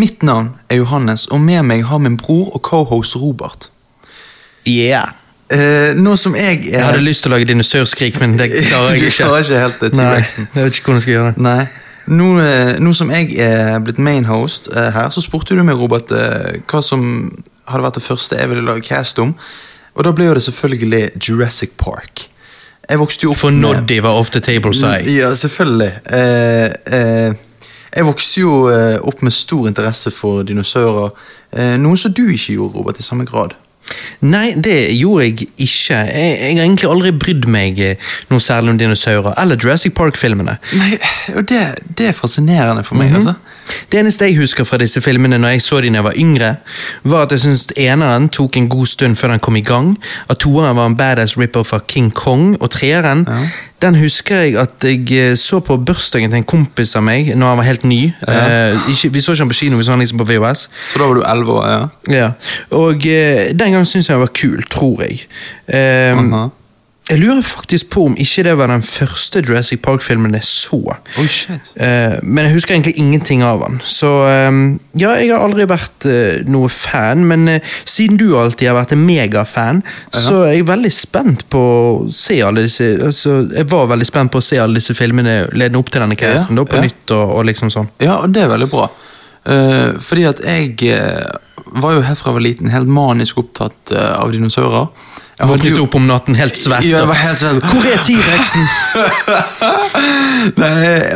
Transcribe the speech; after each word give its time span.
Mitt 0.00 0.22
navn 0.24 0.54
er 0.70 0.80
Johannes, 0.80 1.26
og 1.26 1.40
med 1.44 1.66
meg 1.68 1.84
har 1.90 2.00
min 2.00 2.16
bror 2.16 2.54
og 2.56 2.62
cohost 2.64 3.18
Robert. 3.20 3.68
Yeah. 4.68 5.12
Eh, 5.50 5.92
nå 5.98 6.14
som 6.16 6.36
jeg 6.38 6.60
er 6.60 6.76
Jeg 6.76 6.84
hadde 6.86 7.02
lyst 7.02 7.24
til 7.24 7.32
å 7.32 7.34
lage 7.34 7.48
dinosaurskrik, 7.50 8.20
men 8.22 8.38
det 8.38 8.48
klarer 8.70 8.94
jeg 8.94 9.10
ikke. 9.10 9.10
Du 9.10 9.16
klarer 9.18 9.44
ikke 9.44 9.62
helt 9.64 9.80
det, 9.82 9.92
Nei, 9.98 10.10
jeg 10.22 10.64
vet 10.64 10.78
ikke 10.78 10.92
hvordan 10.92 11.00
jeg 11.00 11.06
skal 11.06 11.16
gjøre 11.16 11.32
det. 11.34 11.44
Nei. 11.48 11.62
Nå, 12.10 12.28
eh, 12.42 12.72
nå 12.82 12.94
som 12.96 13.10
jeg 13.12 13.34
er 13.44 13.80
blitt 13.84 14.00
mainhost 14.02 14.70
eh, 14.72 14.88
her, 14.94 15.10
så 15.14 15.22
spurte 15.24 15.58
du 15.58 15.62
meg, 15.66 15.76
Robert, 15.78 16.14
eh, 16.14 16.62
hva 16.70 16.80
som 16.82 17.04
hadde 17.70 17.84
vært 17.84 18.00
det 18.00 18.06
første 18.06 18.38
jeg 18.40 18.50
ville 18.50 18.64
lage 18.66 18.86
cast 18.86 19.20
om. 19.22 19.34
Og 19.98 20.06
da 20.06 20.14
ble 20.16 20.30
jo 20.30 20.36
det 20.38 20.46
selvfølgelig 20.46 21.04
Jurassic 21.20 21.76
Park. 21.78 22.28
Jeg 22.90 22.98
vokste 22.98 23.26
jo 23.26 23.34
opp 23.34 23.42
For 23.42 23.54
Noddy 23.54 24.00
var 24.02 24.18
off 24.18 24.32
the 24.34 24.40
table, 24.42 24.72
side. 24.74 25.06
Ja, 25.12 25.30
selvfølgelig. 25.38 25.92
Eh, 26.10 26.66
eh, 26.98 27.38
jeg 27.96 28.06
vokste 28.06 28.44
jo 28.44 28.52
eh, 28.70 28.98
opp 29.02 29.24
med 29.26 29.34
stor 29.34 29.66
interesse 29.70 30.12
for 30.14 30.44
dinosaurer. 30.46 31.10
Eh, 31.50 31.74
noe 31.82 31.98
som 31.98 32.14
du 32.14 32.26
ikke 32.28 32.54
gjorde, 32.54 32.78
Robert, 32.78 33.00
i 33.02 33.06
samme 33.06 33.26
grad. 33.28 33.56
Nei, 34.22 34.52
det 34.54 34.76
gjorde 34.94 35.24
jeg 35.24 35.48
ikke. 35.56 35.96
Jeg, 35.96 36.34
jeg 36.38 36.56
har 36.58 36.64
egentlig 36.64 36.90
aldri 36.90 37.12
brydd 37.16 37.48
meg 37.50 37.80
eh, 37.82 38.10
noe 38.30 38.42
særlig 38.42 38.74
om 38.74 38.80
dinosaurer, 38.80 39.34
eller 39.40 39.58
Jurassic 39.58 39.96
Park-filmene. 39.98 40.58
Nei, 40.78 40.92
og 41.34 41.48
det, 41.50 41.62
det 41.98 42.10
er 42.10 42.16
fascinerende 42.16 42.84
for 42.86 43.00
meg, 43.00 43.16
altså. 43.18 43.34
Det 43.92 44.00
eneste 44.00 44.28
jeg 44.28 44.38
husker 44.40 44.64
fra 44.64 44.78
disse 44.80 45.00
filmene 45.04 45.38
når 45.38 45.56
jeg 45.56 45.64
så 45.64 45.80
dem 45.80 45.94
da 45.94 46.02
jeg 46.02 46.08
var 46.08 46.18
yngre, 46.18 46.52
var 47.04 47.26
at 47.26 47.34
jeg 47.34 47.44
syntes 47.44 47.66
eneren 47.76 48.28
tok 48.28 48.56
en 48.56 48.68
god 48.68 48.86
stund 48.86 49.16
før 49.16 49.34
den 49.34 49.42
kom 49.42 49.56
i 49.56 49.64
gang, 49.66 49.96
at 50.28 50.38
toeren 50.42 50.76
var 50.76 50.86
en 50.86 50.96
badass 50.96 51.38
ripper 51.38 51.66
fra 51.66 51.80
King 51.88 52.12
Kong, 52.14 52.56
og 52.60 52.70
treeren 52.70 53.26
den 53.80 53.96
husker 53.96 54.42
jeg 54.44 54.56
at 54.60 54.84
jeg 54.84 55.12
eh, 55.16 55.36
så 55.40 55.60
på 55.64 55.76
bursdagen 55.76 56.30
til 56.30 56.42
en 56.42 56.48
kompis 56.48 56.92
av 56.98 57.04
meg 57.06 57.32
når 57.32 57.52
han 57.52 57.60
var 57.62 57.68
helt 57.68 57.86
ny. 57.88 58.00
Eh, 58.28 58.90
ikke, 58.92 59.12
vi 59.14 59.24
så 59.24 59.32
ikke 59.32 59.46
han 59.46 59.52
på 59.52 59.58
kino, 59.62 59.80
vi 59.80 59.86
så 59.88 59.96
han 59.96 60.04
liksom 60.04 60.20
på 60.20 60.28
VHS. 60.28 60.66
Så 60.92 61.00
da 61.00 61.08
var 61.08 61.16
du 61.16 61.24
elleve 61.24 61.56
år, 61.56 61.68
ja? 61.70 61.82
Ja, 62.12 62.30
Og 62.76 63.06
eh, 63.08 63.50
den 63.56 63.72
gangen 63.72 63.88
syntes 63.88 64.10
jeg 64.10 64.18
han 64.18 64.24
var 64.26 64.34
kul, 64.36 64.62
tror 64.70 65.04
jeg. 65.06 65.24
Eh. 65.72 66.59
Jeg 67.10 67.18
lurer 67.18 67.42
faktisk 67.42 67.88
på 67.90 68.04
om 68.06 68.12
ikke 68.22 68.44
det 68.46 68.52
var 68.60 68.70
den 68.70 68.84
første 68.86 69.40
Jurassic 69.42 69.80
Park-filmen 69.82 70.36
jeg 70.38 70.46
så. 70.46 70.78
Oh, 71.18 71.26
shit. 71.26 71.72
Eh, 71.74 72.16
men 72.22 72.46
jeg 72.46 72.54
husker 72.54 72.76
egentlig 72.76 72.94
ingenting 73.02 73.42
av 73.42 73.64
den. 73.64 73.80
Så 73.82 74.10
eh, 74.28 74.50
ja, 75.00 75.16
jeg 75.18 75.32
har 75.32 75.42
aldri 75.42 75.66
vært 75.70 76.06
eh, 76.06 76.44
noe 76.46 76.70
fan, 76.70 77.24
men 77.26 77.48
siden 77.82 78.20
du 78.20 78.28
alltid 78.38 78.70
har 78.70 78.78
vært 78.78 78.94
en 78.94 79.02
megafan, 79.08 79.82
så 80.14 80.44
er 80.44 80.60
jeg 80.60 80.68
veldig 80.70 80.92
spent 80.94 81.46
på 81.50 81.60
å 81.60 81.82
se 82.14 82.38
alle 82.46 82.64
disse 82.66 82.86
altså, 83.06 83.40
Jeg 83.56 83.66
var 83.70 83.88
veldig 83.90 84.06
spent 84.06 84.32
på 84.32 84.40
å 84.40 84.44
se 84.44 84.60
alle 84.62 84.78
disse 84.78 84.94
filmene 84.94 85.42
ledende 85.50 85.80
opp 85.82 85.90
til 85.90 86.04
denne 86.04 86.18
casen, 86.18 86.54
Ja, 86.54 86.62
da, 86.62 86.66
på 86.70 86.78
ja. 86.78 86.84
nytt 86.86 87.14
og, 87.16 87.36
og 87.40 87.46
liksom 87.50 87.72
sånn. 87.74 87.90
Ja, 88.04 88.20
og 88.20 88.34
det 88.34 88.44
er 88.44 88.52
veldig 88.54 88.70
bra. 88.70 88.86
Fordi 90.04 90.26
at 90.28 90.42
jeg 90.44 90.92
var 91.80 91.94
jo 91.96 92.02
herfra 92.04 92.30
jeg 92.30 92.36
var 92.36 92.44
liten 92.44 92.70
helt 92.70 92.90
manisk 92.92 93.40
opptatt 93.40 93.94
av 93.96 94.30
dinosaurer. 94.34 94.90
Jeg 95.40 95.48
Våknet 95.48 95.78
opp 95.80 95.94
om 95.96 96.04
natten 96.04 96.36
helt 96.36 96.56
svett. 96.58 96.84
Ja, 96.84 97.06
helt 97.08 97.38
svett. 97.40 97.64
Hvor 97.64 97.86
er 97.88 97.96
T-rexen? 98.04 98.66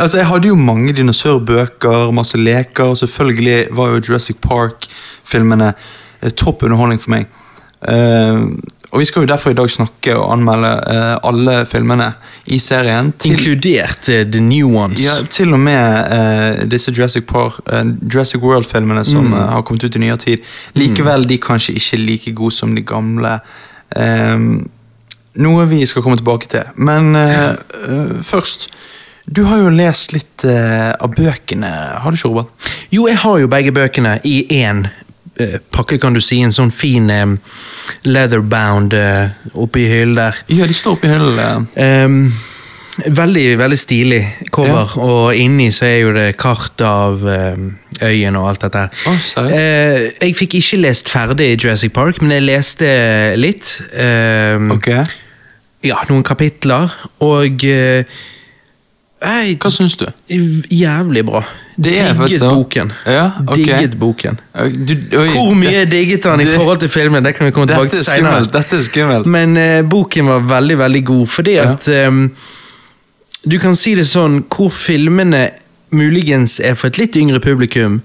Altså 0.01 0.19
Jeg 0.19 0.27
hadde 0.31 0.49
jo 0.49 0.55
mange 0.57 0.93
dinosaurbøker, 0.97 2.11
masse 2.17 2.39
leker, 2.41 2.85
og 2.95 2.99
selvfølgelig 2.99 3.67
var 3.77 3.87
jo 3.93 4.01
Jurassic 4.01 4.37
Park-filmene 4.45 5.75
eh, 5.75 6.31
topp 6.33 6.63
underholdning 6.65 7.01
for 7.01 7.11
meg. 7.17 7.25
Uh, 7.85 8.49
og 8.95 9.01
Vi 9.03 9.07
skal 9.11 9.23
jo 9.25 9.29
derfor 9.29 9.51
i 9.51 9.55
dag 9.59 9.71
snakke 9.71 10.17
og 10.17 10.33
anmelde 10.33 10.71
uh, 10.87 11.17
alle 11.29 11.67
filmene 11.67 12.13
i 12.47 12.59
serien. 12.63 13.13
Til, 13.19 13.33
Inkludert 13.35 14.09
uh, 14.09 14.23
The 14.31 14.41
New 14.41 14.77
Ones. 14.79 15.03
ja, 15.05 15.13
til 15.29 15.53
og 15.53 15.61
med 15.61 16.67
disse 16.71 16.93
Jurassic, 16.97 17.25
Park, 17.29 17.53
Jurassic 18.13 18.41
World-filmene 18.41 19.05
som 19.05 19.33
eh, 19.33 19.39
har 19.51 19.63
kommet 19.67 19.85
ut 19.85 19.97
i 19.97 19.99
nyere 20.07 20.17
tid. 20.17 20.39
Likevel 20.79 21.29
de 21.29 21.39
kanskje 21.43 21.75
ikke 21.77 21.97
like 22.01 22.33
gode 22.39 22.55
som 22.55 22.75
de 22.77 22.83
gamle. 22.87 23.41
Eh, 23.97 24.39
noe 25.45 25.67
vi 25.67 25.83
skal 25.87 26.03
komme 26.05 26.19
tilbake 26.21 26.51
til. 26.51 26.69
Men 26.77 27.15
eh, 27.19 27.51
eh, 27.53 28.19
først 28.23 28.69
Du 29.25 29.47
har 29.49 29.57
jo 29.57 29.71
lest 29.73 30.13
litt 30.13 30.45
eh, 30.45 30.91
av 30.93 31.15
bøkene, 31.17 31.71
har 32.05 32.13
du 32.13 32.19
ikke, 32.19 32.29
Robert? 32.29 32.67
Jo, 32.93 33.07
jeg 33.09 33.17
har 33.23 33.39
jo 33.41 33.49
begge 33.49 33.73
bøkene 33.73 34.19
i 34.29 34.43
én 34.53 34.83
pakke, 35.73 35.97
kan 35.99 36.13
du 36.15 36.21
si. 36.21 36.43
En 36.45 36.53
sånn 36.53 36.71
fin 36.71 37.09
um, 37.11 37.39
leatherbound 38.05 38.93
uh, 38.95 39.33
oppi 39.59 39.87
hyllen 39.89 40.21
der. 40.21 40.37
Ja, 40.53 40.69
de 40.69 40.77
står 40.77 40.99
oppi 40.99 41.09
hyllen. 41.11 41.67
eh. 41.75 42.53
Veldig 42.95 43.45
veldig 43.59 43.79
stilig 43.81 44.21
cover, 44.55 44.93
og 45.03 45.35
inni 45.35 45.71
så 45.75 45.87
er 45.89 45.97
jo 46.05 46.13
det 46.15 46.29
kart 46.39 46.79
av 46.87 47.25
eh, 47.27 47.57
øyen 48.07 48.37
og 48.39 48.49
alt 48.53 48.63
dette 48.69 48.85
her. 48.85 49.09
Eh, 49.51 50.05
jeg 50.23 50.37
fikk 50.39 50.55
ikke 50.61 50.79
lest 50.85 51.11
ferdig 51.11 51.49
Jurassic 51.57 51.91
Park, 51.97 52.21
men 52.23 52.37
jeg 52.37 52.47
leste 52.47 52.93
litt. 53.41 53.75
Ehm, 53.99 54.71
Ok. 54.77 54.93
Ja, 55.85 55.99
noen 56.09 56.23
kapitler, 56.25 56.89
og 57.21 57.65
eh, 57.69 58.07
jeg, 59.25 59.59
Hva 59.61 59.71
syns 59.73 59.99
du? 60.01 60.07
Jævlig 60.73 61.25
bra. 61.29 61.43
Det 61.77 61.97
er 61.99 62.15
Digget 62.15 62.41
boken. 62.47 62.93
Ja, 63.11 63.27
okay. 63.49 63.65
Digget 63.65 63.99
boken. 63.99 64.39
Du, 64.87 64.95
oi, 65.19 65.29
Hvor 65.35 65.55
mye 65.59 65.81
det- 65.83 65.91
digget 65.91 66.25
han 66.31 66.41
i 66.41 66.47
forhold 66.47 66.79
til 66.85 66.89
filmen? 66.93 67.25
Det 67.25 67.35
kan 67.35 67.47
vi 67.49 67.53
komme 67.57 67.67
tilbake 67.67 67.91
til 67.91 67.99
er 67.99 68.03
senere. 68.07 68.35
skummelt. 68.45 68.53
Dette 68.53 68.77
er 68.77 68.83
skummelt. 68.87 69.27
Men 69.27 69.57
uh, 69.59 69.89
boken 69.91 70.27
var 70.31 70.45
veldig, 70.55 70.79
veldig 70.79 71.05
god, 71.05 71.27
fordi 71.27 71.55
Ja. 71.59 71.73
at 71.73 71.89
ehm, 71.89 72.29
Du 73.45 73.59
kan 73.61 73.77
si 73.77 73.95
det 73.99 74.07
sånn, 74.09 74.43
hvor 74.49 74.71
filmene 74.73 75.51
muligens 75.95 76.59
er 76.65 76.75
for 76.79 76.91
et 76.91 76.99
litt 76.99 77.17
yngre 77.21 77.41
publikum, 77.45 78.01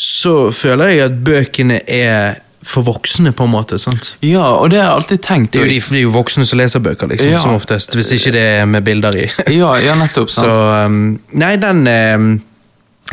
så 0.00 0.48
føler 0.56 0.94
jeg 0.94 1.02
at 1.10 1.18
bøkene 1.26 1.82
er 1.86 2.38
for 2.64 2.84
voksne, 2.84 3.32
på 3.32 3.44
en 3.46 3.52
måte. 3.54 3.78
sant? 3.80 4.14
Ja, 4.24 4.44
og 4.60 4.70
det 4.72 4.80
har 4.80 4.90
jeg 4.90 4.96
alltid 4.98 5.22
tenkt. 5.24 5.52
Det 5.54 5.62
er 5.62 5.66
jo, 5.66 5.72
de, 5.72 5.80
det 5.94 5.98
er 6.00 6.04
jo 6.04 6.12
voksne 6.12 6.44
som 6.48 6.58
leser 6.60 6.82
bøker, 6.84 7.08
liksom, 7.08 7.30
Ja. 7.32 7.38
som 7.40 7.54
oftest. 7.56 7.94
Hvis 7.96 8.10
ikke 8.18 8.32
det 8.36 8.42
er 8.60 8.66
med 8.68 8.84
bilder 8.84 9.16
i. 9.16 9.26
Ja, 9.60 9.74
ja, 9.80 9.94
nettopp. 9.96 10.28
Så 10.32 10.44
um, 10.48 11.18
Nei, 11.40 11.54
den 11.60 11.86
um, 11.88 12.30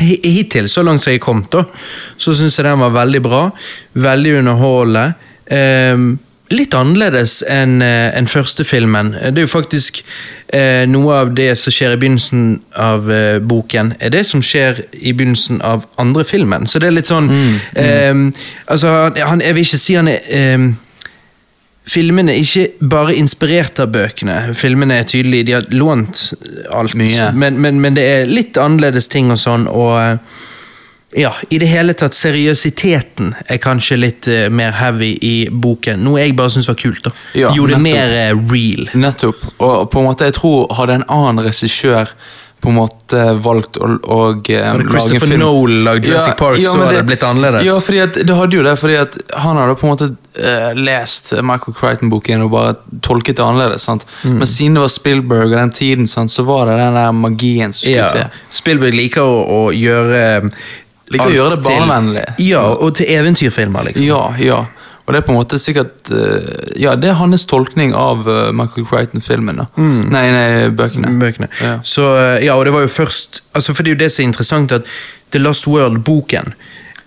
Hittil, 0.00 0.68
så 0.70 0.84
langt 0.86 1.02
som 1.02 1.12
jeg 1.14 1.20
kom, 1.24 1.40
da, 1.50 1.64
så 2.20 2.34
syns 2.36 2.58
jeg 2.60 2.68
den 2.68 2.78
var 2.84 2.92
veldig 2.94 3.22
bra. 3.24 3.40
Veldig 3.98 4.36
underholdende. 4.42 5.06
Um, 5.50 6.10
litt 6.54 6.74
annerledes 6.76 7.42
enn 7.50 7.82
en 7.82 8.28
første 8.30 8.64
filmen. 8.64 9.12
Det 9.12 9.42
er 9.42 9.46
jo 9.46 9.50
faktisk 9.52 10.02
eh, 10.54 10.84
noe 10.88 11.20
av 11.22 11.32
det 11.36 11.50
som 11.60 11.74
skjer 11.74 11.94
i 11.94 12.00
begynnelsen 12.00 12.58
av 12.78 13.08
eh, 13.12 13.38
boken, 13.44 13.94
er 14.00 14.12
det 14.14 14.24
som 14.28 14.42
skjer 14.44 14.82
i 14.96 15.12
begynnelsen 15.12 15.62
av 15.64 15.86
andre 16.00 16.24
filmen. 16.24 16.66
Så 16.66 16.80
det 16.80 16.90
er 16.90 16.98
litt 16.98 17.10
sånn 17.10 17.30
um, 17.30 18.28
Altså, 18.68 18.92
han, 19.16 19.42
jeg 19.44 19.56
vil 19.56 19.66
ikke 19.66 19.80
si 19.80 19.96
han 19.98 20.10
er 20.12 20.54
um, 20.56 20.70
Filmene 21.88 22.34
er 22.34 22.42
ikke 22.42 22.88
bare 22.92 23.14
inspirert 23.16 23.78
av 23.80 23.94
bøkene. 23.94 24.52
Filmene 24.52 24.98
er 25.00 25.06
tydelige, 25.08 25.46
de 25.48 25.54
har 25.56 25.70
lånt 25.72 26.34
alt. 26.76 26.92
Men, 26.98 27.56
men, 27.56 27.78
men 27.80 27.96
det 27.96 28.04
er 28.04 28.28
litt 28.28 28.60
annerledes 28.60 29.08
ting 29.08 29.32
og 29.32 29.40
sånn, 29.40 29.64
og 29.72 29.94
eh, 29.96 30.42
ja, 31.16 31.32
i 31.48 31.58
det 31.58 31.66
hele 31.70 31.94
tatt 31.96 32.16
seriøsiteten 32.16 33.30
er 33.48 33.60
kanskje 33.64 33.96
litt 33.96 34.28
uh, 34.28 34.48
mer 34.52 34.74
heavy 34.76 35.14
i 35.24 35.36
boken. 35.48 36.02
Noe 36.04 36.20
jeg 36.20 36.36
bare 36.36 36.52
syns 36.52 36.68
var 36.68 36.76
kult. 36.80 37.06
da. 37.06 37.14
Ja, 37.38 37.52
Gjorde 37.56 37.78
det 37.78 37.84
mer 37.86 38.12
uh, 38.34 38.50
real. 38.52 38.90
Nettopp. 38.92 39.46
Og 39.56 39.88
på 39.92 40.02
en 40.02 40.10
måte, 40.10 40.28
jeg 40.28 40.36
tror 40.36 40.68
hadde 40.76 41.00
en 41.00 41.08
annen 41.08 41.46
regissør 41.48 42.12
på 42.60 42.72
en 42.72 42.74
måte 42.74 43.20
valgt 43.38 43.76
å, 43.78 43.86
å 43.86 44.18
eh, 44.42 44.64
lage 44.74 44.88
Christopher 44.90 45.38
Nolan 45.38 45.84
lagde 45.86 46.08
Jurassic 46.10 46.34
Park, 46.40 46.58
så 46.58 46.72
men 46.74 46.88
hadde 46.88 46.96
det 46.96 47.06
blitt 47.06 47.26
annerledes. 47.26 47.66
Ja, 47.68 47.76
fordi 47.84 48.00
at, 48.02 48.18
det 48.26 48.34
hadde 48.34 48.58
jo 48.58 48.64
det, 48.66 48.72
fordi 48.80 48.96
at 48.98 49.18
han 49.44 49.60
hadde 49.60 49.76
på 49.78 49.86
en 49.86 49.92
måte 49.92 50.08
uh, 50.10 50.72
lest 50.74 51.30
Michael 51.38 51.76
Crichton-boken 51.78 52.42
og 52.48 52.50
bare 52.56 52.74
tolket 53.04 53.38
det 53.38 53.46
annerledes. 53.46 53.86
sant? 53.86 54.06
Mm. 54.24 54.40
Men 54.40 54.50
siden 54.50 54.74
det 54.74 54.84
var 54.88 54.92
Spielberg 54.92 55.52
og 55.52 55.54
den 55.54 55.74
tiden, 55.78 56.10
sant, 56.10 56.34
så 56.34 56.42
var 56.48 56.66
det 56.66 56.80
den 56.82 56.98
der 56.98 57.14
magien 57.14 57.72
som 57.72 57.84
skulle 57.84 58.02
Ja. 58.02 58.10
til. 58.16 58.42
Spillberg 58.58 58.98
liker 58.98 59.22
å, 59.22 59.38
å 59.46 59.62
gjøre 59.74 60.50
Liker 61.12 61.30
å 61.30 61.36
gjøre 61.36 61.56
det 61.56 61.64
barnevennlig. 61.64 62.24
Ja, 62.44 62.64
og 62.74 62.96
til 62.98 63.08
eventyrfilmer, 63.14 63.88
liksom. 63.88 64.04
Ja, 64.04 64.22
ja. 64.42 64.64
Og 65.08 65.14
det 65.14 65.22
er 65.22 65.24
på 65.24 65.32
en 65.32 65.38
måte 65.38 65.56
sikkert 65.56 66.10
eh, 66.12 66.48
Ja, 66.82 66.92
det 67.00 67.08
er 67.08 67.14
hans 67.16 67.46
tolkning 67.48 67.94
av 67.96 68.26
eh, 68.28 68.50
Michael 68.52 68.84
Crichton-filmen. 68.90 69.62
Mm. 69.78 70.02
Nei, 70.12 70.24
nei, 70.34 70.48
bøkene. 70.76 71.14
bøkene. 71.20 71.48
Ja. 71.64 71.78
Så, 71.80 72.10
eh, 72.20 72.44
ja, 72.44 72.58
og 72.58 72.66
det 72.68 72.74
var 72.76 72.84
jo 72.84 72.90
først 72.92 73.40
altså 73.56 73.72
For 73.72 73.82
det 73.86 73.94
er 73.94 73.96
jo 73.96 74.02
det 74.04 74.10
som 74.12 74.26
er 74.26 74.28
interessant, 74.28 74.74
at 74.76 74.98
The 75.32 75.40
Lost 75.40 75.64
World-boken 75.68 76.52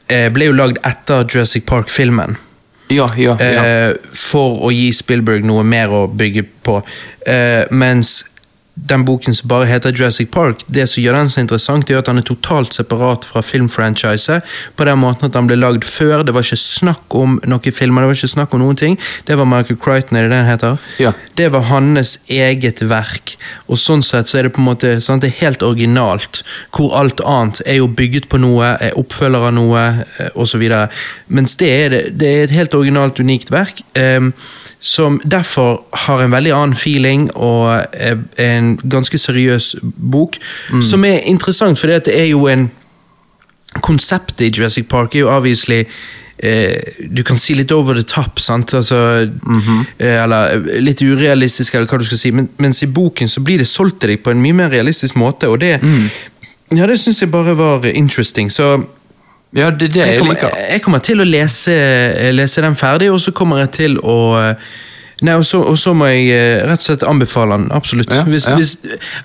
eh, 0.10 0.32
ble 0.34 0.50
jo 0.50 0.58
lagd 0.58 0.82
etter 0.88 1.28
Jurassic 1.30 1.68
Park-filmen. 1.70 2.40
Ja, 2.92 3.06
ja, 3.16 3.38
ja. 3.40 3.62
Eh, 3.64 3.94
for 4.18 4.66
å 4.66 4.74
gi 4.74 4.90
Spielberg 4.98 5.46
noe 5.48 5.64
mer 5.64 5.94
å 5.94 6.02
bygge 6.10 6.44
på. 6.66 6.80
Eh, 7.30 7.70
mens 7.70 8.18
den 8.74 9.04
boken 9.06 9.36
som 9.36 9.50
bare 9.52 9.68
heter 9.68 9.92
Jurassic 9.92 10.30
Park, 10.32 10.64
det 10.72 10.86
som 10.90 11.04
gjør 11.04 11.18
den 11.20 11.30
så 11.30 11.42
interessant, 11.42 11.90
er 11.90 12.00
at 12.00 12.08
han 12.08 12.22
er 12.22 12.26
totalt 12.28 12.74
separat 12.74 13.26
fra 13.28 13.44
filmfranchiset. 13.44 14.48
På 14.80 14.88
den 14.88 15.02
måten 15.02 15.28
at 15.28 15.36
han 15.36 15.50
ble 15.50 15.58
lagd 15.60 15.86
før. 15.88 16.24
Det 16.24 16.34
var 16.36 16.46
ikke 16.46 16.60
snakk 16.62 17.18
om 17.20 17.38
noen 17.44 17.76
filmer, 17.76 18.06
det 18.06 18.12
var 18.12 18.20
ikke 18.20 18.32
snakk 18.32 18.56
om 18.56 18.64
noen 18.64 18.80
ting. 18.80 18.98
Det 19.28 19.38
var 19.38 19.50
Michael 19.50 19.80
Crichton, 19.82 20.18
er 20.18 20.28
det 20.28 20.34
det 20.34 20.40
han 20.42 20.50
heter? 20.50 20.88
Ja. 21.04 21.14
Det 21.38 21.52
var 21.54 21.68
hans 21.68 22.16
eget 22.32 22.82
verk. 22.88 23.36
Og 23.68 23.80
sånn 23.82 24.04
sett 24.06 24.32
så 24.32 24.40
er 24.40 24.48
det 24.48 24.56
på 24.56 24.64
en 24.64 24.70
måte 24.72 24.96
sant, 25.04 25.26
det 25.26 25.34
er 25.34 25.46
helt 25.48 25.68
originalt. 25.68 26.42
Hvor 26.76 26.96
alt 27.00 27.22
annet 27.28 27.62
er 27.68 27.82
jo 27.82 27.92
bygget 27.92 28.30
på 28.32 28.40
noe, 28.42 28.76
er 28.80 28.98
oppfølger 29.00 29.52
av 29.52 29.56
noe, 29.58 29.86
eh, 30.00 30.32
osv. 30.40 30.64
Mens 31.28 31.58
det 31.60 31.72
er, 31.76 31.94
det, 31.94 32.04
det 32.24 32.34
er 32.34 32.44
et 32.48 32.58
helt 32.62 32.78
originalt, 32.78 33.20
unikt 33.20 33.52
verk. 33.52 33.84
ehm, 34.00 34.32
som 34.82 35.20
derfor 35.24 35.84
har 36.08 36.24
en 36.24 36.32
veldig 36.34 36.52
annen 36.58 36.76
feeling 36.76 37.28
og 37.38 37.68
er 37.94 38.18
en 38.42 38.61
ganske 38.90 39.18
seriøs 39.18 39.76
bok. 39.84 40.38
Som 40.82 41.06
er 41.06 41.26
interessant, 41.30 41.80
for 41.80 41.88
det 41.92 42.14
er 42.16 42.30
jo 42.32 42.48
en 42.52 42.70
Konseptet 43.80 44.42
i 44.42 44.52
Jurassic 44.52 44.88
Park 44.90 45.16
er 45.16 45.20
jo 45.20 45.30
obviously 45.32 45.86
eh, 46.44 46.76
Du 47.08 47.24
kan 47.24 47.38
si 47.40 47.54
litt 47.56 47.72
over 47.72 47.96
the 47.96 48.04
top, 48.04 48.40
sant? 48.44 48.74
Altså, 48.76 48.98
eh, 49.98 50.24
eller 50.24 50.58
eh, 50.58 50.82
litt 50.84 51.02
urealistisk, 51.02 51.76
eller 51.76 51.88
hva 51.88 52.02
du 52.02 52.08
skal 52.10 52.20
si. 52.20 52.34
Men, 52.36 52.50
mens 52.60 52.84
i 52.84 52.90
boken 52.92 53.32
så 53.32 53.44
blir 53.46 53.62
det 53.62 53.70
solgt 53.72 54.02
til 54.02 54.12
deg 54.12 54.26
på 54.26 54.34
en 54.34 54.42
mye 54.44 54.58
mer 54.60 54.74
realistisk 54.74 55.16
måte, 55.16 55.48
og 55.48 55.62
det 55.64 55.78
Ja, 56.72 56.88
det 56.88 57.00
syns 57.00 57.22
jeg 57.22 57.32
bare 57.32 57.56
var 57.58 57.88
interesting. 57.88 58.52
Så 58.52 58.84
Ja, 59.54 59.70
det 59.70 59.94
det 59.94 60.00
jeg 60.00 60.08
jeg 60.08 60.20
kommer, 60.20 60.36
jeg, 60.36 60.68
jeg 60.72 60.82
kommer 60.82 61.00
til 61.00 61.20
å 61.20 61.24
lese, 61.28 61.74
lese 62.32 62.62
den 62.62 62.76
ferdig, 62.76 63.12
og 63.12 63.20
så 63.20 63.32
kommer 63.32 63.58
jeg 63.60 63.72
til 63.72 63.98
å 64.00 64.54
Nei, 65.22 65.36
og 65.38 65.46
så, 65.46 65.60
og 65.62 65.78
så 65.78 65.94
må 65.94 66.08
jeg 66.10 66.32
eh, 66.34 66.64
rett 66.66 66.82
og 66.82 66.88
slett 66.88 67.04
anbefale 67.06 67.58
den. 67.60 67.68
Absolutt. 67.78 68.10
Ja, 68.10 68.24
hvis, 68.26 68.48
ja. 68.50 68.56
Hvis, 68.58 68.74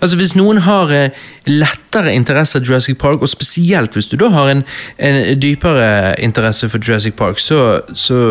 altså 0.01 0.19
hvis 0.21 0.35
noen 0.37 0.61
har 0.67 0.93
eh, 0.93 1.23
lettere 1.49 2.13
interesse 2.13 2.61
av 2.61 2.69
Jurassic 2.69 2.99
Park, 3.01 3.25
og 3.25 3.33
spesielt 3.33 3.97
hvis 3.97 4.11
du 4.13 4.19
da 4.21 4.29
har 4.35 4.53
en, 4.53 4.63
en 4.99 5.21
dypere 5.41 6.15
interesse 6.21 6.69
for 6.69 6.85
Jurassic 6.85 7.17
Park, 7.17 7.41
så, 7.41 7.81
så 7.97 8.23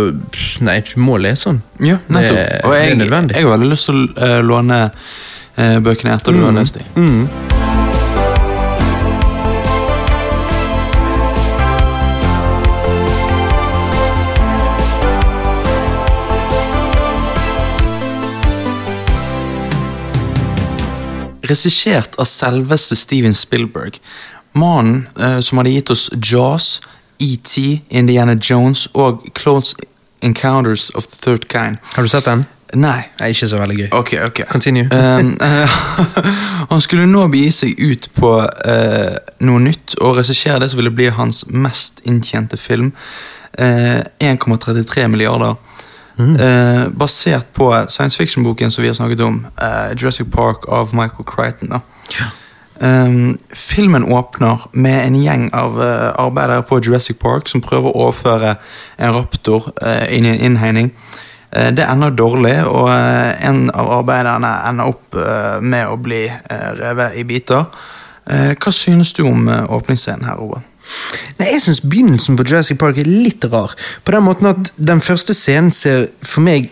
Nei, 0.61 0.79
du 0.85 0.99
må 1.01 1.17
lese 1.17 1.49
den. 1.49 1.61
Ja, 1.89 1.97
nettopp. 2.07 2.37
Det, 2.37 2.61
Og 2.63 2.75
det 2.75 2.81
jeg, 2.83 2.91
er 2.91 3.01
nødvendig. 3.01 3.35
jeg 3.39 3.47
har 3.47 3.57
veldig 3.57 3.73
lyst 3.73 3.89
til 3.89 4.03
å 4.05 4.29
eh, 4.29 4.41
låne 4.45 4.83
bøkene 5.55 6.17
etter 6.17 6.35
du 6.35 6.43
har 6.43 6.51
lest 6.57 6.81
dem. 6.81 7.25
Regissert 21.49 22.15
av 22.21 22.29
selveste 22.29 22.95
Steven 22.95 23.35
Spielberg. 23.35 23.99
Mannen 24.55 25.07
eh, 25.19 25.39
som 25.43 25.59
hadde 25.59 25.75
gitt 25.75 25.91
oss 25.91 26.09
Jaws, 26.15 26.79
ET, 27.19 27.55
Indiana 27.89 28.35
Jones 28.41 28.87
og 28.93 29.23
Close 29.35 29.75
Encounters 30.23 30.89
of 30.95 31.07
the 31.07 31.17
Third 31.21 31.47
Kind. 31.47 31.77
Har 31.95 32.03
du 32.03 32.09
sett 32.09 32.25
den? 32.25 32.45
Nei. 32.73 33.05
Nei, 33.19 33.29
ikke 33.31 33.47
så 33.47 33.59
veldig 33.59 33.77
gøy. 33.77 33.87
Ok, 33.95 34.13
ok. 34.25 34.41
Continue. 34.51 34.87
Um, 34.91 35.35
han 36.71 36.81
skulle 36.83 37.05
nå 37.07 37.27
begi 37.31 37.51
seg 37.53 37.79
ut 37.79 38.09
på 38.17 38.31
uh, 38.41 39.15
noe 39.45 39.63
nytt 39.63 39.95
og 40.01 40.17
regissere 40.19 40.59
det 40.63 40.71
som 40.71 40.81
ville 40.81 40.93
bli 40.95 41.11
hans 41.13 41.45
mest 41.51 42.01
inntjente 42.09 42.59
film. 42.59 42.91
Uh, 43.59 44.01
1,33 44.19 45.07
milliarder. 45.13 45.55
Eh, 46.19 46.87
basert 46.95 47.47
på 47.53 47.69
science 47.87 48.17
fiction-boken 48.17 48.71
som 48.71 48.81
vi 48.81 48.87
har 48.87 48.95
snakket 48.95 49.19
om, 49.19 49.45
eh, 49.61 49.91
Jurassic 49.97 50.31
Park 50.31 50.67
av 50.67 50.95
Michael 50.95 51.25
Crichton. 51.25 51.69
da. 51.69 51.79
Um, 52.79 53.37
filmen 53.53 54.03
åpner 54.03 54.67
med 54.71 55.07
en 55.07 55.15
gjeng 55.15 55.53
av 55.53 55.81
eh, 55.81 56.11
arbeidere 56.19 56.61
på 56.61 56.81
Jurassic 56.83 57.19
Park 57.19 57.47
som 57.47 57.61
prøver 57.63 57.87
å 57.87 58.01
overføre 58.03 58.55
en 58.97 59.13
raptor 59.15 59.69
eh, 59.81 60.17
inn 60.17 60.25
i 60.25 60.33
en 60.33 60.41
innhegning. 60.49 60.91
Eh, 61.55 61.71
det 61.71 61.87
ender 61.87 62.09
dårlig, 62.09 62.57
og 62.67 62.89
eh, 62.91 63.47
en 63.47 63.69
av 63.71 63.91
arbeiderne 64.01 64.51
ender 64.67 64.91
opp 64.91 65.15
eh, 65.15 65.61
med 65.61 65.87
å 65.87 65.95
bli 65.95 66.25
eh, 66.27 66.69
revet 66.81 67.15
i 67.15 67.23
biter. 67.23 67.63
Eh, 68.27 68.51
hva 68.59 68.75
synes 68.75 69.13
du 69.13 69.23
om 69.23 69.47
eh, 69.47 69.63
åpningsscenen 69.71 70.27
her, 70.27 70.43
Ove? 70.43 70.59
Nei, 71.39 71.51
Jeg 71.53 71.61
syns 71.65 71.81
begynnelsen 71.83 72.37
på 72.37 72.45
Jurassic 72.47 72.79
Park 72.81 72.99
er 73.01 73.09
litt 73.09 73.45
rar. 73.51 73.73
På 74.03 74.15
den 74.15 74.25
måten 74.27 74.51
at 74.51 74.73
Den 74.77 75.01
første 75.01 75.33
scenen 75.33 75.71
ser 75.71 76.07
for 76.21 76.45
meg 76.45 76.71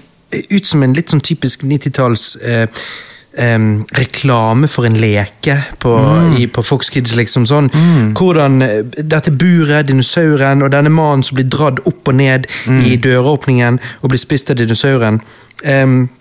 ut 0.49 0.65
som 0.65 0.83
en 0.83 0.93
litt 0.97 1.11
sånn 1.13 1.21
typisk 1.21 1.65
90-talls 1.67 2.35
eh, 2.41 2.85
Um, 3.33 3.81
reklame 3.97 4.67
for 4.69 4.85
en 4.85 4.93
leke 5.01 5.55
på, 5.81 5.91
i, 6.37 6.43
på 6.45 6.61
Fox 6.61 6.91
Kids. 6.93 7.15
liksom 7.17 7.47
sånn. 7.49 7.71
Hvordan 8.13 8.61
eh, 8.61 8.83
dette 9.01 9.33
buret, 9.33 9.87
dinosauren, 9.89 10.61
og 10.61 10.69
denne 10.69 10.91
mannen 10.93 11.25
som 11.25 11.39
blir 11.39 11.47
dratt 11.49 11.81
opp 11.89 12.11
og 12.11 12.19
ned 12.19 12.45
i 12.85 12.93
døråpningen 13.01 13.79
og 14.03 14.13
blir 14.13 14.21
spist 14.21 14.53
av 14.53 14.59
dinosauren. 14.61 15.17
Um, 15.65 16.11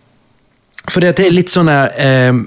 at 0.89 1.21
det 1.21 1.27
er 1.27 1.37
litt 1.37 1.53
sånn 1.53 1.69
em, 1.69 2.47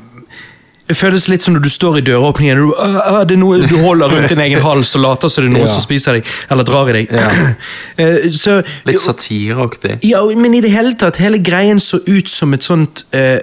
det 0.88 0.94
føles 0.98 1.24
litt 1.32 1.42
som 1.42 1.56
når 1.56 1.64
du 1.66 1.70
står 1.74 1.96
i 1.98 2.02
døråpningen 2.06 2.60
og 2.62 2.68
du, 2.68 2.74
«Ah, 2.78 2.98
ah, 3.10 3.24
det 3.26 3.34
er 3.34 3.40
noe 3.42 3.58
du 3.66 3.76
holder 3.82 4.12
rundt 4.14 4.30
din 4.30 4.42
egen 4.44 4.62
hals 4.62 4.92
og 4.96 5.02
later 5.02 5.32
som 5.34 5.44
det 5.44 5.50
er 5.50 5.56
noen 5.56 5.66
Ja. 5.66 5.74
som 5.74 5.82
spiser 5.82 6.14
deg, 6.20 6.28
eller 6.54 6.64
drar 6.68 6.92
i 6.92 6.94
deg. 7.00 7.14
Ja. 7.16 7.32
Eh, 7.98 8.28
så, 8.36 8.60
Litt 8.86 9.00
satireaktig. 9.00 9.98
ja, 10.04 10.20
men 10.36 10.54
i 10.54 10.60
det 10.62 10.70
hele 10.74 10.92
tatt, 11.00 11.16
hele 11.24 11.40
greien 11.40 11.80
så 11.80 11.98
ut 12.06 12.28
som 12.30 12.54
et 12.54 12.64
sånt 12.68 13.06
uh, 13.16 13.40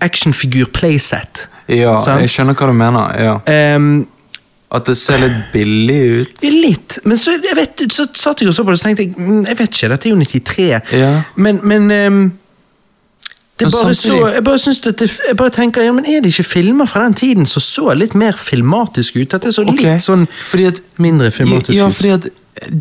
actionfigur-playset. 0.00 1.46
Ja, 1.68 1.98
Sant? 2.02 2.20
jeg 2.24 2.32
skjønner 2.32 2.56
hva 2.58 2.68
du 2.68 2.76
mener. 2.76 3.14
ja. 3.22 3.36
Um, 3.76 4.06
At 4.74 4.88
det 4.90 4.96
ser 4.98 5.20
litt 5.22 5.52
billig 5.52 5.98
ut. 6.24 6.40
litt, 6.42 6.98
men 7.04 7.18
så, 7.20 7.36
jeg 7.38 7.54
vet, 7.54 7.84
så 7.94 8.08
satt 8.18 8.40
jeg 8.42 8.48
og 8.50 8.56
så 8.56 8.64
på 8.66 8.72
det, 8.74 8.80
så 8.80 8.88
tenkte 8.88 9.04
jeg 9.04 9.12
mm, 9.14 9.44
Jeg 9.46 9.58
vet 9.60 9.76
ikke, 9.76 9.90
dette 9.92 10.08
er 10.08 10.10
jo 10.10 10.16
93. 10.18 10.64
Ja. 10.98 11.10
Men, 11.36 11.60
men 11.62 11.90
ehm, 11.94 12.24
er 13.66 13.74
bare 13.82 13.94
så, 13.94 14.14
jeg 14.34 14.44
bare, 14.44 14.92
det, 15.00 15.10
jeg 15.28 15.36
bare 15.36 15.50
tenker, 15.50 15.82
ja, 15.82 15.92
men 15.92 16.04
Er 16.06 16.20
det 16.20 16.32
ikke 16.32 16.46
filmer 16.48 16.86
fra 16.86 17.04
den 17.04 17.14
tiden 17.14 17.46
som 17.46 17.62
så 17.64 17.94
litt 17.96 18.14
mer 18.14 18.32
filmatisk 18.38 19.16
ut? 19.16 19.34
At 19.34 19.42
det 19.42 19.54
så 19.54 19.64
litt 19.66 19.84
sånn 20.02 20.26
fordi 20.50 20.66
at 20.70 20.80
mindre 20.98 21.30
filmatisk 21.34 21.76
Ja, 21.76 21.88
ut? 21.88 21.94
fordi 21.94 22.14
at 22.14 22.28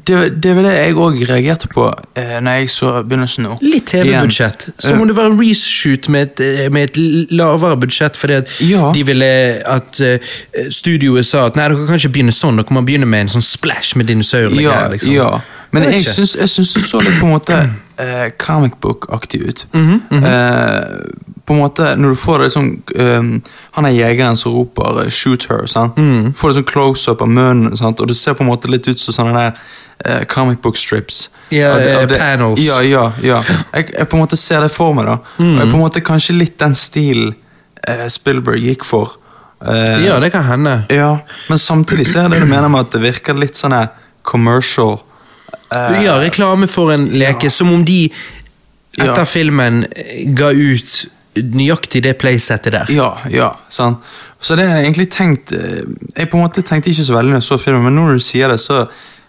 det, 0.07 0.43
det 0.43 0.55
var 0.55 0.61
det 0.67 0.73
jeg 0.73 0.95
òg 1.01 1.21
reagerte 1.29 1.67
på 1.73 1.87
eh, 2.19 2.35
når 2.45 2.59
jeg 2.59 2.69
så 2.69 2.91
begynnelsen 3.03 3.47
nå. 3.47 3.55
Litt 3.61 3.87
TV-budsjett. 3.89 4.67
Så 4.77 4.91
Ja. 4.93 4.97
må 4.99 5.07
det 5.09 5.15
være 5.17 5.31
en 5.33 5.39
reshoot 5.39 6.09
med 6.13 6.21
et, 6.39 6.43
eh, 6.65 6.69
med 6.71 6.83
et 6.91 6.97
lavere 7.31 7.77
budsjett, 7.81 8.17
fordi 8.17 8.33
at 8.33 8.47
Ja. 8.61 8.91
de 8.93 9.03
ville 9.05 9.25
at 9.65 9.99
uh, 10.01 10.17
studioet 10.69 11.25
sa 11.25 11.45
at 11.47 11.55
nei, 11.55 11.67
dere 11.69 11.87
kan 11.87 11.97
ikke 11.97 12.13
begynne 12.13 12.31
sånn, 12.35 12.57
dere 12.61 12.73
må 12.75 12.85
begynne 12.85 13.09
med 13.09 13.25
en 13.25 13.33
sånn 13.37 13.45
splash 13.45 13.97
med 13.97 14.07
dinosaurene. 14.07 14.61
Ja, 14.61 14.87
liksom. 14.93 15.13
ja. 15.13 15.39
Men 15.71 15.83
Jeg 15.83 15.93
jeg 15.93 16.03
syns, 16.05 16.73
det 16.73 16.83
så 16.83 17.01
litt 17.01 17.17
på 17.19 17.25
en 17.25 17.33
måte 17.33 17.57
eh, 17.99 18.29
comic 18.37 18.73
book-aktig 18.81 19.41
ut. 19.41 19.65
Mhm, 19.73 20.01
eh, 20.23 20.83
på 21.45 21.53
en 21.53 21.59
måte, 21.59 21.95
Når 21.97 22.09
du 22.09 22.15
får 22.15 22.37
det 22.39 22.43
liksom 22.45 22.67
um, 22.95 23.41
Han 23.71 23.85
er 23.85 23.89
jegeren 23.91 24.35
som 24.37 24.53
roper 24.53 25.01
eh, 25.03 25.09
'shoot 25.09 25.47
her'. 25.49 25.67
Sant? 25.67 25.97
Mhm. 25.97 26.33
Får 26.33 26.49
det 26.49 26.55
sånn 26.55 26.63
close-up 26.71 27.21
av 27.21 27.27
munnen, 27.27 27.77
sant? 27.77 27.99
og 27.99 28.07
det 28.07 28.15
ser 28.15 28.33
på 28.33 28.43
en 28.43 28.49
måte 28.49 28.69
litt 28.71 28.87
ut 28.87 28.99
som 28.99 29.13
sånne 29.13 29.33
der 29.33 29.51
uh, 30.19 30.23
comic 30.25 30.61
book 30.61 30.77
strips. 30.77 31.29
Ja, 31.51 31.73
Av 31.73 31.79
det- 31.79 31.95
av 31.95 32.01
eh, 32.01 32.07
det- 32.07 32.19
panels. 32.19 32.59
Ja, 32.59 32.81
ja, 32.81 33.11
ja. 33.21 33.43
Jeg, 33.73 33.89
jeg 33.97 34.07
på 34.09 34.15
en 34.17 34.21
måte 34.23 34.37
ser 34.37 34.61
det 34.61 34.71
for 34.71 34.93
meg, 34.93 35.05
da. 35.05 35.11
Og 35.13 35.39
Mhm. 35.39 35.57
jeg 35.59 35.67
på 35.69 35.75
en 35.75 35.81
måte 35.83 36.01
kanskje 36.01 36.37
litt 36.37 36.57
den 36.59 36.73
stilen 36.75 37.35
uh, 37.89 38.07
Spielberg 38.07 38.59
gikk 38.63 38.83
for. 38.85 39.11
Uh, 39.67 40.05
ja, 40.05 40.19
det 40.19 40.31
kan 40.31 40.43
hende. 40.43 40.85
ja, 40.89 41.17
men 41.49 41.57
samtidig 41.57 42.07
så 42.07 42.19
er 42.25 42.29
det 42.29 42.41
du 42.41 42.47
mener 42.47 42.67
med 42.69 42.79
at 42.79 42.91
det 42.91 43.01
virker 43.01 43.33
litt 43.33 43.55
sånn 43.55 43.87
commercial. 44.23 45.01
Uh, 45.75 46.03
ja, 46.03 46.19
reklame 46.19 46.67
for 46.67 46.91
en 46.91 47.05
leke, 47.09 47.49
som 47.49 47.73
om 47.73 47.83
de 47.85 48.11
etter 48.97 49.17
Ja. 49.17 49.25
filmen 49.25 49.83
eh, 49.95 50.25
ga 50.33 50.49
ut 50.51 51.05
nøyaktig 51.35 52.03
det 52.05 52.17
playsettet 52.21 52.75
der. 52.75 52.91
Ja, 52.93 53.09
ja, 53.31 53.53
sant. 53.69 54.03
Så 54.43 54.57
det 54.59 54.67
har 54.67 54.81
jeg 54.81 54.89
egentlig 54.89 55.07
tenkt 55.13 55.53
eh, 55.55 55.85
Jeg 56.17 56.27
på 56.29 56.35
en 56.35 56.43
måte 56.43 56.61
tenkte 56.67 56.91
ikke 56.91 57.05
så 57.07 57.15
veldig 57.15 57.31
når 57.31 57.39
jeg 57.39 57.47
så 57.47 57.57
filmen, 57.61 57.85
men 57.87 57.95
når 57.95 58.17
du 58.17 58.23
sier 58.23 58.51
det, 58.51 58.59
så, 58.59 58.83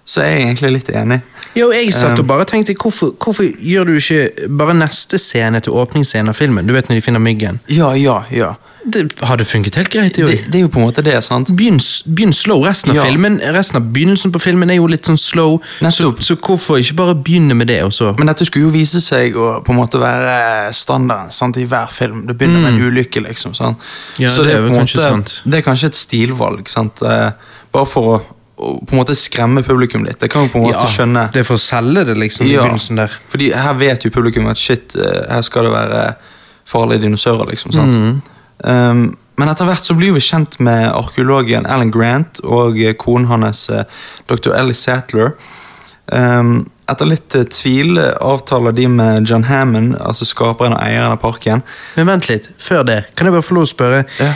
så 0.04 0.24
er 0.24 0.32
jeg 0.32 0.48
egentlig 0.48 0.72
litt 0.78 0.90
enig. 0.90 1.20
Jo, 1.54 1.68
jeg 1.70 1.92
satt 1.94 2.18
og 2.18 2.26
bare 2.26 2.46
tenkte, 2.50 2.74
hvorfor, 2.74 3.12
hvorfor 3.22 3.46
gjør 3.46 3.86
du 3.86 3.94
ikke 3.94 4.48
bare 4.58 4.74
neste 4.74 5.20
scene 5.22 5.60
til 5.62 5.76
åpningsscenen 5.78 6.32
av 6.32 6.38
filmen? 6.38 6.66
Du 6.66 6.74
vet 6.74 6.90
når 6.90 6.98
de 6.98 7.04
finner 7.04 7.22
myggen. 7.22 7.60
Ja, 7.70 7.92
ja, 7.94 8.24
ja. 8.34 8.54
Det 8.86 9.02
hadde 9.24 9.44
funket 9.48 9.74
helt 9.80 9.88
greit. 9.90 10.14
Det, 10.16 10.26
Det, 10.26 10.38
det 10.52 10.58
er 10.58 10.62
jo 10.66 10.68
på 10.68 10.78
en 10.80 10.84
måte 10.84 11.02
det, 11.02 11.14
sant? 11.24 11.48
Begynn, 11.56 11.78
begynn 12.14 12.32
slow. 12.36 12.64
Resten 12.66 12.90
av 12.90 12.96
Ja. 12.96 13.04
filmen 13.04 13.38
Resten 13.40 13.76
av 13.80 13.86
begynnelsen 13.94 14.32
på 14.32 14.40
filmen 14.42 14.70
er 14.70 14.76
jo 14.76 14.86
litt 14.86 15.06
sånn 15.08 15.16
slow. 15.18 15.60
Så, 15.90 16.10
så 16.20 16.36
hvorfor 16.36 16.78
ikke 16.78 16.94
bare 16.98 17.14
begynne 17.14 17.54
med 17.56 17.68
det, 17.68 17.82
og 17.84 17.92
så 17.92 18.12
Men 18.18 18.26
dette 18.28 18.44
skulle 18.44 18.66
jo 18.66 18.74
vise 18.74 19.00
seg 19.00 19.34
å 19.36 19.62
på 19.64 19.72
en 19.72 19.78
måte 19.78 19.98
være 20.02 20.72
standarden 20.72 21.32
sant, 21.32 21.56
i 21.56 21.64
hver 21.64 21.88
film. 21.90 22.26
Det 22.26 22.36
begynner 22.36 22.60
med 22.60 22.74
en 22.74 22.80
ulykke, 22.90 23.22
liksom. 23.24 23.54
Sant? 23.54 23.78
Ja, 24.18 24.28
Ja, 24.28 24.42
det 24.42 24.52
er 24.54 24.60
jo 24.60 24.68
på 24.68 24.74
en 24.74 24.80
kanskje 24.82 25.00
måte, 25.00 25.08
sant. 25.08 25.34
Det 25.44 25.58
er 25.58 25.62
kanskje 25.70 25.86
et 25.86 25.94
stilvalg, 25.98 26.68
sant? 26.68 27.02
Eh, 27.02 27.30
bare 27.72 27.86
for 27.86 28.10
å, 28.14 28.20
på 28.86 28.92
en 28.92 29.00
måte 29.00 29.16
skremme 29.16 29.62
publikum 29.66 30.04
litt. 30.04 30.20
Det 30.20 30.30
kan 30.30 30.44
jo 30.46 30.52
på 30.52 30.60
en 30.60 30.68
måte 30.68 30.86
skjønne 30.92 31.30
Det 31.32 31.40
er 31.40 31.48
for 31.48 31.56
å 31.56 31.64
selge 31.64 32.04
det, 32.06 32.16
liksom, 32.20 32.46
i 32.46 32.54
begynnelsen 32.56 32.96
der. 33.00 33.10
fordi 33.26 33.50
her 33.52 33.74
vet 33.74 34.04
jo 34.04 34.10
publikum 34.10 34.46
at 34.52 34.56
shit, 34.60 34.94
eh, 34.94 35.24
her 35.32 35.42
skal 35.42 35.64
det 35.64 35.72
være 35.72 36.14
farlige 36.66 37.00
dinosaurer, 37.08 37.48
liksom. 37.50 37.72
sant? 37.72 37.92
Mm. 37.94 38.22
Um, 38.64 39.12
men 39.36 39.50
etter 39.50 39.66
hvert 39.66 39.86
så 39.86 39.96
blir 39.98 40.14
vi 40.14 40.22
kjent 40.22 40.60
med 40.62 40.86
arkeologen 40.94 41.66
Alan 41.66 41.90
Grant 41.94 42.38
og 42.46 42.78
eh, 42.78 42.94
konen 42.98 43.26
hans 43.26 43.66
eh, 43.72 43.82
dr. 44.30 44.52
Ellie 44.54 44.78
Sattler. 44.78 45.34
Um, 46.06 46.68
etter 46.90 47.08
litt 47.08 47.34
eh, 47.34 47.46
tvil 47.50 47.98
avtaler 47.98 48.76
de 48.76 48.86
med 48.92 49.26
John 49.26 49.46
Hammond, 49.48 49.96
altså 49.98 50.28
skaperen 50.28 50.76
og 50.76 50.82
eieren 50.84 51.16
av 51.16 51.20
parken. 51.24 51.64
Men 51.98 52.12
vent 52.12 52.30
litt, 52.30 52.46
før 52.62 52.86
det, 52.86 53.00
kan 53.18 53.26
jeg 53.26 53.34
bare 53.34 53.46
få 53.46 53.58
lov 53.58 53.66
å 53.66 53.72
spørre 53.74 54.02
Ja. 54.22 54.34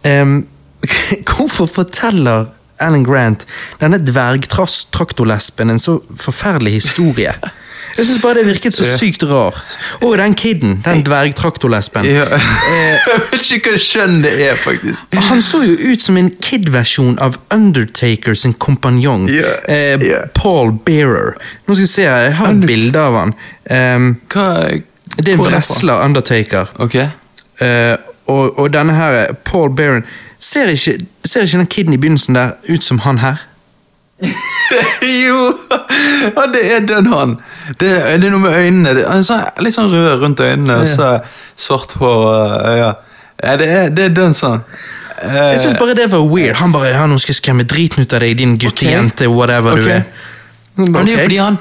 Um, 0.00 0.42
Hvorfor 1.28 1.68
forteller 1.68 2.46
Alan 2.80 3.02
Grant 3.04 3.42
denne 3.82 3.98
dvergtraktorlesben 4.00 5.72
en 5.72 5.80
så 5.80 5.98
forferdelig 6.16 6.78
historie? 6.78 7.34
Jeg 7.96 8.06
syns 8.06 8.22
bare 8.22 8.40
det 8.40 8.46
virket 8.46 8.74
så 8.74 8.86
sykt 8.96 9.24
rart. 9.28 9.74
Og 10.00 10.18
den 10.18 10.34
kiden, 10.34 10.78
den 10.84 11.02
dvergtraktorlesben. 11.06 12.06
Ja. 12.06 12.26
jeg 13.10 13.22
vet 13.32 13.52
ikke 13.56 13.74
hva 13.74 13.82
skjønn 13.82 14.20
det 14.24 14.32
er, 14.44 14.58
faktisk. 14.60 15.18
Han 15.30 15.42
så 15.44 15.62
jo 15.64 15.76
ut 15.92 16.02
som 16.02 16.18
en 16.20 16.30
kid-versjon 16.42 17.18
av 17.22 17.38
Undertaker 17.54 18.34
sin 18.38 18.52
kompanjong, 18.52 19.28
Ja, 19.32 19.56
eh. 19.68 20.06
Paul 20.34 20.72
Bearer. 20.86 21.36
Nå 21.66 21.74
skal 21.74 21.84
vi 21.84 21.90
se, 21.90 22.06
jeg 22.06 22.36
har 22.38 22.54
et 22.54 22.66
bilde 22.66 23.00
av 23.00 23.18
han. 23.18 23.34
Um, 23.70 24.14
det 25.16 25.34
er 25.34 25.36
en 25.36 25.44
wrestler, 25.44 26.04
Undertaker. 26.04 26.70
Ok. 26.78 26.96
Eh, 27.60 27.96
og, 28.30 28.58
og 28.58 28.72
denne 28.72 28.94
her, 28.94 29.34
Paul 29.44 29.74
Bearer 29.76 30.02
ser 30.40 30.70
ikke, 30.72 30.96
ser 31.24 31.44
ikke 31.44 31.58
den 31.58 31.66
kiden 31.66 31.92
i 31.92 32.00
begynnelsen 32.00 32.38
der 32.38 32.56
ut 32.70 32.84
som 32.84 32.98
han 33.04 33.18
her? 33.18 33.46
jo! 35.24 35.38
Ja, 36.36 36.46
det 36.52 36.62
er 36.74 36.86
den 36.86 37.06
han. 37.10 37.36
Det, 37.80 37.90
det 37.90 38.28
er 38.28 38.32
noe 38.32 38.42
med 38.44 38.56
øynene. 38.56 38.94
Det, 38.98 39.04
er 39.06 39.64
litt 39.64 39.76
sånn 39.76 39.90
rød 39.92 40.24
rundt 40.24 40.42
øynene, 40.44 40.80
og 40.82 40.88
så 40.90 41.12
svart 41.56 41.96
hår. 42.00 42.26
Ja. 42.80 42.90
Ja, 43.40 43.56
det, 43.56 43.68
er, 43.68 43.92
det 43.94 44.10
er 44.10 44.16
den 44.16 44.36
sånn. 44.36 44.60
Uh, 45.20 45.36
Jeg 45.52 45.60
synes 45.62 45.78
bare 45.80 45.96
det 45.96 46.10
var 46.12 46.24
weird. 46.28 46.58
Han 46.60 46.72
bare 46.72 46.92
ja, 46.92 47.06
nå 47.08 47.16
skal 47.20 47.34
jeg 47.34 47.40
skremme 47.40 47.64
driten 47.68 48.04
ut 48.04 48.12
av 48.16 48.24
deg, 48.24 48.36
din 48.40 48.56
guttejente, 48.60 49.28
whatever 49.32 49.80
okay. 49.80 49.84
du 49.84 49.94
er. 49.96 50.28
Men 50.80 51.08
det 51.08 51.16
er 51.16 51.24
fordi 51.26 51.36
han, 51.42 51.58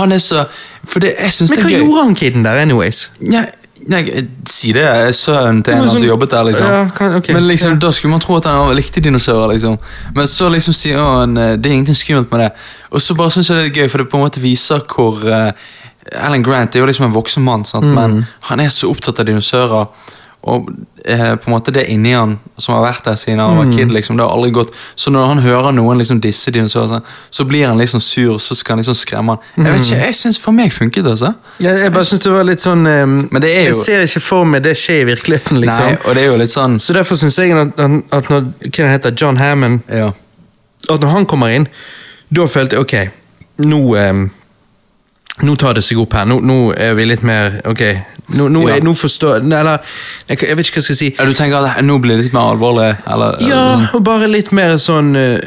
han 0.00 0.12
er 0.12 0.18
så 0.18 0.44
For 0.82 1.04
det, 1.04 1.12
jeg 1.20 1.32
syns 1.36 1.52
Men 1.52 1.58
det 1.58 1.64
hva 1.64 1.68
er 1.68 1.74
gøy. 1.76 1.82
gjorde 1.84 2.02
han 2.02 2.14
kiden 2.18 2.46
der, 2.46 2.58
anyways? 2.58 3.02
Nei, 3.20 3.44
nei, 3.88 4.02
si 4.48 4.72
det. 4.76 4.84
Jeg 4.84 5.08
er 5.08 5.16
sønnen 5.16 5.62
til 5.64 5.74
en 5.74 5.80
han 5.82 5.88
som 5.88 5.98
sånn- 5.98 6.10
jobbet 6.10 6.30
der, 6.34 6.44
liksom. 6.50 6.66
Ja, 6.72 6.84
kan- 6.94 7.14
okay. 7.18 7.34
Men 7.34 7.48
liksom, 7.48 7.72
ja. 7.72 7.78
da 7.86 7.90
skulle 7.90 8.10
man 8.10 8.20
tro 8.20 8.36
at 8.36 8.44
han 8.44 8.74
likte 8.76 9.00
dinosaurer, 9.04 9.54
liksom. 9.54 9.78
Men 10.14 10.26
så 10.26 10.50
liksom 10.52 10.76
sier 10.76 10.98
han 10.98 11.34
det 11.34 11.66
er 11.66 11.74
ingenting 11.74 11.96
skummelt 11.96 12.30
med 12.30 12.40
det. 12.40 12.50
Og 12.92 13.00
så 13.00 13.16
bare 13.16 13.30
syns 13.30 13.48
jeg 13.50 13.56
det 13.58 13.66
er 13.70 13.82
gøy, 13.82 13.88
for 13.90 13.98
det 13.98 14.08
på 14.08 14.16
en 14.20 14.24
måte 14.24 14.40
viser 14.44 14.80
hvor 14.88 15.18
uh, 15.24 15.52
Alan 16.24 16.42
Grant 16.42 16.76
er 16.76 16.80
jo 16.80 16.86
liksom 16.86 17.06
en 17.06 17.12
voksen 17.12 17.42
mann? 17.44 17.64
Mm. 17.64 17.94
men 17.94 18.26
han 18.48 18.60
er 18.60 18.68
så 18.68 18.88
opptatt 18.90 19.20
av 19.20 19.26
dinosaurer. 19.26 19.88
Og 20.44 20.68
eh, 21.04 21.34
på 21.36 21.48
en 21.50 21.52
måte 21.52 21.72
det 21.74 21.82
inni 21.90 22.12
han 22.14 22.36
som 22.56 22.76
har 22.76 22.84
vært 22.92 23.04
der 23.04 23.16
siden 23.18 23.40
han 23.42 23.56
Mm. 23.56 23.58
var 23.58 23.72
kid, 23.76 23.90
liksom, 23.90 24.16
det 24.16 24.22
har 24.24 24.30
aldri 24.36 24.50
gått 24.54 24.70
Så 24.96 25.10
når 25.10 25.26
han 25.26 25.38
hører 25.42 25.72
noen 25.74 25.98
liksom 25.98 26.20
disse 26.20 26.50
dinosaurer, 26.54 26.88
sånn, 26.88 27.02
så 27.30 27.44
blir 27.44 27.66
han 27.66 27.76
liksom 27.78 28.00
sur, 28.00 28.38
så 28.38 28.54
skal 28.54 28.76
han 28.76 28.78
liksom 28.84 28.94
skremme 28.94 29.34
han. 29.34 29.38
Jeg 29.56 29.64
vet 29.72 29.80
Mm. 29.80 29.84
ikke, 29.84 30.06
jeg 30.06 30.14
syns 30.14 30.38
for 30.38 30.52
meg 30.52 30.70
funket 30.72 31.04
det, 31.04 31.10
altså. 31.10 31.32
Jeg, 31.60 31.80
jeg 31.82 31.92
bare 31.92 32.04
synes 32.04 32.22
det 32.22 32.32
var 32.32 32.44
litt 32.44 32.60
sånn 32.60 32.86
um, 32.86 33.28
Men 33.32 33.42
det 33.42 33.50
er 33.56 33.64
Jeg 33.64 33.74
ser 33.74 34.00
ikke 34.06 34.20
for 34.20 34.44
meg 34.44 34.62
det 34.62 34.76
skjer 34.76 35.00
i 35.02 35.04
virkeligheten, 35.10 35.60
liksom. 35.60 35.84
Nei, 35.86 35.96
og 36.04 36.14
det 36.14 36.22
er 36.22 36.26
jo 36.30 36.36
litt 36.36 36.50
sånn 36.54 36.78
Så 36.80 36.94
derfor 36.94 37.16
syns 37.16 37.36
jeg 37.38 37.52
at, 37.58 37.78
at, 38.12 38.30
når 38.30 38.52
hva 38.70 38.88
heter, 38.94 39.10
John 39.20 39.36
Hammond 39.36 39.80
Ja. 39.90 40.12
At 40.90 41.00
når 41.00 41.08
han 41.08 41.26
kommer 41.26 41.48
inn, 41.50 41.66
da 42.32 42.46
følte 42.46 42.76
jeg 42.76 42.80
ok, 42.80 43.10
nå 43.66 43.96
em, 43.98 44.30
Nå 45.42 45.54
tar 45.56 45.74
det 45.78 45.84
seg 45.86 45.98
opp 46.02 46.12
her. 46.18 46.24
Nå, 46.26 46.40
nå 46.42 46.72
er 46.76 46.94
vi 46.98 47.04
litt 47.06 47.22
mer 47.22 47.60
Ok, 47.70 47.82
nå, 48.36 48.48
nå, 48.50 48.64
Ja. 48.68 48.78
nå 48.82 48.90
forstår 48.98 49.36
Eller 49.44 49.78
jeg, 50.28 50.38
jeg 50.42 50.56
vet 50.58 50.66
ikke 50.66 50.80
hva 50.80 50.82
jeg 50.82 50.88
skal 50.88 50.98
si. 50.98 51.10
Du 51.14 51.32
tenker 51.38 51.64
at 51.64 51.84
nå 51.84 51.98
blir 52.02 52.16
det 52.18 52.24
litt 52.26 52.34
mer 52.34 52.52
alvorlig? 52.56 52.90
Eller, 53.06 53.36
Ja, 53.46 53.62
og 53.94 54.02
bare 54.04 54.26
litt 54.28 54.50
mer 54.52 54.74
sånn 54.82 55.14
eh, 55.16 55.38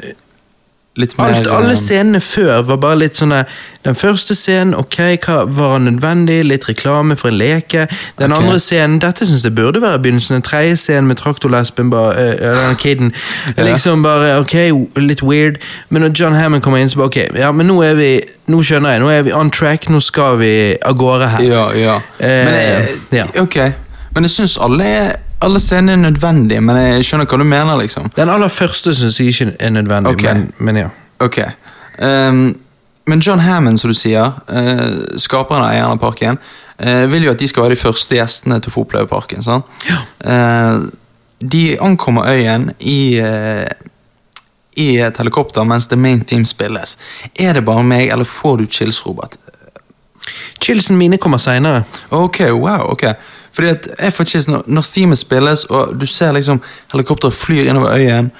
litt 0.99 1.17
mer 1.17 1.25
Alt, 1.25 1.47
alle 1.47 1.71
eh, 1.71 1.79
scenene 1.79 2.19
før 2.19 2.65
var 2.67 2.79
bare 2.83 2.97
litt 2.99 3.15
sånn 3.15 3.31
eh, 3.35 3.51
Den 3.85 3.95
første 3.95 4.35
scenen, 4.35 4.75
ok, 4.77 4.97
hva 5.23 5.37
var 5.49 5.79
nødvendig? 5.81 6.41
Litt 6.45 6.67
reklame 6.69 7.15
for 7.17 7.31
en 7.31 7.39
leke. 7.39 7.87
Den 8.19 8.29
okay. 8.35 8.43
andre 8.43 8.59
scenen, 8.61 8.99
dette 9.01 9.25
syns 9.25 9.41
jeg 9.47 9.55
burde 9.57 9.81
være 9.81 9.97
begynnelsen. 10.03 10.35
Den 10.37 10.45
tredje 10.45 10.75
scenen 10.77 11.09
med 11.09 11.17
traktorlesben, 11.17 11.89
eh, 11.89 12.35
eller 12.35 12.61
den 12.67 12.77
kiden. 12.77 13.09
Ja. 13.57 13.65
Liksom 13.65 14.03
bare, 14.03 14.35
ok, 14.39 14.53
litt 15.01 15.23
weird. 15.25 15.57
Men 15.89 16.05
når 16.05 16.13
John 16.19 16.37
Hammond 16.37 16.61
kommer 16.61 16.77
inn, 16.77 16.89
så 16.89 17.01
bare 17.01 17.09
ok, 17.09 17.17
ja, 17.39 17.49
men 17.51 17.67
nå 17.67 17.79
er 17.85 17.97
vi 17.97 18.11
Nå 18.51 18.61
skjønner 18.67 18.93
jeg, 18.93 19.01
nå 19.01 19.09
er 19.09 19.25
vi 19.25 19.33
on 19.33 19.49
track, 19.53 19.87
nå 19.89 19.99
skal 20.03 20.37
vi 20.41 20.53
av 20.75 20.97
gårde 20.99 21.27
her. 21.33 21.43
Ja, 21.47 21.65
ja. 21.77 21.97
Eh, 22.19 22.45
Men 22.45 22.57
jeg, 22.57 22.95
ja. 23.15 23.25
Ok, 23.41 23.57
men 24.13 24.27
jeg 24.27 24.33
syns 24.33 24.57
alle, 24.61 24.87
alle 25.41 25.59
scenene 25.59 25.91
er 25.91 26.01
nødvendige, 26.11 26.61
men 26.61 26.77
jeg 26.77 27.05
skjønner 27.05 27.25
hva 27.29 27.37
du 27.41 27.43
mener, 27.47 27.77
liksom. 27.81 28.09
Den 28.15 28.29
aller 28.29 28.51
første 28.53 28.93
syns 28.95 29.19
jeg 29.19 29.33
ikke 29.33 29.55
er 29.59 29.69
nødvendig, 29.73 30.13
Ok. 30.13 30.23
men, 30.23 30.51
men 30.59 30.77
ja. 30.77 30.89
Ok. 31.19 31.39
Um, 32.01 32.55
men 33.07 33.19
John 33.19 33.39
Hammond, 33.39 33.79
som 33.81 33.89
du 33.89 33.97
sier, 33.97 34.31
uh, 34.49 35.17
skaperen 35.17 35.63
av 35.65 35.71
eieren 35.73 35.95
av 35.95 35.99
parken, 36.01 36.37
uh, 36.85 37.05
vil 37.11 37.25
jo 37.25 37.31
at 37.33 37.41
de 37.41 37.47
skal 37.49 37.65
være 37.65 37.75
de 37.75 37.81
første 37.81 38.15
gjestene 38.19 38.59
til 38.61 38.69
å 38.71 38.75
få 38.75 38.85
oppleve 38.85 39.09
parken. 39.09 39.41
sant? 39.43 39.65
Eh, 40.25 40.81
de 41.41 41.63
ankommer 41.81 42.29
øyen 42.29 42.69
i, 42.79 43.17
i 44.77 44.87
et 45.01 45.17
helikopter 45.17 45.65
mens 45.65 45.87
the 45.89 45.97
main 45.97 46.21
theme 46.21 46.45
spilles. 46.45 46.97
Er 47.39 47.53
det 47.57 47.65
bare 47.65 47.83
meg, 47.83 48.11
eller 48.13 48.25
får 48.29 48.57
du 48.61 48.67
chills, 48.69 49.01
Robert? 49.05 49.37
Chillsen 50.61 50.97
mine 50.97 51.17
kommer 51.17 51.41
seinere. 51.41 51.83
Ok, 52.13 52.39
wow, 52.53 52.91
ok. 52.93 53.07
Fordi 53.53 53.67
at 53.67 53.87
jeg 53.99 54.13
får 54.13 54.23
ikke 54.23 54.51
når, 54.51 54.63
når 54.67 54.87
themet 54.93 55.17
spilles, 55.17 55.65
og 55.65 55.95
du 56.01 56.05
ser 56.05 56.31
liksom 56.31 56.61
helikopteret 56.93 57.33
flyr 57.33 57.69
innover 57.69 57.97
øyen, 57.97 58.31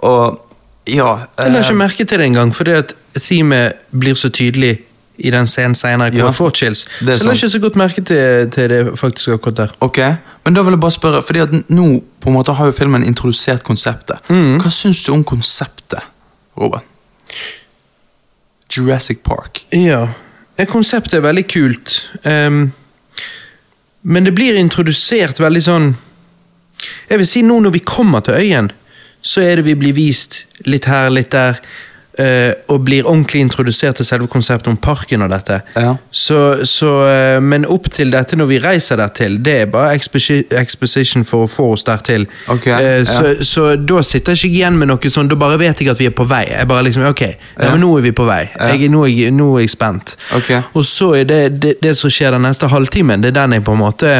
og 0.00 0.46
ja 0.88 1.16
Jeg 1.38 1.52
la 1.52 1.58
eh, 1.58 1.64
ikke 1.64 1.74
merke 1.76 2.04
til 2.04 2.18
det 2.18 2.26
engang, 2.26 2.54
fordi 2.56 2.70
at 2.70 2.94
teamet 3.20 3.72
blir 3.90 4.14
så 4.14 4.30
tydelig 4.30 4.78
i 5.20 5.30
den 5.30 5.46
scenen 5.46 5.74
senere. 5.74 6.16
Ja, 6.16 6.30
får 6.30 6.50
chills. 6.56 6.78
Så 6.78 7.04
jeg 7.04 7.24
la 7.26 7.34
ikke 7.36 7.48
så 7.52 7.60
godt 7.60 7.76
merke 7.76 8.00
til, 8.00 8.50
til 8.50 8.70
det 8.70 8.98
faktisk 8.98 9.28
akkurat 9.36 9.56
der. 9.56 9.74
Ok, 9.80 9.98
men 10.44 10.56
da 10.56 10.62
vil 10.64 10.76
jeg 10.76 10.80
bare 10.80 10.96
spørre, 10.96 11.22
fordi 11.22 11.42
at 11.44 11.52
nå 11.68 11.88
på 12.20 12.30
en 12.30 12.36
måte 12.38 12.54
har 12.56 12.70
jo 12.70 12.72
filmen 12.72 13.04
introdusert 13.04 13.64
konseptet. 13.66 14.16
Mm. 14.28 14.56
Hva 14.62 14.72
syns 14.72 15.02
du 15.04 15.12
om 15.12 15.24
konseptet, 15.24 16.00
Robert? 16.56 16.86
Jurassic 18.70 19.18
Park. 19.24 19.64
Ja, 19.74 20.06
eh, 20.56 20.66
konseptet 20.66 21.18
er 21.18 21.26
veldig 21.26 21.46
kult. 21.52 22.10
ehm, 22.24 22.72
men 24.02 24.24
det 24.24 24.32
blir 24.36 24.56
introdusert 24.56 25.40
veldig 25.40 25.62
sånn 25.64 25.90
Jeg 27.10 27.20
vil 27.20 27.28
si 27.28 27.42
nå 27.44 27.58
når 27.60 27.74
vi 27.74 27.82
kommer 27.84 28.22
til 28.24 28.38
øyen, 28.40 28.70
så 29.20 29.42
er 29.44 29.58
det 29.60 29.66
vi 29.66 29.76
blir 29.76 29.92
vist 29.92 30.46
litt 30.64 30.86
her, 30.88 31.10
litt 31.12 31.34
der. 31.34 31.58
Eh, 32.20 32.52
og 32.70 32.84
blir 32.86 33.06
ordentlig 33.08 33.42
introdusert 33.44 33.98
til 34.00 34.06
selve 34.06 34.28
konseptet 34.30 34.70
om 34.70 34.76
parken 34.80 35.24
og 35.24 35.32
dette. 35.32 35.60
Ja. 35.76 35.94
Så, 36.10 36.40
så, 36.68 36.92
eh, 37.08 37.38
men 37.42 37.66
opp 37.68 37.88
til 37.92 38.12
dette 38.14 38.38
når 38.38 38.50
vi 38.50 38.60
reiser 38.62 39.00
dertil, 39.00 39.38
det 39.44 39.56
er 39.62 39.70
bare 39.72 39.96
exposition 39.96 41.26
for 41.26 41.46
å 41.46 41.50
få 41.50 41.70
oss 41.74 41.86
dertil. 41.88 42.26
Okay. 42.52 42.76
Eh, 42.76 43.04
så, 43.08 43.32
ja. 43.32 43.46
så 43.46 43.68
da 43.76 44.02
sitter 44.06 44.36
jeg 44.36 44.50
ikke 44.50 44.60
igjen 44.62 44.78
med 44.80 44.92
noe 44.92 45.14
sånn, 45.14 45.30
da 45.30 45.38
bare 45.40 45.58
vet 45.60 45.82
jeg 45.82 45.92
at 45.92 46.00
vi 46.00 46.10
er 46.10 46.16
på 46.16 46.28
vei. 46.30 46.44
Jeg 46.50 46.68
bare 46.70 46.86
liksom, 46.88 47.06
ok, 47.10 47.24
ja, 47.56 47.72
nå 47.80 47.94
er 47.98 48.06
vi 48.08 48.14
på 48.16 48.28
vei. 48.28 48.42
Jeg, 48.54 48.92
nå, 48.92 49.04
er 49.08 49.14
jeg, 49.14 49.34
nå 49.36 49.50
er 49.56 49.66
jeg 49.66 49.74
spent. 49.76 50.16
Okay. 50.36 50.62
Og 50.76 50.86
så 50.86 51.14
er 51.20 51.26
det, 51.28 51.42
det, 51.62 51.74
det 51.82 51.96
som 51.98 52.12
skjer 52.12 52.36
den 52.36 52.46
neste 52.46 52.70
halvtimen, 52.70 53.24
det 53.24 53.32
er 53.34 53.42
den 53.42 53.58
jeg 53.58 53.66
på 53.66 53.76
en 53.76 53.84
måte 53.86 54.14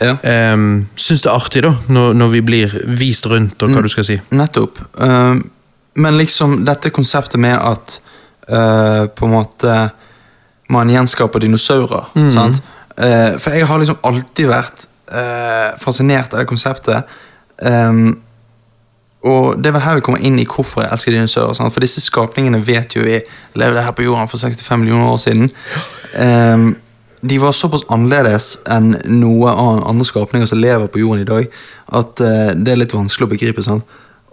Ja. 0.00 0.14
um, 0.54 0.86
syns 0.96 1.22
det 1.24 1.28
er 1.30 1.36
artig, 1.36 1.62
da, 1.64 1.74
når, 1.92 2.14
når 2.16 2.32
vi 2.32 2.40
blir 2.44 2.72
vist 2.98 3.26
rundt, 3.28 3.60
og 3.62 3.72
hva 3.72 3.82
du 3.84 3.90
skal 3.92 4.06
si. 4.08 4.16
Nettopp. 4.36 4.80
Ehm, 5.04 5.42
men 5.96 6.18
liksom 6.18 6.60
dette 6.66 6.92
konseptet 6.94 7.40
med 7.40 7.56
at 7.56 8.00
uh, 8.50 9.06
på 9.08 9.26
en 9.26 9.32
måte 9.32 9.76
man 10.72 10.90
gjenskaper 10.90 11.42
dinosaurer. 11.42 12.10
Mm. 12.14 12.30
Sant? 12.34 12.62
Uh, 12.98 13.34
for 13.38 13.54
jeg 13.56 13.66
har 13.68 13.80
liksom 13.80 13.98
alltid 14.06 14.50
vært 14.50 14.86
uh, 15.12 15.74
fascinert 15.80 16.34
av 16.34 16.42
det 16.42 16.48
konseptet. 16.50 17.18
Um, 17.62 18.16
og 19.26 19.56
det 19.58 19.70
er 19.70 19.74
vel 19.74 19.82
her 19.82 19.98
vi 19.98 20.04
kommer 20.06 20.22
inn 20.22 20.38
i 20.38 20.46
hvorfor 20.46 20.84
jeg 20.84 20.92
elsker 20.94 21.14
dinosaurer. 21.16 21.56
Sant? 21.58 21.74
For 21.74 21.82
disse 21.82 22.02
skapningene 22.04 22.60
vet 22.66 22.94
jo 22.94 23.04
vi 23.06 23.20
levde 23.58 23.82
her 23.82 23.94
på 23.96 24.04
jorden 24.06 24.28
for 24.30 24.38
65 24.42 24.82
millioner 24.82 25.14
år 25.14 25.22
siden. 25.22 25.48
Um, 26.20 26.74
de 27.26 27.38
var 27.42 27.54
såpass 27.56 27.86
annerledes 27.90 28.52
enn 28.70 28.92
noe 29.16 29.50
an- 29.50 29.82
andre 29.88 30.04
skapninger 30.06 30.46
som 30.46 30.60
lever 30.60 30.86
på 30.92 31.00
jorden 31.02 31.24
i 31.24 31.28
dag, 31.28 31.48
at 31.96 32.20
uh, 32.22 32.50
det 32.54 32.74
er 32.74 32.82
litt 32.82 32.94
vanskelig 32.94 33.26
å 33.26 33.32
begripe. 33.32 33.64
sant? 33.64 33.86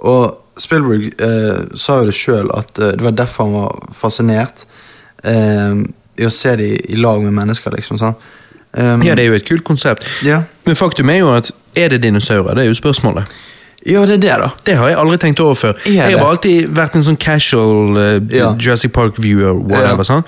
Og 0.03 0.39
Spielberg 0.59 1.07
eh, 1.23 1.63
sa 1.79 1.99
jo 2.01 2.09
det 2.11 2.13
sjøl, 2.17 2.49
at 2.53 2.79
eh, 2.79 2.91
det 2.99 3.05
var 3.07 3.15
derfor 3.17 3.47
han 3.47 3.53
var 3.57 3.79
fascinert 3.95 4.65
eh, 5.23 5.79
i 6.21 6.27
å 6.27 6.31
se 6.33 6.55
dem 6.59 6.75
i 6.93 6.99
lag 6.99 7.23
med 7.23 7.33
mennesker. 7.33 7.73
liksom 7.73 7.97
sånn. 8.01 8.15
Um, 8.73 9.01
Ja, 9.05 9.13
det 9.15 9.23
er 9.25 9.31
jo 9.31 9.37
et 9.37 9.45
kult 9.47 9.63
konsept. 9.65 10.03
ja. 10.25 10.43
Men 10.65 10.75
faktum 10.75 11.09
er 11.13 11.19
jo 11.21 11.31
at 11.33 11.51
er 11.77 11.89
det 11.93 12.01
dinosaurer? 12.03 12.55
Det 12.55 12.63
er 12.63 12.69
jo 12.71 12.73
spørsmålet. 12.77 13.29
ja, 13.85 14.05
det 14.05 14.13
er 14.15 14.21
det, 14.23 14.35
da. 14.41 14.49
Det 14.65 14.75
har 14.77 14.89
jeg 14.89 14.97
aldri 14.97 15.17
tenkt 15.21 15.39
over 15.43 15.55
før. 15.55 15.73
Er 15.85 15.91
Jeg 16.09 16.17
har 16.19 16.29
alltid 16.29 16.67
vært 16.69 16.95
en 16.95 17.03
sånn 17.03 17.17
casual 17.19 17.97
uh, 17.97 18.19
Ja. 18.33 18.53
Jurassic 18.57 18.91
Park-viewer. 18.93 19.53
whatever, 19.53 20.03
Ja. 20.03 20.03
sånn. 20.03 20.23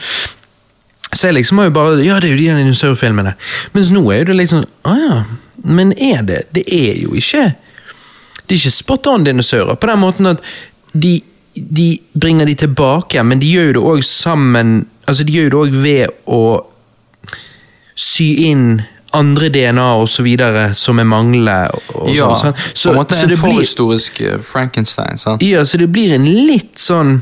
Så 1.16 1.28
jeg 1.30 1.36
liksom 1.38 1.58
har 1.58 1.66
jo 1.70 1.72
bare 1.72 2.04
Ja, 2.04 2.20
det 2.20 2.30
er 2.32 2.36
jo 2.36 2.38
de 2.38 2.64
dinosaurfilmene. 2.64 3.36
Mens 3.74 3.90
nå 3.92 4.02
er 4.12 4.20
jo 4.24 4.26
det 4.34 4.36
liksom 4.36 4.66
Å 4.86 4.96
ja. 5.00 5.24
Men 5.64 5.94
er 5.98 6.22
det? 6.24 6.42
Det 6.54 6.64
er 6.68 7.02
jo 7.04 7.14
ikke 7.16 7.56
De 8.46 8.56
er 8.56 8.62
ikke 8.62 8.76
spot 8.76 9.08
on 9.12 9.26
dinosaurer, 9.26 9.78
på 9.80 9.90
den 9.90 10.02
måten 10.02 10.30
at 10.30 10.44
de, 10.94 11.18
de 11.56 11.90
bringer 12.14 12.46
de 12.46 12.56
tilbake, 12.66 13.24
men 13.24 13.42
de 13.42 13.52
gjør 13.52 13.72
jo 13.72 13.78
det 13.80 13.86
òg 13.94 14.04
sammen 14.10 14.84
Altså, 15.06 15.22
de 15.22 15.36
gjør 15.36 15.44
jo 15.44 15.50
det 15.50 15.58
òg 15.60 15.76
ved 15.84 16.14
å 16.34 16.42
sy 17.94 18.26
inn 18.48 18.80
andre 19.14 19.52
DNA 19.54 19.86
og 20.00 20.10
så 20.10 20.24
videre 20.26 20.64
som 20.76 21.00
er 21.00 21.06
manglende. 21.08 21.70
Ja, 22.10 22.32
sånn, 22.36 22.58
så, 22.74 22.90
på 22.90 22.96
en 22.96 22.98
måte 23.00 23.20
en 23.22 23.30
det 23.32 23.38
forhistorisk 23.40 24.22
eh, 24.26 24.40
Frankenstein. 24.44 25.22
sant? 25.22 25.46
ja, 25.46 25.62
så 25.66 25.78
det 25.78 25.88
blir 25.94 26.16
en 26.18 26.28
litt 26.50 26.76
sånn 26.82 27.20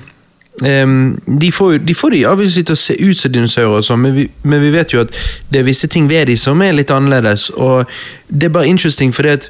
Um, 0.61 1.17
de, 1.25 1.51
får, 1.51 1.79
de 1.81 1.95
får 1.97 2.11
de 2.13 2.19
obviously 2.29 2.61
til 2.61 2.75
å 2.75 2.77
se 2.77 2.93
ut 2.93 3.17
som 3.17 3.31
dinosaurer, 3.33 3.79
og 3.79 3.85
sånn, 3.87 4.03
men, 4.03 4.11
vi, 4.13 4.25
men 4.45 4.61
vi 4.61 4.69
vet 4.75 4.93
jo 4.93 5.01
at 5.01 5.15
det 5.49 5.63
er 5.63 5.65
visse 5.65 5.89
ting 5.89 6.05
ved 6.05 6.29
de 6.29 6.35
som 6.37 6.61
er 6.61 6.75
litt 6.77 6.93
annerledes. 6.93 7.47
Og 7.57 7.89
det 8.29 8.51
er 8.51 8.53
bare 8.53 8.69
interesting 8.69 9.09
fordi 9.17 9.33
at 9.33 9.47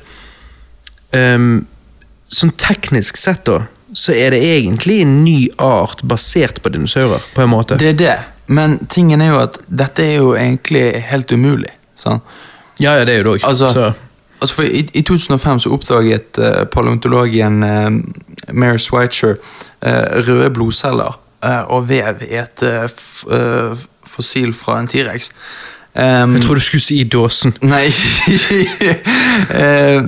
ehm, 1.17 1.65
Sånn 2.33 2.49
teknisk 2.57 3.17
sett, 3.19 3.43
da, 3.45 3.67
så 3.93 4.15
er 4.17 4.33
det 4.33 4.39
egentlig 4.41 5.03
en 5.03 5.19
ny 5.21 5.51
art 5.61 6.01
basert 6.09 6.63
på 6.63 6.71
dinosaurer, 6.73 7.21
på 7.35 7.43
en 7.43 7.51
måte. 7.51 7.77
Det 7.77 7.91
er 7.91 7.99
det, 7.99 8.15
men 8.49 8.79
tingen 8.89 9.21
er 9.21 9.29
jo 9.29 9.41
at 9.43 9.59
dette 9.67 10.01
er 10.01 10.15
jo 10.15 10.31
egentlig 10.33 10.81
helt 11.11 11.29
umulig. 11.29 11.69
Sånn. 11.99 12.23
ja, 12.81 12.95
ja, 12.97 13.03
det 13.05 13.13
er 13.13 13.21
jo 13.21 13.27
det 13.27 13.35
òg. 13.35 13.45
Altså, 13.51 13.91
altså 14.39 14.55
for 14.57 14.65
i, 14.65 14.81
I 14.97 15.03
2005 15.05 15.61
så 15.67 15.75
oppdaget 15.75 16.41
uh, 16.41 16.63
paleontologen 16.73 17.61
uh, 17.61 17.91
Mary 18.49 18.81
Schweitzer 18.81 19.37
uh, 19.37 20.25
røde 20.25 20.49
blodceller 20.57 21.19
eh, 21.43 21.63
og 21.73 21.87
vev 21.89 22.23
i 22.25 22.37
et 22.41 22.65
eh, 22.67 22.85
eh, 23.37 23.85
fossil 24.07 24.53
fra 24.57 24.79
en 24.79 24.89
T-rex. 24.89 25.31
Um, 25.93 26.33
jeg 26.33 26.41
tror 26.41 26.57
du 26.57 26.61
skulle 26.65 26.81
si 26.81 26.95
i 27.01 27.05
dåsen. 27.05 27.53
Nei 27.61 27.85
uh, 29.61 29.99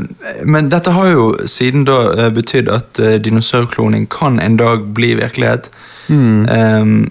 Men 0.49 0.69
dette 0.71 0.93
har 0.95 1.11
jo 1.11 1.27
siden 1.45 1.85
da 1.85 1.99
eh, 2.15 2.31
betydd 2.33 2.71
at 2.73 3.01
uh, 3.03 3.11
dinosaurkloning 3.21 4.07
kan 4.09 4.39
en 4.41 4.57
dag 4.57 4.87
bli 4.97 5.13
virkelighet. 5.19 5.69
Um, 6.09 7.05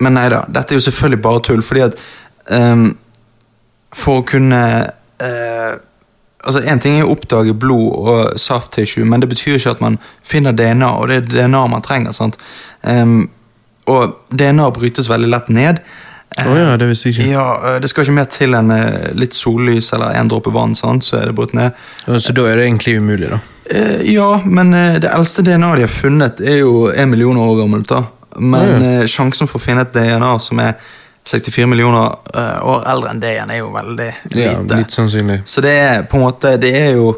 men 0.00 0.16
nei 0.16 0.26
da, 0.32 0.46
dette 0.48 0.72
er 0.72 0.80
jo 0.80 0.86
selvfølgelig 0.88 1.22
bare 1.24 1.44
tull, 1.44 1.62
fordi 1.64 1.84
at 1.90 2.00
um, 2.56 2.90
For 3.96 4.20
å 4.20 4.24
kunne 4.28 4.60
eh, 5.20 5.72
Altså, 6.40 6.60
Én 6.64 6.80
ting 6.80 6.96
er 6.96 7.04
å 7.04 7.12
oppdage 7.12 7.52
blod 7.52 7.96
og 8.00 8.38
soft 8.40 8.72
tissue, 8.72 9.04
men 9.04 9.20
det 9.20 9.28
betyr 9.28 9.58
ikke 9.58 9.74
at 9.74 9.82
man 9.84 9.98
finner 10.24 10.56
DNA, 10.56 10.88
og 10.88 11.10
det 11.10 11.18
er 11.18 11.26
DNA 11.28 11.66
man 11.68 11.84
trenger. 11.84 12.14
sant? 12.16 12.38
Og 13.92 14.14
DNA 14.32 14.70
brytes 14.72 15.10
veldig 15.12 15.28
lett 15.28 15.50
ned. 15.52 15.82
Å 16.38 16.52
ja, 16.56 16.76
det 16.78 16.86
visste 16.86 17.10
jeg 17.10 17.16
ikke. 17.18 17.30
Ja, 17.32 17.46
eh, 17.74 17.78
Det 17.82 17.88
skal 17.90 18.04
ikke 18.06 18.14
mer 18.20 18.28
til 18.30 18.54
enn 18.54 18.70
eh, 18.70 19.08
litt 19.18 19.34
sollys 19.34 19.92
eller 19.96 20.14
en 20.14 20.28
dråpe 20.30 20.52
vann, 20.54 20.74
sant? 20.78 21.02
så 21.04 21.18
er 21.20 21.26
det 21.26 21.34
brutt 21.34 21.52
ned. 21.58 21.74
Ja, 22.06 22.20
Så 22.22 22.32
da 22.36 22.46
er 22.46 22.56
det 22.60 22.68
egentlig 22.68 22.98
umulig, 23.00 23.30
da. 23.32 23.40
Eh, 23.70 24.06
ja, 24.12 24.40
men 24.44 24.70
det 24.70 25.10
eldste 25.10 25.42
DNA-et 25.46 25.82
de 25.82 25.88
har 25.88 25.92
funnet, 25.94 26.40
er 26.40 26.60
jo 26.62 26.88
en 26.90 27.10
million 27.10 27.36
år 27.36 27.58
gammelt. 27.64 27.88
da. 27.90 28.04
Men 28.38 28.82
Ja, 28.82 29.00
eh, 29.00 29.06
sjansen 29.10 29.48
for 29.50 29.58
å 29.58 29.62
finne 29.62 29.82
et 29.82 29.92
DNA 29.92 30.38
som 30.40 30.58
er 30.62 30.74
64 31.26 31.66
millioner 31.68 32.14
år 32.64 32.86
eldre 32.88 33.10
enn 33.10 33.20
det 33.20 33.34
igjen, 33.34 33.50
er 33.50 33.58
jo 33.58 33.68
veldig 33.74 34.08
lite. 34.30 34.40
Ja, 34.40 34.76
litt 34.78 34.90
sannsynlig. 34.94 35.42
Så 35.44 35.60
det 35.60 35.74
er 35.76 36.02
på 36.08 36.16
en 36.16 36.24
måte 36.24 36.54
Det 36.58 36.70
er 36.74 36.94
jo 36.96 37.10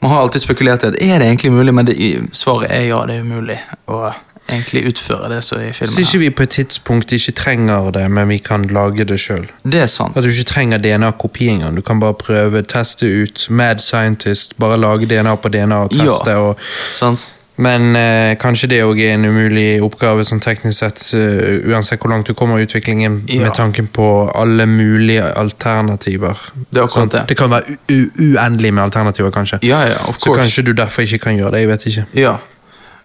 Man 0.00 0.12
har 0.12 0.20
alltid 0.22 0.40
spekulert 0.44 0.84
i 0.84 0.86
at 0.92 0.94
er 1.02 1.18
det 1.18 1.26
egentlig 1.26 1.50
mulig, 1.52 1.72
men 1.74 1.84
det, 1.84 1.96
svaret 2.32 2.70
er 2.70 2.84
ja, 2.86 3.00
det 3.04 3.16
er 3.16 3.24
umulig 3.26 3.56
å 3.90 4.12
egentlig 4.48 4.86
utføre 4.88 5.28
det 5.34 5.44
som 5.44 5.60
er 5.60 5.70
i 5.70 5.86
Så 5.86 6.00
ikke 6.00 6.18
vi 6.18 6.30
på 6.30 6.42
et 6.42 6.50
tidspunkt 6.50 7.12
ikke 7.12 7.32
trenger 7.32 7.90
det, 7.90 8.10
men 8.10 8.28
vi 8.28 8.38
kan 8.38 8.62
lage 8.62 9.04
det 9.04 9.20
sjøl. 9.20 9.46
Det 9.64 9.80
er 9.80 9.86
sant. 9.86 10.16
At 10.16 10.24
du 10.24 10.28
ikke 10.28 10.44
trenger 10.44 10.78
DNA-kopi 10.78 11.48
engang. 11.48 11.76
Du 11.76 11.82
kan 11.82 12.00
bare 12.00 12.14
prøve, 12.14 12.62
teste 12.62 13.06
ut. 13.22 13.46
Mad 13.50 13.78
scientist, 13.78 14.58
bare 14.58 14.78
lage 14.80 15.06
DNA 15.06 15.34
på 15.34 15.48
DNA 15.48 15.82
og 15.82 15.90
teste. 15.90 16.30
Ja. 16.30 16.36
Og, 16.36 16.58
sant? 16.94 17.28
men 17.58 17.96
eh, 17.96 18.36
kanskje 18.38 18.68
det 18.70 18.76
òg 18.86 19.00
er 19.02 19.16
en 19.16 19.26
umulig 19.26 19.80
oppgave, 19.82 20.22
sånn 20.26 20.38
teknisk 20.38 20.78
sett, 20.78 21.00
uh, 21.18 21.56
uansett 21.66 21.98
hvor 21.98 22.12
langt 22.12 22.30
du 22.30 22.34
kommer 22.38 22.60
i 22.60 22.66
utviklingen, 22.68 23.24
Ja. 23.26 23.40
med 23.42 23.54
tanken 23.58 23.88
på 23.90 24.30
alle 24.30 24.66
mulige 24.66 25.24
alternativer. 25.34 26.38
Det 26.70 26.86
Sånn, 26.90 27.10
det. 27.10 27.24
det 27.28 27.36
kan 27.36 27.50
være 27.50 27.76
uendelig 27.90 28.74
med 28.74 28.84
alternativer, 28.84 29.30
kanskje. 29.34 29.58
Ja, 29.66 29.82
ja, 29.90 29.98
of 30.06 30.20
Så 30.22 30.34
kanskje 30.38 30.62
du 30.62 30.72
derfor 30.72 31.02
ikke 31.02 31.18
kan 31.18 31.36
gjøre 31.36 31.50
det. 31.50 31.60
Jeg 31.60 31.68
vet 31.68 31.86
ikke. 31.86 32.06
Ja. 32.14 32.36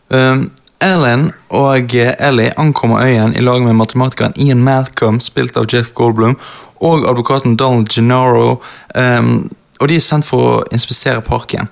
Um, 0.10 0.52
Ellen 0.84 1.32
og 1.50 1.96
eh, 1.96 2.14
Ellie 2.20 2.54
ankommer 2.60 3.04
øyen 3.06 3.36
i 3.36 3.44
lag 3.44 3.64
med 3.64 3.78
matematikeren 3.80 4.36
Ian 4.36 4.64
Malcolm, 4.64 5.20
spilt 5.24 5.58
av 5.58 5.68
Jeff 5.72 5.94
Goldblum, 5.96 6.38
og 6.84 7.08
advokaten 7.10 7.56
Donald 7.56 7.88
Gennaro. 7.94 8.62
Um, 8.96 9.50
og 9.80 9.88
de 9.90 9.96
er 9.98 10.04
sendt 10.04 10.28
for 10.28 10.50
å 10.50 10.64
inspisere 10.76 11.24
parken. 11.26 11.70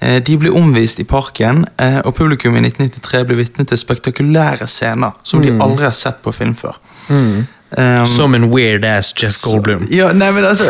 Eh, 0.00 0.20
De 0.24 0.36
blir 0.36 0.56
omvist 0.56 1.00
i 1.00 1.04
parken, 1.04 1.66
eh, 1.76 1.98
og 2.04 2.14
publikum 2.16 2.56
i 2.56 2.60
1993 2.64 3.24
blir 3.28 3.40
vitne 3.40 3.66
til 3.68 3.80
spektakulære 3.80 4.68
scener 4.68 5.16
som 5.22 5.42
de 5.42 5.52
aldri 5.60 5.84
har 5.84 5.96
sett 5.96 6.22
på 6.22 6.32
film 6.32 6.54
før. 6.54 6.76
Um, 7.78 8.06
Som 8.06 8.34
en 8.34 8.48
weird 8.50 8.84
ass 8.84 9.12
Jeff 9.14 9.36
Goldblum. 9.44 9.84
Ja, 9.94 10.08
nei, 10.12 10.32
men 10.34 10.42
altså, 10.44 10.64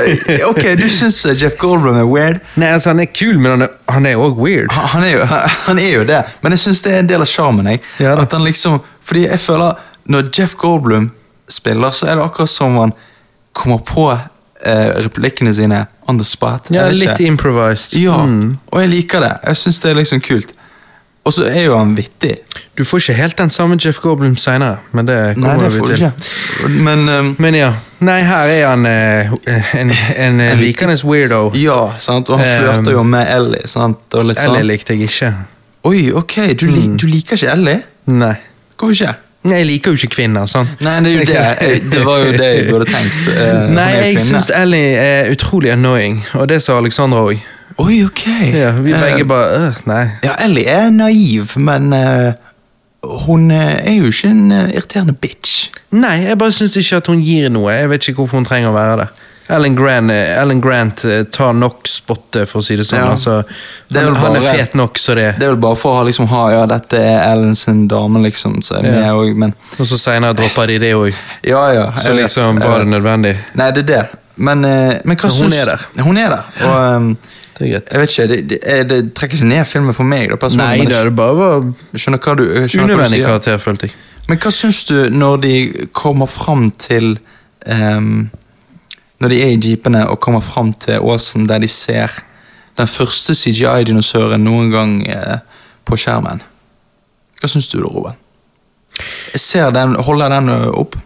ok, 0.51 0.67
Du 0.77 0.85
syns 0.93 1.23
eh, 1.27 1.33
Jeff 1.41 1.55
Goldblum 1.57 1.97
er 1.97 2.05
weird? 2.05 2.41
Nei, 2.61 2.67
altså 2.75 2.91
Han 2.93 3.01
er 3.01 3.07
kul, 3.09 3.39
men 3.41 3.51
han 3.55 3.63
er- 3.63 3.77
han 3.89 4.07
òg 4.11 4.37
weird. 4.37 4.73
Han 4.73 4.89
han 4.93 5.05
er, 5.05 5.13
jo, 5.15 5.25
han 5.69 5.79
er 5.79 5.95
jo 5.95 6.03
det, 6.05 6.19
men 6.43 6.53
jeg 6.53 6.59
syns 6.67 6.83
det 6.85 6.93
er 6.93 6.99
en 7.01 7.09
del 7.09 7.25
av 7.25 7.31
sjarmen. 7.31 7.71
Ja. 7.99 8.19
At 8.21 8.33
han 8.37 8.45
liksom, 8.45 8.81
fordi 9.03 9.25
jeg 9.31 9.41
føler 9.41 9.79
Når 10.11 10.29
Jeff 10.39 10.55
Goldblum 10.61 11.11
spiller, 11.49 11.91
så 11.91 12.07
er 12.11 12.17
det 12.21 12.25
akkurat 12.25 12.49
som 12.51 12.77
han 12.77 12.93
kommer 13.57 13.79
på 13.79 14.11
eh, 14.13 14.93
replikkene 15.05 15.55
sine 15.55 15.87
on 16.09 16.19
the 16.19 16.25
spot. 16.25 16.69
Ja, 16.71 16.89
Litt 16.93 17.21
improvised. 17.21 17.97
Ja, 18.01 18.19
Mm. 18.27 18.59
og 18.73 18.81
jeg 18.83 18.89
liker 18.91 19.21
det. 19.21 19.33
Jeg 19.47 19.57
syns 19.57 19.81
det 19.81 19.91
er 19.91 19.95
liksom 20.03 20.21
kult. 20.21 20.53
Og 21.29 21.33
så 21.37 21.45
er 21.51 21.67
jo 21.67 21.75
han 21.77 21.91
vittig. 21.97 22.33
Du 22.79 22.85
får 22.85 22.99
ikke 23.03 23.15
helt 23.19 23.37
den 23.39 23.51
samme 23.53 23.77
Jeff 23.85 23.99
Goldblum 24.01 24.37
seinere, 24.41 24.79
men 24.97 25.07
det 25.07 25.17
Nei, 25.37 25.51
kommer 25.51 25.67
det 25.69 25.73
vi 25.75 25.79
får 25.79 25.87
du 25.87 25.95
til. 25.95 26.05
ikke. 26.07 26.69
Men 26.89 27.09
um, 27.13 27.35
Men 27.39 27.55
ja. 27.59 27.73
Nei, 28.01 28.21
her 28.25 28.49
er 28.55 28.69
han 28.71 28.87
eh, 28.89 29.33
en, 29.77 29.93
en, 30.17 30.41
en 30.41 30.59
likende 30.59 30.97
weirdo. 31.05 31.51
ja, 31.61 31.91
sant? 32.01 32.31
og 32.31 32.39
han 32.41 32.47
Ehm, 32.49 32.63
flørter 32.65 32.93
jo 32.97 33.03
med 33.05 33.27
Ellie. 33.37 33.67
sant? 33.69 33.99
Ellie 34.17 34.35
sånn. 34.41 34.57
likte 34.67 34.97
jeg 34.97 35.11
ikke. 35.11 35.33
Oi, 35.85 36.07
ok, 36.13 36.39
du, 36.61 36.67
li 36.73 36.87
du 36.97 37.07
liker 37.07 37.37
ikke 37.37 37.53
Ellie? 37.53 37.83
Nei. 38.07 38.35
Hvorfor 38.81 38.97
ikke? 38.97 39.13
Nei, 39.45 39.57
Jeg 39.59 39.67
liker 39.67 39.91
jo 39.93 39.97
ikke 40.01 40.15
kvinner. 40.17 40.47
sånn. 40.49 40.67
Nei, 40.85 40.97
det 41.05 41.13
er 41.13 41.15
jo 41.19 41.29
det. 41.29 41.69
Det 41.93 42.03
var 42.05 42.19
jo 42.25 42.33
det 42.33 42.49
jeg 42.57 42.67
burde 42.73 42.89
tenkt. 42.89 43.23
Eh, 43.37 43.69
Nei, 43.77 43.91
jeg 44.09 44.21
syns 44.25 44.51
Ellie 44.57 44.97
er 45.01 45.31
utrolig 45.37 45.71
annoying, 45.77 46.23
og 46.35 46.49
det 46.49 46.63
sa 46.65 46.77
Alexandra 46.81 47.23
òg. 47.29 47.39
Oi, 47.81 48.03
ok. 48.05 48.25
Ja, 48.53 48.71
vi 48.77 48.93
Eh, 48.93 49.01
begge 49.01 49.25
bare 49.29 49.49
øh, 49.71 49.81
Nei. 49.89 50.05
Ja, 50.27 50.35
Ellie 50.45 50.67
er 50.69 50.91
naiv, 50.93 51.55
men 51.57 51.93
eh, 51.97 52.33
hun 53.27 53.51
eh, 53.51 53.79
er 53.87 53.95
jo 53.97 54.11
ikke 54.13 54.29
en 54.35 54.51
irriterende 54.53 55.15
bitch. 55.17 55.71
Nei, 55.97 56.19
jeg 56.29 56.39
bare 56.39 56.53
syns 56.53 56.77
ikke 56.77 56.99
at 57.01 57.09
hun 57.11 57.23
gir 57.25 57.49
noe. 57.51 57.73
Jeg 57.73 57.89
vet 57.91 58.09
ikke 58.11 58.21
hvorfor 58.23 58.41
hun 58.43 58.49
trenger 58.49 58.71
å 58.73 58.77
være 58.77 58.97
det. 59.05 59.09
Ellen 59.51 59.75
Grant, 59.75 60.13
Ellen 60.15 60.61
Grant 60.63 61.03
tar 61.35 61.57
nok 61.59 61.89
spottet, 61.91 62.47
for 62.47 62.61
å 62.61 62.63
si 62.63 62.77
det 62.79 62.85
sånn. 62.87 63.01
Ja. 63.03 63.09
Altså, 63.17 63.41
Det 63.91 63.99
er 63.99 64.05
han, 64.07 64.15
bare, 64.15 64.29
han 64.29 64.37
er 64.39 64.61
fet 64.61 64.77
nok, 64.79 65.01
så 65.03 65.17
det 65.19 65.25
Det 65.41 65.49
er 65.49 65.57
vel 65.57 65.59
bare 65.65 65.79
for 65.81 65.99
å 65.99 66.05
liksom, 66.07 66.29
ha 66.31 66.43
ja, 66.53 66.61
dette 66.71 67.01
er 67.03 67.25
Ellen 67.33 67.57
sin 67.59 67.81
dame, 67.91 68.23
liksom, 68.23 68.61
så 68.63 68.77
er 68.79 68.87
Ja. 68.93 69.09
også, 69.17 69.35
men 69.43 69.55
Og 69.81 69.89
så 69.91 69.99
seinere 69.99 70.37
dropper 70.39 70.71
de 70.71 70.79
det 70.85 70.93
òg. 70.95 71.11
Ja, 71.43 71.65
ja. 71.75 71.89
Så 71.97 72.13
vet, 72.13 72.21
liksom, 72.29 72.61
var 72.63 72.85
det 72.85 72.93
nødvendig? 72.93 73.35
Nei, 73.59 73.71
det 73.75 73.83
er 73.89 73.91
det. 73.91 74.05
Men, 74.37 74.61
men 74.63 75.17
hva 75.19 75.29
syns 75.35 75.43
hun 75.43 75.53
er 75.59 75.67
der. 75.73 75.89
Hun 76.07 76.17
er 76.17 76.31
der. 76.37 76.45
Og 76.69 76.77
ehm, 76.87 77.11
Det 77.61 77.67
er 77.67 77.73
greit. 77.75 77.91
jeg 77.93 78.01
vet 78.01 78.13
ikke, 78.15 78.27
det, 78.31 78.37
det, 78.51 78.59
er- 78.65 78.85
det 78.89 78.99
trekker 79.19 79.37
ikke 79.37 79.49
ned 79.51 79.67
filmen 79.69 79.93
for 79.97 80.09
meg, 80.09 80.31
da, 80.33 80.37
personlig. 80.41 80.65
Nei, 80.67 80.79
men 80.81 80.89
det 80.89 80.97
jeg 80.97 81.07
er 81.11 81.17
bare 81.19 81.35
var 81.37 81.67
skjønner 82.01 82.23
hva 82.25 82.35
du, 82.39 82.45
jeg 82.49 82.71
skjønner 82.73 82.87
hva 82.89 82.89
du 82.89 82.95
unødvendig 82.95 83.19
sier. 83.19 83.27
karakter, 83.29 83.59
følte 83.61 83.89
jeg. 83.91 83.97
Men 84.31 84.39
hva 84.41 84.53
syns 84.55 84.79
du 84.89 84.95
når 85.13 85.41
de 85.45 85.55
kommer 86.01 86.31
fram 86.31 86.71
til 86.81 87.11
ehm, 87.67 88.31
Når 89.21 89.29
de 89.35 89.39
er 89.45 89.51
i 89.53 89.59
jeepene 89.61 90.07
og 90.09 90.21
kommer 90.25 90.41
fram 90.41 90.71
til 90.73 91.03
åsen 91.05 91.45
der 91.51 91.59
de 91.61 91.69
ser 91.69 92.15
den 92.79 92.87
første 92.89 93.35
CGI-dinosauren 93.37 94.41
noen 94.41 94.71
gang 94.73 94.95
eh, 95.13 95.43
på 95.85 95.99
skjermen? 96.01 96.41
Hva 97.43 97.49
syns 97.53 97.69
du 97.69 97.77
da, 97.83 97.91
Robert? 97.93 98.17
Ser 99.37 99.71
den, 99.77 99.95
Holder 100.07 100.33
den 100.33 100.49
ø, 100.49 100.59
opp? 100.81 100.97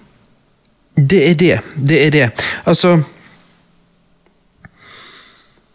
Det 0.94 1.24
er 1.30 1.34
det. 1.40 1.56
Det 1.74 1.98
er 2.06 2.10
det. 2.14 2.28
Altså 2.70 3.00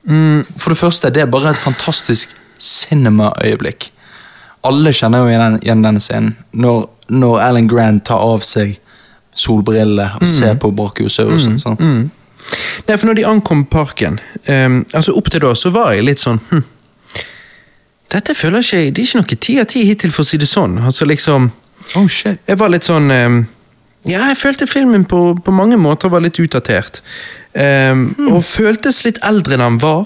mm, 0.09 0.43
For 0.43 0.73
det 0.73 0.79
første, 0.79 1.09
det 1.13 1.21
er 1.23 1.31
bare 1.31 1.53
et 1.53 1.61
fantastisk 1.61 2.35
cinema-øyeblikk. 2.59 3.91
Alle 4.67 4.91
kjenner 4.91 5.23
jo 5.23 5.31
igjen, 5.31 5.59
igjen 5.63 5.83
denne 5.85 6.01
scenen. 6.03 6.33
Når, 6.51 6.89
når 7.15 7.39
Alan 7.45 7.67
Grant 7.71 8.03
tar 8.09 8.19
av 8.19 8.43
seg 8.43 8.75
solbrillene 9.39 10.09
og 10.19 10.27
ser 10.27 10.57
på 10.59 10.71
brachiosaurusen. 10.75 11.59
sånn. 11.61 11.77
Nei, 12.87 12.97
for 12.97 13.05
når 13.07 13.19
de 13.19 13.25
ankom 13.29 13.61
parken 13.69 14.15
um, 14.49 14.79
Altså 14.95 15.13
Opp 15.13 15.27
til 15.29 15.43
da 15.43 15.51
så 15.59 15.69
var 15.69 15.91
jeg 15.93 16.05
litt 16.07 16.21
sånn 16.23 16.39
hm, 16.49 16.63
Dette 18.09 18.33
føler 18.33 18.63
ikke 18.63 18.79
Det 18.95 19.03
er 19.03 19.05
ikke 19.05 19.19
noe 19.19 19.37
ti 19.45 19.57
av 19.61 19.67
ti 19.69 19.83
hittil, 19.85 20.13
for 20.15 20.25
å 20.25 20.29
si 20.31 20.39
det 20.41 20.49
sånn. 20.49 20.79
Altså 20.81 21.05
liksom 21.05 21.51
Oh, 21.97 22.07
shit. 22.07 22.37
Jeg 22.47 22.59
var 22.59 22.69
litt 22.73 22.85
sånn 22.85 23.09
um, 23.11 23.37
Ja, 24.07 24.25
jeg 24.31 24.37
følte 24.39 24.67
filmen 24.69 25.05
på, 25.09 25.21
på 25.45 25.53
mange 25.53 25.77
måter 25.77 26.09
var 26.11 26.21
litt 26.23 26.39
utdatert. 26.41 27.01
Ehm, 27.53 28.15
Og 28.29 28.43
føltes 28.45 29.03
litt 29.05 29.17
eldre 29.25 29.53
enn 29.57 29.61
han 29.65 29.77
var. 29.81 30.05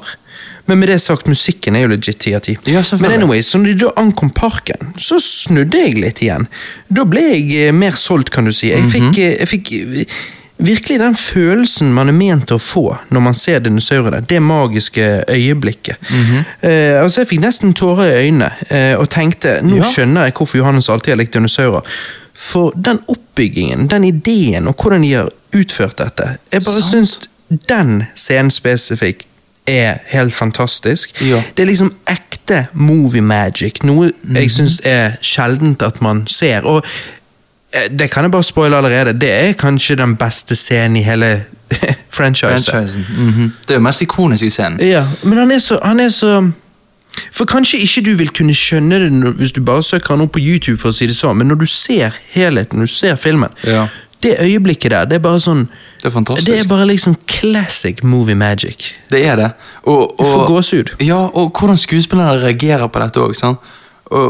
Men 0.66 0.80
med 0.80 0.88
det 0.88 1.02
sagt, 1.04 1.28
musikken 1.28 1.76
er 1.76 1.82
jo 1.84 1.90
legit 1.92 2.20
ti 2.24 2.32
av 2.34 2.40
ti. 2.46 2.54
Men 3.02 3.12
anyway, 3.18 3.42
så 3.44 3.60
når 3.60 3.74
de 3.74 3.82
da 3.86 3.90
ankom 4.00 4.30
parken, 4.32 4.94
så 4.98 5.18
snudde 5.20 5.76
jeg 5.82 5.98
litt 6.00 6.22
igjen. 6.24 6.48
Da 6.88 7.04
ble 7.04 7.20
jeg 7.34 7.68
eh, 7.68 7.74
mer 7.76 7.98
solgt, 8.00 8.30
kan 8.32 8.46
du 8.48 8.52
si. 8.56 8.70
Jeg 8.72 8.86
fikk, 8.88 9.18
eh, 9.20 9.34
jeg 9.42 9.50
fikk 9.52 9.74
eh, 9.74 10.06
virkelig 10.64 11.00
den 11.02 11.18
følelsen 11.20 11.92
man 11.92 12.08
er 12.08 12.16
ment 12.16 12.54
å 12.56 12.60
få 12.64 12.86
når 13.12 13.26
man 13.26 13.34
ser 13.36 13.60
dinosaurene. 13.60 14.22
Det 14.24 14.40
magiske 14.42 15.26
øyeblikket. 15.28 15.98
eh, 16.62 17.02
altså 17.04 17.22
Jeg 17.26 17.28
fikk 17.34 17.44
nesten 17.44 17.74
tårer 17.76 18.08
i 18.14 18.30
øynene 18.30 18.52
eh, 18.72 18.96
og 18.96 19.10
tenkte 19.12 19.58
nå 19.68 19.82
Ja. 19.82 19.90
skjønner 19.92 20.30
jeg 20.30 20.34
hvorfor 20.40 20.58
Johannes 20.64 20.88
alltid 20.90 21.12
har 21.12 21.18
likt 21.26 21.34
dinosaurer. 21.36 21.84
For 22.34 22.72
den 22.80 23.04
oppbyggingen, 23.12 23.90
den 23.92 24.04
ideen 24.08 24.68
og 24.72 24.76
hvordan 24.80 25.02
de 25.04 25.12
har 25.14 25.28
utført 25.54 25.98
dette 26.00 26.38
Jeg 26.54 26.64
bare 26.64 26.82
Sant. 26.82 26.92
syns 26.96 27.20
den 27.70 28.04
scenen 28.16 28.52
spesifikt 28.52 29.28
er 29.68 29.98
helt 30.06 30.34
fantastisk. 30.34 31.22
Ja. 31.22 31.44
Det 31.58 31.64
er 31.64 31.66
liksom 31.66 31.94
ekte 32.08 32.66
movie 32.74 33.22
magic. 33.22 33.84
Noe 33.84 34.12
mm. 34.24 34.36
jeg 34.36 34.52
syns 34.52 34.80
er 34.84 35.18
sjeldent 35.22 35.82
at 35.82 36.02
man 36.02 36.26
ser. 36.28 36.68
Og 36.68 36.84
eh, 37.74 37.88
det 38.00 38.10
kan 38.12 38.24
jeg 38.24 38.32
bare 38.32 38.44
spoile 38.44 38.78
allerede. 38.78 39.20
Det 39.20 39.32
er 39.32 39.54
kanskje 39.54 39.96
den 39.96 40.16
beste 40.16 40.56
scenen 40.56 40.98
i 40.98 41.04
hele 41.04 41.44
franchisen. 42.18 42.72
Franchisen. 42.72 43.06
-hmm. 43.10 43.50
Det 43.62 43.70
er 43.70 43.74
jo 43.74 43.80
mest 43.80 44.02
ikonisk 44.02 44.44
i 44.44 44.50
scenen. 44.50 44.82
Ja, 44.82 45.08
men 45.24 45.38
han 45.38 45.52
er 45.52 45.60
så, 45.60 45.80
han 45.84 46.00
er 46.00 46.10
så 46.10 46.52
For 47.32 47.46
kanskje 47.46 47.78
ikke 47.78 48.02
du 48.02 48.16
vil 48.16 48.30
kunne 48.30 48.54
skjønne 48.54 49.00
det 49.00 49.34
hvis 49.36 49.52
du 49.52 49.62
bare 49.62 49.84
søker 49.84 50.08
han 50.14 50.22
opp 50.22 50.32
på 50.32 50.40
YouTube, 50.40 50.78
for 50.78 50.90
å 50.90 50.92
si 50.92 51.06
det 51.08 51.16
sånn, 51.16 51.38
men 51.38 51.48
når 51.48 51.56
du 51.56 51.66
ser 51.66 52.10
helheten, 52.30 52.80
når 52.80 52.86
du 52.86 52.92
ser 52.92 53.16
filmen 53.16 53.50
Ja. 53.64 53.88
Det 54.24 54.36
øyeblikket 54.40 54.92
der, 54.92 55.06
det 55.06 55.16
er 55.16 55.20
bare 55.24 55.40
sånn 55.44 55.66
Det 56.02 56.06
er 56.10 56.14
fantastisk. 56.16 56.48
Det 56.48 56.60
er 56.64 56.68
bare 56.70 56.86
liksom 56.88 57.16
classic 57.28 58.02
movie 58.04 58.36
magic. 58.36 58.94
Det 59.12 59.26
er 59.28 59.36
det. 59.36 59.52
Og, 59.86 60.16
Du 60.20 60.24
får 60.26 60.42
og, 60.42 60.48
gåsehud. 60.48 60.94
ja, 61.04 61.18
og 61.34 61.52
hvordan 61.60 61.78
skuespillerne 61.78 62.40
reagerer 62.42 62.88
på 62.88 63.00
dette 63.04 63.20
òg. 63.20 63.36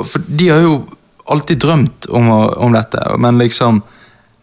For 0.06 0.20
de 0.30 0.48
har 0.50 0.60
jo 0.62 0.88
alltid 1.30 1.60
drømt 1.60 2.06
om, 2.10 2.30
om 2.58 2.74
dette, 2.74 3.00
men 3.20 3.38
liksom 3.38 3.84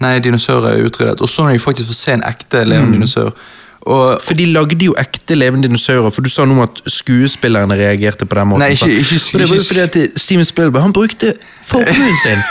Nei, 0.00 0.14
dinosaurer 0.18 0.78
er 0.78 0.86
utryddet. 0.88 1.20
Og 1.20 1.28
så 1.28 1.42
når 1.44 1.52
de 1.52 1.58
faktisk 1.60 1.86
får 1.90 1.94
se 1.98 2.12
en 2.12 2.22
ekte 2.24 2.62
levende 2.64 2.86
Mm. 2.86 2.92
dinosaur 3.02 3.34
og, 3.82 4.20
For 4.24 4.34
de 4.34 4.44
lagde 4.52 4.84
jo 4.84 4.94
ekte 5.00 5.34
levende 5.34 5.68
dinosaurer, 5.68 6.10
for 6.12 6.22
du 6.22 6.28
sa 6.28 6.44
noe 6.44 6.58
om 6.58 6.62
at 6.66 6.82
skuespillerne 6.86 7.74
reagerte 7.78 8.26
på 8.28 8.36
den 8.36 8.48
måten. 8.50 8.60
Nei, 8.60 8.70
ikke- 8.76 8.90
ikke, 8.90 9.14
ikke- 9.14 9.34
og 9.34 9.40
det 9.40 9.48
var 9.50 9.56
jo 9.56 9.62
fordi 9.62 9.80
at 9.80 10.20
Steven 10.20 10.44
Spielberg 10.44 10.82
han 10.82 10.92
brukte 10.92 11.32
formuen 11.64 12.16
sin 12.22 12.42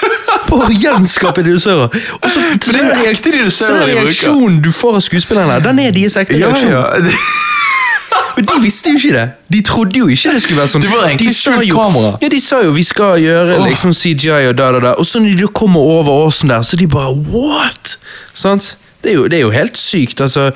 på 0.47 0.55
å 0.65 0.69
gjenskape 0.73 1.43
dinosaurer. 1.45 1.89
Og 2.21 2.29
så, 2.33 2.39
er 2.73 3.03
jo 3.03 3.11
ekte 3.11 3.31
dinosaurer 3.31 3.79
så 3.81 3.85
den 3.87 4.05
reaksjonen 4.05 4.61
du 4.63 4.71
får 4.71 4.95
av 4.95 5.01
skuespillerne, 5.01 5.63
den 5.63 5.79
er 5.79 5.91
deres 5.91 6.17
ekte 6.17 6.39
ja, 6.39 6.47
reaksjon. 6.47 6.71
ja. 6.71 7.09
Men 8.35 8.45
de 8.45 8.61
visste 8.63 8.89
jo 8.89 8.97
ikke 8.97 9.13
det. 9.13 9.29
De 9.51 9.61
trodde 9.61 9.97
jo 9.99 10.07
ikke 10.07 10.31
det 10.31 10.41
skulle 10.41 10.61
være 10.61 10.71
sånn. 10.71 10.81
Det 10.81 10.91
var 10.91 11.09
egentlig 11.09 11.33
skjult 11.35 11.71
kamera. 11.75 12.17
Ja, 12.21 12.29
De 12.31 12.39
sa 12.41 12.61
jo 12.63 12.71
vi 12.71 12.83
skal 12.87 13.19
gjøre 13.19 13.57
liksom 13.67 13.93
CGI 13.93 14.47
og 14.49 14.55
da, 14.57 14.71
da, 14.71 14.79
da. 14.79 14.93
Og 15.01 15.05
så 15.05 15.19
når 15.19 15.35
de 15.41 15.47
kommer 15.53 15.79
over 15.79 16.25
åsen 16.27 16.49
der, 16.53 16.61
så 16.61 16.79
de 16.79 16.87
bare 16.87 17.11
what? 17.13 17.97
Sant? 18.33 18.77
Det 19.03 19.11
er 19.11 19.15
jo, 19.15 19.27
det 19.27 19.39
er 19.39 19.41
jo 19.41 19.51
helt 19.51 19.77
sykt. 19.77 20.21
altså. 20.21 20.51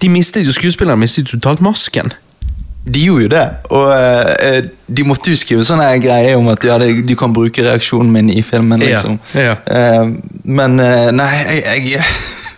De 0.00 0.08
mistet 0.12 0.46
jo 0.46 0.54
skuespillerne 0.54 1.00
mistet 1.00 1.30
totalt 1.30 1.62
masken. 1.64 2.12
De 2.88 3.02
gjorde 3.02 3.26
jo 3.26 3.30
det, 3.32 3.44
og 3.74 3.88
eh, 3.92 4.68
de 4.86 5.04
måtte 5.04 5.32
jo 5.34 5.36
skrive 5.36 5.64
sånne 5.66 5.90
greier 6.00 6.38
om 6.38 6.46
at 6.48 6.62
ja, 6.64 6.78
de 6.80 7.16
kan 7.18 7.34
bruke 7.36 7.64
reaksjonen 7.66 8.12
min 8.14 8.30
i 8.32 8.40
filmen. 8.46 8.80
Ja, 8.80 8.94
liksom. 8.94 9.18
ja. 9.36 9.58
Eh, 9.66 10.14
men 10.48 10.78
eh, 10.80 11.10
nei, 11.12 11.28
jeg, 11.58 11.92
jeg 11.98 12.06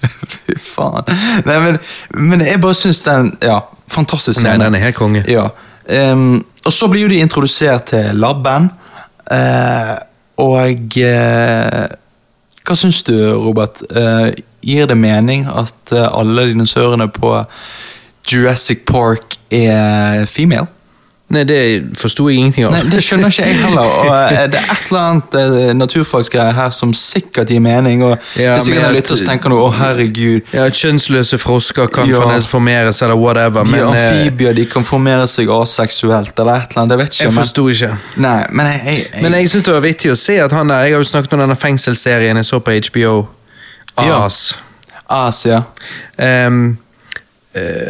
Fy 0.30 0.54
faen. 0.62 1.08
Nei, 1.48 1.56
men, 1.64 1.80
men 2.14 2.44
jeg 2.46 2.60
bare 2.62 2.76
syns 2.78 3.02
den 3.04 3.34
Ja, 3.44 3.58
fantastisk 3.90 4.44
Nei, 4.46 4.54
den 4.60 4.76
er 4.78 4.84
helt 4.84 4.96
konge. 4.96 5.24
Ja. 5.28 5.48
Um, 5.90 6.44
og 6.62 6.72
så 6.72 6.86
blir 6.88 7.04
jo 7.04 7.10
de 7.10 7.18
introdusert 7.24 7.90
til 7.90 8.14
labben, 8.20 8.70
Uh, 9.30 9.94
og 10.42 10.96
uh, 10.98 11.86
Hva 12.66 12.76
syns 12.78 13.04
du, 13.06 13.14
Robert? 13.38 13.82
Eh, 13.90 14.30
gir 14.62 14.86
det 14.86 14.96
mening 14.96 15.46
at 15.48 15.92
eh, 15.92 16.08
alle 16.12 16.46
dinosaurene 16.50 17.08
på 17.08 17.44
Jurassic 18.32 18.84
Park 18.86 19.38
er 19.50 20.26
female? 20.26 20.66
Nei, 21.30 21.44
det 21.46 21.58
forsto 21.94 22.24
jeg 22.26 22.40
ingenting 22.40 22.64
av. 22.66 22.72
Nei, 22.74 22.80
Det 22.90 22.98
skjønner 23.06 23.30
ikke 23.30 23.44
jeg 23.46 23.58
heller. 23.60 23.90
Og 24.00 24.08
eh, 24.10 24.48
Det 24.50 24.58
er 24.58 24.72
et 24.72 24.88
eller 24.88 24.98
annet 25.04 25.36
eh, 25.38 25.68
naturfagsgreier 25.78 26.56
her 26.56 26.72
som 26.74 26.90
sikkert 26.90 27.52
gir 27.54 27.62
mening. 27.62 28.02
Og 28.02 28.16
Ja, 28.34 28.56
Hvis 28.58 28.66
ikke 28.72 28.88
lytter, 28.96 29.14
så 29.20 29.28
tenker 29.28 29.54
du 29.54 29.60
å 29.62 29.68
herregud. 29.70 30.50
Ja, 30.50 30.64
Kjønnsløse 30.74 31.38
frosker 31.38 31.86
kan 31.94 32.10
Ja. 32.10 32.18
formeres 32.50 32.98
eller 33.06 33.14
whatever, 33.14 33.62
De 33.62 33.70
men 33.70 33.84
amfibier, 33.92 34.52
de 34.58 34.64
kan 34.66 34.82
formere 34.82 35.28
seg 35.30 35.46
aseksuelt 35.54 36.34
eller 36.34 36.64
et 36.64 36.74
eller 36.74 36.82
annet. 36.82 36.96
Jeg 36.96 36.98
vet 37.04 37.12
ikke. 37.14 37.22
jeg 37.22 37.32
men- 37.32 37.44
forsto 37.44 37.68
ikke. 37.76 37.92
Nei, 38.26 38.46
men 38.50 38.66
jeg, 38.66 38.80
jeg, 38.84 39.06
jeg, 39.14 39.22
Men 39.22 39.32
jeg 39.38 39.50
syns 39.54 39.62
det 39.70 39.74
var 39.78 39.86
vittig 39.86 40.10
å 40.10 40.16
se 40.18 40.40
at 40.42 40.50
han 40.58 40.66
der 40.74 40.82
Jeg 40.88 40.94
har 40.94 41.04
jo 41.04 41.10
snakket 41.14 41.32
om 41.38 41.38
denne 41.46 41.56
fengselsserien 41.56 42.36
jeg 42.42 42.44
så 42.50 42.58
på 42.58 42.74
HBO. 42.90 43.28
Ja. 43.96 44.24
As. 44.24 45.44
ja. 45.46 45.62
Um, 46.16 46.78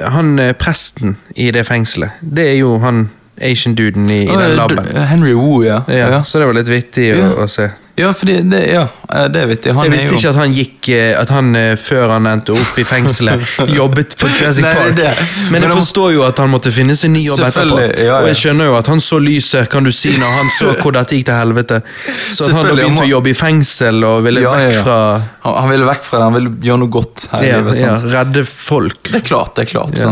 han 0.08 0.38
eh, 0.38 0.54
presten 0.56 1.18
i 1.36 1.50
det 1.52 1.66
fengselet, 1.68 2.10
det 2.20 2.46
er 2.54 2.58
jo 2.62 2.78
han 2.80 3.10
Asian-duden 3.40 4.08
i, 4.10 4.22
i 4.24 4.36
den 4.36 4.56
labben. 4.56 4.88
Henry 4.96 5.32
Wu, 5.32 5.64
ja. 5.64 5.82
Ja, 5.88 6.22
Så 6.22 6.38
det 6.40 6.48
var 6.48 6.56
litt 6.56 6.68
vittig 6.68 7.10
å, 7.16 7.30
å 7.44 7.48
se. 7.48 7.70
Ja, 8.00 8.10
fordi 8.16 8.36
det, 8.48 8.60
ja, 8.72 8.82
eh, 9.12 9.26
det 9.32 9.40
er 9.42 9.48
vittig. 9.50 9.72
Han 9.76 9.84
Jeg 9.86 9.92
visste 9.94 10.14
jo 10.14 10.18
ikke 10.20 10.30
at 10.32 10.38
han 10.40 10.54
gikk 10.56 10.88
eh, 10.96 11.10
At 11.20 11.30
han 11.34 11.50
eh, 11.58 11.74
før 11.80 12.14
han 12.14 12.26
endte 12.30 12.54
opp 12.56 12.78
i 12.80 12.84
fengselet, 12.88 13.44
jobbet 13.80 14.16
på 14.20 14.30
Jurassic 14.32 14.64
Nei, 14.64 14.72
Park. 14.78 14.96
det. 14.98 15.10
Men 15.18 15.52
Men 15.52 15.66
jeg 15.66 15.70
han- 15.74 15.80
forstår 15.82 16.14
jo 16.16 16.24
at 16.26 16.38
han 16.42 16.50
måtte 16.54 16.72
finne 16.74 16.96
sin 16.96 17.12
ny 17.12 17.22
jobb 17.26 17.42
etterpå. 17.50 17.78
Ja, 17.82 17.90
ja. 18.08 18.16
Og 18.22 18.30
jeg 18.32 18.40
skjønner 18.42 18.70
jo 18.70 18.76
at 18.80 18.90
han 18.94 19.04
så 19.04 19.20
lyset, 19.22 19.68
kan 19.72 19.84
du 19.84 19.92
si, 19.92 20.14
når 20.16 20.34
han 20.38 20.50
så 20.56 20.72
hvor 20.80 20.96
dette 20.96 21.18
gikk 21.18 21.28
til 21.30 21.38
helvete. 21.42 21.82
Så 22.08 22.48
at 22.48 22.56
han 22.58 22.70
da 22.70 22.74
begynte 22.80 23.04
å 23.06 23.10
jobbe 23.12 23.30
i 23.34 23.36
fengsel 23.38 24.02
og 24.08 24.24
ville 24.26 24.42
Ja, 24.46 24.56
vekk 24.56 24.80
fra 24.86 24.98
han, 25.20 25.54
han 25.60 25.70
ville 25.74 25.86
vekk 25.92 26.02
fra 26.08 26.18
det, 26.22 26.30
han 26.30 26.38
ville 26.40 26.54
gjøre 26.70 26.82
noe 26.86 26.94
godt 26.98 27.28
her 27.34 27.46
i 27.46 27.52
livet. 27.54 27.80
ja, 27.84 27.94
redde 28.16 28.46
folk. 28.48 29.02
Det 29.12 29.20
er 29.22 29.28
klart, 29.30 29.54
det 29.60 29.68
er 29.68 29.72
klart. 29.76 30.02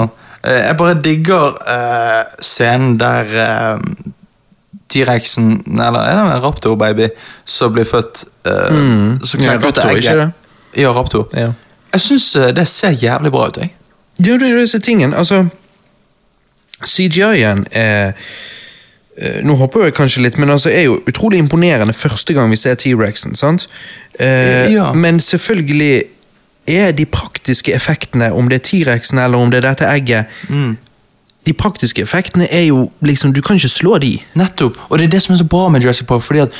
Jeg 0.48 0.77
bare 0.79 0.94
digger 1.03 1.57
uh, 1.66 2.22
scenen 2.40 2.94
der 3.01 3.33
eh, 3.42 3.81
T-rexen, 4.88 5.62
eller 5.70 6.01
er 6.01 6.14
det 6.16 6.35
en 6.37 6.42
raptor-baby, 6.42 7.09
som 7.44 7.72
blir 7.72 7.85
født 7.85 8.24
uh, 8.46 8.72
Mm. 8.72 9.18
Så 9.24 9.37
Ja, 9.38 9.44
klekker 9.44 9.68
ut 9.68 9.77
raptor, 9.79 9.90
egget. 9.90 10.05
ikke 10.05 10.16
det? 10.24 10.31
Ja, 10.83 10.92
raptor. 10.92 11.29
Ja. 11.37 11.53
Jeg 11.92 12.01
syns 12.01 12.33
det 12.57 12.68
ser 12.68 12.90
jævlig 12.90 13.31
bra 13.33 13.46
ut. 13.48 13.57
jeg. 13.57 13.72
Ja, 14.27 14.33
det 14.38 14.51
er 14.51 14.59
disse 14.61 14.79
tingene. 14.79 15.16
Altså, 15.16 15.46
CGI-en 16.87 17.64
er 17.72 18.12
eh, 19.18 19.40
Nå 19.42 19.55
hopper 19.59 19.88
jeg 19.88 19.94
kanskje 19.96 20.22
litt, 20.22 20.37
men 20.38 20.51
altså 20.55 20.70
er 20.70 20.85
jo 20.87 20.98
utrolig 21.11 21.38
imponerende 21.42 21.94
første 21.96 22.35
gang 22.37 22.51
vi 22.53 22.57
ser 22.61 22.74
T-rexen. 22.79 23.35
sant? 23.35 23.66
Eh, 24.20 24.72
Ja. 24.72 24.92
Men 24.92 25.18
selvfølgelig 25.20 26.03
er 26.68 26.92
de 26.92 27.07
praktiske 27.07 27.72
effektene, 27.74 28.33
om 28.33 28.48
det 28.48 28.61
er 28.61 28.64
T-rexen 28.68 29.18
eller 29.18 29.38
om 29.38 29.51
det 29.51 29.64
er 29.64 29.68
dette 29.70 29.85
egget 29.88 30.27
Mm. 30.48 30.77
De 31.49 31.55
praktiske 31.57 32.03
effektene 32.05 32.45
er 32.53 32.67
jo 32.69 32.91
liksom 33.01 33.33
Du 33.33 33.41
kan 33.41 33.57
ikke 33.57 33.69
slå 33.73 33.99
de. 33.99 34.19
Nettopp. 34.37 34.77
Og 34.89 34.99
det 34.99 35.07
er 35.09 35.15
det 35.17 35.23
som 35.25 35.33
er 35.33 35.39
så 35.41 35.49
bra 35.49 35.69
med 35.73 35.81
Jurassic 35.81 36.07
Park, 36.07 36.23
fordi 36.23 36.45
at 36.45 36.53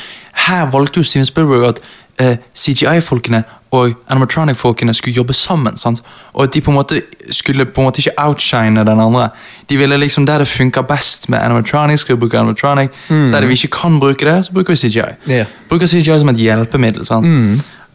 her 0.47 0.65
valgte 0.73 0.97
jo 0.97 1.03
Steven 1.05 1.25
Spielberg 1.29 1.67
at 1.67 1.79
eh, 2.19 2.37
CGI-folkene 2.57 3.43
og 3.71 3.93
animatronic-folkene 4.09 4.93
skulle 4.97 5.13
jobbe 5.15 5.33
sammen. 5.33 5.77
sant? 5.77 6.01
Og 6.33 6.43
at 6.43 6.53
de 6.53 6.61
på 6.61 6.71
en 6.71 6.75
måte 6.79 7.01
skulle 7.31 7.65
på 7.65 7.81
en 7.81 7.85
måte 7.85 8.01
ikke 8.01 8.15
outshine 8.17 8.81
den 8.85 8.99
andre. 8.99 9.29
De 9.69 9.77
ville 9.77 9.97
liksom 9.97 10.25
Der 10.25 10.37
det 10.37 10.47
funker 10.47 10.81
best 10.81 11.29
med 11.29 11.39
animatronic, 11.39 11.99
skal 11.99 12.15
vi 12.15 12.19
bruke 12.19 12.39
animatronic. 12.39 12.89
Der 13.09 13.45
vi 13.45 13.53
ikke 13.53 13.67
kan 13.67 13.99
bruke 13.99 14.25
det, 14.25 14.45
så 14.45 14.51
bruker 14.53 14.73
vi 14.73 14.77
CGI. 14.77 15.01
Yeah. 15.29 15.45
Bruker 15.69 15.87
CGI 15.87 16.19
som 16.19 16.29
et 16.29 16.37
hjelpemiddel, 16.37 17.05
sant? 17.05 17.25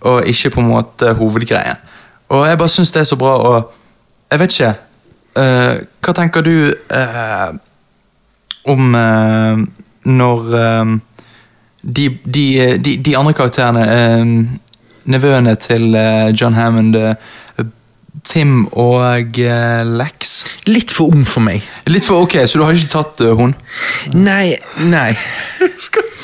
og 0.01 0.27
ikke 0.27 0.51
på 0.51 0.61
en 0.61 0.69
måte 0.69 1.13
hovedgreien. 1.13 1.77
Og 2.29 2.49
jeg 2.49 2.59
bare 2.59 2.69
syns 2.69 2.93
det 2.93 3.01
er 3.01 3.05
så 3.05 3.17
bra, 3.17 3.37
og 3.39 3.73
jeg 4.31 4.41
vet 4.41 4.53
ikke 4.53 4.75
eh, 5.37 5.75
Hva 6.05 6.13
tenker 6.17 6.45
du 6.45 6.57
eh, 6.73 7.55
om 8.69 8.95
eh, 8.99 9.63
når 10.05 10.59
eh, 10.61 10.93
de, 11.85 12.09
de, 12.25 12.45
de, 12.81 12.97
de 12.97 13.17
andre 13.17 13.33
karakterene 13.37 13.87
eh, 13.95 14.35
Nevøene 15.05 15.53
til 15.61 15.93
eh, 16.01 16.31
John 16.33 16.55
Hammond, 16.57 16.97
eh, 16.97 17.15
Tim 18.25 18.63
og 18.73 19.37
Lex 19.37 20.31
Litt 20.71 20.93
for 20.95 21.13
ung 21.13 21.27
for 21.29 21.45
meg. 21.45 21.65
Litt 21.91 22.07
for 22.09 22.25
ok, 22.25 22.39
så 22.49 22.61
du 22.61 22.65
har 22.65 22.73
ikke 22.73 22.93
tatt 22.95 23.21
uh, 23.27 23.35
hun? 23.37 23.53
Nei, 24.17 24.55
nei. 24.89 25.11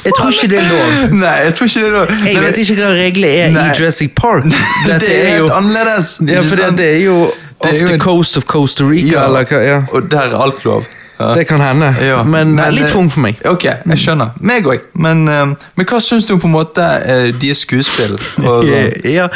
Jeg 0.07 0.15
tror 0.17 0.33
ikke 0.33 0.49
det 0.49 0.63
er 0.63 0.71
lov. 0.71 1.13
Nei, 1.25 1.35
jeg 1.45 1.57
tror 1.59 1.69
ikke 1.69 1.83
det 1.83 1.91
er 1.91 1.97
lov. 1.99 2.15
Jeg 2.15 2.39
Nei, 2.39 2.45
vet 2.47 2.61
ikke 2.63 2.77
hva 2.79 2.89
reglene 2.97 3.33
er 3.43 3.53
Nei. 3.53 3.67
i 3.67 3.77
Jurassic 3.77 4.15
Park. 4.17 4.49
det 5.03 5.11
er 5.13 5.29
helt 5.35 5.53
annerledes. 5.53 6.17
Ja, 6.25 6.41
for 6.47 6.63
det, 6.63 6.71
det 6.81 6.89
er 6.95 7.03
jo 7.05 7.19
er 7.29 7.50
off 7.61 7.85
the 7.87 7.99
coast 7.99 8.37
of 8.37 8.47
Costa 8.47 8.85
Rica, 8.85 9.13
Ja, 9.17 9.27
eller 9.29 9.45
hva? 9.45 9.61
Ja. 9.65 9.83
Og 9.93 10.11
der 10.11 10.31
er 10.31 10.43
alt 10.43 10.65
lov. 10.65 10.89
Det 11.21 11.45
kan 11.45 11.61
hende. 11.61 11.95
Ja, 12.01 12.23
men, 12.25 12.55
men, 12.55 12.75
litt 12.75 12.87
eh, 12.87 12.93
for 12.93 13.03
ung 13.03 13.11
for 13.13 13.21
meg. 13.21 13.41
Ok, 13.49 13.67
jeg 13.69 14.01
skjønner. 14.01 14.33
Meg 14.41 14.69
òg. 14.69 14.87
Men, 15.05 15.27
eh, 15.29 15.51
men 15.77 15.89
hva 15.89 16.01
syns 16.01 16.25
du 16.25 16.33
om 16.33 16.41
på 16.41 16.49
en 16.49 16.55
måte 16.55 16.85
eh, 17.05 17.29
deres 17.41 17.65
skuespill? 17.67 18.17
Og? 18.41 18.71
Ja, 19.11 19.27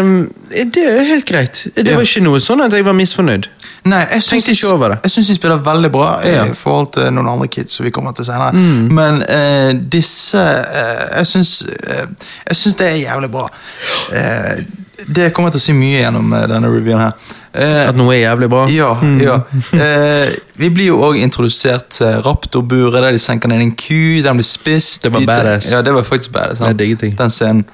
um, 0.00 0.30
det 0.52 0.84
er 0.84 1.04
helt 1.08 1.26
greit. 1.28 1.66
Det 1.76 1.86
Ja. 1.86 1.96
var 1.96 2.06
ikke 2.06 2.22
noe 2.24 2.40
sånn 2.40 2.64
at 2.64 2.72
jeg 2.72 2.86
var 2.86 2.96
misfornøyd. 2.96 3.48
Nei, 3.84 4.00
jeg 4.12 4.22
syns 4.22 4.46
syns 5.10 5.28
de 5.28 5.34
spiller 5.34 5.58
veldig 5.64 5.90
bra 5.92 6.20
eh, 6.22 6.32
Ja. 6.32 6.44
Mm. 6.44 6.52
i 6.52 6.54
forhold 6.54 6.92
til 6.96 7.10
noen 7.12 7.28
andre 7.28 7.48
kids 7.48 7.76
som 7.76 7.84
vi 7.86 7.90
kommer 7.90 8.14
til 8.16 8.24
senere. 8.28 8.52
Men 8.54 9.22
uh, 9.26 9.72
disse 9.92 10.38
uh, 10.38 11.18
Jeg 11.18 11.26
syns 11.26 11.64
uh, 11.66 12.78
det 12.78 12.88
er 12.88 12.96
jævlig 13.02 13.30
bra. 13.30 13.48
Eh, 14.12 14.62
det 15.08 15.30
kommer 15.34 15.48
jeg 15.50 15.56
til 15.56 15.60
å 15.60 15.64
si 15.66 15.74
mye 15.76 16.00
gjennom 16.02 16.32
eh, 16.36 16.44
denne 16.50 16.68
reviewen 16.72 17.00
her. 17.02 17.12
Eh, 17.52 17.88
At 17.88 17.96
noe 17.98 18.14
er 18.14 18.22
jævlig 18.22 18.48
bra. 18.52 18.62
ja, 18.72 18.90
ja. 19.20 19.34
Eh, 19.76 20.32
vi 20.60 20.70
blir 20.70 20.86
jo 20.92 21.00
òg 21.04 21.18
introdusert 21.20 21.88
til 21.98 22.22
raptorburet, 22.24 23.00
der 23.02 23.12
de 23.16 23.20
senker 23.22 23.50
ned 23.50 23.60
en 23.64 23.74
ku, 23.76 24.20
den 24.24 24.38
blir 24.40 24.46
spist. 24.46 25.02
Det 25.04 25.12
var 25.12 25.26
badass. 25.26 25.70
Ja, 25.72 25.82
det 25.82 25.92
var 25.94 26.06
faktisk 26.06 26.32
badass. 26.32 26.58
sant? 26.62 26.68
Jeg 26.72 26.78
digget. 26.98 27.18
Den 27.18 27.30
scenen. 27.30 27.64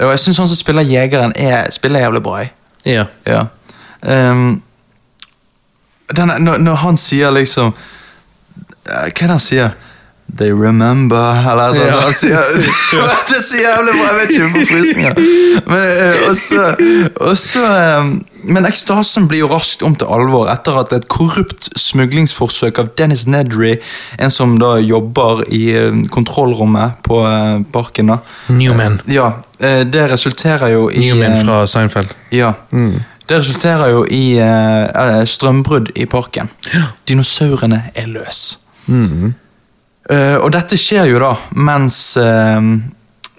Og 0.00 0.10
jeg 0.14 0.18
syns 0.24 0.38
han 0.42 0.48
som 0.50 0.56
spiller 0.58 0.82
jegeren, 0.88 1.32
er, 1.36 1.68
spiller 1.70 2.00
jævlig 2.06 2.22
bra. 2.24 2.40
Ja. 2.88 3.04
Ja. 3.28 3.44
Um, 4.02 4.62
denne, 6.16 6.38
når, 6.42 6.58
når 6.58 6.74
han 6.82 6.96
sier 6.98 7.30
liksom 7.30 7.68
eh, 7.70 9.06
Hva 9.06 9.06
er 9.06 9.28
det 9.28 9.28
han 9.30 9.42
sier? 9.42 9.76
They 10.38 10.48
remember 10.48 11.20
Eller 11.44 11.74
noe 11.76 12.12
sier, 12.16 12.40
det 13.28 13.36
er 13.36 13.42
så 13.44 13.58
jævlig 13.60 13.92
bra! 13.98 14.06
Jeg 14.08 14.16
vet 14.16 14.30
ikke, 14.30 14.42
jeg 14.42 14.52
får 14.54 14.68
frysninger. 14.70 15.18
Men 15.68 15.82
eh, 15.92 17.26
også 17.28 17.64
ehm, 17.68 18.12
Men 18.48 18.66
ekstasen 18.66 19.28
blir 19.28 19.44
jo 19.44 19.50
raskt 19.52 19.84
om 19.86 19.92
til 19.94 20.08
alvor 20.10 20.48
etter 20.50 20.78
at 20.80 20.94
et 20.96 21.04
korrupt 21.12 21.68
smuglingsforsøk 21.78 22.80
av 22.80 22.88
Dennis 22.98 23.26
Nedry, 23.30 23.76
en 24.18 24.32
som 24.32 24.56
da 24.58 24.72
jobber 24.82 25.44
i 25.52 25.62
eh, 25.76 26.00
kontrollrommet 26.10 26.98
på 27.06 27.20
eh, 27.28 27.60
parken 27.76 28.10
da 28.14 28.18
Newman. 28.48 28.98
Ja, 29.12 29.28
eh, 29.60 29.84
det 29.86 30.08
resulterer 30.10 30.72
jo 30.74 30.88
i 30.90 31.04
Newman 31.10 31.36
eh, 31.36 31.44
fra 31.44 31.62
Seinfeld. 31.70 32.16
ja. 32.34 32.54
Det 33.30 33.38
resulterer 33.38 33.92
jo 33.92 34.00
i 34.10 34.34
eh, 34.42 34.88
eh, 34.90 35.20
strømbrudd 35.30 35.92
i 35.94 36.08
parken. 36.10 36.50
Dinosaurene 37.08 37.78
er 37.94 38.10
løs. 38.10 38.58
Eh, 38.90 39.30
og 40.10 40.48
dette 40.54 40.76
skjer 40.80 41.06
jo 41.12 41.20
da 41.22 41.36
mens 41.54 42.16
eh, 42.18 42.58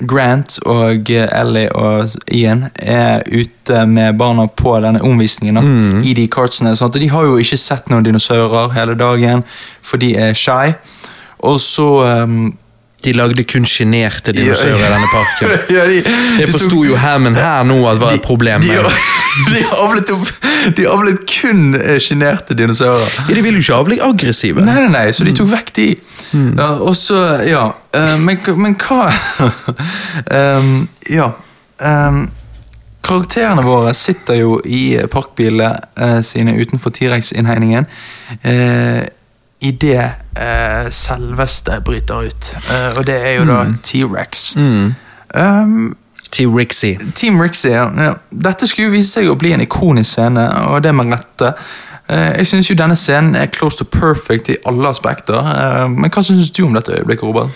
Grant 0.07 0.57
og 0.65 1.09
eh, 1.11 1.27
Ellie 1.29 1.69
og 1.77 2.09
Ian 2.33 2.67
er 2.75 3.23
ute 3.29 3.83
med 3.89 4.17
barna 4.17 4.47
på 4.47 4.73
denne 4.83 5.03
omvisningen 5.05 5.59
da, 5.59 5.63
i 6.03 6.15
de 6.17 6.25
kartsene. 6.31 6.75
sant? 6.75 6.97
de 6.99 7.09
har 7.11 7.27
jo 7.27 7.37
ikke 7.37 7.59
sett 7.59 7.91
noen 7.91 8.05
dinosaurer 8.05 8.73
hele 8.77 8.97
dagen, 8.99 9.43
for 9.81 10.01
de 10.01 10.13
er 10.17 10.33
shy. 10.37 10.73
Og 11.45 11.59
så 11.61 11.87
eh, 12.07 12.35
De 13.03 13.13
lagde 13.15 13.43
kun 13.43 13.65
sjenerte 13.67 14.31
dinosaurer 14.35 14.79
i 14.79 14.91
denne 14.93 15.09
parken. 15.11 15.55
ja, 15.75 15.85
de, 15.89 16.01
Det 16.03 16.45
de 16.45 16.51
forsto 16.51 16.83
jo 16.87 16.97
Hammond 16.99 17.39
her 17.39 17.65
nå 17.67 17.79
at 17.91 18.01
var 18.01 18.17
et 18.17 18.23
problem. 18.23 18.63
De, 18.63 18.77
de, 19.53 19.63
avlet, 19.81 20.13
opp, 20.15 20.51
de 20.77 20.87
avlet 20.89 21.23
kun 21.29 21.73
eh, 21.79 21.97
sjenerte 22.03 22.55
dinosaurer. 22.57 23.09
Ja, 23.27 23.35
de 23.35 23.45
vil 23.45 23.59
jo 23.59 23.65
ikke 23.65 23.79
avle 23.81 23.99
aggressive. 24.09 24.63
Nei, 24.65 24.77
nei, 24.85 24.91
nei, 24.93 25.07
så 25.15 25.27
de 25.27 25.35
tok 25.35 25.51
vekk 25.51 25.73
de. 25.79 25.89
Ja, 26.33 26.69
og 26.79 26.95
så, 26.99 27.19
ja 27.47 27.65
eh, 27.95 28.15
men, 28.21 28.39
men 28.59 28.77
hva 28.79 29.09
um, 30.59 30.71
Ja. 31.19 31.33
Um, 31.83 32.25
karakterene 33.03 33.65
våre 33.65 33.91
sitter 33.97 34.37
jo 34.39 34.59
i 34.63 34.95
parkbilene 35.11 35.73
eh, 35.99 36.21
sine 36.23 36.55
utenfor 36.55 36.93
T-rex-innhegningen. 36.95 37.89
Uh, 38.45 39.03
Idet 39.63 40.11
uh, 40.35 40.89
selveste 40.91 41.79
bryter 41.85 42.27
ut. 42.27 42.49
Eh, 42.69 42.97
og 42.97 43.05
det 43.07 43.15
er 43.15 43.37
jo 43.37 43.45
da 43.47 43.61
T-rex. 43.83 44.55
Mm. 44.59 44.93
Um, 45.35 45.95
Team 46.33 46.55
Rixie. 46.55 46.99
Team 47.15 47.39
Rixie, 47.41 47.71
ja. 47.71 48.13
Dette 48.31 48.67
skulle 48.67 48.91
vise 48.91 49.11
seg 49.11 49.29
å 49.29 49.35
bli 49.37 49.51
en 49.53 49.61
ikonisk 49.61 50.15
scene, 50.15 50.47
og 50.67 50.81
det 50.83 50.93
med 50.95 51.13
rette. 51.13 51.53
Eh, 52.09 52.37
Jeg 52.37 52.47
synes 52.47 52.69
jo 52.69 52.75
denne 52.75 52.95
scenen 52.95 53.35
er 53.35 53.45
close 53.53 53.77
to 53.77 53.85
perfect 53.85 54.49
i 54.49 54.57
alle 54.65 54.89
aspekter. 54.89 55.37
Eh, 55.37 55.89
Men 55.89 56.09
hva 56.09 56.23
synes 56.23 56.51
du 56.51 56.63
om 56.65 56.73
dette 56.73 56.91
øyeblikket, 56.91 57.23
Robert? 57.23 57.49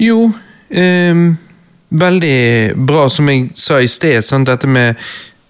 Jo, 0.00 0.32
um, 0.76 1.38
veldig 1.90 2.72
bra, 2.86 3.08
som 3.08 3.28
jeg 3.28 3.50
sa 3.54 3.78
i 3.78 3.86
sted. 3.86 4.22
Sant? 4.22 4.48
Dette 4.48 4.66
med 4.66 4.94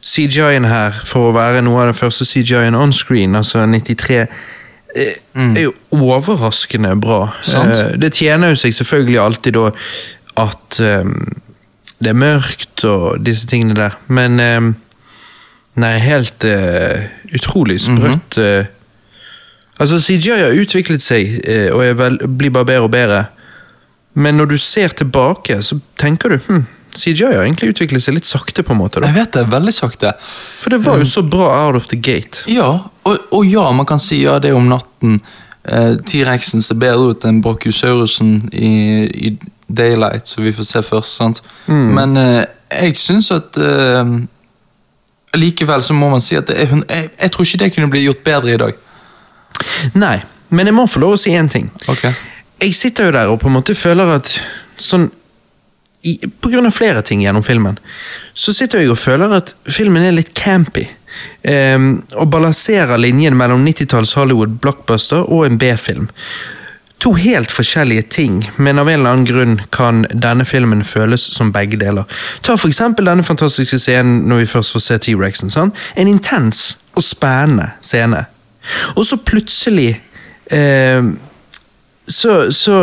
CGI-en 0.05 0.65
her, 0.65 0.93
for 1.05 1.31
å 1.31 1.35
være 1.35 1.63
noe 1.63 1.81
av 1.81 1.91
den 1.91 1.95
første 1.99 2.25
CGI-en 2.25 2.75
on 2.75 2.93
screen, 2.93 3.35
altså 3.35 3.67
93 3.67 4.15
eh, 4.15 4.27
er 4.97 5.63
jo 5.67 5.73
overraskende 5.95 6.95
bra. 7.01 7.29
Sant. 7.43 7.77
Eh, 7.77 7.95
det 8.01 8.13
tjener 8.17 8.55
jo 8.55 8.61
seg 8.61 8.75
selvfølgelig 8.75 9.19
alltid 9.21 9.59
da 9.59 9.71
at 10.39 10.79
ehm, 10.81 11.15
det 11.99 12.13
er 12.13 12.19
mørkt 12.19 12.85
og 12.87 13.19
disse 13.27 13.49
tingene 13.51 13.75
der, 13.75 13.99
men 14.09 14.41
ehm, 14.41 14.75
Nei, 15.79 15.93
helt 16.03 16.43
eh, 16.43 17.05
utrolig 17.39 17.77
sprøtt. 17.85 18.35
eh. 18.43 18.65
altså, 19.79 20.01
CGI 20.03 20.41
har 20.41 20.57
utviklet 20.59 21.05
seg 21.05 21.37
eh, 21.47 21.69
og 21.71 21.85
vel, 22.01 22.19
blir 22.27 22.51
bare 22.51 22.67
bedre 22.67 22.89
og 22.89 22.91
bedre. 22.91 23.21
Men 24.19 24.41
når 24.41 24.51
du 24.51 24.57
ser 24.59 24.89
tilbake, 24.99 25.61
så 25.63 25.79
tenker 26.01 26.35
du 26.35 26.39
hm, 26.49 26.65
CGI 26.99 27.31
har 27.31 27.45
egentlig 27.45 27.73
utviklet 27.73 28.05
seg 28.05 28.17
litt 28.19 28.29
sakte. 28.29 28.65
på 28.67 28.75
en 28.75 28.81
måte 28.81 29.03
da. 29.03 29.11
Jeg 29.11 29.19
vet 29.21 29.37
det, 29.39 29.45
veldig 29.53 29.75
sakte. 29.75 30.15
For 30.61 30.75
det 30.75 30.81
var 30.85 30.99
jo 31.01 31.09
så 31.09 31.23
bra 31.23 31.51
out 31.67 31.79
of 31.79 31.91
the 31.93 31.97
gate. 31.97 32.45
Ja, 32.51 32.71
og, 33.09 33.29
og 33.33 33.47
ja, 33.47 33.69
man 33.73 33.87
kan 33.89 34.03
si 34.03 34.23
ja, 34.25 34.39
det 34.43 34.53
om 34.57 34.69
natten. 34.71 35.21
Eh, 35.69 35.95
T-rexen 36.07 36.65
ser 36.65 36.81
bedre 36.81 37.13
ut 37.13 37.29
enn 37.29 37.43
Brachiosaurus'en 37.45 38.49
i, 38.53 38.73
i 39.29 39.33
Daylight, 39.69 40.29
som 40.29 40.45
vi 40.45 40.53
får 40.57 40.69
se 40.69 40.83
først. 40.83 41.17
sant? 41.21 41.43
Men 41.67 42.17
eh, 42.17 42.43
jeg 42.73 42.97
syns 43.01 43.31
at 43.35 43.59
eh, 43.61 44.15
Likevel 45.37 45.85
så 45.85 45.97
må 45.97 46.09
man 46.13 46.25
si 46.25 46.39
at 46.39 46.49
det 46.49 46.57
er, 46.63 46.73
jeg, 46.73 47.11
jeg 47.21 47.35
tror 47.35 47.45
ikke 47.45 47.63
det 47.65 47.73
kunne 47.75 47.93
bli 47.93 48.07
gjort 48.07 48.25
bedre 48.25 48.55
i 48.55 48.61
dag. 48.61 48.81
Nei, 49.99 50.17
men 50.49 50.71
jeg 50.71 50.77
må 50.77 50.87
få 50.89 51.03
lov 51.03 51.17
å 51.17 51.21
si 51.21 51.35
én 51.37 51.51
ting. 51.53 51.69
Okay. 51.91 52.15
Jeg 52.63 52.75
sitter 52.75 53.09
jo 53.09 53.15
der 53.19 53.33
og 53.33 53.41
på 53.43 53.51
en 53.51 53.59
måte 53.59 53.77
føler 53.79 54.17
at 54.17 54.33
sånn 54.81 55.09
av 56.67 56.75
flere 56.75 57.03
ting 57.03 57.23
gjennom 57.23 57.45
filmen, 57.45 57.79
så 58.33 58.55
sitter 58.55 58.83
jeg 58.83 58.93
og 58.93 59.01
føler 59.01 59.39
at 59.41 59.55
filmen 59.69 60.07
er 60.07 60.17
litt 60.17 60.35
campy. 60.39 60.87
Um, 61.43 62.05
og 62.21 62.29
balanserer 62.31 63.01
linjen 63.01 63.35
mellom 63.39 63.65
90-talls 63.67 64.13
Hollywood 64.15 64.61
blockbuster 64.63 65.27
og 65.27 65.47
en 65.47 65.59
B-film. 65.59 66.07
To 67.03 67.13
helt 67.15 67.51
forskjellige 67.55 68.03
ting, 68.11 68.41
men 68.57 68.79
av 68.79 68.89
en 68.91 69.01
eller 69.01 69.15
annen 69.15 69.27
grunn 69.27 69.61
kan 69.75 70.03
denne 70.11 70.47
filmen 70.47 70.83
føles 70.87 71.23
som 71.35 71.53
begge 71.55 71.79
deler. 71.79 72.07
Ta 72.43 72.57
for 72.59 72.71
eksempel 72.71 73.07
denne 73.07 73.27
fantastiske 73.27 73.79
scenen 73.79 74.25
når 74.31 74.43
vi 74.43 74.51
først 74.51 74.75
får 74.75 74.85
se 74.85 74.99
T-rexen. 75.07 75.53
Sånn. 75.55 75.71
En 75.95 76.11
intens 76.11 76.73
og 76.99 77.07
spennende 77.07 77.71
scene. 77.87 78.25
Og 78.97 79.07
så 79.07 79.21
plutselig 79.23 79.93
eh, 80.51 81.13
så, 82.09 82.35
så 82.53 82.81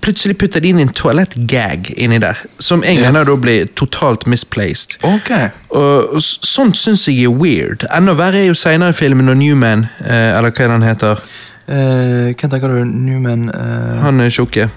plutselig 0.00 0.38
putter 0.40 0.60
de 0.60 0.70
inn 0.72 0.80
en 0.80 0.92
toalettgag 0.92 1.90
inni 1.96 2.18
der, 2.22 2.38
som 2.58 2.84
Ja. 2.84 2.94
mener 3.00 3.24
da 3.24 3.36
blir 3.36 3.66
totalt 3.74 4.26
misplaced. 4.26 4.96
Okay. 5.02 5.50
Og, 5.70 6.14
og 6.14 6.22
sånt 6.22 6.76
syns 6.76 7.06
jeg 7.08 7.24
er 7.24 7.34
weird. 7.34 7.84
Enda 7.92 8.14
verre 8.16 8.40
er 8.40 8.46
jo 8.46 8.54
seinere 8.54 8.94
i 8.94 8.96
filmen 8.96 9.26
når 9.26 9.34
Newman, 9.34 9.86
eh, 10.06 10.38
eller 10.38 10.50
hva 10.50 10.64
den 10.64 10.80
han 10.80 10.82
heter, 10.82 11.20
Hvem 11.66 12.50
tenker 12.50 12.68
du? 12.68 12.84
Newman 12.84 13.48
uh... 13.50 14.02
han 14.04 14.20
er 14.20 14.30
tjukke. 14.30 14.68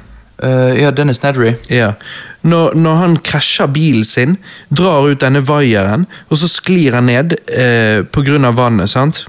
Uh, 0.41 0.73
Ja, 0.79 0.91
Dennis 0.91 1.21
Nedry. 1.21 1.53
Ja. 1.69 1.93
Når, 2.41 2.73
når 2.73 2.95
han 2.95 3.17
krasjer 3.17 3.67
bilen 3.67 4.05
sin, 4.07 4.37
drar 4.71 5.09
ut 5.09 5.19
denne 5.21 5.41
vaieren, 5.45 6.07
og 6.29 6.39
så 6.39 6.47
sklir 6.47 6.95
han 6.95 7.09
ned 7.11 7.35
eh, 7.51 7.99
av 8.47 8.55
vannet, 8.55 8.89
sant? 8.89 9.25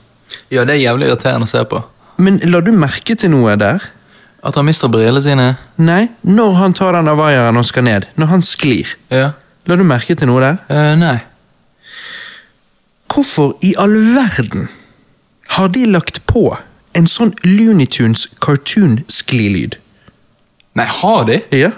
Ja, 0.51 0.65
det 0.65 0.77
er 0.77 0.85
jævlig 0.87 1.09
irriterende 1.09 1.49
å 1.49 1.51
se 1.51 1.65
på. 1.67 1.83
Men 2.23 2.39
la 2.45 2.61
du 2.63 2.71
merke 2.73 3.17
til 3.19 3.33
noe 3.35 3.57
der? 3.59 3.83
At 4.47 4.57
han 4.57 4.65
mister 4.65 4.89
brillene 4.89 5.21
sine. 5.25 5.47
Nei, 5.81 6.07
når 6.25 6.55
han 6.57 6.77
tar 6.77 6.97
den 6.97 7.11
vaieren 7.19 7.61
og 7.61 7.67
skal 7.69 7.85
ned. 7.85 8.09
Når 8.17 8.31
han 8.31 8.45
sklir. 8.45 8.95
Ja. 9.13 9.33
La 9.69 9.77
du 9.77 9.85
merke 9.85 10.17
til 10.17 10.31
noe 10.31 10.41
der? 10.43 10.63
Uh, 10.71 10.95
nei. 10.99 11.19
Hvorfor 13.11 13.53
i 13.67 13.75
all 13.79 13.97
verden 14.15 14.69
har 15.57 15.69
de 15.75 15.85
lagt 15.91 16.23
på 16.31 16.47
en 16.97 17.07
sånn 17.11 17.35
Looney 17.45 17.91
Tunes 17.91 18.29
cartoon-sklilyd? 18.41 19.77
Nei, 20.79 20.89
har 20.89 21.29
de? 21.29 21.41
Ja. 21.53 21.75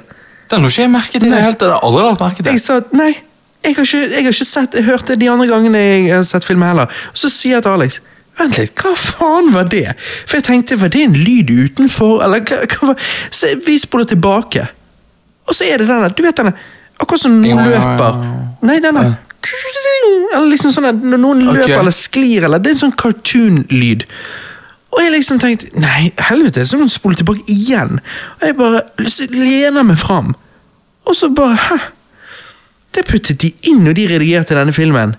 Den 0.52 0.62
har 0.62 0.70
ikke 0.70 0.84
jeg 0.84 0.92
merket 0.92 1.24
i 1.24 1.32
det 1.32 1.40
hele 1.40 1.58
tatt. 1.58 1.80
Aldri 1.82 2.04
lagt 2.04 2.22
merke 2.22 2.44
til. 2.44 2.52
Jeg 2.52 2.62
sa 2.62 2.78
nei, 2.94 3.10
jeg 3.64 3.76
har 3.78 3.86
ikke, 3.88 4.02
jeg 4.04 4.26
har 4.26 4.34
ikke 4.36 4.48
sett, 4.52 4.78
jeg 4.78 4.86
hørte 4.86 5.16
de 5.18 5.30
andre 5.32 5.48
gangene 5.50 5.80
jeg 5.80 6.08
har 6.12 6.24
sett 6.28 6.46
filmen 6.46 6.68
heller. 6.68 7.02
Og 7.10 7.22
så 7.24 7.30
sier 7.32 7.58
jeg 7.58 7.66
til 7.66 7.74
Alex 7.78 8.00
Vent 8.38 8.56
litt, 8.58 8.74
hva 8.80 8.94
faen 8.96 9.50
var 9.52 9.64
det? 9.68 9.92
For 10.26 10.38
jeg 10.38 10.44
tenkte, 10.44 10.78
var 10.80 10.88
det 10.88 11.02
en 11.04 11.12
lyd 11.18 11.50
utenfor? 11.52 12.22
Eller 12.24 12.40
hva, 12.48 12.60
hva 12.72 12.92
var 12.92 13.02
Så 13.30 13.50
vi 13.66 13.78
spoler 13.78 14.04
tilbake. 14.08 14.66
Og 15.48 15.54
så 15.58 15.66
er 15.68 15.82
det 15.82 15.88
denne, 15.90 16.08
du 16.16 16.22
vet 16.24 16.36
denne 16.40 16.54
Akkurat 17.02 17.20
som 17.20 17.34
noen 17.42 17.58
Ja. 17.58 17.66
løper. 17.66 18.18
Nei, 18.62 18.78
denne 18.80 19.02
Eller 20.32 20.48
liksom 20.52 20.70
sånn 20.72 21.00
når 21.02 21.18
noen 21.18 21.48
Ok. 21.48 21.56
løper 21.56 21.78
eller 21.80 21.90
sklir, 21.96 22.44
eller 22.44 22.58
Det 22.62 22.70
er 22.70 22.74
en 22.76 22.80
sånn 22.90 22.96
cartoon-lyd. 22.96 24.04
Og 24.92 25.00
jeg 25.02 25.12
liksom 25.12 25.40
tenkte 25.40 25.72
nei, 25.80 26.12
helvete, 26.18 26.66
så 26.68 26.76
må 26.78 26.84
du 26.84 26.92
spole 26.92 27.16
tilbake 27.16 27.42
igjen. 27.48 27.98
Og 28.40 28.46
jeg 28.46 28.56
bare 28.56 28.82
lener 29.32 29.82
meg 29.88 29.98
fram. 29.98 30.34
Og 31.06 31.14
så 31.16 31.28
bare 31.34 31.56
Hæ? 31.56 31.78
Det 32.94 33.06
puttet 33.08 33.38
de 33.40 33.50
inn 33.70 33.80
når 33.84 33.94
de 33.96 34.06
redigerte 34.06 34.54
denne 34.54 34.72
filmen. 34.72 35.16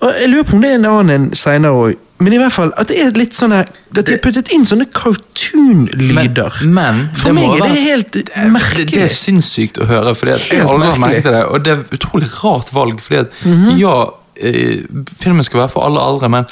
Og 0.00 0.12
Jeg 0.20 0.28
lurer 0.30 0.44
på 0.44 0.54
om 0.54 0.60
det 0.62 0.70
er 0.70 0.74
en 0.74 0.84
annen 0.86 1.30
seinere 1.34 1.72
òg. 1.74 1.96
Men 2.18 2.32
i 2.32 2.38
hvert 2.40 2.52
fall 2.54 2.70
at 2.80 2.88
det 2.88 2.96
er 3.04 3.10
litt 3.18 3.34
sånn 3.36 3.52
her 3.52 3.66
At 3.68 4.06
de 4.08 4.14
har 4.14 4.20
puttet 4.24 4.48
inn 4.56 4.62
sånne 4.64 4.86
cartoon-lyder. 4.92 6.60
Men, 6.64 7.02
men 7.02 7.02
For 7.18 7.34
meg 7.36 7.50
er 7.58 7.66
det 7.74 7.82
helt 7.82 8.18
merkelig. 8.54 8.86
det, 8.86 8.94
det 8.96 9.02
er 9.06 9.12
sinnssykt 9.12 9.80
å 9.82 9.88
høre, 9.90 10.14
for 10.16 10.30
jeg 10.32 10.40
aldri 10.40 10.60
har 10.62 10.70
aldri 10.72 10.86
lagt 10.88 11.02
merkelig. 11.02 11.02
merke 11.02 11.26
til 11.26 11.36
det. 11.36 11.42
Og 11.50 11.64
det 11.66 11.74
er 11.74 11.82
et 11.84 11.94
utrolig 11.98 12.30
rart 12.42 12.72
valg, 12.76 13.02
fordi 13.04 13.20
at 13.24 13.36
Mhm. 13.44 13.76
ja, 13.80 13.96
eh, 14.40 14.82
filmen 15.20 15.44
skal 15.44 15.60
være 15.64 15.70
for 15.76 15.84
alle 15.88 16.00
aldre, 16.00 16.28
men 16.30 16.46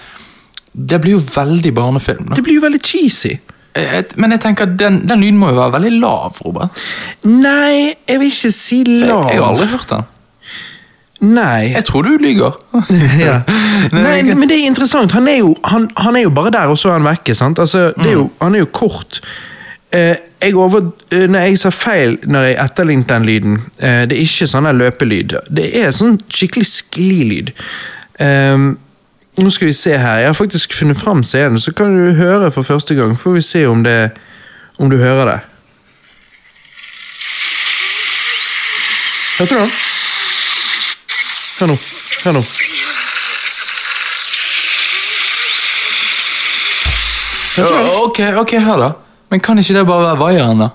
det 0.75 1.01
blir 1.01 1.17
jo 1.17 1.23
veldig 1.23 1.75
barnefilm. 1.75 2.29
Da. 2.29 2.35
Det 2.35 2.45
blir 2.45 2.55
jo 2.61 2.65
veldig 2.69 2.83
cheesy. 2.83 3.39
Eh, 3.77 4.03
Men 4.17 4.31
jeg 4.31 4.41
tenker, 4.41 4.67
den, 4.77 5.01
den 5.07 5.21
lyden 5.21 5.39
må 5.39 5.49
jo 5.51 5.57
være 5.59 5.73
veldig 5.81 6.01
lav, 6.01 6.37
Robert. 6.45 6.71
Nei, 7.25 7.95
jeg 8.07 8.21
vil 8.21 8.29
ikke 8.31 8.53
si 8.53 8.85
For 8.85 9.07
lav. 9.07 9.25
Jeg, 9.31 9.35
jeg 9.35 9.43
har 9.43 9.51
aldri 9.53 9.67
hørt 9.73 9.89
den. 9.89 10.05
Nei. 11.25 11.73
Jeg 11.73 11.85
tror 11.89 12.03
du 12.03 12.17
lyger. 12.21 12.53
ja. 13.27 13.41
Nei, 13.93 14.21
men 14.35 14.49
det 14.51 14.59
er 14.59 14.69
interessant. 14.69 15.15
Han 15.17 15.29
er 15.31 15.41
jo, 15.41 15.55
han, 15.65 15.89
han 15.97 16.17
er 16.17 16.27
jo 16.27 16.33
bare 16.35 16.53
der, 16.53 16.73
og 16.73 16.79
så 16.79 16.93
er 16.93 16.99
han 16.99 17.09
vekke. 17.09 17.35
sant? 17.35 17.59
Altså, 17.59 17.93
det 17.97 18.11
er 18.11 18.17
jo, 18.19 18.29
han 18.43 18.55
er 18.55 18.65
jo 18.65 18.71
kort. 18.73 19.21
Eh, 19.95 20.17
jeg 20.43 20.57
over, 20.59 20.91
eh, 21.15 21.27
nei, 21.31 21.47
jeg 21.53 21.61
sa 21.63 21.71
feil 21.73 22.19
når 22.27 22.49
jeg 22.49 22.59
etterlignet 22.65 23.09
den 23.09 23.29
lyden. 23.29 23.59
Eh, 23.79 24.05
det 24.11 24.19
er 24.19 24.25
ikke 24.27 24.49
sånn 24.51 24.69
løpelyd. 24.77 25.37
Det 25.55 25.69
er 25.81 25.95
sånn 25.97 26.19
skikkelig 26.29 26.67
sklilyd. 26.69 27.55
Eh, 28.21 28.67
nå 29.35 29.51
skal 29.51 29.71
vi 29.71 29.75
se 29.77 29.97
her. 29.97 30.21
Jeg 30.23 30.31
har 30.33 30.39
faktisk 30.39 30.77
funnet 30.77 31.01
fram 31.01 31.25
scenen, 31.27 31.59
så 31.59 31.73
kan 31.75 31.97
du 31.97 32.13
høre 32.19 32.53
for 32.55 32.67
første 32.67 32.95
gang. 32.99 33.17
Får 33.19 33.39
vi 33.39 33.43
se 33.43 33.65
om, 33.67 33.83
det, 33.87 34.13
om 34.79 34.91
du 34.93 34.99
hører 35.01 35.31
det. 35.33 35.41
Hørte 39.39 39.55
du 39.55 39.61
den? 39.65 39.75
Hør 41.59 41.67
nå. 41.71 41.77
Hør 42.25 42.33
nå. 42.33 42.43
Ok, 48.05 48.21
ok, 48.41 48.53
hør 48.65 48.77
da. 48.83 48.89
Men 49.31 49.41
kan 49.41 49.59
ikke 49.59 49.75
det 49.75 49.87
bare 49.87 50.03
være 50.09 50.19
vaieren, 50.21 50.59
da? 50.65 50.69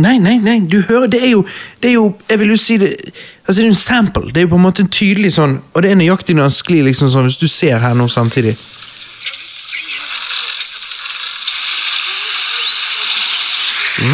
Nei, 0.00 0.16
nei, 0.22 0.36
nei, 0.40 0.58
du 0.70 0.78
hører, 0.88 1.06
det 1.12 1.18
er 1.26 1.30
jo, 1.34 1.40
det 1.82 1.90
er 1.90 1.94
jo 1.98 2.04
Jeg 2.30 2.38
vil 2.40 2.52
jo 2.54 2.56
si 2.56 2.76
det 2.80 2.88
Altså, 2.94 3.56
det 3.58 3.58
er 3.58 3.66
jo 3.66 3.72
en 3.74 3.80
sample. 3.80 4.22
Det 4.30 4.36
er 4.36 4.46
jo 4.46 4.52
på 4.54 4.56
en 4.60 4.62
måte 4.64 4.80
en 4.84 4.88
tydelig 4.88 5.32
sånn 5.34 5.58
Og 5.74 5.82
det 5.82 5.90
er 5.90 5.98
nøyaktig 6.00 6.36
når 6.38 6.46
han 6.48 6.54
sklir, 6.54 6.84
liksom 6.86 7.10
sånn, 7.12 7.26
hvis 7.28 7.36
du 7.42 7.48
ser 7.50 7.82
her 7.82 7.96
nå 7.98 8.06
samtidig. 8.08 8.54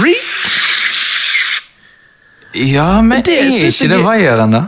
Re? 0.02 0.14
Ja, 2.54 3.02
men 3.02 3.22
Det 3.22 3.38
er 3.38 3.44
ikke 3.66 3.88
det 3.88 3.98
er- 3.98 4.02
vaieren, 4.04 4.50
da? 4.50 4.62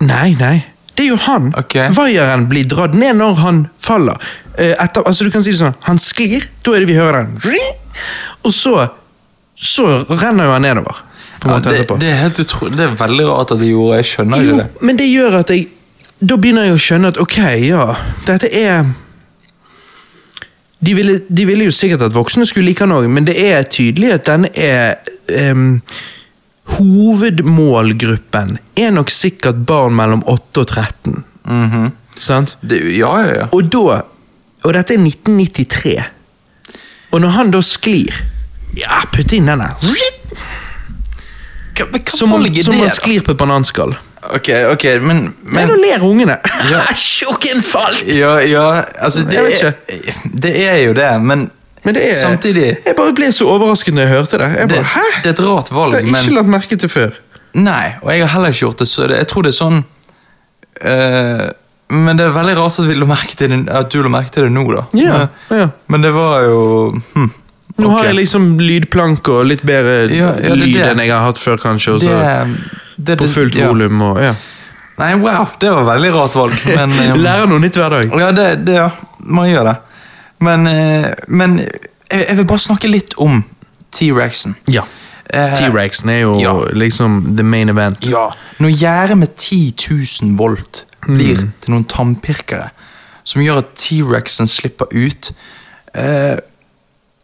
Nei, 0.00 0.34
nei. 0.38 0.64
Det 0.96 1.04
er 1.06 1.08
jo 1.08 1.16
han. 1.24 1.52
Okay. 1.56 1.88
Vaieren 1.96 2.48
blir 2.50 2.66
dratt 2.68 2.94
ned 2.94 3.16
når 3.16 3.38
han 3.40 3.60
faller. 3.80 4.18
Eh, 4.58 4.74
Etter, 4.76 5.02
altså 5.08 5.24
du 5.24 5.30
kan 5.32 5.40
si 5.44 5.54
det 5.54 5.58
sånn, 5.62 5.76
Han 5.88 5.96
sklir, 5.98 6.44
da 6.64 6.74
er 6.76 6.84
det 6.84 6.88
vi 6.90 6.98
hører 6.98 7.24
den. 7.30 7.56
Og 8.44 8.52
så 8.52 8.88
Så 9.56 9.84
renner 10.10 10.44
jo 10.48 10.52
han 10.52 10.62
nedover. 10.62 10.96
Ja, 11.44 11.58
det, 11.58 11.86
det 12.00 12.08
er 12.10 12.18
helt 12.20 12.38
utrolig. 12.40 12.76
Det 12.78 12.84
er 12.86 12.96
veldig 12.98 13.24
rart 13.28 13.50
at 13.54 13.58
de 13.62 13.66
gjorde 13.72 13.96
Jeg 13.98 14.04
skjønner 14.12 14.42
ikke 14.42 14.50
Jo, 14.52 14.56
det. 14.60 14.66
men 14.82 14.98
det 14.98 15.06
gjør 15.10 15.38
at 15.40 15.50
jeg 15.50 15.64
Da 16.20 16.36
begynner 16.36 16.68
jeg 16.68 16.74
å 16.76 16.82
skjønne 16.84 17.08
at 17.14 17.18
ok, 17.18 17.38
ja, 17.66 17.86
dette 18.28 18.50
er 18.54 18.84
De 20.84 20.94
ville, 20.94 21.20
de 21.28 21.46
ville 21.46 21.64
jo 21.66 21.70
sikkert 21.74 22.02
at 22.08 22.14
voksne 22.14 22.46
skulle 22.46 22.66
like 22.68 22.82
han 22.84 22.94
òg, 22.94 23.06
men 23.10 23.24
det 23.26 23.36
er 23.38 23.62
tydelig 23.70 24.12
at 24.16 24.26
den 24.26 24.46
er 24.54 24.96
em, 25.30 25.80
Hovedmålgruppen 26.70 28.58
er 28.78 28.92
nok 28.94 29.10
sikkert 29.10 29.64
barn 29.66 29.96
mellom 29.98 30.22
8 30.30 30.62
og 30.62 30.66
13. 30.66 31.24
Mhm. 31.44 31.90
Sant? 32.22 32.56
det 32.60 32.78
ja, 32.94 33.10
ja, 33.24 33.34
ja. 33.34 33.46
Og 33.52 33.70
da 33.72 34.02
Og 34.62 34.74
dette 34.76 34.94
er 34.94 35.00
1993. 35.00 35.96
Og 37.10 37.20
når 37.20 37.28
han 37.34 37.50
da 37.50 37.58
sklir 37.66 38.14
Ja, 38.78 39.00
putt 39.10 39.32
inn 39.34 39.48
denne. 39.50 39.72
Hva, 41.74 41.88
hva 41.88 42.00
Som 42.06 42.32
om, 42.36 42.46
som 42.62 42.78
man 42.78 42.92
sklir 42.92 43.24
på 43.26 43.34
et 43.34 43.40
bananskall. 43.40 43.96
Ok, 44.22 44.48
ok, 44.70 44.84
men, 45.02 45.24
Men 45.42 45.54
men 45.56 45.68
nå 45.72 45.76
ler 45.82 46.04
ungene. 46.06 46.36
Ja. 46.70 46.84
Tjukken 46.94 47.62
falt! 47.66 48.04
Ja, 48.06 48.36
ja, 48.46 48.84
altså 49.02 49.24
det 49.26 49.42
det, 49.48 49.66
er, 49.66 50.20
det 50.44 50.52
er 50.62 50.78
jo 50.84 50.94
det, 50.94 51.08
men, 51.26 51.48
Men 51.82 51.96
det 51.96 52.02
er, 52.08 52.14
samtidig 52.14 52.66
Jeg 52.86 52.94
bare 52.96 53.14
ble 53.16 53.32
så 53.34 53.48
overrasket 53.50 53.96
når 53.96 54.06
jeg 54.06 54.12
hørte 54.12 54.38
det. 54.38 54.50
Jeg 54.58 54.70
det, 54.70 54.82
Hæ? 54.92 55.06
det 55.24 55.32
er 55.32 55.34
et 55.34 55.42
rart 55.46 55.72
valg, 55.74 55.96
har 55.96 55.98
jeg 56.00 56.12
ikke 56.12 56.28
men 56.28 56.36
lagt 56.38 56.52
merke 56.54 56.78
til 56.78 56.92
før. 56.92 57.16
Nei, 57.58 57.86
og 58.02 58.12
jeg 58.12 58.22
har 58.22 58.30
heller 58.36 58.54
ikke 58.54 58.64
gjort 58.64 58.78
det, 58.80 58.88
så 58.88 59.08
det, 59.10 59.18
jeg 59.20 59.28
tror 59.32 59.44
det 59.44 59.52
er 59.52 59.58
sånn 59.58 59.82
eh, 60.80 61.44
Men 61.92 62.16
det 62.16 62.24
er 62.24 62.32
veldig 62.32 62.54
rart 62.56 62.78
at, 62.80 62.86
du 62.88 62.94
la 63.02 63.08
merke 63.10 64.32
til 64.32 64.46
det 64.46 64.52
nå, 64.54 64.64
da. 64.72 64.86
Ja, 64.96 65.18
men, 65.50 65.58
ja. 65.58 65.68
men 65.92 66.06
det 66.06 66.14
var 66.16 66.46
jo 66.46 66.62
hm, 66.94 67.28
Nå 67.76 67.88
okay. 67.88 67.96
har 67.96 68.08
jeg 68.10 68.18
liksom 68.22 68.48
lydplanke 68.60 69.36
og 69.36 69.50
litt 69.50 69.66
bedre 69.66 70.06
Ja, 70.12 70.32
ja, 70.40 70.54
lyd 70.56 70.80
enn 70.86 71.02
jeg 71.02 71.12
har 71.12 71.26
hatt 71.26 71.40
før, 71.40 71.60
kanskje. 71.60 71.98
Også, 71.98 72.16
det, 72.96 73.18
på 73.20 73.28
fullt 73.32 73.56
volum 73.58 74.02
og 74.12 74.20
ja. 74.22 74.34
Nei, 75.00 75.14
wow, 75.18 75.48
det 75.58 75.70
var 75.72 75.86
veldig 75.88 76.10
rart 76.14 76.34
valg. 76.36 76.58
Men, 76.68 76.92
um, 76.92 77.20
Lærer 77.24 77.48
noe 77.50 77.62
nytt 77.62 77.78
hver 77.80 77.96
dag. 77.96 78.12
Ja, 78.20 78.28
det, 78.36 78.48
det, 78.66 78.76
ja, 78.76 78.90
man 79.24 79.48
gjør 79.48 79.70
det. 79.70 79.76
Men, 80.42 80.66
eh, 80.66 81.08
men 81.28 81.58
jeg, 81.62 82.36
vil 82.36 82.46
bare 82.48 82.62
snakke 82.62 82.90
litt 82.90 83.14
om 83.22 83.42
T-rexen. 83.94 84.56
Ja. 84.72 84.84
Eh, 85.32 85.56
T-rexen 85.58 86.10
er 86.12 86.22
jo 86.24 86.36
ja. 86.40 86.54
liksom 86.74 87.36
the 87.36 87.46
main 87.46 87.72
event. 87.72 88.06
Ja, 88.10 88.30
Når 88.58 88.76
gjerdet 88.76 89.18
med 89.18 89.36
10 89.36 89.74
000 90.22 90.36
volt 90.38 90.84
blir 91.06 91.46
til 91.62 91.74
noen 91.74 91.86
tannpirkere, 91.90 92.70
som 93.24 93.42
gjør 93.42 93.62
at 93.62 93.74
T-rexen 93.78 94.50
slipper 94.50 94.90
ut 94.90 95.32
eh, 95.94 96.38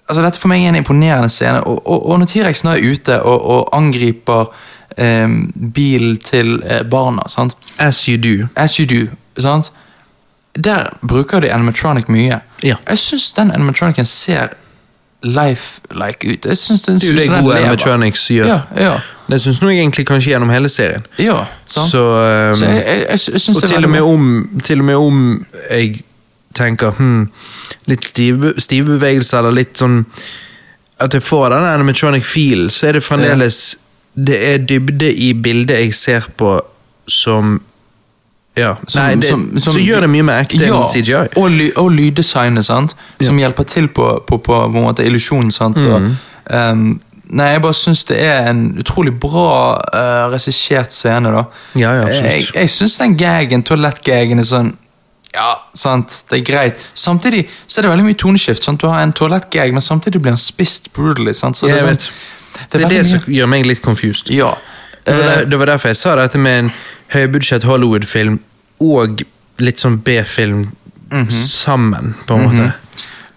altså 0.08 0.22
Dette 0.24 0.40
for 0.40 0.50
meg 0.50 0.64
er 0.64 0.72
en 0.72 0.80
imponerende 0.80 1.28
scene. 1.32 1.60
Og, 1.68 1.82
og, 1.84 2.06
og 2.06 2.20
når 2.20 2.30
T-rexen 2.30 2.70
er 2.72 2.84
ute 2.84 3.20
og, 3.22 3.44
og 3.44 3.68
angriper 3.76 4.48
eh, 4.96 5.28
bilen 5.74 6.16
til 6.24 6.58
eh, 6.64 6.84
barna 6.88 7.28
sant? 7.28 7.56
As 7.78 8.04
you 8.08 8.16
do. 8.16 8.48
As 8.56 8.78
you 8.80 8.86
do. 8.88 9.08
Sant? 9.38 9.72
Der 10.64 10.88
bruker 11.08 11.40
de 11.40 11.52
animatronic 11.52 12.08
mye. 12.08 12.40
Ja. 12.62 12.76
Jeg 12.88 12.98
syns 12.98 13.32
den 13.32 13.50
animatronicen 13.54 14.06
ser 14.06 14.48
life-like 15.22 16.32
ut. 16.32 16.46
Jeg 16.46 16.58
synes 16.58 16.82
den, 16.82 16.94
Det 16.94 17.08
er 17.08 17.14
jo 17.14 17.20
det 17.20 17.42
gode 17.42 17.58
animatronics 17.58 18.28
gjør. 18.28 18.46
Ja, 18.46 18.60
ja, 18.76 19.00
Det 19.30 19.40
syns 19.40 19.62
jeg 19.62 19.78
egentlig 19.78 20.06
kanskje 20.06 20.30
gjennom 20.30 20.50
hele 20.50 20.68
serien. 20.68 21.06
ja 21.18 21.44
sant? 21.66 21.90
Så, 21.90 22.02
um, 22.50 22.54
Så 22.54 22.64
jeg, 22.64 23.06
jeg, 23.10 23.18
jeg, 23.32 23.56
og 23.56 23.68
til 23.68 23.84
og, 23.84 23.90
med 23.90 24.00
om, 24.00 24.60
til 24.64 24.78
og 24.78 24.84
med 24.84 24.94
om 24.94 25.46
jeg 25.70 26.00
tenker 26.54 26.90
hmm, 26.90 27.28
litt 27.86 28.04
stive, 28.04 28.54
stive 28.58 28.86
bevegelser, 28.86 29.38
eller 29.38 29.50
litt 29.50 29.78
sånn 29.78 30.04
At 31.00 31.14
jeg 31.14 31.22
får 31.22 31.48
den 31.50 31.62
animatronic 31.62 32.24
feel, 32.26 32.70
så 32.70 32.86
er 32.88 32.92
det 32.92 33.04
fremdeles 33.04 33.76
Det 34.14 34.38
er 34.54 34.58
dybde 34.58 35.12
i 35.14 35.32
bildet 35.32 35.76
jeg 35.76 35.94
ser 35.94 36.30
på 36.36 36.60
som 37.06 37.60
Ja. 38.58 38.74
Som- 38.86 39.02
Nei, 39.02 39.14
det, 39.16 39.28
som- 39.28 39.44
som- 39.60 39.72
så 39.74 39.80
gjør 39.80 40.00
det 40.06 40.10
mye 40.10 40.22
mer 40.28 40.42
ekte 40.44 40.60
ja, 40.66 40.74
enn 40.80 40.86
CGI. 40.86 41.28
Og, 41.36 41.50
ly, 41.50 41.70
og 41.76 41.90
lyddesignet, 41.92 42.64
sant? 42.66 42.94
som 43.22 43.38
hjelper 43.38 43.64
til 43.66 43.88
på, 43.88 44.08
på, 44.26 44.38
på, 44.38 44.54
på 44.72 44.76
en 44.76 44.84
måte 44.84 45.04
illusjonen. 45.06 45.50
sant? 45.52 45.76
Og, 45.76 46.00
Mm. 46.02 46.16
ehm, 46.50 47.00
nei, 47.30 47.48
jeg 47.52 47.62
bare 47.62 47.74
syns 47.74 48.04
det 48.08 48.18
er 48.24 48.48
en 48.50 48.74
utrolig 48.80 49.12
bra 49.20 49.76
uh, 49.94 50.30
regissert 50.32 50.92
scene. 50.92 51.30
da. 51.32 51.44
Ja, 51.76 51.92
ja, 51.94 52.02
absolutt. 52.06 52.32
jeg 52.32 52.54
jeg 52.54 52.68
syns 52.68 52.98
den 52.98 53.16
gagen, 53.16 53.62
toalettgagen, 53.62 54.38
er 54.38 54.44
sånn 54.44 54.74
ja, 55.34 55.54
sant, 55.74 56.22
det 56.30 56.38
er 56.40 56.52
greit. 56.52 56.78
Samtidig 56.94 57.46
så 57.68 57.78
er 57.78 57.82
det 57.82 57.90
veldig 57.90 58.04
mye 58.06 58.14
toneskift. 58.16 58.64
sant? 58.64 58.80
Du 58.80 58.86
har 58.88 59.02
en 59.02 59.12
toalettgag, 59.12 59.72
men 59.72 59.82
samtidig 59.82 60.22
blir 60.22 60.30
han 60.32 60.38
spist 60.40 60.88
brutally. 60.94 61.34
sant? 61.34 61.54
Så 61.56 61.68
Jeg 61.68 61.76
det 61.76 61.84
er 61.84 61.96
sånn, 61.96 62.12
Det 62.72 62.80
er 62.80 62.86
veldig 62.88 62.96
det 62.96 63.04
mye- 63.06 63.20
som 63.24 63.34
gjør 63.34 63.48
meg 63.48 63.66
litt 63.66 63.82
confused. 63.82 64.30
Ja. 64.30 64.54
Det 65.04 65.14
var, 65.14 65.22
der, 65.36 65.44
det 65.44 65.58
var 65.58 65.66
derfor 65.66 65.88
jeg 65.88 65.96
sa 65.96 66.16
dette 66.16 66.38
med 66.38 66.58
en 66.64 66.72
høybudsjett 67.12 67.62
Hollywood-film 67.62 68.40
og 68.80 69.22
litt 69.58 69.78
sånn 69.82 70.00
B-film 70.04 70.68
Mhm. 71.10 71.30
sammen, 71.32 72.14
på 72.26 72.34
en 72.36 72.42
måte. 72.44 72.72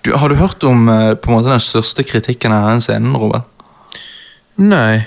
du, 0.03 0.11
har 0.13 0.27
du 0.29 0.35
hørt 0.35 0.63
om 0.67 0.89
eh, 0.89 1.13
på 1.15 1.29
en 1.31 1.37
måte 1.37 1.49
den 1.53 1.59
største 1.63 2.03
kritikken 2.03 2.51
av 2.51 2.65
denne 2.67 2.81
scenen, 2.83 3.13
Robert? 3.15 3.45
Nei. 4.57 5.05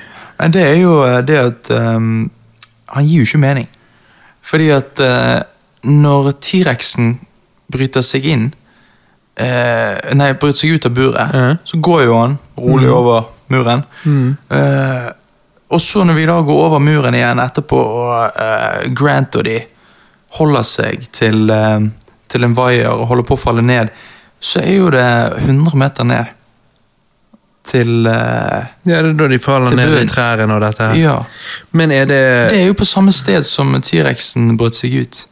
Det 0.49 0.63
er 0.63 0.79
jo 0.81 0.95
eh, 1.05 1.21
det 1.23 1.37
at 1.39 1.71
um, 1.71 2.31
Han 2.89 3.05
gir 3.05 3.21
jo 3.21 3.27
ikke 3.29 3.39
mening. 3.43 3.69
Fordi 4.45 4.71
at 4.73 5.01
uh, 5.01 5.43
når 5.85 6.33
T-rexen 6.41 7.19
bryter 7.73 8.03
seg 8.05 8.25
inn 8.33 8.47
uh, 9.41 10.15
Nei, 10.17 10.33
bryter 10.33 10.59
seg 10.65 10.75
ut 10.79 10.87
av 10.89 10.95
buret, 10.97 11.35
Ja. 11.37 11.55
så 11.65 11.81
går 11.85 12.05
jo 12.07 12.17
han 12.19 12.39
rolig 12.57 12.89
over 12.93 13.29
muren. 13.53 13.85
Eh, 14.51 15.09
og 15.71 15.81
så 15.81 16.05
når 16.05 16.15
vi 16.17 16.25
da 16.27 16.41
går 16.41 16.65
over 16.67 16.81
muren 16.81 17.15
igjen 17.15 17.39
etterpå, 17.45 17.77
og 17.77 18.95
Grant 18.97 19.37
og 19.37 19.45
de 19.45 19.59
holder 20.39 20.67
seg 20.67 21.09
til, 21.15 21.51
eh, 21.51 21.81
til 22.29 22.47
en 22.47 22.57
vaier 22.57 22.91
og 22.93 23.07
holder 23.11 23.29
på 23.29 23.37
å 23.39 23.43
falle 23.45 23.65
ned, 23.65 23.93
så 24.45 24.61
er 24.61 24.75
jo 24.77 24.91
det 24.93 25.05
100 25.45 25.79
meter 25.81 26.09
ned 26.09 26.33
til 27.65 28.07
uh, 28.07 28.65
Ja, 28.85 28.99
det 29.01 29.15
er 29.15 29.15
da 29.17 29.29
de 29.31 29.39
faller 29.41 29.73
ned 29.77 29.95
i 29.97 30.09
trærne 30.09 30.53
og 30.53 30.61
dette 30.61 30.91
her. 30.91 30.99
Ja. 31.01 31.15
Men 31.73 31.95
er 31.97 32.09
det, 32.11 32.25
Det 32.53 32.59
er 32.61 32.67
jo 32.69 32.77
på 32.77 32.85
samme 32.89 33.13
sted 33.13 33.47
som 33.49 33.73
T-rexen 33.81 34.53
brøt 34.61 34.77
seg 34.77 34.99
ut. 35.01 35.23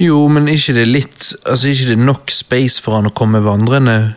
Jo, 0.00 0.22
men 0.28 0.48
ikke 0.52 0.74
det 0.76 0.86
litt 0.88 1.30
Altså, 1.46 1.70
ikke 1.72 1.94
det 1.94 1.98
nok 2.04 2.32
space 2.32 2.82
for 2.84 2.98
han 2.98 3.08
å 3.08 3.14
komme 3.16 3.42
vandrende? 3.44 4.14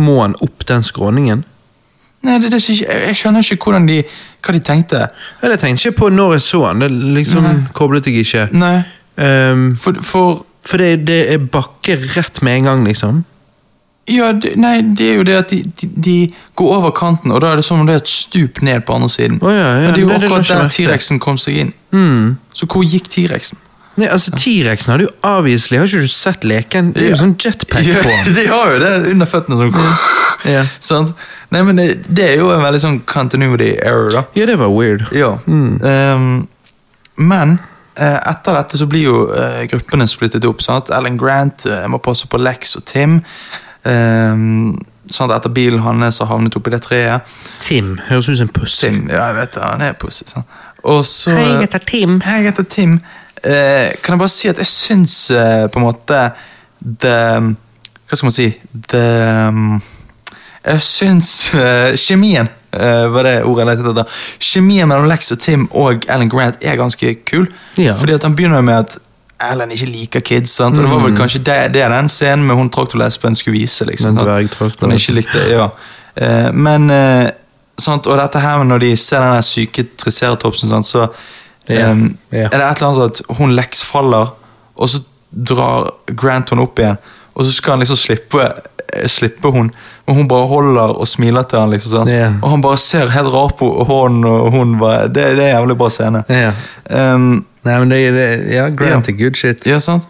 Må 0.00 0.20
han 0.22 0.36
opp 0.44 0.64
den 0.68 0.84
skråningen? 0.84 1.44
Nei, 2.20 2.36
det, 2.36 2.50
er 2.50 2.52
det, 2.52 2.60
som 2.62 2.74
ikke- 2.74 2.92
jeg, 2.92 3.02
jeg 3.08 3.16
skjønner 3.16 3.44
ikke 3.44 3.64
hvordan 3.64 3.86
de, 3.88 3.98
hva 4.44 4.52
de 4.52 4.60
tenkte. 4.60 4.98
Ja, 5.40 5.48
det 5.48 5.60
tenkte 5.60 5.86
jeg 5.86 5.94
ikke 5.94 6.02
på 6.02 6.08
når 6.12 6.34
jeg 6.36 6.44
så 6.44 6.66
han. 6.66 6.84
Det 6.84 6.90
liksom 7.16 7.46
koblet 7.76 8.08
jeg 8.08 8.26
ikke. 8.26 8.48
Nei, 8.52 8.82
Ehm, 9.20 9.76
for, 9.80 10.00
for 10.04 10.46
for 10.66 10.76
det, 10.82 11.06
det 11.08 11.20
er 11.32 11.38
bakke 11.40 11.94
rett 12.16 12.42
med 12.44 12.58
en 12.60 12.66
gang, 12.68 12.82
liksom. 12.84 13.22
Ja, 14.10 14.32
det, 14.36 14.56
nei, 14.60 14.80
det 14.96 15.06
er 15.08 15.14
jo 15.20 15.24
det 15.24 15.36
at 15.38 15.52
de, 15.54 15.60
de, 15.80 15.88
de 16.04 16.14
går 16.58 16.74
over 16.76 16.90
kanten, 16.96 17.32
og 17.32 17.40
da 17.44 17.52
er 17.52 17.60
det 17.60 17.64
som 17.64 17.80
om 17.80 17.86
det 17.88 17.94
er 17.94 18.02
et 18.02 18.10
stup 18.10 18.60
ned 18.66 18.82
på 18.84 18.96
andre 18.98 19.08
siden. 19.12 19.38
Oh, 19.40 19.52
ja, 19.54 19.70
ja, 19.70 19.86
Men 19.86 19.94
det 19.94 20.02
er 20.02 20.04
jo 20.04 20.08
det 20.10 20.28
akkurat 20.28 20.50
der. 20.50 20.68
T-rexen 20.74 21.20
kom 21.22 21.38
seg 21.40 21.60
inn. 21.62 21.72
Mm. 21.96 22.34
Så 22.52 22.68
hvor 22.68 22.84
gikk 22.84 23.08
T-rexen? 23.12 23.60
Nei, 24.00 24.08
altså 24.12 24.36
T-rexen 24.36 24.92
har 24.94 25.02
jo 25.02 25.08
avviselig 25.26 25.80
Har 25.80 25.88
ikke 25.90 26.04
du 26.06 26.12
sett 26.12 26.44
leken? 26.46 26.92
Det 26.94 27.02
er 27.02 27.08
jo 27.08 27.16
Ja. 27.16 27.20
sånn 27.24 27.34
jetpack 27.40 27.88
på 27.88 28.04
den. 28.12 28.34
de 28.38 28.44
har 28.52 28.70
jo 28.72 28.78
det 28.84 28.92
under 29.14 29.26
føttene. 29.32 29.58
Sånn. 29.60 30.52
Ja. 30.52 30.62
Sånn. 30.80 31.10
Nei, 31.56 31.64
men 31.66 31.80
det, 31.80 31.88
det 32.08 32.28
er 32.34 32.38
jo 32.44 32.52
en 32.54 32.62
veldig 32.62 32.80
sånn 32.84 33.00
continuity 33.10 33.72
error, 33.82 34.12
da. 34.14 34.24
ja, 34.38 34.46
det 34.46 34.60
var 34.60 34.70
weird. 34.76 35.08
Ja. 35.16 35.32
Ehm, 35.48 36.46
men 37.20 37.56
eh, 37.58 37.69
etter 38.00 38.56
dette 38.56 38.78
så 38.80 38.86
blir 38.88 39.04
jo 39.04 39.16
eh, 39.36 39.64
gruppene 39.70 40.06
splittet 40.08 40.46
opp. 40.48 40.62
sant? 40.64 40.92
Ellen 40.94 41.18
Grant 41.20 41.66
eh, 41.68 41.84
må 41.90 42.00
passe 42.02 42.28
på 42.30 42.40
Lex 42.40 42.76
og 42.80 42.86
Tim. 42.88 43.20
Sånn 45.10 45.26
at 45.26 45.40
Etter 45.40 45.52
bilen 45.52 45.80
hans 45.82 46.20
har 46.22 46.28
havnet 46.30 46.56
oppi 46.56 46.72
det 46.72 46.82
treet. 46.84 47.30
Tim. 47.64 47.96
Høres 48.10 48.28
ut 48.28 48.38
som 48.38 48.48
en 48.48 48.52
pussy. 48.54 48.86
Tim, 48.86 49.00
ja, 49.10 49.30
jeg 49.30 49.38
vet 49.40 49.56
det, 49.56 49.62
han 49.64 49.84
er 49.84 49.96
pussy. 49.98 50.28
Sånn. 50.30 50.46
Og 50.86 51.00
så 51.08 51.32
Hei, 51.34 51.46
jeg 51.48 51.64
heter 51.64 51.84
Tim. 51.88 52.20
Hei, 52.24 52.36
jeg 52.40 52.52
heter 52.52 52.68
Tim. 52.70 53.00
Eh, 53.42 53.88
kan 54.04 54.14
jeg 54.14 54.20
bare 54.20 54.32
si 54.32 54.50
at 54.52 54.60
jeg 54.60 54.68
syns 54.68 55.16
eh, 55.32 55.64
på 55.72 55.80
en 55.80 55.86
måte 55.86 56.16
the, 56.80 57.14
Hva 58.04 58.18
skal 58.18 58.26
man 58.26 58.34
si 58.36 58.48
The 58.92 59.04
um, 59.48 59.78
Jeg 60.66 60.82
syns 60.84 61.30
eh, 61.56 61.94
kjemien 61.96 62.50
eh, 62.72 63.06
var 63.12 63.26
det 63.26 63.36
ordet 63.44 63.66
jeg 63.66 63.70
lette 63.70 63.90
etter. 63.90 64.18
Kjemien 64.50 64.88
mellom 64.88 65.08
Lex 65.10 65.32
og 65.32 65.38
Tim 65.42 65.68
og 65.76 66.06
Alan 66.08 66.28
Grant 66.32 66.60
er 66.62 66.76
ganske 66.80 67.14
kul. 67.28 67.48
Ja. 67.78 67.94
Fordi 67.98 68.12
at 68.18 68.26
han 68.26 68.36
begynner 68.38 68.60
med 68.66 68.78
at 68.78 68.98
Alan 69.40 69.70
ikke 69.72 69.86
liker 69.88 70.20
kids. 70.20 70.50
sant? 70.50 70.78
Og 70.78 70.84
det 70.84 70.90
var 70.90 71.04
vel 71.06 71.16
kanskje 71.16 71.40
det, 71.44 71.58
det 71.74 71.86
den 71.90 72.08
scenen 72.08 72.46
med 72.46 72.56
hun 72.56 72.70
traktorlesben 72.70 73.34
skulle 73.34 73.58
vise. 73.58 73.84
liksom. 73.88 74.16
Den 74.80 74.92
ikke 74.92 75.12
likte, 75.16 75.44
ja. 75.50 75.68
Uh, 76.20 76.50
men 76.52 76.90
uh, 76.90 77.28
sant? 77.80 78.06
Og 78.06 78.18
dette 78.20 78.42
her 78.42 78.64
når 78.64 78.78
de 78.84 78.96
ser 78.96 79.24
den 79.24 79.42
syke 79.42 79.86
triceratopsen, 79.96 80.68
sant? 80.68 80.86
så 80.86 81.06
Ja, 81.68 81.92
Um, 81.92 82.16
ja. 82.32 82.48
er 82.48 82.58
det 82.58 82.64
et 82.66 82.80
eller 82.80 82.88
annet 82.88 83.20
at 83.20 83.36
hun 83.38 83.52
Lex 83.54 83.84
faller, 83.86 84.32
og 84.74 84.88
så 84.88 85.02
drar 85.30 85.92
Grant 86.18 86.50
henne 86.50 86.64
opp 86.64 86.80
igjen. 86.82 86.96
Og 87.34 87.44
så 87.46 87.52
skal 87.54 87.76
han 87.76 87.82
liksom 87.84 87.96
slippe, 88.00 88.46
slippe 89.06 89.48
hun, 89.52 89.70
men 90.06 90.16
hun 90.16 90.28
bare 90.28 90.46
holder 90.50 90.96
og 91.00 91.08
smiler 91.08 91.42
til 91.48 91.58
han. 91.60 91.70
liksom 91.70 91.92
sant? 91.98 92.10
Yeah. 92.12 92.34
Og 92.42 92.50
han 92.50 92.62
bare 92.64 92.78
ser 92.78 93.08
helt 93.12 93.32
rar 93.32 93.54
på 93.58 93.68
hånden, 93.88 94.24
og 94.24 94.50
hun 94.54 94.78
bare 94.80 95.08
Det, 95.08 95.36
det 95.36 95.44
er 95.44 95.54
en 95.54 95.56
jævlig 95.60 95.76
bra 95.78 95.88
scene. 95.90 96.24
Ja. 96.28 96.52
Um, 96.90 97.44
Nei, 97.64 97.78
men 97.78 97.90
det, 97.92 97.98
det 98.16 98.28
Ja, 98.54 98.68
Grant 98.72 99.08
er 99.08 99.12
good 99.18 99.36
shit. 99.36 99.66
ja, 99.66 99.78
sant? 99.78 100.06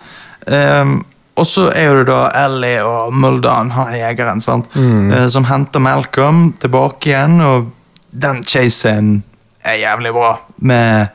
Um, 0.46 1.00
og 1.40 1.46
så 1.46 1.70
er 1.74 1.94
det 1.96 2.06
da 2.10 2.28
Ellie 2.44 2.82
og 2.84 3.14
Muldan, 3.16 3.70
han 3.72 3.88
er 3.94 4.02
jegeren, 4.10 4.40
sant? 4.44 4.66
Eh, 4.76 5.26
som 5.32 5.46
henter 5.48 5.80
Malcolm 5.80 6.50
tilbake 6.60 7.08
igjen, 7.14 7.38
og 7.40 7.70
den 8.10 8.42
chase-scenen 8.44 9.22
er 9.64 9.78
jævlig 9.80 10.12
bra. 10.12 10.34
Med 10.58 11.08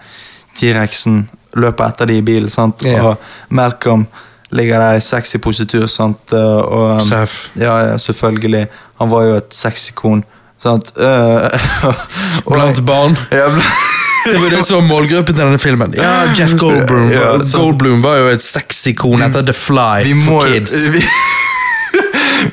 T-rexen 0.57 1.27
løper 1.61 1.91
etter 1.91 2.09
de 2.09 2.17
i 2.17 2.25
bilen, 2.25 2.49
sant? 2.49 2.81
Og 2.89 3.19
Malcolm 3.49 4.07
ligger 4.55 4.79
der 4.81 4.97
i 4.97 5.03
sexy 5.03 5.37
positur, 5.43 5.85
sant? 5.91 6.31
Eh, 6.33 6.39
Og, 6.63 6.95
um, 6.95 7.03
Seff. 7.03 7.49
ja, 7.59 7.77
ja, 7.91 7.97
selvfølgelig. 8.01 8.67
Han 9.01 9.11
var 9.11 9.23
jo 9.27 9.35
et 9.41 9.53
sexikon, 9.53 10.23
sant? 10.61 10.91
Eh, 10.97 11.59
Blant 12.49 12.81
barn. 12.87 13.17
Ja, 13.31 13.49
bl- 13.51 13.69
Det 14.25 14.39
var 14.41 14.49
det 14.55 14.63
som 14.65 14.87
målgruppen 14.89 15.35
til 15.37 15.43
denne 15.45 15.59
filmen. 15.61 15.91
Ja, 15.93 16.23
Jeff 16.33 16.55
Goldblum, 16.57 17.11
Ja. 17.13 17.35
Goldblum 17.53 17.99
var 18.01 18.15
jo 18.23 18.31
et 18.33 18.41
sexikon 18.41 19.21
etter 19.21 19.45
The 19.45 19.53
Fly 19.53 20.01
vi 20.07 20.15
for 20.25 20.47
kids. 20.49 20.73
Vi, 20.95 21.03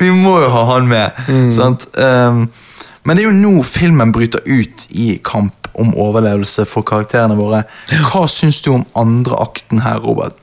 vi 0.00 0.11
må 0.14 0.36
jo 0.42 0.48
ha 0.53 0.61
han 0.74 0.86
med. 0.88 1.16
Sant? 1.53 1.86
Um, 1.98 2.44
men 3.05 3.16
det 3.18 3.24
er 3.24 3.30
jo 3.30 3.34
nå 3.34 3.62
filmen 3.66 4.12
bryter 4.14 4.44
ut 4.46 4.84
i 4.94 5.14
kamp 5.24 5.68
om 5.80 5.94
overlevelse 5.98 6.64
for 6.68 6.84
karakterene 6.86 7.36
våre. 7.38 7.62
Hva 8.11 8.26
syns 8.30 8.61
du 8.64 8.70
om 8.76 8.84
andre 8.98 9.40
akten 9.42 9.80
her, 9.84 9.98
Robert? 10.05 10.36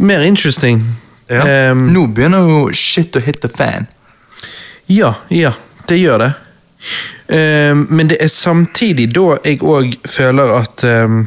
Mer 0.00 0.22
interesting. 0.22 0.80
Ja. 1.28 1.70
Um, 1.70 1.90
nå 1.92 2.06
begynner 2.10 2.46
jo 2.48 2.60
shit 2.74 3.16
å 3.16 3.20
hit 3.22 3.42
the 3.44 3.50
fan. 3.52 3.86
Ja, 4.90 5.12
ja, 5.28 5.52
det 5.88 6.00
gjør 6.00 6.24
det. 6.24 6.30
Um, 7.28 7.84
men 7.92 8.08
det 8.08 8.16
er 8.24 8.32
samtidig 8.32 9.10
da 9.14 9.36
jeg 9.44 9.60
òg 9.62 9.98
føler 10.08 10.54
at 10.56 10.84
um, 10.88 11.26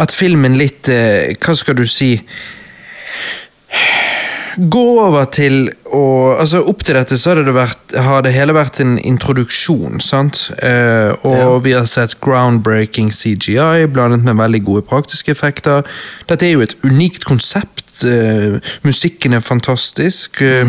At 0.00 0.14
filmen 0.16 0.56
litt 0.56 0.88
uh, 0.88 1.28
Hva 1.36 1.52
skal 1.54 1.76
du 1.76 1.84
si 1.84 2.14
Går 4.58 5.00
over 5.06 5.24
til 5.32 5.70
å 5.92 6.02
Altså, 6.42 6.60
opp 6.68 6.82
til 6.84 6.96
dette 6.96 7.16
så 7.20 7.32
har 7.34 7.42
det 7.44 7.54
vært, 7.54 7.94
har 8.04 8.22
det 8.24 8.32
hele 8.34 8.54
vært 8.56 8.80
en 8.82 8.96
introduksjon, 8.98 10.00
sant? 10.02 10.50
Eh, 10.62 11.12
og 11.24 11.36
Ja. 11.36 11.58
vi 11.64 11.72
har 11.72 11.86
sett 11.86 12.18
groundbreaking 12.20 13.10
CGI 13.12 13.86
blandet 13.92 14.22
med 14.24 14.36
veldig 14.36 14.64
gode 14.64 14.82
praktiske 14.82 15.30
effekter. 15.32 15.84
Dette 16.28 16.42
er 16.46 16.52
jo 16.52 16.60
et 16.60 16.74
unikt 16.84 17.24
konsept. 17.24 18.04
eh, 18.04 18.58
musikken 18.84 19.34
er 19.34 19.40
fantastisk. 19.40 20.40
eh, 20.40 20.64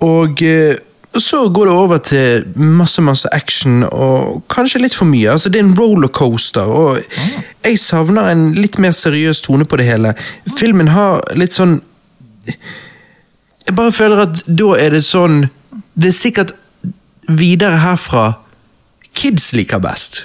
og 0.00 0.40
eh, 0.42 0.76
så 1.18 1.48
går 1.52 1.66
det 1.66 1.74
over 1.74 1.98
til 1.98 2.44
masse 2.56 3.02
masse 3.02 3.26
action 3.32 3.82
og 3.90 4.42
kanskje 4.48 4.80
litt 4.82 4.94
for 4.94 5.06
mye. 5.06 5.30
Altså 5.32 5.50
Det 5.50 5.58
er 5.60 5.64
en 5.64 5.74
rollercoaster, 5.74 6.62
og 6.68 6.98
jeg 7.64 7.78
savner 7.78 8.30
en 8.30 8.52
litt 8.54 8.78
mer 8.78 8.92
seriøs 8.92 9.40
tone 9.42 9.64
på 9.64 9.76
det 9.78 9.86
hele. 9.86 10.14
Filmen 10.58 10.88
har 10.88 11.20
litt 11.34 11.52
sånn 11.52 11.80
Jeg 13.68 13.76
bare 13.76 13.92
føler 13.92 14.22
at 14.24 14.42
da 14.46 14.68
er 14.80 14.94
det 14.96 15.02
sånn 15.04 15.42
Det 15.98 16.08
er 16.08 16.14
sikkert 16.16 16.52
videre 17.28 17.76
herfra 17.82 18.32
kids 19.18 19.50
liker 19.52 19.80
best. 19.82 20.22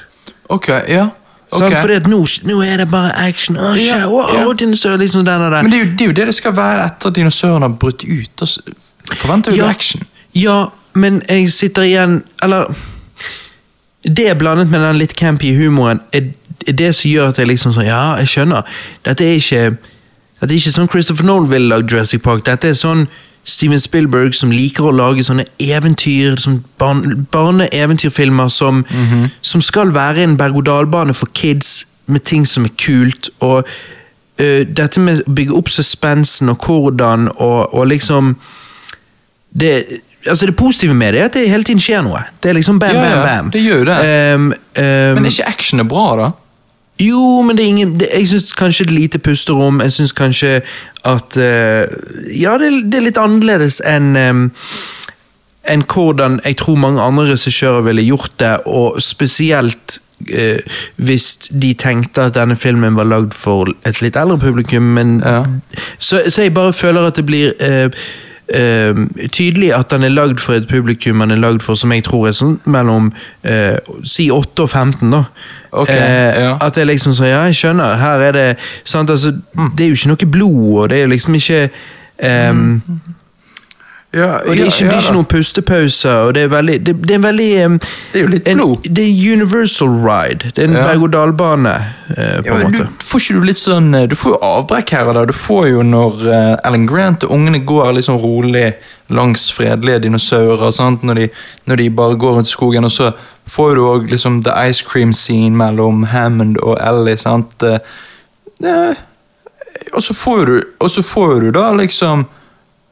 Ok, 0.54 0.70
ja. 0.88 1.10
Okay. 1.54 1.70
Sånn, 1.70 1.76
Fordi 1.82 1.96
at 2.00 2.08
nå, 2.10 2.20
nå 2.50 2.60
er 2.66 2.78
det 2.82 2.88
bare 2.92 3.12
action. 3.28 3.58
Å, 3.58 3.74
Ja, 3.78 4.04
wow, 4.10 4.32
ja. 4.34 4.46
dinosaur, 4.58 4.98
liksom 5.02 5.26
den 5.26 5.42
og 5.42 5.52
den. 5.52 5.68
Men 5.68 5.72
det 5.74 5.80
er, 5.80 5.84
jo, 5.84 5.92
det 5.92 6.06
er 6.06 6.12
jo 6.12 6.16
det 6.20 6.28
det 6.30 6.36
skal 6.38 6.56
være 6.58 6.86
etter 6.88 7.12
at 7.12 7.18
dinosaurene 7.18 7.68
har 7.68 7.76
brutt 7.82 8.06
ut. 8.06 8.46
Forventer 9.14 9.54
jo 9.54 9.64
du 9.66 9.70
action. 9.70 10.06
Ja, 10.38 10.58
men 10.98 11.22
jeg 11.30 11.52
sitter 11.54 11.86
igjen 11.86 12.24
Eller 12.44 12.70
Det 14.02 14.38
blandet 14.38 14.70
med 14.70 14.82
den 14.82 14.98
litt 14.98 15.14
campy 15.18 15.52
humoren 15.58 16.02
er, 16.14 16.32
er 16.68 16.76
det 16.78 16.90
som 16.96 17.10
gjør 17.10 17.30
at 17.34 17.38
jeg 17.42 17.50
liksom 17.50 17.74
sånn 17.76 17.86
Ja, 17.86 18.16
jeg 18.22 18.32
skjønner. 18.34 18.66
Dette 19.06 19.26
er 19.26 19.38
ikke 19.38 19.93
Dette 20.44 20.58
er 20.58 20.60
ikke 20.60 20.74
sånn 20.76 20.90
Christopher 20.92 21.24
Nolan 21.24 21.48
ville 21.48 21.70
lagd 21.72 21.92
Jurassic 21.94 22.20
Park. 22.26 22.44
Dette 22.44 22.68
er 22.74 22.76
sånn 22.76 23.06
Steven 23.48 23.80
Spielberg 23.80 24.36
som 24.36 24.52
liker 24.52 24.90
å 24.90 24.92
lage 24.96 25.24
sånne 25.24 25.46
eventyr, 25.60 26.36
sånn 26.40 26.62
barn, 26.80 27.26
barne-eventyrfilmer 27.32 28.52
som, 28.52 28.84
som 29.44 29.64
skal 29.64 29.92
være 29.96 30.24
en 30.24 30.36
berg-og-dal-bane 30.40 31.16
for 31.16 31.32
kids 31.36 31.86
med 32.12 32.24
ting 32.28 32.44
som 32.48 32.68
er 32.68 32.76
kult. 32.80 33.30
og 33.40 33.64
øh, 34.40 34.64
dette 34.68 35.00
med 35.00 35.24
å 35.24 35.36
bygge 35.36 35.56
opp 35.56 35.72
suspensen 35.72 36.52
og 36.52 36.68
hvordan 36.68 37.30
og, 37.38 37.74
og 37.74 37.88
liksom 37.88 38.36
det, 39.60 40.02
altså 40.28 40.46
det 40.50 40.56
positive 40.60 40.94
med 40.94 41.14
det 41.14 41.22
er 41.22 41.26
at 41.26 41.34
det 41.34 41.50
hele 41.50 41.64
tiden 41.64 41.84
skjer 41.84 42.04
noe. 42.04 42.24
Det 42.44 42.52
er 42.52 42.58
liksom 42.60 42.80
bam, 42.84 42.96
Ja, 42.96 43.04
bam, 43.04 43.28
bam. 43.28 43.52
det 43.56 43.64
gjør 43.64 43.86
det. 43.92 43.98
Um, 44.36 44.48
um, 44.52 44.54
Men 44.76 45.26
er 45.26 45.32
ikke 45.32 45.52
actionet 45.52 45.88
bra, 45.88 46.08
da? 46.20 46.30
Jo, 47.10 47.42
men 47.46 47.58
det 47.58 47.64
er 47.66 47.70
ingen 47.70 47.94
det, 48.00 48.10
Jeg 48.14 48.28
syns 48.32 48.54
kanskje 48.58 48.86
det 48.88 48.94
er 48.94 49.00
lite 49.00 49.20
pusterom. 49.20 49.82
Jeg 49.82 49.92
syns 49.92 50.12
kanskje 50.18 50.62
at 51.06 51.38
uh, 51.38 51.84
Ja, 52.32 52.58
det, 52.62 52.72
det 52.92 53.00
er 53.00 53.08
litt 53.10 53.22
annerledes 53.22 53.82
enn 53.88 54.16
um, 54.18 54.44
enn 55.70 55.84
hvordan 55.88 56.42
jeg 56.44 56.58
tror 56.60 56.76
mange 56.76 57.02
andre 57.02 57.30
regissører 57.32 57.86
ville 57.86 58.04
gjort 58.04 58.34
det, 58.42 58.58
og 58.68 58.98
spesielt 59.02 60.00
eh, 60.28 60.60
hvis 61.00 61.38
de 61.52 61.70
tenkte 61.80 62.26
at 62.28 62.36
denne 62.36 62.58
filmen 62.60 62.98
var 63.00 63.08
lagd 63.08 63.32
for 63.38 63.72
et 63.88 64.02
litt 64.04 64.20
eldre 64.20 64.38
publikum, 64.42 64.92
men 64.98 65.22
Ja. 65.24 65.46
så, 66.00 66.20
så 66.28 66.42
jeg 66.42 66.54
bare 66.54 66.74
føler 66.74 67.08
at 67.08 67.16
det 67.16 67.26
blir 67.26 67.54
eh, 67.64 67.88
eh, 68.54 69.02
tydelig 69.34 69.74
at 69.76 69.92
den 69.94 70.08
er 70.08 70.14
lagd 70.14 70.42
for 70.44 70.58
et 70.58 70.68
publikum 70.70 71.24
den 71.24 71.36
er 71.36 71.42
lagd 71.42 71.64
for, 71.66 71.80
som 71.80 71.92
jeg 71.96 72.06
tror 72.08 72.30
er 72.30 72.38
sånn 72.38 72.60
mellom 72.66 73.12
eh, 73.44 73.78
si 74.08 74.30
8 74.34 74.66
og 74.66 74.70
15, 74.70 75.12
da. 75.14 75.26
Okay, 75.74 75.98
Eh, 75.98 76.44
ja. 76.44 76.54
At 76.62 76.76
det 76.76 76.84
er 76.84 76.92
liksom 76.92 77.16
sånn, 77.18 77.32
ja, 77.32 77.42
jeg 77.50 77.58
skjønner, 77.58 77.98
her 77.98 78.28
er 78.28 78.38
det 78.38 78.48
sant, 78.86 79.10
altså, 79.10 79.34
Det 79.74 79.86
er 79.86 79.90
jo 79.90 79.98
ikke 79.98 80.14
noe 80.14 80.32
blod, 80.38 80.64
og 80.84 80.90
det 80.90 81.00
er 81.00 81.08
jo 81.08 81.14
liksom 81.16 81.42
ikke 81.42 81.68
Um, 82.24 82.82
Ja, 84.14 84.28
og 84.46 84.46
det 84.54 84.60
ikke, 84.68 84.78
det 84.80 84.88
blir 84.92 85.00
ikke 85.02 85.14
noen 85.16 85.26
pustepauser, 85.26 86.18
og 86.28 86.34
det 86.38 86.44
er 86.44 86.50
veldig 86.52 86.74
Det, 86.86 86.94
det 87.02 87.12
er 87.12 87.16
en 87.16 87.24
veldig 87.24 87.48
um, 87.66 87.78
Det 88.14 88.20
er 88.20 88.22
jo 88.22 88.28
litt 88.30 88.48
en, 88.52 88.60
blod. 88.60 88.90
Det 88.98 89.06
er 89.08 89.32
universal 89.34 89.90
ride. 90.04 90.52
Det 90.56 90.64
er 90.64 90.68
en 90.70 90.76
Ja. 90.78 90.84
berg-og-dal-bane, 90.92 91.74
Uh, 92.14 92.16
på 92.16 92.46
Ja, 92.46 92.54
en 92.60 92.62
måte. 92.68 92.84
du, 92.84 93.04
får 93.10 93.20
ikke 93.24 93.40
du 93.40 93.46
litt 93.48 93.58
sånn 93.58 93.96
eh, 93.96 94.04
Du 94.12 94.14
får 94.16 94.36
jo 94.36 94.38
avbrekk 94.46 94.92
her 94.94 95.08
og 95.10 95.16
der. 95.18 95.26
Du 95.26 95.34
får 95.34 95.68
jo 95.72 95.82
når 95.88 96.20
uh, 96.28 96.58
Alan 96.68 96.86
Grant 96.86 97.24
og 97.24 97.32
ungene 97.34 97.64
går 97.66 97.94
litt 97.98 98.06
sånn 98.06 98.20
rolig 98.22 98.74
langs 99.10 99.48
fredelige 99.52 100.04
dinosaurer, 100.06 100.70
sant? 100.72 101.02
Når, 101.04 101.16
de, 101.16 101.28
når 101.66 101.76
de 101.82 101.90
bare 101.90 102.16
går 102.22 102.36
rundt 102.38 102.48
i 102.48 102.52
skogen, 102.54 102.86
og 102.86 102.92
så 102.94 103.10
får 103.50 103.76
du 103.76 103.82
òg 103.88 104.06
liksom 104.12 104.44
the 104.46 104.54
ice 104.70 104.84
cream 104.86 105.14
scene 105.14 105.58
mellom 105.58 106.04
Hammond 106.14 106.58
og 106.62 106.78
Ellie, 106.82 107.18
sant? 107.18 107.64
Eh, 107.64 108.94
og 109.94 110.04
så 110.04 110.14
får 110.14 110.46
du, 110.46 110.56
og 110.80 110.90
så 110.94 111.02
får 111.02 111.40
du 111.42 111.52
da 111.52 111.72
liksom 111.74 112.26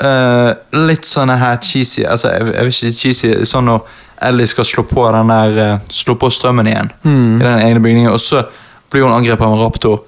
eh, 0.02 0.52
litt 0.88 1.06
sånne 1.08 1.38
her 1.38 1.60
cheesy 1.62 2.04
altså 2.06 2.32
jeg, 2.34 2.48
jeg 2.56 2.68
vil 2.68 2.74
ikke 2.76 2.92
cheesy, 3.00 3.32
sånn 3.46 3.70
når 3.70 3.98
Ellie 4.22 4.46
skal 4.50 4.66
slå 4.66 4.84
på 4.86 5.08
den 5.16 5.32
der 5.34 5.56
uh, 5.58 5.80
slå 5.90 6.14
på 6.22 6.30
strømmen 6.30 6.68
igjen 6.70 6.92
i 7.06 7.42
den 7.42 7.64
egne 7.64 7.80
bygningen, 7.82 8.12
og 8.14 8.20
så 8.22 8.44
blir 8.92 9.02
hun 9.08 9.16
angrepet 9.16 9.46
av 9.48 9.56
en 9.56 9.64
raptor, 9.64 10.04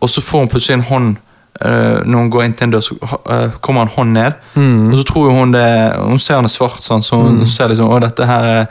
og 0.00 0.10
så 0.12 0.22
får 0.22 0.44
hun 0.44 0.50
plutselig 0.52 0.76
en 0.78 0.84
hånd 0.86 1.16
uh, 1.64 1.98
når 2.06 2.18
hun 2.20 2.30
går 2.30 2.44
inn 2.44 2.54
til 2.54 2.68
en 2.68 2.76
dør, 2.76 2.84
så 2.86 2.94
kommer 3.60 3.88
en 3.88 3.94
hånd 3.96 4.14
ned, 4.14 4.38
og 4.92 4.94
så 5.00 5.06
tror 5.08 5.32
hun 5.34 5.56
det 5.56 5.66
Hun 5.98 6.22
ser 6.22 6.38
han 6.38 6.46
er 6.46 6.52
svart, 6.54 6.78
sånn, 6.86 7.02
så 7.02 7.18
hun 7.24 7.42
ser 7.46 7.72
liksom 7.72 7.90
Å, 7.90 7.98
dette 8.04 8.28
her 8.30 8.46
er 8.52 8.62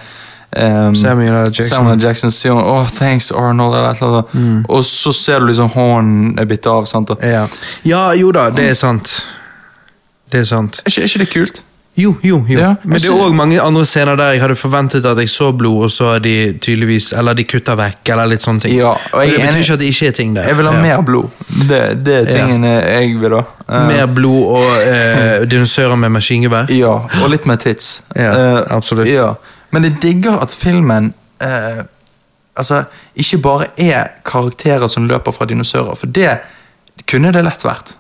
um, 0.56 0.96
Samuel 0.96 1.52
Jackson. 1.52 1.68
Samuel 1.74 2.00
Jackson 2.04 2.32
sier 2.32 2.56
hun 2.56 2.64
oh, 2.64 2.88
thanks 2.88 3.32
Arnold, 3.32 3.76
eller 3.76 3.92
et 3.92 4.02
eller 4.02 4.24
annet. 4.24 4.70
og 4.70 4.86
så 4.88 5.12
ser 5.14 5.44
du 5.44 5.50
liksom 5.52 5.70
hånden 5.76 6.40
er 6.40 6.48
bitt 6.50 6.72
av. 6.72 6.88
sant? 6.88 7.12
Og, 7.12 7.20
Ja. 7.24 7.44
ja, 7.84 8.06
jo 8.16 8.32
da, 8.32 8.48
det 8.50 8.70
er 8.72 8.80
sant. 8.80 9.20
Det 10.32 10.40
er 10.42 10.46
sant. 10.46 10.80
er, 10.86 10.90
ikke, 10.92 11.02
er 11.02 11.06
ikke 11.08 11.20
det 11.26 11.30
kult? 11.34 11.64
Jo, 12.00 12.14
jo, 12.24 12.38
jo. 12.48 12.60
Ja, 12.60 12.76
Men 12.86 13.00
det 13.02 13.10
er 13.10 13.18
òg 13.26 13.34
mange 13.36 13.58
andre 13.60 13.82
scener 13.86 14.16
der 14.16 14.32
jeg 14.32 14.40
hadde 14.42 14.56
forventet 14.56 15.04
at 15.10 15.18
jeg 15.20 15.28
så 15.30 15.50
blod, 15.58 15.84
og 15.84 15.92
så 15.92 16.06
er 16.16 16.20
de 16.24 16.34
tydeligvis 16.62 17.10
Eller 17.18 17.34
de 17.36 17.44
kutter 17.44 17.76
vekk, 17.76 18.12
eller 18.14 18.30
litt 18.32 18.46
sånne 18.46 18.62
ting. 18.64 18.76
Ja, 18.78 18.94
og 18.94 19.18
og 19.18 19.24
jeg 19.26 19.34
det 19.34 19.40
er 19.42 19.48
betyr 19.48 19.60
ikke 19.66 19.74
at 19.74 19.80
det 19.82 19.90
ikke 19.90 20.08
er 20.08 20.12
ting 20.20 20.36
der. 20.38 20.48
Jeg 20.48 20.58
vil 20.58 20.70
ha 20.70 20.74
Ja. 20.78 20.82
mer 20.86 21.02
blod. 21.02 21.30
Det, 21.68 21.82
det 22.06 22.16
er 22.16 22.30
Ja. 22.30 22.46
tingene 22.46 22.72
jeg 22.86 23.20
vil 23.20 23.36
ha. 23.36 23.42
Eh, 23.68 23.88
Mer 23.90 24.06
blod 24.06 24.46
og 24.46 24.72
eh, 24.86 25.46
dinosaurer 25.52 25.96
med 25.98 26.10
maskingevær. 26.16 26.72
Ja, 26.72 26.94
og 27.24 27.30
litt 27.30 27.46
mer 27.46 27.56
tits. 27.58 28.02
Ja, 28.16 28.32
Eh, 28.38 28.62
absolutt. 28.70 29.08
Ja. 29.12 29.34
Men 29.72 29.84
jeg 29.84 29.98
digger 30.02 30.40
at 30.42 30.54
filmen 30.56 31.14
eh, 31.42 31.84
altså, 32.56 32.84
ikke 33.16 33.38
bare 33.42 33.66
er 33.78 34.08
karakterer 34.26 34.88
som 34.88 35.08
løper 35.10 35.32
fra 35.36 35.46
dinosaurer, 35.46 35.96
for 35.96 36.08
det 36.08 36.38
kunne 37.08 37.34
det 37.34 37.44
lett 37.44 37.66
vært. 37.66 37.96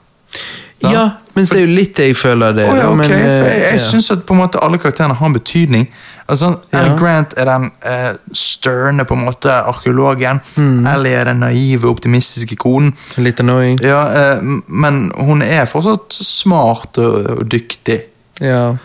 Ja, 0.81 1.09
mens 1.39 1.53
det 1.53 1.61
er 1.61 1.65
jo 1.65 1.73
litt 1.73 1.95
det 1.97 2.11
jeg 2.11 2.19
føler 2.19 2.55
det. 2.57 2.67
oh, 2.67 2.77
ja, 2.77 2.87
okay. 2.91 2.99
men, 2.99 3.09
for 3.09 3.15
jeg, 3.15 3.41
eh, 3.47 3.59
jeg 3.63 3.79
ja. 3.79 3.83
synes 3.87 4.11
at 4.13 4.25
på 4.27 4.35
en 4.35 4.41
måte 4.43 4.61
alle 4.65 4.79
karakterene 4.81 5.15
har 5.17 5.31
en 5.31 5.37
betydning. 5.39 5.87
Altså, 6.29 6.51
Anne 6.75 6.91
Ja. 6.91 6.97
Grant 6.99 7.33
er 7.41 7.49
den 7.49 7.71
eh, 7.89 8.11
størne 8.37 9.05
på 9.09 9.15
en 9.17 9.23
måte 9.25 9.53
arkeologen. 9.71 10.41
Mm. 10.59 10.85
Ellie 10.91 11.15
er 11.17 11.25
den 11.31 11.41
naive, 11.41 11.89
optimistiske 11.89 12.55
konen. 12.59 12.93
Litt 13.17 13.41
annoying. 13.41 13.79
Ja, 13.81 14.03
eh, 14.35 14.43
men 14.67 15.07
hun 15.17 15.41
er 15.41 15.65
fortsatt 15.65 16.13
smart 16.13 17.01
og, 17.01 17.31
og 17.39 17.49
dyktig. 17.49 18.01
Ja. 18.43 18.75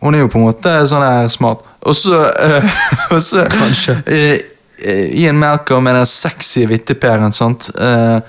Hun 0.00 0.14
er 0.16 0.24
jo 0.24 0.28
på 0.32 0.40
en 0.40 0.46
måte 0.50 0.74
sånn 0.88 1.04
der 1.04 1.32
smart. 1.32 1.64
Og 1.88 1.96
så 1.96 2.20
eh, 2.28 2.68
Kanskje. 3.56 3.96
eh, 4.04 4.36
eh, 4.84 5.06
Ian 5.22 5.40
Malcolm 5.40 5.88
er 5.88 6.02
den 6.02 6.08
sexy 6.08 6.66
vittepæren, 6.68 7.32
sant? 7.32 7.72
Eh, 7.80 8.20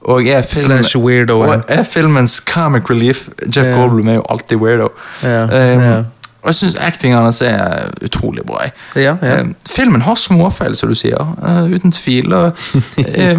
og 0.00 0.26
er, 0.26 0.42
filmen, 0.42 0.84
weirdo, 0.96 1.40
og 1.40 1.64
er 1.68 1.82
filmens 1.82 2.42
comic 2.48 2.90
relief. 2.90 3.28
Jeff 3.46 3.66
yeah. 3.66 3.80
Goldblum 3.80 4.08
er 4.08 4.14
jo 4.14 4.24
alltid 4.30 4.56
weirdo. 4.56 4.88
Yeah. 5.24 5.42
Um, 5.44 5.82
yeah. 5.82 6.04
Og 6.40 6.48
jeg 6.48 6.54
syns 6.54 6.76
actingen 6.80 7.18
hans 7.20 7.42
er 7.44 7.90
utrolig 8.04 8.42
bra. 8.48 8.70
Eh, 8.96 9.44
filmen 9.68 10.00
har 10.00 10.16
småfeil, 10.16 10.76
som 10.76 10.88
du 10.88 10.96
sier. 10.96 11.20
Uh, 11.42 11.68
uten 11.68 11.92
tvil. 11.92 12.32
Og, 12.32 12.56
eh, 12.98 13.36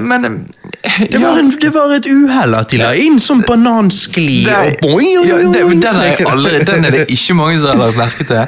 men 0.00 0.24
eh, 0.24 0.30
Det 1.10 1.20
var, 1.22 1.40
en, 1.40 1.50
det 1.50 1.72
var 1.74 1.94
et 1.96 2.06
uhell 2.06 2.54
at 2.54 2.70
de 2.70 2.78
la 2.78 2.92
inn 2.94 3.18
sånn 3.22 3.42
bananskli 3.46 4.44
det, 4.46 4.54
og 4.54 4.78
boing, 4.82 5.10
ja, 5.10 5.40
det, 5.50 5.64
den, 5.82 6.00
er 6.02 6.22
aldri, 6.30 6.62
den 6.66 6.86
er 6.86 6.94
det 6.94 7.04
ikke 7.10 7.34
mange 7.38 7.58
som 7.58 7.74
har 7.74 7.82
lagt 7.82 7.98
merke 7.98 8.26
til, 8.26 8.46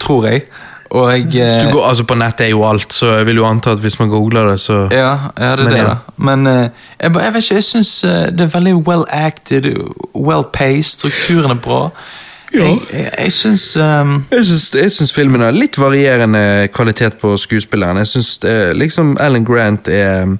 tror 0.00 0.28
jeg. 0.30 0.44
Og 0.90 1.12
eh, 1.14 1.60
Du 1.62 1.72
går, 1.72 1.84
altså 1.88 2.04
På 2.04 2.14
nettet 2.18 2.46
er 2.46 2.50
jo 2.50 2.64
alt, 2.66 2.92
så 2.92 3.12
jeg 3.20 3.26
vil 3.26 3.36
jo 3.36 3.46
anta 3.46 3.72
at 3.76 3.78
hvis 3.78 3.98
man 4.00 4.08
googler 4.10 4.50
det, 4.50 4.60
så 4.60 4.88
ja, 4.90 5.12
ja, 5.38 5.50
det 5.56 5.60
er 5.60 5.64
Men 5.64 5.72
det. 5.72 5.84
da. 5.86 5.96
Men 6.16 6.46
eh, 6.46 6.62
jeg, 7.00 7.12
jeg 7.14 7.34
vet 7.34 7.44
ikke, 7.44 7.54
jeg 7.54 7.64
syns 7.64 7.92
det 8.38 8.46
er 8.46 8.50
veldig 8.56 8.74
well 8.88 9.04
acted, 9.08 9.70
well 10.16 10.44
paced, 10.52 10.98
strukturen 10.98 11.50
er 11.50 11.60
bra. 11.62 11.84
Ja. 12.54 12.64
Jeg, 12.64 12.78
jeg, 12.92 13.10
jeg 13.18 13.32
syns 13.32 13.76
um... 13.76 14.24
Jeg 14.30 14.44
syns, 14.44 14.74
jeg 14.74 14.92
syns 14.92 15.12
filmen 15.14 15.40
har 15.44 15.54
litt 15.54 15.78
varierende 15.78 16.68
kvalitet 16.74 17.20
på 17.22 17.36
skuespilleren. 17.38 18.00
Jeg 18.02 18.10
syns 18.10 18.38
eh, 18.44 18.72
liksom 18.74 19.16
Alan 19.20 19.46
Grant 19.46 19.88
er 19.88 20.36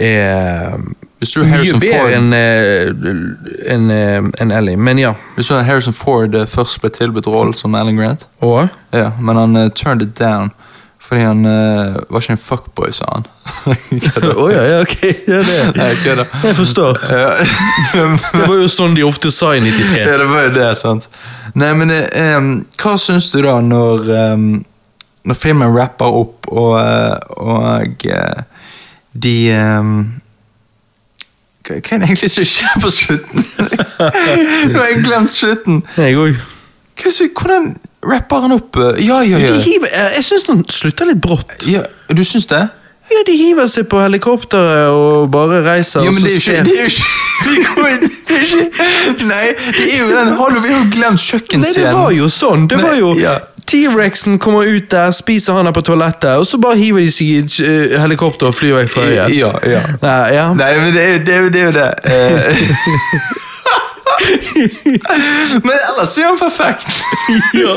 er 0.00 0.78
Hvis 1.20 1.34
du 1.36 1.42
Harrison 1.44 1.76
mye 1.76 1.84
bedre 1.84 1.98
Ford 2.00 2.14
enn 2.16 2.32
en, 2.32 3.90
en, 3.92 4.30
en 4.40 4.52
Ellie. 4.56 4.76
Men 4.80 4.98
ja. 4.98 5.12
Hvis 5.36 5.50
du 5.52 5.58
Harrison 5.58 5.92
Ford 5.92 6.34
eh, 6.34 6.46
først 6.48 6.80
ble 6.80 6.88
tilbudt 6.96 7.28
rollen 7.28 7.52
som 7.56 7.76
Alan 7.76 8.00
Grant, 8.00 8.24
Og 8.40 8.68
ja, 8.96 9.10
men 9.20 9.36
han 9.36 9.56
uh, 9.56 9.68
turned 9.68 10.02
it 10.02 10.16
down. 10.18 10.50
Fordi 11.00 11.22
han 11.22 11.44
uh, 11.44 11.96
var 12.08 12.22
ikke 12.22 12.32
en 12.36 12.38
fuckboy, 12.38 12.92
sa 12.94 13.08
han. 13.10 13.24
Å 14.30 14.32
oh, 14.36 14.48
ja, 14.52 14.62
ja, 14.68 14.80
ok. 14.84 14.96
Ja, 15.26 15.40
det. 15.42 15.58
Jeg. 16.06 16.26
Jeg 16.44 16.56
forstår. 16.56 17.00
Det 17.96 18.44
var 18.46 18.56
jo 18.60 18.68
sånn 18.70 18.94
de 18.94 19.04
ofte 19.04 19.32
sa 19.34 19.52
i 19.56 19.62
93. 19.64 19.96
Ja, 19.98 20.18
det 20.20 20.28
var 20.30 20.44
jo 20.46 20.52
det, 20.54 20.68
sant. 20.78 21.08
Nei, 21.58 21.72
men 21.74 21.90
eh, 21.90 22.06
em, 22.14 22.50
hva 22.78 22.94
syns 23.00 23.30
du 23.32 23.40
da 23.42 23.56
når 23.64 24.10
um, 24.36 24.44
Når 25.26 25.36
filmen 25.36 25.74
rapper 25.74 26.14
opp, 26.20 26.46
og, 26.48 26.76
eh, 26.78 27.16
og 27.42 28.06
uh, 28.08 28.68
de 29.12 29.34
em, 29.52 29.96
hva, 31.76 31.94
er 31.96 32.02
det 32.02 32.08
egentlig 32.10 32.30
som 32.32 32.48
skjer 32.54 32.80
på 32.82 32.90
slutten? 32.94 33.46
Nå 34.72 34.74
har 34.80 34.90
jeg 34.90 35.04
glemt 35.04 35.32
slutten. 35.34 35.82
Jeg 35.96 36.18
òg. 36.18 36.42
Hvordan 37.00 37.72
rapper 38.04 38.44
han 38.44 38.52
opp? 38.56 38.76
Ja, 39.00 39.22
ja, 39.24 39.38
ja. 39.40 39.56
Hiver, 39.64 39.88
eh, 39.92 40.12
jeg 40.18 40.26
syns 40.26 40.46
den 40.48 40.64
slutter 40.68 41.08
litt 41.10 41.22
brått. 41.22 41.64
ja 41.68 41.84
du 42.10 42.24
syns 42.24 42.46
det? 42.50 42.66
Ja, 43.10 43.22
De 43.26 43.34
hiver 43.36 43.66
seg 43.66 43.88
på 43.90 43.98
helikopteret 43.98 44.92
og 44.94 45.30
bare 45.34 45.64
reiser. 45.66 46.04
Jo, 46.06 46.12
men 46.14 46.22
det 46.26 46.30
er 46.30 46.36
jo 46.36 46.40
ikke, 46.40 46.62
det 46.64 46.76
er 46.76 46.82
jo 46.82 46.90
ikke, 46.90 47.08
det 48.28 48.36
er 48.36 48.44
ikke 48.44 49.26
Nei, 49.26 49.46
det 49.74 49.86
er 49.86 49.98
jo 49.98 50.08
den 50.12 50.32
Har 50.38 50.52
du 50.54 50.60
vi 50.60 50.70
har 50.70 50.82
jo 50.84 50.90
glemt 50.92 51.24
Nei, 51.56 51.72
det 51.74 51.94
var 51.96 52.12
jo 52.14 52.28
sånn. 52.30 52.68
Det 52.70 52.78
var 52.82 52.94
jo. 52.98 53.14
T-rexen 53.70 54.38
kommer 54.42 54.66
ut 54.66 54.90
der, 54.90 55.10
spiser 55.14 55.52
han 55.54 55.72
på 55.72 55.80
toalettet, 55.86 56.40
og 56.40 56.46
så 56.46 56.58
bare 56.58 56.78
hiver 56.80 57.04
de 57.04 57.10
seg 57.14 57.26
i 57.30 57.66
eh, 57.66 57.94
helikopter 58.02 58.50
og 58.50 58.56
flyr 58.56 58.80
vekk 58.80 58.90
fra 58.90 59.06
øyet. 59.06 59.36
Ja, 59.36 59.52
ja. 59.62 59.82
Nei, 60.02 60.34
ja. 60.34 60.48
Nei, 60.58 60.72
men 60.80 60.94
det 60.96 61.04
er 61.04 61.12
jo 61.12 61.20
det. 61.28 61.36
Er 61.36 61.50
det, 61.50 61.62
er 61.62 61.72
det. 61.78 61.90
Eh, 62.10 62.56
men 65.64 65.74
ellers 65.76 66.16
er 66.18 66.26
han 66.26 66.38
perfekt. 66.40 66.88
Ja. 67.54 67.76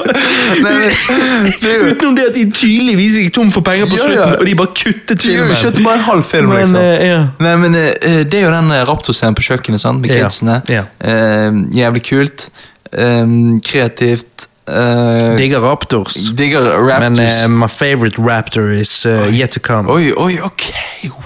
Nei, 0.66 0.74
men, 0.74 1.46
det 1.62 1.76
jo, 1.76 1.91
Utenom 1.91 2.18
det 2.18 2.26
at 2.32 2.38
de 2.39 2.46
tydeligvis 2.50 3.20
gikk 3.22 3.36
tom 3.38 3.52
for 3.54 3.66
penger 3.66 3.86
på 3.91 4.00
slutten, 4.00 4.18
ja. 4.18 4.39
og 4.39 4.46
de 4.50 4.56
bare 4.60 4.74
kuttet 4.74 5.24
de 5.24 5.36
har 5.38 5.52
jo 5.52 5.60
filmen. 5.62 5.84
bare 5.86 6.00
en 6.00 6.08
halv 6.08 6.24
film, 6.28 6.50
Men, 6.50 6.58
liksom. 6.64 6.78
Uh, 6.82 7.06
ja. 7.08 7.22
Nei, 7.46 7.56
men 7.66 7.78
uh, 7.78 8.22
Det 8.26 8.39
er 8.39 8.48
jo 8.48 8.54
den 8.56 8.74
raptorscenen 8.89 9.38
på 9.38 9.46
kjøkkenet 9.52 9.84
sant, 9.84 10.02
med 10.02 10.10
kidsene. 10.14 10.62
ja. 10.70 10.88
Eh, 11.00 11.62
jævlig 11.78 12.04
kult. 12.10 12.50
Um, 12.94 13.62
kreativt. 13.62 14.50
Uh, 14.68 15.36
Digger 15.38 15.59
Raptors. 15.59 16.32
digger 16.36 16.61
Raptors. 16.61 17.09
Men 17.09 17.20
uh, 17.20 17.49
my 17.49 17.68
favorite 17.68 18.18
raptor 18.18 18.72
is 18.72 19.05
uh, 19.05 19.28
yet 19.32 19.51
to 19.51 19.59
come. 19.59 19.89
Oi, 19.91 20.14
oi, 20.18 20.39
ok, 20.41 20.64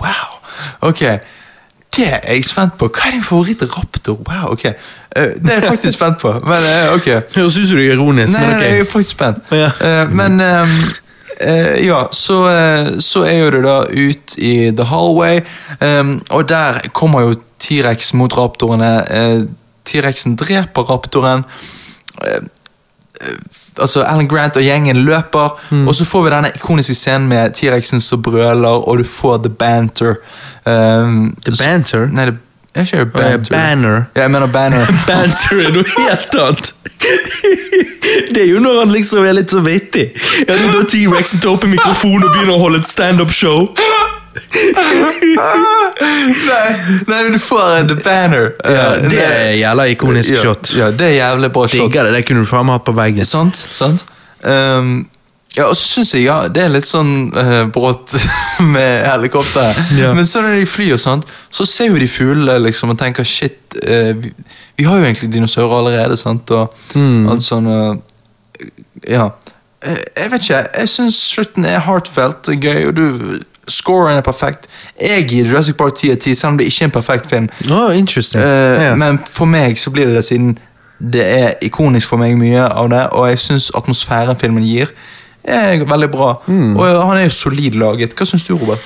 wow. 0.01 0.39
Ok, 0.81 0.99
det 1.97 2.07
er 2.07 2.33
jeg 2.33 2.45
spent 2.45 2.77
på. 2.77 2.88
Hva 2.89 3.07
er 3.07 3.11
din 3.17 3.23
favoritt-raptor? 3.23 4.17
Wow, 4.25 4.51
ok. 4.51 4.63
Det 4.63 5.51
er 5.53 5.53
jeg 5.53 5.63
faktisk 5.67 5.93
spent 5.97 6.17
på, 6.21 6.33
men 6.45 6.65
ok. 6.93 7.07
Høres 7.35 7.57
ut 7.57 7.67
som 7.67 7.77
du 7.77 7.83
er 7.83 7.93
ironisk, 7.93 8.33
Nei, 8.33 8.41
men 8.41 8.49
men 8.49 8.59
nei, 8.59 8.71
jeg 8.71 8.79
er 8.79 8.89
faktisk 8.89 9.15
spent. 9.15 9.51
Ja. 9.51 9.69
Men 10.09 10.41
um, 10.41 10.75
ja, 11.85 12.03
så, 12.11 12.38
så 13.01 13.23
er 13.25 13.38
jo 13.39 13.49
det 13.55 13.63
da 13.65 13.77
ut 13.89 14.38
i 14.38 14.53
The 14.77 14.85
Hallway, 14.85 15.41
um, 15.81 16.21
og 16.29 16.49
der 16.49 16.81
kommer 16.93 17.21
jo 17.21 17.39
T-rex 17.59 18.13
mot 18.13 18.38
raptorene. 18.38 18.91
T-rexen 19.85 20.38
dreper 20.38 20.89
raptoren. 20.89 21.45
Eh, 23.22 23.38
altså 23.82 24.03
Alan 24.03 24.28
Grant 24.28 24.57
og 24.57 24.63
gjengen 24.63 24.95
løper, 25.05 25.49
Mm. 25.72 25.88
og 25.88 25.95
så 25.95 26.05
får 26.05 26.24
vi 26.24 26.30
denne 26.36 26.51
ikoniske 26.55 26.95
scenen 26.95 27.28
med 27.28 27.53
T-rexen 27.53 28.01
som 28.01 28.22
brøler, 28.22 28.88
og 28.88 28.97
du 28.99 29.03
får 29.03 29.38
the 29.43 29.49
banter. 29.49 30.15
Um, 30.65 31.36
The 31.45 31.53
banter? 31.63 32.07
Nei, 32.11 32.26
det 32.26 32.38
er 32.76 32.82
ikke 32.82 33.05
banter. 33.05 33.38
Banter. 33.38 33.51
banner. 33.55 34.03
Ja, 34.15 34.22
jeg 34.22 34.32
mener 34.32 34.47
banner. 34.47 34.86
Banter 35.07 35.61
er 35.65 35.72
noe 35.72 35.86
helt 35.97 36.36
annet. 36.36 36.74
Det 38.34 38.43
er 38.43 38.47
jo 38.51 38.59
når 38.63 38.80
han 38.80 38.91
liksom 38.93 39.26
er 39.28 39.34
litt 39.36 39.51
så 39.51 39.59
vittig. 39.65 40.05
Ja, 40.47 40.53
det 40.55 40.63
er 40.65 40.72
da 40.78 40.84
T-rexen 40.89 41.41
tar 41.43 41.49
opp 41.57 41.63
en 41.68 41.74
mikrofon 41.74 42.24
og 42.24 42.30
begynner 42.32 42.55
å 42.55 42.61
holde 42.61 42.80
et 42.84 42.88
standup-show. 42.88 43.68
Nei, 45.38 46.69
nei, 47.07 47.23
men 47.23 47.31
du 47.35 47.39
får 47.41 47.75
en 47.81 47.91
Banner. 48.03 48.49
Uh, 48.65 48.71
Ja, 48.73 48.88
det 49.09 49.21
er 49.25 49.51
jævla 49.57 49.85
ikonisk 49.91 50.33
ja, 50.35 50.41
shot. 50.43 50.71
Ja, 50.77 50.89
det 50.91 51.11
er 51.11 51.15
jævlig 51.19 51.51
bra 51.55 51.67
shot. 51.67 51.85
Digger 51.88 52.07
det, 52.09 52.15
det 52.17 52.23
kunne 52.27 52.43
du 52.45 52.49
faen 52.49 52.67
meg 52.69 52.79
hatt 52.79 52.88
på 52.88 52.95
veggen. 52.97 53.25
Sant, 53.27 53.55
sant. 53.57 54.05
Um, 54.43 55.07
ja, 55.57 55.65
og 55.71 55.73
så 55.79 55.88
syns 55.95 56.11
jeg 56.13 56.27
ja, 56.27 56.35
det 56.53 56.61
er 56.67 56.73
litt 56.75 56.85
sånn 56.85 57.31
uh, 57.33 57.63
brått 57.73 58.13
med 58.75 59.07
helikopter. 59.07 59.79
Ja. 59.97 60.11
Men 60.17 60.27
så 60.29 60.43
når 60.45 60.59
de 60.61 60.67
flyr, 60.69 60.93
og 60.97 61.01
sånt, 61.01 61.25
så 61.49 61.65
ser 61.65 61.89
jo 61.91 61.97
de 62.01 62.09
fuglene 62.11 62.59
liksom, 62.67 62.93
og 62.93 62.99
tenker 63.01 63.25
shit, 63.27 63.57
uh, 63.81 64.11
vi, 64.21 64.33
vi 64.77 64.85
har 64.85 64.99
jo 65.01 65.07
egentlig 65.07 65.31
dinosaurer 65.33 65.79
allerede. 65.81 66.17
sant? 66.19 66.51
Og 66.53 66.73
Mm. 66.97 67.27
alt 67.33 67.43
sånn 67.45 67.67
uh, 67.67 67.95
Ja. 69.07 69.27
Eh, 69.85 69.97
jeg 70.17 70.31
vet 70.31 70.41
ikke, 70.47 70.59
jeg 70.81 70.89
syns 70.89 71.17
slutten 71.35 71.65
er 71.69 71.83
heartfelt 71.85 72.47
gøy, 72.57 72.88
og 72.89 72.95
du 72.97 73.03
Scoren 73.68 74.18
er 74.18 74.22
perfekt. 74.22 74.68
Jeg 75.01 75.28
gir 75.28 75.45
Jurassic 75.45 75.76
Park 75.76 75.95
10 75.95 76.11
av 76.11 76.18
10, 76.18 76.36
selv 76.36 76.51
om 76.51 76.57
det 76.57 76.68
ikke 76.70 76.84
er 76.86 76.88
en 76.88 76.95
perfekt 76.95 77.30
film. 77.30 77.49
Oh, 77.72 77.97
interesting. 77.97 78.43
yeah. 78.43 78.97
Men 78.97 79.20
for 79.30 79.45
meg 79.45 79.78
så 79.78 79.91
blir 79.91 80.07
det 80.07 80.15
det 80.15 80.26
siden 80.26 80.57
det 80.97 81.26
er 81.26 81.53
ikonisk 81.61 82.09
for 82.09 82.18
meg 82.18 82.38
mye 82.39 82.63
av 82.63 82.89
det, 82.89 83.03
og 83.13 83.28
jeg 83.30 83.39
syns 83.39 83.70
atmosfæren 83.78 84.39
filmen 84.39 84.63
gir, 84.65 84.89
er 85.43 85.84
veldig 85.86 86.09
bra. 86.11 86.32
Mm. 86.47 86.76
Og 86.78 87.03
han 87.05 87.18
er 87.18 87.28
jo 87.28 87.36
solid 87.36 87.78
laget. 87.78 88.15
Hva 88.18 88.26
syns 88.26 88.47
du, 88.47 88.55
Robert? 88.57 88.82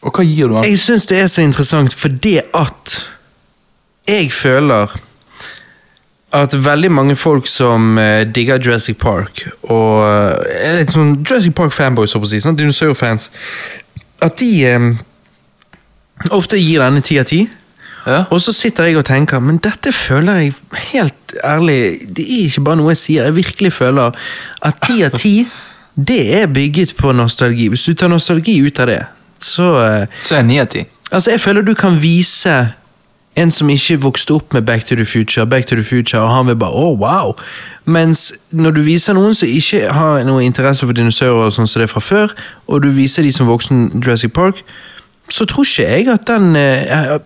Og 0.00 0.14
hva 0.14 0.24
gir 0.24 0.48
du 0.48 0.56
han? 0.56 0.64
Jeg 0.64 0.78
syns 0.80 1.06
det 1.10 1.18
er 1.20 1.26
så 1.28 1.42
interessant 1.44 1.94
fordi 1.94 2.38
at 2.38 2.96
jeg 4.08 4.30
føler 4.32 4.94
at 6.36 6.54
veldig 6.64 6.90
mange 6.94 7.16
folk 7.18 7.48
som 7.50 7.98
eh, 7.98 8.22
digger 8.34 8.60
Jurassic 8.62 8.98
Park, 9.02 9.42
og 9.66 10.02
eh, 10.06 10.76
litt 10.78 10.92
sånn 10.94 11.16
Jurassic 11.24 11.56
Park-fanboys, 11.58 12.14
så 12.14 12.22
si, 12.22 12.42
sånn, 12.42 12.58
dinosaurfans, 12.58 13.30
at 14.22 14.36
de 14.38 14.50
eh, 14.68 14.90
ofte 16.36 16.60
gir 16.60 16.84
denne 16.84 17.02
ti 17.02 17.18
av 17.18 17.26
ti. 17.30 17.42
Ja. 18.06 18.22
Og 18.32 18.40
så 18.40 18.54
sitter 18.56 18.88
jeg 18.88 19.00
og 19.00 19.04
tenker, 19.08 19.42
men 19.44 19.58
dette 19.60 19.92
føler 19.92 20.38
jeg 20.40 20.54
helt 20.94 21.34
ærlig 21.44 22.06
Det 22.08 22.24
er 22.24 22.46
ikke 22.46 22.62
bare 22.64 22.78
noe 22.80 22.94
jeg 22.94 23.00
sier, 23.02 23.26
jeg 23.28 23.36
virkelig 23.36 23.72
føler 23.76 24.16
at 24.64 24.78
ti 24.86 25.02
av 25.04 25.18
ti, 25.20 25.34
det 26.10 26.22
er 26.38 26.48
bygget 26.48 26.94
på 26.96 27.12
nostalgi. 27.12 27.68
Hvis 27.68 27.84
du 27.90 27.92
tar 27.98 28.12
nostalgi 28.12 28.56
ut 28.64 28.80
av 28.80 28.88
det, 28.88 29.02
så 29.40 29.72
eh, 29.82 30.20
Så 30.22 30.38
er 30.38 30.46
9 30.46 30.60
av 30.62 30.70
10. 30.70 30.86
Altså, 31.10 31.32
jeg 31.34 31.42
føler 31.42 31.66
du 31.66 31.74
kan 31.74 31.96
vise 31.98 32.54
en 33.36 33.50
som 33.50 33.70
ikke 33.70 34.00
vokste 34.02 34.34
opp 34.34 34.54
med 34.54 34.62
Back 34.66 34.84
to 34.84 34.96
the 34.98 35.06
Future, 35.06 35.46
Back 35.46 35.66
to 35.66 35.76
the 35.78 35.84
Future, 35.84 36.22
og 36.22 36.34
han 36.34 36.46
vil 36.46 36.56
bare 36.56 36.74
oh, 36.74 36.98
wow. 37.00 37.34
Mens 37.84 38.32
når 38.50 38.70
du 38.70 38.80
viser 38.82 39.14
noen 39.14 39.34
som 39.34 39.48
ikke 39.48 39.86
har 39.92 40.24
noe 40.26 40.44
interesse 40.44 40.86
for 40.86 40.96
dinosaurer, 40.96 41.46
og 41.46 41.54
sånn 41.54 41.70
som 41.70 41.80
det 41.80 41.88
er 41.88 41.92
fra 41.94 42.02
før, 42.04 42.34
og 42.66 42.82
du 42.82 42.90
viser 42.94 43.22
de 43.22 43.32
som 43.32 43.48
voksen 43.48 44.02
Jurassic 44.02 44.34
Park, 44.34 44.64
så 45.30 45.46
tror 45.46 45.62
ikke 45.62 45.86
jeg 45.86 46.08
at 46.10 46.26
den 46.26 46.56
eh, 46.58 47.18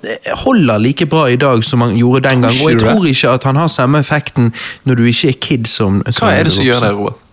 holder 0.45 0.79
like 0.79 1.07
bra 1.09 1.25
i 1.33 1.39
dag 1.41 1.65
som 1.65 1.81
han 1.81 1.97
gjorde 1.97 2.29
den 2.29 2.45
gang. 2.45 2.53
Og 2.65 2.75
jeg 2.75 2.81
tror 2.83 3.07
ikke 3.09 3.31
at 3.31 3.45
han 3.49 3.57
har 3.57 3.73
samme 3.73 3.99
effekten 4.05 4.53
når 4.85 5.01
du 5.01 5.05
ikke 5.09 5.29
er 5.33 5.39
kid 5.41 5.69
som, 5.71 6.03
som 6.11 6.27
Hva 6.27 6.35
er 6.37 6.45
det 6.45 6.53
som 6.53 6.67
gjør 6.67 6.85
det, 6.85 6.93
Robert? 6.99 7.24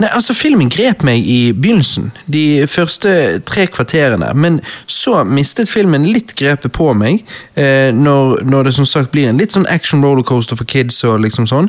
Nei, 0.00 0.08
altså 0.16 0.34
Filmen 0.36 0.70
grep 0.72 1.02
meg 1.04 1.26
i 1.28 1.52
begynnelsen, 1.52 2.10
de 2.30 2.64
første 2.70 3.12
tre 3.48 3.66
kvarterene. 3.68 4.30
Men 4.34 4.60
så 4.88 5.24
mistet 5.28 5.72
filmen 5.72 6.06
litt 6.08 6.32
grepet 6.38 6.72
på 6.76 6.92
meg, 6.96 7.24
eh, 7.60 7.90
når, 7.92 8.44
når 8.48 8.70
det 8.70 8.76
som 8.78 8.88
sagt 8.88 9.12
blir 9.12 9.28
en 9.28 9.40
litt 9.40 9.52
sånn 9.56 9.68
action 9.68 10.04
rollercoaster 10.04 10.56
for 10.56 10.68
kids. 10.70 11.02
og 11.04 11.20
liksom 11.26 11.48
sånn. 11.50 11.68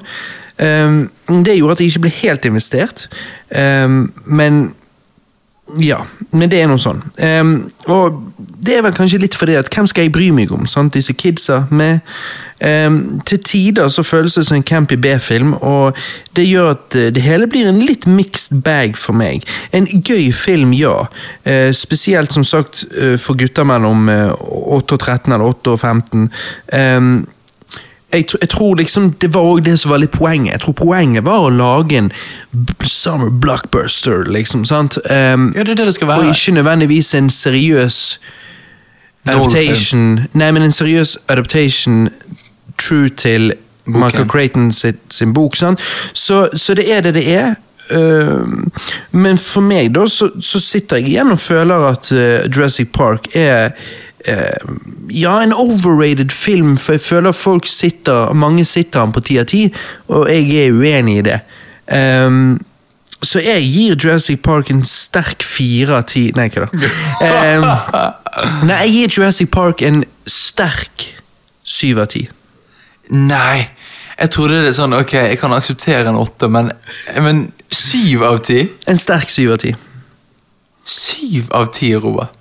Um, 0.61 1.09
det 1.43 1.57
gjorde 1.57 1.77
at 1.77 1.81
jeg 1.81 1.91
ikke 1.91 2.05
ble 2.05 2.13
helt 2.21 2.45
investert. 2.45 3.07
Um, 3.49 4.11
men 4.25 4.69
ja, 5.79 6.01
men 6.31 6.49
det 6.51 6.59
er 6.59 6.67
noe 6.67 6.81
sånn. 6.81 6.99
Um, 7.21 7.51
og 7.93 8.17
det 8.35 8.75
er 8.75 8.83
vel 8.83 8.95
kanskje 8.95 9.21
litt 9.21 9.37
fordi 9.37 9.55
at 9.59 9.69
hvem 9.71 9.87
skal 9.87 10.07
jeg 10.07 10.13
bry 10.13 10.27
meg 10.35 10.51
om? 10.51 10.65
sant? 10.67 10.93
Disse 10.97 11.13
kidsa 11.15 11.61
med 11.71 12.01
um, 12.59 13.21
Til 13.27 13.39
tider 13.45 13.87
så 13.93 14.03
føles 14.03 14.35
det 14.35 14.43
som 14.49 14.57
en 14.57 14.65
campy 14.67 14.97
B-film, 14.99 15.53
og 15.61 15.97
det 16.35 16.47
gjør 16.49 16.73
at 16.73 16.97
eh, 16.99 17.09
det 17.15 17.23
hele 17.23 17.47
blir 17.51 17.69
en 17.69 17.79
litt 17.85 18.07
mixed 18.09 18.59
bag 18.65 18.97
for 18.99 19.15
meg. 19.17 19.45
En 19.71 19.87
gøy 19.87 20.31
film, 20.35 20.73
ja. 20.75 21.05
Uh, 21.47 21.69
spesielt 21.77 22.33
som 22.35 22.43
sagt 22.43 22.83
uh, 22.91 23.15
for 23.21 23.39
gutter 23.39 23.67
mellom 23.67 24.09
uh, 24.11 24.33
8 24.81 24.97
og 24.97 24.99
13 24.99 25.31
eller 25.31 25.53
8 25.53 25.77
og 25.77 25.79
15. 25.79 26.27
Ehm, 26.75 27.13
jeg, 28.13 28.25
jeg 28.41 28.49
tror 28.49 28.75
liksom 28.75 29.11
det 29.21 29.33
var 29.33 29.41
også 29.41 29.63
det 29.63 29.79
som 29.79 29.91
var 29.91 29.97
litt 30.03 30.11
poenget. 30.11 30.51
Jeg 30.51 30.61
tror 30.65 30.73
poenget 30.73 31.25
var 31.25 31.47
å 31.47 31.49
lage 31.49 31.97
en 31.97 32.11
summer 32.83 33.29
blockbuster, 33.29 34.25
liksom. 34.27 34.65
sant? 34.65 34.97
Um, 35.09 35.51
Ja, 35.55 35.63
det 35.63 35.75
er 35.75 35.81
det 35.81 35.85
det 35.85 35.93
skal 35.93 36.07
være. 36.07 36.19
og 36.19 36.35
ikke 36.35 36.51
nødvendigvis 36.51 37.13
en 37.15 37.29
seriøs 37.29 38.19
adaptation 39.29 40.19
Nei, 40.33 40.51
men 40.51 40.61
en 40.61 40.71
seriøs 40.71 41.17
adaptation 41.29 42.09
true 42.77 43.09
til 43.09 43.53
Michael 43.85 44.29
Creighton 44.29 44.71
sitt, 44.71 44.99
sin 45.09 45.33
bok. 45.33 45.55
Sant? 45.55 45.81
Så, 46.13 46.49
så 46.53 46.73
det 46.73 46.91
er 46.93 47.01
det 47.01 47.13
det 47.13 47.27
er. 47.35 47.53
Uh, 47.97 48.45
men 49.11 49.37
for 49.37 49.65
meg 49.65 49.89
da, 49.95 50.05
så, 50.07 50.29
så 50.41 50.59
sitter 50.61 51.01
jeg 51.01 51.15
igjen 51.15 51.33
og 51.33 51.39
føler 51.39 51.87
at 51.89 52.11
uh, 52.13 52.45
Jurassic 52.55 52.91
Park 52.93 53.31
er 53.35 53.71
ja, 55.11 55.35
en 55.41 55.53
overrated 55.53 56.31
film, 56.31 56.75
for 56.77 56.97
jeg 56.97 57.01
føler 57.01 57.31
folk 57.35 57.67
sitter 57.67 58.33
mange 58.37 58.65
sitter 58.65 58.99
han 58.99 59.13
på 59.15 59.23
ti 59.25 59.39
av 59.41 59.47
ti, 59.49 59.63
og 60.11 60.29
jeg 60.29 60.51
er 60.65 60.75
uenig 60.75 61.17
i 61.21 61.23
det. 61.25 61.39
Um, 61.91 62.59
så 63.21 63.41
jeg 63.43 63.65
gir 63.69 63.95
Jurassic 63.95 64.41
Park 64.41 64.71
en 64.73 64.81
sterk 64.87 65.43
fire 65.45 65.99
av 65.99 66.07
ti 66.09 66.23
Nei, 66.33 66.47
ikke 66.49 66.63
da. 66.63 66.87
Um, 67.21 67.67
nei, 68.69 68.77
jeg 68.85 68.93
gir 68.95 69.17
Jurassic 69.17 69.51
Park 69.53 69.83
en 69.85 70.03
sterk 70.25 71.05
syv 71.67 72.01
av 72.01 72.09
ti. 72.13 72.25
Nei. 73.13 73.69
Jeg 74.21 74.33
trodde 74.33 74.59
det 74.61 74.69
er 74.71 74.77
sånn, 74.77 74.93
ok, 74.93 75.15
jeg 75.31 75.39
kan 75.41 75.53
akseptere 75.55 76.11
en 76.11 76.19
åtte, 76.19 76.49
men, 76.51 76.69
men 77.25 77.45
syv 77.73 78.25
av 78.27 78.41
ti? 78.45 78.63
En 78.89 78.99
sterk 78.99 79.31
syv 79.33 79.55
av 79.55 79.63
ti. 79.63 79.73
Syv 80.85 81.49
av 81.57 81.71
ti, 81.73 81.93
Robert. 81.97 82.40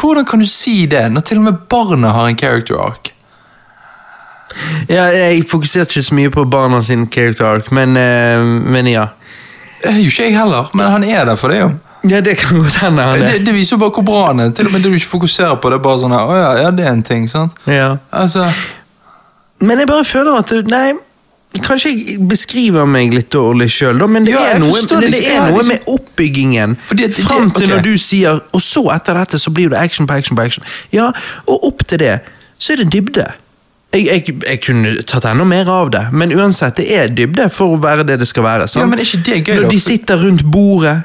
Hvordan 0.00 0.24
kan 0.24 0.40
du 0.40 0.46
si 0.48 0.86
det, 0.86 1.04
når 1.12 1.20
til 1.20 1.38
og 1.38 1.44
med 1.44 1.64
barna 1.70 2.12
har 2.16 2.28
en 2.28 2.38
character 2.38 2.78
arc? 2.80 3.12
Ja, 4.88 5.04
jeg 5.12 5.44
fokuserte 5.48 5.96
ikke 5.98 6.06
så 6.06 6.14
mye 6.14 6.30
på 6.32 6.44
barna 6.44 6.82
sin 6.84 7.06
character 7.12 7.46
arc, 7.48 7.70
men, 7.72 7.96
eh, 7.96 8.42
men 8.44 8.86
ja. 8.86 9.06
Det 9.82 9.90
er 9.90 9.98
jo 9.98 10.10
ikke 10.12 10.28
jeg 10.28 10.38
heller, 10.38 10.70
men 10.74 10.86
han 10.86 11.04
er 11.04 11.24
der 11.24 11.36
for 11.36 11.48
det, 11.48 11.60
jo. 11.60 11.70
Ja, 12.10 12.20
det 12.20 12.36
kan 12.38 12.58
godt 12.58 12.76
hende. 12.82 13.02
han 13.02 13.22
er. 13.22 13.38
det 13.46 13.54
viser 13.54 13.76
jo 13.76 13.80
bare 13.80 13.94
hvor 13.94 14.02
bra 14.02 14.26
han 14.26 14.40
er. 14.40 14.50
Til 14.50 14.66
og 14.66 14.72
med 14.72 14.82
det 14.82 14.90
du 14.90 14.98
ikke 14.98 15.06
fokuserer 15.06 15.54
på, 15.54 15.70
det 15.70 15.78
er 15.78 15.84
bare 15.84 16.00
sånn 16.02 16.14
her, 16.14 16.34
ja, 16.34 16.50
ja, 16.64 16.70
det 16.74 16.86
er 16.86 16.96
en 16.96 17.02
ting, 17.06 17.28
sant? 17.30 17.54
Ja. 17.66 17.96
Altså, 18.10 18.48
Men 19.60 19.78
jeg 19.78 19.86
bare 19.86 20.04
føler 20.04 20.38
at 20.40 20.50
Nei, 20.70 20.92
kanskje 21.60 21.90
jeg 21.92 22.28
beskriver 22.28 22.86
meg 22.88 23.12
litt 23.14 23.30
dårlig 23.30 23.68
sjøl, 23.70 24.00
men 24.08 24.24
det 24.24 24.32
Ja, 24.32 24.54
er 24.54 24.58
noe, 24.58 24.72
det, 24.80 25.12
det 25.12 25.26
er 25.28 25.50
noe 25.50 25.58
liksom- 25.58 25.68
med 25.68 25.80
oppbyggingen. 25.88 26.76
Fordi 26.86 27.06
det- 27.06 27.24
Fram 27.24 27.50
til 27.50 27.64
okay. 27.64 27.76
når 27.76 27.82
du 27.82 27.96
sier 27.96 28.40
Og 28.52 28.60
så 28.60 28.86
etter 28.94 29.14
dette 29.14 29.38
så 29.38 29.50
blir 29.52 29.68
det 29.68 29.78
action 29.78 30.06
på 30.06 30.14
action 30.14 30.36
på 30.36 30.42
action. 30.42 30.64
Ja, 30.92 31.12
Og 31.46 31.64
opp 31.64 31.86
til 31.86 31.98
det 31.98 32.20
så 32.58 32.72
er 32.72 32.76
det 32.76 32.92
dybde. 32.92 33.26
Jeg, 33.92 34.06
jeg, 34.06 34.36
jeg 34.48 34.60
kunne 34.62 35.02
tatt 35.02 35.24
enda 35.24 35.44
mer 35.44 35.68
av 35.68 35.90
det, 35.90 36.06
men 36.12 36.30
uansett, 36.32 36.76
det 36.76 36.86
er 36.96 37.08
dybde 37.08 37.50
for 37.52 37.76
å 37.76 37.80
være 37.82 38.06
det 38.06 38.20
det 38.22 38.28
skal 38.28 38.42
være. 38.42 38.68
Sant? 38.68 38.80
Ja, 38.80 38.86
men 38.86 38.98
er 38.98 39.02
ikke 39.04 39.24
det 39.26 39.44
gøy, 39.44 39.60
Når 39.60 39.70
de 39.70 39.80
sitter 39.80 40.16
rundt 40.22 40.44
bordet 40.50 41.02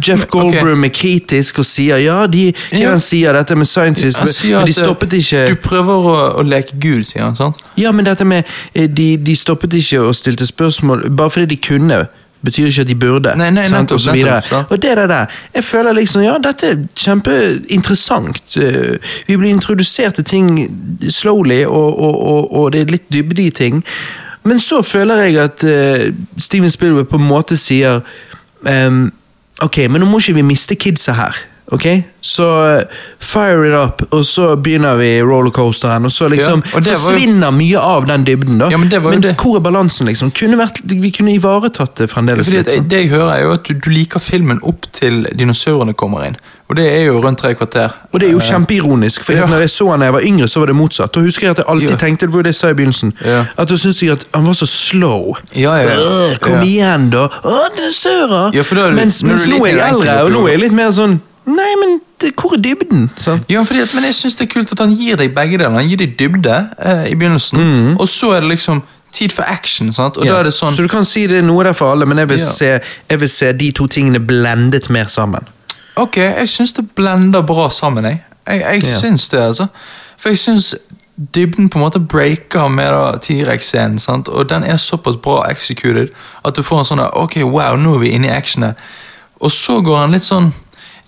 Jeff 0.00 0.26
Goldbroom 0.26 0.78
okay. 0.78 0.88
Er 0.88 0.94
kritisk 0.96 1.58
og 1.58 1.66
sier 1.68 2.00
ja, 2.00 2.26
de, 2.26 2.46
Ja. 2.72 2.90
han 2.90 3.00
sier 3.00 3.36
dette 3.36 3.56
med 3.56 3.68
scientist, 3.68 4.22
men 4.22 4.64
de 4.64 4.72
eh, 4.72 4.74
stoppet 4.76 5.12
ikke 5.18 5.44
Du 5.52 5.58
prøver 5.60 6.08
å, 6.08 6.16
å 6.40 6.46
leke 6.46 6.78
Gud, 6.80 7.04
sier 7.08 7.26
han, 7.26 7.36
sant? 7.36 7.60
ja, 7.76 7.92
men 7.92 8.08
dette 8.08 8.24
med 8.24 8.48
eh, 8.74 8.88
de, 8.88 9.16
de 9.20 9.36
stoppet 9.36 9.74
ikke 9.76 10.00
og 10.00 10.14
stilte 10.16 10.48
spørsmål 10.48 11.10
bare 11.10 11.30
fordi 11.30 11.54
de 11.54 11.60
kunne. 11.60 12.02
Betyr 12.42 12.66
ikke 12.66 12.80
at 12.80 12.88
de 12.88 12.94
burde. 12.98 13.32
Nei, 13.38 13.50
nei, 13.54 13.68
nettopp, 13.70 13.94
og 13.94 14.00
så 14.02 14.14
nettopp. 14.16 14.72
Og 14.74 14.82
det 14.82 14.96
der, 14.98 15.26
jeg 15.54 15.64
føler 15.64 15.94
liksom, 15.94 16.24
ja, 16.24 16.32
dette 16.42 16.72
er 16.72 16.80
kjempeinteressant. 16.98 18.56
Eh, 18.58 19.12
Vi 19.28 19.36
blir 19.36 19.50
introdusert 19.50 20.14
til 20.18 20.24
ting 20.24 20.50
slowly, 21.08 21.64
og, 21.64 21.98
og, 21.98 22.52
og, 22.52 22.72
det 22.72 22.80
er 22.80 22.90
litt 22.96 23.06
dybde 23.12 23.42
i 23.42 23.50
ting. 23.50 23.84
Men 24.44 24.58
så 24.60 24.82
føler 24.82 25.22
jeg 25.22 25.38
at 25.38 25.62
uh, 25.64 26.14
Steven 26.38 26.70
Spielberg 26.70 27.06
på 27.06 27.20
en 27.20 27.28
måte 27.28 27.56
sier 27.56 28.00
ehm, 28.66 29.12
Ok, 29.62 29.78
men 29.86 30.02
nå 30.02 30.08
må 30.10 30.18
ikke 30.18 30.40
vi 30.40 30.42
miste 30.46 30.74
kidsa 30.74 31.14
her. 31.14 31.36
Ok? 31.72 31.86
Så 32.20 32.44
eh, 32.68 32.82
fire 33.18 33.64
it 33.68 33.74
up, 33.74 34.02
og 34.12 34.24
så 34.28 34.50
begynner 34.60 34.96
vi 35.00 35.08
rollercoasteren, 35.24 36.04
og 36.04 36.12
så 36.12 36.28
liksom 36.28 36.62
Ja, 36.68 36.76
og 36.78 36.84
var 36.84 37.12
jo- 37.18 37.50
mye 37.50 37.78
av 37.80 38.06
den 38.06 38.24
dybden. 38.26 38.58
da 38.58 38.68
Ja, 38.70 38.76
men 38.76 38.88
det. 38.90 39.00
hvor 39.02 39.56
er 39.56 39.60
balansen, 39.60 40.06
liksom? 40.06 40.30
Kunne 40.36 40.56
vært, 40.60 40.80
vi 40.84 41.10
kunne 41.10 41.32
ivaretatt 41.34 41.94
det 41.96 42.10
fremdeles. 42.10 42.46
Fordi 42.46 42.56
litt, 42.58 42.68
sånn. 42.76 42.88
det 42.88 43.00
jeg 43.02 43.10
hører, 43.10 43.32
er 43.38 43.42
jo 43.42 43.52
at 43.52 43.64
du, 43.64 43.74
du 43.74 43.90
liker 43.90 44.20
filmen 44.20 44.60
opp 44.62 44.86
til 44.92 45.24
dinosaurene 45.34 45.94
kommer 45.94 46.26
inn. 46.26 46.36
Og 46.70 46.76
det 46.76 46.86
er 46.88 47.04
jo 47.06 47.20
rundt 47.20 47.38
tre 47.38 47.54
kvarter. 47.54 47.90
Og 48.12 48.20
det 48.20 48.28
er 48.28 48.32
jo 48.32 48.38
Eh, 48.38 48.50
kjempeironisk, 48.52 49.24
for 49.24 49.32
ja. 49.32 49.46
når 49.46 49.58
jeg 49.64 49.70
så 49.70 49.90
han 49.90 50.00
da 50.00 50.06
jeg 50.06 50.12
var 50.14 50.20
yngre, 50.22 50.48
så 50.48 50.60
var 50.60 50.66
det 50.66 50.76
motsatt. 50.76 51.12
Da 51.12 51.20
husker 51.20 51.42
jeg 51.46 51.50
at 51.50 51.56
jeg 51.58 51.66
alltid 51.68 51.90
Ja. 51.90 51.96
tenkte, 51.96 52.26
det 52.26 52.32
var 52.34 52.42
det 52.42 52.52
jeg 52.52 52.54
sa 52.54 52.68
i 52.68 52.74
begynnelsen, 52.74 53.12
at 53.58 53.68
da 53.68 53.74
syntes 53.76 54.00
jeg 54.02 54.10
at 54.12 54.24
han 54.34 54.44
var 54.46 54.52
så 54.54 54.66
slow. 54.66 55.36
Ja, 55.56 55.74
ja. 55.76 55.96
Øh, 55.96 56.38
kom 56.38 56.60
igjen, 56.62 57.10
da! 57.10 57.26
Å, 57.28 57.68
dinosaurer! 57.76 58.52
Ja, 58.54 58.62
da 58.62 58.90
mens 58.90 59.22
mens 59.24 59.46
nå 59.46 59.64
er 59.66 59.76
jeg 59.76 59.88
eldre, 59.92 60.22
og 60.24 60.30
nå 60.32 60.46
er 60.46 60.50
jeg 60.52 60.60
litt 60.60 60.72
mer 60.72 60.90
sånn 60.92 61.20
Nei, 61.46 61.72
men 61.80 62.00
det, 62.20 62.32
hvor 62.38 62.52
er 62.54 62.60
dybden? 62.62 63.10
Så. 63.18 63.38
Ja, 63.50 63.62
fordi 63.66 63.80
at, 63.82 63.94
men 63.94 64.04
jeg 64.04 64.14
syns 64.14 64.36
det 64.38 64.46
er 64.46 64.52
kult 64.52 64.72
at 64.72 64.78
han 64.78 64.92
gir 64.94 65.16
deg 65.18 65.32
begge 65.34 65.58
deler. 65.58 65.74
Han 65.74 65.88
gir 65.90 65.98
deg 65.98 66.12
dybde 66.20 66.58
eh, 66.78 67.08
i 67.10 67.14
begynnelsen, 67.18 67.96
og 68.00 68.08
så 68.08 68.30
er 68.36 68.40
det 68.44 68.48
liksom 68.52 68.82
tid 69.12 69.32
for 69.34 69.42
action. 69.50 69.92
sant? 69.92 70.16
Og 70.16 70.24
Ja. 70.26 70.32
da 70.32 70.38
er 70.40 70.44
det 70.44 70.54
sånn 70.54 70.72
Så 70.72 70.82
du 70.82 70.88
kan 70.88 71.04
si 71.04 71.26
det 71.26 71.38
er 71.42 71.42
noe 71.42 71.64
der 71.64 71.72
for 71.74 71.90
alle, 71.92 72.06
men 72.06 72.18
jeg 72.18 72.28
vil, 72.28 72.38
Ja. 72.38 72.44
se, 72.52 72.80
jeg 73.10 73.20
vil 73.20 73.28
se 73.28 73.52
de 73.52 73.72
to 73.72 73.86
tingene 73.86 74.20
blendet 74.20 74.88
mer 74.90 75.04
sammen. 75.08 75.42
Ok, 75.96 76.16
jeg 76.16 76.48
syns 76.48 76.72
det 76.72 76.90
blender 76.94 77.42
bra 77.42 77.68
sammen, 77.68 78.04
jeg. 78.04 78.22
Jeg, 78.46 78.60
jeg 78.60 78.82
Ja. 78.84 78.98
syns 79.00 79.28
det, 79.28 79.38
altså. 79.40 79.66
For 80.18 80.28
jeg 80.28 80.38
syns 80.38 80.74
dybden 81.34 81.68
på 81.68 81.76
en 81.78 81.84
måte 81.84 82.00
breaker 82.08 82.68
med 82.68 83.20
T-rex-scenen, 83.20 83.98
og 84.28 84.48
den 84.48 84.64
er 84.64 84.76
såpass 84.76 85.16
bra 85.16 85.42
executed 85.50 86.08
at 86.44 86.54
du 86.56 86.62
får 86.62 86.78
en 86.78 86.84
sånn 86.84 87.10
ok, 87.12 87.36
wow, 87.44 87.76
nå 87.76 87.94
er 87.94 87.98
vi 87.98 88.08
inne 88.14 88.26
i 88.28 88.30
actionet. 88.30 88.74
Og 89.40 89.50
så 89.50 89.80
går 89.84 89.96
han 89.98 90.12
litt 90.12 90.22
sånn 90.24 90.52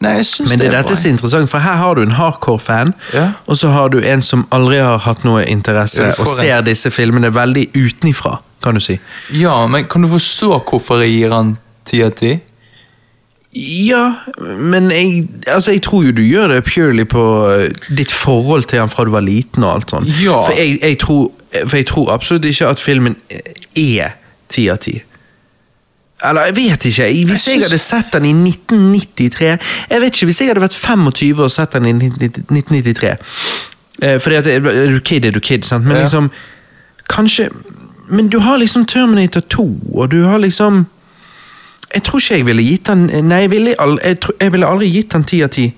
Nei, 0.05 0.15
jeg 0.21 0.27
synes 0.29 0.51
Men 0.53 0.59
det 0.61 0.67
det 0.69 0.73
er 0.75 0.83
dette 0.83 0.97
som 1.01 1.09
er 1.09 1.15
interessant, 1.17 1.51
for 1.51 1.65
her 1.65 1.77
har 1.81 1.95
du 1.99 2.03
en 2.05 2.15
hardcore-fan, 2.19 2.95
Ja. 3.15 3.27
og 3.47 3.57
så 3.61 3.73
har 3.75 3.89
du 3.95 3.99
en 4.05 4.23
som 4.23 4.47
aldri 4.55 4.79
har 4.85 4.99
hatt 5.07 5.25
noe 5.25 5.45
interesse, 5.49 6.11
og 6.21 6.27
ser 6.37 6.61
disse 6.67 6.91
filmene 6.95 7.33
veldig 7.35 7.69
utenifra, 7.75 8.39
kan 8.63 8.75
du 8.79 8.81
si. 8.85 8.99
Ja, 9.37 9.67
men 9.67 9.85
kan 9.91 10.03
du 10.05 10.09
forstå 10.13 10.59
hvorfor 10.71 11.01
jeg 11.05 11.17
gir 11.19 11.33
han 11.35 11.57
ti 11.89 12.03
av 12.05 12.15
ti? 12.21 12.37
Ja, 13.55 14.15
men 14.59 14.91
jeg, 14.91 15.29
altså 15.47 15.71
jeg 15.77 15.83
tror 15.87 16.03
jo 16.09 16.13
du 16.17 16.23
gjør 16.27 16.49
det 16.57 16.65
purely 16.67 17.05
på 17.07 17.23
eh, 17.53 17.69
ditt 17.95 18.11
forhold 18.11 18.65
til 18.67 18.81
han 18.83 18.91
fra 18.91 19.05
du 19.07 19.13
var 19.15 19.23
liten 19.23 19.63
og 19.63 19.77
alt 19.77 19.95
sånt. 19.95 20.09
Ja. 20.19 20.41
For, 20.43 20.57
jeg, 20.59 20.81
jeg 20.83 20.99
tror, 20.99 21.29
for 21.61 21.77
jeg 21.79 21.87
tror 21.87 22.11
absolutt 22.17 22.49
ikke 22.51 22.73
at 22.75 22.83
filmen 22.83 23.15
er 23.79 24.17
ti 24.51 24.67
av 24.75 24.81
ti. 24.83 24.97
Eller, 26.29 26.49
jeg 26.51 26.57
vet 26.57 26.85
ikke. 26.91 27.09
Hvis 27.29 27.49
jeg 27.49 27.63
hadde 27.63 27.79
sett 27.79 28.13
den 28.13 28.25
i 28.25 28.33
1993 28.33 29.45
Jeg 29.91 30.01
vet 30.01 30.15
ikke, 30.15 30.27
Hvis 30.27 30.41
jeg 30.41 30.49
hadde 30.49 30.65
vært 30.65 30.75
25 30.75 31.43
og 31.45 31.51
sett 31.51 31.77
den 31.77 31.87
i 31.91 31.93
1993 31.93 33.13
eh, 34.03 34.21
Fordi 34.21 34.41
at 34.41 34.47
er 34.47 34.91
du 34.93 35.01
kid, 35.01 35.25
er 35.25 35.31
du 35.31 35.41
kid, 35.41 35.63
sant? 35.63 35.87
Men 35.87 36.01
liksom 36.03 36.31
Kanskje 37.11 37.49
Men 38.09 38.29
du 38.29 38.39
har 38.39 38.59
liksom 38.59 38.87
Terminator 38.87 39.41
2, 39.41 39.69
og 39.95 40.11
du 40.11 40.25
har 40.25 40.39
liksom 40.39 40.87
jeg 41.95 42.03
tror 42.03 42.19
ikke 42.19 42.35
jeg 42.35 42.47
ville 42.47 42.63
gitt 42.63 42.89
den 42.89 43.05
Nei, 43.29 43.37
jeg 43.45 43.51
ville, 43.51 43.75
jeg, 43.79 44.17
jeg 44.41 44.53
ville 44.53 44.67
aldri 44.67 44.89
gitt 44.91 45.13
den 45.13 45.25
ti 45.25 45.39
av 45.47 45.51
ti. 45.55 45.69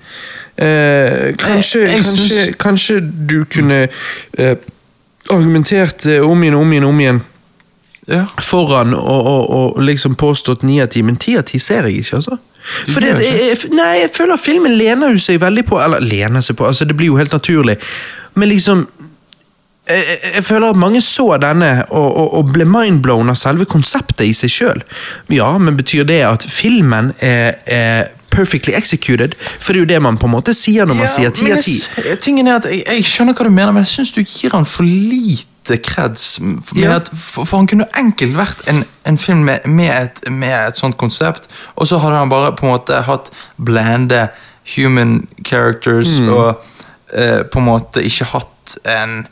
Eh, 0.57 1.35
kanskje, 1.37 1.83
kanskje, 1.91 2.45
kanskje 2.57 2.95
du 3.29 3.43
kunne 3.45 3.83
eh, 4.37 4.55
argumentert 5.29 6.05
eh, 6.05 6.23
om 6.25 6.41
igjen 6.43 6.57
om 6.57 6.71
igjen 6.71 6.87
om 6.87 6.99
igjen 7.03 7.19
Ja. 8.07 8.21
foran 8.39 8.93
og, 8.95 9.25
og, 9.27 9.49
og 9.75 9.81
liksom 9.83 10.13
påstått 10.15 10.61
ni 10.63 10.77
av 10.79 10.87
ti, 10.93 11.01
men 11.03 11.17
ti 11.19 11.33
av 11.37 11.43
ti 11.49 11.59
ser 11.59 11.89
jeg 11.89 12.05
ikke, 12.05 12.15
altså. 12.21 12.37
For 12.87 13.03
det, 13.03 13.15
jeg, 13.23 13.41
jeg, 13.49 13.71
nei, 13.75 13.89
jeg 14.01 14.11
føler 14.15 14.39
filmen 14.39 14.73
lener 14.79 15.11
jo 15.15 15.19
seg 15.23 15.37
veldig 15.39 15.63
på 15.69 15.77
Eller 15.79 16.03
lener 16.03 16.43
seg 16.43 16.57
på, 16.59 16.65
altså 16.67 16.87
det 16.87 16.95
blir 16.99 17.11
jo 17.13 17.19
helt 17.19 17.31
naturlig, 17.35 17.77
men 18.35 18.49
liksom 18.51 18.85
jeg, 19.87 20.03
jeg- 20.35 20.43
føler 20.43 20.69
at 20.69 20.79
mange 20.79 21.01
så 21.01 21.37
denne 21.41 21.69
og, 21.95 22.33
og, 22.37 22.49
ble 22.53 22.65
mindblown 22.67 23.29
av 23.31 23.37
selve 23.39 23.65
konseptet 23.65 24.25
i 24.27 24.33
seg 24.35 24.51
sjøl. 24.51 24.81
Ja, 25.31 25.53
men 25.57 25.77
betyr 25.79 26.03
det 26.07 26.21
at 26.27 26.43
filmen 26.43 27.13
er, 27.23 27.55
er 27.65 28.09
perfectly 28.31 28.73
executed? 28.75 29.35
For 29.59 29.71
det 29.73 29.79
er 29.79 29.85
jo 29.85 29.91
det 29.93 30.01
man 30.03 30.19
på 30.19 30.27
en 30.27 30.35
måte 30.35 30.53
sier 30.55 30.87
når 30.87 30.99
man 30.99 31.07
sier 31.07 31.31
ti 31.31 31.51
av 31.55 31.63
ti. 31.63 31.77
Tingen 32.19 32.47
er 32.51 32.59
at 32.59 32.67
jeg, 32.71 32.83
jeg 32.83 33.07
skjønner 33.07 33.37
hva 33.37 33.47
du 33.47 33.53
mener, 33.53 33.71
men 33.75 33.87
jeg 33.87 33.93
syns 33.95 34.11
du 34.15 34.19
gir 34.23 34.51
han 34.55 34.67
for 34.67 34.83
lite 34.87 35.47
creds. 35.75 36.39
Med 36.39 36.83
Ja. 36.83 36.95
at, 36.95 37.09
for, 37.13 37.43
for 37.45 37.57
han 37.57 37.67
kunne 37.67 37.87
enkelt 37.99 38.37
vært 38.37 38.61
en, 38.71 38.83
en 39.05 39.17
film 39.17 39.43
med, 39.43 39.65
med, 39.67 39.91
et, 39.91 40.31
med 40.31 40.53
et 40.69 40.77
sånt 40.79 40.95
konsept, 40.97 41.49
og 41.75 41.87
så 41.87 41.97
hadde 41.99 42.17
han 42.21 42.29
bare 42.31 42.53
på 42.55 42.65
en 42.65 42.71
måte 42.71 43.01
hatt 43.03 43.29
blande 43.57 44.27
human 44.75 45.27
characters 45.45 46.19
Mm. 46.19 46.29
og 46.29 46.61
eh, 47.13 47.43
på 47.43 47.59
en 47.59 47.65
måte 47.65 48.03
ikke 48.03 48.25
hatt 48.31 48.77
en 48.85 49.27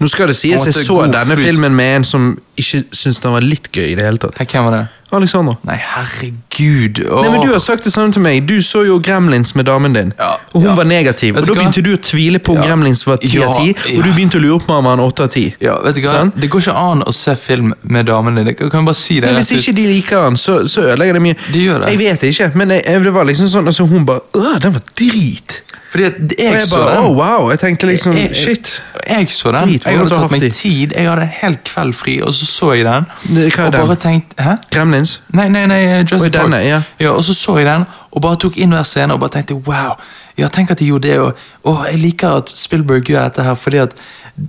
Nå 0.00 0.08
skal 0.08 0.30
det 0.30 0.36
sies, 0.38 0.62
jeg 0.64 0.74
så 0.74 1.02
denne 1.12 1.36
filmen 1.36 1.74
med 1.76 1.96
en 1.98 2.04
som 2.08 2.30
ikke 2.56 2.84
syntes 2.88 3.18
den 3.20 3.34
var 3.36 3.44
litt 3.44 3.68
gøy 3.72 3.90
i 3.92 3.96
det 3.98 4.04
hele 4.06 4.16
tatt. 4.22 4.38
Hvem 4.48 4.64
var 4.64 4.72
det? 4.78 4.84
Alexander. 5.16 5.54
Nei, 5.68 5.76
herregud. 5.78 6.98
Nei, 7.06 7.28
men 7.30 7.40
Du 7.44 7.52
har 7.52 7.60
sagt 7.62 7.84
det 7.86 7.92
samme 7.94 8.12
til 8.12 8.22
meg. 8.24 8.40
Du 8.48 8.56
så 8.64 8.82
jo 8.88 8.96
Gremlins 8.98 9.52
med 9.54 9.64
damen 9.68 9.92
din, 9.94 10.12
Ja, 10.18 10.32
og 10.52 10.60
hun 10.60 10.70
ja. 10.70 10.74
var 10.74 10.84
negativ. 10.88 11.36
Og 11.36 11.46
Da 11.46 11.54
begynte 11.54 11.82
du 11.84 11.92
å 11.94 12.00
tvile 12.02 12.40
på 12.42 12.56
om 12.56 12.58
Ja. 12.58 12.66
Gremlins 12.70 13.04
var 13.06 13.16
ti 13.22 13.30
av 13.38 13.44
Ja, 13.44 13.52
ti, 13.52 13.96
og 13.98 14.02
du 14.04 14.10
begynte 14.16 14.40
å 14.40 14.42
lure 14.42 14.58
på 14.66 14.72
om 14.74 14.84
han 14.88 14.98
var 14.98 15.06
åtte 15.06 15.22
av 15.22 15.28
ti. 15.28 15.44
Ja, 15.60 15.76
vet 15.84 15.94
du 15.94 16.00
hva? 16.02 16.24
Det 16.34 16.50
går 16.50 16.60
ikke 16.64 16.74
an 16.76 17.02
å 17.06 17.12
se 17.14 17.36
film 17.36 17.74
med 17.82 18.06
damen 18.06 18.34
din. 18.40 18.46
Jeg 18.46 18.70
kan 18.72 18.84
bare 18.84 18.94
si 18.98 19.20
det. 19.20 19.30
Men 19.30 19.36
Hvis 19.42 19.52
ikke 19.60 19.76
de 19.76 19.86
liker 19.92 20.22
han, 20.26 20.36
så, 20.36 20.64
så 20.66 20.80
ødelegger 20.88 21.12
det 21.20 21.22
mye. 21.22 21.36
De 21.52 21.58
gjør 21.68 21.84
det. 21.86 21.92
Jeg 21.94 21.98
vet 21.98 22.22
ikke, 22.32 22.50
men 22.56 22.70
jeg, 22.70 22.82
jeg, 22.86 23.04
det 23.04 23.12
var 23.14 23.24
liksom 23.30 23.46
sånn 23.52 23.66
altså 23.66 23.86
Hun 23.86 24.04
bare 24.06 24.20
Åh, 24.34 24.58
den 24.60 24.72
var 24.72 24.82
drit! 24.96 25.62
Fordi 25.88 26.04
at 26.04 26.16
jeg, 26.18 26.52
jeg 26.52 26.66
så 26.66 26.76
bare, 26.82 26.96
den. 26.96 27.04
Åh, 27.04 27.16
wow, 27.16 27.50
jeg 27.52 27.60
tenkte 27.62 27.86
liksom 27.86 28.12
Jeg- 28.16 28.32
jeg- 28.32 28.36
Shit. 28.36 28.82
Jeg 29.06 29.28
så 29.30 29.52
den. 29.52 29.68
Drit, 29.68 29.84
jeg 29.86 29.98
hadde 29.98 30.08
tatt 30.10 30.30
meg 30.30 30.40
tid. 30.52 30.92
Jeg 30.96 31.08
hadde 31.08 31.22
en 31.22 31.28
hel 31.40 31.56
kveld 31.64 31.94
fri, 31.94 32.16
og 32.22 32.32
så 32.34 32.46
så 32.46 32.72
jeg 32.74 32.84
den. 32.84 33.06
Det- 33.36 33.52
hva 33.54 33.62
er 33.62 33.66
og 33.66 33.72
den? 33.72 33.86
bare 33.86 33.96
tenkt, 33.96 34.34
Hæ? 34.40 34.54
Gremlins? 34.74 35.20
Nei, 35.32 35.48
nei, 35.48 35.66
nei, 35.66 35.80
Jurassic 36.02 36.32
Park. 36.32 36.42
denne, 36.50 36.60
Park. 36.72 36.84
ja. 37.00 37.10
Og 37.12 37.22
så 37.24 37.34
så 37.34 37.56
jeg 37.58 37.66
den, 37.66 37.84
og 38.12 38.22
bare 38.22 38.36
tok 38.36 38.56
inn 38.56 38.70
hver 38.70 38.82
scene 38.84 39.12
og 39.12 39.20
bare 39.20 39.30
tenkte 39.30 39.54
wow. 39.66 39.94
Ja, 40.38 40.48
tenk 40.48 40.70
at 40.70 40.78
de 40.78 40.86
gjorde 40.86 41.08
det, 41.08 41.18
og, 41.18 41.34
og 41.64 41.86
jeg 41.90 41.98
liker 42.00 42.36
at 42.36 42.48
Spielberg 42.50 43.04
gjør 43.04 43.22
dette 43.24 43.42
her, 43.42 43.54
fordi 43.54 43.76
at 43.78 43.94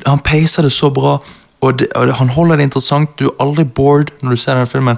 han 0.06 0.20
peiser 0.20 0.62
det 0.64 0.72
så 0.72 0.90
bra, 0.94 1.18
og, 1.62 1.80
det, 1.80 1.88
og 1.96 2.14
han 2.16 2.28
holder 2.30 2.56
det 2.58 2.64
interessant. 2.64 3.10
Du 3.20 3.26
er 3.28 3.36
aldri 3.40 3.64
bored 3.64 4.10
når 4.22 4.30
du 4.30 4.36
ser 4.38 4.56
den 4.56 4.68
filmen. 4.68 4.98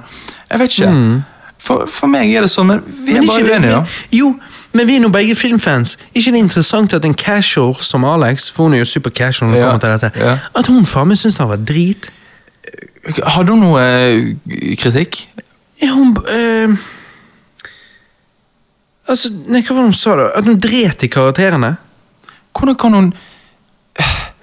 Jeg 0.51 0.60
vet 0.60 0.70
ikke. 0.80 1.24
For, 1.60 1.86
for 1.91 2.07
meg 2.07 2.32
er 2.34 2.41
det 2.41 2.49
sånn, 2.49 2.68
men 2.68 2.80
vi 3.05 3.16
er 3.18 3.22
Mm. 3.22 3.26
Men 3.26 3.28
bare 3.28 3.39
ikke- 3.39 3.53
uenige, 3.53 3.72
Ja. 3.72 3.84
Jo, 4.12 4.36
men 4.74 4.88
vi 4.88 4.95
er 4.95 5.01
nå 5.01 5.09
begge 5.09 5.36
filmfans. 5.36 5.97
ikke 6.13 6.32
det 6.32 6.39
interessant 6.43 6.93
at 6.93 7.05
en 7.05 7.13
casual 7.17 7.76
som 7.82 8.03
Alex, 8.05 8.49
for 8.51 8.63
hun 8.63 8.74
er 8.74 8.84
jo 8.84 8.86
super 8.86 9.09
casual 9.09 9.49
når 9.49 9.57
det 9.57 9.65
kommer 9.65 9.80
til 9.80 9.89
dette, 9.89 10.39
at 10.59 10.67
hun 10.67 10.86
faen 10.86 11.07
meg 11.07 11.17
syns 11.17 11.38
han 11.41 11.49
var 11.49 11.57
drit? 11.57 12.11
Hadde 13.26 13.51
hun 13.55 13.63
noe 13.63 13.82
eh, 13.82 14.76
kritikk? 14.78 15.24
Ja, 15.82 15.93
hun 15.95 16.13
eh, 16.30 16.76
Altså, 19.09 19.32
nei, 19.49 19.63
hva 19.65 19.74
var 19.74 19.82
det 19.82 19.89
hun 19.89 19.97
sa, 19.97 20.15
da? 20.20 20.26
At 20.38 20.45
hun 20.45 20.59
dret 20.61 21.01
i 21.01 21.09
karakterene? 21.09 21.72
Hvordan 22.53 22.76
kan 22.78 22.93
hun 22.93 23.07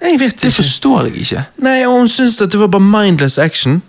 Jeg 0.01 0.19
vet 0.19 0.35
Det 0.41 0.49
ikke. 0.49 0.55
forstår 0.55 1.05
jeg 1.07 1.15
ikke. 1.23 1.43
Nei, 1.63 1.85
og 1.87 1.93
Hun 2.01 2.07
syntes 2.11 2.41
at 2.41 2.51
det 2.51 2.59
var 2.59 2.67
bare 2.67 2.83
mindless 2.83 3.37
action. 3.37 3.81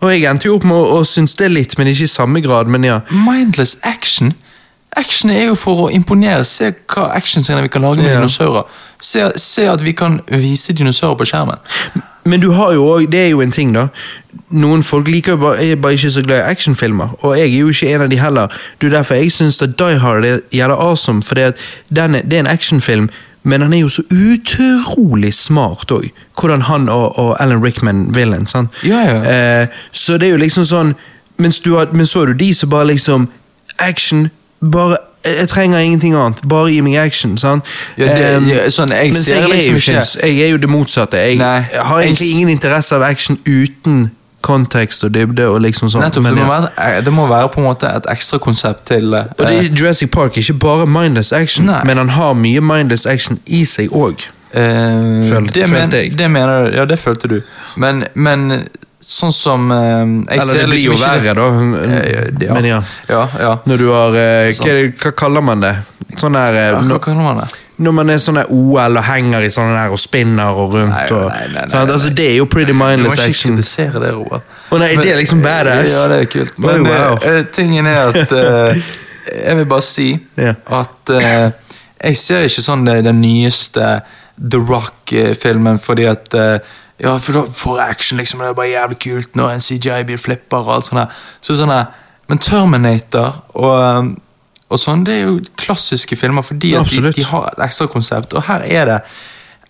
Og 0.00 0.10
jeg 0.10 0.24
endte 0.30 0.48
jo 0.48 0.56
opp 0.56 0.64
med 0.64 0.74
å, 0.76 0.98
å 0.98 1.04
synes 1.06 1.34
det 1.38 1.50
litt, 1.52 1.76
men 1.78 1.86
ikke 1.86 2.08
i 2.08 2.10
samme 2.10 2.40
grad. 2.42 2.66
Men 2.66 2.84
ja. 2.84 3.00
Mindless 3.12 3.76
action? 3.82 4.32
Action 4.96 5.30
er 5.30 5.46
jo 5.46 5.54
for 5.54 5.86
å 5.86 5.90
imponere. 5.92 6.44
Se 6.44 6.72
hva 6.92 7.08
actionscener 7.16 7.62
vi 7.62 7.68
kan 7.72 7.82
lage 7.82 7.96
med 8.02 8.10
Ja. 8.12 8.16
dinosaurer. 8.20 8.62
Se, 9.00 9.30
se 9.36 9.64
at 9.68 9.80
vi 9.84 9.92
kan 9.92 10.20
vise 10.28 10.72
dinosaurer 10.72 11.16
på 11.16 11.24
skjermen. 11.24 11.56
Men 12.24 12.40
du 12.40 12.50
har 12.52 12.72
jo 12.72 12.84
også, 12.86 13.10
det 13.10 13.20
er 13.20 13.28
jo 13.30 13.40
en 13.40 13.50
ting, 13.50 13.72
da. 13.74 13.86
Noen 14.50 14.82
folk 14.82 15.08
liker 15.08 15.36
bare, 15.36 15.58
er 15.64 15.76
bare 15.76 15.92
ikke 15.96 16.10
så 16.10 16.22
glad 16.22 16.38
i 16.38 16.50
actionfilmer, 16.52 17.08
og 17.24 17.36
jeg 17.38 17.48
er 17.54 17.58
jo 17.58 17.68
ikke 17.68 17.94
en 17.94 18.02
av 18.02 18.08
de 18.10 18.16
heller. 18.20 18.46
Det 18.80 18.86
er 18.92 18.96
derfor 18.96 19.14
jeg 19.14 19.32
syns 19.32 19.58
Die 19.58 19.98
Hard 19.98 20.24
er 20.24 20.38
jævla 20.52 20.74
awesome, 20.78 21.22
for 21.22 21.34
det, 21.34 21.54
er, 21.96 22.06
det 22.22 22.38
en 22.38 22.46
actionfilm, 22.46 23.08
men 23.42 23.60
han 23.62 23.72
er 23.72 23.78
jo 23.80 23.88
så 23.88 24.02
utrolig 24.12 25.34
smart 25.34 25.90
òg. 25.92 26.10
Hvordan 26.40 26.62
han 26.62 26.88
og, 26.88 27.18
og 27.18 27.36
Alan 27.42 27.64
Rickman 27.64 28.14
vil 28.14 28.32
en. 28.34 28.46
sant? 28.46 28.70
Ja, 28.84 29.00
ja. 29.00 29.62
Eh, 29.62 29.66
så 29.92 30.18
det 30.18 30.28
er 30.28 30.36
jo 30.36 30.42
liksom 30.44 30.64
sånn 30.64 30.94
mens 31.38 31.58
du 31.60 31.72
har, 31.74 31.88
Men 31.92 32.06
så 32.06 32.22
er 32.22 32.26
du 32.26 32.32
de 32.34 32.54
som 32.54 32.68
bare 32.70 32.86
liksom 32.86 33.28
Action. 33.78 34.30
Bare 34.70 34.96
jeg 35.24 35.36
jeg 35.38 35.48
trenger 35.48 35.78
ingenting 35.78 36.14
annet. 36.16 36.40
Bare 36.48 36.70
gi 36.72 36.80
meg 36.80 36.96
action. 36.96 37.36
sant? 37.36 37.64
Ja, 37.96 38.06
det- 38.06 38.48
ja, 38.48 38.64
sånn, 38.70 38.90
jeg 38.90 39.12
mens 39.12 39.28
jeg 39.28 39.38
er 39.42 39.46
liksom 39.48 39.74
jo 39.74 39.78
ikke- 39.78 40.26
jeg 40.26 40.40
er 40.46 40.48
jo 40.50 40.56
det 40.56 40.68
motsatte. 40.70 41.14
Jeg 41.16 41.36
Nei, 41.38 41.60
har 41.74 42.00
egentlig 42.00 42.32
ingen 42.34 42.48
interesse 42.48 42.92
av 42.94 43.02
action 43.02 43.38
uten 43.46 44.10
kontekst 44.42 45.04
og 45.04 45.12
dybde. 45.12 45.46
og 45.48 45.60
liksom 45.60 45.88
sånn. 45.88 46.00
Nettopp, 46.02 46.22
Men 46.24 46.34
det, 46.34 46.42
må 46.44 46.48
være, 46.48 47.04
det 47.04 47.12
må 47.12 47.26
være 47.28 47.48
på 47.48 47.58
en 47.58 47.64
måte 47.64 47.96
et 47.96 48.06
ekstra 48.10 48.38
konsept 48.38 48.86
til 48.86 49.14
uh, 49.14 49.18
Og 49.38 49.46
det 49.46 49.58
er 49.58 49.74
Jurassic 49.76 50.10
Park 50.10 50.36
er 50.36 50.40
ikke 50.40 50.58
bare 50.58 50.86
mindless 50.86 51.32
action, 51.32 51.66
Nei. 51.66 51.80
men 51.84 51.96
han 51.96 52.08
har 52.08 52.34
mye 52.34 52.60
mindless 52.60 53.06
action 53.06 53.38
i 53.46 53.64
seg 53.64 53.88
òg. 53.90 54.18
Uh, 54.54 54.60
Føl- 55.30 55.52
det, 55.52 55.70
men, 55.70 55.90
jeg. 55.92 56.18
det 56.18 56.30
mener 56.30 56.70
du. 56.70 56.76
Ja, 56.76 56.84
det 56.84 56.98
følte 56.98 57.28
du. 57.28 57.40
Men, 57.76 58.04
men 58.14 58.68
sånn 59.02 59.32
som 59.34 59.70
eh, 59.74 59.80
jeg 59.82 60.42
Eller 60.42 60.60
det 60.60 60.68
blir 60.70 60.84
jo 60.84 60.94
liksom 60.94 61.16
ikke 61.18 61.34
verre, 61.34 61.34
da. 61.38 62.44
Ja. 62.46 62.54
Men 62.54 62.68
ja. 62.68 62.82
Ja, 63.10 63.24
ja. 63.40 63.56
Når 63.66 63.82
du 63.82 63.88
har 63.90 64.20
eh, 64.20 64.52
hva, 64.62 64.78
hva 65.02 65.12
kaller 65.24 65.44
man 65.44 65.64
det? 65.64 65.74
Sånn 66.20 66.38
der 66.38 66.58
eh, 66.60 66.70
ja 66.70 66.80
hva 66.86 67.02
kaller 67.02 67.26
man 67.26 67.42
det? 67.44 67.50
når 67.82 67.94
man 67.96 68.10
er 68.12 68.20
sånn 68.22 68.38
der 68.38 68.50
OL 68.52 68.98
og 68.98 69.06
henger 69.06 69.44
i 69.44 69.50
sånne 69.52 69.76
der 69.76 69.94
og 69.94 70.00
spinner 70.00 70.58
og 70.58 70.76
rundt 70.76 70.92
Nei, 70.92 71.06
og 71.16 71.28
nei, 71.32 71.46
nei, 71.54 71.64
nei. 71.70 71.82
Altså 71.82 72.12
Det 72.14 72.28
er 72.30 72.36
jo 72.38 72.48
pretty 72.50 72.74
mindless 72.76 73.20
action. 73.22 73.56
Du 73.56 73.62
må 73.62 73.62
ikke 73.62 73.62
kritisere 73.62 74.02
det, 74.04 74.12
Robert. 74.16 74.58
Å 74.68 74.80
nei, 74.82 74.90
det 75.00 75.14
er 75.14 75.20
liksom 75.20 75.42
badass? 75.44 75.88
Ja, 75.90 76.04
det 76.12 76.18
er 76.24 76.28
kult. 76.32 76.58
Men, 76.58 76.82
Men 76.82 76.92
wow. 76.92 77.16
eh, 77.16 77.38
eh, 77.40 77.46
tingen 77.54 77.88
er 77.90 78.12
at 78.12 78.36
eh, 78.38 78.92
Jeg 79.46 79.56
vil 79.60 79.68
bare 79.70 79.86
si 79.86 80.08
yeah. 80.36 80.56
at 80.74 81.10
eh, 81.14 81.74
jeg 82.02 82.18
ser 82.18 82.46
ikke 82.48 82.64
sånn 82.64 82.82
det, 82.88 82.96
den 83.06 83.20
nyeste 83.22 83.92
The 84.34 84.58
Rock-filmen 84.58 85.78
fordi 85.78 86.08
at 86.10 86.34
Ja, 87.02 87.16
for 87.18 87.32
da 87.34 87.42
jeg 87.80 87.90
action, 87.90 88.18
liksom. 88.20 88.40
Det 88.40 88.48
er 88.52 88.54
bare 88.54 88.70
jævlig 88.70 88.98
kult 89.02 89.36
når 89.38 89.56
en 89.56 89.60
CGI-bil 89.64 90.18
flipper 90.22 90.62
og 90.62 90.74
alt 90.76 90.86
sånt. 90.86 91.16
Så 91.42 91.56
sånn 91.58 91.72
Men 92.30 92.38
Terminator 92.38 93.42
og, 93.58 94.12
og 94.70 94.78
sånn, 94.80 95.02
det 95.04 95.18
er 95.18 95.24
jo 95.26 95.40
klassiske 95.58 96.16
filmer 96.16 96.42
fordi 96.46 96.70
at 96.78 96.88
de, 96.88 97.10
de 97.12 97.24
har 97.28 97.48
et 97.50 97.64
ekstra 97.66 97.88
konsept. 97.90 98.32
Og 98.38 98.46
her 98.46 98.62
er 98.64 98.86
det 98.88 98.98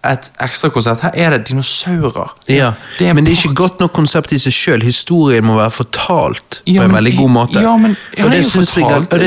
et 0.05 0.29
ekstra 0.43 0.69
konsept. 0.75 1.03
Her 1.07 1.17
er 1.17 1.37
det 1.37 1.49
dinosaurer. 1.49 2.35
Ja, 2.51 2.73
Det 2.99 3.09
er 3.09 3.15
Men 3.15 3.25
det 3.25 3.33
er 3.33 3.37
ikke 3.47 3.55
godt 3.55 3.81
nok 3.81 3.93
konsept 3.97 4.33
i 4.33 4.39
seg 4.39 4.53
sjøl. 4.55 4.83
Historien 4.83 5.45
må 5.47 5.57
være 5.57 5.71
fortalt 5.71 6.61
Ja, 6.67 6.81
på 6.81 6.85
en 6.85 6.91
men- 6.93 6.97
veldig 7.05 7.17
god 7.17 7.31
måte. 7.31 7.61
ja, 7.63 7.77
men- 7.77 7.97
ja, 8.19 8.25
og 8.25 8.31
det 8.31 8.45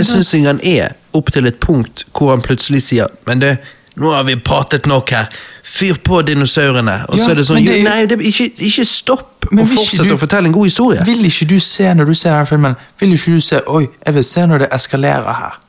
syns 0.05 0.33
jeg 0.33 0.45
han 0.45 0.59
er, 0.63 0.93
opp 1.13 1.31
til 1.31 1.47
et 1.47 1.59
punkt 1.59 2.05
hvor 2.13 2.29
han 2.31 2.41
plutselig 2.41 2.81
sier 2.83 3.07
Men 3.25 3.39
det, 3.39 3.57
nå 3.95 4.11
har 4.11 4.23
vi 4.27 4.35
pratet 4.35 4.85
nok 4.89 5.09
her. 5.15 5.27
Fyr 5.63 5.97
på 6.03 6.21
dinosaurene. 6.27 7.05
Og 7.09 7.17
Ja, 7.17 7.23
så 7.25 7.31
er 7.31 7.35
det 7.39 7.45
sånn 7.47 7.63
det 7.65 7.73
er 7.73 7.81
jo, 7.81 7.89
Nei, 7.89 8.05
det, 8.05 8.19
ikke, 8.21 8.49
ikke 8.67 8.85
stopp 8.85 9.45
Men 9.51 9.63
og 9.63 9.69
vil 9.69 9.77
fortsett 9.77 10.07
du- 10.09 10.15
å 10.15 10.19
fortelle 10.19 10.47
en 10.47 10.53
god 10.53 10.65
historie. 10.65 11.03
Vil 11.05 11.25
ikke 11.25 11.47
du 11.47 11.59
se 11.59 11.83
når 11.93 12.05
du 12.05 12.13
ser 12.13 12.31
denne 12.33 12.47
filmen, 12.49 12.75
vil 12.99 13.13
ikke 13.13 13.35
du 13.35 13.39
se 13.41 13.61
Oi, 13.67 13.85
jeg 14.05 14.13
vil 14.13 14.23
se 14.23 14.45
når 14.47 14.57
det 14.65 14.69
eskalerer 14.75 15.33
her. 15.39 15.59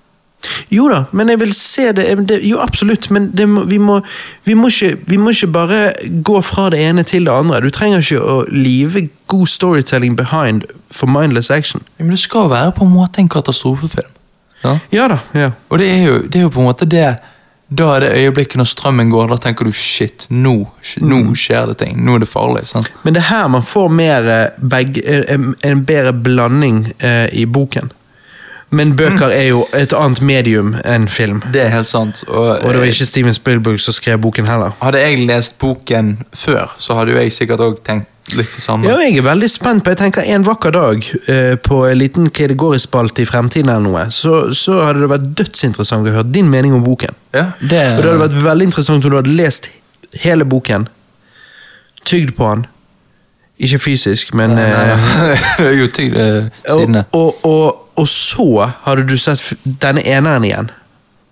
Jo 0.70 0.89
da, 0.89 1.05
men 1.12 1.29
jeg 1.29 1.41
vil 1.41 1.53
se 1.55 1.93
det, 1.93 2.05
det 2.29 2.41
Jo, 2.45 2.59
absolutt, 2.62 3.11
men 3.11 3.31
det 3.35 3.49
må, 3.49 3.64
vi, 3.66 3.79
må, 3.79 4.01
vi, 4.45 4.55
må 4.55 4.68
ikke, 4.68 4.97
vi 5.09 5.16
må 5.16 5.31
ikke 5.33 5.49
bare 5.53 5.93
gå 6.22 6.41
fra 6.45 6.68
det 6.70 6.79
ene 6.81 7.03
til 7.03 7.24
det 7.24 7.33
andre. 7.33 7.61
Du 7.64 7.70
trenger 7.70 7.99
ikke 8.05 8.20
å 8.20 8.45
live 8.53 9.09
god 9.27 9.47
storytelling 9.47 10.14
behind 10.16 10.62
for 10.93 11.07
mindless 11.11 11.51
action. 11.51 11.83
Men 11.99 12.11
det 12.11 12.18
skal 12.18 12.51
være 12.51 12.72
på 12.77 12.85
en 12.85 12.93
måte 12.93 13.18
en 13.24 13.29
katastrofefilm. 13.29 14.12
Ja? 14.64 14.79
Ja 14.93 15.09
da, 15.09 15.18
ja. 15.35 15.51
Og 15.70 15.79
det 15.79 15.89
er, 15.91 16.05
jo, 16.05 16.18
det 16.22 16.37
er 16.37 16.47
jo 16.47 16.49
på 16.55 16.61
en 16.62 16.66
måte 16.68 16.87
det 16.89 17.16
Da 17.69 17.97
er 17.97 18.01
det 18.05 18.11
øyeblikket 18.14 18.57
når 18.61 18.64
strømmen 18.71 19.09
går, 19.11 19.29
da 19.33 19.37
tenker 19.43 19.64
du 19.67 19.73
shit, 19.75 20.27
nå, 20.31 20.69
nå 21.03 21.17
Mm. 21.25 21.33
skjer 21.35 21.67
det 21.67 21.79
ting. 21.79 21.97
Nå 22.05 22.14
er 22.14 22.19
det 22.23 22.29
farlig. 22.29 22.67
sant? 22.67 22.91
Men 23.03 23.14
det 23.14 23.23
er 23.25 23.29
her 23.35 23.49
man 23.49 23.62
får 23.62 23.89
mer 23.91 24.29
eh, 24.31 24.49
begge, 24.62 25.03
en, 25.29 25.55
en 25.64 25.85
bedre 25.85 26.12
blanding 26.12 26.93
eh, 27.03 27.27
i 27.33 27.45
boken. 27.45 27.91
Men 28.71 28.97
bøker 28.97 29.31
er 29.31 29.49
jo 29.49 29.64
et 29.75 29.93
annet 29.95 30.21
medium 30.23 30.75
enn 30.85 31.09
film. 31.09 31.43
Det 31.53 31.61
er 31.62 31.69
helt 31.71 31.87
sant. 31.87 32.25
Og, 32.29 32.49
Og 32.64 32.73
det 32.73 32.79
var 32.81 32.87
ikke 32.91 33.07
Steven 33.07 33.35
Spielberg 33.35 33.79
som 33.81 33.95
skrev 33.95 34.19
boken 34.19 34.47
heller. 34.47 34.73
Hadde 34.83 34.99
jeg 35.03 35.27
lest 35.27 35.59
boken 35.59 36.17
før, 36.35 36.73
så 36.79 36.95
hadde 36.99 37.12
jo 37.14 37.19
jeg 37.19 37.33
sikkert 37.33 37.61
òg 37.62 37.79
tenkt 37.87 38.07
litt 38.35 38.53
det 38.57 38.62
samme. 38.62 38.89
Ja, 38.89 38.97
jeg 39.05 39.20
er 39.20 39.27
veldig 39.27 39.49
spent 39.51 39.85
på 39.85 39.93
Jeg 39.93 40.01
tenker 40.01 40.27
En 40.27 40.45
vakker 40.47 40.74
dag, 40.74 41.09
eh, 41.31 41.55
på 41.62 41.83
en 41.87 41.99
liten 41.99 42.31
kategorispalte 42.35 43.22
i 43.22 43.29
fremtiden, 43.29 43.70
eller 43.70 43.85
noe, 43.87 44.05
så, 44.14 44.53
så 44.57 44.81
hadde 44.83 45.05
det 45.05 45.11
vært 45.12 45.29
dødsinteressant 45.39 46.09
å 46.09 46.14
høre 46.18 46.31
din 46.35 46.51
mening 46.51 46.74
om 46.77 46.85
boken. 46.85 47.14
Ja, 47.37 47.51
det, 47.61 47.83
Og 47.97 48.03
det 48.03 48.11
hadde 48.11 48.22
vært 48.24 48.39
veldig 48.49 48.70
interessant 48.70 49.05
om 49.05 49.14
du 49.14 49.18
hadde 49.20 49.37
lest 49.37 49.70
hele 50.22 50.47
boken, 50.49 50.89
tygd 52.07 52.35
på 52.39 52.51
den. 52.55 52.66
Ikke 53.66 53.79
fysisk, 53.81 54.35
men 54.37 54.53
Nei, 54.53 54.66
nei, 54.68 54.97
nei, 54.97 55.70
jo, 55.81 55.87
tygd 55.89 56.18
eh, 56.20 56.49
sidene. 56.66 57.07
Og, 57.16 57.39
og, 57.45 57.53
og, 57.53 57.85
og 58.03 58.09
så 58.11 58.66
hadde 58.85 59.07
du 59.09 59.16
sett 59.20 59.55
denne 59.81 60.03
eneren 60.05 60.45
igjen. 60.45 60.68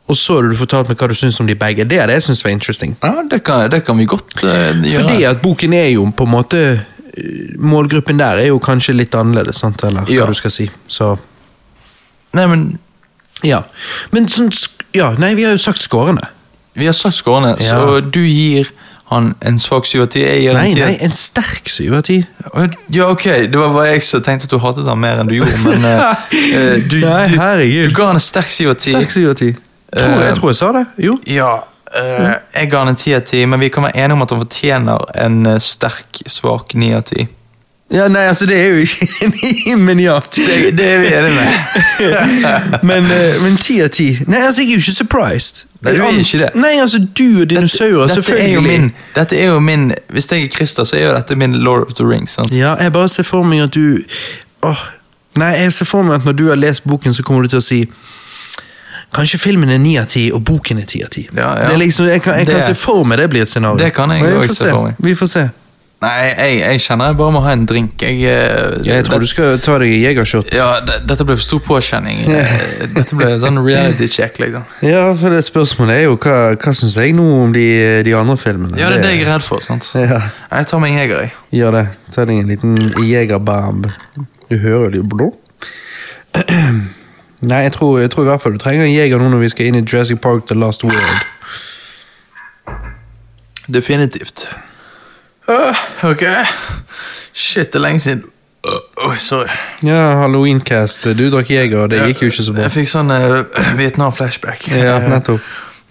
Og 0.09 0.17
så 0.17 0.35
har 0.37 0.51
du 0.51 0.57
fortalt 0.57 0.91
meg 0.91 1.01
hva 1.01 1.09
du 1.09 1.15
syns 1.17 1.39
om 1.41 1.47
de 1.49 1.55
begge. 1.57 1.85
Det 1.89 2.01
hadde 2.01 2.13
jeg 2.13 2.23
syntes 2.27 2.45
var 2.45 2.53
interesting. 2.53 2.97
Ja, 3.03 3.23
det 3.31 3.41
kan, 3.45 3.71
det 3.73 3.85
kan 3.87 3.97
vi 3.97 4.05
godt 4.05 4.35
uh, 4.43 4.51
gjøre. 4.85 4.99
Fordi 4.99 5.23
at 5.31 5.41
boken 5.43 5.73
er 5.79 5.89
jo 5.95 6.05
på 6.17 6.27
en 6.29 6.31
måte 6.35 6.61
eh, 6.75 7.55
Målgruppen 7.59 8.19
der 8.21 8.43
er 8.43 8.51
jo 8.51 8.59
kanskje 8.61 8.93
litt 8.99 9.15
annerledes, 9.17 9.63
sant? 9.65 9.81
eller 9.85 10.05
hva 10.05 10.13
Ja. 10.13 10.27
du 10.29 10.35
skal 10.37 10.53
si. 10.53 10.69
Så 10.89 11.15
Nei, 12.35 12.47
men 12.51 12.79
ja. 13.47 13.63
Men 14.13 14.29
sånn 14.29 14.51
Ja, 14.95 15.13
nei, 15.19 15.35
vi 15.39 15.45
har 15.47 15.55
jo 15.55 15.59
sagt 15.63 15.83
skårene. 15.83 16.29
vi 16.75 16.87
har 16.87 16.93
sagt 16.93 17.17
skårene, 17.17 17.57
Ja. 17.63 17.79
så 17.79 18.01
du 18.01 18.21
gir 18.27 18.69
han 19.11 19.35
en 19.43 19.59
svak 19.59 19.87
syv 19.87 20.03
av 20.03 20.09
ti. 20.09 20.23
Nei, 20.25 20.73
nei, 20.75 20.97
en 21.01 21.13
sterk 21.13 21.69
syv 21.69 21.95
av 21.95 22.03
ti. 22.03 22.27
Ja, 22.91 23.09
ok, 23.11 23.25
det 23.25 23.55
var 23.55 23.73
bare 23.73 23.93
jeg 23.93 24.03
som 24.03 24.23
tenkte 24.23 24.49
at 24.49 24.51
du 24.51 24.59
hatet 24.59 24.89
han 24.89 24.99
mer 25.01 25.21
enn 25.21 25.29
du 25.31 25.37
gjorde, 25.37 25.59
men 25.65 25.85
eh, 25.85 26.81
du, 26.89 26.99
Nei, 27.05 27.27
du, 27.29 27.89
du 27.89 27.95
ga 27.95 28.11
han 28.11 28.17
en 28.19 28.21
sterk 28.21 28.51
syv 28.51 28.73
av 28.75 29.37
ti. 29.37 29.55
Tror, 29.97 30.19
Eh, 30.21 30.27
jeg 30.27 30.37
tror 30.37 30.51
jeg 30.51 30.57
sa 30.57 30.73
det. 30.73 30.87
Jo. 30.99 31.17
Ja, 31.27 31.53
Uh, 31.95 32.33
jeg 32.57 32.71
ga 32.73 32.79
han 32.83 32.89
en 32.91 32.97
ti 32.99 33.13
av 33.15 33.21
ti, 33.23 33.45
men 33.47 33.61
vi 33.63 33.69
kan 33.71 33.85
være 33.87 33.95
enige 34.03 34.17
om 34.17 34.23
at 34.25 34.31
han 34.35 34.41
fortjener 34.41 35.03
en 35.23 35.47
eh, 35.47 35.61
sterk, 35.63 36.25
svak 36.27 36.73
ni 36.75 36.89
av 36.91 37.05
ti. 37.07 37.29
Ja, 37.95 38.09
nei, 38.09 38.25
altså, 38.27 38.47
det 38.51 38.57
er 38.59 38.73
jo 38.73 38.81
ikke 38.83 39.29
ni, 39.31 39.75
men 39.79 40.01
ja. 40.03 40.17
Det, 40.35 40.73
det 40.75 40.89
er 40.89 40.99
vi 41.05 41.13
enige 41.15 41.35
med. 41.37 41.53
men, 42.91 43.07
men 43.45 43.57
ti 43.63 43.77
av 43.85 43.93
ti. 43.95 44.09
Nei, 44.27 44.41
altså, 44.43 44.65
jeg 44.65 44.73
er 44.73 44.81
jo 44.81 44.83
ikke 44.83 44.97
surprised. 44.97 45.63
Nei, 45.85 45.93
du 45.95 46.01
er 46.03 46.19
ikke 46.19 46.41
det. 46.43 46.49
Nei, 46.59 46.73
altså, 46.83 46.99
du 46.99 47.27
og 47.45 47.47
dinosaurer, 47.53 48.09
dette 48.09 48.11
er 48.11 48.23
selvfølgelig. 48.23 48.55
jo 48.55 48.65
min, 48.67 48.91
dette 49.15 49.39
er 49.39 49.53
jo 49.53 49.61
min 49.63 49.93
Hvis 50.17 50.31
jeg 50.33 50.49
er 50.49 50.57
Christer, 50.57 50.89
så 50.89 50.97
er 50.99 51.07
jo 51.07 51.13
dette 51.15 51.37
min 51.39 51.55
Lord 51.63 51.87
of 51.87 51.95
the 51.95 52.09
Rings. 52.09 52.35
sant? 52.35 52.57
Ja, 52.57 52.75
jeg 52.81 52.93
bare 52.93 53.09
ser 53.09 53.23
for 53.29 53.47
meg 53.47 53.63
at 53.69 53.75
du 53.75 54.01
Åh, 54.67 54.83
Nei, 55.39 55.53
jeg 55.63 55.73
ser 55.79 55.87
for 55.87 56.03
meg 56.03 56.19
at 56.19 56.27
når 56.27 56.33
du 56.33 56.49
har 56.49 56.59
lest 56.59 56.89
boken, 56.89 57.15
så 57.15 57.23
kommer 57.23 57.43
du 57.47 57.55
til 57.55 57.63
å 57.63 57.65
si 57.69 57.85
Kanskje 59.15 59.39
filmen 59.39 59.71
er 59.71 59.79
ni 59.79 59.97
av 60.01 60.07
ti, 60.11 60.29
og 60.35 60.43
boken 60.45 60.79
er 60.83 60.87
ti 60.91 61.03
av 61.07 61.11
ti. 61.15 61.29
Ja, 61.37 61.53
ja. 61.71 61.77
Liksom, 61.79 62.07
jeg 62.11 62.23
kan, 62.23 62.35
jeg 62.39 62.47
kan 62.49 62.57
Det- 62.57 62.65
se 62.67 62.75
for 62.75 63.05
meg 63.05 63.19
det 63.19 63.31
blir 63.31 63.43
et 63.43 63.49
scenario. 63.49 63.79
Det 63.79 63.93
kan 63.95 64.11
jeg 64.11 64.23
også 64.23 64.55
se 64.55 64.71
for 64.71 64.83
meg. 64.89 64.95
Vi 64.99 65.15
får 65.15 65.27
se. 65.29 65.51
Nei, 66.05 66.25
jeg, 66.37 66.59
jeg 66.61 66.81
kjenner 66.85 67.07
jeg 67.09 67.17
bare 67.17 67.33
må 67.33 67.41
ha 67.41 67.53
en 67.55 67.63
drink. 67.65 68.03
Jeg, 68.03 68.19
eh, 68.29 68.83
Ja, 68.85 68.97
jeg 68.99 69.05
tror 69.07 69.15
det- 69.15 69.21
du 69.21 69.27
skal 69.27 69.59
ta 69.65 69.79
deg 69.79 69.89
en 69.95 70.01
jegershot. 70.03 70.51
Ja, 70.53 70.81
det, 70.85 71.07
Dette 71.09 71.25
ble 71.25 71.37
for 71.39 71.43
stor 71.43 71.61
påkjenning. 71.61 72.19
Eh, 72.29 72.87
Dette 72.95 73.17
ble 73.17 73.39
sånn 73.41 73.57
reality 73.65 74.07
check, 74.09 74.37
liksom. 74.39 74.65
Ja, 74.83 75.15
for 75.15 75.31
det 75.31 75.41
spørsmålet 75.47 75.95
er 75.95 76.03
jo 76.11 76.17
hva, 76.19 76.57
hva 76.61 76.75
syns 76.77 76.97
jeg 77.01 77.15
nå 77.15 77.25
om 77.45 77.53
de, 77.55 78.03
de 78.05 78.13
andre 78.19 78.37
filmene? 78.37 78.77
Ja, 78.77 78.91
det 78.91 78.99
er 78.99 79.03
det 79.07 79.15
jeg 79.15 79.23
er 79.27 79.33
redd 79.33 79.43
for. 79.47 79.61
sant? 79.65 79.89
Ja, 79.95 80.21
Jeg 80.53 80.67
tar 80.67 80.79
meg 80.81 80.91
en 80.93 80.99
jeger, 80.99 81.21
jeg. 81.21 81.33
gjør 81.63 81.73
det. 81.79 81.87
Ta 82.13 82.25
deg 82.27 82.39
en 82.43 82.49
liten 82.49 82.77
jegerbamb. 83.09 83.87
Du 84.51 84.59
hører 84.59 84.91
det 84.91 85.01
jo 85.01 85.09
blå. 85.09 85.33
Nei, 87.49 87.63
jeg 87.67 87.73
tror, 87.73 87.99
jeg 87.99 88.11
tror 88.11 88.23
i 88.23 88.29
hvert 88.31 88.43
fall 88.43 88.53
du 88.53 88.59
trenger 88.63 88.87
en 88.87 88.95
jeger 88.95 89.21
nå 89.21 89.29
når 89.33 89.43
vi 89.45 89.49
skal 89.53 89.71
inn 89.71 89.79
i 89.81 89.83
Jurassic 89.85 90.21
Park 90.25 90.47
The 90.51 90.57
Last 90.59 90.85
World. 90.85 91.25
Definitivt. 93.75 94.49
Ah, 95.49 95.77
ok. 96.03 96.23
Shit, 97.33 97.73
det 97.73 97.81
er 97.81 97.85
lenge 97.85 98.01
siden. 98.01 98.25
Uh, 98.65 99.11
Oi, 99.11 99.17
sorry. 99.19 99.49
Ja, 99.83 100.17
Halloweencast. 100.21 101.05
Du 101.19 101.27
drakk 101.31 101.51
jeger, 101.51 101.83
og 101.85 101.91
det 101.93 102.01
gikk 102.09 102.23
jo 102.25 102.31
ikke 102.33 102.45
så 102.47 102.53
bra. 102.53 102.65
Jeg 102.65 102.73
fikk 102.79 102.89
sånn 102.89 103.13
uh, 103.13 103.41
Vietnam-flashback. 103.81 104.69
Ja, 104.73 104.99
nettopp. 105.09 105.45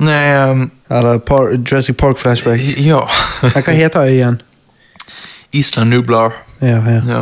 Nei, 0.04 0.24
um, 0.50 0.66
Eller 0.90 1.20
par 1.22 1.52
Jurassic 1.54 1.98
Park 1.98 2.18
flashback. 2.18 2.62
ja. 2.82 3.04
Hva 3.54 3.76
heter 3.78 4.10
øyen? 4.10 4.42
Island 5.54 5.94
Nublar. 5.94 6.43
Ja, 6.64 6.80
ja. 6.88 7.02
Ja. 7.08 7.20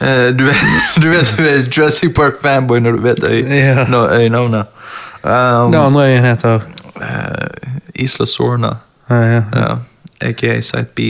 Eh, 0.00 0.28
du, 0.38 0.44
vet, 0.44 0.56
du 1.02 1.08
vet 1.10 1.34
du 1.38 1.42
er 1.48 1.62
Jurassic 1.76 2.12
Park-fanboy 2.14 2.80
når 2.84 2.92
du 2.98 3.02
vet 3.06 3.24
øy, 3.24 3.40
Ja. 3.56 3.84
når 3.88 4.08
øynavnet. 4.20 4.64
Um, 5.24 5.72
Det 5.72 5.78
andre 5.78 6.04
øyen 6.12 6.24
heter 6.24 6.54
uh, 6.96 7.02
Isla 7.94 8.26
Sorna. 8.26 8.74
ja, 9.10 9.16
ja. 9.22 9.42
Ja. 9.56 9.74
Aka 10.28 10.60
Site 10.60 10.86
B. 10.96 11.00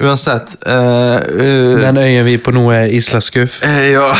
Uansett 0.00 0.56
eh, 0.66 1.16
eh, 1.16 1.82
Den 1.82 1.96
øyen 1.96 2.24
vi 2.24 2.34
er 2.34 2.38
på 2.44 2.50
nå, 2.50 2.70
er 2.70 2.84
Isla 2.90 3.20
Skuff. 3.20 3.60
Eh, 3.62 3.92
ja. 3.92 4.02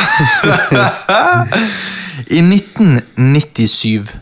I 2.37 2.41
1997 2.41 4.15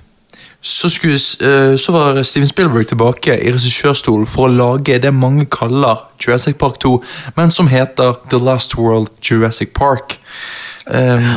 så, 0.64 0.90
skulle, 0.90 1.20
eh, 1.44 1.76
så 1.76 1.92
var 1.92 2.24
Steven 2.24 2.48
Spielberg 2.48 2.88
tilbake 2.88 3.36
i 3.36 3.52
regissørstolen 3.52 4.28
for 4.30 4.48
å 4.48 4.54
lage 4.54 4.96
det 5.04 5.12
mange 5.12 5.46
kaller 5.52 6.06
Jurassic 6.24 6.56
Park 6.58 6.80
2, 6.80 6.94
men 7.36 7.52
som 7.52 7.68
heter 7.68 8.16
The 8.32 8.40
Last 8.40 8.78
World 8.80 9.12
Jurassic 9.22 9.74
Park. 9.76 10.20
Um, 10.88 11.34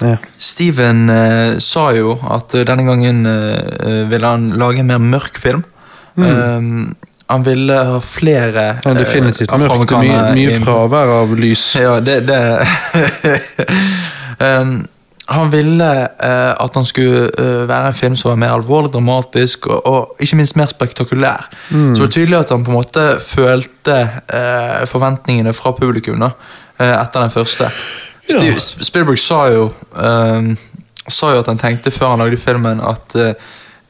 Ja. 0.00 0.16
Steven 0.38 1.10
uh, 1.10 1.58
sa 1.60 1.90
jo 1.92 2.14
at 2.32 2.54
eh, 2.56 2.64
denne 2.64 2.86
gangen 2.88 3.26
uh, 3.28 4.08
ville 4.08 4.26
han 4.26 4.46
lage 4.56 4.80
en 4.80 4.88
mer 4.88 5.02
mørk 5.02 5.36
film. 5.36 5.64
Um, 6.16 6.94
han 7.30 7.44
ville 7.46 7.76
ha 7.76 7.98
flere 8.02 8.64
Ja, 8.84 8.94
definitivt 8.96 9.52
Uh, 9.52 9.60
mørkt. 9.60 9.92
Mye, 10.00 10.22
mye 10.36 10.56
fravær 10.64 11.12
av 11.20 11.36
lys. 11.36 11.66
Ja, 11.76 11.98
det, 12.00 12.22
det. 12.30 12.40
um, 14.40 14.80
Han 15.30 15.50
ville 15.52 15.90
eh, 16.02 16.52
at 16.58 16.74
han 16.74 16.84
skulle 16.84 17.28
eh, 17.38 17.68
være 17.68 17.92
en 17.92 17.94
film 17.94 18.16
som 18.18 18.32
var 18.32 18.38
mer 18.42 18.54
alvorlig, 18.56 18.90
dramatisk 18.92 19.68
og, 19.70 19.86
og 19.86 20.22
ikke 20.24 20.40
minst 20.40 20.56
mer 20.58 20.66
spektakulær. 20.66 21.46
Så 21.70 22.00
det 22.00 22.00
var 22.00 22.10
tydelig 22.16 22.38
at 22.38 22.50
han 22.50 22.64
på 22.66 22.72
en 22.72 22.78
måte 22.80 23.04
følte 23.22 23.98
eh, 24.26 24.80
forventningene 24.90 25.54
fra 25.54 25.72
publikum 25.76 26.18
da, 26.22 26.32
eh, 26.80 26.96
etter 26.96 27.22
den 27.22 27.30
første. 27.30 27.70
Ja. 28.30 28.40
Steve, 28.40 28.60
Spielberg 28.60 29.22
sa 29.22 29.44
jo, 29.54 29.70
eh, 30.02 30.50
sa 31.08 31.32
jo 31.34 31.44
at 31.44 31.52
han 31.52 31.62
tenkte 31.62 31.94
før 31.94 32.16
han 32.16 32.24
lagde 32.24 32.40
filmen 32.40 32.82
at 32.82 33.14
eh, 33.14 33.32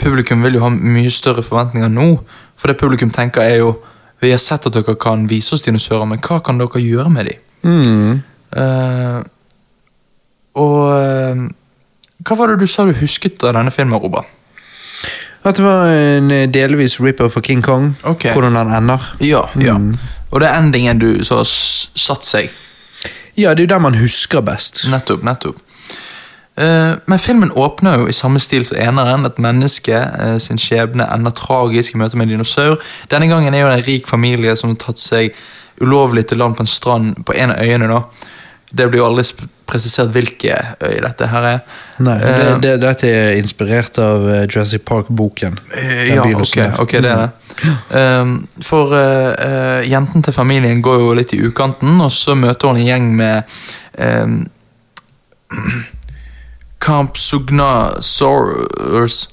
publikum 0.00 0.44
vil 0.44 0.60
jo 0.60 0.66
ha 0.66 0.70
mye 0.76 1.10
større 1.12 1.44
forventninger 1.44 1.88
nå. 1.88 2.12
For 2.60 2.68
det 2.68 2.80
publikum 2.80 3.10
tenker 3.10 3.40
er 3.46 3.62
jo 3.64 3.78
Vi 4.20 4.28
har 4.30 4.38
sett 4.38 4.66
at 4.68 4.74
dere 4.76 4.98
kan 5.00 5.22
vise 5.24 5.54
oss 5.56 5.62
dinosaurer, 5.64 6.04
men 6.04 6.18
hva 6.20 6.42
kan 6.44 6.58
dere 6.60 6.80
gjøre 6.84 7.08
med 7.08 7.30
dem? 7.30 7.38
Mm. 7.64 8.18
Og 10.58 10.90
eh, 10.94 11.42
Hva 12.26 12.36
var 12.36 12.50
det 12.50 12.60
du 12.60 12.70
sa 12.70 12.84
du 12.86 12.94
husket 12.98 13.42
av 13.46 13.54
denne 13.56 13.72
filmen, 13.74 13.98
Robert? 14.00 14.28
At 15.46 15.56
det 15.56 15.64
var 15.64 15.88
en 15.88 16.30
eh, 16.34 16.48
delvis 16.52 16.98
rip-off 17.00 17.32
for 17.32 17.44
King 17.46 17.62
Kong. 17.62 17.94
Okay. 18.04 18.32
Hvordan 18.32 18.56
han 18.56 18.72
ender. 18.76 19.12
Ja, 19.24 19.46
ja. 19.60 19.78
Mm. 19.78 19.94
Og 20.30 20.40
det 20.40 20.50
er 20.50 20.58
endingen 20.58 21.00
du 21.00 21.24
så 21.24 21.40
satt 21.44 22.26
seg. 22.26 22.50
Ja, 23.38 23.54
det 23.54 23.64
er 23.64 23.68
jo 23.68 23.74
der 23.74 23.82
man 23.86 23.96
husker 23.96 24.44
best. 24.44 24.84
Nettopp, 24.90 25.24
nettopp. 25.24 25.62
Eh, 26.60 26.92
men 27.08 27.22
filmen 27.22 27.54
åpner 27.56 28.02
jo 28.02 28.10
i 28.10 28.16
samme 28.16 28.42
stil 28.42 28.66
som 28.68 28.76
eneren. 28.76 29.24
Et 29.30 29.40
menneske 29.40 30.02
sin 30.44 30.60
skjebne 30.60 31.08
ender 31.14 31.32
tragisk 31.32 31.96
i 31.96 32.02
møte 32.02 32.20
med 32.20 32.28
en 32.28 32.36
dinosaur. 32.36 32.76
Denne 33.10 33.30
gangen 33.30 33.54
er 33.54 33.64
jo 33.64 33.72
en 33.72 33.86
rik 33.86 34.10
familie 34.10 34.56
som 34.60 34.74
har 34.74 34.82
tatt 34.84 35.00
seg 35.00 35.32
ulovlig 35.80 36.26
til 36.28 36.38
land 36.42 36.58
på 36.58 36.66
en 36.66 36.68
strand 36.68 37.24
på 37.24 37.32
en 37.32 37.54
av 37.54 37.64
øyene. 37.64 37.88
da. 37.88 38.02
Det 38.76 38.90
blir 38.90 39.00
jo 39.00 39.08
aldri 39.08 39.24
presisert 39.70 40.10
hvilke 40.14 40.54
øy 40.82 40.96
dette 41.04 41.24
her 41.30 41.42
er. 41.54 41.58
Nei, 42.02 42.16
det, 42.20 42.28
Eh, 42.40 42.58
det, 42.64 42.72
dette 42.82 43.06
er 43.10 43.30
inspirert 43.38 43.98
av 44.02 44.18
eh, 44.28 44.46
Jurassic 44.48 44.82
Park-boken. 44.88 45.58
Eh, 45.74 46.08
Ja, 46.10 46.22
ok, 46.26 46.58
ok, 46.84 46.92
det 46.98 47.10
er 47.10 47.16
det. 47.24 47.30
Um, 47.92 48.48
for 48.64 48.86
uh, 48.94 49.80
jenten 49.84 50.22
til 50.24 50.32
familien 50.32 50.80
går 50.82 50.98
jo 51.02 51.12
litt 51.18 51.32
i 51.36 51.42
ukanten, 51.44 52.00
og 52.00 52.10
så 52.14 52.34
møter 52.38 52.68
hun 52.70 52.76
en 52.80 52.86
gjeng 52.86 53.10
med 53.18 53.42
um, 54.06 54.46
Campsugnasaurus. 56.80 59.28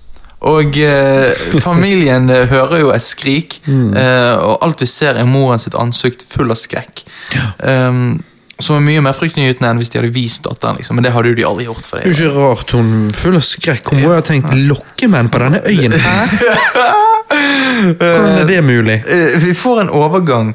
Og 0.47 0.77
eh, 0.77 1.33
familien 1.63 2.29
hører 2.29 2.79
jo 2.83 2.89
et 2.93 3.01
skrik, 3.01 3.55
eh, 3.67 4.35
og 4.37 4.57
alt 4.65 4.81
vi 4.83 4.87
ser 4.89 5.15
er 5.17 5.25
moren 5.25 5.59
sitt 5.61 5.75
ansikt 5.79 6.23
full 6.29 6.51
av 6.53 6.57
skrekk. 6.61 7.01
Um, 7.57 8.19
som 8.59 8.75
er 8.79 8.81
mye 8.87 9.01
mer 9.05 9.13
fryktinngytende 9.13 9.69
enn 9.69 9.77
hvis 9.81 9.91
de 9.93 9.99
hadde 9.99 10.13
vist 10.15 10.43
datteren, 10.47 10.77
liksom. 10.79 10.95
men 10.97 11.03
det 11.05 11.11
hadde 11.13 11.29
jo 11.29 11.35
de 11.37 11.45
aldri 11.45 11.65
gjort. 11.67 11.85
for 11.85 11.97
Det 12.01 12.07
er 12.07 12.13
jo 12.13 12.15
ikke 12.29 12.39
rart 12.41 12.71
hun 12.77 12.89
full 13.13 13.35
av 13.37 13.45
skrekk. 13.45 13.91
Hun 13.91 14.01
må 14.01 14.09
jo 14.09 14.15
ha 14.17 14.23
tenkt 14.25 14.53
lokkemenn 14.69 15.29
på 15.29 15.41
denne 15.43 15.61
øyen. 15.69 15.93
Hvordan 17.97 18.39
er 18.41 18.47
det 18.49 18.61
mulig? 18.63 18.97
Eh, 19.07 19.37
Vi 19.45 19.53
får 19.53 19.81
en 19.81 19.89
overgang 19.93 20.53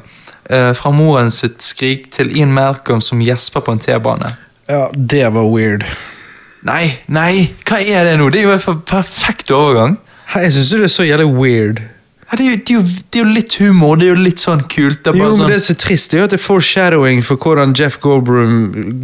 eh, 0.49 0.73
fra 0.75 0.91
moren 0.91 1.31
sitt 1.31 1.61
skrik 1.63 2.09
til 2.11 2.31
Ian 2.37 2.53
Malcolm 2.53 3.01
som 3.01 3.21
gjesper 3.23 3.63
på 3.65 3.71
en 3.75 3.79
T-bane. 3.83 4.33
Ja, 4.69 4.87
det 4.95 5.25
var 5.35 5.47
weird. 5.51 5.83
Nei, 6.63 6.99
nei, 7.11 7.49
hva 7.67 7.79
er 7.83 8.05
det 8.07 8.17
nå? 8.19 8.29
Det 8.31 8.39
er 8.39 8.47
jo 8.47 8.53
en 8.55 8.61
for- 8.63 8.79
perfekt 8.87 9.51
overgang. 9.51 9.97
Hei, 10.33 10.45
Jeg 10.45 10.53
syns 10.55 10.69
det 10.71 10.83
er 10.87 10.93
så 10.93 11.03
jævlig 11.07 11.27
weird. 11.35 11.81
Ja, 12.33 12.37
det, 12.37 12.45
er 12.45 12.51
jo, 12.51 12.57
det, 12.57 12.69
er 12.69 12.73
jo, 12.73 12.81
det 13.13 13.19
er 13.19 13.25
jo 13.27 13.31
litt 13.35 13.55
humor, 13.61 13.97
det 14.01 14.07
er 14.07 14.15
jo 14.15 14.21
litt 14.25 14.41
sånn 14.41 14.63
kult. 14.65 15.03
Det 15.05 15.11
er 15.11 15.17
Jo, 15.19 15.27
men 15.27 15.35
sånn, 15.37 15.51
Det 15.51 15.57
er 15.59 15.61
så 15.61 15.75
trist, 15.77 16.09
det 16.09 16.17
er 16.17 16.23
jo 16.23 16.25
at 16.25 16.31
det 16.33 16.39
er 16.39 16.41
foreshadowing 16.41 17.19
for 17.21 17.37
hvordan 17.37 17.75
Jeff 17.77 17.99
Goldblum, 18.01 18.55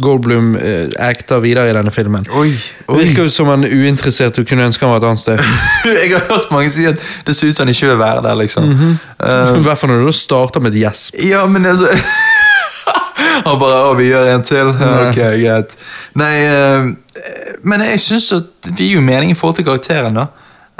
Goldblum 0.02 0.48
eh, 0.58 0.88
acter 0.98 1.38
videre 1.44 1.70
i 1.70 1.76
denne 1.76 1.92
filmen. 1.94 2.26
Oi, 2.34 2.48
Det 2.88 2.96
virker 2.98 3.28
jo 3.28 3.30
som 3.30 3.52
han 3.52 3.68
er 3.68 3.70
uinteressert 3.70 4.40
og 4.42 4.48
kunne 4.50 4.66
ønske 4.66 4.82
han 4.82 4.90
var 4.96 5.04
et 5.04 5.06
annet 5.12 5.22
sted. 5.22 5.44
Jeg 6.00 6.10
har 6.16 6.26
hørt 6.26 6.50
mange 6.50 6.74
si 6.74 6.88
at 6.90 7.06
det 7.28 7.36
ser 7.38 7.52
ut 7.52 7.60
som 7.60 7.68
han 7.68 7.70
ikke 7.76 7.92
vil 7.92 8.02
være 8.02 8.26
der, 8.26 8.40
liksom. 8.42 8.66
Mm 8.70 8.76
-hmm. 8.78 9.54
uh, 9.54 9.62
hvert 9.62 9.78
fall 9.78 9.90
når 9.90 10.06
du 10.06 10.12
starter 10.12 10.60
med 10.60 10.74
et 10.74 10.80
gjesp. 10.80 11.14
ja, 11.24 11.46
men 11.46 11.66
altså 11.66 11.86
Han 13.46 13.58
bare 13.58 13.90
Å, 13.90 13.94
vi 13.94 14.04
gjør 14.04 14.34
en 14.34 14.42
til? 14.42 14.66
Ok, 14.66 15.14
greit. 15.14 15.76
Nei, 16.14 16.34
uh, 16.46 16.90
men 17.62 17.80
jeg 17.80 18.00
syns 18.00 18.32
at 18.32 18.44
det 18.64 18.76
gir 18.76 18.94
jo 18.94 19.00
mening 19.00 19.30
i 19.30 19.34
forhold 19.34 19.56
til 19.56 19.64
karakteren, 19.64 20.14
da. 20.14 20.26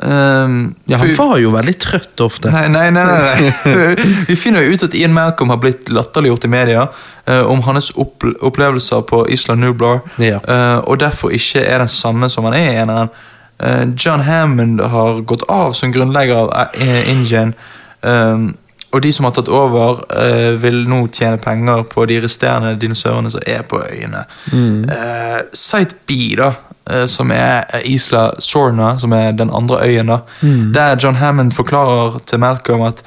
Um, 0.03 0.75
Ja, 0.89 0.97
han 0.97 1.11
var 1.17 1.39
jo 1.39 1.51
veldig 1.53 1.75
trøtt 1.83 2.21
ofte. 2.25 2.51
Nei, 2.55 2.69
nei, 2.73 2.87
nei, 2.91 3.05
nei. 3.05 3.51
Vi 4.31 4.37
finner 4.37 4.65
jo 4.65 4.73
ut 4.73 4.85
at 4.87 4.95
Ian 4.97 5.13
Malcolm 5.13 5.51
har 5.53 5.61
blitt 5.61 5.91
latterliggjort 5.93 6.47
i 6.49 6.53
media 6.53 6.87
uh, 7.29 7.43
om 7.53 7.61
hans 7.67 7.91
opple 8.01 8.33
opplevelser 8.41 9.03
på 9.11 9.27
Isla 9.29 9.55
Nublar, 9.61 10.01
Ja. 10.23 10.39
uh, 10.49 10.79
og 10.89 11.01
derfor 11.03 11.35
ikke 11.37 11.61
er 11.67 11.79
den 11.85 11.89
samme 11.93 12.31
som 12.33 12.49
han 12.49 12.57
er 12.57 12.71
i 12.73 12.79
eneren. 12.81 13.13
Uh, 13.61 13.85
John 14.01 14.21
Hammond 14.25 14.81
har 14.81 15.21
gått 15.29 15.45
av 15.53 15.75
som 15.77 15.93
grunnlegger 15.93 16.47
av 16.49 16.75
eh, 16.81 17.11
InGen, 17.13 17.55
Um, 18.01 18.55
og 18.97 19.03
de 19.05 19.11
som 19.13 19.27
har 19.29 19.35
tatt 19.37 19.51
over, 19.53 19.99
uh, 20.09 20.55
vil 20.63 20.87
nå 20.89 21.03
tjene 21.13 21.37
penger 21.39 21.83
på 21.93 22.07
de 22.09 22.17
resterende 22.25 22.73
dinosaurene 22.81 23.29
som 23.31 23.43
er 23.47 23.61
på 23.69 23.77
øyene. 23.77 24.23
Eh, 24.57 25.43
Site 25.53 25.99
B, 26.09 26.17
da, 26.41 26.49
eh, 26.49 26.70
som 27.07 27.31
er 27.35 27.65
Isla 27.85 28.31
Sorna, 28.43 28.95
som 28.99 29.13
er 29.17 29.33
den 29.39 29.51
andre 29.55 29.83
øyen, 29.87 30.11
da, 30.13 30.21
der 30.75 30.97
John 31.03 31.19
Hammond 31.21 31.53
forklarer 31.57 32.19
til 32.27 32.41
Malcolm 32.43 32.83
at 32.89 33.05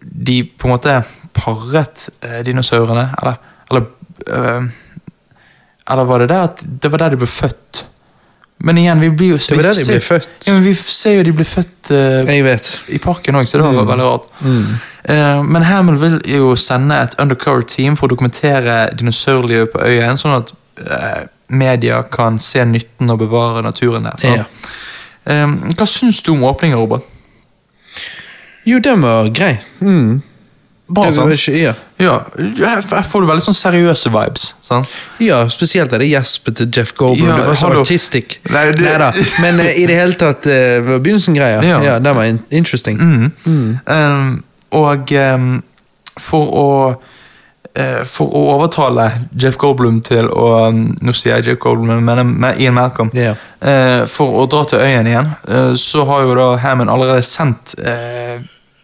de 0.00 0.42
på 0.58 0.68
en 0.68 0.74
måte 0.74 0.94
parret 1.36 2.08
eh, 2.24 2.40
dinosaurene, 2.46 3.10
eller 3.20 3.38
eller, 3.70 3.82
øh, 4.26 4.62
eller 5.90 6.04
var 6.04 6.18
det 6.18 6.28
der 6.28 6.42
at 6.42 6.64
det 6.82 6.92
var 6.92 6.98
der 6.98 7.08
de 7.08 7.16
ble 7.16 7.26
født? 7.26 7.86
Men 8.60 8.78
igjen, 8.78 9.00
vi 9.00 9.10
blir 9.10 9.28
jo 9.28 9.36
Det 9.36 9.56
var 9.56 9.62
der 9.62 9.74
de 9.78 9.84
ble 9.86 10.00
født. 10.00 10.28
Ja, 10.46 10.52
men 10.52 10.64
vi 10.64 10.74
ser 10.74 11.14
jo 11.16 11.22
de 11.24 11.32
ble 11.32 11.44
født 11.48 11.90
eh, 11.96 12.42
vet. 12.44 12.80
i 12.88 12.98
parken 12.98 13.38
òg, 13.40 13.46
så 13.48 13.58
det 13.58 13.64
var 13.64 13.86
veldig 13.88 14.04
rart. 14.04 14.26
Eh, 15.04 15.42
men 15.42 15.62
Hamill 15.62 15.96
vil 16.00 16.18
jo 16.28 16.56
sende 16.56 16.98
et 17.00 17.14
undercover 17.22 17.62
team 17.62 17.96
for 17.96 18.06
å 18.06 18.12
dokumentere 18.12 18.90
dinosaurlivet 18.98 19.72
på 19.72 19.80
øya, 19.86 20.12
sånn 20.20 20.36
at 20.36 20.52
eh, 20.86 21.26
media 21.48 22.02
kan 22.02 22.38
se 22.38 22.64
nytten 22.64 23.10
og 23.10 23.18
bevare 23.18 23.62
naturen 23.62 24.06
der. 24.08 24.24
Ja. 24.24 24.44
Eh, 25.26 25.46
hva 25.76 25.86
syns 25.86 26.22
du 26.22 26.32
om 26.32 26.44
åpningen, 26.44 26.78
Robert? 26.78 27.02
Jo, 28.64 28.78
den 28.78 29.00
var 29.02 29.28
grei. 29.34 29.54
Mm. 29.80 30.20
Bra, 30.90 31.04
Det 31.06 31.14
sant? 31.14 31.32
ikke, 31.34 31.52
ja. 31.54 31.72
Ja, 32.02 32.14
her 32.58 33.04
får 33.06 33.22
du 33.22 33.28
veldig 33.28 33.44
sånn 33.44 33.54
seriøse 33.54 34.10
vibes. 34.10 34.48
sant? 34.66 34.88
ja, 35.22 35.38
spesielt 35.52 35.92
er 35.94 36.02
det 36.02 36.08
gjespet 36.10 36.56
til 36.58 36.70
Jeff 36.74 36.90
Goldblum. 36.98 37.28
Ja, 37.28 37.36
det 37.38 37.46
var 37.46 37.54
så 37.60 37.68
hallo. 37.68 37.84
artistic. 37.84 38.38
Nei, 38.50 38.64
det- 38.72 38.80
Neida. 38.80 39.12
Men 39.40 39.60
eh, 39.60 39.78
i 39.82 39.86
det 39.86 39.94
hele 40.00 40.14
tatt 40.18 40.46
uh, 40.50 40.80
var 40.88 40.98
begynnelsen 40.98 41.34
greia 41.38 41.62
Ja. 41.62 41.78
Ja. 41.82 41.98
den 42.00 42.16
var 42.16 42.24
interesting. 42.24 42.98
interesting. 42.98 43.32
Mm. 43.46 43.78
Um, 43.86 44.42
og 44.72 45.12
um, 45.12 45.62
for 46.18 46.50
å 46.58 46.68
For 48.04 48.26
å 48.34 48.40
overtale 48.56 49.04
Jeff 49.38 49.56
Goldblum 49.60 50.00
til 50.02 50.26
å 50.26 50.46
um, 50.68 50.80
Nå 51.06 51.12
sier 51.14 51.36
jeg 51.38 51.46
Jeff 51.52 51.58
Goldblum, 51.62 52.00
men 52.04 52.32
med 52.42 52.58
Ian 52.60 52.74
Malcolm. 52.74 53.10
Yeah. 53.14 53.36
eh, 53.62 54.06
for 54.10 54.40
å 54.42 54.46
dra 54.50 54.64
til 54.66 54.82
øyen 54.82 55.06
igjen, 55.06 55.28
eh, 55.48 55.74
så 55.78 56.02
har 56.08 56.24
jo 56.26 56.34
da 56.34 56.48
Hammond 56.64 56.90
allerede 56.90 57.22
sendt 57.22 57.76
eh, 57.78 58.40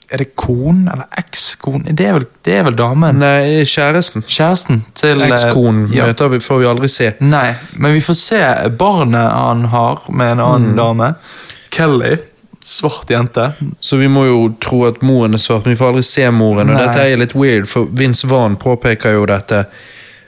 Er 0.06 0.22
det 0.22 0.28
konen 0.38 0.86
eller 0.92 1.08
ekskonen? 1.18 1.96
Det, 1.98 2.06
det 2.46 2.54
er 2.60 2.62
vel 2.68 2.76
damen? 2.78 3.18
Nei, 3.18 3.64
kjæresten. 3.66 4.22
Kjæresten 4.22 4.84
til 4.94 5.18
eh, 5.24 5.32
Ekskonen 5.34 5.88
ja. 5.90 6.06
vi, 6.06 6.38
får 6.40 6.62
vi 6.62 6.68
aldri 6.70 6.88
se. 6.88 7.10
Nei, 7.26 7.48
men 7.74 7.96
vi 7.98 8.04
får 8.06 8.14
se 8.20 8.40
barnet 8.78 9.26
han 9.34 9.66
har 9.74 10.06
med 10.14 10.36
en 10.36 10.44
annen 10.46 10.70
Mm. 10.76 10.78
dame. 10.78 11.10
Kelly. 11.74 12.14
Svart 12.66 13.10
jente. 13.10 13.52
Så 13.80 13.96
vi 14.00 14.08
må 14.10 14.24
jo 14.26 14.38
tro 14.60 14.80
at 14.88 15.02
moren 15.06 15.34
er 15.34 15.38
svart, 15.42 15.64
men 15.66 15.76
vi 15.76 15.78
får 15.78 15.92
aldri 15.92 16.02
se 16.08 16.24
moren. 16.34 16.70
Og 16.74 16.80
dette 16.80 17.04
er 17.12 17.20
litt 17.20 17.34
weird, 17.38 17.68
for 17.70 17.86
Vince 17.94 18.26
Vaughn 18.26 18.56
påpeker 18.58 19.14
jo 19.14 19.26
dette. 19.30 19.60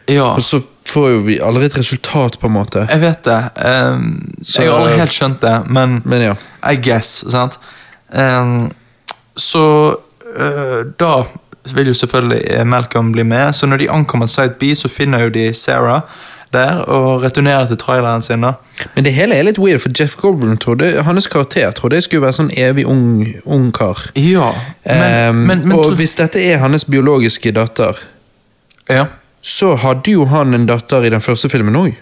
Ja. 0.08 0.28
Og 0.36 0.44
så 0.46 0.60
får 0.88 1.08
jo 1.12 1.18
vi 1.26 1.40
aldri 1.44 1.66
et 1.66 1.76
resultat, 1.80 2.38
på 2.40 2.46
en 2.48 2.54
måte. 2.54 2.86
Jeg 2.88 3.02
vet 3.02 3.24
det. 3.26 3.40
Um, 3.58 4.06
Så- 4.42 4.62
jeg 4.62 4.70
har 4.70 4.78
aldri 4.78 4.98
helt 5.02 5.12
skjønt 5.18 5.40
det, 5.42 5.56
men 5.66 5.98
Men 6.04 6.22
ja. 6.22 6.34
I 6.62 6.76
guess. 6.76 7.24
sant? 7.30 7.58
Um, 8.14 8.70
så 9.36 9.94
uh, 10.38 10.80
da 10.98 11.24
vil 11.74 11.86
jo 11.90 11.94
selvfølgelig 11.94 12.66
Malcolm 12.66 13.12
bli 13.12 13.22
med, 13.24 13.52
så 13.54 13.66
når 13.66 13.76
de 13.82 13.90
ankommer 13.90 14.26
Site 14.26 14.54
B, 14.60 14.72
så 14.74 14.88
finner 14.88 15.26
jo 15.26 15.28
de 15.28 15.52
Sarah 15.54 16.00
der 16.52 16.82
og 16.88 17.22
returnerer 17.22 17.66
til 17.68 17.78
traileren 17.80 18.22
sin. 18.22 18.42
da. 18.42 18.52
Men 18.94 19.04
det 19.04 19.12
hele 19.12 19.36
er 19.36 19.46
litt 19.48 19.58
weird, 19.58 19.80
for 19.84 19.92
Jeff 20.00 20.16
Goldblum 20.16 20.56
trodde, 20.56 20.90
hans 21.02 21.26
karakter 21.26 21.70
trodde 21.76 21.98
jeg 21.98 22.08
skulle 22.08 22.26
være 22.26 22.38
sånn 22.40 22.52
evig 22.56 22.86
ung, 22.88 23.26
ung 23.44 23.70
kar. 23.74 24.00
Ja, 24.14 24.52
men, 24.84 25.06
um, 25.30 25.44
men, 25.50 25.64
men 25.68 25.76
og 25.78 25.96
hvis 26.00 26.16
dette 26.20 26.42
er 26.42 26.62
hans 26.62 26.86
biologiske 26.88 27.52
datter, 27.56 27.98
ja. 28.88 29.06
så 29.42 29.74
hadde 29.76 30.16
jo 30.16 30.28
han 30.30 30.54
en 30.56 30.68
datter 30.68 31.04
i 31.04 31.12
den 31.12 31.24
første 31.24 31.50
filmen 31.52 31.76
òg. 31.78 31.96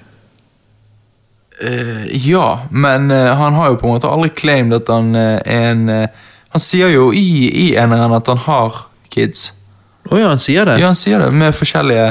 Uh, 1.56 2.04
ja, 2.12 2.66
men 2.70 3.10
uh, 3.10 3.32
han 3.38 3.56
har 3.56 3.72
jo 3.72 3.78
på 3.80 3.88
en 3.88 3.96
måte 3.96 4.10
aldri 4.12 4.28
claimed 4.36 4.76
at 4.76 4.90
han 4.92 5.14
uh, 5.16 5.38
er 5.40 5.70
en 5.70 5.86
eh, 5.88 6.24
Han 6.52 6.60
sier 6.60 6.88
jo 6.92 7.08
i, 7.16 7.48
i 7.48 7.64
eneren 7.76 8.12
at 8.16 8.28
han 8.30 8.38
har 8.44 8.76
kids. 9.12 9.50
Å 10.10 10.18
ja, 10.20 10.28
han 10.28 10.38
sier 10.42 10.64
det? 10.68 10.78
Ja, 10.80 10.86
han 10.90 10.94
sier 10.98 11.18
det, 11.22 11.30
med 11.34 11.54
forskjellige 11.54 12.06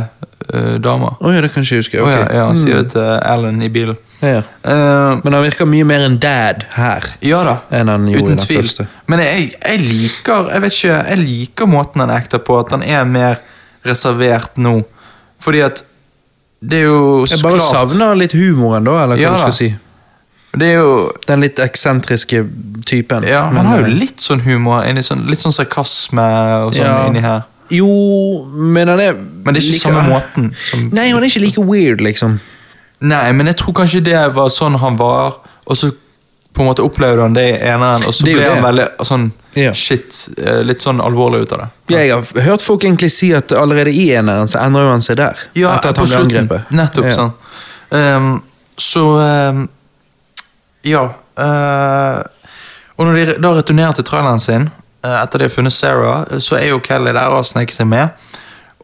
uh, 0.53 0.75
damer. 0.83 1.15
Å 1.21 1.31
ja, 1.33 1.41
det 1.45 1.51
kan 1.53 1.63
ikke 1.63 1.79
huske. 1.81 2.01
Okay. 2.01 2.05
Oh, 2.05 2.19
ja, 2.19 2.25
ja, 2.39 2.45
han 2.49 2.57
sier 2.59 2.75
Mm. 2.75 2.83
det 2.83 2.91
til 2.91 3.01
Alan 3.33 3.61
i 3.61 3.69
bilen. 3.69 3.97
Ja. 4.21 4.41
uh, 4.65 5.19
Men 5.23 5.33
han 5.33 5.43
virker 5.43 5.65
mye 5.69 5.85
mer 5.85 6.05
en 6.05 6.17
dad 6.19 6.65
her. 6.75 7.03
ja 7.21 7.43
da, 7.43 7.57
Enn 7.71 7.89
uten 8.09 8.37
tvil. 8.37 8.61
første. 8.63 8.87
Men 9.07 9.19
jeg, 9.19 9.51
jeg 9.61 9.79
liker 9.79 10.47
Jeg 10.53 10.61
vet 10.61 10.73
ikke, 10.79 10.99
jeg 11.09 11.17
liker 11.19 11.65
måten 11.67 11.99
han 12.01 12.09
acter 12.15 12.39
på, 12.39 12.59
at 12.59 12.71
han 12.71 12.83
er 12.83 13.03
mer 13.05 13.41
reservert 13.85 14.57
nå. 14.57 14.79
Fordi 15.39 15.61
at 15.61 15.83
det 16.65 16.79
er 16.79 16.87
jo 16.87 17.25
så 17.27 17.35
Jeg 17.35 17.43
bare 17.43 17.59
klart 17.59 17.89
savner 17.91 18.15
litt 18.17 18.31
humoren, 18.33 18.83
da, 18.87 19.03
eller 19.03 19.15
hva 19.19 19.21
Ja 19.21 19.33
du 19.35 19.39
skal 19.43 19.53
si. 19.53 19.75
Det 20.55 20.69
er 20.71 20.77
jo 20.79 21.11
Den 21.27 21.41
litt 21.43 21.59
eksentriske 21.59 22.45
typen. 22.87 23.25
Ja, 23.27 23.41
han 23.49 23.53
Men, 23.53 23.65
har 23.67 23.79
jo 23.83 23.89
eh, 23.89 23.97
litt 23.99 24.23
sånn 24.23 24.39
humor, 24.45 24.85
sånn, 25.03 25.25
litt 25.29 25.39
sånn 25.43 25.51
sarkasme 25.53 26.25
og 26.65 26.73
sånn 26.73 26.85
Ja. 26.85 27.05
inni 27.09 27.19
her. 27.21 27.43
Jo, 27.69 28.45
men 28.51 28.87
han 28.87 28.99
er 28.99 29.13
Men 29.13 29.53
det 29.53 29.63
er 29.63 29.65
ikke 29.65 29.71
like- 29.71 29.81
samme 29.81 30.03
måten. 30.09 30.55
Som, 30.69 30.89
Nei, 30.93 31.09
han 31.11 31.23
er 31.23 31.27
ikke 31.27 31.41
like 31.45 31.61
weird, 31.61 32.01
liksom. 32.01 32.39
Nei, 33.01 33.31
men 33.31 33.47
jeg 33.47 33.57
tror 33.57 33.73
kanskje 33.73 34.03
det 34.03 34.33
var 34.35 34.49
sånn 34.49 34.77
han 34.79 34.97
var, 34.97 35.39
og 35.67 35.75
så 35.77 35.91
på 36.55 36.61
en 36.63 36.69
måte 36.69 36.83
opplevde 36.85 37.21
han 37.21 37.33
det 37.35 37.43
i 37.49 37.57
eneren, 37.67 38.05
og 38.07 38.13
så 38.15 38.23
ble 38.23 38.45
han 38.47 38.63
veldig 38.63 38.85
sånn 39.03 39.31
Ja. 39.55 39.73
shit, 39.73 40.29
eh, 40.37 40.61
litt 40.63 40.79
sånn 40.81 41.01
alvorlig 41.03 41.41
ut 41.43 41.51
av 41.51 41.59
det. 41.59 41.67
Ja, 41.89 41.97
jeg 41.99 42.11
har 42.11 42.41
hørt 42.43 42.61
folk 42.61 42.81
egentlig 42.83 43.11
si 43.11 43.33
at 43.33 43.51
allerede 43.51 43.91
i 43.91 44.09
eneren 44.15 44.47
så 44.47 44.59
endrer 44.63 44.83
jo 44.87 44.89
han 44.91 45.01
seg 45.01 45.17
der. 45.17 45.35
Ja, 45.53 45.75
etter 45.75 45.89
at 45.89 45.97
han 45.97 46.07
ble 46.07 46.17
angrepet. 46.17 46.71
Nettopp, 46.71 47.05
ja. 47.05 47.15
sånn. 47.15 47.33
Um, 47.91 48.43
så 48.77 49.19
um, 49.49 49.69
Ja. 50.83 51.03
Uh, 51.37 52.23
og 52.97 53.05
når 53.07 53.13
de 53.15 53.41
da 53.41 53.51
returnerer 53.53 53.95
til 53.95 54.03
traileren 54.07 54.39
sin, 54.39 54.71
etter 55.23 55.39
de 55.39 55.47
har 55.47 55.53
funnet 55.53 55.73
Sarah, 55.73 56.25
eh, 56.31 56.39
så 56.43 56.57
er 56.59 56.69
jo 56.69 56.79
Kelly 56.79 57.13
der 57.13 57.35
og 57.35 57.45
sneker 57.45 57.73
seg 57.73 57.87
med. 57.87 58.09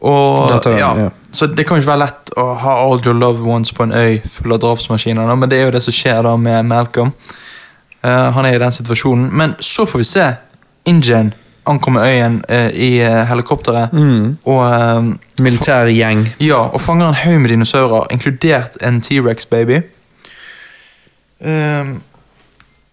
Og, 0.02 0.48
Dette- 0.50 0.78
ja, 0.78 0.94
ja. 0.98 1.10
Så 1.32 1.46
det 1.46 1.66
kan 1.66 1.76
jo 1.76 1.82
ikke 1.82 1.92
være 1.92 2.04
lett 2.06 2.32
å 2.36 2.48
ha 2.58 2.72
all 2.82 3.00
your 3.06 3.14
loved 3.14 3.46
ones 3.46 3.72
på 3.72 3.82
en 3.86 3.92
øy 3.92 4.18
full 4.28 4.52
av 4.52 4.58
drapsmaskiner, 4.64 5.34
men 5.36 5.48
det 5.48 5.60
er 5.60 5.64
jo 5.68 5.74
det 5.76 5.82
som 5.84 5.94
skjer 5.94 6.22
da 6.26 6.36
med 6.36 6.66
Malcolm. 6.66 7.12
Uh, 8.04 8.30
han 8.34 8.44
er 8.44 8.56
i 8.56 8.58
den 8.58 8.72
situasjonen. 8.74 9.28
Men 9.30 9.54
så 9.60 9.84
får 9.86 9.98
vi 9.98 10.04
se 10.04 10.24
Ingen 10.90 11.28
ankomme 11.66 12.00
øyen 12.02 12.40
uh, 12.50 12.70
i 12.74 12.98
eh, 13.00 13.20
helikopteret. 13.28 13.92
Mm. 13.92 14.38
Og 14.44 14.62
eh, 14.66 15.02
Militær 15.38 15.86
gjeng. 15.86 16.24
ja, 16.40 16.58
og 16.58 16.80
fanger 16.80 17.08
en 17.08 17.14
haug 17.14 17.40
med 17.40 17.50
dinosaurer, 17.50 18.06
inkludert 18.10 18.76
en 18.82 19.00
T-rex-baby. 19.00 19.80
Ehm, 21.44 22.00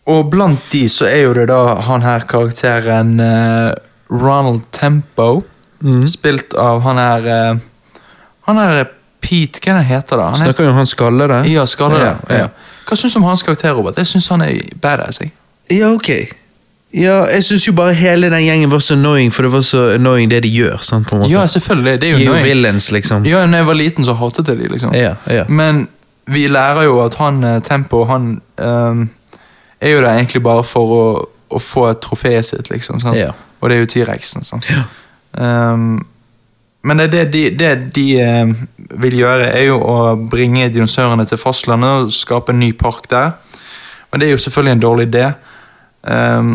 og 0.08 0.30
blant 0.32 0.60
de 0.72 0.86
så 0.90 1.06
er 1.06 1.22
jo 1.28 1.34
det 1.34 1.48
da 1.50 1.76
han 1.82 2.02
her 2.02 2.20
karakteren 2.30 3.20
eh, 3.20 3.74
Ronald 4.12 4.62
Tempo, 4.72 5.44
Mm. 5.82 6.02
spilt 6.08 6.56
av 6.60 6.82
han 6.84 6.98
her 6.98 7.28
eh, 7.28 7.60
Han 8.48 8.58
her 8.58 8.84
Pete, 9.22 9.62
hva 9.64 9.72
er 9.72 9.78
det 9.78 9.86
han 9.86 9.86
heter 9.86 10.18
da? 10.18 10.24
Han 10.26 10.34
er, 10.42 10.46
Snakker 10.50 10.64
jo 10.66 10.70
om 10.74 10.76
han 10.76 10.86
skallede. 10.88 11.38
ja, 11.48 11.64
skadede. 11.66 12.02
Ja, 12.04 12.16
Ja, 12.30 12.38
ja. 12.38 12.48
Hva 12.90 12.96
syns 12.98 13.14
du 13.14 13.20
om 13.20 13.24
hans 13.30 13.44
karakter, 13.44 13.72
Robert? 13.78 13.96
Jeg 13.98 14.08
syns 14.08 14.28
han 14.28 14.42
er 14.42 14.60
badass. 14.82 15.20
jeg. 15.22 15.32
Ja, 15.72 15.92
ok. 15.94 16.10
Ja, 16.94 17.26
jeg 17.32 17.44
syns 17.44 17.68
jo 17.68 17.74
bare 17.78 17.94
hele 17.94 18.30
den 18.30 18.44
gjengen 18.44 18.72
var 18.72 18.80
så 18.80 18.94
annoying, 18.98 19.32
for 19.32 19.44
det 19.44 19.52
var 19.54 19.62
så 19.62 19.86
annoying 19.94 20.30
det 20.32 20.42
de 20.44 20.50
gjør. 20.50 20.78
sant, 20.82 21.08
på 21.08 21.16
en 21.16 21.22
måte. 21.22 21.32
Ja, 21.32 21.46
selvfølgelig. 21.48 22.02
Det 22.02 22.10
er 22.10 22.18
De 22.18 22.18
jo 22.18 22.18
er 22.18 22.24
jo 22.26 22.32
annoying. 22.34 22.46
villains, 22.48 22.92
liksom. 22.92 23.26
Ja, 23.26 23.46
når 23.46 23.58
jeg 23.58 23.68
var 23.68 23.74
liten, 23.74 24.06
så 24.06 24.14
hatet 24.14 24.48
jeg 24.48 24.58
de, 24.58 24.68
liksom. 24.68 24.94
Ja, 24.96 25.14
ja. 25.30 25.44
Men 25.48 25.88
vi 26.28 26.48
lærer 26.48 26.84
jo 26.84 27.00
at 27.06 27.16
han 27.16 27.44
eh, 27.44 27.60
Tempo, 27.62 28.04
han 28.06 28.42
ehm, 28.58 29.10
er 29.82 29.96
jo 29.96 30.02
der 30.04 30.18
egentlig 30.18 30.44
bare 30.44 30.64
for 30.68 30.96
å, 30.96 31.04
å 31.50 31.62
få 31.64 31.88
trofeet 32.04 32.46
sitt, 32.46 32.70
liksom. 32.72 33.00
Sant? 33.04 33.18
Ja. 33.18 33.34
Og 33.60 33.70
det 33.70 33.78
er 33.78 33.84
jo 33.84 33.92
T-rexen. 33.92 34.46
Ja. 34.70 34.86
Um, 35.40 36.00
men 36.82 37.02
det, 37.02 37.10
det 37.12 37.26
de, 37.34 37.44
det 37.60 37.74
de 37.96 38.06
eh, 38.24 38.52
vil 39.04 39.20
gjøre, 39.20 39.52
er 39.52 39.66
jo 39.68 39.82
å 39.84 40.16
bringe 40.32 40.70
dinosaurene 40.72 41.26
til 41.28 41.40
fastlandet 41.42 42.06
og 42.06 42.16
skape 42.16 42.56
en 42.56 42.62
ny 42.62 42.72
park 42.78 43.10
der. 43.12 43.36
Men 44.10 44.22
det 44.22 44.30
er 44.30 44.38
jo 44.38 44.42
selvfølgelig 44.46 44.78
en 44.78 44.84
dårlig 44.86 45.08
idé. 45.10 45.26
Um, 46.08 46.54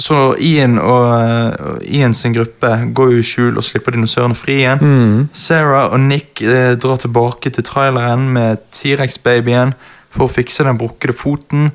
så 0.00 0.34
Ian 0.42 0.78
og 0.82 1.04
uh, 1.06 1.76
Ian 1.86 2.16
sin 2.16 2.34
gruppe 2.34 2.70
går 2.96 3.12
jo 3.12 3.20
i 3.20 3.26
skjul 3.26 3.60
og 3.60 3.66
slipper 3.66 3.94
dinosaurene 3.94 4.34
fri 4.38 4.56
igjen. 4.64 4.80
Mm. 4.80 5.20
Sarah 5.36 5.92
og 5.92 6.00
Nick 6.02 6.42
eh, 6.42 6.72
drar 6.80 6.98
tilbake 6.98 7.52
til 7.54 7.66
traileren 7.66 8.26
med 8.34 8.64
T-rex-babyen 8.74 9.76
for 10.10 10.26
å 10.26 10.32
fikse 10.32 10.66
den 10.66 10.80
brukkede 10.80 11.14
foten. 11.14 11.68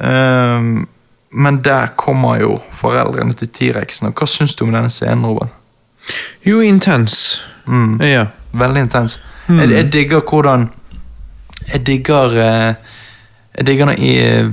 Ehm, 0.00 0.86
men 1.32 1.64
der 1.64 1.86
kommer 1.96 2.40
jo 2.40 2.60
foreldrene 2.72 3.32
til 3.32 3.48
T-rexen. 3.48 4.06
og 4.06 4.14
Hva 4.14 4.26
syns 4.26 4.54
du 4.54 4.64
om 4.64 4.72
denne 4.72 4.90
scenen, 4.90 5.26
Robert? 5.26 5.54
Jo, 6.46 6.60
intens. 6.60 7.42
Mm. 7.66 8.00
Ja. 8.00 8.26
Veldig 8.52 8.80
intens. 8.80 9.20
Jeg, 9.48 9.70
jeg 9.70 9.92
digger 9.92 10.20
hvordan 10.20 10.70
Jeg 11.72 11.86
digger 11.86 12.24
eh, 12.24 12.74
Jeg 13.58 13.66
digger 13.66 13.86
når 13.86 13.94
eh, 13.98 14.46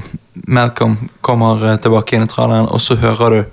Malcolm 0.48 1.10
kommer 1.22 1.64
eh, 1.66 1.78
tilbake 1.80 2.16
inn 2.16 2.24
i 2.24 2.28
traileren, 2.28 2.68
og 2.68 2.82
så 2.82 2.96
hører 2.96 3.30
du 3.30 3.44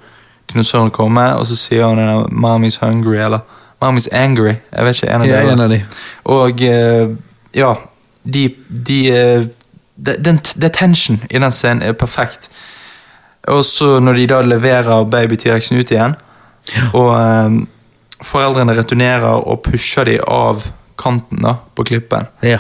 dinosaurene 0.53 0.91
komme, 0.91 1.22
og 1.34 1.47
så 1.47 1.57
sier 1.57 1.87
han 1.87 1.99
denne 1.99 2.26
'Mommy's 2.30 2.78
hungry', 2.82 3.24
eller 3.24 3.39
'Mommy's 3.82 4.09
angry'. 4.12 4.55
Jeg 4.72 4.84
vet 4.84 5.03
ikke, 5.03 5.14
en 5.14 5.22
av 5.22 5.28
er 5.28 5.53
en 5.53 5.61
av 5.61 5.70
de. 5.70 5.84
Og 6.24 6.61
ja, 7.55 7.74
de, 8.24 8.55
de 8.87 9.49
det- 9.97 10.22
den, 10.24 10.38
det 10.57 10.72
tension 10.72 11.20
i 11.30 11.38
den 11.38 11.53
scenen 11.53 11.82
er 11.82 11.92
perfekt. 11.92 12.49
Og 13.49 13.64
så 13.64 14.01
når 14.01 14.12
de 14.14 14.26
da 14.26 14.40
leverer 14.42 15.05
baby 15.05 15.36
T-rexen 15.36 15.78
ut 15.78 15.90
igjen, 15.90 16.14
og 16.94 17.12
um, 17.47 17.68
foreldrene 18.24 18.74
returnerer 18.74 19.47
og 19.47 19.61
pusher 19.62 20.05
de 20.05 20.18
av 20.26 20.64
kanten 20.99 21.42
da, 21.44 21.55
på 21.76 21.84
klippen. 21.84 22.26
Ja. 22.42 22.59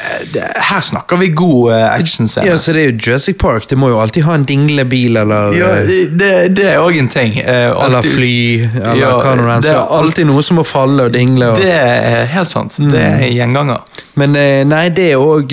Eh, 0.00 0.40
her 0.70 0.80
snakker 0.80 1.16
vi 1.20 1.28
god 1.36 1.72
eh, 1.74 1.86
actionscene. 1.94 2.46
ja, 2.46 2.56
så 2.58 2.72
det 2.72 2.82
er 2.82 2.90
jo 2.90 2.96
Jurassic 3.06 3.36
Park. 3.38 3.66
Det 3.68 3.76
må 3.78 3.90
jo 3.92 3.98
alltid 4.00 4.24
ha 4.24 4.34
en 4.38 4.44
dinglebil 4.48 5.16
eller 5.20 5.52
Ja, 5.56 5.70
eh, 5.82 6.06
det, 6.16 6.30
det 6.56 6.66
er 6.72 6.80
òg 6.80 6.96
en 6.98 7.08
ting. 7.12 7.34
Alltid, 7.40 7.84
Eller 7.84 8.08
fly, 8.08 8.36
eller 8.64 8.96
Ja, 8.96 9.10
det 9.20 9.58
Det 9.66 9.74
er 9.74 9.96
alltid 9.98 10.26
noe 10.30 10.42
som 10.46 10.56
må 10.60 10.64
falle 10.64 11.08
og 11.08 11.12
dingle. 11.12 11.50
Og... 11.52 11.60
Det 11.60 11.72
er 11.72 12.24
helt 12.32 12.48
sant. 12.48 12.78
Det 12.80 13.00
er 13.00 13.18
Mm. 13.20 13.26
gjenganger. 13.36 13.80
Men 14.16 14.32
nei, 14.68 14.88
det 14.94 15.10
er 15.12 15.20
òg, 15.20 15.52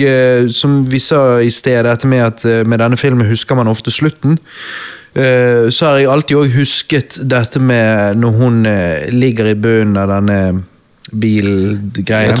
som 0.54 0.84
vi 0.88 0.98
sa 1.02 1.38
i 1.44 1.50
sted, 1.50 1.84
dette 1.84 2.06
med 2.08 2.22
at 2.24 2.44
med 2.66 2.78
denne 2.80 2.96
filmen 2.96 3.26
husker 3.28 3.56
man 3.58 3.68
ofte 3.68 3.90
slutten. 3.92 4.38
Så 5.14 5.86
har 5.86 5.98
jeg 5.98 6.08
alltid 6.08 6.36
òg 6.36 6.54
husket 6.56 7.18
dette 7.28 7.60
med 7.60 8.16
når 8.22 8.36
hun 8.38 8.62
ligger 9.12 9.50
i 9.50 9.54
bunnen 9.54 9.96
av 10.00 10.08
denne 10.12 10.62
bilgreien, 11.12 12.36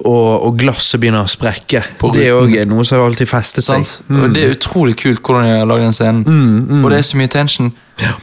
og, 0.00 0.28
og 0.46 0.56
glasset 0.58 1.00
begynner 1.00 1.26
å 1.26 1.30
sprekke. 1.30 1.82
Det 2.14 2.24
er 2.24 2.36
òg 2.36 2.54
noe 2.70 2.86
som 2.88 3.04
alltid 3.04 3.28
festet 3.28 3.66
seg. 3.66 3.84
Mm. 4.08 4.22
Og 4.22 4.34
det 4.34 4.44
er 4.44 4.56
utrolig 4.56 4.96
kult 5.00 5.20
hvordan 5.20 5.46
de 5.48 5.58
har 5.58 5.68
lagd 5.68 5.84
den 5.84 5.96
scenen. 5.96 6.80
Og 6.80 6.88
det 6.92 7.00
er 7.00 7.06
så 7.06 7.20
mye 7.20 7.32
tension. 7.32 7.70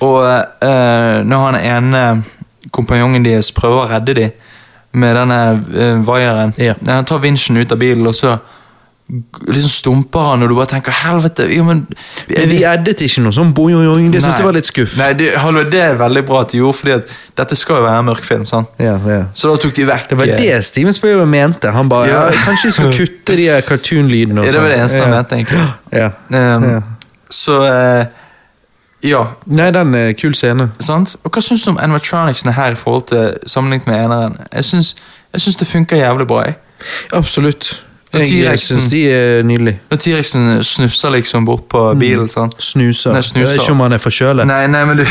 Og 0.02 0.20
uh, 0.26 1.18
når 1.28 1.46
han 1.46 1.60
ene 1.62 2.04
kompanjongen 2.74 3.26
deres 3.26 3.52
prøver 3.56 3.84
å 3.84 3.90
redde 3.92 4.18
dem 4.18 4.36
med 4.98 5.18
denne 5.20 5.40
uh, 5.62 5.98
vaieren 6.08 6.54
Ja. 6.62 6.74
Han 6.90 7.06
tar 7.06 7.22
vinsjen 7.24 7.60
ut 7.60 7.72
av 7.72 7.82
bilen, 7.82 8.08
og 8.08 8.16
så 8.18 8.38
liksom 9.48 9.70
stumper 9.72 10.20
han, 10.20 10.44
og 10.44 10.50
du 10.50 10.56
bare 10.56 10.68
tenker 10.68 10.92
'helvete', 10.92 11.48
jo, 11.58 11.64
men 11.64 11.88
Men 12.28 12.50
de 12.50 12.64
eddet 12.64 13.02
ikke 13.02 13.22
noe 13.24 13.32
sånn 13.32 13.54
boing, 13.54 14.12
Det 14.12 14.22
syns 14.22 14.36
jeg 14.36 14.46
var 14.46 14.54
litt 14.54 14.66
skuff. 14.66 14.98
Nei, 14.98 15.14
det, 15.14 15.30
hallo, 15.40 15.64
det 15.64 15.82
er 15.82 15.96
veldig 15.96 16.26
bra 16.26 16.42
at 16.42 16.52
de 16.52 16.58
gjorde, 16.58 16.78
fordi 16.78 16.92
at 16.92 17.16
dette 17.38 17.56
skal 17.56 17.76
jo 17.76 17.82
være 17.84 18.00
en 18.00 18.06
mørk 18.06 18.24
film. 18.24 18.46
sant? 18.46 18.68
Ja, 18.80 18.98
ja. 19.08 19.24
Så 19.34 19.50
da 19.52 19.56
tok 19.56 19.74
de 19.76 19.86
vekk 19.88 20.10
Det 20.10 20.18
var 20.18 20.28
eh, 20.28 20.38
det 20.38 20.66
Steven 20.66 20.94
Spielberg 20.94 21.28
mente. 21.28 21.72
Han 21.72 21.90
bare 21.90 22.08
ja. 22.10 22.28
Kanskje 22.46 22.68
vi 22.68 22.72
skal 22.72 22.94
kutte 22.94 23.36
de 23.36 23.48
cartoon-lydene. 23.68 24.44
Ja, 24.44 24.52
det 24.52 24.62
var 24.62 24.68
det 24.68 24.76
sånn. 24.76 24.82
eneste 24.82 25.02
han 25.02 25.10
mente, 25.10 25.36
egentlig. 25.36 25.74
Ja. 25.92 26.12
Um, 26.56 26.64
Ja. 26.64 26.82
Så 27.30 27.60
uh, 27.62 28.06
ja. 29.04 29.24
Nei, 29.46 29.72
den 29.72 29.96
er 29.96 30.14
kul 30.14 30.36
scene. 30.36 30.70
Sant? 30.80 31.16
Og 31.24 31.32
Hva 31.32 31.42
syns 31.42 31.64
du 31.64 31.70
om 31.70 31.78
animatronicsene 31.78 32.54
her 32.54 32.72
i 32.72 32.76
forhold 32.76 33.08
til 33.08 33.34
sammenlignet 33.46 33.88
med 33.88 34.06
eneren? 34.06 34.38
Jeg 34.54 34.64
syns 35.42 35.56
det 35.60 35.68
funker 35.68 35.96
jævlig 35.98 36.28
bra. 36.28 36.44
jeg. 36.44 36.56
Absolutt. 37.14 37.87
Jeg 38.14 38.60
syns 38.60 38.88
de 38.90 39.02
er 39.12 39.44
nydelige. 39.44 39.80
Når 39.92 39.98
T-rexen 39.98 40.64
snufser 40.64 41.10
liksom 41.10 41.46
bort 41.46 41.68
på 41.70 41.82
bilen. 42.00 42.30
sånn. 42.30 42.52
Snuser. 42.60 43.14
Nei, 43.14 43.22
snuser. 43.22 43.40
Jeg 43.40 43.48
vet 43.48 43.62
ikke 43.64 43.76
om 43.76 43.84
han 43.84 43.94
er 43.98 44.02
forkjølet. 44.04 44.48
Nei, 44.48 44.64
nei, 44.72 44.84
men 44.88 45.02
du, 45.02 45.06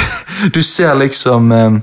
du 0.54 0.62
ser 0.64 0.94
liksom 0.96 1.52
um, 1.52 1.82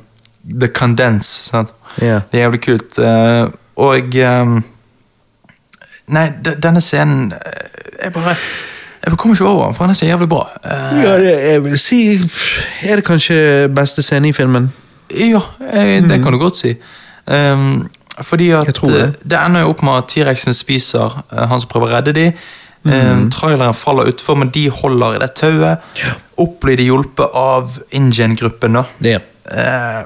the 0.59 0.67
condense. 0.67 1.49
sant? 1.51 1.73
Yeah. 2.01 2.21
Det 2.31 2.39
er 2.39 2.47
jævlig 2.47 2.61
kult. 2.65 2.97
Uh, 2.97 3.51
og 3.75 4.15
um, 4.25 4.63
Nei, 6.13 6.27
de, 6.45 6.51
denne 6.59 6.81
scenen 6.83 7.31
eh, 7.31 8.03
Jeg 8.03 8.11
bare 8.13 8.35
jeg 9.03 9.17
kommer 9.19 9.35
ikke 9.35 9.45
over 9.45 9.65
den, 9.65 9.75
for 9.75 9.83
den 9.83 9.91
er 9.91 9.97
så 9.99 10.05
jævlig 10.05 10.29
bra. 10.31 10.43
Uh, 10.63 10.99
Ja, 11.03 11.13
det, 11.19 11.31
jeg 11.51 11.63
vil 11.63 11.79
si 11.79 11.97
Er 12.83 12.95
det 12.95 13.05
kanskje 13.05 13.67
beste 13.75 14.01
scenen 14.01 14.29
i 14.29 14.33
filmen? 14.33 14.69
Ja, 15.11 15.41
eh, 15.73 15.99
det 16.09 16.21
kan 16.23 16.33
du 16.33 16.39
godt 16.39 16.55
si. 16.57 16.73
Um, 17.27 17.89
fordi 18.21 18.51
at 18.51 18.67
Mm. 18.83 18.91
Det. 18.91 19.01
eh, 19.03 19.11
det 19.25 19.39
ender 19.45 19.61
jo 19.61 19.69
opp 19.69 19.83
med 19.83 19.93
at 19.97 20.07
T-rexen 20.07 20.53
spiser 20.53 21.23
eh, 21.31 21.47
han 21.47 21.59
som 21.61 21.69
prøver 21.69 21.87
å 21.87 21.95
redde 21.95 22.13
dem. 22.13 22.33
Mm. 22.85 22.91
Um, 23.23 23.29
traileren 23.31 23.73
faller 23.73 24.09
utfor, 24.11 24.35
men 24.35 24.49
de 24.49 24.69
holder 24.69 25.15
i 25.15 25.19
det 25.19 25.33
tauet. 25.35 25.77
Opp 26.37 26.59
blir 26.61 26.75
de 26.77 26.83
hjulpet 26.89 27.27
av 27.33 27.77
InGen-gruppen. 27.95 28.73
da. 28.73 28.83
Ja. 29.01 29.19
Eh, 29.51 30.03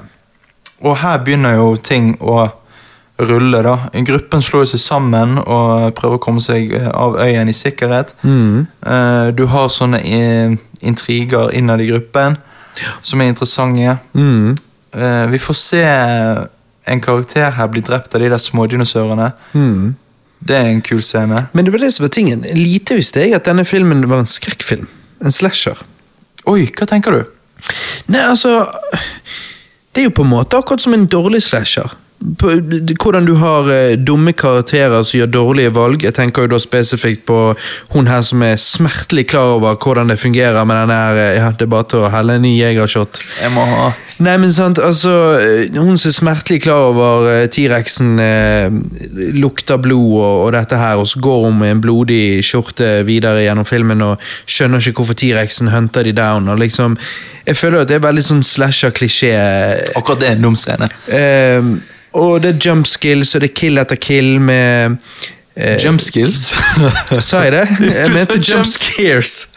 og 0.86 0.96
her 0.96 1.18
begynner 1.18 1.54
jo 1.56 1.76
ting 1.76 2.16
å 2.20 2.50
rulle, 3.18 3.62
da. 3.62 3.76
Gruppen 4.06 4.40
slår 4.42 4.64
seg 4.70 4.78
sammen 4.80 5.38
og 5.38 5.92
prøver 5.98 6.16
å 6.16 6.22
komme 6.22 6.40
seg 6.40 6.70
eh, 6.72 6.86
av 6.94 7.16
øyen 7.18 7.48
i 7.48 7.52
sikkerhet. 7.52 8.14
Mm. 8.22 8.66
Eh, 8.86 9.30
du 9.34 9.46
har 9.46 9.66
sånne 9.68 9.98
eh, 10.06 10.54
intriger 10.86 11.50
innad 11.58 11.80
i 11.82 11.86
gruppen 11.90 12.36
som 13.02 13.20
er 13.20 13.32
interessante. 13.32 13.98
Mm. 14.14 14.54
Eh, 14.94 15.26
vi 15.34 15.38
får 15.38 15.54
se 15.54 15.82
en 16.88 17.00
karakter 17.04 17.50
her 17.56 17.70
blir 17.72 17.84
drept 17.86 18.14
av 18.14 18.22
de 18.22 18.30
der 18.32 18.42
smådinosaurene. 18.42 19.32
Mm. 19.52 19.96
Det 20.48 20.56
er 20.56 20.70
en 20.70 20.82
kul 20.84 21.02
scene. 21.02 21.46
Men 21.52 21.66
det 21.66 21.74
var 21.74 21.82
det 21.82 21.92
som 21.94 22.04
var 22.06 22.12
tingen. 22.14 22.44
Lite 22.54 22.98
visste 22.98 23.24
jeg 23.24 23.34
at 23.36 23.48
denne 23.48 23.64
filmen 23.66 24.04
var 24.10 24.22
en 24.22 24.30
skrekkfilm. 24.30 24.86
En 25.24 25.34
slasher. 25.34 25.80
Oi, 26.48 26.68
hva 26.78 26.86
tenker 26.88 27.16
du? 27.16 27.24
Nei, 28.08 28.22
altså 28.22 28.62
Det 29.92 30.04
er 30.04 30.06
jo 30.06 30.14
på 30.14 30.22
en 30.22 30.30
måte 30.30 30.56
akkurat 30.56 30.84
som 30.84 30.94
en 30.94 31.08
dårlig 31.10 31.42
slasher. 31.42 31.90
På, 32.18 32.50
hvordan 33.02 33.26
du 33.26 33.34
har 33.38 33.68
eh, 33.70 33.96
dumme 33.98 34.32
karakterer 34.32 35.02
som 35.02 35.20
gjør 35.20 35.30
dårlige 35.30 35.74
valg. 35.74 36.02
Jeg 36.02 36.16
tenker 36.16 36.44
jo 36.44 36.52
da 36.54 36.58
spesifikt 36.62 37.24
på 37.28 37.38
hun 37.94 38.10
her 38.10 38.24
som 38.26 38.42
er 38.42 38.58
smertelig 38.58 39.28
klar 39.30 39.54
over 39.58 39.78
hvordan 39.78 40.10
det 40.10 40.18
fungerer 40.20 40.64
med 40.66 40.80
den 40.82 40.94
her 40.94 41.22
eh, 41.22 41.36
ja, 41.38 41.52
Det 41.54 41.68
er 41.68 41.72
bare 41.72 41.88
til 41.92 42.02
å 42.02 42.12
helle 42.12 42.38
en 42.38 42.44
ny 42.46 42.56
jegershot. 42.58 43.22
Jeg 43.42 43.54
må 43.54 43.66
ha 43.68 43.92
Nei, 44.18 44.34
men 44.42 44.50
sant, 44.50 44.80
altså 44.82 45.12
eh, 45.38 45.76
Hun 45.76 45.94
som 45.94 46.10
er 46.10 46.16
smertelig 46.16 46.62
klar 46.64 46.88
over 46.90 47.46
T-rexen 47.54 48.18
eh, 48.22 48.66
lukter 49.38 49.78
blod 49.78 50.16
og, 50.18 50.46
og 50.48 50.52
dette 50.56 50.78
her, 50.80 50.98
og 50.98 51.06
så 51.06 51.22
går 51.22 51.44
hun 51.46 51.60
med 51.60 51.76
en 51.76 51.82
blodig 51.84 52.22
skjorte 52.46 53.04
videre 53.06 53.44
gjennom 53.44 53.68
filmen 53.68 54.02
og 54.02 54.24
skjønner 54.50 54.82
ikke 54.82 55.04
hvorfor 55.04 55.18
T-rexen 55.22 55.70
hunter 55.70 56.08
de 56.08 56.16
down. 56.18 56.48
og 56.48 56.58
liksom 56.58 56.98
Jeg 57.46 57.56
føler 57.56 57.84
at 57.84 57.92
det 57.92 58.00
er 58.00 58.08
veldig 58.08 58.26
sånn 58.26 58.42
slasher-klisjé. 58.42 59.30
Akkurat 59.96 60.24
det 60.24 60.32
er 60.32 60.36
en 60.36 60.48
dum 60.48 60.58
scene. 60.58 60.90
Eh, 61.14 61.70
og 62.18 62.42
det 62.44 62.54
er 62.56 62.68
jump 62.68 62.86
skills, 62.90 63.34
og 63.34 63.40
det 63.44 63.50
er 63.50 63.54
kill 63.60 63.78
etter 63.82 63.96
kill 63.96 64.34
med 64.40 64.96
eh, 65.56 65.76
Jump 65.84 66.00
skills. 66.04 66.42
Sa 67.28 67.40
jeg 67.46 67.52
det? 67.56 67.64
Jeg 67.88 68.12
mente 68.14 68.38
jump 68.48 68.66
scares. 68.70 69.48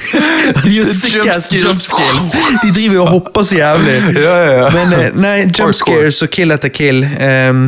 De 0.64 0.72
gjør 0.74 0.90
sikkert 0.90 1.26
Jump 1.28 1.44
skills. 1.44 1.64
jump 1.64 1.80
skills. 1.84 2.28
De 2.64 2.72
driver 2.74 2.94
jo 2.98 3.04
og 3.04 3.12
hopper 3.14 3.42
så 3.46 3.60
jævlig. 3.60 3.96
Ja, 4.18 4.34
ja, 4.44 4.52
ja. 4.64 4.68
Men 4.74 4.92
eh, 4.98 5.08
nei, 5.14 5.36
jump 5.46 5.60
Hardcore. 5.60 5.74
scares 6.00 6.22
og 6.26 6.30
kill 6.34 6.54
etter 6.56 6.74
kill. 6.74 7.04
Um, 7.22 7.64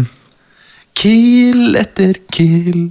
Kill 0.96 1.76
etter 1.76 2.16
kill. 2.32 2.86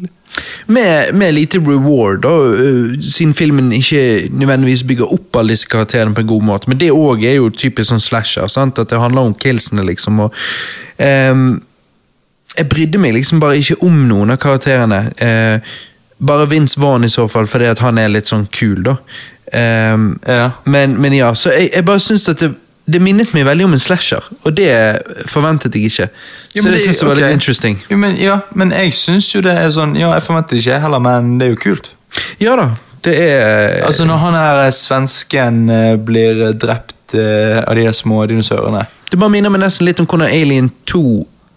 Med, 0.68 1.14
med 1.14 1.34
lite 1.34 1.60
reward, 1.60 2.22
da, 2.26 2.34
øh, 2.64 2.96
siden 3.02 3.34
filmen 3.34 3.72
ikke 3.72 4.30
nødvendigvis 4.32 4.84
bygger 4.84 5.14
opp 5.14 5.36
alle 5.40 5.50
disse 5.56 5.68
karakterene 5.72 6.16
på 6.16 6.22
en 6.22 6.28
god 6.28 6.42
måte. 6.44 6.70
Men 6.70 6.80
det 6.80 6.92
òg 6.92 7.24
er 7.24 7.38
jo 7.38 7.50
typisk 7.50 7.90
sånn 7.90 8.04
slasher, 8.04 8.48
sant? 8.48 8.80
at 8.80 8.90
det 8.90 9.00
handler 9.00 9.22
om 9.30 9.34
killsene, 9.34 9.86
liksom. 9.86 10.20
Og, 10.20 10.34
um, 11.32 11.62
jeg 12.58 12.70
brydde 12.72 13.00
meg 13.04 13.14
liksom 13.14 13.40
bare 13.40 13.58
ikke 13.60 13.80
om 13.84 14.06
noen 14.10 14.32
av 14.32 14.38
karakterene. 14.44 15.02
Uh, 15.22 15.76
bare 16.26 16.50
Vince 16.50 16.80
Vaughn 16.82 17.04
i 17.04 17.12
så 17.12 17.28
fall, 17.28 17.48
fordi 17.48 17.66
at 17.66 17.80
han 17.84 17.98
er 18.00 18.12
litt 18.12 18.28
sånn 18.32 18.48
kul, 18.52 18.84
da. 18.84 18.98
Um, 19.54 20.20
Ja. 20.28 20.50
men, 20.66 20.96
men 21.02 21.14
ja, 21.14 21.34
så 21.38 21.52
jeg, 21.54 21.70
jeg 21.76 21.86
bare 21.86 22.00
syns 22.02 22.30
at 22.30 22.40
det, 22.40 22.56
det 22.86 23.00
minnet 23.02 23.32
meg 23.34 23.46
veldig 23.48 23.66
om 23.66 23.74
en 23.74 23.82
slasher, 23.82 24.22
og 24.46 24.54
det 24.58 24.70
forventet 25.32 25.74
jeg 25.74 25.90
ikke. 25.90 26.06
Så 26.08 26.56
ja, 26.56 26.62
det, 26.62 26.72
det- 26.74 26.82
synes 26.82 27.00
jeg 27.02 27.08
var 27.08 27.16
okay. 27.16 27.24
litt 27.24 27.34
interesting. 27.40 27.80
Ja 27.90 27.98
men, 27.98 28.18
ja, 28.22 28.40
men 28.54 28.72
jeg 28.72 28.94
syns 28.94 29.30
jo 29.36 29.42
det 29.42 29.56
er 29.58 29.72
sånn 29.74 29.96
Ja, 29.98 30.12
jeg 30.14 30.24
forventer 30.24 30.60
ikke 30.60 30.78
heller, 30.84 31.00
men 31.02 31.38
det 31.40 31.48
er 31.48 31.56
jo 31.56 31.62
kult. 31.64 31.90
Ja 32.40 32.56
da, 32.56 32.70
det 33.04 33.16
er 33.20 33.82
Altså 33.86 34.06
Når 34.06 34.18
han 34.22 34.38
her 34.38 34.62
eh, 34.68 34.72
svensken 34.72 35.70
eh, 35.70 35.96
blir 35.98 36.54
drept 36.54 37.16
eh, 37.18 37.60
av 37.66 37.76
de 37.76 37.84
der 37.84 37.92
små 37.98 38.22
dinosaurene 38.30 38.86
Det 39.12 39.20
bare 39.20 39.34
minner 39.34 39.52
meg 39.52 39.66
nesten 39.66 39.86
litt 39.90 40.00
om 40.00 40.08
hvordan 40.08 40.30
Alien 40.32 40.70
2 40.88 41.02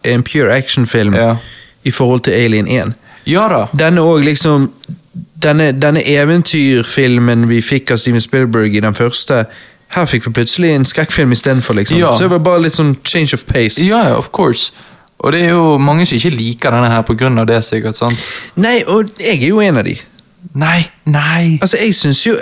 er 0.05 0.17
en 0.17 0.25
pure 0.27 0.51
actionfilm 0.55 1.15
Ja. 1.15 1.37
i 1.85 1.91
forhold 1.95 2.25
til 2.27 2.33
Alien 2.35 2.67
1. 2.69 2.93
Ja 3.29 3.47
da. 3.53 3.67
Denne 3.77 4.01
òg 4.03 4.25
liksom 4.25 4.71
denne, 5.43 5.71
denne 5.79 6.03
eventyrfilmen 6.03 7.47
vi 7.49 7.61
fikk 7.63 7.93
av 7.95 8.01
Steven 8.03 8.21
Spielberg 8.21 8.75
i 8.75 8.81
den 8.83 8.95
første, 8.99 9.45
her 9.95 10.05
fikk 10.07 10.27
vi 10.27 10.35
plutselig 10.37 10.75
en 10.75 10.85
skrekkfilm 10.85 11.33
istedenfor. 11.33 11.75
Liksom. 11.79 11.99
Ja. 11.99 12.13
Så 12.17 12.27
det 12.27 12.31
var 12.35 12.45
bare 12.45 12.63
litt 12.67 12.77
sånn 12.77 12.95
change 13.05 13.35
of 13.35 13.47
pace. 13.49 13.81
Ja, 13.85 14.17
of 14.17 14.31
course. 14.37 14.73
Og 15.19 15.33
det 15.35 15.43
er 15.47 15.57
jo 15.57 15.79
mange 15.83 16.07
som 16.07 16.19
ikke 16.19 16.37
liker 16.37 16.75
denne 16.75 16.91
her 16.93 17.03
pga. 17.03 17.45
det, 17.45 17.65
sikkert. 17.65 17.97
sant? 17.97 18.27
Nei, 18.55 18.83
og 18.87 19.11
jeg 19.19 19.43
er 19.43 19.49
jo 19.49 19.61
en 19.61 19.77
av 19.77 19.85
de. 19.85 19.97
Nei, 20.55 20.91
nei. 21.05 21.59
Altså, 21.63 21.77
Jeg 21.77 21.95
syns 21.95 22.27
jo, 22.27 22.37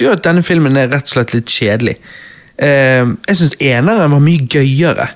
jo 0.00 0.10
at 0.10 0.24
denne 0.24 0.42
filmen 0.42 0.76
er 0.76 0.88
rett 0.90 1.06
og 1.06 1.14
slett 1.14 1.34
litt 1.34 1.46
kjedelig. 1.46 1.96
Uh, 2.56 3.14
jeg 3.28 3.36
syns 3.36 3.56
eneren 3.60 4.10
var 4.10 4.20
mye 4.24 4.48
gøyere. 4.50 5.08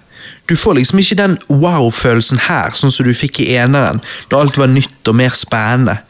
Du 0.51 0.57
får 0.57 0.75
liksom 0.75 0.99
ikke 0.99 1.17
den 1.17 1.37
wow-følelsen 1.49 2.41
her, 2.49 2.75
sånn 2.75 2.93
som 2.93 3.07
du 3.07 3.15
fikk 3.15 3.41
i 3.41 3.53
eneren, 3.55 4.01
da 4.31 4.41
alt 4.43 4.59
var 4.59 4.71
nytt 4.71 5.09
og 5.09 5.17
mer 5.17 5.35
spennende. 5.39 6.01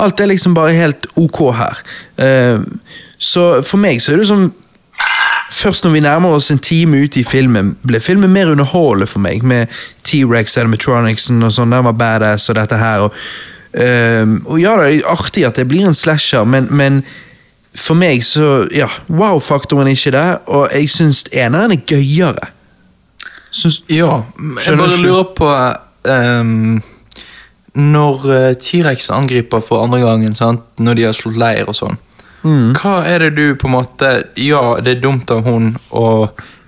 Alt 0.00 0.20
er 0.20 0.30
liksom 0.30 0.56
bare 0.56 0.76
helt 0.76 1.06
ok 1.20 1.40
her. 1.56 1.82
Uh, 2.20 2.64
så 3.20 3.60
for 3.62 3.80
meg 3.80 4.00
så 4.00 4.14
er 4.14 4.22
det 4.22 4.28
sånn 4.30 4.50
Først 5.50 5.84
når 5.84 5.90
vi 5.90 6.00
nærmer 6.00 6.34
oss 6.36 6.50
en 6.50 6.58
time 6.62 7.02
ut 7.02 7.16
i 7.18 7.24
filmen, 7.26 7.72
ble 7.82 8.00
filmen 8.00 8.30
mer 8.30 8.52
underholdende 8.52 9.08
for 9.10 9.22
meg, 9.24 9.42
med 9.42 9.66
T-rex, 10.06 10.54
animatronicsen 10.60 11.42
og 11.42 11.50
sånn, 11.56 11.74
den 11.74 11.88
var 11.88 11.96
badass 11.98 12.46
og 12.52 12.58
dette 12.60 12.78
her. 12.78 13.06
Og, 13.08 13.16
ehm, 13.74 14.36
og 14.46 14.60
ja, 14.62 14.76
det 14.78 14.92
er 14.92 15.10
artig 15.10 15.44
at 15.48 15.58
det 15.58 15.66
blir 15.70 15.88
en 15.88 15.96
slasher, 15.96 16.46
men, 16.46 16.70
men 16.70 17.02
for 17.74 17.98
meg 17.98 18.22
så, 18.26 18.64
ja, 18.74 18.86
wow-faktoren 19.10 19.90
er 19.90 19.98
ikke 19.98 20.14
der, 20.14 20.38
og 20.46 20.70
jeg 20.74 20.90
syns 20.90 21.24
eneren 21.32 21.74
er 21.74 21.82
gøyere. 21.86 22.52
Syns, 23.50 23.82
Ja, 23.90 24.22
jeg 24.38 24.78
bare 24.78 25.00
lurer 25.02 25.24
på 25.34 25.46
um, 26.06 26.76
Når 27.74 28.26
eh, 28.30 28.52
T-rexen 28.54 29.16
angriper 29.16 29.58
for 29.58 29.82
andre 29.82 29.98
gangen, 30.04 30.34
sant? 30.38 30.62
når 30.78 30.94
de 30.94 31.08
har 31.08 31.16
slått 31.18 31.38
leir 31.38 31.66
og 31.66 31.74
sånn, 31.74 31.98
Mm. 32.42 32.72
hva 32.72 33.02
er 33.04 33.26
det 33.26 33.34
du 33.36 33.54
på 33.60 33.68
en 33.68 33.74
måte 33.74 34.10
Ja, 34.40 34.78
det 34.80 34.94
er 34.94 35.02
dumt 35.02 35.28
av 35.30 35.42
hun 35.44 35.74
å 35.92 36.06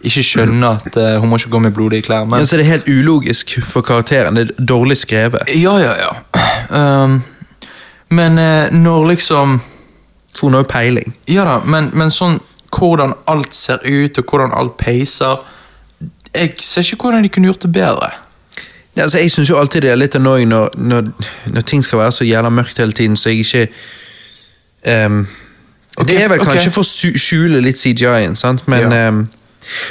ikke 0.02 0.24
skjønne 0.26 0.72
at 0.76 0.96
uh, 0.98 1.20
hun 1.22 1.30
må 1.30 1.38
ikke 1.38 1.52
gå 1.54 1.60
med 1.62 1.74
blodige 1.76 2.06
klær, 2.08 2.24
men 2.26 2.40
altså, 2.40 2.58
det 2.58 2.66
er 2.66 2.72
helt 2.72 2.88
ulogisk 2.90 3.54
for 3.62 3.86
karakteren, 3.86 4.34
det 4.36 4.50
er 4.50 4.66
dårlig 4.66 4.98
skrevet. 4.98 5.52
Ja, 5.54 5.76
ja, 5.78 5.92
ja. 6.00 6.10
Um, 6.68 7.20
men 8.10 8.38
uh, 8.38 8.72
når 8.74 9.12
liksom 9.14 9.60
For 10.34 10.46
hun 10.46 10.54
har 10.54 10.64
jo 10.64 10.68
peiling. 10.68 11.14
Ja 11.28 11.44
da, 11.44 11.60
men, 11.64 11.90
men 11.94 12.10
sånn 12.10 12.40
hvordan 12.72 13.12
alt 13.28 13.54
ser 13.54 13.82
ut, 13.84 14.18
og 14.18 14.24
hvordan 14.24 14.54
alt 14.56 14.78
peiser 14.80 15.42
Jeg 16.32 16.54
ser 16.64 16.86
ikke 16.86 17.04
hvordan 17.04 17.22
de 17.22 17.28
kunne 17.28 17.50
gjort 17.50 17.62
det 17.62 17.72
bedre. 17.72 18.08
Ja, 18.96 19.02
altså, 19.02 19.18
jeg 19.18 19.30
syns 19.30 19.50
jo 19.50 19.58
alltid 19.60 19.84
det 19.84 19.90
er 19.92 20.00
litt 20.00 20.16
annoying 20.16 20.48
når, 20.48 20.74
når, 20.76 21.10
når 21.52 21.66
ting 21.68 21.84
skal 21.84 22.00
være 22.00 22.12
så 22.12 22.24
jævla 22.24 22.50
mørkt 22.50 22.80
hele 22.80 22.92
tiden, 22.92 23.16
så 23.16 23.28
jeg 23.28 23.44
ikke 23.44 23.66
ehm, 24.88 25.26
Ok, 25.98 26.06
Det 26.08 26.22
er 26.22 26.28
vel 26.28 26.40
ok. 26.40 26.48
kanskje 26.48 26.72
for 26.72 26.82
å 26.82 27.18
skjule 27.20 27.60
litt 27.62 27.76
CGI-en, 27.76 28.34
sant, 28.34 28.62
men 28.66 28.90
Ja. 28.90 29.08
um, 29.08 29.28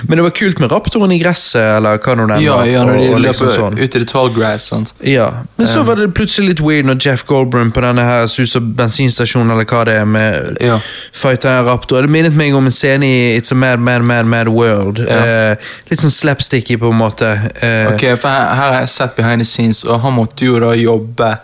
Men 0.03 0.17
det 0.17 0.23
var 0.23 0.31
kult 0.31 0.59
med 0.59 0.69
raptoren 0.69 1.11
i 1.13 1.17
gresset, 1.17 1.77
eller 1.77 1.97
hva 1.97 2.13
nå 2.17 2.27
den 2.27 2.41
Ja, 2.43 2.57
var. 2.57 2.65
ja, 2.65 2.83
når 2.83 2.97
de 2.97 3.13
og- 3.13 3.21
liksom 3.21 3.47
sånn. 3.55 3.79
ut 3.79 3.95
i 3.95 3.99
det 3.99 4.07
tall 4.09 4.29
grass. 4.29 4.63
sant? 4.67 4.91
Ja, 5.01 5.31
Men 5.57 5.65
så 5.65 5.85
var 5.85 5.95
det 5.95 6.13
plutselig 6.13 6.47
litt 6.49 6.59
weird 6.59 6.85
når 6.85 6.99
Jeff 7.05 7.23
Goldbrun 7.25 7.71
på 7.71 7.81
denne 7.81 8.01
her 8.03 8.25
sus- 8.27 8.53
og 8.57 8.75
bensinstasjonen 8.75 9.49
eller 9.49 9.63
hva 9.63 9.85
det 9.85 9.95
er, 9.95 10.05
med 10.05 10.57
Ja. 10.59 10.79
fighter 11.13 11.63
raptor. 11.63 12.01
Det 12.01 12.09
minnet 12.09 12.33
meg 12.35 12.53
om 12.53 12.65
en 12.65 12.71
scene 12.71 13.03
i 13.05 13.39
It's 13.39 13.51
a 13.53 13.55
Mad, 13.55 13.79
Mad, 13.79 14.03
Mad, 14.03 14.25
Mad 14.25 14.49
World. 14.49 14.97
Ja. 14.99 15.05
Eh, 15.51 15.55
litt 15.89 15.99
sånn 16.01 16.11
slapsticky, 16.11 16.75
på 16.77 16.89
en 16.91 16.97
måte. 16.99 17.51
Eh, 17.63 17.93
Ok, 17.93 18.17
for 18.19 18.27
her, 18.27 18.49
her 18.55 18.71
har 18.73 18.79
jeg 18.81 18.89
sett 18.89 19.15
behind 19.15 19.39
the 19.39 19.45
scenes, 19.45 19.85
og 19.85 20.01
han 20.01 20.13
måtte 20.13 20.41
jo 20.41 20.59
da 20.59 20.73
jobbe 20.75 21.39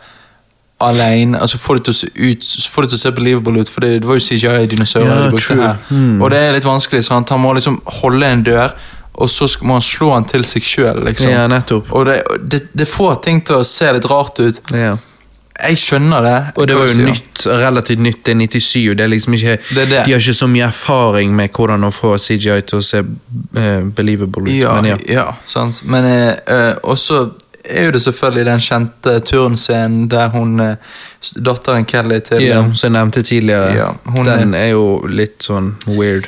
alene. 0.80 1.40
Altså 1.42 1.58
Få 1.58 1.78
det 1.78 1.88
til 1.88 1.96
å 1.96 1.98
se 1.98 2.10
ut 2.16 2.52
Få 2.70 2.84
det 2.84 2.92
til 2.92 3.00
å 3.00 3.02
se 3.02 3.14
believable 3.16 3.64
ut, 3.64 3.72
for 3.72 3.86
det, 3.86 4.02
det 4.04 4.10
var 4.10 4.20
jo 4.20 4.26
CGI-dinosaurer 4.28 5.10
yeah, 5.10 5.24
de 5.26 5.34
brukte 5.34 5.58
her. 5.62 5.82
Hmm. 5.90 6.22
Og 6.22 6.32
det 6.34 6.44
er 6.44 6.56
litt 6.58 6.68
vanskelig, 6.68 7.04
sant? 7.08 7.34
Han 7.34 7.44
må 7.44 7.56
liksom 7.58 7.80
holde 8.02 8.30
en 8.30 8.46
dør, 8.46 8.78
og 9.18 9.30
så 9.34 9.50
må 9.66 9.80
han 9.80 9.86
slå 9.86 10.12
han 10.14 10.28
til 10.30 10.46
seg 10.46 10.66
sjøl, 10.66 11.02
liksom. 11.08 11.34
Yeah. 11.34 11.70
Og 11.90 12.06
det, 12.10 12.22
det, 12.46 12.64
det 12.78 12.90
får 12.90 13.22
ting 13.26 13.42
til 13.46 13.64
å 13.64 13.68
se 13.68 13.90
litt 13.98 14.06
rart 14.12 14.42
ut. 14.44 14.62
Yeah. 14.74 15.00
Jeg 15.58 15.80
skjønner 15.82 16.22
det. 16.22 16.36
Og 16.62 16.68
det 16.70 16.76
var 16.78 16.92
jo 16.92 17.06
nytt, 17.08 17.46
relativt 17.50 18.02
nytt, 18.06 18.20
det 18.26 18.36
er 18.36 18.42
97. 18.44 18.94
Det 18.94 19.04
er 19.04 19.10
liksom 19.10 19.34
ikke, 19.34 19.58
Det 19.72 19.82
er 19.82 19.90
det. 19.90 20.04
De 20.06 20.14
har 20.14 20.22
ikke 20.22 20.38
så 20.38 20.48
mye 20.52 20.68
erfaring 20.68 21.34
med 21.36 21.50
hvordan 21.56 21.88
å 21.88 21.90
få 21.94 22.14
CGI 22.22 22.60
til 22.70 22.78
å 22.78 22.86
se 22.86 23.02
uh, 23.02 23.88
believable 23.98 24.46
ut. 24.46 24.54
Ja, 24.54 24.76
men 24.78 24.92
ja. 24.94 25.00
ja. 25.10 25.26
sant. 25.50 25.82
Men 25.90 26.06
eh, 26.06 26.36
eh, 26.54 26.74
også 26.86 27.24
er 27.70 27.86
jo 27.86 27.92
det 27.96 28.02
selvfølgelig 28.02 28.46
den 28.46 28.64
kjente 28.64 29.20
turnscenen 29.28 30.08
der 30.12 30.32
hun 30.34 30.60
eh, 30.60 30.76
Datteren 31.46 31.86
Kelly 31.86 32.20
til 32.20 32.44
Ja, 32.46 32.64
som 32.74 32.88
jeg 32.88 32.96
nevnte 33.00 33.22
tidligere, 33.22 33.72
Ja, 33.76 33.92
den 34.26 34.54
er 34.58 34.72
jo 34.74 35.06
litt 35.10 35.44
sånn 35.44 35.76
weird. 35.88 36.28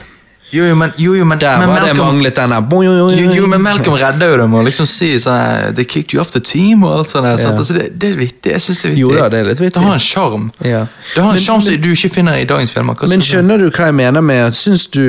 Jo, 0.51 0.63
jo, 0.65 0.75
men, 0.75 0.91
jo, 0.97 1.13
jo, 1.13 1.25
men, 1.25 1.37
Der 1.39 1.59
men 1.59 1.69
var 1.69 1.75
det 1.75 1.93
Malcolm, 1.93 2.07
manglet 2.07 2.35
denne 2.35 2.57
jo, 2.73 3.33
jo, 3.35 3.47
men 3.47 3.61
Malcolm 3.61 3.97
redder 4.01 4.31
jo 4.31 4.37
dem 4.41 4.53
og 4.57 4.63
liksom 4.65 4.87
sier 4.89 5.19
sånn 5.21 5.75
They 5.77 5.85
kicked 5.85 6.15
you 6.15 6.21
off 6.23 6.31
the 6.33 6.41
team 6.41 6.83
og 6.83 6.95
alt 6.97 7.11
sånt. 7.11 7.27
der, 7.27 7.37
sant? 7.37 7.59
Altså, 7.61 7.75
det, 7.77 7.91
det 8.01 8.09
er 8.09 8.17
vittig. 8.17 8.53
Jeg 8.55 8.61
synes 8.61 8.81
det 8.81 8.87
er 8.87 8.95
vittig. 8.95 9.03
Jo 9.03 9.11
da, 9.13 9.27
det 9.29 9.43
er 9.43 9.49
litt 9.51 9.61
vittig. 9.61 9.75
Det 9.77 9.85
har 9.85 9.99
en 9.99 10.01
sjarm. 10.01 10.47
Ja. 10.65 10.85
Det 11.13 11.23
har 11.23 11.37
en 11.37 11.43
sjarm 11.43 11.61
som 11.61 11.77
du 11.83 11.91
ikke 11.93 12.09
finner 12.17 12.41
i 12.41 12.47
dagens 12.49 12.73
filmer. 12.73 12.97
Men 13.13 13.21
skjønner 13.25 13.61
du 13.61 13.67
hva 13.69 13.91
jeg 13.91 13.97
mener 13.99 14.25
med 14.25 14.57
Syns 14.57 14.87
du 14.89 15.03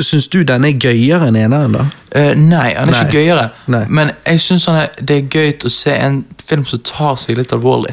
Syns 0.00 0.26
du 0.32 0.40
den 0.48 0.64
er 0.64 0.72
gøyere 0.80 1.28
enn 1.28 1.36
eneren, 1.36 1.74
da? 1.76 1.82
Uh, 2.16 2.32
nei, 2.38 2.72
han 2.74 2.88
er 2.88 2.92
Nei. 2.94 3.02
ikke 3.04 3.18
gøyere. 3.20 3.44
Nei. 3.70 3.82
Men 3.88 4.10
jeg 4.26 4.40
syns 4.40 4.64
det 4.98 5.16
er 5.18 5.28
gøy 5.30 5.52
å 5.68 5.70
se 5.72 5.92
en 5.94 6.22
film 6.42 6.64
som 6.66 6.80
tar 6.86 7.16
seg 7.20 7.36
litt 7.38 7.52
alvorlig. 7.52 7.92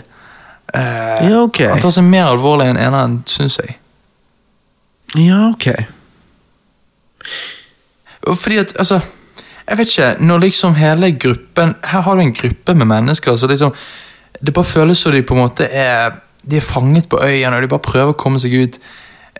Uh, 0.73 1.27
Ja, 1.27 1.41
ok. 1.43 1.59
Han 1.73 1.81
tar 1.83 1.91
seg 1.93 2.07
mer 2.07 2.29
alvorlig 2.31 2.69
enn 2.71 2.79
eneren, 2.79 3.19
syns 3.29 3.59
jeg. 3.61 3.75
Ja, 5.17 5.49
ok. 5.51 5.67
Fordi 8.29 8.57
at, 8.61 8.73
altså 8.79 8.99
Jeg 9.69 9.77
vet 9.77 9.87
ikke, 9.91 10.09
når 10.23 10.39
liksom 10.43 10.75
hele 10.75 11.11
gruppen 11.17 11.75
Her 11.83 12.01
har 12.05 12.15
du 12.15 12.21
en 12.21 12.33
gruppe 12.33 12.75
med 12.75 12.87
mennesker 12.87 13.35
så 13.37 13.47
liksom 13.47 13.73
Det 14.45 14.53
bare 14.53 14.65
føles 14.65 14.97
som 14.97 15.11
de 15.11 15.21
på 15.21 15.33
en 15.35 15.41
måte 15.41 15.65
er 15.65 16.11
De 16.43 16.57
er 16.57 16.61
fanget 16.65 17.09
på 17.09 17.19
øyen, 17.23 17.53
og 17.53 17.61
de 17.61 17.67
bare 17.67 17.83
prøver 17.83 18.13
å 18.13 18.17
komme 18.17 18.39
seg 18.39 18.53
ut. 18.55 18.77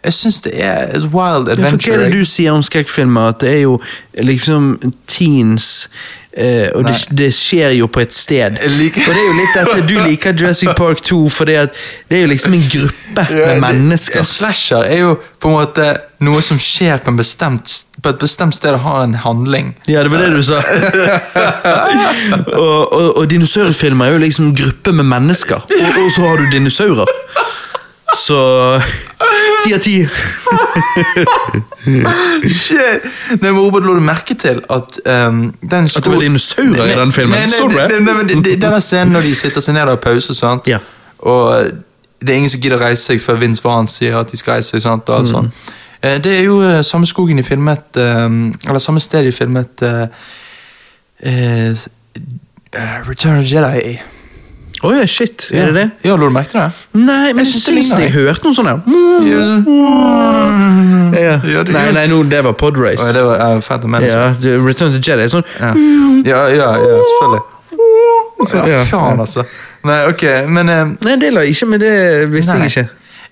Jeg 0.04 0.14
syns 0.14 0.42
det 0.46 0.54
er 0.64 0.94
et 0.96 1.10
wild 1.14 1.50
adventure. 1.52 1.98
hva 1.98 2.06
er 2.06 2.10
det 2.10 2.20
du 2.22 2.26
sier 2.26 2.52
om 2.56 2.62
skrekkfilmer? 2.64 3.34
At 3.34 3.42
det 3.44 3.50
er 3.58 3.62
jo 3.66 3.80
liksom 4.24 4.78
teens 5.08 5.90
eh, 6.38 6.70
og 6.76 6.86
det, 6.88 6.94
det 7.20 7.34
skjer 7.36 7.74
jo 7.80 7.88
på 7.92 8.00
et 8.06 8.14
sted. 8.16 8.56
Liker- 8.78 9.10
Og 9.10 9.14
det 9.16 9.20
er 9.20 9.28
jo 9.28 9.36
litt 9.42 9.58
at 9.60 9.90
du 9.90 9.96
liker 10.06 10.34
Jurassic 10.40 10.70
Park 10.78 11.02
2, 11.04 11.20
for 11.30 11.46
det 11.50 11.58
er 11.66 12.22
jo 12.22 12.28
liksom 12.32 12.54
en 12.56 12.64
gruppe 12.72 13.26
Ja, 13.34 13.48
med 13.60 13.62
mennesker. 13.66 14.20
En 14.22 14.26
slasher 14.30 14.86
er 14.88 15.00
jo 15.02 15.16
på 15.42 15.50
en 15.52 15.58
måte 15.58 15.90
noe 16.24 16.40
som 16.44 16.60
skjer 16.60 17.00
på, 17.04 17.12
bestemt, 17.18 17.72
på 18.04 18.10
et 18.14 18.20
bestemt 18.22 18.56
sted 18.56 18.76
og 18.78 18.80
har 18.86 19.04
en 19.04 19.16
handling. 19.26 19.74
Ja, 19.88 20.04
det 20.04 20.12
var 20.12 20.24
det 20.24 20.32
du 20.38 20.44
sa. 20.44 20.60
og, 22.56 22.94
og, 22.94 23.18
og 23.18 23.30
dinosaurfilmer 23.32 24.06
er 24.06 24.16
jo 24.18 24.24
liksom 24.24 24.50
en 24.50 24.56
gruppe 24.56 24.94
med 24.96 25.08
mennesker, 25.12 25.60
og, 25.64 25.88
og 26.04 26.12
så 26.16 26.22
har 26.28 26.38
du 26.44 26.50
dinosaurer. 26.54 27.06
Så 28.18 28.38
ti 29.64 29.74
av 29.74 29.80
ti. 29.84 29.96
Shit! 32.50 33.04
Nei, 33.42 33.52
men 33.52 33.58
Robert, 33.60 33.84
lå 33.86 33.96
du 33.98 34.02
merke 34.04 34.36
til 34.40 34.62
at 34.70 35.00
um, 35.06 35.42
den 35.62 35.84
At 35.90 36.04
det 36.04 36.14
var 36.14 36.20
dinosaurer 36.24 36.86
i 36.94 36.96
den 37.00 37.12
filmen? 37.16 37.36
Nei, 37.38 37.46
nei, 37.46 37.58
Så 37.58 37.68
du 37.70 37.76
det? 37.78 38.02
nei, 38.04 38.14
men 38.14 38.44
det- 38.44 38.58
Denne 38.62 38.82
scenen 38.82 39.14
når 39.14 39.22
de 39.28 39.36
sitter 39.36 39.62
seg 39.62 39.74
ned 39.78 39.84
og 39.84 39.90
har 39.90 40.02
pause, 40.04 40.36
sant? 40.36 40.68
Ja. 40.68 40.80
og 41.20 41.72
det 42.22 42.30
er 42.30 42.38
ingen 42.38 42.50
som 42.50 42.62
gidder 42.62 42.78
å 42.78 42.82
reise 42.82 43.04
seg 43.04 43.22
før 43.24 43.38
Vince 43.40 43.64
Vaughn 43.64 43.88
sier 43.88 44.18
at 44.20 44.32
de 44.32 44.38
skal 44.38 44.54
reise 44.58 44.70
seg. 44.74 44.82
sant? 44.82 45.10
Og 45.10 45.16
alt 45.20 45.32
Mm. 45.36 45.52
Eh, 46.02 46.18
Det 46.18 46.40
er 46.40 46.44
jo 46.44 46.62
eh, 46.62 46.82
samme 46.84 47.06
skogen 47.06 47.38
de 47.38 47.44
filmet 47.44 47.98
um, 47.98 48.54
Eller 48.68 48.80
samme 48.80 49.00
sted 49.00 49.24
de 49.26 49.32
filmet 49.32 49.82
uh, 49.84 50.08
eh, 51.24 51.70
eh, 52.74 53.10
Return 53.10 53.38
of 53.40 53.44
the 53.46 53.56
Jedi 53.56 53.80
i. 53.94 54.00
Å 54.80 54.90
yeah, 54.96 55.06
shit. 55.12 55.50
Er 55.52 55.74
det 55.74 55.74
det? 55.76 55.88
Ja, 56.08 56.14
lå 56.16 56.30
du 56.30 56.34
merke 56.34 56.54
til 56.54 56.62
det? 56.62 56.70
Nei, 56.96 57.34
men 57.36 57.44
jeg 57.44 57.52
syns 57.60 57.90
jeg 58.00 58.12
hørte 58.14 58.46
noe 58.48 58.56
sånt 58.56 58.70
her. 58.72 58.78
Ja. 59.28 59.48
Ja. 61.20 61.34
Ja, 61.44 61.64
Nei, 61.74 61.86
nei, 61.96 62.06
no, 62.08 62.22
det 62.24 62.40
var 62.46 62.54
Podrace. 62.60 63.04
Oh, 63.04 63.14
det 63.16 63.24
var 63.26 63.42
uh, 63.58 63.62
Phantom 63.66 63.92
Menace. 63.92 64.16
Ja, 64.16 64.56
Return 64.64 64.94
to 64.94 65.02
Jedi 65.04 65.26
sånn 65.32 65.44
Ja, 65.60 65.74
ja, 66.28 66.42
ja, 66.54 66.70
ja 66.80 67.00
selvfølgelig. 67.10 67.44
Så- 68.48 68.64
Ja, 68.70 68.84
faen, 68.88 69.20
altså. 69.20 69.44
Nei, 69.84 70.00
ok, 70.12 70.24
men 70.48 70.70
uh, 70.72 70.86
Nei, 71.06 71.16
det 71.20 71.34
la 71.36 71.44
jeg 71.44 71.58
ikke, 71.58 71.70
men 71.74 71.84
det 71.84 71.94
visste 72.32 72.56
nei. 72.56 72.68
jeg 72.70 72.86
ikke. 72.86 72.90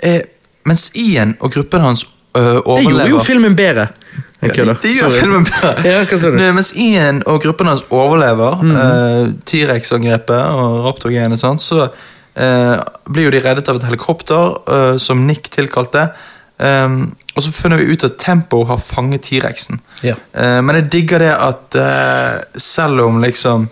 Eh, 0.10 0.20
mens 0.68 0.90
Ian 1.00 1.36
og 1.40 1.54
gruppen 1.56 1.82
hans 1.82 2.04
overlever 2.36 2.76
Det 2.84 2.92
gjorde 2.92 3.10
jo 3.16 3.24
filmen 3.24 3.56
bedre. 3.58 3.88
Kødder. 4.42 4.78
Gjør 4.84 5.10
filmen 5.10 5.46
bedre. 5.48 5.74
Ja? 5.88 6.04
Nei, 6.36 6.52
Mens 6.54 6.74
Ian 6.78 7.24
og 7.26 7.42
gruppen 7.42 7.70
hans 7.72 7.84
overlever 7.90 8.62
eh, 8.70 9.32
T-rex-angrepet 9.50 10.54
og 10.54 10.84
raptorgreiene, 10.86 11.38
så 11.38 11.88
uh, 11.88 12.76
blir 13.10 13.28
jo 13.28 13.34
de 13.34 13.42
reddet 13.42 13.70
av 13.72 13.80
et 13.80 13.88
helikopter 13.90 14.60
uh, 14.70 14.96
som 15.02 15.26
Nick 15.26 15.50
tilkalte. 15.54 16.10
Um, 16.58 17.16
og 17.34 17.46
så 17.46 17.54
finner 17.54 17.82
vi 17.82 17.90
ut 17.94 18.06
at 18.06 18.18
Tempo 18.22 18.64
har 18.70 18.82
fanget 18.82 19.26
T-rexen. 19.30 19.82
Ja. 20.06 20.16
Eh, 20.34 20.58
men 20.66 20.80
jeg 20.80 20.88
digger 20.96 21.22
det 21.22 21.34
at 21.36 21.78
selv 22.58 23.04
om 23.04 23.20
liksom 23.22 23.68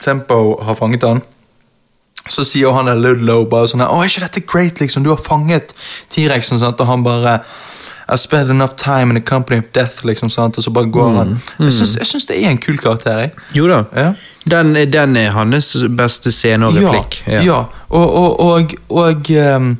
Tempo 0.00 0.38
har 0.64 0.78
fanget 0.78 1.04
han, 1.04 1.20
så 2.28 2.44
sier 2.46 2.70
han 2.76 2.86
der 2.86 2.98
Ludlow 3.00 3.44
bare 3.50 3.66
sånn 3.70 3.82
her, 3.82 3.90
Å, 3.90 4.02
er 4.02 4.10
ikke 4.10 4.26
dette 4.26 4.42
great, 4.46 4.80
liksom? 4.80 5.02
Du 5.02 5.10
har 5.10 5.20
fanget 5.20 5.74
T-rexen, 6.12 6.60
sant? 6.60 6.80
Og 6.80 6.86
han 6.86 7.02
bare 7.02 7.40
I 8.12 8.18
spent 8.18 8.50
enough 8.50 8.76
time 8.76 9.10
in 9.10 9.18
the 9.18 9.24
company 9.24 9.58
of 9.58 9.70
death, 9.74 10.04
liksom, 10.06 10.30
sant? 10.30 10.58
Og 10.58 10.64
så 10.64 10.70
bare 10.74 10.90
går 10.92 11.16
han. 11.16 11.32
Jeg 11.58 11.72
syns, 11.72 11.96
jeg 11.98 12.06
syns 12.10 12.28
det 12.28 12.38
er 12.38 12.50
en 12.50 12.60
kul 12.62 12.78
karakter, 12.78 13.18
jeg. 13.24 13.32
Jo 13.56 13.66
da. 13.70 13.82
Ja. 13.96 14.12
Den, 14.50 14.74
den 14.92 15.16
er 15.16 15.30
hans 15.34 15.72
beste 15.96 16.32
scene 16.34 16.68
og 16.68 16.76
replikk. 16.76 17.22
Ja, 17.26 17.42
ja. 17.46 17.58
Og, 17.88 18.14
og, 18.22 18.40
og, 18.40 18.74
og 18.90 19.30
ehm, 19.30 19.76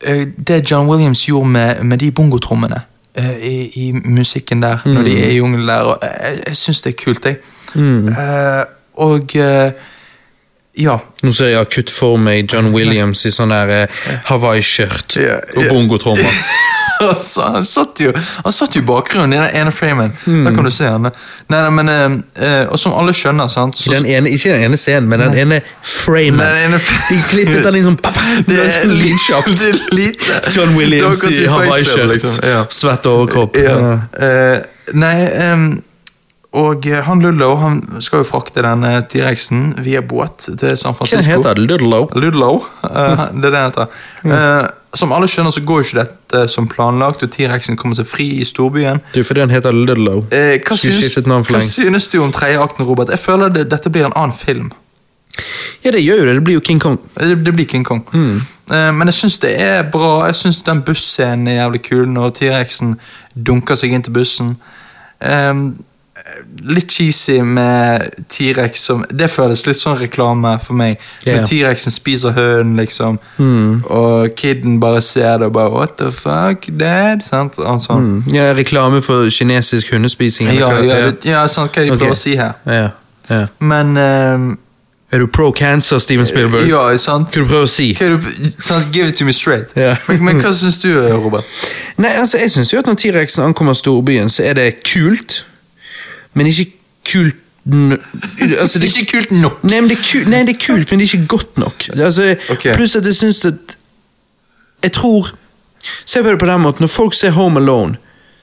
eh, 0.00 0.24
det 0.48 0.62
John 0.70 0.88
Williams 0.88 1.26
gjorde 1.26 1.50
med, 1.54 1.82
med 1.82 1.98
de 1.98 2.10
bongotrommene 2.14 2.80
uh, 3.18 3.36
i, 3.42 3.70
i 3.74 3.92
musikken 3.92 4.62
der, 4.62 4.82
når 4.86 5.02
de 5.02 5.14
er 5.22 5.30
i 5.30 5.36
jungelen 5.36 5.68
der, 5.68 5.92
og 5.92 5.98
jeg, 6.02 6.42
jeg 6.46 6.56
syns 6.56 6.82
det 6.86 6.94
er 6.94 6.98
kult, 7.04 7.26
jeg. 7.26 7.38
Eh, 7.76 8.64
og 9.04 9.36
eh, 9.36 9.72
ja. 10.78 10.98
Nå 11.26 11.32
ser 11.34 11.52
jeg 11.52 11.60
akutt 11.60 11.90
for 11.90 12.18
meg 12.22 12.52
John 12.52 12.70
Williams 12.74 13.24
i 13.26 13.32
sånn 13.34 13.50
der 13.50 13.72
eh, 13.74 14.02
Hawaii-skjørt 14.28 15.16
Ja, 15.18 15.38
og 15.56 15.64
bongotrommer. 15.72 16.42
altså, 17.10 17.48
han 17.54 17.66
satt 17.66 18.02
jo 18.02 18.12
Han 18.14 18.54
satt 18.54 18.76
jo 18.76 18.82
i 18.82 18.86
bakgrunnen 18.86 19.34
i 19.34 19.40
den 19.40 19.56
ene 19.60 19.72
framen. 19.74 20.12
Mm. 20.26 20.44
Da 20.46 20.52
kan 20.54 20.68
du 20.68 20.70
se 20.74 20.86
han. 20.90 21.08
Nei, 21.08 21.62
nei, 21.64 21.72
men, 21.80 21.90
eh, 21.90 22.46
eh, 22.46 22.62
og 22.70 22.78
som 22.78 22.94
alle 22.98 23.14
skjønner, 23.16 23.50
sant 23.50 23.78
så, 23.78 23.90
den 23.96 24.06
ene, 24.06 24.30
ikke 24.34 24.54
den 24.54 24.68
ene 24.68 24.78
scenen, 24.80 25.10
men 25.10 25.24
den 25.26 25.36
ene 25.42 25.60
framen. 25.82 26.42
Den 26.44 26.62
ene 26.68 26.80
De 27.08 27.20
klippet 27.32 27.66
den 27.66 27.78
liksom 27.78 27.98
sånn... 27.98 28.00
pa, 28.06 28.14
Det 28.46 28.62
er 28.62 28.94
lynkjapt. 28.94 30.54
John 30.54 30.78
Williams 30.78 31.26
i 31.32 31.46
Hawaii-skjørt. 31.50 32.14
liksom. 32.14 32.38
Ja. 32.46 32.64
Svett 32.70 33.10
overkropp. 33.10 33.58
Ja. 33.58 33.78
Uh, 34.14 34.94
nei, 34.98 35.16
ehm, 35.26 35.70
og 36.56 36.86
eh, 36.88 37.02
han 37.04 37.20
Ludlow 37.20 37.58
han 37.60 37.80
skal 38.00 38.22
jo 38.22 38.26
frakte 38.28 38.64
denne 38.64 38.94
T-rexen 39.10 39.74
via 39.84 40.00
båt 40.00 40.48
til 40.48 40.78
San 40.80 40.96
Francisco. 40.96 41.28
Hva 41.28 41.52
heter? 41.52 41.60
Ludlow? 41.60 42.08
Ludlow, 42.16 42.62
uh, 42.86 43.28
det 43.36 43.50
er 43.50 43.52
det 43.52 43.60
han 43.60 43.70
heter. 43.70 44.02
Uh, 44.24 44.66
som 44.96 45.12
alle 45.12 45.28
skjønner, 45.28 45.52
så 45.52 45.60
går 45.68 45.82
jo 45.82 45.86
ikke 45.86 46.00
dette 46.00 46.46
som 46.48 46.68
planlagt, 46.70 47.22
og 47.22 47.32
T-rexen 47.34 47.76
kommer 47.76 47.98
seg 47.98 48.08
fri 48.08 48.30
i 48.40 48.46
storbyen. 48.48 49.02
Du, 49.12 49.20
fordi 49.20 49.44
han 49.44 49.52
heter 49.52 49.76
Ludlow. 49.76 50.24
Uh, 50.32 50.56
hva, 50.56 50.78
for 50.78 51.58
hva 51.58 51.64
synes 51.68 52.08
du 52.08 52.20
om 52.24 52.32
tredje 52.32 52.60
akten, 52.64 52.88
Robert? 52.88 53.12
Jeg 53.12 53.20
føler 53.20 53.52
det, 53.52 53.68
dette 53.74 53.92
blir 53.92 54.08
en 54.08 54.16
annen 54.16 54.36
film. 54.36 54.72
Ja, 55.84 55.90
det 55.90 56.00
gjør 56.02 56.22
jo 56.22 56.24
det. 56.26 56.34
Det 56.34 56.44
blir 56.44 56.56
jo 56.56 56.62
King 56.64 56.80
Kong. 56.80 56.96
Det, 57.14 57.36
det 57.44 57.52
blir 57.54 57.68
King 57.68 57.84
Kong. 57.86 58.02
Eh, 58.10 58.88
men 58.94 59.08
jeg 59.08 59.14
syns 59.20 59.38
det 59.44 59.52
er 59.62 59.84
bra. 59.92 60.26
Jeg 60.26 60.38
syns 60.40 60.62
den 60.66 60.82
busscenen 60.82 61.46
er 61.48 61.60
jævlig 61.60 61.82
kul, 61.86 62.08
når 62.10 62.34
T-rexen 62.40 62.96
dunker 63.34 63.78
seg 63.78 63.94
inn 63.94 64.04
til 64.04 64.16
bussen. 64.16 64.56
Eh, 65.22 65.52
litt 66.68 66.90
cheesy 66.92 67.38
med 67.42 68.08
T-rex 68.28 68.82
som 68.88 69.04
Det 69.08 69.28
føles 69.30 69.62
litt 69.66 69.78
sånn 69.78 69.96
reklame 70.00 70.56
for 70.64 70.74
meg. 70.78 70.98
Yeah. 71.24 71.38
Når 71.40 71.48
T-rexen 71.50 71.94
spiser 71.94 72.34
hønen, 72.36 72.76
liksom, 72.76 73.18
og 73.88 74.34
kiden 74.36 74.78
bare 74.82 75.02
ser 75.02 75.38
det 75.38 75.46
og 75.50 75.52
bare 75.56 75.70
What 75.72 75.96
the 75.98 76.10
fuck, 76.12 76.68
dad? 76.80 77.22
Sant? 77.24 77.56
Sånn. 77.56 78.08
Mm. 78.22 78.32
Ja, 78.34 78.52
reklame 78.56 79.02
for 79.04 79.28
kinesisk 79.30 79.92
hundespising. 79.94 80.50
Ja, 80.56 80.68
hva- 80.70 80.84
ja, 80.86 81.12
ja, 81.24 81.46
sant, 81.48 81.72
hva 81.72 81.84
de 81.84 81.92
Ok. 81.92 81.98
prøver 81.98 82.16
å 82.16 82.16
si 82.16 82.36
her. 82.36 82.54
ja, 82.66 82.88
ja. 83.30 83.46
Men 83.60 83.96
um, 83.96 84.58
Er 85.10 85.18
du 85.18 85.26
pro 85.26 85.50
cancer, 85.52 85.98
Steven 85.98 86.26
Spielberg? 86.26 86.66
Ja, 86.68 86.96
sant? 87.00 87.28
Hva 87.32 87.40
du 87.40 87.46
prøver 87.48 87.64
å 87.64 87.68
si? 87.68 87.90
Er 88.00 88.18
sant? 88.60 88.90
Give 88.92 89.08
it 89.08 89.16
to 89.16 89.24
me 89.24 89.32
straight. 89.32 89.72
Yeah. 89.76 89.96
men, 90.08 90.24
men 90.24 90.40
hva 90.42 90.52
syns 90.52 90.82
du, 90.82 90.90
Robert? 91.14 91.44
Nei, 91.96 92.10
altså, 92.20 92.36
jeg 92.38 92.50
synes 92.50 92.72
jo 92.72 92.78
at 92.82 92.86
når 92.86 92.94
T-rexen 93.00 93.44
ankommer 93.44 93.72
storbyen, 93.72 94.28
så 94.28 94.44
er 94.44 94.54
det 94.58 94.66
kult, 94.84 95.44
men 96.38 96.50
ikke 96.50 96.70
kult 97.08 97.44
altså, 98.60 98.78
det, 98.78 98.88
Ikke 98.96 99.18
kult 99.18 99.34
nok. 99.34 99.62
nei, 99.64 99.80
men 99.80 99.90
det 99.90 99.98
er 99.98 100.04
kult, 100.04 100.30
nei, 100.32 100.40
det 100.46 100.54
er 100.56 100.62
kult, 100.62 100.90
men 100.90 101.00
det 101.00 101.08
er 101.08 101.14
ikke 101.18 101.26
godt 101.34 101.58
nok. 101.58 101.88
Altså, 101.98 102.34
okay. 102.50 102.76
Pluss 102.76 102.96
at 102.96 103.06
jeg 103.06 103.14
synes 103.14 103.44
at 103.44 103.76
Jeg 104.82 104.92
tror 104.92 105.34
Se 106.04 106.22
på 106.22 106.30
det 106.30 106.38
på 106.38 106.46
den 106.46 106.60
måten, 106.60 106.82
når 106.82 106.88
folk 106.92 107.14
ser 107.14 107.30
Home 107.30 107.60
Alone, 107.60 107.96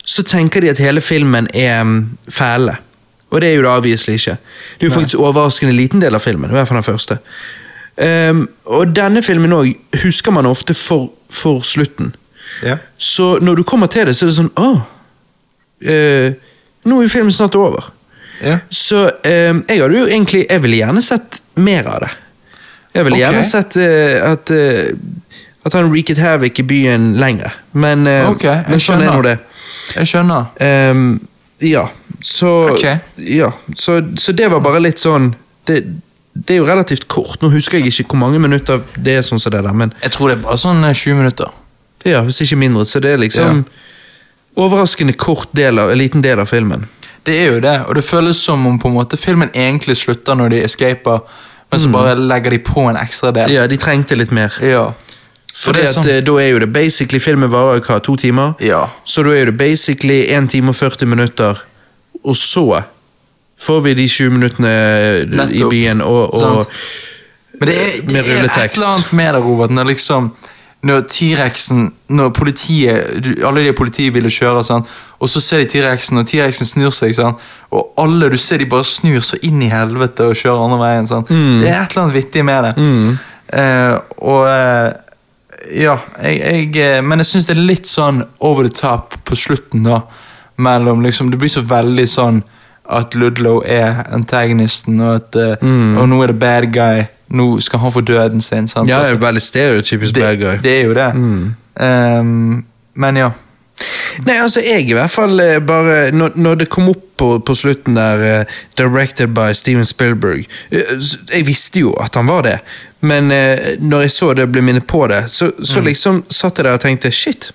så 0.06 0.24
tenker 0.24 0.62
de 0.62 0.70
at 0.70 0.80
hele 0.80 1.02
filmen 1.02 1.48
er 1.54 1.82
um, 1.82 2.18
fæle. 2.30 2.76
Og 3.30 3.42
det 3.42 3.50
er 3.50 3.54
jo 3.54 3.62
det 3.62 3.70
avviselig 3.70 4.14
ikke. 4.14 4.38
Det 4.80 4.86
er 4.86 4.88
jo 4.88 4.94
faktisk 4.94 5.20
overraskende 5.20 5.74
liten 5.74 6.02
del 6.02 6.16
av 6.16 6.24
filmen, 6.24 6.50
i 6.50 6.54
hvert 6.54 6.68
fall 6.68 6.80
den 6.80 6.88
første. 6.88 7.18
Um, 8.30 8.48
og 8.66 8.96
denne 8.96 9.22
filmen 9.24 9.54
òg 9.54 9.74
husker 10.04 10.32
man 10.32 10.46
ofte 10.46 10.74
for, 10.74 11.12
for 11.30 11.62
slutten. 11.62 12.16
Ja. 12.64 12.78
Så 12.98 13.38
når 13.42 13.56
du 13.56 13.64
kommer 13.64 13.88
til 13.88 14.08
det, 14.08 14.16
så 14.16 14.26
er 14.26 14.32
det 14.32 14.38
sånn 14.38 14.52
Åh, 14.56 14.82
eh, 15.86 16.34
nå 16.86 17.00
er 17.00 17.08
jo 17.08 17.12
filmen 17.12 17.34
snart 17.34 17.56
over. 17.60 17.92
Ja. 18.44 18.60
Så 18.70 19.06
eh, 19.24 19.54
jeg 19.54 19.80
hadde 19.80 19.96
jo 19.96 20.08
egentlig 20.10 20.42
Jeg 20.44 20.60
ville 20.66 20.76
gjerne 20.82 21.02
sett 21.06 21.38
mer 21.56 21.88
av 21.88 22.02
det. 22.04 22.10
Jeg 22.96 23.06
ville 23.08 23.16
okay. 23.16 23.24
gjerne 23.24 23.44
sett 23.48 23.78
eh, 23.80 24.18
at 24.28 24.52
eh, 24.52 24.90
At 25.66 25.78
han 25.78 25.88
reeket 25.94 26.20
havoc 26.22 26.60
i 26.60 26.66
byen 26.68 27.14
lenger. 27.20 27.56
Men, 27.72 28.08
eh, 28.08 28.28
Ok, 28.30 28.44
jeg 28.44 28.66
men 28.70 28.84
sånn 28.84 29.06
er 29.06 29.12
nå 29.14 29.22
det. 29.26 29.38
Jeg 29.96 30.10
skjønner. 30.10 30.52
Ehm, 30.66 31.08
ja, 31.64 31.86
så 32.26 32.52
okay. 32.74 33.00
Ja, 33.18 33.52
så, 33.78 34.00
så 34.20 34.34
det 34.36 34.50
var 34.52 34.62
bare 34.66 34.82
litt 34.84 35.02
sånn 35.02 35.32
det, 35.70 35.80
det 36.34 36.58
er 36.58 36.60
jo 36.60 36.68
relativt 36.68 37.08
kort. 37.08 37.40
Nå 37.42 37.50
husker 37.54 37.80
jeg 37.80 37.94
ikke 37.94 38.12
hvor 38.14 38.22
mange 38.26 38.42
minutter 38.42 38.84
det 38.98 39.20
er 39.20 39.26
sånn 39.26 39.42
som 39.42 39.54
det 39.54 39.64
der, 39.66 39.74
men 39.74 39.94
Jeg 40.04 40.14
tror 40.18 40.30
det 40.30 40.40
er 40.40 40.44
bare 40.44 40.60
sånn 40.60 40.84
sju 40.92 41.14
20 41.16 41.20
minutter. 41.22 41.54
ja, 42.06 42.22
hvis 42.26 42.42
ikke 42.46 42.60
mindre. 42.62 42.86
Så 42.86 43.00
det 43.02 43.16
er 43.16 43.22
liksom 43.22 43.66
overraskende 44.56 45.14
kort 45.14 45.50
del 45.52 45.80
av, 45.80 45.92
en 45.92 45.98
liten 45.98 46.24
del 46.24 46.40
av 46.40 46.50
filmen. 46.52 46.86
Det 47.26 47.40
er 47.42 47.56
jo 47.56 47.62
det, 47.64 47.76
og 47.90 47.98
det 47.98 48.06
føles 48.06 48.38
som 48.38 48.66
om 48.70 48.78
på 48.80 48.92
en 48.92 48.98
måte 49.00 49.18
filmen 49.18 49.50
egentlig 49.54 49.98
slutter 49.98 50.38
når 50.38 50.54
de 50.54 50.62
escaper, 50.68 51.24
men 51.72 51.82
så 51.82 51.90
bare 51.90 52.14
legger 52.16 52.54
de 52.54 52.60
på 52.64 52.86
en 52.88 53.00
ekstra 53.00 53.32
del. 53.36 53.52
Ja, 53.52 53.66
de 53.68 53.78
trengte 53.82 54.16
litt 54.16 54.32
mer. 54.32 54.54
Ja. 54.64 54.92
For 55.56 55.76
det 55.76 55.88
at 55.88 55.96
sånn 55.96 56.10
eh, 56.12 56.22
da 56.26 56.36
er 56.42 56.50
jo 56.52 56.60
det 56.66 56.68
basically 56.76 57.22
Filmen 57.24 57.50
varer 57.52 57.80
hva, 57.86 58.02
to 58.04 58.18
timer? 58.20 58.54
Ja. 58.64 58.82
Så 59.08 59.24
da 59.24 59.32
er 59.32 59.46
jo 59.46 59.52
det 59.54 59.58
basically 59.60 60.26
1 60.36 60.52
time 60.52 60.74
og 60.74 60.78
40 60.78 61.10
minutter, 61.10 61.62
og 62.24 62.36
så 62.38 62.66
får 63.66 63.82
vi 63.86 63.94
de 63.96 64.08
20 64.12 64.36
minuttene 64.36 64.74
Nettopp. 65.32 65.56
i 65.56 65.70
byen 65.72 66.04
og, 66.04 66.36
og. 66.36 66.74
Men 67.56 67.72
det 67.72 67.76
er, 67.80 68.02
det 68.04 68.20
er 68.20 68.50
et 68.50 68.76
eller 68.76 68.90
annet 68.92 69.14
med 69.16 69.32
det, 69.32 69.42
Robert, 69.46 69.72
når 69.72 69.94
liksom 69.94 70.34
når 70.86 71.06
T-rexen 71.10 71.88
Når 72.14 72.30
politiet 72.38 73.30
Alle 73.46 73.64
de 73.66 73.72
politiet 73.74 74.14
ville 74.14 74.30
kjøre, 74.30 74.62
sånn, 74.68 74.84
og 75.18 75.32
så 75.32 75.42
ser 75.42 75.64
de 75.64 75.70
T-rexen, 75.72 76.20
og 76.22 76.28
T-rexen 76.30 76.70
snur 76.70 76.94
seg, 76.94 77.16
sånn, 77.18 77.38
og 77.74 77.96
alle 78.02 78.30
du 78.30 78.38
ser 78.38 78.62
de 78.62 78.68
bare 78.70 78.86
snur 78.86 79.24
så 79.26 79.40
inn 79.48 79.64
i 79.66 79.72
helvete 79.72 80.28
og 80.30 80.38
kjører 80.38 80.66
andre 80.68 80.82
veien. 80.84 81.08
Sant? 81.10 81.32
Det 81.64 81.72
er 81.72 81.80
et 81.80 81.96
eller 81.96 82.04
annet 82.04 82.18
vittig 82.20 82.44
med 82.46 82.68
det. 82.68 82.74
Eh, 83.56 83.96
og 84.26 84.44
uh, 84.50 84.92
ja, 85.74 85.96
jeg, 86.22 86.38
jeg, 86.42 86.70
eh, 86.84 87.02
men 87.06 87.22
jeg 87.22 87.32
syns 87.32 87.48
det 87.50 87.56
er 87.56 87.64
litt 87.64 87.90
sånn 87.90 88.22
over 88.44 88.68
the 88.68 88.74
top 88.74 89.18
på 89.26 89.38
slutten, 89.40 89.86
da. 89.88 90.04
Mellom 90.56 91.02
liksom 91.04 91.34
Det 91.34 91.40
blir 91.42 91.52
så 91.52 91.66
veldig 91.68 92.06
sånn 92.08 92.38
at 92.96 93.16
Ludlow 93.18 93.64
er 93.68 94.06
antagonisten, 94.14 95.02
og 95.02 95.18
at 95.18 95.40
eh, 95.42 95.66
Og 96.00 96.06
nå 96.12 96.22
er 96.24 96.32
det 96.32 96.40
bad 96.40 96.70
guy. 96.76 97.06
Nå 97.30 97.60
skal 97.60 97.80
han 97.80 97.92
få 97.92 98.02
døden 98.02 98.42
sin. 98.42 98.68
Sant? 98.68 98.90
Ja, 98.90 98.96
det 98.96 99.02
Altså, 99.02 99.16
er 99.16 99.20
veldig 99.26 99.42
stereotypisk 99.42 100.16
det, 100.16 100.22
bad 100.22 100.38
guy. 100.38 100.58
det 100.64 100.80
er 100.80 100.86
jo 100.86 100.94
det. 100.94 101.10
Ehm, 101.82 102.64
men 102.96 103.18
ja. 103.18 103.32
Nei, 104.26 104.38
altså 104.40 104.62
jeg 104.64 104.86
i 104.88 104.94
hvert 104.96 105.12
fall 105.12 105.40
eh, 105.44 105.58
bare 105.60 106.12
Når, 106.16 106.32
når 106.40 106.56
det 106.56 106.70
kom 106.72 106.88
opp 106.90 107.02
på, 107.20 107.40
på 107.44 107.56
slutten 107.56 107.98
der 107.98 108.22
uh, 108.24 108.54
Directed 108.80 109.34
by 109.36 109.52
Steven 109.54 109.86
Spielberg 109.86 110.46
uh, 110.72 110.80
Jeg 111.34 111.44
visste 111.48 111.80
jo 111.84 111.92
at 112.00 112.16
han 112.16 112.28
var 112.28 112.46
det, 112.48 112.54
men 113.02 113.28
uh, 113.32 113.58
når 113.80 114.06
jeg 114.06 114.12
så 114.16 114.30
det 114.34 114.48
ble 114.52 114.62
minnet 114.64 114.88
på 114.88 115.08
det, 115.12 115.26
så, 115.32 115.52
så 115.64 115.84
liksom 115.84 116.24
satt 116.32 116.58
jeg 116.58 116.66
der 116.70 116.78
og 116.80 116.84
tenkte 116.86 117.12
shit. 117.12 117.52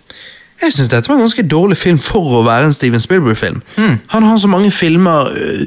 Jeg 0.61 0.73
syns 0.77 0.93
dette 0.93 1.09
var 1.09 1.17
en 1.17 1.25
ganske 1.25 1.47
dårlig 1.49 1.77
film 1.81 1.99
for 2.05 2.41
å 2.41 2.45
være 2.45 2.69
en 2.69 2.77
Steven 2.77 3.01
Spielberg-film. 3.01 3.63
Han 4.13 4.29
har 4.29 4.37
så 4.37 4.49
mange 4.53 4.71
filmer 4.71 5.33
øh, 5.33 5.65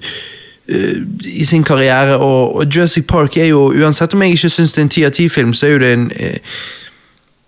i 0.67 1.43
sin 1.45 1.63
karriere, 1.63 2.15
og, 2.17 2.55
og 2.55 2.65
Jurassic 2.75 3.03
Park 3.07 3.37
er 3.37 3.49
jo 3.51 3.65
Uansett 3.75 4.13
om 4.13 4.21
jeg 4.23 4.37
ikke 4.37 4.49
syns 4.49 4.71
det 4.71 4.79
er 4.79 4.85
en 4.85 4.93
ti 4.95 5.03
av 5.03 5.11
ti-film, 5.11 5.51
så 5.53 5.67
er 5.67 5.71
jo 5.73 5.81
det 5.83 5.91
en 5.93 6.05
eh, 6.15 6.55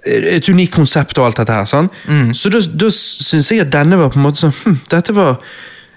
et 0.06 0.50
unikt 0.50 0.76
konsept 0.76 1.18
og 1.18 1.26
alt 1.26 1.40
dette 1.40 1.54
her. 1.54 1.66
Sånn? 1.66 1.88
Så 2.38 2.52
da, 2.54 2.60
da 2.62 2.92
syns 2.94 3.48
jeg 3.52 3.64
at 3.64 3.72
denne 3.74 3.98
var 3.98 4.12
på 4.14 4.20
en 4.20 4.26
måte 4.28 4.44
sånn 4.44 4.54
hm, 4.54 4.76
Dette 4.92 5.16
var 5.18 5.40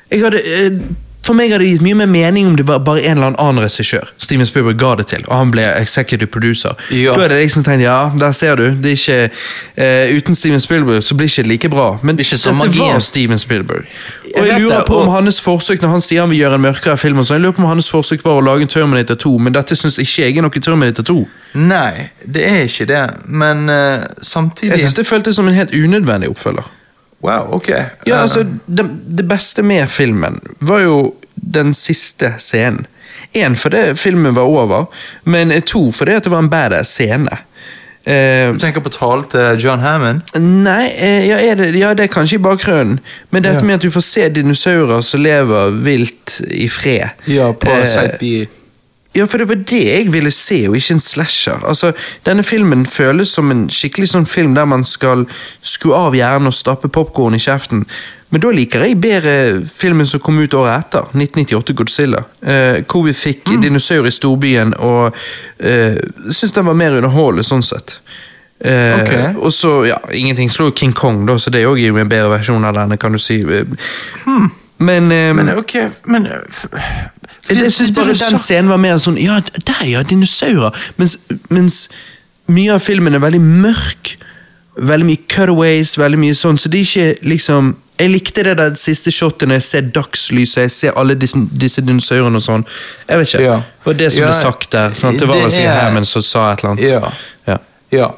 jeg 0.09 0.23
hadde, 0.25 0.41
eh, 0.41 0.79
For 1.27 1.37
meg 1.37 1.51
hadde 1.53 1.65
det 1.67 1.73
gitt 1.75 1.83
mye 1.85 1.97
mer 1.99 2.07
mening 2.09 2.47
om 2.49 2.55
det 2.57 2.65
var 2.65 2.79
bare 2.87 3.03
en 3.05 3.19
eller 3.19 3.35
annen 3.37 3.61
regissør 3.61 4.07
Steven 4.23 4.47
Spielberg 4.49 4.79
ga 4.81 4.95
det 5.01 5.07
til, 5.11 5.25
og 5.27 5.35
han 5.37 5.51
ble 5.53 5.65
executive 5.77 6.31
producer. 6.33 6.73
Ja. 6.95 7.13
Da 7.19 7.27
hadde 7.27 7.37
jeg 7.37 7.49
liksom 7.51 7.65
tenkt 7.67 7.83
ja, 7.85 7.97
der 8.17 8.33
ser 8.33 8.57
du. 8.57 8.71
Det 8.81 8.95
er 8.95 8.97
ikke, 8.97 9.19
uh, 9.77 10.17
uten 10.17 10.35
Steven 10.39 10.61
Spielberg 10.63 11.03
så 11.05 11.15
blir 11.19 11.29
det 11.29 11.35
ikke 11.37 11.49
like 11.49 11.69
bra. 11.75 11.89
Men 12.03 12.17
Det 12.17 12.25
dette 12.25 12.41
sånn 12.41 12.57
magien. 12.57 12.95
var 12.95 13.05
Steven 13.05 13.39
Spielberg. 13.39 13.85
Og 14.29 14.47
jeg 14.47 14.49
jeg 14.49 14.61
lurer 14.63 14.79
det, 14.79 14.87
på 14.87 14.97
om 15.03 15.09
og- 15.09 15.15
hans 15.19 15.41
forsøk 15.41 15.83
når 15.83 15.89
han 15.97 16.01
sier 16.01 16.21
han 16.21 16.31
vil 16.31 16.39
gjøre 16.39 16.55
en 16.55 16.65
mørkere 16.65 16.97
film, 16.99 17.19
og 17.19 17.27
så, 17.27 17.35
jeg 17.37 17.43
lurer 17.43 17.53
på 17.59 17.63
om 17.65 17.69
hans 17.75 17.91
forsøk 17.91 18.25
var 18.25 18.41
å 18.41 18.45
lage 18.45 18.63
en 18.63 18.69
Terminator 18.69 19.15
2, 19.15 19.39
men 19.39 19.53
dette 19.53 19.77
syns 19.77 19.99
ikke 19.99 20.25
jeg 20.25 20.37
er 20.39 20.43
noe 20.43 20.51
Terminator 20.51 21.03
2. 21.03 21.19
Nei, 21.55 22.11
det 22.25 22.45
er 22.45 22.65
ikke 22.65 22.87
det, 22.87 23.05
men 23.27 23.69
uh, 23.69 24.05
samtidig 24.23 24.71
Jeg 24.71 24.81
synes 24.81 24.95
det 24.95 25.07
føltes 25.07 25.35
som 25.37 25.49
en 25.49 25.55
helt 25.55 25.73
unødvendig 25.75 26.29
oppfølger. 26.31 26.65
Wow, 27.23 27.49
ok. 27.57 27.69
Ja, 28.07 28.15
Eh, 28.15 28.23
altså, 28.23 28.45
det, 28.67 28.85
det 29.19 29.25
beste 29.29 29.63
med 29.63 29.89
filmen 29.91 30.41
var 30.61 30.81
jo 30.85 31.15
den 31.35 31.75
siste 31.75 32.35
scenen. 32.39 32.87
Én 33.35 33.57
fordi 33.57 33.95
filmen 33.97 34.35
var 34.35 34.43
over, 34.49 34.85
men 35.25 35.51
to 35.63 35.91
fordi 35.93 36.13
at 36.17 36.25
det 36.25 36.31
var 36.33 36.39
en 36.39 36.51
bedre 36.51 36.85
scene. 36.85 37.39
Eh, 38.09 38.53
Du 38.55 38.59
tenker 38.63 38.81
på 38.81 38.89
talen 38.95 39.25
til 39.29 39.59
John 39.61 39.81
Hammond? 39.81 40.23
nei, 40.39 40.87
eh, 40.97 41.27
ja, 41.29 41.55
det, 41.55 41.75
ja, 41.77 41.91
det 41.95 42.05
er 42.07 42.13
kanskje 42.15 42.39
i 42.39 42.43
bakgrunnen, 42.43 43.01
men 43.31 43.43
dette 43.43 43.61
Ja. 43.61 43.67
med 43.67 43.75
at 43.75 43.83
du 43.83 43.91
får 43.91 44.01
se 44.07 44.29
dinosaurer 44.29 45.03
som 45.03 45.21
lever 45.21 45.71
vilt 45.85 46.41
i 46.51 46.69
fred 46.69 47.11
Ja, 47.27 47.53
på 47.53 47.69
Eh, 47.71 47.85
Site 47.85 48.17
B. 48.21 48.47
Ja, 49.19 49.27
for 49.27 49.43
det 49.43 49.49
var 49.51 49.59
det 49.69 49.81
jeg 49.85 50.13
ville 50.15 50.31
se, 50.35 50.61
og 50.71 50.77
ikke 50.79 50.95
en 50.97 51.03
slasher. 51.03 51.59
Altså, 51.67 51.93
Denne 52.27 52.45
filmen 52.47 52.87
føles 52.87 53.33
som 53.35 53.51
en 53.51 53.67
skikkelig 53.73 54.09
sånn 54.15 54.27
film 54.31 54.55
der 54.55 54.69
man 54.71 54.85
skal 54.87 55.27
skru 55.63 55.93
av 55.99 56.15
hjernen 56.17 56.51
og 56.53 56.55
stappe 56.57 56.89
popkorn 56.95 57.35
i 57.37 57.43
kjeften. 57.43 57.83
Men 58.31 58.43
da 58.45 58.51
liker 58.53 58.83
jeg 58.85 58.99
bedre 59.01 59.35
filmen 59.73 60.07
som 60.07 60.21
kom 60.21 60.37
ut 60.39 60.53
året 60.55 60.85
etter, 60.85 61.07
1998 61.17 61.75
Godzilla. 61.79 62.21
Eh, 62.45 62.83
hvor 62.85 63.07
vi 63.07 63.15
fikk 63.17 63.49
Mm. 63.49 63.63
dinosaurer 63.63 64.11
i 64.11 64.13
storbyen, 64.13 64.75
og 64.79 65.15
uh, 65.17 65.97
syns 66.31 66.53
den 66.53 66.67
var 66.69 66.75
mer 66.77 66.99
underholdende 67.01 67.45
sånn 67.49 67.65
sett. 67.65 67.99
Eh, 68.61 69.01
Ok. 69.01 69.37
Og 69.45 69.53
så, 69.53 69.87
ja, 69.89 69.97
Ingenting 70.13 70.51
slår 70.51 70.73
King 70.77 70.93
Kong, 70.93 71.25
da, 71.27 71.39
så 71.39 71.51
det 71.51 71.61
er 71.63 71.69
jo 71.71 71.97
en 71.97 72.09
bedre 72.09 72.29
versjon 72.37 72.65
av 72.65 72.75
denne, 72.75 72.99
kan 72.99 73.13
du 73.13 73.19
si. 73.19 73.41
Eh, 73.41 73.65
Men, 74.79 75.11
eh, 75.13 75.31
Hmm. 75.33 75.37
Men 75.37 75.57
ok, 75.59 75.73
men 76.07 76.27
eh, 76.27 76.43
jeg, 77.57 77.73
synes 77.73 77.93
bare 77.97 78.15
den 78.15 78.39
scenen 78.39 78.71
var 78.73 78.81
mer 78.83 78.99
sånn 79.03 79.19
Ja, 79.21 79.41
der 79.41 79.85
ja, 79.89 80.03
dinosaurer. 80.03 80.75
Mens, 80.97 81.19
mens 81.49 81.89
mye 82.49 82.75
av 82.77 82.85
filmen 82.85 83.15
er 83.17 83.23
veldig 83.25 83.41
mørk. 83.41 84.15
Veldig 84.79 85.09
mye 85.09 85.23
cutaways, 85.29 85.97
veldig 85.99 86.21
mye 86.23 86.37
sånn. 86.39 86.59
Så 86.61 86.71
det 86.71 86.83
er 86.83 86.89
ikke 86.89 87.31
liksom 87.35 87.77
Jeg 87.99 88.13
likte 88.13 88.45
det 88.47 88.53
der 88.61 88.77
siste 88.79 89.11
shotet 89.11 89.49
når 89.51 89.59
jeg 89.59 89.67
ser 89.67 89.89
dagslyset, 89.97 90.61
jeg 90.69 90.71
ser 90.71 91.01
alle 91.01 91.17
disse, 91.19 91.41
disse 91.51 91.83
dinosaurene 91.83 92.39
og 92.39 92.45
sånn. 92.45 92.63
Jeg 93.09 93.19
vet 93.19 93.33
ikke. 93.33 93.43
Ja. 93.43 93.57
Det 93.59 93.91
var 93.91 93.99
det 93.99 94.13
som 94.13 94.23
Ja, 94.23 94.29
ble 94.29 94.39
sagt 94.39 94.71
der. 94.77 94.95
Sant? 94.95 95.19
Det 95.19 95.27
var 95.27 95.43
vel 95.43 95.51
sikkert 95.51 95.81
Herman 95.83 96.07
som 96.07 96.23
sa 96.23 96.53
et 96.53 96.63
eller 96.63 96.77
annet. 96.77 96.87
Ja. 97.49 97.59
Ja. 97.91 98.13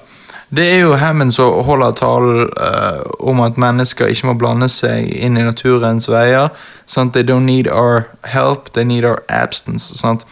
Det 0.57 0.65
er 0.67 0.79
jo 0.81 0.97
Hammond 0.99 1.31
som 1.33 1.65
holder 1.65 1.93
talen 1.95 2.49
uh, 2.59 3.05
om 3.21 3.41
at 3.41 3.59
mennesker 3.59 4.11
ikke 4.11 4.27
må 4.27 4.35
blande 4.35 4.67
seg 4.69 5.07
inn 5.07 5.39
i 5.39 5.45
naturens 5.47 6.09
veier. 6.11 6.49
Sant? 6.87 7.15
They 7.15 7.23
don't 7.23 7.47
need 7.47 7.69
our 7.71 8.09
help, 8.25 8.73
they 8.75 8.85
need 8.85 9.05
our 9.05 9.23
absence. 9.29 9.95
Sant? 9.95 10.27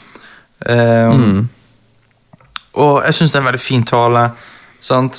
Um, 0.67 1.49
Og 2.75 3.03
jeg 3.07 3.15
syns 3.15 3.31
det 3.31 3.39
er 3.39 3.43
en 3.43 3.47
veldig 3.47 3.61
fin 3.63 3.85
tale? 3.87 4.31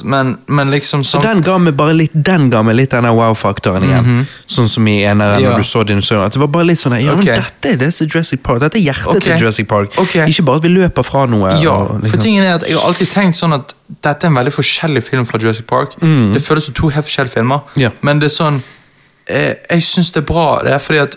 Men, 0.03 0.37
men 0.47 0.69
liksom 0.71 1.01
Så 1.03 1.17
sånn 1.17 1.25
den 1.25 1.41
ga 1.43 1.57
meg 1.59 1.75
bare 1.75 1.91
litt 1.93 2.13
Den 2.13 2.45
ga 2.49 2.61
meg 2.63 2.77
litt 2.77 2.93
denne 2.93 3.09
wow-faktoren 3.11 3.83
igjen. 3.83 4.21
Sånn 4.47 4.69
som 4.71 4.87
i 4.87 5.01
eneren 5.03 5.41
Ja. 5.43 5.49
når 5.51 5.57
du 5.57 5.63
så 5.67 5.83
dinosaurer. 5.83 6.25
At 6.29 6.31
det 6.33 6.39
var 6.39 6.47
bare 6.47 6.63
litt 6.69 6.79
sånn 6.79 6.95
Ja, 7.01 7.11
okay. 7.17 7.33
men 7.35 7.43
dette 7.43 7.73
er 7.73 7.75
det 7.81 7.89
som 7.93 8.07
Jurassic 8.07 8.41
Park. 8.41 8.61
Dette 8.61 8.77
er 8.79 8.85
hjertet 8.87 9.07
okay. 9.07 9.19
til 9.19 9.43
Jurassic 9.43 9.67
Park. 9.67 9.97
Okay. 9.99 10.29
Ikke 10.31 10.45
bare 10.47 10.61
at 10.61 10.63
vi 10.63 10.69
løper 10.69 11.03
fra 11.03 11.25
noe. 11.25 11.51
Ja, 11.61 11.73
og 11.75 11.99
liksom- 12.01 12.09
for 12.09 12.17
tingen 12.23 12.43
er 12.43 12.55
at 12.55 12.63
jeg 12.67 12.77
har 12.77 12.87
alltid 12.87 13.11
tenkt 13.11 13.35
sånn 13.35 13.53
at 13.53 13.73
dette 14.01 14.23
er 14.23 14.27
en 14.29 14.35
veldig 14.35 14.53
forskjellig 14.53 15.03
film 15.03 15.25
fra 15.25 15.37
Jurassic 15.39 15.67
Park. 15.67 15.99
Det 15.99 16.41
føles 16.41 16.63
som 16.63 16.73
to 16.73 16.87
helt 16.89 17.05
forskjellige 17.05 17.33
filmer, 17.33 17.61
Ja. 17.75 17.89
men 18.01 18.19
det 18.19 18.31
er 18.31 18.35
sånn 18.43 18.63
eh, 19.27 19.55
Jeg 19.69 19.81
syns 19.81 20.11
det 20.13 20.23
er 20.23 20.33
bra, 20.33 20.61
det 20.63 20.71
er 20.73 20.79
fordi 20.79 20.99
at 21.01 21.15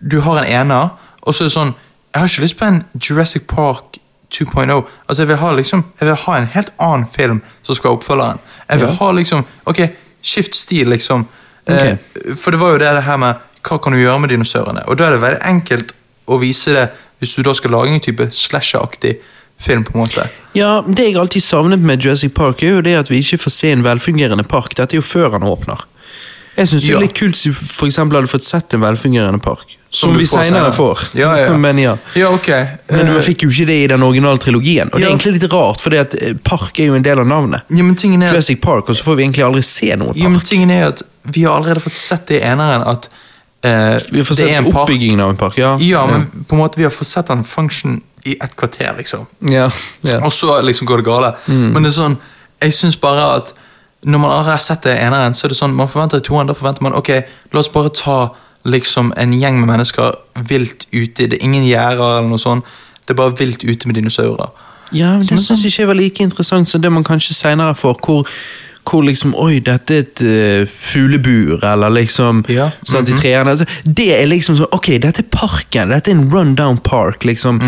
du 0.00 0.20
har 0.20 0.38
en 0.38 0.44
ener, 0.46 0.90
og 1.22 1.34
så 1.34 1.42
er 1.42 1.48
det 1.48 1.52
sånn 1.56 1.74
Jeg 2.14 2.20
har 2.22 2.28
ikke 2.28 2.42
lyst 2.42 2.56
på 2.56 2.66
en 2.66 2.84
Jurassic 2.98 3.46
Park 3.46 3.98
2.0. 4.34 4.70
Altså, 5.08 5.22
jeg 5.22 5.28
vil 5.28 5.36
ha 5.36 5.52
liksom 5.52 5.84
Jeg 6.00 6.08
vil 6.08 6.14
ha 6.24 6.36
en 6.38 6.46
helt 6.46 6.72
annen 6.78 7.06
film 7.06 7.42
som 7.62 7.74
skal 7.74 7.90
ha 7.90 7.96
oppfølgeren. 7.96 8.38
Jeg 8.70 8.80
vil 8.80 8.88
Ja. 8.88 8.94
ha 8.94 9.12
liksom 9.12 9.44
Ok, 9.66 9.80
skift 10.22 10.54
stil, 10.54 10.88
liksom. 10.88 11.26
Eh, 11.68 11.96
for 12.34 12.50
det 12.50 12.60
var 12.60 12.72
jo 12.72 12.78
det, 12.78 13.02
her 13.02 13.16
med 13.16 13.34
hva 13.62 13.78
kan 13.82 13.92
du 13.92 13.98
gjøre 13.98 14.20
med 14.20 14.30
dinosaurene? 14.30 14.88
Og 14.88 14.96
da 14.98 15.04
er 15.04 15.10
det 15.10 15.20
veldig 15.20 15.42
enkelt 15.44 15.92
å 16.28 16.38
vise 16.40 16.72
det 16.72 16.90
hvis 17.20 17.34
du 17.36 17.42
da 17.42 17.52
skal 17.52 17.70
lage 17.70 17.92
en 17.92 18.00
type 18.00 18.30
slasher-aktig 18.32 19.16
film. 19.60 19.84
på 19.84 19.94
en 19.94 20.00
måte. 20.00 20.28
Ja, 20.54 20.80
Det 20.82 21.04
jeg 21.04 21.16
alltid 21.16 21.42
savnet 21.42 21.80
med 21.80 22.00
Jurassic 22.00 22.32
Park, 22.34 22.62
er 22.62 22.76
jo 22.76 22.80
det 22.80 22.94
at 22.96 23.10
vi 23.10 23.18
ikke 23.18 23.38
får 23.38 23.50
se 23.50 23.72
en 23.72 23.84
velfungerende 23.84 24.48
park. 24.48 24.74
Dette 24.74 24.94
er 24.94 25.00
jo 25.00 25.02
før 25.02 25.30
han 25.32 25.42
åpner. 25.42 25.84
Jeg 26.56 26.66
syns 26.68 26.82
det 26.82 26.94
er 26.94 27.00
litt 27.00 27.14
kult 27.14 27.34
hvis 27.36 27.46
vi 27.46 27.52
for 27.52 27.86
hadde 28.16 28.26
fått 28.28 28.44
sett 28.44 28.74
en 28.74 28.80
velfungerende 28.80 29.40
park. 29.42 29.76
Som, 29.92 30.12
du 30.12 30.18
vi 30.20 30.26
senere. 30.26 30.72
får. 30.72 30.98
Ja, 31.18 31.32
ja. 31.38 31.56
Men 31.58 31.78
ja. 31.78 31.96
Ja, 32.14 32.28
ok. 32.30 32.48
Men 32.88 33.08
Eh, 33.08 33.14
vi 33.16 33.22
fikk 33.22 33.42
jo 33.42 33.50
ikke 33.50 33.66
det 33.66 33.78
i 33.84 33.86
den 33.90 34.02
originale 34.06 34.38
trilogien. 34.38 34.90
Og 34.92 35.00
det 35.00 35.06
er 35.06 35.10
egentlig 35.10 35.32
litt 35.40 35.48
rart, 35.52 35.80
for 35.82 35.90
park 36.46 36.78
er 36.78 36.92
jo 36.92 36.94
en 36.94 37.02
del 37.02 37.18
av 37.18 37.26
navnet. 37.26 37.62
ja, 37.68 37.82
men 37.82 37.96
tingen 37.98 38.22
er, 38.22 38.30
Jurassic 38.30 38.60
Park, 38.62 38.88
og 38.88 38.96
så 38.96 39.02
får 39.08 39.16
vi 39.18 39.24
egentlig 39.24 39.44
aldri 39.44 39.62
se 39.66 39.96
noe 39.98 40.12
ja, 40.14 40.28
men 40.28 40.38
park. 40.38 40.46
tingen 40.46 40.70
er 40.70 40.86
at 40.92 41.02
vi 41.34 41.42
har 41.42 41.56
allerede 41.58 41.82
fått 41.82 41.98
sett 41.98 42.26
det 42.30 42.38
i 42.38 42.44
eneren 42.46 42.82
at 42.86 43.08
eh, 43.66 43.98
Vi 44.12 44.18
har 44.22 44.24
fått 44.28 44.38
sett 44.38 44.66
oppbyggingen 44.70 45.20
av 45.20 45.30
en 45.34 45.36
park, 45.40 45.58
ja. 45.58 45.72
Ja, 45.82 46.04
men 46.06 46.28
på 46.46 46.54
en 46.54 46.62
måte 46.62 46.78
vi 46.78 46.86
har 46.86 46.94
fått 46.94 47.10
sett 47.10 47.26
den 47.26 47.42
function 47.44 47.98
i 48.24 48.36
et 48.38 48.54
kvarter, 48.56 48.94
liksom. 48.98 49.26
ja. 49.48 49.66
ja. 50.06 50.20
Og 50.24 50.32
så 50.32 50.60
liksom 50.62 50.86
går 50.86 51.02
det 51.02 51.04
gale. 51.06 51.32
Mm. 51.48 51.70
Men 51.72 51.82
det 51.82 51.90
er 51.90 51.96
sånn, 51.98 52.16
jeg 52.62 52.72
syns 52.76 52.98
bare 53.00 53.26
at 53.40 53.54
når 54.04 54.18
man 54.22 54.30
allerede 54.30 54.54
har 54.54 54.62
sett 54.64 54.82
det 54.86 54.94
i 54.96 55.02
eneren, 55.04 55.34
så 55.34 55.46
er 55.46 55.52
det 55.52 55.58
sånn, 55.58 55.74
man 55.76 55.88
forventer 55.88 56.22
toeren, 56.24 56.46
da 56.48 56.54
forventer 56.56 56.84
man 56.86 56.94
ok, 56.96 57.10
la 57.52 57.60
oss 57.60 57.72
bare 57.72 57.90
ta 57.92 58.18
liksom 58.64 59.12
en 59.16 59.32
gjeng 59.40 59.60
med 59.60 59.68
mennesker 59.72 60.12
vilt 60.48 60.86
ute. 60.92 61.26
Det 61.30 61.38
er 61.38 61.44
ingen 61.44 61.64
gjerder 61.64 62.18
eller 62.18 62.28
noe 62.28 62.38
sånt. 62.42 62.64
Det 63.06 63.14
er 63.14 63.18
bare 63.22 63.36
vilt 63.38 63.64
ute 63.64 63.88
med 63.88 63.96
dinosaurer. 63.96 64.50
Ja, 64.92 65.12
men 65.12 65.20
Det 65.22 65.38
syns 65.44 65.62
jeg 65.62 65.70
ikke 65.70 65.82
jeg 65.82 65.88
var 65.88 65.94
like 65.94 66.22
interessant 66.24 66.68
som 66.68 66.82
det 66.82 66.90
man 66.92 67.04
kanskje 67.06 67.34
senere 67.34 67.74
får, 67.78 68.00
hvor, 68.04 68.26
hvor 68.90 69.04
liksom 69.06 69.34
Oi, 69.38 69.60
dette 69.62 69.94
er 69.94 70.02
et 70.02 70.22
uh, 70.26 70.66
fuglebur, 70.66 71.62
eller 71.64 71.90
liksom 71.94 72.44
Ja, 72.50 72.70
sant, 72.84 73.08
i 73.08 73.12
trærne. 73.14 73.50
Altså, 73.54 73.64
det 73.86 74.08
er 74.18 74.26
liksom 74.26 74.56
sånn 74.58 74.72
Ok, 74.74 74.88
dette 75.02 75.22
er 75.22 75.30
parken. 75.30 75.94
Dette 75.94 76.10
er 76.10 76.18
en 76.18 76.26
rundown 76.32 76.78
park. 76.78 77.24
liksom. 77.24 77.60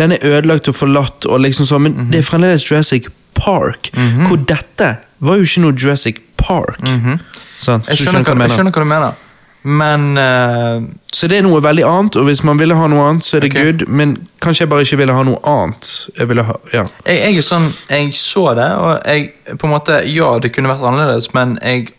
Den 0.00 0.12
er 0.16 0.24
ødelagt 0.24 0.68
og 0.72 0.74
forlatt, 0.80 1.26
og 1.28 1.40
liksom 1.44 1.68
sånn, 1.68 1.82
men 1.82 2.10
det 2.10 2.22
er 2.22 2.28
fremdeles 2.30 2.64
Jurassic 2.70 3.10
Park. 3.36 3.92
Hvor 4.26 4.36
dette 4.48 4.94
var 5.20 5.36
jo 5.36 5.44
ikke 5.44 5.60
noe 5.66 5.76
Jurassic 5.76 6.20
Park. 6.40 6.80
Sånn, 6.80 7.84
Jeg 7.88 8.00
skjønner, 8.00 8.24
skjønner, 8.24 8.24
hva, 8.24 8.46
jeg 8.48 8.56
skjønner 8.56 8.72
hva 8.72 8.84
du 8.84 8.88
mener. 8.88 9.26
Men 9.62 10.16
uh, 10.16 10.80
Så 11.12 11.28
det 11.28 11.40
er 11.40 11.44
noe 11.44 11.60
veldig 11.62 11.84
annet, 11.84 12.16
og 12.16 12.28
hvis 12.30 12.42
man 12.46 12.58
ville 12.60 12.76
ha 12.76 12.88
noe 12.88 13.08
annet, 13.10 13.26
så 13.26 13.36
er 13.36 13.44
det 13.44 13.52
okay. 13.52 13.70
good, 13.70 13.86
men 13.88 14.16
kanskje 14.40 14.64
jeg 14.64 14.72
bare 14.72 14.86
ikke 14.86 15.00
ville 15.02 15.16
ha 15.16 15.24
noe 15.26 15.40
annet. 15.44 15.90
Jeg 16.16 16.30
ville 16.30 16.44
ha, 16.48 16.56
ja. 16.72 16.84
jeg, 17.04 17.18
jeg 17.20 17.40
er 17.42 17.46
sånn 17.46 17.70
Jeg 17.90 18.12
så 18.16 18.44
det, 18.56 18.68
og 18.80 18.92
jeg 19.04 19.56
på 19.60 19.68
en 19.68 19.74
måte 19.74 20.02
Ja, 20.08 20.32
det 20.40 20.54
kunne 20.54 20.72
vært 20.72 20.86
annerledes, 20.88 21.32
men 21.36 21.58
jeg 21.60 21.90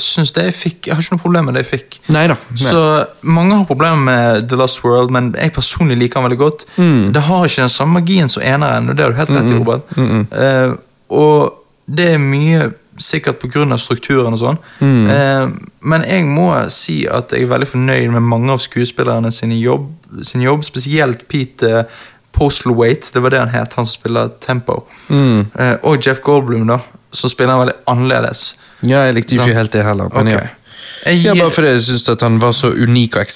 syns 0.00 0.32
det 0.32 0.46
jeg 0.46 0.54
fikk 0.56 0.86
Jeg 0.88 0.96
har 0.96 1.02
ikke 1.02 1.16
noe 1.18 1.22
problem 1.22 1.48
med 1.48 1.56
det 1.58 1.64
jeg 1.64 1.70
fikk. 1.74 1.98
Nei. 2.14 2.24
Så 2.58 2.80
Mange 3.26 3.58
har 3.58 3.66
problemer 3.68 4.00
med 4.00 4.48
The 4.48 4.58
Lost 4.58 4.80
World, 4.84 5.12
men 5.14 5.34
jeg 5.36 5.52
personlig 5.54 5.98
liker 6.00 6.20
den 6.20 6.30
veldig 6.30 6.40
godt. 6.40 6.64
Mm. 6.76 7.12
Det 7.14 7.24
har 7.28 7.44
ikke 7.44 7.66
den 7.66 7.74
samme 7.74 8.00
magien 8.00 8.32
som 8.32 8.42
eneren, 8.42 8.88
og 8.88 8.96
det 8.96 9.04
har 9.04 9.12
du 9.12 9.20
helt 9.20 9.34
rett 9.36 9.52
i, 9.52 9.58
Robert. 9.58 9.92
Eh, 9.98 10.72
og 11.14 11.60
det 11.84 12.14
er 12.14 12.22
mye 12.22 12.70
sikkert 13.00 13.40
pga. 13.42 13.76
strukturen 13.78 14.34
og 14.34 14.40
sånn. 14.40 14.58
Mm. 14.80 15.10
Eh, 15.10 15.46
men 15.80 16.06
jeg 16.08 16.24
må 16.26 16.48
si 16.72 17.04
at 17.10 17.32
jeg 17.32 17.46
er 17.46 17.52
veldig 17.52 17.68
fornøyd 17.68 18.10
med 18.14 18.22
mange 18.22 18.52
av 18.52 18.62
skuespillerne 18.62 19.32
sin 19.32 19.52
jobb, 19.52 19.88
sin 20.22 20.44
jobb 20.44 20.64
spesielt 20.64 21.26
Pete 21.28 21.86
Postlethwaite, 22.34 23.12
det 23.14 23.22
var 23.22 23.30
det 23.30 23.38
han 23.44 23.54
het, 23.54 23.74
han 23.78 23.86
som 23.86 24.00
spiller 24.00 24.32
Tempo. 24.42 24.82
Mm. 25.08 25.46
Eh, 25.54 25.76
og 25.82 26.02
Jeff 26.02 26.20
Goldblum, 26.20 26.66
da, 26.66 26.80
som 27.14 27.30
spiller 27.30 27.60
veldig 27.60 27.76
annerledes. 27.90 28.56
Ja, 28.82 29.04
jeg 29.06 29.20
likte 29.20 29.38
ikke 29.38 29.54
helt 29.54 29.72
det 29.72 29.84
heller. 29.86 30.10
Men 30.14 30.32
okay. 30.34 30.48
ja. 30.50 30.60
Ja, 31.04 31.34
bare 31.36 31.52
fordi 31.52 31.68
jeg 31.74 31.82
syns 31.84 32.08
han 32.22 32.40
var 32.40 32.54
så 32.56 32.70
unik 32.72 33.18
og 33.20 33.26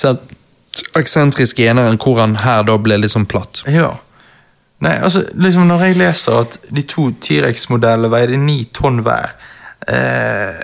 eksentrisk 0.97 1.59
i 1.61 1.69
eneren, 1.69 1.99
hvor 2.01 2.21
han 2.21 2.39
her 2.43 2.65
da 2.67 2.79
ble 2.81 2.97
litt 3.03 3.13
sånn 3.13 3.27
platt. 3.29 3.63
Ja. 3.69 3.93
Nei, 4.81 4.95
altså, 5.03 5.25
liksom 5.35 5.67
Når 5.67 5.81
jeg 5.89 5.97
leser 5.99 6.37
at 6.39 6.59
de 6.71 6.83
to 6.87 7.09
T-rex-modellene 7.21 8.11
veide 8.13 8.37
ni 8.39 8.61
tonn 8.73 9.01
hver 9.03 9.33
eh, 9.91 10.61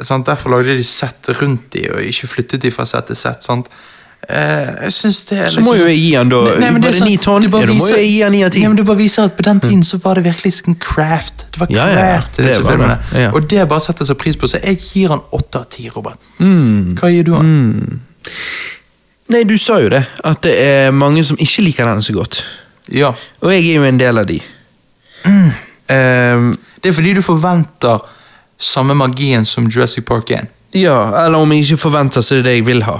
sant? 0.00 0.26
Derfor 0.28 0.54
lagde 0.54 0.76
de 0.78 0.84
sett 0.86 1.32
rundt 1.40 1.72
de 1.74 1.88
og 1.90 2.04
ikke 2.06 2.30
flyttet 2.30 2.62
de 2.62 2.70
fra 2.70 2.86
sett 2.86 3.10
til 3.10 3.18
sett. 3.18 3.42
Sant? 3.42 3.66
Eh, 4.28 4.84
jeg 4.84 4.92
synes 4.92 5.18
det 5.30 5.38
er 5.40 5.48
Så 5.48 5.62
må 5.64 5.74
jo 5.74 5.86
jeg 5.88 5.96
gi 5.96 6.10
han 6.14 6.28
da 6.28 6.42
Nei, 6.44 6.56
nei, 6.60 6.70
Var 6.76 6.82
det 6.84 6.90
sånn- 6.94 7.08
ni 7.08 7.16
tonn? 7.16 7.42
Ja, 7.42 7.48
da 7.48 7.72
må 7.72 7.88
jo 7.88 7.96
jeg 7.96 8.06
gi 8.10 8.20
han 8.22 8.32
ni 8.36 8.42
av 8.44 8.50
ti. 8.52 8.60
Nei, 8.60 8.68
men 8.68 8.76
du 8.76 8.84
bare 8.84 9.00
viser 9.00 9.24
at 9.24 9.36
På 9.36 9.42
den 9.42 9.60
tiden 9.64 9.82
så 9.82 9.98
var 10.04 10.20
det 10.20 10.24
virkelig 10.28 10.52
sånn 10.60 10.78
craft. 10.78 11.46
Det 11.50 11.60
var 11.62 11.72
Ja, 11.72 11.86
ja, 11.88 11.96
ja. 11.96 12.20
craft 12.20 12.36
Det 12.36 12.62
var 12.62 12.76
det. 12.76 12.98
Ja. 13.18 13.30
Og 13.32 13.48
det 13.48 13.66
bare 13.68 13.80
setter 13.80 14.04
jeg 14.04 14.12
så 14.12 14.18
pris 14.20 14.36
på. 14.36 14.46
Så 14.46 14.60
jeg 14.62 14.78
gir 14.78 15.08
han 15.08 15.20
åtte 15.32 15.58
av 15.64 15.66
ti, 15.72 15.88
Robert. 15.88 16.18
Mm. 16.38 16.94
Hva 17.00 17.10
gir 17.10 17.24
du 17.24 17.34
han? 17.34 18.00
Nei, 19.30 19.44
du 19.44 19.56
sa 19.58 19.78
jo 19.80 19.88
det, 19.88 20.06
at 20.24 20.42
det 20.42 20.54
er 20.58 20.90
mange 20.90 21.22
som 21.24 21.36
ikke 21.40 21.62
liker 21.62 21.86
den 21.86 22.02
så 22.02 22.12
godt. 22.12 22.44
Ja. 22.90 23.12
Og 23.40 23.52
jeg 23.54 23.68
er 23.70 23.74
jo 23.80 23.84
en 23.88 24.00
del 24.00 24.18
av 24.18 24.26
de. 24.26 24.40
Mm. 25.24 25.50
Um, 25.90 26.52
Det 26.82 26.88
er 26.88 26.92
fordi 26.96 27.12
du 27.14 27.22
forventer 27.22 27.98
samme 28.58 28.94
magien 28.94 29.44
som 29.44 29.66
Jurassic 29.68 30.04
Park 30.04 30.30
1. 30.30 30.46
ja, 30.74 31.24
eller 31.24 31.38
om 31.38 31.52
jeg 31.52 31.60
ikke 31.60 31.76
forventer, 31.76 32.20
så 32.20 32.34
er 32.34 32.42
det 32.42 32.44
det 32.44 32.54
jeg 32.54 32.66
vil 32.66 32.82
ha. 32.86 32.98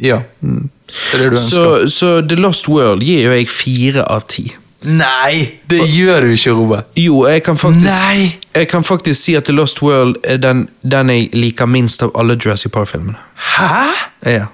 Ja. 0.00 0.18
Det 0.40 1.14
er 1.14 1.18
det 1.22 1.30
du 1.30 1.36
ønsker. 1.36 1.88
Så, 1.88 1.90
så 1.90 2.20
The 2.28 2.36
Lost 2.36 2.68
World 2.68 3.02
gir 3.02 3.24
jo 3.24 3.32
jeg 3.32 3.48
fire 3.48 4.04
av 4.10 4.26
ti. 4.28 4.48
Nei, 4.84 5.60
det 5.70 5.78
gjør 5.88 6.20
du 6.26 6.32
ikke, 6.34 6.52
Robert. 6.52 6.88
Jo, 7.00 7.22
jeg 7.26 7.42
kan 7.42 7.56
faktisk 7.56 7.86
Nei. 7.88 8.34
Jeg 8.54 8.68
kan 8.68 8.84
faktisk 8.84 9.20
si 9.22 9.34
at 9.34 9.44
The 9.44 9.54
Lost 9.56 9.80
World 9.82 10.18
er 10.24 10.36
den, 10.36 10.68
den 10.82 11.08
jeg 11.10 11.30
liker 11.32 11.66
minst 11.66 12.02
av 12.02 12.12
alle 12.14 12.36
Jurassic 12.36 12.72
Park-filmene. 12.72 13.16
Hæ? 13.56 13.86
Ja. 14.26 14.44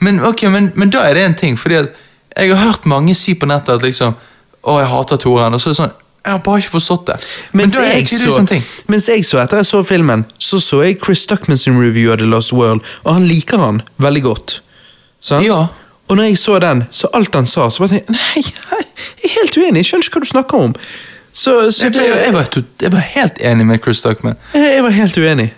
Men 0.00 0.20
ok, 0.24 0.42
men, 0.42 0.70
men 0.74 0.90
da 0.90 1.02
er 1.08 1.14
det 1.14 1.24
en 1.24 1.34
ting, 1.34 1.58
fordi 1.58 1.74
at 1.74 1.88
jeg 2.36 2.52
har 2.54 2.60
hørt 2.66 2.86
mange 2.86 3.14
si 3.18 3.34
på 3.34 3.48
nettet 3.50 3.74
at 3.78 3.82
liksom 3.86 4.14
Å, 4.60 4.74
jeg 4.76 4.88
hater 4.92 5.16
toeren. 5.16 5.54
Og 5.56 5.60
så 5.62 5.70
er 5.70 5.72
det 5.72 5.78
sånn 5.80 5.92
Jeg 6.20 6.32
har 6.34 6.40
bare 6.44 6.60
ikke 6.60 6.74
forstått 6.74 7.06
det. 7.08 7.16
Mens 7.56 7.76
er 7.80 7.94
jeg, 7.94 8.06
så, 8.12 8.42
ting. 8.46 8.64
mens 8.92 9.06
jeg 9.08 9.24
så 9.24 9.38
etter 9.40 9.62
jeg 9.62 9.68
så 9.70 9.80
filmen, 9.88 10.26
så 10.38 10.60
så 10.60 10.82
jeg 10.84 10.98
Chris 11.00 11.22
Stuckman 11.24 11.56
sin 11.58 11.78
review 11.80 12.12
av 12.12 12.20
The 12.20 12.28
Lost 12.28 12.52
World, 12.52 12.84
og 13.06 13.14
han 13.16 13.24
liker 13.24 13.62
han 13.62 13.80
veldig 14.04 14.22
godt. 14.26 14.58
Sant? 15.24 15.46
Ja. 15.48 15.62
Og 16.10 16.18
når 16.18 16.28
jeg 16.28 16.38
så 16.42 16.58
den, 16.60 16.84
så 16.92 17.08
alt 17.16 17.34
han 17.34 17.48
sa, 17.48 17.70
så 17.70 17.86
bare 17.86 17.94
tenkte 17.94 18.12
jeg 18.12 18.18
nei, 18.18 18.42
jeg 19.22 19.30
er 19.30 19.34
helt 19.38 19.56
uenig, 19.56 19.80
jeg 19.80 19.88
skjønner 19.88 20.10
ikke 20.10 20.18
hva 20.20 20.26
du 20.26 20.30
snakker 20.34 20.66
om. 20.68 20.76
Så, 21.32 21.54
så 21.72 21.86
Jeg, 21.88 21.94
jeg, 22.04 22.34
var, 22.34 22.52
jeg 22.82 22.92
var 22.92 23.04
helt 23.14 23.40
enig 23.52 23.66
med 23.72 23.80
Chris 23.84 24.02
Duckman. 24.04 24.36
jeg 24.52 24.82
var 24.84 24.92
helt 24.96 25.16
uenig. 25.16 25.48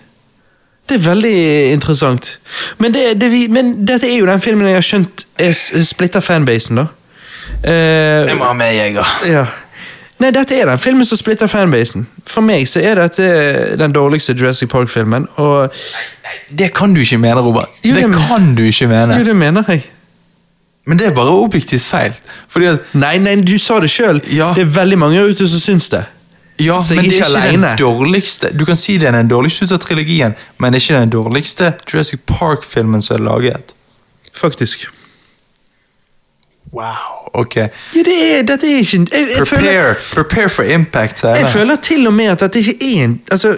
Det 0.89 0.97
er 0.99 1.03
veldig 1.09 1.35
interessant. 1.73 2.39
Men, 2.77 2.91
det, 2.93 3.03
det, 3.21 3.29
vi- 3.31 3.47
men 3.47 3.85
dette 3.87 4.07
er 4.09 4.17
jo 4.19 4.25
den 4.27 4.41
filmen 4.43 4.67
jeg 4.67 4.75
har 4.75 4.81
skjønt 4.85 5.25
er 5.39 5.53
splitter 5.87 6.19
fanbasen, 6.21 6.81
da. 6.81 6.87
Uh, 7.63 8.25
det 8.27 8.35
må 8.37 8.43
ha 8.49 8.53
med 8.57 8.73
Jeger. 8.75 9.13
ja. 9.31 9.45
Nei, 10.21 10.29
dette 10.31 10.55
er 10.55 10.69
den 10.69 10.79
filmen 10.79 11.03
som 11.07 11.17
splitter 11.19 11.47
fanbasen. 11.51 12.05
For 12.29 12.43
meg 12.45 12.67
så 12.69 12.79
er 12.85 12.95
dette 13.01 13.25
den 13.79 13.91
dårligste 13.95 14.35
Jurassic 14.39 14.69
Park-filmen, 14.71 15.25
og 15.41 15.73
Det 16.53 16.69
kan 16.75 16.93
du 16.93 17.01
ikke 17.01 17.17
mene, 17.19 17.41
Robert. 17.43 17.69
Jo, 17.83 17.93
det 17.95 18.01
jeg- 18.05 18.13
kan 18.29 18.53
du 18.55 18.61
ikke 18.63 18.87
mene. 18.87 19.17
Jo, 19.19 19.23
det 19.23 19.35
mener 19.35 19.63
jeg. 19.67 19.83
Men 20.85 20.99
det 20.99 21.07
er 21.07 21.13
bare 21.15 21.31
objektivt 21.31 21.81
feil. 21.87 22.13
Fordi 22.51 22.65
at 22.65 22.79
Nei, 22.93 23.17
nei, 23.17 23.35
du 23.41 23.57
sa 23.57 23.79
det 23.79 23.89
sjøl. 23.89 24.21
Ja. 24.35 24.53
Det 24.55 24.61
er 24.67 24.71
veldig 24.79 24.97
mange 24.99 25.19
der 25.19 25.29
ute 25.31 25.47
som 25.47 25.59
syns 25.59 25.89
det. 25.89 26.03
Ja, 26.59 26.79
Så 26.81 26.93
jeg 26.93 27.03
men 27.03 27.05
er 27.05 27.09
det 27.09 27.19
er 27.19 27.25
ikke 27.25 27.39
alene. 27.39 27.67
den 27.67 27.77
dårligste 27.79 28.49
Du 28.59 28.65
kan 28.65 28.75
si 28.75 28.97
det 28.97 29.07
er 29.07 29.11
den 29.15 29.27
dårligste 29.27 29.65
ut 29.65 29.71
av 29.71 29.79
trilogien, 29.79 30.35
men 30.59 30.73
det 30.73 30.79
er 30.81 30.83
ikke 30.85 30.99
den 31.01 31.09
dårligste 31.09 31.73
Jurassic 31.93 32.19
Park-filmen 32.27 33.01
som 33.01 33.15
er 33.15 33.23
laget. 33.25 33.73
Faktisk. 34.35 34.87
Wow, 36.73 37.29
ok. 37.33 37.55
Ja, 37.55 37.67
det 37.93 38.13
er, 38.39 38.41
dette 38.47 38.65
er 38.67 38.79
ikke 38.81 38.97
Jeg, 39.11 39.27
jeg, 39.37 39.47
føler, 39.47 39.61
Prepare, 39.61 39.95
prepare 40.13 40.49
for 40.49 40.63
impact. 40.63 41.21
Her. 41.21 41.35
jeg. 41.35 41.47
føler 41.47 41.75
til 41.75 42.07
og 42.07 42.13
med 42.13 42.25
at 42.25 42.39
dette 42.39 42.59
ikke 42.59 42.77
er 42.99 43.03
en 43.03 43.21
altså, 43.31 43.57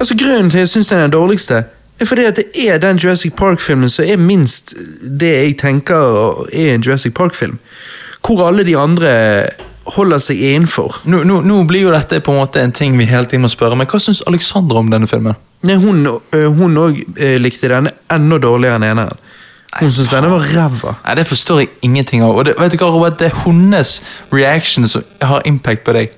altså 0.00 0.16
Grunnen 0.18 0.50
til 0.50 0.58
at 0.58 0.60
jeg 0.60 0.68
syns 0.68 0.88
den 0.88 0.98
er 0.98 1.02
den 1.02 1.12
dårligste, 1.12 1.64
er 2.00 2.04
fordi 2.04 2.24
at 2.24 2.36
det 2.36 2.44
er 2.68 2.78
den 2.78 2.96
Jurassic 2.96 3.32
Park-filmen 3.36 3.90
som 3.90 4.04
er 4.08 4.16
minst 4.16 4.74
det 5.20 5.28
jeg 5.44 5.58
tenker 5.58 6.46
er 6.52 6.74
en 6.74 6.80
Jurassic 6.82 7.14
Park-film. 7.14 7.58
Hvor 8.26 8.48
alle 8.48 8.64
de 8.66 8.76
andre 8.78 9.46
holder 9.96 10.20
seg 10.22 10.40
innenfor. 10.52 11.02
Nå, 11.10 11.22
nå, 11.28 11.40
nå 11.46 11.62
blir 11.68 11.86
jo 11.86 11.92
dette 11.94 12.20
på 12.22 12.34
en 12.34 12.42
måte 12.42 12.62
en 12.62 12.74
ting 12.74 12.94
vi 12.98 13.08
hele 13.10 13.26
tiden 13.30 13.44
må 13.46 13.50
spørre, 13.50 13.76
men 13.78 13.88
hva 13.90 14.00
syns 14.02 14.22
Alexandra 14.30 14.82
om 14.82 14.90
denne 14.92 15.10
filmen? 15.10 15.38
Nei, 15.66 15.76
hun 15.78 16.78
òg 16.78 17.02
likte 17.42 17.70
denne 17.70 17.92
enda 18.10 18.38
dårligere 18.42 18.80
enn 18.80 18.88
eneren. 18.92 19.22
Hun 19.80 19.88
syntes 19.88 20.10
denne 20.12 20.28
var 20.28 20.44
ræva. 20.52 20.96
Nei, 21.06 21.14
Det 21.16 21.26
forstår 21.26 21.60
jeg 21.62 21.70
ingenting 21.86 22.22
av. 22.22 22.36
Og 22.36 22.44
det, 22.44 22.54
vet 22.60 22.74
du 22.74 22.78
hva, 22.82 22.90
Robert, 22.92 23.18
det 23.20 23.30
er 23.30 23.38
hennes 23.46 23.92
reaction 24.32 24.88
som 24.88 25.04
har 25.22 25.46
impact 25.48 25.84
på 25.86 25.94
deg. 25.96 26.12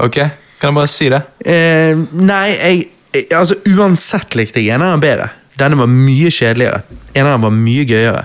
Ok? 0.00 0.20
Kan 0.60 0.72
jeg 0.72 0.78
bare 0.78 0.90
si 0.90 1.10
det? 1.12 1.20
Eh, 1.44 1.92
nei, 2.16 2.46
jeg, 2.54 2.84
jeg 3.14 3.26
Altså, 3.36 3.58
uansett 3.76 4.34
likte 4.34 4.62
jeg 4.62 4.74
eneren 4.74 5.02
bedre. 5.02 5.28
Denne 5.60 5.78
var 5.78 5.90
mye 5.90 6.32
kjedeligere. 6.34 6.80
Eneren 7.14 7.44
var 7.44 7.52
mye 7.54 7.84
gøyere. 7.86 8.24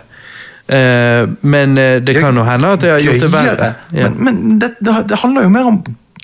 Eh, 0.69 1.29
men 1.41 1.77
eh, 1.77 1.95
det 2.05 2.13
kan 2.19 2.35
jo 2.37 2.43
hende 2.45 2.73
at 2.75 2.83
jeg 2.85 2.91
har 2.91 2.99
gjort 3.01 3.23
det 3.23 3.31
verre. 3.33 3.69
Ja. 3.91 4.09
Men, 4.09 4.19
men 4.23 4.59
det, 4.61 4.75
det, 4.81 5.17
handler 5.23 5.47
jo 5.47 5.53
mer 5.53 5.69
om 5.71 5.79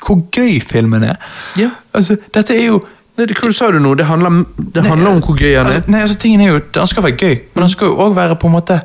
hvor 0.06 0.20
gøy 0.30 0.60
filmen 0.62 1.04
er. 1.04 1.18
Ja. 1.58 1.72
Altså, 1.94 2.20
dette 2.34 2.54
er 2.58 2.70
jo 2.70 2.84
Nei, 3.16 3.26
det- 3.30 3.38
Hva 3.40 3.48
sa 3.56 3.70
du 3.72 3.80
nå? 3.80 3.94
Det 3.96 4.06
handler, 4.06 4.44
det 4.58 4.84
handler 4.84 5.14
om 5.14 5.22
hvor 5.24 5.38
gøy 5.40 5.54
han 5.56 5.66
altså, 5.66 5.80
er. 5.80 5.92
Nei, 5.92 6.02
altså, 6.04 6.18
tingen 6.20 6.42
er 6.42 6.50
jo, 6.50 6.60
Han 6.76 6.88
skal 6.88 7.04
være 7.04 7.16
gøy, 7.16 7.36
men 7.56 7.64
han 7.64 7.70
skal 7.72 7.88
jo 7.88 7.96
òg 8.04 8.16
være 8.16 8.36
på 8.36 8.50
en 8.50 8.54
måte 8.58 8.76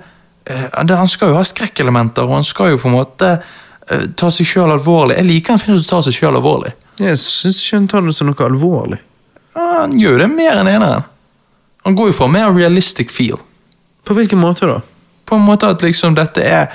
eh, 0.47 0.67
Han 0.87 1.09
skal 1.11 1.33
jo 1.33 1.35
ha 1.35 1.43
skrekkelementer, 1.43 2.23
og 2.23 2.39
han 2.39 2.47
skal 2.47 2.71
jo 2.71 2.79
på 2.79 2.89
en 2.89 2.95
måte 2.95 3.31
eh, 3.91 4.05
ta 4.15 4.31
seg 4.31 4.47
sjøl 4.47 4.71
alvorlig. 4.71 5.17
Jeg 5.19 5.27
liker 5.27 5.57
en 5.57 5.59
film 5.59 5.81
som 5.81 5.89
tar 5.91 6.07
seg 6.07 6.15
sjøl 6.15 6.39
alvorlig. 6.39 6.71
Jeg 7.03 7.19
syns 7.19 7.59
ikke 7.65 7.81
han 7.81 7.91
tar 7.91 8.07
det 8.07 8.15
som 8.15 8.31
noe 8.31 8.47
alvorlig. 8.47 9.01
Han 9.59 9.99
gjør 9.99 10.15
jo 10.15 10.23
det 10.23 10.31
mer 10.31 10.63
enn 10.63 10.71
eneren. 10.77 11.11
Han 11.83 11.99
går 11.99 12.13
jo 12.13 12.19
for 12.23 12.31
mer 12.31 12.55
realistic 12.55 13.11
feel. 13.11 13.41
På 14.07 14.15
hvilken 14.15 14.39
måte 14.39 14.71
da? 14.71 14.79
På 15.31 15.39
en 15.39 15.47
måte 15.47 15.69
at 15.71 15.83
liksom 15.87 16.17
dette 16.19 16.43
er 16.43 16.67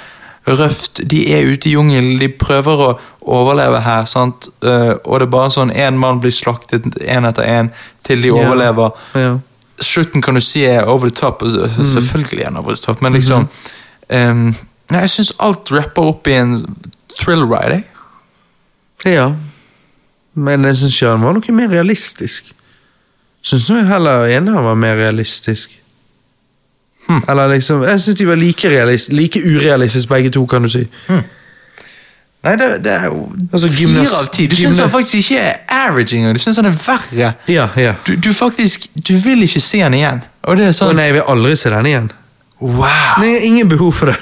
røft, 0.48 1.02
de 1.10 1.24
er 1.34 1.48
ute 1.50 1.68
i 1.68 1.74
jungelen, 1.74 2.20
de 2.22 2.28
prøver 2.40 2.82
å 2.86 2.90
overleve 3.36 3.80
her, 3.82 4.06
sant? 4.08 4.48
Eh, 4.64 4.94
og 5.04 5.20
det 5.20 5.26
er 5.26 5.32
bare 5.34 5.52
sånn 5.54 5.72
én 5.74 5.98
mann 6.00 6.20
blir 6.24 6.32
slaktet 6.36 6.86
én 7.02 7.26
etter 7.28 7.48
én 7.50 7.72
til 8.06 8.22
de 8.22 8.30
Ja. 8.30 8.36
overlever. 8.46 8.92
Ja. 9.18 9.34
Slutten 9.82 10.22
kan 10.24 10.38
du 10.38 10.42
si 10.46 10.62
er 10.64 10.86
over 10.88 11.10
the 11.10 11.16
top, 11.18 11.42
og 11.44 11.50
selvfølgelig 11.52 12.46
er 12.46 12.50
den 12.54 12.58
over 12.62 12.76
the 12.78 12.82
top, 12.86 13.02
men 13.02 13.14
liksom 13.18 13.50
ehm, 14.10 14.54
nei, 14.92 15.02
Jeg 15.02 15.10
syns 15.10 15.34
alt 15.40 15.72
rapper 15.74 16.12
opp 16.14 16.28
i 16.28 16.38
en 16.38 16.60
thrill 17.18 17.44
ride. 17.50 17.82
Jeg. 19.04 19.16
ja. 19.18 19.32
Men 20.36 20.64
jeg 20.64 20.76
syns 20.76 20.94
ikke 20.96 21.10
han 21.16 21.24
var 21.26 21.34
noe 21.34 21.52
mer 21.58 21.68
realistisk. 21.74 22.54
Syns 23.46 23.70
nå 23.70 23.82
heller 23.88 24.28
dem 24.30 24.54
var 24.54 24.76
mer 24.76 24.96
realistisk. 25.00 25.72
Hm. 27.08 27.22
Eller 27.30 27.48
liksom 27.54 27.84
Jeg 27.84 28.02
syns 28.02 28.18
de 28.18 28.28
var 28.28 28.36
like, 28.36 28.70
realist, 28.70 29.12
like 29.14 29.40
urealistiske 29.46 30.10
begge 30.10 30.30
to, 30.34 30.46
kan 30.46 30.62
du 30.66 30.70
si. 30.70 30.88
Nei, 32.46 32.54
det, 32.62 32.68
det 32.86 32.92
er 32.94 33.06
jo 33.10 33.32
Altså, 33.54 33.70
fire 33.70 34.02
av 34.06 34.28
ti. 34.34 34.46
Du 34.48 34.56
syns 34.56 34.78
han 34.80 34.90
faktisk 34.90 35.16
ikke 35.32 35.42
er 35.42 35.54
average 35.70 36.18
engang. 36.18 36.36
Du 36.38 36.40
syns 36.42 36.56
han 36.62 36.66
er 36.70 36.76
verre. 36.88 37.32
Ja, 37.50 37.68
ja. 37.78 37.94
Du, 38.08 38.16
du 38.16 38.34
faktisk 38.34 38.88
Du 39.08 39.14
vil 39.24 39.44
ikke 39.44 39.60
se 39.60 39.80
han 39.82 39.94
igjen. 39.94 40.22
Og 40.44 40.58
det 40.58 40.66
er 40.68 40.74
Å 40.74 40.78
sånn 40.78 40.96
nei, 40.98 41.08
jeg 41.10 41.18
vil 41.20 41.26
aldri 41.34 41.56
se 41.58 41.70
den 41.74 41.90
igjen. 41.90 42.12
Wow! 42.62 42.86
Men 43.20 43.30
jeg 43.32 43.40
har 43.40 43.48
ingen 43.50 43.70
behov 43.70 43.94
for 43.98 44.12
det. 44.14 44.18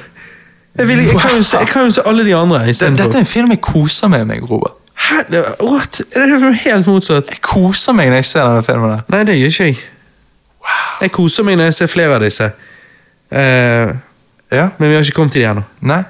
Jeg, 0.77 0.87
vil, 0.87 1.03
jeg, 1.05 1.17
kan, 1.19 1.35
jo 1.37 1.43
se, 1.45 1.57
jeg 1.61 1.67
kan 1.69 1.85
jo 1.85 1.91
se 1.93 2.01
alle 2.09 2.23
de 2.25 2.31
andre 2.35 2.63
Dette 2.65 3.03
er 3.05 3.19
en 3.19 3.27
film 3.29 3.51
jeg 3.53 3.59
koser 3.61 4.09
meg 4.09 4.23
med, 4.27 4.41
Robert. 4.49 4.79
Hæ? 4.97 5.19
Det- 5.31 5.43
What? 5.61 6.01
Det 6.09 6.17
er 6.17 6.51
helt 6.63 6.87
motsatt. 6.87 7.29
Jeg 7.29 7.41
koser 7.41 7.93
meg 7.93 8.09
når 8.09 8.15
jeg 8.23 8.25
ser 8.25 8.47
denne 8.47 8.63
filmen. 8.63 8.89
der. 8.89 9.01
Nei, 9.09 9.23
det 9.23 9.35
gjør 9.39 9.51
ikke 9.53 9.63
jeg. 9.67 9.77
Jeg 11.01 11.11
koser 11.11 11.43
meg 11.43 11.57
når 11.59 11.63
jeg 11.69 11.73
ser 11.73 11.87
flere 11.91 12.15
av 12.15 12.23
disse. 12.23 12.49
Eh, 13.33 13.93
Ja. 14.53 14.67
men 14.77 14.89
vi 14.89 14.95
har 14.95 15.01
ikke 15.03 15.15
kommet 15.17 15.33
til 15.33 15.41
det 15.41 15.49
ennå. 15.49 15.63
Nei. 15.81 16.03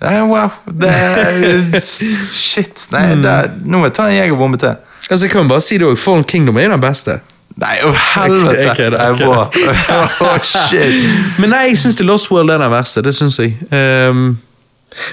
Nei, 0.00 0.20
wow. 0.30 0.50
Det 0.70 0.88
er 0.90 1.80
Shit. 1.82 2.84
Nei, 2.92 3.14
Mm. 3.16 3.22
det 3.22 3.30
er, 3.32 3.48
nå 3.64 3.78
må 3.80 3.88
jeg 3.88 3.94
ta 3.94 4.06
en 4.06 4.14
jegerbombe 4.14 4.58
til. 4.62 4.76
Altså, 5.10 5.24
jeg 5.26 5.30
kan 5.32 5.48
bare 5.48 5.60
si 5.64 5.78
det 5.78 5.86
òg. 5.88 5.96
Fallen 5.98 6.24
Kingdom 6.24 6.56
er 6.60 6.68
jo 6.68 6.70
den 6.76 6.80
beste. 6.84 7.16
Nei, 7.58 7.78
å 7.82 7.90
helvete! 7.90 8.70
Okay, 8.70 8.90
okay, 8.94 9.26
okay. 9.26 10.26
Å, 10.28 10.36
shit. 10.44 11.38
Men 11.40 11.50
nei, 11.50 11.64
jeg 11.72 11.78
syns 11.80 11.96
The 11.98 12.04
Lost 12.06 12.30
World 12.30 12.50
er 12.54 12.58
den 12.62 12.70
verste. 12.70 13.02
Det 13.02 13.14
syns 13.16 13.38
jeg. 13.40 13.56
Um, 13.72 14.38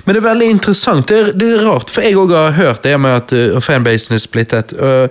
men 0.05 0.13
det 0.15 0.19
er 0.21 0.27
veldig 0.27 0.49
interessant. 0.53 1.07
Det 1.09 1.17
er, 1.17 1.31
det 1.33 1.47
er 1.55 1.65
rart, 1.65 1.89
for 1.89 2.05
jeg 2.05 2.13
òg 2.21 2.35
har 2.35 2.51
hørt 2.59 2.83
det 2.85 2.93
med 3.01 3.17
at 3.23 3.33
uh, 3.33 3.57
fanbasen 3.65 4.13
er 4.13 4.21
splittet. 4.21 4.75
Uh, 4.77 5.07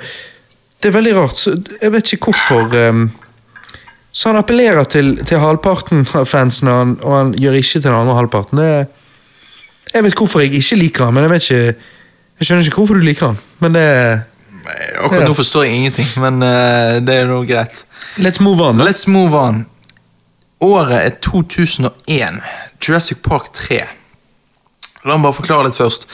det 0.78 0.92
er 0.92 0.94
veldig 1.00 1.16
rart. 1.18 1.36
Så 1.40 1.56
jeg 1.82 1.92
vet 1.96 2.12
ikke 2.14 2.30
hvorfor. 2.30 2.70
ehm, 2.78 3.08
så 4.14 4.30
han 4.30 4.38
appellerer 4.38 4.86
til, 4.86 5.16
til 5.26 5.42
halvparten 5.42 6.04
av 6.14 6.28
fansen, 6.30 6.70
og 6.70 6.76
han, 6.78 6.92
og 7.02 7.16
han 7.16 7.32
gjør 7.34 7.56
ikke 7.58 7.80
til 7.80 7.88
den 7.88 7.96
andre 7.98 8.14
halvparten. 8.20 8.60
Det, 8.62 9.88
jeg 9.90 10.06
vet 10.06 10.20
hvorfor 10.20 10.44
jeg 10.44 10.54
ikke 10.54 10.78
liker 10.78 11.08
han, 11.08 11.16
men 11.16 11.26
jeg 11.26 11.32
vet 11.32 11.48
ikke 11.48 11.90
Jeg 12.34 12.46
skjønner 12.46 12.66
ikke 12.66 12.80
hvorfor 12.80 12.98
du 12.98 13.04
liker 13.06 13.32
han. 13.32 13.36
Men 13.62 13.74
det 13.76 13.88
Akkurat 14.98 15.26
nå 15.28 15.34
forstår 15.36 15.66
jeg 15.66 15.74
ingenting, 15.76 16.08
men 16.22 16.40
uh, 16.42 16.96
det 17.04 17.18
er 17.20 17.28
nå 17.28 17.42
greit. 17.46 17.84
Let's 18.16 18.40
move 18.42 18.64
on. 18.64 18.80
Let's 18.80 19.04
move 19.10 19.36
on. 19.38 19.66
Året 20.64 20.96
er 20.96 21.18
2001. 21.22 22.40
Jurassic 22.80 23.20
Park 23.22 23.52
3. 23.52 23.82
La 25.04 25.18
meg 25.18 25.26
bare 25.26 25.36
forklare 25.36 25.66
litt 25.68 25.76
først. 25.76 26.06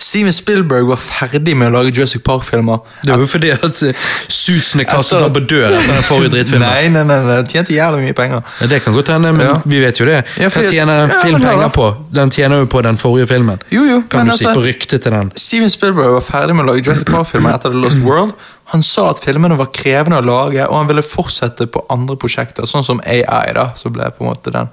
Steven 0.00 0.32
Spielberg 0.32 0.86
var 0.88 0.96
ferdig 0.96 1.52
med 1.60 1.68
å 1.68 1.74
lage 1.74 1.90
Jurassic 1.92 2.22
Park-filmer. 2.24 2.78
Det 3.04 3.10
var 3.12 3.20
jo 3.20 3.26
fordi 3.28 3.50
at 3.52 3.80
uh, 3.84 4.06
Susan 4.32 4.80
er 4.80 4.86
kastet 4.88 5.20
han 5.20 5.34
på 5.36 5.42
døren 5.44 5.76
etter 5.76 5.98
den 5.98 6.06
forrige 6.08 6.32
drittfilmen. 6.32 6.64
Nei, 6.64 6.86
nei, 6.94 7.02
nei, 7.10 7.18
det 7.28 7.52
tjente 7.52 7.74
jævlig 7.76 8.06
mye 8.06 8.16
penger. 8.16 8.40
Ja, 8.62 8.68
det 8.72 8.78
kan 8.86 8.96
godt 8.96 9.12
hende, 9.12 9.34
men 9.36 9.44
Ja. 9.50 9.58
vi 9.68 9.82
vet 9.84 10.00
jo 10.00 10.06
det. 10.08 10.22
Ja, 10.40 10.48
Hva 10.48 10.64
tjener 10.64 11.02
en 11.04 11.12
film 11.18 11.44
penger 11.44 11.68
på? 11.76 11.90
Den 12.16 12.32
tjener 12.32 12.62
jo 12.64 12.70
på 12.72 12.80
den 12.88 12.96
forrige 12.96 13.28
filmen. 13.34 13.60
Jo, 13.74 13.84
jo, 13.84 14.00
Kan 14.08 14.24
men 14.24 14.32
du 14.32 14.38
si 14.38 14.46
altså- 14.46 14.56
på 14.56 14.64
ryktet 14.64 15.02
til 15.04 15.12
den. 15.18 15.32
Steven 15.36 15.68
Spielberg 15.76 16.16
var 16.16 16.24
ferdig 16.30 16.56
med 16.56 16.64
å 16.64 16.72
lage 16.72 16.86
Jurassic 16.86 17.12
Park-filmer 17.12 17.52
etter 17.52 17.76
The 17.76 17.82
Lost 17.84 18.00
World. 18.00 18.32
Han 18.72 18.82
sa 18.82 19.10
at 19.10 19.20
filmene 19.24 19.56
var 19.60 19.68
krevende 19.76 20.22
å 20.22 20.24
lage, 20.24 20.64
og 20.64 20.74
han 20.76 20.88
ville 20.88 21.04
fortsette 21.04 21.68
på 21.68 21.84
andre 21.92 22.16
prosjekter, 22.16 22.64
sånn 22.64 22.84
som 22.84 23.00
AI, 23.04 23.52
da, 23.56 23.70
som 23.76 23.92
ble 23.92 24.08
på 24.08 24.24
en 24.24 24.32
måte 24.32 24.52
den 24.56 24.68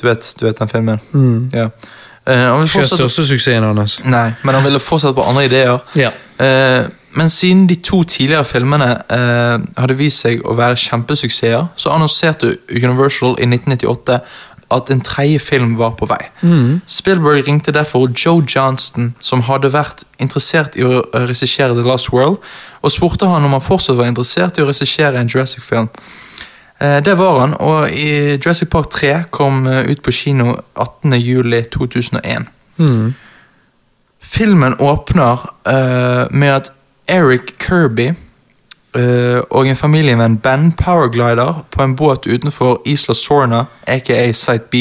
Du 0.00 0.06
vet, 0.06 0.34
du 0.38 0.46
vet 0.46 0.56
den 0.58 0.68
filmen? 0.68 1.00
Ja. 1.52 1.68
Eh, 2.28 2.60
den 2.60 2.68
største 2.68 3.24
suksessen 3.24 3.64
hans. 3.64 4.00
Nei, 4.04 4.32
men 4.44 4.54
han 4.54 4.64
ville 4.64 4.80
fortsette 4.82 5.16
på 5.16 5.24
andre 5.24 5.46
ideer. 5.48 5.78
Ja. 5.96 6.12
Uh, 6.38 6.90
men 7.16 7.30
siden 7.32 7.66
de 7.66 7.74
to 7.74 8.02
tidligere 8.02 8.44
filmene 8.44 8.90
uh, 9.10 9.56
hadde 9.80 9.96
vist 9.98 10.22
seg 10.22 10.44
å 10.44 10.54
være 10.58 10.76
kjempesuksesser, 10.78 11.70
så 11.74 11.94
annonserte 11.94 12.52
Universal 12.68 13.38
i 13.40 13.48
1998 13.48 14.20
at 14.70 14.90
en 14.92 15.00
tredje 15.00 15.38
film 15.40 15.78
var 15.78 15.94
på 15.96 16.06
vei. 16.06 16.20
Spielberg 16.86 17.46
ringte 17.46 17.72
derfor 17.72 18.10
Joe 18.24 18.44
Johnston, 18.44 19.14
som 19.20 19.40
hadde 19.48 19.72
vært 19.72 20.04
interessert 20.20 20.76
i 20.76 20.84
å 20.84 20.98
eh, 21.00 21.24
regissere 21.30 21.72
The 21.72 21.86
Last 21.86 22.12
World, 22.12 22.36
og 22.82 22.92
spurte 22.92 23.30
han 23.30 23.44
om 23.44 23.56
han 23.56 23.64
fortsatt 23.64 23.96
var 23.96 24.10
interessert 24.10 24.58
i 24.58 24.62
å 24.62 24.68
regissere 24.68 25.16
en 25.16 25.30
Jurassic-film. 25.32 25.88
Eh, 26.80 27.04
Det 27.04 27.18
var 27.18 27.38
han, 27.40 27.54
og 27.60 27.90
i 27.90 28.36
Jurassic 28.36 28.68
Park 28.68 28.90
3 28.90 29.24
kom 29.30 29.66
eh, 29.66 29.90
ut 29.90 30.02
på 30.02 30.10
kino 30.10 30.54
18.07.2001. 30.78 32.44
Filmen 34.22 34.74
åpner 34.78 35.50
uh, 35.68 36.36
med 36.36 36.48
at 36.48 36.72
Eric 37.08 37.40
Kirby 37.58 38.08
uh, 38.96 39.40
og 39.50 39.68
en 39.68 39.76
familievenn 39.76 40.38
Ben 40.38 40.72
powerglider 40.72 41.64
på 41.70 41.82
en 41.82 41.96
båt 41.96 42.26
utenfor 42.26 42.82
Isla 42.84 43.14
Sorna, 43.14 43.64
aka 43.86 44.32
Site 44.32 44.64
B. 44.70 44.74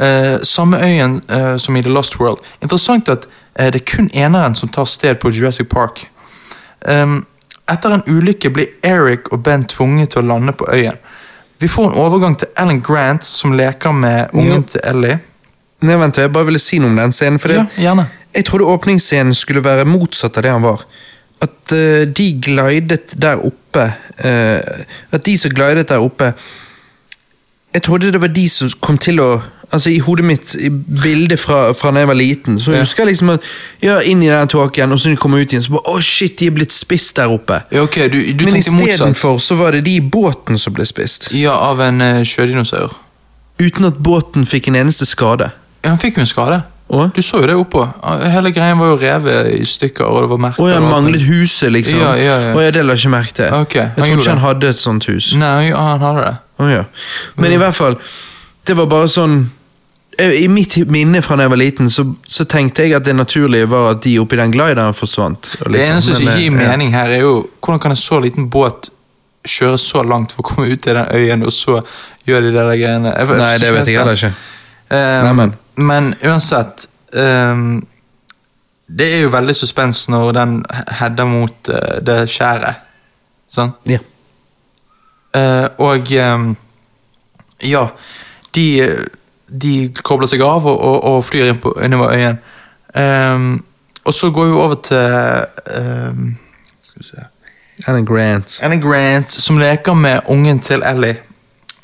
Uh, 0.00 0.42
samme 0.42 0.76
øyen 0.84 1.20
som 1.58 1.76
i 1.76 1.82
The 1.82 1.90
Lost 1.90 2.20
World. 2.20 2.38
Interessant 2.62 3.08
at 3.08 3.26
det 3.56 3.74
er 3.74 3.96
kun 3.96 4.10
eneren 4.14 4.54
som 4.54 4.68
tar 4.68 4.84
sted 4.84 5.14
på 5.14 5.30
Jurassic 5.30 5.68
Park. 5.68 6.10
Um, 6.88 7.26
etter 7.72 7.96
en 7.96 8.04
ulykke 8.06 8.50
blir 8.54 8.74
Eric 8.86 9.32
og 9.34 9.42
Ben 9.46 9.64
tvunget 9.68 10.14
til 10.14 10.22
å 10.22 10.28
lande 10.34 10.54
på 10.56 10.68
øyen. 10.72 10.98
Vi 11.58 11.68
får 11.72 11.88
en 11.88 11.98
overgang 12.02 12.36
til 12.38 12.50
Alan 12.60 12.82
Grant, 12.84 13.24
som 13.24 13.54
leker 13.56 13.94
med 13.96 14.34
ungen 14.36 14.64
til 14.68 14.82
Ellie. 14.84 15.18
Nei, 15.86 15.96
vent, 16.00 16.18
jeg 16.20 16.32
bare 16.32 16.48
ville 16.48 16.60
si 16.60 16.78
noe 16.80 16.92
om 16.92 16.98
den 17.00 17.12
scenen. 17.12 17.40
For 17.40 17.52
det, 17.52 17.62
Ja, 17.62 17.66
gjerne. 17.88 18.06
Jeg 18.36 18.44
trodde 18.44 18.68
åpningsscenen 18.68 19.34
skulle 19.34 19.64
være 19.64 19.86
motsatt 19.88 20.36
av 20.36 20.44
det 20.44 20.52
han 20.52 20.64
var. 20.64 20.84
At 21.42 21.72
uh, 21.72 22.04
de 22.08 22.26
glidet 22.40 23.16
der 23.20 23.42
oppe 23.44 23.82
uh, 24.24 24.84
At 25.12 25.24
de 25.26 25.34
som 25.36 25.52
glidet 25.52 25.90
der 25.90 26.00
oppe 26.00 26.30
Jeg 27.76 27.82
trodde 27.84 28.08
det 28.12 28.20
var 28.22 28.32
de 28.32 28.48
som 28.48 28.72
kom 28.80 28.98
til 28.98 29.20
å 29.20 29.28
Altså 29.66 29.90
I 29.90 29.98
hodet 29.98 30.22
mitt, 30.24 30.52
i 30.62 30.68
bildet 30.70 31.40
fra, 31.42 31.72
fra 31.74 31.90
da 31.90 32.04
jeg 32.04 32.08
var 32.08 32.14
liten, 32.14 32.58
så 32.62 32.70
Ja. 32.72 32.84
husker 32.84 33.02
jeg 33.02 33.08
liksom 33.16 33.32
at 33.32 33.42
Ja, 33.82 33.96
inn 33.98 34.22
i 34.22 34.28
den 34.28 34.48
tåken, 34.48 34.92
og 34.92 34.98
så 34.98 35.10
de 35.10 35.16
kommer 35.16 35.40
ut 35.42 35.50
igjen, 35.52 35.62
så 35.62 35.74
bare 35.74 35.90
Å, 35.90 36.00
shit, 36.00 36.36
de 36.38 36.46
er 36.46 36.54
blitt 36.54 36.72
spist 36.72 37.16
der 37.16 37.26
oppe. 37.34 37.58
Ja, 37.72 37.82
ok, 37.82 37.96
du, 38.12 38.32
du 38.32 38.44
Men 38.44 38.60
istedenfor 38.60 39.40
så 39.42 39.56
var 39.58 39.72
det 39.72 39.84
de 39.84 39.96
i 39.96 40.00
båten 40.00 40.58
som 40.58 40.72
ble 40.72 40.86
spist. 40.86 41.32
Ja, 41.34 41.50
av 41.50 41.80
en 41.80 42.00
uh, 42.00 42.22
sjødinosaur. 42.22 42.94
Uten 43.58 43.84
at 43.84 43.98
båten 43.98 44.46
fikk 44.46 44.68
en 44.68 44.76
eneste 44.76 45.04
skade. 45.04 45.50
Ja, 45.82 45.90
han 45.90 45.98
fikk 45.98 46.16
jo 46.16 46.20
en 46.20 46.30
skade. 46.30 46.62
Og? 46.88 47.10
Du 47.16 47.22
så 47.22 47.40
jo 47.42 47.46
det 47.50 47.56
oppå. 47.58 47.82
Hele 48.30 48.52
greien 48.54 48.78
var 48.78 48.92
jo 48.92 48.96
revet 49.02 49.50
i 49.58 49.64
stykker, 49.66 50.06
og 50.06 50.22
det 50.22 50.30
var 50.30 50.38
merket. 50.38 50.62
Å 50.62 50.70
ja, 50.70 50.80
manglet 50.80 51.24
huset, 51.26 51.72
liksom. 51.74 51.98
Ja, 51.98 52.14
ja, 52.14 52.36
ja. 52.38 52.54
Å 52.54 52.62
ja, 52.62 52.70
det 52.70 52.84
la 52.86 52.94
jeg 52.94 53.08
ikke 53.08 53.14
merke 53.16 53.34
til. 53.34 53.54
Ok, 53.58 53.74
jeg 53.74 53.90
gjorde 53.96 54.22
ikke 54.22 54.34
han 54.36 54.44
hadde 54.44 54.70
et 54.70 54.78
sånt 54.78 55.08
hus. 55.10 55.32
Nei, 55.34 55.72
han 55.74 56.04
hadde 56.04 56.22
det. 56.22 56.34
Å 56.56 56.70
ja. 56.70 56.84
Men 57.36 57.52
i 57.52 57.60
hvert 57.60 57.76
fall, 57.76 57.98
det 58.66 58.76
var 58.78 58.88
bare 58.90 59.08
sånn 59.12 59.36
I 60.16 60.46
mitt 60.48 60.78
minne 60.88 61.20
fra 61.20 61.36
da 61.36 61.44
jeg 61.44 61.52
var 61.52 61.60
liten, 61.60 61.90
så, 61.92 62.06
så 62.24 62.46
tenkte 62.48 62.86
jeg 62.86 62.96
at 62.96 63.04
det 63.04 63.12
naturlige 63.18 63.68
var 63.68 63.90
at 63.92 64.02
de 64.06 64.14
oppi 64.22 64.38
den 64.40 64.54
glideren 64.54 64.96
forsvant. 64.96 65.50
og 65.60 65.66
Det 65.66 65.74
liksom, 65.74 65.92
eneste 65.92 66.14
som 66.16 66.24
ikke 66.24 66.38
gir 66.40 66.54
eh, 66.54 66.56
mening 66.56 66.94
her, 66.94 67.12
er 67.12 67.26
jo 67.26 67.34
hvordan 67.60 67.82
kan 67.82 67.92
en 67.92 68.00
så 68.00 68.20
liten 68.24 68.48
båt 68.48 68.88
kjøre 69.46 69.78
så 69.78 70.02
langt 70.08 70.32
for 70.32 70.42
å 70.42 70.48
komme 70.48 70.70
ut 70.72 70.80
til 70.82 70.96
den 70.96 71.10
øyen, 71.12 71.44
og 71.44 71.52
så 71.52 71.82
gjør 72.26 72.46
de 72.46 72.54
det 72.54 72.64
der 72.64 72.80
greiene? 72.80 73.12
Jeg 73.12 73.40
Nei, 73.42 73.52
det 73.60 73.74
vet 73.76 73.92
jeg 73.92 74.00
heller 74.00 74.16
ikke. 74.16 74.32
Um, 74.88 75.54
men 75.82 76.12
uansett 76.22 76.84
um, 77.18 77.80
Det 78.86 79.08
er 79.16 79.24
jo 79.24 79.32
veldig 79.34 79.54
suspens 79.58 80.04
når 80.14 80.28
den 80.36 80.60
header 81.00 81.26
mot 81.26 81.70
uh, 81.74 81.96
det 82.06 82.20
skjæret. 82.30 82.84
Sånn? 83.50 83.74
Ja. 83.90 84.00
Eh, 85.36 85.66
og 85.82 86.12
um, 86.34 86.48
ja, 87.66 87.84
de, 88.56 88.66
de 89.48 89.76
kobler 90.02 90.30
seg 90.30 90.44
av 90.46 90.66
og, 90.66 90.76
og, 90.76 90.98
og 91.10 91.24
flyr 91.26 91.52
inn 91.52 91.62
på, 91.62 91.74
innover 91.84 92.16
øyen. 92.16 92.42
Um, 92.96 93.64
og 94.06 94.14
så 94.14 94.30
går 94.32 94.46
vi 94.48 94.52
over 94.56 94.76
til 94.86 94.96
um, 95.76 96.28
Skal 96.82 97.02
vi 97.02 97.08
se 97.10 97.24
Anna 97.84 98.00
Grant. 98.00 98.60
Anna 98.64 98.78
Grant 98.80 99.30
som 99.30 99.58
leker 99.60 99.94
med 99.94 100.20
ungen 100.32 100.60
til 100.64 100.82
Ellie. 100.86 101.18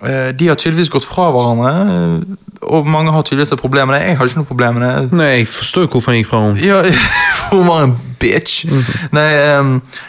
Eh, 0.03 0.31
de 0.35 0.49
har 0.49 0.57
tydeligvis 0.59 0.91
gått 0.91 1.05
fra 1.07 1.29
hverandre, 1.31 1.73
eh, 1.93 2.47
og 2.75 2.89
mange 2.91 3.13
har 3.15 3.23
tydeligvis 3.23 3.53
et 3.53 3.61
problem 3.61 3.89
med 3.89 3.97
det. 3.99 4.07
Jeg 4.07 4.17
hadde 4.19 4.31
ikke 4.33 4.41
noe 4.41 4.49
problem 4.49 4.75
med 4.75 4.83
det. 4.89 5.13
Nei, 5.15 5.29
jeg 5.37 5.49
forstår 5.49 5.87
jo 5.87 5.93
hvorfor 5.93 6.11
han 6.11 6.19
gikk 6.19 6.31
fra 6.31 6.41
henne. 6.47 6.59
Ja, 6.65 6.81
hun 7.53 7.69
var 7.69 7.85
en 7.85 7.95
bitch. 8.19 8.65
Nei, 9.15 9.29
ehm, 9.45 9.77
eh, 9.77 10.01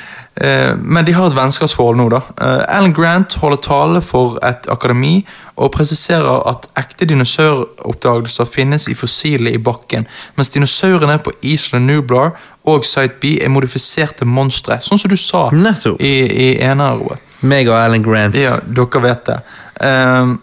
men 0.82 1.06
de 1.06 1.14
har 1.14 1.28
et 1.30 1.36
vennskapsforhold 1.38 2.00
nå, 2.00 2.08
da. 2.10 2.22
Eh, 2.42 2.78
Alan 2.78 2.94
Grant 2.94 3.36
holder 3.38 3.60
tale 3.62 4.02
for 4.02 4.40
et 4.46 4.66
akademi 4.72 5.20
og 5.62 5.70
presiserer 5.76 6.42
at 6.50 6.66
ekte 6.80 7.06
dinosauroppdagelser 7.06 8.50
finnes 8.50 8.88
i 8.90 8.96
fossile 8.98 9.54
i 9.54 9.62
bakken, 9.62 10.08
mens 10.36 10.50
dinosaurene 10.56 11.20
på 11.22 11.36
Island 11.46 11.86
Nublar 11.86 12.34
og 12.66 12.86
Site 12.86 13.20
B 13.22 13.36
er 13.44 13.52
modifiserte 13.54 14.26
monstre, 14.26 14.80
sånn 14.82 15.02
som 15.02 15.12
du 15.12 15.18
sa 15.20 15.50
Nettopp. 15.54 16.02
i, 16.02 16.16
i 16.26 16.48
enere. 16.66 17.20
Meg 17.46 17.70
og 17.70 17.78
Alan 17.78 18.06
Grant. 18.06 18.40
Ja, 18.40 18.56
dere 18.64 19.04
vet 19.04 19.26
det. 19.28 19.38
Ehm, 19.86 20.38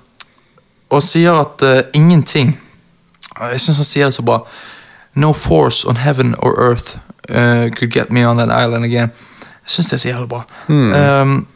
og 0.90 1.02
sier 1.02 1.38
at 1.38 1.62
uh, 1.62 1.76
ingenting 1.94 2.56
Jeg 3.38 3.60
syns 3.62 3.78
han 3.78 3.86
sier 3.86 4.08
det 4.10 4.14
så 4.18 4.24
bra. 4.26 4.40
No 5.14 5.30
force 5.32 5.88
on 5.88 5.96
heaven 5.96 6.34
or 6.38 6.52
earth 6.60 6.98
uh, 7.30 7.70
could 7.72 7.90
get 7.90 8.10
me 8.10 8.26
on 8.26 8.36
that 8.36 8.50
island 8.50 8.84
again. 8.84 9.10
Jeg 9.64 9.70
syns 9.76 9.86
det 9.90 9.92
er 9.92 9.98
så 10.04 10.08
jævlig 10.08 10.28
bra. 10.28 10.42
Ehm, 10.68 11.46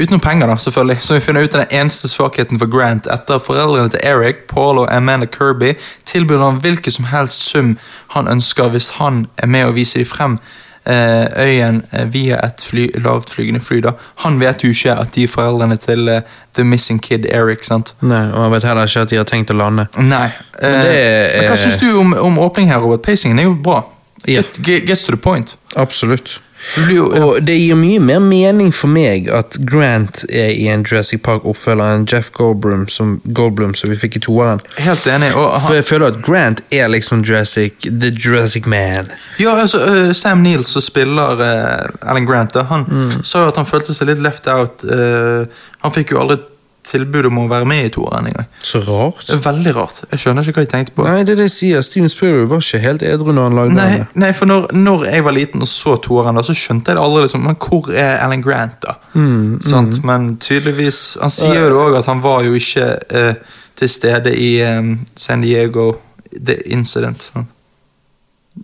utenom 0.00 0.20
penger, 0.20 0.46
da, 0.46 0.56
selvfølgelig. 0.56 0.96
Så 1.02 1.14
vi 1.14 1.20
finner 1.20 1.42
ut 1.42 1.52
den 1.52 1.64
eneste 1.70 2.08
svakheten 2.08 2.58
for 2.58 2.66
Grant. 2.70 3.06
Etter 3.06 3.38
foreldrene 3.38 3.88
til 3.90 4.00
Eric, 4.02 4.34
Paul 4.48 4.78
og 4.78 4.88
Amanda 4.96 5.26
Kirby 5.26 5.72
tilbyr 6.06 6.38
han 6.44 6.60
hvilken 6.62 6.92
som 6.92 7.04
helst 7.04 7.50
sum 7.50 7.78
han 8.14 8.28
ønsker 8.28 8.68
hvis 8.68 8.90
han 9.00 9.26
er 9.38 9.46
med 9.46 9.66
å 9.66 9.72
vise 9.74 9.98
dem 9.98 10.06
frem 10.06 10.38
eh, 10.86 11.26
øyen 11.36 11.82
eh, 11.92 12.06
via 12.14 12.38
et 12.46 12.64
fly, 12.70 12.86
lavtflygende 12.94 13.60
fly. 13.60 13.80
da. 13.80 13.92
Han 14.24 14.38
vet 14.40 14.64
jo 14.64 14.70
ikke 14.70 14.94
at 15.02 15.14
de 15.14 15.24
er 15.26 15.28
foreldrene 15.28 15.76
til 15.76 16.08
uh, 16.08 16.20
The 16.54 16.64
Missing 16.64 17.02
Kid 17.02 17.26
Eric. 17.28 17.64
sant? 17.66 17.94
Nei, 18.00 18.22
og 18.32 18.42
han 18.42 18.52
vet 18.54 18.64
heller 18.64 18.86
ikke 18.86 19.00
at 19.00 19.10
de 19.10 19.16
har 19.20 19.24
tenkt 19.28 19.50
å 19.50 19.58
lande. 19.58 19.86
Nei. 19.98 20.30
Men 20.62 20.80
det 20.86 20.96
er- 20.96 21.40
men 21.40 21.50
hva 21.50 21.56
syns 21.56 21.76
du 21.82 21.90
om, 21.98 22.14
om 22.14 22.38
åpningen 22.38 22.72
her, 22.72 22.80
Robert? 22.80 23.02
Pacingen 23.02 23.38
er 23.38 23.42
jo 23.50 23.54
bra. 23.54 23.82
Yeah. 24.28 24.42
Get, 24.42 24.62
get, 24.66 24.86
gets 24.86 25.04
to 25.04 25.12
the 25.12 25.16
point. 25.22 25.56
Absolutt. 25.76 26.40
Jo, 26.90 27.04
ja. 27.14 27.20
Og 27.24 27.36
det 27.46 27.54
gir 27.60 27.76
mye 27.78 28.00
mer 28.02 28.18
mening 28.24 28.72
for 28.74 28.90
meg 28.90 29.28
at 29.30 29.56
Grant 29.68 30.24
er 30.28 30.50
i 30.50 30.66
en 30.72 30.82
Jurassic 30.82 31.22
Park-oppfølger 31.22 31.94
enn 31.94 32.06
Jeff 32.10 32.32
Goldblum 32.34 32.86
som, 32.90 33.16
Goldblum 33.36 33.74
som 33.78 33.90
vi 33.92 33.96
fikk 34.00 34.16
i 34.18 34.22
toeren. 34.26 34.60
Helt 34.78 35.06
enig. 35.06 35.30
Og 35.38 35.54
For 35.66 35.78
jeg 35.78 35.86
føler 35.86 36.10
at 36.12 36.20
Grant 36.26 36.62
er 36.74 36.90
liksom 36.90 37.22
Jurassic, 37.24 37.78
the 37.86 38.10
Jurassic 38.10 38.66
Man. 38.66 39.10
ja, 39.38 39.54
altså, 39.54 39.78
uh, 39.86 40.12
Sam 40.12 40.42
Neill 40.42 40.64
som 40.66 40.82
spiller 40.82 41.38
uh, 41.38 42.10
Alan 42.10 42.26
Grant, 42.26 42.54
da, 42.54 42.62
han 42.72 42.84
Mm. 42.88 43.22
sa 43.24 43.42
jo 43.44 43.48
at 43.52 43.56
han 43.56 43.66
følte 43.66 43.94
seg 43.94 44.08
litt 44.08 44.20
left 44.24 44.46
out. 44.48 44.82
Uh, 44.84 45.44
han 45.84 45.92
fikk 45.94 46.10
jo 46.14 46.20
aldri 46.22 46.38
tilbud 46.86 47.26
om 47.28 47.40
å 47.42 47.46
være 47.50 47.66
med 47.68 47.86
i 47.86 47.90
toeren 47.92 48.28
engang. 48.30 48.46
Så 48.64 48.80
rart. 48.86 49.24
Det 49.26 49.34
er 49.36 49.42
veldig 49.44 49.74
rart. 49.76 50.00
Jeg 50.12 50.22
skjønner 50.22 50.46
ikke 50.46 50.60
hva 50.62 50.64
de 50.66 50.70
tenkte 50.72 50.94
på. 50.96 51.04
Nei, 51.04 51.24
det 51.26 51.34
er 51.34 51.40
det 51.42 51.48
jeg 51.48 51.54
sier. 51.54 51.84
Steven 51.84 52.12
Spielberg 52.12 52.48
var 52.52 52.62
ikke 52.64 52.80
helt 52.84 53.04
edru 53.06 53.34
når 53.34 53.48
han 53.48 53.58
lagde 53.58 53.76
Nei, 53.76 53.88
den. 53.96 54.06
nei 54.24 54.30
for 54.36 54.50
når, 54.50 54.70
når 54.78 55.04
jeg 55.10 55.26
var 55.26 55.36
liten 55.36 55.66
og 55.66 55.70
så 55.70 55.96
toeren, 56.04 56.38
da, 56.38 56.46
så 56.46 56.56
skjønte 56.56 56.92
jeg 56.92 57.00
det 57.00 57.04
aldri. 57.04 57.26
liksom, 57.26 57.44
Men 57.48 57.60
hvor 57.66 57.92
er 57.92 58.16
Alan 58.24 58.44
Grant, 58.44 58.78
da? 58.86 58.96
Mm, 59.12 59.58
mm. 59.58 59.92
Men 60.08 60.32
tydeligvis 60.42 61.02
Han 61.20 61.32
sier 61.34 61.60
jo 61.64 61.68
det 61.68 61.78
òg, 61.84 62.00
at 62.00 62.10
han 62.10 62.24
var 62.24 62.46
jo 62.46 62.56
ikke 62.56 62.88
uh, 63.14 63.60
til 63.78 63.92
stede 63.92 64.34
i 64.36 64.50
um, 64.64 64.98
San 65.16 65.44
Diego 65.44 65.92
The 66.32 66.60
Incident. 66.72 67.30
Sant? 67.32 67.54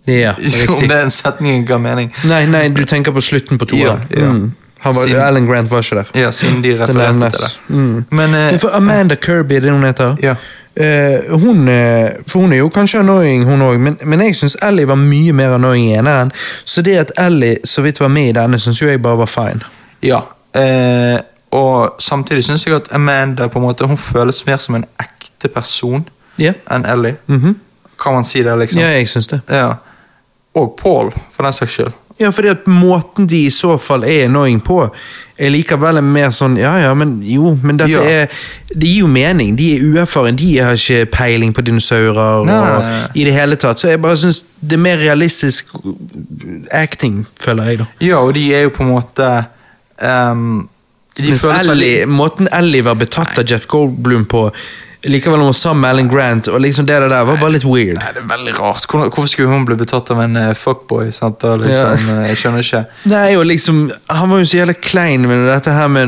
Ja, 0.05 0.33
Om 0.75 0.87
det 0.87 0.91
er 0.91 1.05
en 1.05 1.13
setning 1.13 1.63
ga 1.67 1.77
mening. 1.79 2.11
Nei, 2.27 2.43
nei, 2.49 2.67
du 2.73 2.83
tenker 2.89 3.15
på 3.15 3.23
slutten 3.23 3.59
på 3.61 3.67
toeren. 3.69 4.03
Ja, 4.11 4.25
ja. 4.25 4.33
Mm. 4.33 4.53
Han 4.79 4.95
var, 4.95 5.01
Siden- 5.07 5.21
Alan 5.21 5.45
Grant 5.45 5.71
var 5.71 5.77
ikke 5.77 5.95
der. 5.95 6.19
Ja, 6.21 6.31
siden 6.31 6.63
de 6.63 6.73
refererte 6.83 7.29
til 7.29 7.43
det. 7.43 7.59
Mm. 7.67 8.05
Men 8.11 8.29
uh, 8.53 8.59
for 8.59 8.69
Amanda 8.75 9.15
Kirby, 9.15 9.53
det 9.61 9.71
hun 9.71 9.83
heter? 9.83 10.15
Ja. 10.21 10.35
Uh, 10.79 11.39
hun, 11.41 11.67
eh, 11.67 12.09
for 12.27 12.39
hun 12.39 12.53
er 12.53 12.57
jo 12.57 12.69
kanskje 12.69 12.99
annoying, 12.99 13.45
hun 13.45 13.61
òg, 13.61 13.77
men, 13.79 13.97
men 14.03 14.21
jeg 14.21 14.35
syns 14.35 14.57
Ellie 14.61 14.87
var 14.87 14.95
mye 14.99 15.33
mer 15.33 15.55
annoying 15.55 15.87
i 15.87 15.93
eneren. 15.95 16.31
Så 16.65 16.81
det 16.81 16.97
at 16.97 17.11
Ellie 17.17 17.57
så 17.63 17.81
vidt 17.81 17.99
var 17.99 18.07
med 18.07 18.29
i 18.29 18.31
denne, 18.35 18.59
syns 18.59 18.81
jo 18.81 18.87
jeg 18.87 19.01
bare 19.01 19.17
var 19.17 19.31
fine. 19.31 19.63
Ja. 20.03 20.19
uh, 20.57 21.19
og 21.55 21.95
samtidig 21.99 22.43
syns 22.43 22.67
jeg 22.67 22.75
at 22.75 22.91
Amanda 22.91 23.47
på 23.47 23.59
en 23.59 23.65
måte, 23.65 23.87
hun 23.87 23.97
føles 23.97 24.45
mer 24.45 24.57
som 24.57 24.75
en 24.75 24.85
ekte 24.99 25.47
person 25.47 26.03
yeah. 26.39 26.55
enn 26.71 26.85
Ellie. 26.85 27.15
Mhm. 27.27 27.55
Kan 28.03 28.13
man 28.13 28.23
si 28.23 28.43
det, 28.43 28.57
liksom? 28.59 28.81
ja 28.81 28.87
jeg 28.87 29.07
syns 29.07 29.27
det. 29.27 29.39
Ja. 29.49 29.73
Og 30.55 30.75
Paul, 30.81 31.13
for 31.35 31.43
den 31.43 31.53
saks 31.53 31.71
skyld. 31.71 31.93
Ja, 32.19 32.29
fordi 32.31 32.47
at 32.53 32.67
måten 32.71 33.25
de 33.27 33.41
i 33.45 33.51
så 33.51 33.73
fall 33.81 34.05
er 34.07 34.25
annoying 34.29 34.61
på, 34.63 34.77
er 35.35 35.49
likevel 35.51 35.97
mer 35.99 36.29
sånn 36.31 36.53
Ja 36.55 36.77
ja, 36.79 36.93
men 36.95 37.17
jo, 37.27 37.49
men 37.61 37.75
dette 37.81 37.91
Ja. 37.91 38.03
er 38.07 38.29
Det 38.71 38.87
gir 38.87 39.01
jo 39.01 39.07
mening. 39.11 39.55
De 39.59 39.65
er 39.75 39.81
uerfaren, 39.83 40.35
de 40.39 40.53
har 40.63 40.77
ikke 40.79 41.09
peiling 41.11 41.51
på 41.53 41.61
dinosaurer 41.67 42.45
Nei, 42.47 42.53
nei, 42.53 42.69
og 42.71 42.79
nei. 42.85 43.01
i 43.19 43.25
det 43.27 43.33
hele 43.35 43.55
tatt. 43.59 43.79
Så 43.83 43.89
jeg 43.91 43.99
bare 44.01 44.15
syns 44.21 44.45
det 44.61 44.77
er 44.77 44.83
mer 44.85 44.97
realistisk 45.03 45.75
acting, 46.71 47.25
føler 47.39 47.63
jeg, 47.73 47.77
da. 47.83 47.85
Ja, 48.01 48.21
og 48.23 48.33
de 48.37 48.45
er 48.55 48.65
jo 48.69 48.71
på 48.75 48.83
en 48.85 48.93
måte 48.93 49.27
um, 50.01 50.69
De 51.19 51.29
Mens 51.31 51.45
Ellie, 51.69 52.05
måten 52.07 52.47
Ellie 52.51 52.83
var 52.83 52.95
betatt 52.99 53.37
av 53.39 53.45
Jeff 53.47 53.67
Goldblum 53.71 54.25
på, 54.31 54.49
likevel 55.11 55.53
sammen 55.53 55.81
med 55.81 55.89
Alan 55.89 56.07
Grant, 56.09 56.47
og 56.47 56.59
liksom 56.61 56.85
det 56.85 56.97
der 57.01 57.23
var 57.25 57.37
bare 57.37 57.51
litt 57.51 57.65
weird. 57.65 57.95
Nei, 57.99 58.11
det 58.15 58.21
er 58.23 58.27
veldig 58.37 58.53
rart. 58.59 58.85
Hvor- 58.89 59.09
Hvorfor 59.09 59.27
skulle 59.27 59.49
hun 59.49 59.65
bli 59.65 59.75
betatt 59.75 60.09
av 60.11 60.19
en 60.23 60.35
eh, 60.35 60.53
fuckboy? 60.53 61.11
Sant? 61.11 61.39
Da, 61.41 61.55
liksom, 61.55 62.07
ja. 62.09 62.27
Jeg 62.29 62.37
skjønner 62.37 62.59
ikke. 62.65 62.83
Nei, 63.11 63.35
og 63.37 63.45
liksom, 63.45 63.91
Han 64.09 64.29
var 64.29 64.37
jo 64.39 64.45
så 64.45 64.57
jævla 64.57 64.73
klein 64.81 65.27
med 65.27 65.47
dette 65.51 65.71
her 65.71 65.87
med 65.87 66.07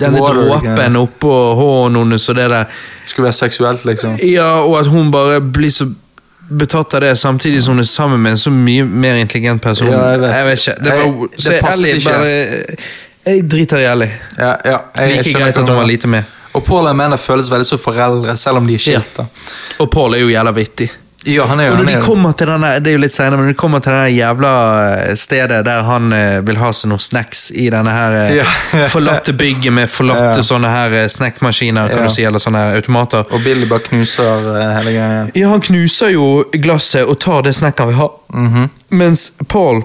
denne 0.00 0.18
dråpen 0.18 0.96
oppå 1.00 1.34
hånden 1.58 2.02
hennes 2.04 2.28
og 2.28 2.36
det 2.36 2.48
der. 2.50 2.64
Skulle 3.06 3.24
være 3.30 3.38
seksuelt, 3.40 3.84
liksom. 3.84 4.18
Ja, 4.22 4.50
og 4.64 4.78
at 4.80 4.86
hun 4.86 5.10
bare 5.10 5.40
blir 5.40 5.70
så 5.70 5.86
betatt 6.50 6.94
av 6.94 7.00
det, 7.00 7.14
samtidig 7.18 7.62
som 7.64 7.74
hun 7.74 7.80
er 7.80 7.88
sammen 7.88 8.20
med 8.20 8.32
en 8.32 8.38
så 8.38 8.50
mye 8.52 8.84
mer 8.84 9.14
intelligent 9.16 9.62
person. 9.62 9.88
Ja, 9.88 10.10
jeg 10.12 10.20
vet. 10.20 10.58
ikke. 10.58 10.74
Det, 10.84 10.92
var, 10.92 11.04
Jeg- 11.04 11.30
det 11.44 11.60
passet 11.62 11.78
Ellie 11.80 11.94
ikke. 11.94 12.10
bare 12.10 12.64
Jeg 13.26 13.50
driter 13.50 13.78
i 13.78 13.84
Ellie. 13.88 14.10
Ja, 14.38 14.50
ja, 14.64 14.78
jeg, 14.96 15.10
jeg 15.16 15.24
Like 15.24 15.38
greit 15.38 15.56
at 15.56 15.68
hun 15.68 15.76
var 15.76 15.86
lite 15.86 16.08
med. 16.08 16.22
Og 16.54 16.64
Paul 16.64 16.84
og 16.84 16.90
Amanda 16.90 17.16
føles 17.18 17.50
veldig 17.50 17.66
som 17.66 17.78
foreldre, 17.82 18.36
selv 18.38 18.60
om 18.60 18.66
de 18.66 18.74
er 18.74 18.78
skilt. 18.78 19.16
Ja. 19.18 19.24
Og 19.82 19.90
Paul 19.90 20.14
er 20.14 20.22
jo 20.22 20.28
jævla 20.30 20.52
vittig. 20.54 20.90
Ja, 21.26 21.46
han 21.48 21.60
er 21.60 21.70
jo 21.70 21.72
Og 21.72 21.78
når 21.78 21.86
de 21.88 21.92
er 21.96 22.02
kommer 22.04 22.32
til 22.36 22.50
denne, 22.52 22.70
det 22.84 22.90
er 22.90 22.96
jo 22.98 23.00
litt 23.00 23.14
senere, 23.16 23.38
men 23.40 23.46
når 23.48 23.54
de 23.54 23.56
kommer 23.62 23.80
til 23.80 23.94
denne 23.94 24.10
jævla 24.12 24.50
eh, 25.08 25.14
stedet 25.16 25.62
der 25.64 25.86
han 25.86 26.12
eh, 26.12 26.40
vil 26.44 26.58
ha 26.60 26.68
seg 26.76 26.90
noen 26.92 27.00
snacks 27.00 27.46
i 27.56 27.70
denne 27.72 27.94
her 27.96 28.16
eh, 28.18 28.34
Ja. 28.42 28.44
forlatte 28.92 29.32
bygget 29.32 29.72
med 29.72 29.88
forlatte 29.90 30.42
Ja. 30.42 30.44
sånne 30.44 30.68
her 30.68 31.08
snackmaskiner, 31.08 31.88
kan 31.94 32.04
du 32.04 32.12
si, 32.12 32.26
eller 32.28 32.38
sånne 32.44 32.60
her 32.66 32.76
automater. 32.76 33.24
Og 33.32 33.40
Billy 33.40 33.64
bare 33.70 33.86
knuser 33.88 34.50
hele 34.76 34.92
greia. 34.98 35.24
Ja, 35.34 35.48
han 35.54 35.64
knuser 35.64 36.12
jo 36.12 36.26
glasset 36.52 37.08
og 37.08 37.16
tar 37.24 37.42
det 37.48 37.54
snacket 37.56 37.80
han 37.86 37.88
vil 37.88 37.96
ha. 38.02 38.08
-hmm. 38.34 38.68
Mens 38.90 39.32
Paul 39.48 39.82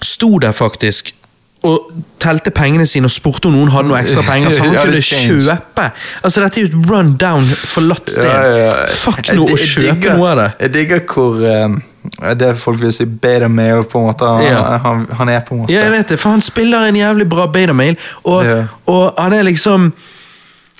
sto 0.00 0.38
der 0.38 0.52
faktisk 0.52 1.14
og 1.62 1.90
telte 2.18 2.50
pengene 2.50 2.86
sine 2.88 3.04
og 3.04 3.12
spurte 3.12 3.48
om 3.50 3.52
noen 3.54 3.68
hadde 3.70 3.88
noe 3.90 3.98
ekstra 4.00 4.22
penger, 4.24 4.50
så 4.56 4.64
han 4.64 4.72
Ja, 4.78 4.84
kunne 4.86 5.02
kjøpe. 5.04 5.90
Altså, 6.24 6.40
Dette 6.44 6.60
er 6.60 6.64
jo 6.66 6.70
et 6.80 6.90
run 6.90 7.10
down, 7.20 7.44
forlatt 7.44 8.08
sted. 8.10 8.88
Fuck 9.02 9.26
Jeg- 9.28 9.36
noe 9.36 9.46
å 9.52 9.58
kjøpe 9.60 9.94
digger- 10.00 10.16
noe 10.16 10.30
av 10.30 10.36
det. 10.40 10.48
Jeg 10.60 10.72
digger 10.78 11.00
hvor 11.14 11.44
eh, 11.44 12.34
Det 12.34 12.54
folk 12.58 12.80
vil 12.80 12.92
si 12.96 13.04
beta 13.04 13.48
male, 13.48 13.84
på 13.84 14.00
en 14.00 14.06
måte. 14.08 14.24
Han, 14.24 14.44
Ja. 14.44 14.78
han, 14.78 15.06
han 15.18 15.28
er 15.28 15.40
på 15.44 15.52
en 15.54 15.60
måte 15.62 15.72
Ja, 15.74 15.82
jeg 15.84 15.92
vet 15.98 16.08
det, 16.08 16.18
for 16.20 16.30
han 16.30 16.40
spiller 16.40 16.86
en 16.88 16.96
jævlig 16.96 17.28
bra 17.28 17.46
betamail, 17.46 17.96
og, 18.24 18.44
Ja. 18.44 18.64
og 18.86 19.14
han 19.18 19.32
er 19.36 19.42
liksom 19.42 19.92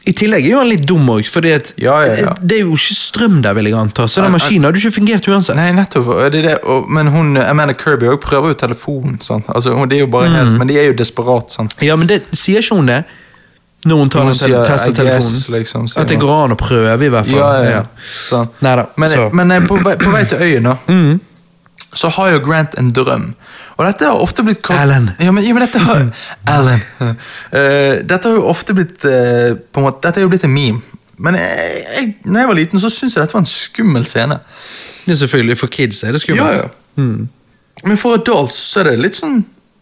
I 0.08 0.12
tillegg 0.16 0.46
er 0.46 0.50
jo 0.54 0.58
han 0.62 0.68
litt 0.70 0.86
dum 0.88 1.06
òg, 1.12 1.26
for 1.28 1.44
Ja, 1.44 1.60
ja, 2.06 2.14
ja. 2.16 2.30
det 2.40 2.56
er 2.56 2.60
jo 2.64 2.72
ikke 2.72 2.94
strøm 2.96 3.42
der, 3.44 3.52
vil 3.54 3.66
jeg 3.68 3.74
anta. 3.76 4.06
Så 4.08 4.22
den 4.24 4.32
maskinen 4.32 4.64
hadde 4.64 4.80
ikke 4.80 4.94
fungert 4.96 5.28
uansett. 5.28 5.56
Nei, 5.56 5.70
nettopp. 5.76 6.08
Det 6.32 6.42
det, 6.46 6.54
og, 6.64 6.88
men 6.88 7.06
hun, 7.12 7.36
Amanda 7.36 7.74
Kirby 7.76 8.06
òg 8.08 8.16
prøver 8.22 8.54
jo 8.54 8.54
telefonen. 8.54 9.18
Sant? 9.20 9.44
Altså, 9.52 9.74
hun, 9.76 9.88
det 9.88 9.98
er 9.98 10.06
jo 10.06 10.10
bare 10.10 10.28
Mm. 10.30 10.34
helt, 10.38 10.58
Men 10.58 10.68
de 10.68 10.78
er 10.78 10.86
jo 10.88 10.92
desperat. 10.96 11.50
Sant? 11.52 11.74
Ja, 11.84 11.96
men 11.96 12.06
det 12.08 12.22
sier 12.32 12.60
ikke 12.64 12.74
hun 12.80 12.86
det? 12.86 13.04
Når 13.84 13.96
hun 13.96 14.08
tar 14.12 14.22
Hun 14.24 14.34
sier, 14.34 14.64
tester 14.64 14.92
telefonen. 14.92 15.20
guess, 15.20 15.48
liksom, 15.48 15.86
At 15.96 16.08
det 16.08 16.18
går 16.20 16.44
an 16.44 16.52
å 16.52 16.56
prøve, 16.56 17.04
i 17.04 17.08
hvert 17.08 17.26
fall. 17.26 17.38
Ja, 17.38 17.62
ja, 17.62 17.70
ja. 17.70 17.84
Sånn. 18.28 18.48
Neida, 18.60 18.86
Men, 18.96 19.08
så. 19.08 19.30
men 19.32 19.50
eh, 19.52 19.60
på, 19.68 19.76
vei, 19.84 19.96
på 19.96 20.10
vei 20.12 20.24
til 20.24 20.38
øyen, 20.38 20.62
da, 20.64 20.76
Mm. 20.88 21.20
så 21.94 22.08
har 22.10 22.30
jo 22.32 22.40
Grant 22.40 22.74
en 22.78 22.90
drøm. 22.90 23.34
Og 23.80 23.86
dette 23.88 24.04
har 24.04 24.20
ofte 24.20 24.44
blitt 24.44 24.60
kalt 24.60 24.76
Alan. 24.84 25.06
Ja, 25.16 25.32
men, 25.32 25.44
ja, 25.46 25.54
men 25.56 25.64
dette 25.64 25.80
har 25.80 26.02
Alan. 26.54 26.82
Uh, 27.00 27.94
dette 28.10 28.20
har 28.28 28.34
jo 28.36 28.42
ofte 28.50 28.74
blitt 28.76 29.06
uh, 29.08 29.54
på 29.56 29.80
en 29.80 29.86
måte, 29.86 30.02
Dette 30.04 30.20
er 30.20 30.26
jo 30.26 30.32
blitt 30.32 30.44
en 30.44 30.52
meme. 30.52 30.82
Men 31.20 31.36
jeg, 31.36 31.80
jeg, 31.96 32.10
når 32.28 32.40
jeg 32.42 32.48
var 32.50 32.58
liten, 32.60 32.80
så 32.80 32.90
syntes 32.92 33.16
jeg 33.16 33.24
dette 33.24 33.36
var 33.36 33.42
en 33.44 33.48
skummel 33.48 34.04
scene. 34.08 34.36
Er 35.08 35.18
selvfølgelig 35.20 35.56
For 35.60 35.72
kids 35.72 36.02
er 36.04 36.12
det 36.16 36.20
skummelt. 36.22 36.44
Ja, 36.44 36.68
ja. 36.68 37.08
Men 37.84 37.96
for 38.00 38.18
adults 38.20 38.56
så 38.74 38.82
er 38.82 38.90
det 38.92 38.98
litt 39.00 39.16
sånn 39.16 39.38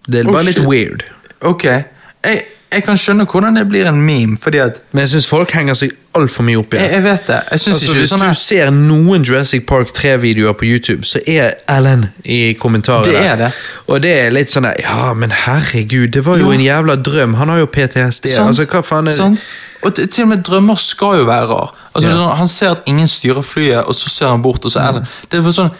Det 0.06 0.20
er 0.22 0.28
Oh, 0.30 0.34
bare 0.36 0.46
litt 0.46 0.58
shit. 0.60 0.66
weird. 0.70 1.02
Ok. 1.46 1.64
Jeg, 1.66 2.42
jeg 2.72 2.82
kan 2.84 2.96
skjønne 3.00 3.24
hvordan 3.24 3.56
det 3.56 3.68
blir 3.68 3.86
en 3.88 4.00
meme, 4.02 4.36
fordi 4.40 4.58
at 4.58 4.82
Men 4.92 5.00
jeg 5.00 5.08
syns 5.08 5.26
folk 5.30 5.50
henger 5.56 5.74
seg 5.74 5.92
altfor 6.18 6.42
mye 6.44 6.58
opp 6.58 6.74
i 6.74 6.76
Jeg, 6.76 6.84
det. 6.88 6.92
jeg 6.94 7.02
vet 7.04 7.26
det. 7.26 7.34
Jeg 7.34 7.52
Altså, 7.52 7.70
hvis 7.94 8.08
sånn 8.10 8.18
du 8.20 8.24
her 8.26 8.32
ser 8.34 8.70
noen 8.70 9.22
Jurassic 9.24 9.66
Park 9.66 9.92
3-videoer 9.96 10.52
på 10.58 10.64
YouTube, 10.68 11.04
så 11.04 11.20
er 11.26 11.54
Alan 11.68 12.06
i 12.24 12.52
kommentarene. 12.60 13.08
Det 13.12 13.22
er 13.26 13.36
det. 13.36 13.50
Og 13.88 14.02
det 14.02 14.12
er 14.26 14.30
litt 14.30 14.50
sånn 14.52 14.66
der, 14.68 14.74
Ja, 14.82 15.12
men 15.14 15.30
herregud, 15.30 16.08
det 16.12 16.24
var 16.26 16.36
jo 16.38 16.44
jo. 16.44 16.52
en 16.52 16.60
jævla 16.60 16.96
drøm. 16.96 17.34
Han 17.34 17.48
har 17.48 17.58
jo 17.58 17.66
PTSD. 17.66 18.28
Sant? 18.34 18.48
Altså, 18.48 18.66
hva 18.66 18.82
faen 18.84 19.08
er 19.08 19.16
Sant? 19.16 19.44
Og 19.82 19.94
til, 19.94 20.22
og 20.24 20.28
med 20.28 20.42
drømmer 20.44 20.74
skal 20.76 21.18
jo 21.20 21.24
være 21.24 21.46
rar. 21.46 21.70
Altså, 21.94 22.08
Ja. 22.08 22.14
sånn, 22.16 22.36
han 22.36 22.48
ser 22.48 22.70
at 22.70 22.80
ingen 22.86 23.08
styrer 23.08 23.42
flyet, 23.42 23.84
og 23.86 23.94
så 23.94 24.08
ser 24.10 24.26
han 24.28 24.42
bort, 24.42 24.64
og 24.64 24.70
så 24.72 24.80
er 24.80 24.92
det 24.98 25.06
Det, 25.30 25.38
er 25.38 25.50
sånn, 25.52 25.70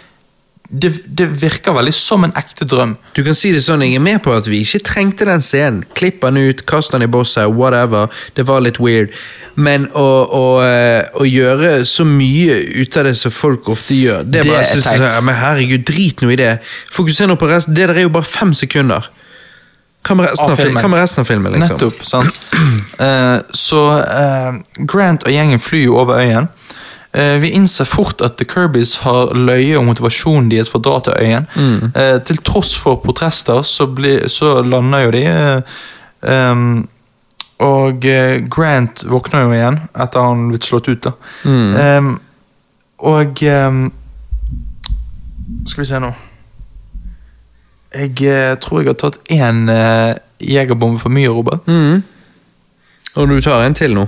det, 0.69 0.91
det 1.17 1.25
virker 1.41 1.73
veldig 1.73 1.93
som 1.95 2.23
en 2.23 2.33
ekte 2.37 2.65
drøm. 2.69 2.93
Du 3.17 3.23
kan 3.25 3.37
si 3.37 3.49
det 3.55 3.63
sånn, 3.65 3.81
jeg 3.81 3.97
er 3.97 4.03
med 4.05 4.21
på 4.25 4.33
at 4.35 4.45
vi 4.49 4.61
ikke 4.61 4.83
trengte 4.85 5.25
den 5.25 5.41
scenen. 5.41 5.81
Klipp 5.97 6.21
den 6.21 6.37
ut, 6.37 6.61
kast 6.69 6.93
den 6.93 7.05
i 7.05 7.09
bosset, 7.09 7.49
whatever. 7.49 8.11
Det 8.37 8.45
var 8.45 8.61
litt 8.61 8.77
weird. 8.81 9.15
Men 9.59 9.87
å, 9.97 10.07
å, 10.29 10.43
eh, 10.63 11.09
å 11.17 11.25
gjøre 11.25 11.79
så 11.89 12.05
mye 12.07 12.59
ut 12.79 12.99
av 13.01 13.09
det 13.09 13.15
som 13.17 13.33
folk 13.33 13.71
ofte 13.73 13.97
gjør, 13.97 14.27
det, 14.27 14.43
Det 14.43 14.51
bare 14.51 14.61
er 14.61 14.75
jeg, 14.75 14.83
teit. 14.85 15.07
ja, 15.09 15.23
men 15.25 15.39
herregud, 15.39 15.87
drit 15.89 16.21
nå 16.21 16.29
i 16.35 16.37
det. 16.39 16.53
Fokuser 16.93 17.27
nå 17.27 17.39
på 17.39 17.49
resten. 17.49 17.73
Det 17.75 17.89
der 17.89 18.03
er 18.03 18.05
jo 18.05 18.13
bare 18.13 18.29
fem 18.29 18.53
sekunder. 18.53 19.09
Hva 20.05 20.15
med 20.15 20.29
resten 20.29 20.53
Av 20.53 20.61
filmen. 20.61 20.93
resten 20.95 21.25
av 21.25 21.27
filmen? 21.27 21.57
liksom? 21.57 21.75
Nettopp. 21.75 22.05
sant? 22.07 22.39
Uh, 23.01 23.41
så 23.65 23.81
uh, 23.99 24.85
Grant 24.85 25.25
og 25.25 25.33
gjengen 25.33 25.59
flyr 25.59 25.89
jo 25.89 25.97
over 25.99 26.21
øyen. 26.21 26.47
Eh, 27.13 27.37
vi 27.41 27.49
innser 27.57 27.85
fort 27.89 28.21
at 28.21 28.35
The 28.37 28.45
Kirbys 28.45 28.97
har 29.01 29.31
løye 29.33 29.77
om 29.79 29.87
motivasjonen 29.89 30.49
deres 30.51 30.69
for 30.69 30.77
å 30.79 30.85
dra 30.85 30.99
til 31.07 31.13
øyen. 31.17 31.47
Mm. 31.55 31.91
Eh, 31.95 32.17
til 32.27 32.37
tross 32.45 32.75
for 32.77 32.99
protester 33.01 33.63
så, 33.65 33.87
blir- 33.87 34.27
så 34.29 34.59
lander 34.61 35.07
jo 35.07 35.11
de. 35.15 35.23
ehm, 36.29 36.87
og 37.59 38.05
Grant 38.53 39.03
våkner 39.09 39.41
jo 39.47 39.51
igjen 39.57 39.79
etter 39.99 40.23
han 40.23 40.45
blitt 40.51 40.63
slått 40.69 40.87
ut. 40.87 41.01
da. 41.01 41.11
Mm. 41.43 41.75
Um, 41.75 42.19
og 42.99 43.41
um, 43.43 43.81
Skal 45.67 45.81
vi 45.81 45.87
se 45.87 45.99
nå 45.99 46.09
Jeg 47.95 48.59
tror 48.61 48.79
jeg 48.83 48.87
har 48.91 48.97
tatt 49.01 49.17
én 49.33 49.65
uh, 49.71 50.13
jegerbombe 50.39 50.99
for 51.01 51.09
mye, 51.09 51.27
Robert. 51.33 51.65
Mm. 51.67 52.03
Og 53.17 53.27
du 53.31 53.39
tar 53.41 53.65
en 53.65 53.73
til 53.75 53.95
nå? 53.97 54.05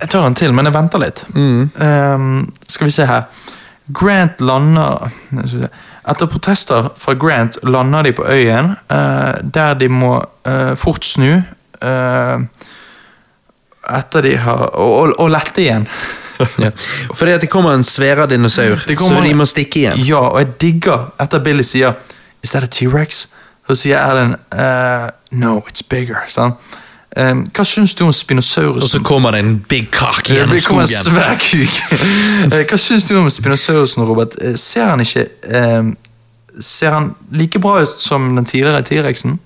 Jeg 0.00 0.10
tar 0.10 0.26
en 0.26 0.34
til, 0.34 0.52
men 0.54 0.66
jeg 0.66 0.74
venter 0.74 0.98
litt. 1.02 1.24
Mm. 1.34 1.70
Um, 1.80 2.52
skal 2.68 2.88
vi 2.90 2.94
se 2.94 3.06
her. 3.08 3.26
Grant 3.94 4.40
lander 4.40 5.10
Etter 6.08 6.28
protester 6.28 6.86
fra 6.96 7.14
Grant 7.20 7.58
lander 7.68 8.02
de 8.06 8.12
på 8.16 8.24
øyen, 8.28 8.70
uh, 8.92 9.34
der 9.54 9.74
de 9.80 9.88
må 9.92 10.16
uh, 10.48 10.72
fort 10.76 11.04
snu. 11.04 11.38
Uh, 11.84 12.44
etter 13.98 14.24
de 14.24 14.36
har 14.40 14.70
Og, 14.80 14.92
og, 15.02 15.12
og 15.20 15.30
lette 15.34 15.62
igjen. 15.64 15.88
Ja. 16.58 16.72
Fordi 17.14 17.30
at 17.30 17.40
det 17.44 17.48
kommer 17.48 17.76
en 17.78 17.84
svære 17.86 18.24
dinosaur, 18.26 18.80
kommer- 18.98 19.20
så 19.22 19.28
de 19.28 19.34
må 19.38 19.44
stikke 19.46 19.78
igjen. 19.84 20.00
Ja, 20.02 20.18
og 20.32 20.38
jeg 20.40 20.48
digger 20.60 21.04
etter 21.22 21.38
Billy 21.44 21.62
sier 21.62 21.94
Is 22.42 22.50
that 22.50 22.64
a 22.64 22.66
T-rex? 22.66 23.26
Så 23.68 23.76
sier 23.78 23.98
Alan 24.02 24.34
uh, 24.52 25.06
No, 25.30 25.60
it's 25.70 25.84
bigger. 25.88 26.24
sant? 26.26 26.54
Um, 27.16 27.44
hva 27.54 27.62
syns 27.62 27.92
du 27.94 28.02
om 28.04 28.10
spinosaurusen? 28.12 28.82
Og 28.82 28.90
så 28.90 28.98
kommer 29.06 29.30
det 29.36 29.40
en 29.44 29.52
big 29.70 29.84
cock 29.94 30.24
Det 30.26 30.34
gjennom 30.40 30.58
kommer 30.66 30.82
en 30.82 30.88
skogen. 30.88 31.14
svær 31.14 31.36
kuk. 31.38 31.76
Eh, 32.52 32.64
hva 32.66 32.78
syns 32.78 33.06
du 33.08 33.14
om 33.16 33.28
Spinosaurusen, 33.30 34.02
Robert? 34.08 34.34
Eh, 34.42 34.56
Ser 34.58 34.88
han 34.90 35.00
ikke 35.00 35.22
eh, 35.46 35.92
Ser 36.60 36.90
han 36.92 37.12
like 37.32 37.58
bra 37.62 37.76
ut 37.82 37.94
som 38.02 38.34
den 38.36 38.44
tidligere 38.44 38.82
T-rexen? 38.82 39.38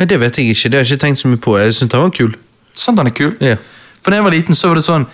Ja, 0.00 0.04
det 0.04 0.18
vet 0.20 0.36
jeg 0.38 0.50
ikke, 0.50 0.68
det 0.68 0.78
har 0.80 0.84
jeg 0.84 0.92
ikke 0.96 1.06
tenkt 1.06 1.18
så 1.22 1.28
mye 1.28 1.40
på. 1.44 1.56
Jeg 1.58 1.74
syns 1.74 1.92
han 1.92 2.02
var 2.02 2.10
kul. 2.14 2.34
Sant 2.74 2.98
han 2.98 3.06
er 3.10 3.14
kul? 3.14 3.32
Ja. 3.40 3.56
For 4.02 4.10
da 4.10 4.16
jeg 4.20 4.24
var 4.24 4.34
liten, 4.34 4.54
så 4.56 4.68
var 4.70 4.78
det 4.80 4.84
sånn 4.86 5.06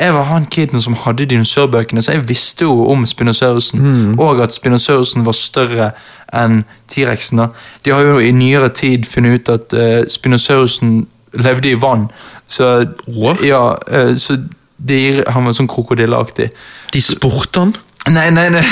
Jeg 0.00 0.14
var 0.14 0.22
han 0.22 0.46
kiden 0.46 0.80
som 0.82 0.94
hadde 0.94 1.26
dinosaurbøkene, 1.30 2.02
så 2.02 2.12
jeg 2.12 2.28
visste 2.28 2.64
jo 2.64 2.88
om 2.90 3.06
Spinosaurusen. 3.06 3.80
Og 4.18 4.42
at 4.42 4.54
Spinosaurusen 4.54 5.26
var 5.26 5.36
større 5.36 5.90
enn 6.34 6.64
T-rexen. 6.88 7.44
De 7.84 7.92
har 7.92 8.00
jo 8.02 8.18
i 8.18 8.32
nyere 8.32 8.68
tid 8.68 9.04
funnet 9.06 9.40
ut 9.42 9.52
at 9.52 9.76
uh, 9.76 10.08
Spinosaurusen 10.08 11.06
levde 11.38 11.70
i 11.70 11.78
vann. 11.80 12.08
Så 12.46 12.86
What? 13.06 13.44
Ja, 13.46 13.76
uh, 13.92 14.16
så 14.16 14.40
de, 14.82 15.22
han 15.28 15.46
var 15.46 15.54
sånn 15.54 15.70
krokodilleaktig. 15.70 16.48
De 16.92 17.02
spurte 17.04 17.62
han. 17.62 17.76
Nei, 18.10 18.30
nei, 18.34 18.48
nei, 18.50 18.62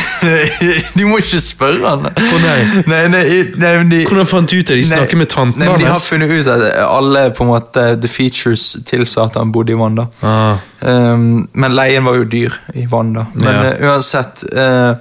de 0.98 1.04
må 1.06 1.20
ikke 1.22 1.38
spørre 1.40 1.86
han. 1.86 2.08
Å, 2.10 2.38
nei. 2.42 2.82
nei, 2.90 3.02
nei, 3.12 3.20
nei 3.62 3.70
de, 3.92 4.00
Hvordan 4.08 4.26
fant 4.26 4.50
du 4.50 4.56
ut 4.58 4.66
det? 4.66 4.74
De 4.80 4.82
Nei, 4.82 4.96
snakker 4.98 5.20
med 5.20 5.30
tanten 5.30 5.62
hans? 5.68 5.78
De 5.78 5.86
har 5.86 6.00
funnet 6.02 6.32
ut 6.34 6.48
at 6.50 6.64
alle 6.82 7.22
på 7.38 7.46
en 7.46 7.50
måte 7.52 7.84
The 8.02 8.10
features 8.10 8.64
tilsa 8.88 9.28
at 9.28 9.38
han 9.38 9.52
bodde 9.54 9.70
i 9.72 9.78
vann. 9.78 10.00
Ah. 10.26 10.58
um, 10.82 11.46
Men 11.54 11.76
leien 11.78 12.04
var 12.10 12.18
jo 12.18 12.26
dyr 12.32 12.58
i 12.74 12.88
vann. 12.90 13.14
Men 13.34 13.54
Ja. 13.54 13.70
uh, 13.70 13.92
uansett 13.92 14.42
uh, 14.64 14.98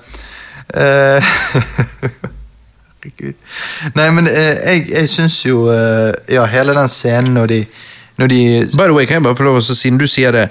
uh, 0.78 1.22
Nei, 3.96 4.10
men 4.14 4.28
jeg, 4.30 4.86
jeg 4.92 5.08
syns 5.10 5.40
jo 5.48 5.64
Ja, 6.30 6.44
hele 6.52 6.76
den 6.78 6.90
scenen 6.92 7.34
når 7.34 7.48
de, 7.56 7.60
når 8.20 8.28
de 8.34 8.42
By 8.76 8.86
the 8.90 8.94
way, 8.94 9.06
kan 9.10 9.18
jeg 9.20 9.26
bare 9.26 9.40
få 9.40 9.48
lov 9.48 9.58
å 9.62 9.64
si, 9.64 9.74
siden 9.80 9.98
du 10.02 10.06
sier 10.10 10.36
det 10.36 10.50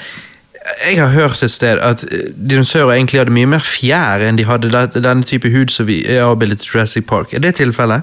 Jeg 0.90 0.99
har 1.01 1.09
hørt 1.15 1.43
et 1.43 1.51
sted 1.51 1.78
at 1.82 2.05
eh, 2.12 2.28
dinosaurer 2.51 2.95
egentlig 2.97 3.20
hadde 3.20 3.35
mye 3.35 3.49
mer 3.55 3.65
fjær 3.65 4.24
enn 4.27 4.39
de 4.39 4.45
hadde 4.49 4.70
denne 5.01 5.24
type 5.27 5.49
hud 5.53 5.73
som 5.74 5.89
vi 5.89 6.01
er 6.07 6.24
avbildet 6.27 6.65
i 6.65 6.69
Jurassic 6.73 7.07
Park. 7.09 7.32
Er 7.32 7.45
det 7.45 7.55
tilfellet? 7.61 8.03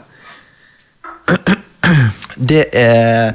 Det 2.35 2.65
er 2.73 3.31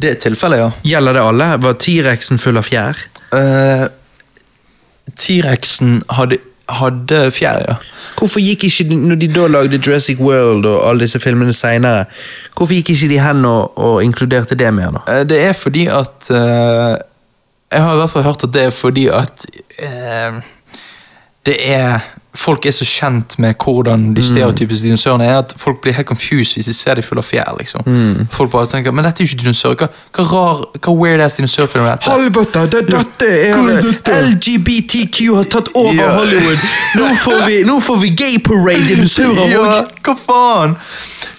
Det 0.00 0.10
er 0.10 0.18
tilfellet, 0.22 0.58
ja. 0.60 0.68
Gjelder 0.86 1.16
det 1.16 1.22
alle? 1.26 1.46
Var 1.64 1.72
T-rexen 1.82 2.38
full 2.38 2.60
av 2.60 2.66
fjær? 2.68 3.00
Uh, 3.34 3.88
T-rexen 5.18 6.02
hadde, 6.14 6.38
hadde 6.70 7.22
fjær, 7.34 7.64
ja. 7.66 7.74
Hvorfor 8.18 8.42
gikk 8.42 8.64
ikke 8.68 8.86
Når 8.94 9.18
de 9.20 9.28
da 9.34 9.46
lagde 9.50 9.80
Jurassic 9.80 10.20
World 10.22 10.66
og 10.66 10.78
alle 10.88 11.06
disse 11.06 11.20
filmene 11.22 11.54
seinere, 11.56 12.04
hvorfor 12.54 12.74
gikk 12.78 12.92
ikke 12.94 13.10
de 13.14 13.20
hen 13.22 13.44
og, 13.48 13.78
og 13.78 14.00
inkluderte 14.04 14.58
det 14.58 14.70
mer, 14.74 14.94
da? 14.98 15.02
Eh, 15.16 15.24
Det 15.28 15.40
er 15.48 15.52
fordi 15.56 15.86
at 15.90 16.30
eh, 16.34 16.94
Jeg 17.72 17.82
har 17.84 17.94
i 17.94 17.98
hvert 18.00 18.10
fall 18.14 18.22
hørt 18.24 18.44
at 18.48 18.52
det 18.54 18.62
er 18.68 18.70
fordi 18.72 19.08
at 19.12 19.44
eh, 19.78 20.38
Det 21.46 21.58
er 21.74 21.98
Folk 22.38 22.66
er 22.68 22.74
så 22.76 22.84
kjent 22.86 23.34
med 23.42 23.56
hvordan 23.58 24.12
de 24.14 24.22
stereotypiske 24.22 24.84
dinosaurene 24.86 25.24
er, 25.26 25.38
at 25.40 25.54
folk 25.58 25.80
blir 25.82 25.94
helt 25.96 26.06
confused 26.06 26.54
hvis 26.54 26.68
de 26.70 26.74
ser 26.76 26.94
de 26.94 27.02
fulle 27.02 27.18
av 27.18 27.26
fjær. 27.26 27.56
liksom. 27.58 27.82
Folk 28.30 28.52
bare 28.52 28.68
tenker 28.70 28.92
men 28.94 29.02
dette 29.08 29.24
er 29.24 29.26
jo 29.26 29.32
ikke 29.32 29.40
dinosaurer. 29.42 29.80
Hva, 29.80 29.88
hva 30.14 30.26
rar, 30.28 30.60
hva 30.84 30.94
weird 31.00 31.24
ass 31.24 31.38
dinosaurfilm 31.40 31.88
er 31.88 31.96
dette? 31.96 32.12
Helvete, 32.12 32.62
det, 32.76 32.84
dette 32.92 33.30
er 33.48 33.82
dette? 33.88 34.18
LGBTQ 34.28 35.18
har 35.34 35.50
tatt 35.50 35.72
over 35.74 35.98
Ja. 35.98 36.12
Hollywood! 36.14 36.62
Nå 37.00 37.08
får 37.24 37.42
vi, 37.48 37.58
nå 37.66 37.80
får 37.88 37.98
vi 38.04 38.12
gay 38.22 38.38
parade-dinosaurer 38.46 39.50
Ja, 39.56 39.82
hva 40.06 40.14
faen? 40.22 40.76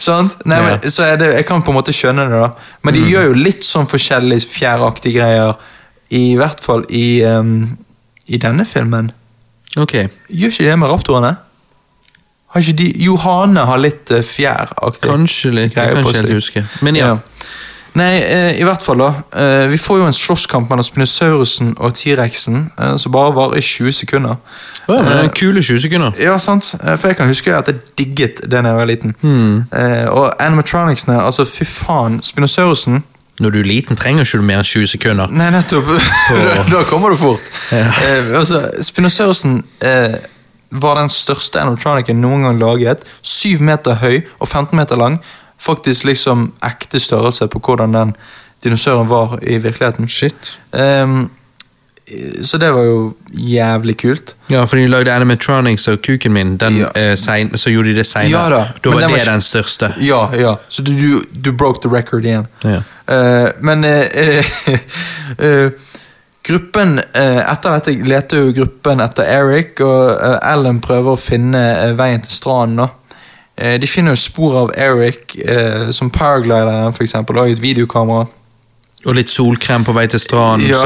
Sant? 0.04 0.36
Nei, 0.50 0.60
men, 0.66 0.92
så 0.92 1.08
det, 1.22 1.32
Jeg 1.38 1.48
kan 1.48 1.64
på 1.64 1.72
en 1.72 1.80
måte 1.80 1.96
skjønne 1.96 2.28
det, 2.28 2.44
da. 2.44 2.52
Men 2.84 2.98
de 3.00 3.06
gjør 3.08 3.30
jo 3.32 3.40
litt 3.40 3.64
sånn 3.64 3.88
forskjellige 3.88 4.50
fjæraktige 4.52 5.22
greier. 5.22 5.56
I 6.10 6.36
hvert 6.40 6.62
fall 6.62 6.86
i, 6.90 7.22
um, 7.26 7.78
i 8.28 8.38
denne 8.42 8.66
filmen. 8.66 9.12
Ok. 9.78 9.94
Gjør 10.30 10.50
ikke 10.50 10.64
de 10.64 10.70
det 10.70 10.80
med 10.80 10.90
raptorene? 10.90 11.36
Har 12.50 12.62
ikke 12.66 12.78
de 12.78 12.94
Johane 13.06 13.66
har 13.70 13.78
litt 13.78 14.10
uh, 14.12 14.24
fjæraktig 14.26 15.10
Kanskje 15.10 15.52
litt. 15.54 15.76
Jeg 15.78 15.94
kan 15.94 16.02
ikke 16.02 16.18
helt 16.18 16.34
huske. 16.34 16.66
Men 16.82 16.98
ja. 16.98 17.18
Nei, 17.98 18.16
uh, 18.22 18.54
i 18.58 18.66
hvert 18.66 18.82
fall, 18.86 19.02
da. 19.02 19.12
Uh, 19.34 19.68
vi 19.70 19.78
får 19.78 20.00
jo 20.02 20.08
en 20.08 20.18
slåsskamp 20.18 20.70
mellom 20.70 20.86
Spinosaurusen 20.86 21.76
og 21.78 21.94
T-rexen 21.98 22.68
som 22.98 23.14
bare 23.14 23.36
varer 23.36 23.62
i 23.62 23.62
20 23.62 23.94
sekunder. 24.02 24.42
Ja, 24.90 24.98
men 25.06 25.30
Kule 25.38 25.62
20 25.62 25.84
sekunder. 25.86 26.18
Ja, 26.22 26.38
sant. 26.42 26.74
For 26.82 27.12
jeg 27.12 27.20
kan 27.20 27.30
huske 27.30 27.54
at 27.54 27.70
jeg 27.70 27.82
digget 27.98 28.42
det 28.42 28.50
da 28.50 28.66
jeg 28.66 28.82
var 28.82 28.90
liten. 28.90 29.14
Hmm. 29.22 29.64
Og 30.10 30.34
animatronicsene, 30.42 31.22
altså 31.22 31.46
fy 31.46 31.68
faen. 31.70 32.18
Spinosaurusen 32.26 33.04
Når 33.40 33.54
du 33.56 33.60
er 33.62 33.68
liten, 33.68 34.00
trenger 34.00 34.26
ikke 34.26 34.42
du 34.42 34.48
mer 34.48 34.60
enn 34.62 34.68
20 34.68 34.90
sekunder. 34.92 35.32
Nei, 35.32 35.48
nettopp. 35.56 35.88
da, 36.32 36.64
da 36.68 36.84
kommer 36.90 37.14
du 37.14 37.20
fort. 37.20 37.46
Ja. 37.72 37.88
Eh, 37.88 38.34
altså, 38.40 38.66
Spinosaurusen 38.84 39.62
eh, 39.86 40.18
var 40.72 41.00
den 41.00 41.12
største 41.14 41.62
animatronicen 41.62 42.20
noen 42.22 42.44
gang 42.48 42.60
laget. 42.62 43.06
Syv 43.26 43.64
meter 43.66 43.98
høy 44.04 44.22
og 44.40 44.48
15 44.48 44.76
meter 44.78 45.00
lang. 45.00 45.20
Faktisk 45.60 46.06
liksom 46.08 46.52
ekte 46.66 47.02
størrelse 47.04 47.48
på 47.52 47.62
hvordan 47.64 47.96
den 47.96 48.14
dinosauren 48.64 49.10
var 49.10 49.40
i 49.42 49.58
virkeligheten. 49.58 50.10
Shit. 50.12 50.58
Ehm, 50.76 51.30
så 52.42 52.58
det 52.58 52.72
var 52.74 52.84
jo 52.84 53.14
jævlig 53.34 53.98
kult. 54.02 54.36
Ja, 54.50 54.64
for 54.66 54.76
de 54.80 54.88
lagde 54.88 55.12
animatronics 55.14 55.88
og 55.88 56.00
kuken 56.02 56.34
min, 56.34 56.56
den, 56.58 56.78
Ja. 56.78 56.90
eh, 56.96 57.16
sein, 57.18 57.52
så 57.58 57.70
gjorde 57.70 57.90
de 57.90 57.96
det 57.96 58.06
seinere. 58.08 58.32
Ja 58.32 58.50
da, 58.50 58.62
da 58.84 58.90
var 58.90 59.02
det 59.02 59.12
var 59.12 59.26
den 59.34 59.42
største. 59.42 59.94
Ja, 60.02 60.24
ja. 60.40 60.56
Så 60.70 60.82
du, 60.84 60.92
du, 60.98 61.22
du 61.46 61.52
broke 61.52 61.80
the 61.88 61.96
record 61.98 62.26
igjen. 62.26 62.48
Ja. 62.64 62.82
Uh, 63.10 63.50
men 63.62 63.84
uh, 63.84 63.90
eh, 63.90 64.46
eh, 65.38 65.72
gruppen 66.50 67.00
eh, 67.00 67.40
Etter 67.52 67.74
dette 67.76 67.94
leter 68.06 68.38
jo 68.44 68.54
gruppen 68.54 69.02
etter 69.02 69.24
Eric, 69.30 69.82
og 69.82 70.12
eh, 70.16 70.38
Alan 70.52 70.80
prøver 70.82 71.14
å 71.14 71.20
finne 71.20 71.62
eh, 71.84 71.94
veien 71.98 72.22
til 72.26 72.32
stranden. 72.34 72.78
da. 72.84 72.88
Eh, 73.58 73.76
de 73.82 73.88
finner 73.88 74.16
jo 74.16 74.22
spor 74.22 74.56
av 74.64 74.72
Eric 74.78 75.36
eh, 75.46 75.90
som 75.92 76.10
paraglideren, 76.10 76.94
eksempel, 77.02 77.38
og 77.42 77.50
et 77.52 77.62
videokamera. 77.62 78.26
Og 79.08 79.16
litt 79.16 79.30
solkrem 79.32 79.86
på 79.88 79.94
vei 79.96 80.08
til 80.12 80.20
stranden. 80.20 80.68
Ja. 80.68 80.82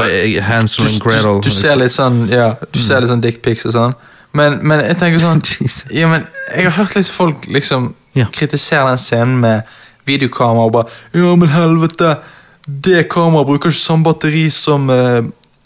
Hansel 0.46 0.86
and 0.86 1.00
Gretel. 1.02 1.40
du, 1.42 1.48
du 1.48 1.54
ser 1.54 1.74
litt 1.80 1.90
sånn 1.92 2.28
ja, 2.30 2.52
du 2.72 2.78
ser 2.78 3.00
litt 3.02 3.10
sånn 3.10 3.20
dickpics 3.24 3.66
og 3.66 3.72
sånn. 3.74 3.94
Men, 4.34 4.60
men 4.66 4.80
jeg 4.86 4.96
tenker 4.98 5.18
sånn 5.22 5.42
ja, 5.98 6.08
men 6.10 6.26
Jeg 6.54 6.64
har 6.68 6.76
hørt 6.78 6.94
litt 6.96 7.10
folk 7.10 7.46
liksom 7.50 7.92
Ja. 8.14 8.26
kritisere 8.30 8.88
den 8.92 8.98
scenen 9.02 9.40
med 9.42 9.62
videokamera 10.06 10.66
og 10.68 10.72
bare 10.72 10.86
Ja, 11.14 11.34
men 11.34 11.48
helvete! 11.50 12.16
Det 12.66 13.08
kameraet 13.10 13.46
bruker 13.46 13.68
ikke 13.70 13.76
samme 13.76 14.04
batteri 14.06 14.46
som 14.50 14.86
uh, 14.88 15.20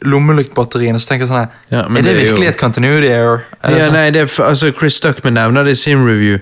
lommelyktbatteriene. 0.08 0.98
Så 1.00 1.08
tenker 1.12 1.26
jeg 1.26 1.30
sånn 1.32 1.42
her, 1.44 1.52
Ja, 1.70 1.82
Er 1.84 1.92
det, 1.94 2.02
det 2.04 2.12
er 2.12 2.18
jo- 2.18 2.30
virkelig 2.32 2.48
et 2.48 2.56
continuity 2.60 3.08
error? 3.12 3.44
Er 3.62 3.70
det 3.70 3.78
Ja, 3.78 3.84
sånn? 3.86 3.92
nei, 3.92 4.10
det 4.10 4.20
er, 4.24 4.42
altså 4.48 4.72
Chris 4.78 4.96
Stuckman 4.96 5.34
nevner 5.34 5.64
det 5.64 5.72
i 5.76 5.80
sin 5.84 6.04
review, 6.06 6.38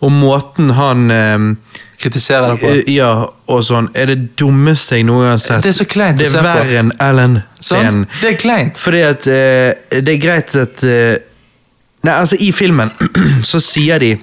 og 0.00 0.10
måten 0.12 0.70
han 0.74 1.10
ehm, 1.10 1.56
Kritiserer 2.02 2.52
deg 2.52 2.60
på? 2.62 2.70
eh, 2.74 2.92
Ja, 2.96 3.10
og 3.52 3.60
sånn, 3.66 3.88
er 3.94 4.10
det 4.10 4.18
dummeste 4.40 4.98
jeg 4.98 5.06
noen 5.08 5.22
gang 5.26 5.34
har 5.36 5.42
sett. 5.42 5.62
Det 5.64 5.70
er 5.72 5.78
så 5.78 5.86
kleint 5.88 6.18
å 6.18 6.24
Det 6.24 6.40
er 6.40 6.46
verre 6.46 6.80
enn 6.82 6.92
Ellen. 7.06 7.38
Sånn? 7.62 8.04
Det 8.20 8.32
er 8.32 8.38
kleint. 8.42 8.80
Fordi 8.82 9.02
at 9.06 9.28
uh, 9.30 10.00
det 10.02 10.16
er 10.16 10.20
greit 10.22 10.54
at 10.58 10.82
uh, 10.82 11.14
Nei, 12.02 12.14
altså, 12.18 12.34
i 12.42 12.48
filmen 12.50 12.90
så 13.50 13.60
sier 13.62 14.02
de 14.02 14.16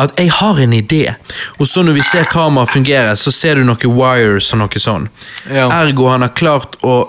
at 0.00 0.18
jeg 0.18 0.30
har 0.32 0.60
en 0.64 0.74
idé, 0.76 1.14
og 1.58 1.68
så 1.68 1.84
når 1.84 1.98
vi 1.98 2.04
ser 2.06 2.28
kameraet 2.30 2.72
fungere, 2.72 3.16
så 3.20 3.32
ser 3.34 3.60
du 3.60 3.66
noen 3.68 3.96
wires 3.96 4.50
og 4.54 4.62
noe 4.62 4.82
sånn. 4.82 5.08
Ja. 5.50 5.68
Ergo 5.80 6.08
han 6.10 6.24
har 6.26 6.34
klart 6.36 6.78
å 6.82 7.02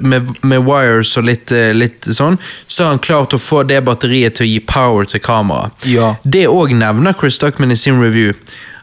med, 0.00 0.30
med 0.42 0.64
wires 0.64 1.12
og 1.20 1.26
litt, 1.28 1.52
eh, 1.52 1.74
litt 1.76 2.06
sånn, 2.06 2.38
så 2.66 2.84
har 2.86 2.94
han 2.94 3.02
klart 3.04 3.34
å 3.36 3.40
få 3.40 3.62
det 3.68 3.82
batteriet 3.84 4.38
til 4.38 4.46
å 4.46 4.50
gi 4.50 4.58
power 4.64 5.08
til 5.10 5.22
kameraet. 5.24 5.86
Ja. 5.92 6.14
Det 6.24 6.46
òg 6.48 6.72
nevner 6.76 7.16
Chris 7.18 7.38
Duckman 7.42 7.74
i 7.74 7.76
sin 7.76 8.00
review. 8.00 8.34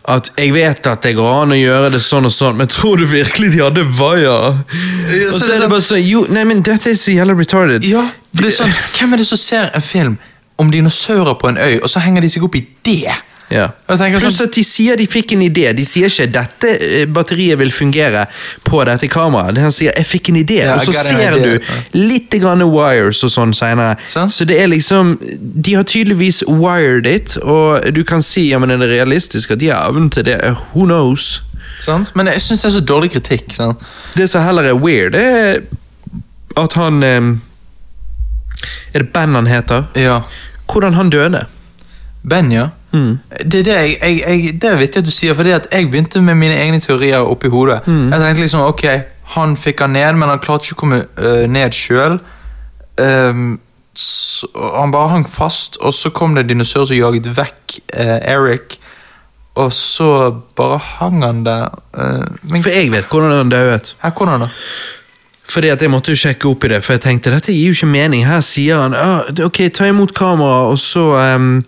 At 0.07 0.29
jeg 0.39 0.53
vet 0.55 0.87
at 0.87 1.03
det 1.03 1.17
går 1.17 1.41
an 1.41 1.51
å 1.51 1.57
gjøre 1.57 1.89
det 1.91 1.99
sånn 1.99 2.29
og 2.29 2.31
sånn, 2.31 2.55
men 2.61 2.69
tror 2.71 3.01
du 3.01 3.03
virkelig 3.11 3.49
de 3.57 3.59
hadde? 3.59 3.83
Ja, 4.21 4.37
Og 4.55 5.33
så 5.35 5.41
så 5.41 5.49
er 5.57 5.65
det 5.65 5.71
bare 5.73 5.83
sånn, 5.83 6.03
jo, 6.05 6.23
nei, 6.31 6.45
men 6.47 6.61
dette 6.63 6.93
er 6.93 6.95
så 6.95 7.11
jævla 7.11 7.35
retarded. 7.35 7.83
Ja, 7.83 8.05
for 8.31 8.45
det 8.45 8.53
er 8.53 8.55
sånn, 8.61 8.75
Hvem 8.95 9.13
er 9.13 9.23
det 9.23 9.27
som 9.27 9.41
ser 9.41 9.67
en 9.75 9.83
film 9.83 10.15
om 10.57 10.71
dinosaurer 10.71 11.35
på 11.41 11.51
en 11.51 11.59
øy, 11.59 11.81
og 11.81 11.91
så 11.91 11.99
henger 12.05 12.23
de 12.23 12.29
seg 12.31 12.45
opp 12.47 12.55
i 12.55 12.63
det? 12.87 13.17
Ja. 13.49 13.69
Tenker 13.87 14.19
Pluss 14.19 14.35
sånn, 14.41 14.49
at 14.49 14.57
de 14.57 14.63
sier 14.67 14.99
de 14.99 15.05
fikk 15.07 15.31
en 15.37 15.43
idé. 15.45 15.69
De 15.75 15.85
sier 15.87 16.11
ikke 16.11 16.27
'dette 16.35 16.71
eh, 16.83 17.05
batteriet 17.07 17.59
vil 17.59 17.71
fungere 17.71 18.25
på 18.67 18.81
dette 18.89 19.07
kameraet'. 19.07 19.61
Han 19.63 19.71
sier 19.71 19.93
'jeg 19.95 20.05
fikk 20.05 20.29
en 20.29 20.39
idé', 20.41 20.59
Ja, 20.65 20.75
og 20.75 20.83
så 20.83 20.91
ser 20.91 21.37
du 21.39 21.59
litt 21.93 22.35
grann 22.41 22.63
wires 22.63 23.23
og 23.23 23.31
sånn 23.31 23.53
senere. 23.55 23.95
Sant. 24.05 24.31
Så 24.31 24.45
det 24.45 24.59
er 24.61 24.67
liksom 24.67 25.17
De 25.39 25.73
har 25.75 25.83
tydeligvis 25.83 26.43
wired 26.47 27.05
it, 27.05 27.37
og 27.37 27.93
du 27.93 28.03
kan 28.03 28.21
si 28.21 28.49
ja, 28.49 28.59
men 28.59 28.71
er 28.71 28.77
det 28.77 28.89
realistisk 28.89 29.51
at 29.51 29.59
de 29.59 29.69
har 29.71 29.87
evnen 29.89 30.09
til 30.09 30.23
det? 30.23 30.39
Who 30.73 30.85
knows? 30.85 31.41
Sånn? 31.79 32.05
Men 32.15 32.27
jeg 32.27 32.41
syns 32.41 32.61
det 32.61 32.67
er 32.71 32.75
så 32.79 32.85
dårlig 32.85 33.11
kritikk. 33.11 33.51
Sånn. 33.53 33.75
Det 34.15 34.27
som 34.29 34.43
heller 34.43 34.63
er 34.63 34.75
weird, 34.75 35.13
det 35.13 35.23
er 35.23 35.61
at 36.57 36.73
han 36.73 37.03
eh, 37.03 37.21
Er 38.93 39.03
det 39.03 39.13
Ben 39.13 39.35
han 39.35 39.47
heter? 39.47 39.85
Ja. 39.95 40.23
Hvordan 40.67 40.93
han 40.93 41.09
døde. 41.09 41.45
Ben, 42.23 42.51
ja. 42.51 42.69
Mm. 42.97 43.19
Det 43.51 43.59
er 43.59 43.67
det 43.67 43.75
jeg, 43.75 43.93
jeg, 44.01 44.17
jeg, 44.23 44.55
det 44.61 44.71
er 44.71 44.79
vittig 44.81 45.03
at 45.03 45.05
du 45.05 45.13
sier, 45.13 45.37
fordi 45.37 45.53
at 45.55 45.67
jeg 45.71 45.91
begynte 45.91 46.21
med 46.21 46.39
mine 46.39 46.57
egne 46.57 46.79
teorier 46.83 47.21
oppi 47.25 47.51
hodet. 47.53 47.79
Mm. 47.87 48.09
Jeg 48.11 48.23
tenkte 48.23 48.43
liksom, 48.43 48.65
ok, 48.65 48.85
han 49.37 49.55
fikk 49.59 49.85
han 49.85 49.95
ned, 49.97 50.19
men 50.19 50.31
han 50.33 50.41
klarte 50.43 50.69
ikke 50.69 50.79
å 50.79 50.81
komme 50.85 50.99
øh, 51.05 51.45
ned 51.51 51.77
sjøl. 51.77 52.19
han 52.97 54.91
bare 54.93 55.09
hang 55.09 55.25
fast, 55.29 55.77
og 55.81 55.93
så 55.93 56.09
kom 56.09 56.35
det 56.35 56.45
en 56.45 56.53
dinosaur 56.55 56.85
som 56.85 56.97
jaget 56.97 57.31
vekk 57.37 57.79
eh, 57.93 58.19
Eric. 58.33 58.79
Og 59.57 59.73
så 59.73 60.35
bare 60.55 60.77
hang 60.77 61.23
han 61.25 61.45
der. 61.45 61.73
men 62.43 62.61
For 62.63 62.69
jeg 62.69 62.91
vet 62.93 63.09
hvordan 63.09 63.37
han 63.37 63.49
døde. 63.49 63.79
her, 64.03 64.11
hvordan 64.11 64.41
da? 64.41 64.47
Fordi 65.49 65.67
at 65.67 65.81
Jeg 65.81 65.91
måtte 65.91 66.11
jo 66.11 66.19
sjekke 66.19 66.49
opp 66.49 66.63
i 66.63 66.67
det, 66.67 66.83
for 66.83 66.93
jeg 66.93 67.01
tenkte 67.01 67.31
dette 67.31 67.53
gir 67.55 67.71
jo 67.71 67.77
ikke 67.77 67.87
mening. 67.89 68.25
Her 68.27 68.41
sier 68.43 68.81
han 68.83 68.93
ah, 68.93 69.23
ok, 69.45 69.61
ta 69.73 69.87
imot 69.87 70.13
kamera, 70.13 70.67
og 70.67 70.79
så 70.79 71.05
ehm, 71.21 71.63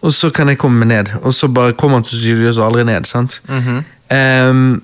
og 0.00 0.12
så 0.12 0.30
kan 0.30 0.48
jeg 0.48 0.58
komme 0.58 0.84
ned. 0.84 1.04
Og 1.22 1.34
så 1.34 1.48
bare 1.48 1.72
kommer 1.72 1.96
han 2.00 2.04
sannsynligvis 2.04 2.58
aldri 2.58 2.84
ned. 2.84 3.04
sant? 3.04 3.40
Mm 3.48 3.60
-hmm. 3.60 4.50
um, 4.50 4.82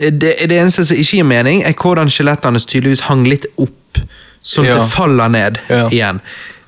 det, 0.00 0.20
det 0.48 0.52
eneste 0.60 0.84
som 0.84 0.96
ikke 0.96 1.16
gir 1.16 1.22
mening, 1.24 1.62
er 1.62 1.72
hvordan 1.82 2.10
skjelettene 2.10 2.52
hans 2.52 2.66
tydeligvis 2.66 3.00
hang 3.00 3.26
litt 3.28 3.46
opp, 3.56 3.98
sånn 4.42 4.64
at 4.66 4.74
Ja. 4.74 4.80
det 4.82 4.90
faller 4.90 5.28
ned 5.28 5.58
Ja. 5.70 5.88
igjen. 5.88 6.20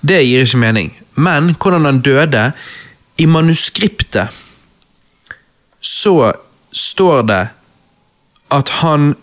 Det 0.09 0.26
gir 0.26 0.40
ikke 0.40 0.56
mening. 0.59 0.94
Men 1.14 1.56
hvordan 1.62 1.84
han 1.84 2.01
døde 2.01 2.52
I 3.18 3.26
manuskriptet 3.26 4.28
så 5.80 6.32
står 6.72 7.22
det 7.22 7.48
at 8.51 8.68
han 8.68 9.14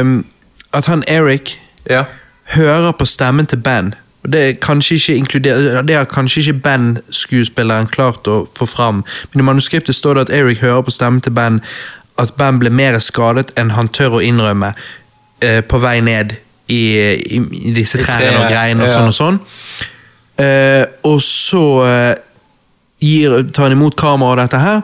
um, 0.00 0.24
At 0.72 0.86
han 0.86 1.04
Eric 1.06 1.58
Ja. 1.90 2.04
hører 2.44 2.92
på 2.92 3.04
stemmen 3.06 3.46
til 3.46 3.58
Ben. 3.58 3.94
Og 4.24 4.32
Det, 4.32 4.40
er 4.40 4.54
kanskje 4.60 5.18
ikke 5.18 5.38
det 5.44 5.96
har 5.96 6.06
kanskje 6.08 6.40
ikke 6.40 6.62
Ben-skuespilleren 6.64 7.90
klart 7.92 8.28
å 8.28 8.46
få 8.56 8.66
fram, 8.66 9.02
men 9.32 9.42
i 9.42 9.44
manuskriptet 9.44 9.96
står 9.96 10.14
det 10.14 10.28
at 10.28 10.32
Eric 10.38 10.62
hører 10.64 10.86
på 10.86 10.94
stemmen 10.94 11.20
til 11.20 11.34
Ben 11.36 11.60
at 12.18 12.34
Ben 12.38 12.60
ble 12.62 12.70
mer 12.70 12.98
skadet 13.02 13.52
enn 13.58 13.74
han 13.74 13.90
tør 13.92 14.18
å 14.18 14.22
innrømme 14.22 14.72
eh, 15.42 15.60
på 15.66 15.80
vei 15.82 15.98
ned 16.04 16.36
i, 16.70 16.82
i, 17.10 17.40
i 17.68 17.74
disse 17.76 18.00
trærne 18.00 18.38
og 18.38 18.46
greiene 18.52 18.84
og 18.84 18.88
ja. 18.88 18.94
sånn 18.94 19.10
og 19.10 19.16
sånn. 19.18 19.40
Eh, 20.40 20.84
og 21.10 21.18
så 21.22 21.64
eh, 21.88 22.14
gir, 23.02 23.36
tar 23.50 23.68
han 23.68 23.76
imot 23.76 23.98
kamera 23.98 24.34
og 24.34 24.40
dette 24.40 24.62
her, 24.62 24.82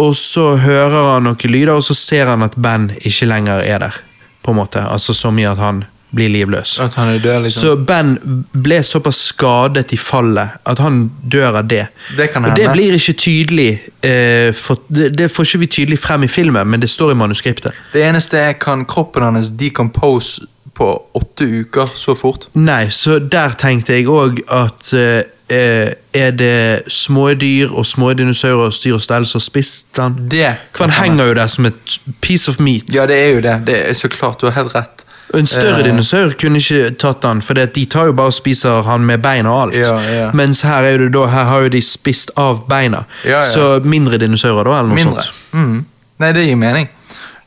og 0.00 0.14
så 0.16 0.54
hører 0.56 1.12
han 1.12 1.28
noen 1.28 1.52
lyder, 1.52 1.76
og 1.76 1.84
så 1.84 1.96
ser 1.96 2.32
han 2.32 2.44
at 2.44 2.56
Ben 2.56 2.90
ikke 3.04 3.28
lenger 3.28 3.62
er 3.62 3.86
der. 3.86 4.00
på 4.42 4.50
en 4.50 4.56
måte, 4.58 4.80
altså 4.82 5.14
Så 5.14 5.30
mye 5.30 5.52
at 5.52 5.58
han 5.58 5.84
blir 6.14 6.28
livløs. 6.28 6.78
At 6.80 6.94
han 6.94 7.14
er 7.14 7.18
død, 7.18 7.42
liksom. 7.42 7.62
Så 7.62 7.76
Ben 7.76 8.14
ble 8.52 8.82
såpass 8.84 9.16
skadet 9.32 9.92
i 9.92 9.98
fallet 10.00 10.58
at 10.68 10.82
han 10.82 11.06
dør 11.32 11.58
av 11.62 11.68
det. 11.68 11.86
Det 12.16 12.28
kan 12.32 12.44
og 12.44 12.56
det 12.56 12.68
blir 12.72 12.96
ikke 12.98 13.16
tydelig 13.16 13.70
eh, 14.04 14.52
for, 14.56 14.82
det, 14.92 15.12
det 15.18 15.30
får 15.32 15.48
ikke 15.48 15.62
vi 15.64 15.70
tydelig 15.78 15.98
frem 16.02 16.26
i 16.26 16.30
filmen, 16.30 16.68
men 16.68 16.82
det 16.82 16.90
står 16.90 17.14
i 17.14 17.20
manuskriptet. 17.24 17.76
Det 17.92 18.04
eneste 18.04 18.38
er 18.38 18.58
kan 18.60 18.84
kroppen 18.84 19.24
hans 19.30 19.52
decompose 19.56 20.46
på 20.74 21.02
åtte 21.12 21.44
uker 21.44 21.90
så 21.94 22.14
fort. 22.16 22.48
Nei, 22.56 22.86
så 22.90 23.18
der 23.18 23.56
tenkte 23.60 23.96
jeg 23.96 24.08
òg 24.08 24.40
at 24.52 24.92
eh, 24.96 25.22
eh, 25.52 25.92
Er 26.12 26.32
det 26.36 26.92
små 26.92 27.30
dyr 27.40 27.72
og 27.72 27.86
små 27.86 28.12
dinosaurer 28.16 28.68
og 28.68 28.74
styr 28.76 28.96
og 28.96 29.02
stell 29.04 29.26
som 29.28 29.40
har 29.40 29.44
spist 29.46 29.96
den? 29.96 30.16
Det 30.32 30.48
han 30.78 30.92
henger 30.92 31.30
jo 31.30 31.36
der 31.40 31.52
som 31.52 31.68
et 31.68 32.00
piece 32.20 32.50
of 32.50 32.60
meat. 32.60 32.92
Ja, 32.92 33.06
det 33.06 33.16
er 33.16 33.30
jo 33.36 33.40
det. 33.44 33.54
Det 33.66 33.78
er 33.88 33.96
så 33.96 34.08
klart, 34.08 34.40
du 34.40 34.50
har 34.50 34.56
helt 34.60 34.74
rett. 34.74 35.01
En 35.34 35.46
større 35.46 35.82
dinosaur 35.86 36.34
kunne 36.40 36.58
ikke 36.60 36.90
tatt 37.00 37.24
han, 37.24 37.40
for 37.42 37.54
de 37.54 37.84
tar 37.86 38.06
jo 38.06 38.12
bare 38.12 38.26
og 38.26 38.34
spiser 38.36 38.82
han 38.84 39.00
med 39.08 39.22
bein 39.22 39.46
og 39.46 39.60
alt. 39.62 39.76
Ja, 39.76 39.94
ja. 40.12 40.30
Mens 40.36 40.60
her, 40.62 40.82
er 40.84 40.98
det 40.98 41.12
da, 41.14 41.26
her 41.26 41.44
har 41.48 41.60
jo 41.62 41.68
de 41.72 41.80
spist 41.82 42.30
av 42.36 42.64
beina. 42.68 43.04
Ja. 43.24 43.42
Så 43.48 43.80
mindre 43.84 44.18
dinosaurer, 44.18 44.64
da, 44.64 44.78
eller 44.78 44.88
noe 44.92 44.94
Mindre. 44.94 45.22
sånt. 45.22 45.34
Mm. 45.52 45.84
Nei, 46.20 46.32
det 46.32 46.46
gir 46.46 46.56
mening. 46.56 46.88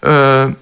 Uh, 0.06 0.53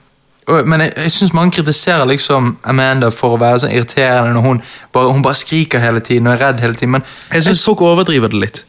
men 0.67 0.81
jeg, 0.83 0.91
jeg 1.05 1.11
syns 1.15 1.33
mange 1.33 1.51
kritiserer 1.55 2.05
liksom 2.09 2.57
Amanda 2.67 3.07
for 3.15 3.35
å 3.35 3.39
være 3.39 3.59
så 3.63 3.69
irriterende 3.71 4.33
når 4.35 4.41
hun 4.43 4.61
bare, 4.93 5.11
hun 5.15 5.21
bare 5.23 5.39
skriker 5.39 5.79
hele 5.79 6.01
tiden 6.03 6.27
og 6.27 6.33
er 6.35 6.41
redd 6.49 6.59
hele 6.59 6.75
tiden. 6.75 6.91
Men 6.97 7.05
Jeg 7.33 7.43
syns 7.47 7.63
folk 7.63 7.81
overdriver 7.81 8.27
det 8.33 8.39
litt. 8.41 8.63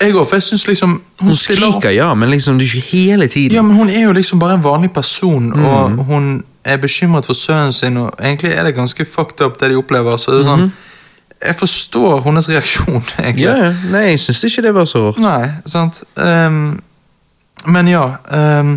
jeg 0.00 0.10
òg, 0.14 0.26
for 0.26 0.34
jeg 0.40 0.42
syns 0.42 0.66
liksom 0.66 0.90
Hun, 1.20 1.28
Hun 1.28 1.30
opp- 1.30 1.38
skriker, 1.38 1.90
ja, 1.94 2.08
men 2.14 2.30
liksom 2.34 2.58
det 2.58 2.66
er 2.66 2.74
ikke 2.74 2.88
hele 2.96 3.26
tiden. 3.30 3.54
Ja, 3.54 3.62
men 3.62 3.76
hun 3.76 3.88
er 3.90 4.02
jo 4.08 4.12
liksom 4.12 4.40
bare 4.42 4.54
en 4.58 4.64
vanlig 4.64 4.90
person, 4.92 5.52
Mm. 5.54 5.64
og 5.64 6.04
hun 6.04 6.44
er 6.64 6.80
bekymret 6.80 7.28
for 7.28 7.36
sønnen 7.36 7.72
sin, 7.72 7.96
og 8.00 8.10
egentlig 8.20 8.52
er 8.52 8.64
det 8.64 8.74
ganske 8.76 9.04
fucked 9.04 9.44
up 9.44 9.60
det 9.60 9.70
de 9.70 9.78
opplever. 9.78 10.16
Så 10.16 10.34
det 10.34 10.44
er 10.44 10.50
sånn 10.50 10.68
Jeg 11.44 11.56
forstår 11.60 12.22
hennes 12.24 12.48
reaksjon, 12.48 13.02
egentlig. 13.24 13.48
Ja. 13.48 13.72
Nei, 13.92 14.04
jeg 14.14 14.20
syns 14.24 14.44
ikke 14.48 14.64
det 14.64 14.74
var 14.74 14.88
så 14.88 15.06
rart. 15.08 15.20
Nei, 15.20 15.48
sant. 15.68 16.04
Um, 16.16 16.78
men 17.64 17.88
ja 17.88 18.02
eh, 18.36 18.70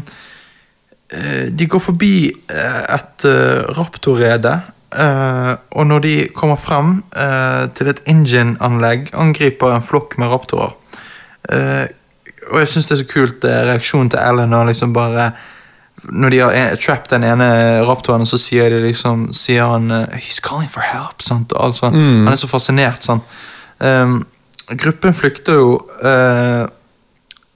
De 1.51 1.67
går 1.67 1.81
forbi 1.83 2.29
eh, 2.31 2.81
et 2.95 3.27
uh, 3.27 3.77
raptorrede, 3.77 4.55
Uh, 4.87 5.59
og 5.75 5.87
når 5.87 5.99
de 5.99 6.13
kommer 6.31 6.55
frem 6.55 7.03
uh, 7.11 7.67
til 7.75 7.89
et 7.91 7.99
engine-anlegg, 8.07 9.09
angriper 9.13 9.73
en 9.75 9.83
flokk 9.83 10.15
med 10.17 10.31
raptorer. 10.31 10.71
Uh, 11.51 11.83
og 12.53 12.61
jeg 12.61 12.69
syns 12.71 12.87
det 12.87 12.95
er 12.95 13.01
så 13.01 13.07
kult 13.11 13.45
reaksjonen 13.45 14.09
til 14.11 14.19
Ellen 14.23 14.55
Og 14.55 14.69
liksom 14.69 14.93
bare 14.95 15.31
når 16.03 16.29
de 16.29 16.39
har 16.39 16.75
trapped 16.75 17.09
den 17.09 17.25
ene 17.25 17.47
raptoren, 17.87 18.25
så 18.29 18.37
sier 18.37 18.69
de 18.69 18.81
liksom 18.85 19.27
Sier 19.33 19.65
han 19.65 19.91
eh, 19.91 20.17
'He's 20.17 20.39
calling 20.43 20.69
for 20.69 20.81
help'. 20.81 21.25
Og. 21.31 21.93
Mm. 21.93 22.25
Han 22.25 22.33
er 22.33 22.37
så 22.37 22.47
fascinert. 22.47 23.03
Sant? 23.03 23.23
Um, 23.79 24.25
gruppen 24.67 25.13
flykter 25.13 25.53
jo, 25.53 25.79
uh, 26.03 26.67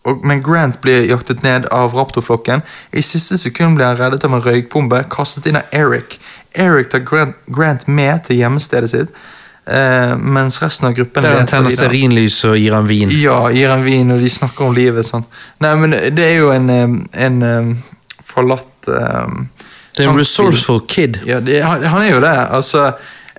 og, 0.03 0.26
men 0.26 0.41
Grant 0.43 0.81
blir 0.81 1.09
jaktet 1.09 1.43
ned 1.43 1.65
av 1.72 1.93
raptorflokken. 1.93 2.61
I 2.93 3.01
siste 3.01 3.38
sekund 3.38 3.76
blir 3.76 3.85
han 3.85 3.99
reddet 3.99 4.23
av 4.23 4.34
en 4.34 4.41
røykbombe 4.41 5.03
kastet 5.09 5.45
inn 5.45 5.59
av 5.59 5.69
Eric. 5.72 6.19
Eric 6.53 6.89
tar 6.89 7.05
Grant, 7.05 7.35
Grant 7.47 7.88
med 7.88 8.26
til 8.26 8.41
hjemmestedet 8.41 8.89
sitt, 8.89 9.13
Uh, 9.61 10.18
mens 10.18 10.55
resten 10.57 10.88
av 10.88 10.95
gruppen 10.97 11.22
Der 11.22 11.35
han 11.38 11.47
tenner 11.47 11.69
stearinlys 11.69 12.39
og 12.49 12.55
gir 12.57 12.73
han 12.73 12.88
vin. 12.89 13.11
Ja, 13.13 13.45
gir 13.53 13.69
han 13.69 13.84
vin, 13.85 14.09
og 14.11 14.19
de 14.19 14.30
snakker 14.30 14.65
om 14.65 14.73
livet. 14.73 15.05
Sant? 15.05 15.30
Nei, 15.61 15.76
men 15.77 15.93
det 15.93 16.26
er 16.26 16.39
jo 16.39 16.49
en, 16.49 16.69
en, 16.73 16.97
en 17.13 17.77
forlatt 18.32 18.88
eh, 18.88 19.34
Det 19.95 20.06
er 20.06 20.12
en 20.12 20.20
resourceful 20.20 20.82
kid. 20.88 21.20
Ja, 21.28 21.40
det, 21.44 21.62
han, 21.64 21.84
han 21.84 22.06
er 22.06 22.14
jo 22.16 22.22
det. 22.24 22.36
Altså, 22.58 22.91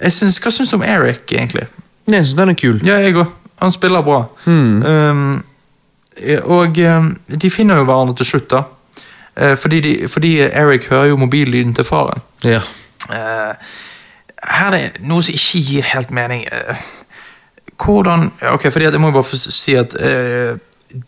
syns, 0.08 0.40
hva 0.42 0.52
syns 0.52 0.72
du 0.72 0.78
om 0.78 0.84
Eric, 0.86 1.24
egentlig? 1.32 1.66
Jeg 2.10 2.26
syns 2.26 2.36
den 2.38 2.52
er 2.52 2.58
kul. 2.58 2.82
Ja, 2.86 2.98
jeg 3.02 3.16
òg. 3.16 3.30
Han 3.62 3.70
spiller 3.70 4.02
bra. 4.02 4.24
Mm. 4.44 4.82
Um, 4.82 5.44
og 6.44 6.78
um, 6.78 7.16
de 7.40 7.50
finner 7.50 7.78
jo 7.78 7.86
hverandre 7.86 8.16
til 8.18 8.26
slutt, 8.26 8.50
da. 8.50 8.64
Uh, 9.38 9.54
fordi, 9.56 9.80
de, 9.80 10.08
fordi 10.08 10.32
Eric 10.40 10.88
hører 10.90 11.12
jo 11.12 11.16
mobillyden 11.16 11.74
til 11.74 11.84
faren. 11.84 12.20
Ja. 12.44 12.60
Uh, 13.08 13.54
her 14.42 14.74
er 14.74 14.90
det 14.98 15.06
noe 15.06 15.22
som 15.22 15.38
ikke 15.38 15.62
gir 15.68 15.86
helt 15.92 16.10
mening. 16.10 16.44
Uh, 16.50 16.82
hvordan 17.82 18.30
Ok, 18.50 18.66
fordi 18.72 18.84
jeg 18.84 19.00
må 19.00 19.10
bare 19.14 19.38
si 19.38 19.74
at 19.74 19.94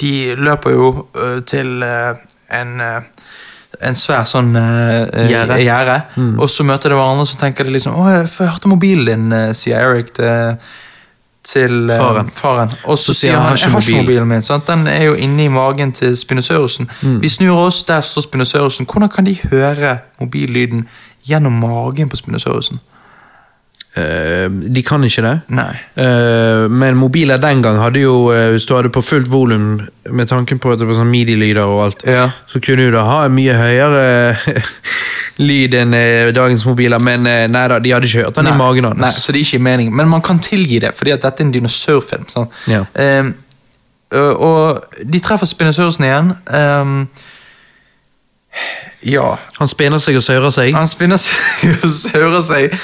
de 0.00 0.34
løper 0.34 0.70
jo 0.70 1.06
til 1.46 1.82
en 1.84 2.80
en 3.82 3.96
svær 3.98 4.24
sånn 4.28 4.54
uh, 4.56 5.28
Gjerde. 5.58 5.98
Mm. 6.16 6.38
og 6.38 6.50
så 6.50 6.64
møter 6.66 6.92
de 6.92 6.98
hverandre, 6.98 7.26
så 7.26 7.38
tenker 7.40 7.64
de 7.64 7.74
liksom 7.76 7.94
'Å, 7.94 8.08
jeg 8.12 8.50
hørte 8.50 8.68
mobilen 8.68 9.06
din', 9.06 9.32
eh, 9.32 9.52
sier 9.52 9.80
Eric 9.80 10.12
til, 10.14 10.56
til 11.42 11.90
uh, 11.90 11.96
Faren. 11.96 12.30
faren. 12.34 12.72
Og 12.84 12.98
så, 12.98 13.12
Så 13.12 13.20
sier 13.20 13.36
han, 13.36 13.42
han 13.42 13.58
«Jeg 13.58 13.70
har 13.70 13.80
ikke 13.80 14.02
mobilen 14.02 14.28
min'. 14.28 14.42
Sant? 14.42 14.66
Den 14.66 14.86
er 14.86 15.04
jo 15.04 15.14
inne 15.14 15.44
i 15.44 15.48
magen 15.48 15.92
til 15.92 16.16
Spinosaurusen. 16.16 16.90
Vi 17.20 17.28
snur 17.28 17.66
oss, 17.66 17.84
der 17.84 18.00
står 18.00 18.22
Spinosaurusen. 18.22 18.86
Hvordan 18.86 19.08
kan 19.08 19.26
de 19.26 19.36
høre 19.50 19.98
mobillyden 20.20 20.88
gjennom 21.26 21.52
magen 21.52 22.08
på 22.08 22.16
Spinosaurusen? 22.16 22.80
Eh, 23.96 24.48
de 24.74 24.82
kan 24.82 25.04
ikke 25.06 25.22
det. 25.22 25.34
Nei. 25.54 25.70
Eh, 26.02 26.64
men 26.68 26.96
mobiler 26.98 27.38
den 27.38 27.60
gang 27.62 27.76
hadde 27.78 28.00
jo 28.02 28.14
eh, 28.34 28.48
Hvis 28.50 28.66
du 28.66 28.72
hadde 28.74 28.90
på 28.90 29.02
fullt 29.06 29.28
volum, 29.30 29.76
med 30.10 30.26
tanken 30.26 30.58
på 30.58 30.72
at 30.74 30.80
det 30.80 30.88
var 30.88 30.98
sånn 30.98 31.12
midi-lyder 31.12 31.62
og 31.70 31.82
alt, 31.84 32.02
Ja. 32.10 32.24
så 32.50 32.58
kunne 32.64 32.88
du 32.88 32.90
da 32.96 33.04
ha 33.06 33.20
en 33.28 33.36
mye 33.36 33.54
høyere 33.54 34.02
lyd 35.46 35.74
enn 35.78 35.94
dagens 36.34 36.66
mobiler, 36.66 36.98
men 37.02 37.22
nei 37.26 37.62
da, 37.70 37.78
de 37.82 37.90
hadde 37.94 38.06
ikke 38.10 38.26
hørt 38.26 38.36
den 38.38 38.50
i 38.50 38.56
magen 38.58 38.90
Nei, 38.98 39.10
så 39.14 39.32
det 39.32 39.40
er 39.40 39.46
ikke 39.46 39.62
mening. 39.62 39.94
Men 39.94 40.10
man 40.10 40.22
kan 40.22 40.38
tilgi 40.42 40.78
det, 40.82 40.90
fordi 40.94 41.14
at 41.14 41.22
dette 41.24 41.42
er 41.42 41.48
en 41.48 41.54
dinosaurfilm. 41.54 42.26
Sånn. 42.30 42.50
Ja. 42.70 42.82
Øh, 42.98 43.32
og 44.14 44.84
de 45.10 45.18
treffer 45.22 45.46
Spinosaurusen 45.48 46.04
igjen. 46.06 46.28
Ehm, 46.54 46.98
ja. 49.04 49.36
Han 49.58 49.68
spinner 49.68 50.00
seg 50.02 50.16
og 50.16 50.22
sører 50.24 50.50
seg. 50.54 50.74
Han 50.76 50.88
spinner 50.88 51.20
seg 51.26 51.74
og 51.84 51.90
sører 51.92 52.40
seg. 52.44 52.76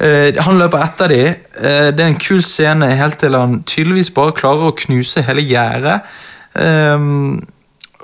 Uh, 0.00 0.32
han 0.44 0.58
løper 0.60 0.82
etter 0.86 1.12
de. 1.14 1.20
Uh, 1.58 1.90
det 1.94 2.02
er 2.02 2.08
en 2.12 2.18
kul 2.22 2.42
scene 2.42 2.88
helt 2.98 3.18
til 3.22 3.36
han 3.38 3.60
tydeligvis 3.62 4.10
bare 4.16 4.34
klarer 4.38 4.70
å 4.72 4.74
knuse 4.84 5.22
hele 5.28 5.44
gjerdet. 5.46 6.00
Um, 6.58 7.38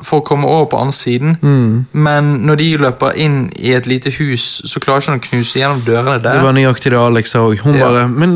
for 0.05 0.21
å 0.21 0.25
komme 0.27 0.49
over 0.51 0.67
på 0.73 0.79
andre 0.83 0.95
siden. 0.97 1.37
Mm. 1.41 1.85
Men 2.05 2.33
når 2.49 2.59
de 2.61 2.71
løper 2.83 3.15
inn 3.25 3.37
i 3.57 3.73
et 3.77 3.87
lite 3.89 4.11
hus, 4.19 4.61
så 4.67 4.83
klarer 4.83 5.01
ikke 5.05 5.13
han 5.15 5.23
å 5.23 5.27
knuse 5.29 5.61
gjennom 5.61 5.85
dørene 5.87 6.19
der. 6.19 6.41
Det 6.41 6.45
var 6.49 6.57
nøyaktig 6.57 6.93
det 6.93 6.99
Alex 7.01 7.35
sa 7.35 7.45
òg. 7.47 7.63
Hun 7.63 7.79
Ja. 7.79 7.87
bare 7.87 8.09
Men 8.09 8.35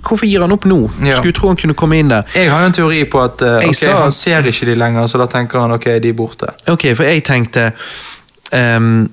hvorfor 0.00 0.26
gir 0.26 0.40
han 0.40 0.52
opp 0.54 0.64
nå? 0.64 0.78
Ja. 1.04 1.16
Skulle 1.18 1.34
tro 1.36 1.48
han 1.50 1.58
kunne 1.58 1.74
komme 1.74 1.98
inn 1.98 2.08
der. 2.08 2.22
Jeg 2.34 2.48
har 2.50 2.62
jo 2.62 2.70
en 2.70 2.72
teori 2.78 3.02
på 3.04 3.20
at 3.20 3.42
uh, 3.42 3.56
okay, 3.58 3.74
sa- 3.74 3.98
han 4.02 4.14
ser 4.14 4.46
ikke 4.46 4.66
de 4.70 4.74
lenger, 4.78 5.06
så 5.10 5.18
da 5.18 5.26
tenker 5.26 5.60
han 5.60 5.74
ok, 5.74 5.84
de 6.00 6.08
er 6.08 6.16
borte. 6.16 6.48
Ok, 6.70 6.86
for 6.96 7.04
jeg 7.04 7.24
tenkte 7.26 7.72
ehm, 8.52 9.08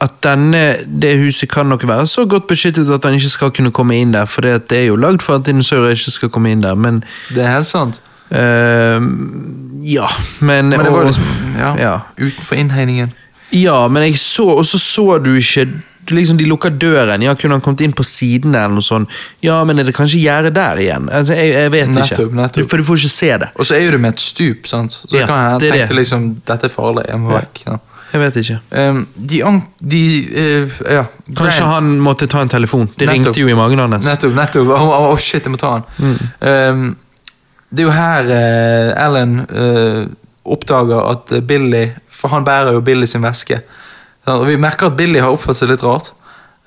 at 0.00 0.14
denne, 0.24 0.60
det 1.02 1.18
huset 1.20 1.50
kan 1.52 1.66
nok 1.68 1.82
være 1.88 2.06
så 2.06 2.24
godt 2.24 2.46
beskyttet 2.48 2.88
at 2.94 3.04
han 3.04 3.14
ikke 3.18 3.28
skal 3.32 3.50
kunne 3.52 3.72
komme 3.74 3.98
inn 4.00 4.12
der, 4.14 4.24
for 4.30 4.40
det 4.46 4.72
er 4.72 4.86
jo 4.86 4.96
lagd 4.96 5.20
for 5.22 5.36
at 5.40 5.44
dinosaurer 5.48 5.90
ikke 5.96 6.10
skal 6.14 6.28
komme 6.32 6.50
inn 6.54 6.62
der, 6.64 6.74
men 6.74 7.02
Det 7.34 7.42
er 7.44 7.52
helt 7.56 7.66
sant. 7.68 8.00
Uh, 8.30 9.02
Ja, 9.82 10.06
men 10.40 10.68
Men 10.68 10.84
det 10.84 10.92
var 10.92 11.04
liksom 11.08 11.24
ja, 11.58 11.74
ja. 11.80 11.94
utenfor 12.20 12.54
innhegningen. 12.56 13.12
Ja, 13.52 13.88
men 13.88 14.02
jeg 14.02 14.18
så, 14.18 14.44
og 14.60 14.66
så 14.66 14.78
så 14.78 15.18
du 15.18 15.32
ikke 15.34 15.66
liksom 16.10 16.38
De 16.38 16.44
lukker 16.48 16.70
døren. 16.70 17.22
Ja, 17.22 17.34
Kunne 17.34 17.54
han 17.54 17.60
kommet 17.64 17.80
inn 17.80 17.92
på 17.92 18.02
siden 18.06 18.54
eller 18.54 18.68
noe 18.74 18.82
sånt? 18.82 19.08
Ja, 19.42 19.60
men 19.64 19.78
er 19.78 19.84
det 19.88 19.94
kanskje 19.94 20.18
gjerde 20.20 20.50
der 20.54 20.78
igjen? 20.82 21.08
Altså, 21.12 21.34
jeg, 21.38 21.52
jeg 21.54 21.72
vet 21.72 21.88
Nettopp, 21.92 22.24
ikke. 22.30 22.36
nettopp. 22.40 22.70
For 22.70 22.76
du 22.82 22.84
får 22.88 22.96
ikke 23.02 23.12
se 23.14 23.30
det. 23.44 23.48
Og 23.56 23.66
så 23.68 23.74
er 23.76 23.84
jo 23.84 23.90
det 23.96 24.00
med 24.00 24.12
et 24.16 24.20
stup, 24.20 24.66
sant? 24.66 24.92
så 24.92 25.16
Ja, 25.16 25.26
kan 25.26 25.60
jeg 25.60 25.70
tenke 25.72 25.86
det. 25.88 25.96
liksom 26.00 26.26
dette 26.48 26.66
er 26.66 26.74
farlig, 26.74 27.04
jeg 27.08 27.20
må 27.20 27.30
vekk. 27.36 27.62
Ja. 27.66 27.76
Jeg 28.10 28.20
vet 28.22 28.38
ikke. 28.42 28.58
Um, 28.70 29.02
de 29.14 29.42
an 29.46 29.60
de 29.92 30.00
uh, 30.34 30.78
ja. 30.96 31.04
Kanskje 31.38 31.68
han 31.68 31.92
måtte 32.02 32.26
ta 32.30 32.42
en 32.42 32.50
telefon. 32.50 32.88
Det 32.96 33.06
Nettopp. 33.06 33.14
ringte 33.14 33.44
jo 33.44 33.50
i 33.52 33.58
magen 33.58 33.82
hans. 33.84 34.06
Nettopp, 34.06 34.34
nettopp. 34.38 34.72
Å, 34.76 35.02
å, 35.10 35.16
shit, 35.20 35.44
jeg 35.46 35.54
må 35.54 35.60
ta 35.60 35.76
han. 35.76 35.86
Mm. 35.98 36.16
Um, 36.40 36.88
det 37.70 37.84
er 37.84 37.86
jo 37.86 37.94
her 37.94 38.30
uh, 38.34 39.04
Alan 39.04 39.36
uh, 39.46 40.06
oppdager 40.50 41.04
at 41.12 41.34
Billy 41.46 41.84
For 42.10 42.32
han 42.32 42.42
bærer 42.46 42.74
jo 42.74 42.80
Billy 42.82 43.06
sin 43.06 43.22
veske. 43.22 43.60
Og 44.30 44.46
vi 44.48 44.56
merker 44.60 44.90
at 44.90 44.96
Billy 44.98 45.22
har 45.22 45.32
oppført 45.32 45.58
seg 45.58 45.70
litt 45.70 45.84
rart. 45.86 46.10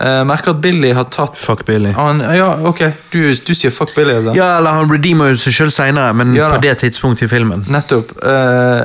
Uh, 0.02 0.24
merker 0.28 0.56
at 0.56 0.62
Billy 0.64 0.90
har 0.92 1.06
tatt 1.14 1.38
Fuck 1.38 1.66
Billy. 1.68 1.92
han, 1.94 2.20
Ja, 2.36 2.50
ok, 2.66 2.82
du, 3.14 3.20
du 3.46 3.54
sier 3.54 3.72
fuck 3.72 3.94
Billy. 3.96 4.16
Da. 4.26 4.34
Ja, 4.36 4.48
eller 4.58 4.80
han 4.80 4.90
redeemer 4.92 5.38
seg 5.40 5.54
sjøl 5.56 5.72
seinere, 5.72 6.16
men 6.18 6.34
Ja 6.36 6.50
på 6.56 6.60
det 6.64 6.74
tidspunktet 6.82 7.28
i 7.28 7.32
filmen. 7.32 7.64
Nettopp. 7.72 8.12
Eh, 8.20 8.82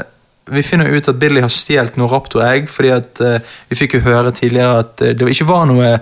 vi 0.50 0.62
finner 0.62 0.88
ut 0.88 1.08
at 1.08 1.18
Billy 1.20 1.42
har 1.44 1.52
stjålet 1.52 1.98
noen 1.98 2.10
raptoregg, 2.12 2.68
fordi 2.72 2.90
at 2.94 3.20
uh, 3.24 3.38
vi 3.68 3.78
fikk 3.78 3.98
jo 3.98 4.04
høre 4.06 4.32
tidligere 4.34 4.82
at 4.84 5.04
eh, 5.04 5.14
det 5.16 5.28
ikke 5.34 5.48
var 5.48 5.66
noe 5.70 5.96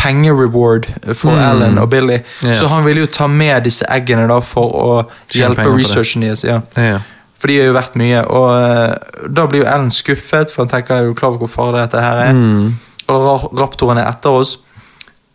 pengereward 0.00 0.86
for 1.12 1.36
Alan 1.36 1.78
og 1.78 1.90
Billy. 1.92 2.20
Yeah. 2.44 2.56
Så 2.56 2.70
han 2.72 2.86
ville 2.86 3.02
jo 3.04 3.10
ta 3.12 3.26
med 3.28 3.66
disse 3.68 3.84
eggene 3.92 4.24
da 4.30 4.38
for 4.44 4.72
å 4.72 4.92
Tjene 5.28 5.50
hjelpe 5.50 5.66
researchen 5.74 6.24
deres. 6.24 6.44
Ja. 6.46 6.62
Yeah. 6.78 7.02
For 7.40 7.52
de 7.52 7.58
har 7.60 7.68
jo 7.68 7.76
vært 7.76 7.98
mye. 8.00 8.22
Og 8.28 8.46
uh, 8.48 9.26
da 9.28 9.44
blir 9.50 9.64
jo 9.64 9.68
Alan 9.68 9.92
skuffet, 9.92 10.52
for 10.52 10.64
han 10.64 10.72
tenker 10.72 10.96
er 10.96 11.10
jo 11.10 11.16
klar 11.18 11.34
over 11.34 11.44
hvor 11.44 11.52
farlig 11.52 11.84
dette 11.84 12.04
her 12.04 12.22
er. 12.30 12.38
Mm. 12.38 12.70
Og 13.10 13.26
ra- 13.26 13.52
raptoren 13.60 14.00
er 14.00 14.08
etter 14.08 14.40
oss. 14.40 14.54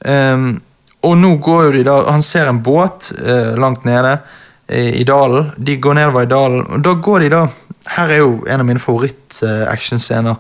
Um, 0.06 0.49
og 1.06 1.14
nå 1.18 1.36
går 1.41 1.61
jo 1.64 1.69
de 1.73 1.84
da 1.88 1.94
Han 2.11 2.22
ser 2.22 2.49
en 2.49 2.60
båt 2.61 3.07
uh, 3.18 3.53
langt 3.57 3.86
nede 3.86 4.18
i, 4.69 5.02
i 5.02 5.06
dalen. 5.06 5.52
De 5.57 5.77
går 5.82 5.98
nedover 5.98 6.26
i 6.26 6.30
dalen, 6.30 6.65
og 6.65 6.84
da 6.86 6.94
går 7.07 7.26
de 7.26 7.30
da 7.34 7.45
Her 7.88 8.10
er 8.10 8.18
jo 8.18 8.45
en 8.49 8.60
av 8.60 8.66
mine 8.66 8.80
favoritt-actionscener 8.80 10.36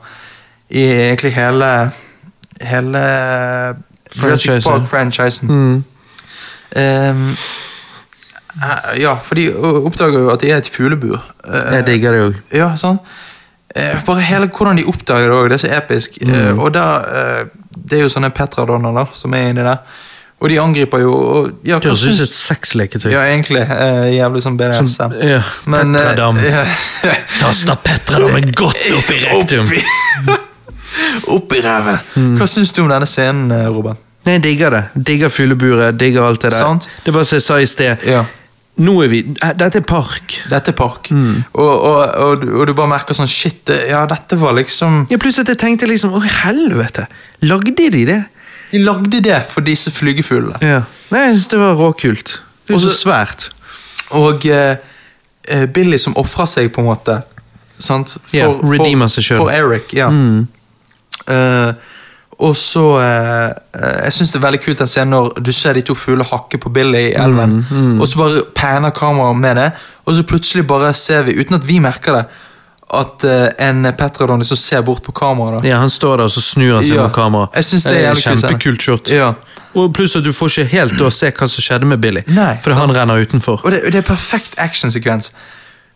i 0.69 0.81
egentlig 0.81 1.33
hele 1.35 1.91
Hele 2.61 3.01
Jurassic 4.15 4.47
Franchisen. 4.47 4.71
Park-franchisen. 4.71 5.49
Mm. 5.49 5.83
Um, 6.75 7.37
ja, 8.99 9.17
for 9.19 9.35
de 9.35 9.49
oppdager 9.59 10.19
jo 10.23 10.29
at 10.31 10.41
de 10.41 10.51
er 10.53 10.61
et 10.61 10.69
fuglebur. 10.71 11.19
Eh, 11.43 11.73
Jeg 11.75 11.85
digger 11.87 12.11
det 12.15 12.21
òg. 12.23 12.37
ja, 12.55 12.69
sånn. 12.79 12.99
Eh, 13.75 13.97
bare 14.07 14.23
hele 14.23 14.47
hvordan 14.47 14.77
de 14.79 14.85
oppdager 14.87 15.27
det 15.27 15.35
òg, 15.35 15.49
det 15.51 15.57
er 15.57 15.63
så 15.67 15.73
episk. 15.77 16.17
Mm. 16.23 16.59
og 16.59 16.73
da, 16.73 16.85
Det 17.75 17.99
er 17.99 18.03
jo 18.05 18.09
sånne 18.09 18.29
Petradoner 18.31 18.93
da, 18.95 19.05
som 19.13 19.33
er 19.33 19.49
inni 19.49 19.63
der. 19.63 19.77
Og 20.43 20.49
de 20.51 20.57
angriper 20.59 20.99
jo 20.99 21.11
og, 21.15 21.45
ja, 21.65 21.77
Det 21.79 21.87
høres 21.89 22.03
ut 22.05 22.17
som 22.17 22.25
et 22.27 22.35
sexleketøy. 22.35 23.07
Ja, 23.13 23.21
egentlig. 23.31 23.61
Eh, 23.71 24.09
jævlig 24.17 24.41
sånn 24.43 24.57
BDSM. 24.59 24.89
Som, 24.91 25.13
ja, 25.23 25.39
Men, 25.71 25.95
eh, 25.95 26.01
Petradam. 26.11 26.37
ja. 26.43 26.65
Tasta 27.39 27.75
Petradammen 27.81 28.51
godt 28.53 28.83
opp 28.99 29.11
i 29.15 29.21
rektum. 29.23 29.71
opp 31.35 31.55
i 31.55 31.61
ræven. 31.63 31.99
Mm. 32.19 32.33
Hva 32.39 32.47
syns 32.51 32.73
du 32.75 32.83
om 32.83 32.91
denne 32.91 33.07
scenen, 33.09 33.51
eh, 33.55 33.67
Robert? 33.71 34.01
Nei, 34.25 34.37
jeg 34.39 34.43
digger 34.47 34.73
det. 34.73 34.83
Digger 35.07 35.29
fugleburet, 35.29 35.97
digger 36.01 36.25
alt 36.27 36.41
det 36.41 36.51
der. 36.51 36.57
Sant. 36.59 36.87
Det 37.05 37.13
var 37.13 37.23
som 37.29 37.37
jeg 37.39 37.45
sa 37.45 37.59
i 37.61 37.67
sted. 37.69 38.05
Ja. 38.09 38.23
Nå 38.81 38.97
er 39.05 39.07
vi 39.07 39.21
eh, 39.39 39.51
Dette 39.55 39.79
er 39.79 39.85
park. 39.87 40.33
Dette 40.51 40.73
er 40.73 40.75
park. 40.75 41.07
Mm. 41.15 41.43
Og, 41.53 41.73
og, 41.79 41.99
og, 42.25 42.41
du- 42.41 42.55
og 42.59 42.67
du 42.67 42.73
bare 42.75 42.91
merker 42.91 43.15
sånn 43.15 43.29
Shit, 43.31 43.71
ja, 43.87 44.01
dette 44.09 44.35
var 44.41 44.57
liksom 44.57 45.05
Ja, 45.13 45.15
plutselig 45.21 45.45
at 45.47 45.53
jeg 45.55 45.61
tenkte 45.63 45.87
liksom 45.87 46.11
Å, 46.17 46.19
helvete! 46.43 47.05
Lagde 47.47 47.71
de 47.77 48.03
det? 48.09 48.17
De 48.71 48.81
lagde 48.83 49.21
det 49.21 49.41
for 49.49 49.65
disse 49.65 49.91
flygefuglene. 49.91 50.57
Ja. 50.61 50.81
Nei, 51.11 51.21
jeg 51.27 51.35
synes 51.37 51.47
det 51.53 51.59
var 51.59 51.73
råkult. 51.79 52.41
Det 52.67 52.73
er 52.73 52.77
Og 52.77 52.81
så 52.81 52.93
svært. 52.93 53.49
Og 54.17 54.45
eh, 54.45 54.75
eh, 55.47 55.65
Billy 55.65 55.97
som 56.01 56.17
ofrer 56.17 56.45
seg, 56.49 56.71
på 56.73 56.81
en 56.81 56.89
måte. 56.89 57.19
Sant? 57.79 58.17
For, 58.25 58.37
Ja, 58.37 58.49
redeemer 58.63 59.07
seg 59.11 59.23
selv. 59.23 59.43
For 59.43 59.51
Eric, 59.53 59.93
ja. 59.93 60.09
Mm. 60.09 60.47
Uh, 61.25 61.73
og 62.37 62.55
så 62.59 62.83
eh, 62.99 63.51
eh, 63.79 63.99
Jeg 64.03 64.13
syns 64.13 64.31
det 64.33 64.39
er 64.39 64.43
veldig 64.43 64.59
kult 64.65 64.81
den 64.81 64.89
scenen 64.91 65.13
når 65.15 65.29
du 65.39 65.51
ser 65.55 65.77
de 65.77 65.83
to 65.87 65.95
fuglene 65.95 66.27
hakke 66.27 66.59
på 66.59 66.69
Billy 66.69 67.05
i 67.09 67.13
elven. 67.15 67.61
Mm, 67.69 68.01
Og 68.01 68.07
så 68.11 68.19
bare 68.19 68.41
panner 68.55 68.91
kameraet 68.95 69.39
med 69.39 69.55
det, 69.55 69.69
og 70.05 70.15
så 70.15 70.25
plutselig 70.27 70.65
bare 70.67 70.93
ser 70.93 71.23
vi, 71.23 71.37
uten 71.39 71.55
at 71.55 71.67
vi 71.67 71.79
merker 71.79 72.17
det, 72.19 72.25
at 72.93 73.23
uh, 73.25 73.47
en 73.67 73.87
Petradon 73.97 74.39
liksom 74.39 74.57
ser 74.57 74.81
bort 74.85 75.01
på 75.03 75.11
kameraet. 75.11 75.65
Ja, 75.65 75.79
Han 75.81 75.89
står 75.89 76.17
der 76.17 76.23
og 76.29 76.31
så 76.31 76.41
snur 76.41 76.75
han 76.75 76.83
seg 76.83 76.95
Ja, 76.95 77.07
mot 77.07 77.15
kamera. 77.15 77.47
jeg 77.55 77.65
synes 77.65 77.83
det 77.83 77.95
er 77.97 78.03
jævlig 78.09 78.23
kult, 78.23 78.41
Kjempekult 78.45 78.81
shot. 78.81 79.09
Ja. 79.11 79.33
Og 79.75 79.93
pluss 79.93 80.15
at 80.15 80.23
du 80.23 80.31
får 80.31 80.47
ikke 80.53 80.65
helt 80.71 81.01
å 81.01 81.09
se 81.11 81.31
hva 81.35 81.47
som 81.51 81.61
skjedde 81.65 81.85
med 81.89 81.99
Billy. 81.99 82.21
Nei, 82.31 82.53
Fordi 82.63 82.75
han 82.77 82.93
renner 82.95 83.19
utenfor. 83.25 83.59
Og 83.65 83.71
det, 83.73 83.81
det 83.91 83.99
er 84.03 84.05
perfekt 84.07 84.53
actionsekvens. 84.61 85.31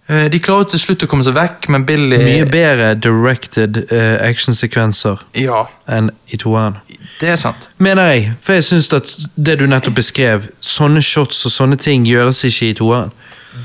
Eh, 0.10 0.26
de 0.34 0.40
klarer 0.42 0.66
til 0.74 0.80
slutt 0.82 1.06
å 1.06 1.08
komme 1.08 1.24
seg 1.24 1.36
vekk, 1.38 1.70
men 1.70 1.86
Billy 1.88 2.18
Mye 2.18 2.48
bedre 2.50 2.90
directed 2.98 3.78
uh, 3.94 4.18
actionsekvenser 4.26 5.22
Ja, 5.38 5.68
enn 5.88 6.10
i 6.34 6.38
toeren. 6.42 6.80
det 7.22 7.30
er 7.30 7.36
sant. 7.40 7.70
Mener 7.78 8.10
jeg. 8.12 8.32
For 8.42 8.58
jeg 8.58 8.66
syns 8.68 8.90
at 8.98 9.14
det 9.38 9.60
du 9.62 9.68
nettopp 9.70 9.96
beskrev, 10.02 10.50
sånne 10.60 11.02
shots 11.06 11.46
og 11.46 11.54
sånne 11.54 11.78
ting 11.80 12.08
gjøres 12.10 12.42
ikke 12.50 12.72
i 12.72 12.74
toeren. 12.82 13.12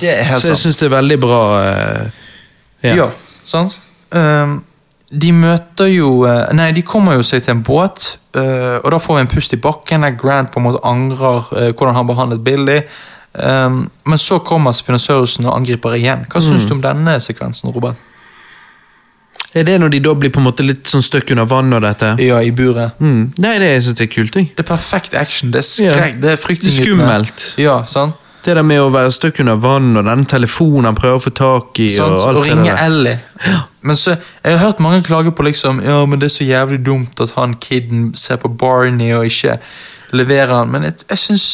Det 0.01 0.11
er 0.13 0.23
helt 0.29 0.43
Så 0.43 0.53
jeg 0.53 0.61
syns 0.63 0.77
det 0.83 0.87
er 0.91 0.95
veldig 1.01 1.19
bra. 1.25 1.41
eh, 1.65 2.21
ja. 2.85 2.95
Ja, 3.01 3.09
sant? 3.47 3.79
Um, 4.15 4.61
de 5.15 5.31
møter 5.37 5.91
jo 5.93 6.25
eh, 6.27 6.49
Nei, 6.57 6.71
de 6.75 6.83
kommer 6.87 7.19
jo 7.19 7.25
seg 7.27 7.45
til 7.45 7.55
en 7.55 7.65
båt, 7.67 8.07
uh, 8.37 8.81
og 8.81 8.89
da 8.95 8.99
får 9.03 9.19
vi 9.19 9.25
en 9.25 9.31
pust 9.31 9.55
i 9.55 9.61
bakken 9.63 10.07
der 10.07 10.17
Grant 10.19 10.51
på 10.51 10.61
en 10.61 10.67
måte 10.67 10.81
angrer 10.87 11.51
uh, 11.53 11.69
hvordan 11.71 11.99
han 11.99 12.09
behandlet 12.09 12.43
Billy. 12.47 12.81
Um, 13.35 13.85
men 14.07 14.21
så 14.21 14.41
kommer 14.47 14.75
Spinosaurusen 14.75 15.47
og 15.47 15.57
angriper 15.57 15.97
igjen. 15.99 16.27
Hva 16.31 16.43
syns 16.43 16.67
du 16.71 16.77
om 16.77 16.83
denne 16.83 17.17
sekvensen, 17.23 17.73
Robert? 17.75 17.99
Er 19.55 19.63
det 19.63 19.75
når 19.79 19.93
de 19.95 20.01
da 20.03 20.15
blir 20.19 20.33
på 20.35 20.41
en 20.43 20.49
måte 20.49 20.65
litt 20.67 20.91
sånn 20.91 21.03
støkk 21.05 21.31
under 21.35 21.47
vann 21.47 21.75
og 21.77 21.83
dette? 21.85 22.15
Ja, 22.23 22.41
i 22.43 22.51
buret. 22.55 22.99
Mm. 22.99 23.29
Nei, 23.43 23.55
det 23.63 23.71
synes 23.87 24.01
jeg 24.03 24.09
er 24.09 24.15
kult. 24.15 24.39
Jeg. 24.39 24.51
Det 24.57 24.65
er 24.65 24.71
perfekt 24.71 25.15
action. 25.19 25.53
Det 25.55 25.61
er, 25.63 25.69
skrek, 25.69 25.93
det 25.95 26.03
er 26.03 26.23
Det 26.25 26.33
er 26.33 26.41
fryktelig 26.43 26.75
skummelt. 26.81 27.45
Ja, 27.63 27.77
sant? 27.91 28.24
Det 28.45 28.55
der 28.59 28.63
med 28.67 28.81
å 28.83 28.91
være 28.93 29.13
støkk 29.13 29.39
under 29.41 29.57
vann, 29.57 29.97
og 29.97 30.05
den 30.05 30.27
telefonen 30.29 30.85
han 30.91 30.97
prøver 30.99 31.17
å 31.17 31.23
få 31.25 31.31
tak 31.33 31.79
i, 31.81 31.87
Sånt, 31.89 32.19
og 32.19 32.27
alt 32.29 32.37
Og 32.37 32.45
det 32.45 32.51
ringe 32.53 32.75
der. 32.75 32.83
Ellie. 32.85 33.21
Men 33.81 33.97
så, 33.97 34.17
Jeg 34.45 34.59
har 34.59 34.67
hørt 34.67 34.81
mange 34.85 35.03
klage 35.03 35.33
på 35.33 35.43
liksom 35.47 35.81
Ja, 35.85 36.05
men 36.07 36.19
det 36.21 36.29
er 36.29 36.35
så 36.35 36.45
jævlig 36.45 36.83
dumt 36.87 37.21
at 37.21 37.33
han 37.39 37.55
kiden 37.61 38.11
ser 38.15 38.37
på 38.37 38.49
Barney 38.49 39.13
og 39.17 39.25
ikke 39.27 39.57
leverer 40.13 40.53
han. 40.59 40.71
Men 40.71 40.83
jeg, 40.91 40.93
jeg 41.11 41.19
syns 41.19 41.47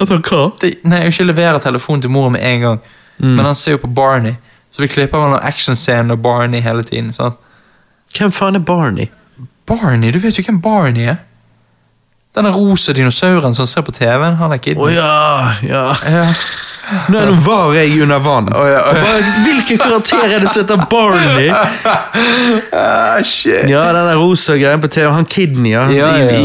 Altså, 0.00 0.18
hva? 0.28 0.50
det, 0.60 0.74
Nei, 0.84 1.06
ikke 1.08 1.24
leverer 1.24 1.58
telefonen 1.64 2.02
til 2.04 2.10
mora 2.10 2.28
med 2.34 2.42
en 2.44 2.60
gang. 2.60 2.80
Mm. 3.18 3.30
Men 3.38 3.44
han 3.48 3.54
ser 3.54 3.72
jo 3.78 3.82
på 3.86 3.88
Barney. 3.96 4.34
Så 4.70 4.82
vi 4.82 4.88
klipper 4.92 5.18
mellom 5.22 5.40
actionscenen 5.42 6.10
og 6.12 6.20
Barney 6.22 6.60
hele 6.60 6.82
tiden. 6.84 7.12
sant? 7.16 7.38
Hvem 8.18 8.32
faen 8.32 8.54
er 8.54 8.60
Barney? 8.60 9.06
Barney? 9.66 10.12
Du 10.12 10.18
vet 10.18 10.36
jo 10.38 10.44
hvem 10.46 10.60
Barney 10.60 11.08
er? 11.08 11.16
Denne 12.36 12.52
rosa 12.52 12.92
dinosauren 12.92 13.54
som 13.56 13.66
ser 13.66 13.84
på 13.86 13.94
TV-en. 13.96 14.36
Han 14.36 14.52
er 14.52 14.60
kiden. 14.60 14.82
Å 14.84 14.92
ja, 14.92 15.12
ja. 15.64 15.84
Ja. 16.04 16.24
Nå, 17.10 17.18
nå 17.18 17.32
var 17.42 17.72
jeg 17.74 17.96
under 18.04 18.20
vann. 18.22 18.46
Oh, 18.54 18.66
ja. 18.70 18.82
Hvilken 19.42 19.80
karakter 19.80 20.22
er 20.36 20.44
det 20.44 20.50
som 20.52 20.62
heter 20.62 20.84
Barney? 20.90 21.50
Ah, 22.76 23.22
shit. 23.24 23.66
Ja, 23.68 23.82
den 23.92 24.18
rosa 24.18 24.54
greien 24.56 24.80
på 24.80 24.88
TV. 24.92 25.08
Han 25.12 25.24
Kidney 25.28 25.72
ja, 25.72 25.86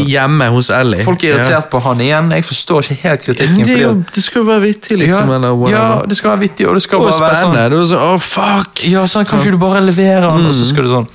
hjemme 0.08 0.48
hos 0.52 0.70
Ellie. 0.72 1.04
Folk 1.04 1.22
er 1.24 1.36
irritert 1.36 1.68
på 1.72 1.80
han 1.84 2.00
igjen. 2.02 2.30
Jeg 2.34 2.46
forstår 2.48 2.86
ikke 2.86 2.96
helt 3.02 3.26
kritikken. 3.26 3.60
Det, 3.60 3.76
fordi 3.76 4.16
det 4.16 4.24
skal 4.24 4.40
jo 4.40 4.46
være 4.48 4.64
vittig, 4.64 4.98
liksom. 5.02 5.32
ja, 5.70 5.84
det 6.08 6.18
skal 6.18 6.34
være 6.34 6.42
vittig, 6.46 6.68
og 6.68 6.78
det 6.78 6.84
skal 6.84 7.04
bare 7.04 7.18
være 7.20 7.38
sånn 7.42 7.56
Det 7.58 7.78
var 7.78 7.86
sånn, 7.92 8.02
Å, 8.08 8.18
fuck! 8.24 8.84
Ja, 8.88 9.04
sånn, 9.10 9.28
Kanskje 9.28 9.54
du 9.54 9.60
bare 9.62 9.84
leverer 9.84 10.28
han, 10.30 10.42
mm. 10.42 10.50
og 10.50 10.56
så 10.56 10.68
skal 10.68 10.88
du 10.88 10.92
sånn 10.96 11.08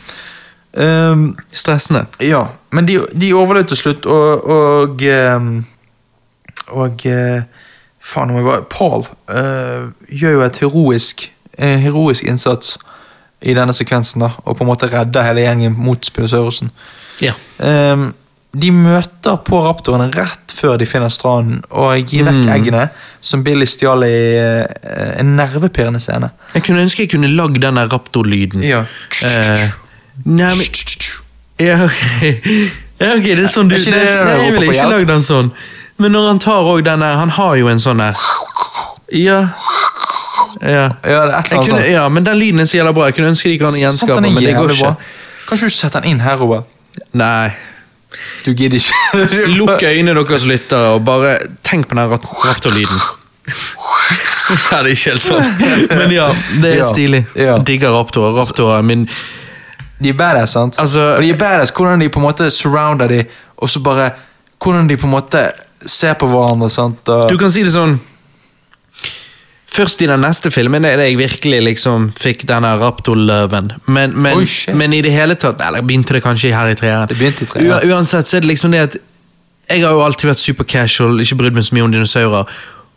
um, 0.78 1.28
Stressende. 1.52 2.06
Ja, 2.24 2.46
men 2.78 2.86
de, 2.86 3.00
de 3.18 3.32
overlevde 3.34 3.74
til 3.74 3.82
slutt, 3.82 4.06
og 4.06 4.46
Og, 4.58 5.02
ehm, 5.02 5.64
og 6.78 7.06
eh, 7.10 7.42
Faen, 8.08 8.30
om 8.32 8.38
jeg 8.38 8.46
bare 8.46 8.68
Paul 8.72 9.04
øh, 9.34 9.90
gjør 10.14 10.38
jo 10.38 10.44
et 10.46 10.62
heroisk 10.62 11.26
en 11.58 11.80
heroisk 11.82 12.24
innsats 12.30 12.78
i 13.42 13.54
denne 13.58 13.74
sekvensen, 13.74 14.22
da, 14.24 14.30
og 14.46 14.58
på 14.58 14.66
en 14.66 14.70
måte 14.70 14.90
redder 14.92 15.26
hele 15.26 15.44
gjengen 15.46 15.76
mot 15.78 16.06
Spinosaurusen. 16.06 16.72
Ja. 17.22 17.34
Um, 17.58 18.12
de 18.58 18.72
møter 18.74 19.38
på 19.46 19.60
raptorene 19.66 20.08
rett 20.16 20.54
før 20.58 20.78
de 20.82 20.88
finner 20.90 21.10
stranden, 21.14 21.60
og 21.70 21.98
gir 22.10 22.26
vekk 22.26 22.44
Mm. 22.46 22.54
eggene 22.56 22.88
som 23.22 23.44
Billy 23.46 23.66
stjal 23.70 24.06
i 24.06 24.16
uh, 24.38 25.20
en 25.20 25.36
nervepirrende 25.38 26.02
scene. 26.02 26.32
Jeg 26.54 26.64
kunne 26.66 26.86
ønske 26.86 27.06
jeg 27.06 27.12
kunne 27.14 27.30
lagd 27.34 27.62
den 27.62 27.78
raptorlyden. 27.92 28.64
Ja. 28.66 28.86
Uh, 29.22 29.68
nei, 30.26 30.54
men 30.54 30.66
Ja, 31.60 31.84
ok. 31.86 32.24
Ja, 32.98 33.14
okay. 33.14 33.36
det 33.38 33.44
er 33.46 33.52
sånn 33.52 33.70
du 33.70 33.76
Er 33.78 33.82
det 33.82 33.94
det 33.94 34.14
Nei, 34.26 34.38
jeg 34.42 34.54
ville 34.56 34.74
ikke 34.74 34.90
lagd 34.90 35.10
den 35.10 35.26
sånn. 35.26 35.52
Men 36.02 36.14
når 36.14 36.28
han 36.32 36.40
tar 36.42 36.70
òg 36.70 36.84
den 36.86 37.02
Han 37.02 37.34
har 37.38 37.56
jo 37.58 37.70
en 37.72 37.82
sånn 37.82 38.02
der 38.02 38.18
Ja. 39.14 39.40
Ja. 40.62 40.88
Ja, 41.06 41.22
er 41.22 41.36
annet 41.38 41.54
kunne, 41.70 41.84
ja, 41.86 42.08
men 42.10 42.26
den 42.26 42.40
lyden 42.40 42.60
er 42.64 42.66
så 42.66 42.80
jævla 42.80 42.94
bra. 42.98 43.06
Jeg 43.12 43.18
kunne 43.20 43.30
ønske 43.30 43.50
de 43.52 43.60
kan 43.62 43.76
gjenskape 43.78 44.16
den 44.18 44.34
men 44.34 44.44
det 44.44 44.56
går 44.58 44.74
ikke. 44.74 44.94
Kanskje 45.48 45.70
du 45.70 45.76
setter 45.76 46.02
den 46.02 46.16
inn 46.16 46.24
her, 46.26 46.40
Robert? 46.42 46.66
Nei. 47.14 47.52
Du 48.46 48.54
gidder 48.58 48.82
ikke. 48.82 49.28
Lukk 49.60 49.86
øynene 49.86 50.18
deres 50.18 50.48
lyttere, 50.50 50.96
og 50.98 51.06
bare 51.06 51.38
tenk 51.68 51.88
på 51.92 51.98
den 51.98 52.10
raptorlyden. 52.10 53.06
ja, 54.72 54.80
det 54.82 54.92
er 54.92 54.92
ikke 54.96 55.14
helt 55.14 55.26
sånn. 55.28 55.54
Men 56.02 56.16
ja, 56.16 56.28
det 56.64 56.74
er 56.80 56.88
stilig. 56.90 57.26
Digger 57.68 57.94
raptorer. 57.96 58.40
Raptorer 58.42 58.86
min 58.88 59.06
De 60.00 60.10
er 60.10 60.18
badass, 60.18 60.52
sant? 60.54 60.80
Altså- 60.80 61.16
og 61.16 61.22
de 61.24 61.30
er 61.34 61.38
badass 61.38 61.72
hvordan 61.72 62.02
de 62.02 62.10
på 62.10 62.20
en 62.20 62.28
måte 62.28 62.52
surrounder 62.52 63.08
de, 63.08 63.24
og 63.58 63.70
så 63.70 63.80
bare 63.84 64.12
Hvordan 64.58 64.88
de 64.90 64.98
på 64.98 65.06
en 65.06 65.12
måte 65.14 65.52
ser 65.86 66.14
på 66.18 66.28
hverandre, 66.28 66.70
sant? 66.70 67.10
Og, 67.10 67.30
Du 67.30 67.38
kan 67.38 67.52
si 67.52 67.64
det 67.64 67.74
sånn 67.74 68.00
Først 69.78 70.02
i 70.02 70.08
den 70.10 70.24
neste 70.24 70.50
filmen 70.52 70.86
er 70.86 70.98
det 70.98 71.12
jeg 71.12 71.18
virkelig 71.20 71.60
liksom 71.62 72.08
fikk 72.18 72.48
denne 72.50 72.72
raptor-løven. 72.82 73.72
Men, 73.86 74.16
men, 74.16 74.40
oh, 74.40 74.76
men 74.80 74.94
i 74.94 75.02
det 75.06 75.12
hele 75.14 75.36
tatt 75.36 75.62
Eller 75.62 75.86
begynte 75.86 76.16
det 76.16 76.24
kanskje 76.24 76.54
her 76.56 76.72
i 76.72 76.78
treeren. 76.80 77.06
Det 77.12 77.18
begynte 77.20 77.46
i 77.46 77.52
treeren. 77.52 77.92
Uansett 77.92 78.26
så 78.28 78.38
er 78.38 78.46
det 78.46 78.50
liksom 78.56 78.74
det 78.74 78.80
at 78.88 78.98
jeg 79.70 79.84
har 79.84 79.92
jo 79.92 80.02
alltid 80.02 80.30
vært 80.30 80.40
super 80.40 80.64
casual, 80.64 81.20
ikke 81.20 81.36
brydd 81.42 81.58
meg 81.58 81.66
så 81.68 81.76
mye 81.76 81.84
om 81.84 81.92
dinosaurer. 81.92 82.54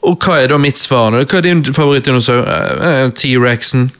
Og 0.06 0.24
hva 0.24 0.36
er 0.40 0.52
da 0.52 0.58
mitt 0.62 0.78
svar? 0.78 1.16
Hva 1.18 1.40
er 1.40 1.44
din 1.44 1.64
favorittdinosaur? 1.66 2.46
Eh, 2.46 2.84
eh, 2.88 3.10
T-rexen. 3.10 3.90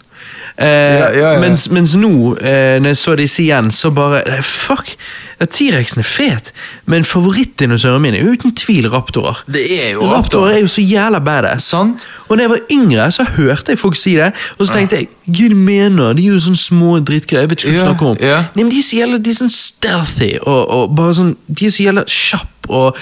Eh, 0.61 0.67
Ja, 0.67 1.09
ja, 1.17 1.33
ja. 1.35 1.41
Mens, 1.41 1.69
mens 1.73 1.95
nå, 1.97 2.35
eh, 2.37 2.77
når 2.83 2.93
jeg 2.93 2.97
så 3.01 3.15
disse 3.17 3.43
igjen, 3.43 3.71
så 3.73 3.91
bare 3.97 4.43
Fuck! 4.43 4.93
Ja, 5.41 5.47
T-rexen 5.49 6.03
er 6.03 6.05
fet, 6.05 6.51
men 6.85 7.05
favorittdinosauren 7.09 8.03
min 8.05 8.15
er 8.19 8.27
uten 8.29 8.53
tvil 8.55 8.91
raptorer. 8.93 9.39
Det 9.49 9.63
er 9.73 9.95
jo 9.95 10.05
Raptorer 10.11 10.59
er 10.59 10.61
jo 10.61 10.69
så 10.69 10.83
jævla 10.85 11.19
badass. 11.25 11.65
Sant? 11.73 12.05
Og 12.29 12.37
da 12.37 12.45
jeg 12.45 12.51
var 12.53 12.61
yngre, 12.77 13.07
så 13.17 13.25
hørte 13.39 13.73
jeg 13.73 13.81
folk 13.81 13.97
si 13.97 14.13
det, 14.19 14.33
og 14.59 14.67
så 14.69 14.75
tenkte 14.77 15.01
jeg 15.01 15.09
Gud, 15.31 15.55
mener, 15.57 16.13
de 16.19 16.27
er 16.27 16.35
jo 16.35 16.41
sånne 16.45 16.59
små 16.61 16.99
drittgreier, 17.07 17.47
jeg 17.47 17.51
vet 17.55 17.65
ikke 17.65 17.71
hva 17.71 17.73
du 17.73 17.81
Ja, 17.81 17.89
snakker 17.89 18.07
om. 18.13 18.17
ja. 18.21 18.39
Nei, 18.55 18.65
men 18.67 18.71
de 18.75 18.79
er 18.83 18.87
så 18.91 18.97
jævla, 19.01 19.19
de 19.25 19.31
er 19.31 19.39
sånn 19.41 19.53
stealthy, 19.55 20.31
og, 20.43 20.61
og 20.77 20.95
bare 20.99 21.15
sånn, 21.21 21.33
de 21.49 21.67
er 21.69 21.75
så 21.77 21.85
jævla 21.87 22.05
kjapp 22.11 22.71
og 22.71 22.99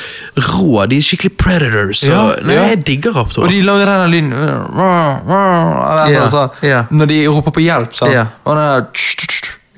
rå, 0.49 0.87
de 0.89 0.97
er 1.01 1.05
skikkelig 1.09 1.35
predators, 1.41 2.03
Ja, 2.07 2.21
og, 2.23 2.45
nei, 2.47 2.55
ja. 2.55 2.69
jeg 2.71 2.85
digger 2.87 3.11
Og 3.17 3.23
raptorer. 3.25 3.51
de 3.53 3.63
lager 3.67 3.91
denne 3.91 4.09
lyden 4.15 4.33
eller 4.33 6.13
Ja, 6.13 6.23
altså, 6.23 6.47
ja. 6.63 6.85
Når 6.91 7.11
de 7.11 7.19
roper 7.29 7.51
på 7.59 7.65
hjelp, 7.67 7.93
sant? 7.99 8.15
Ja. 8.15 8.27
Og 8.45 8.57
den 8.57 8.65
der 8.65 8.87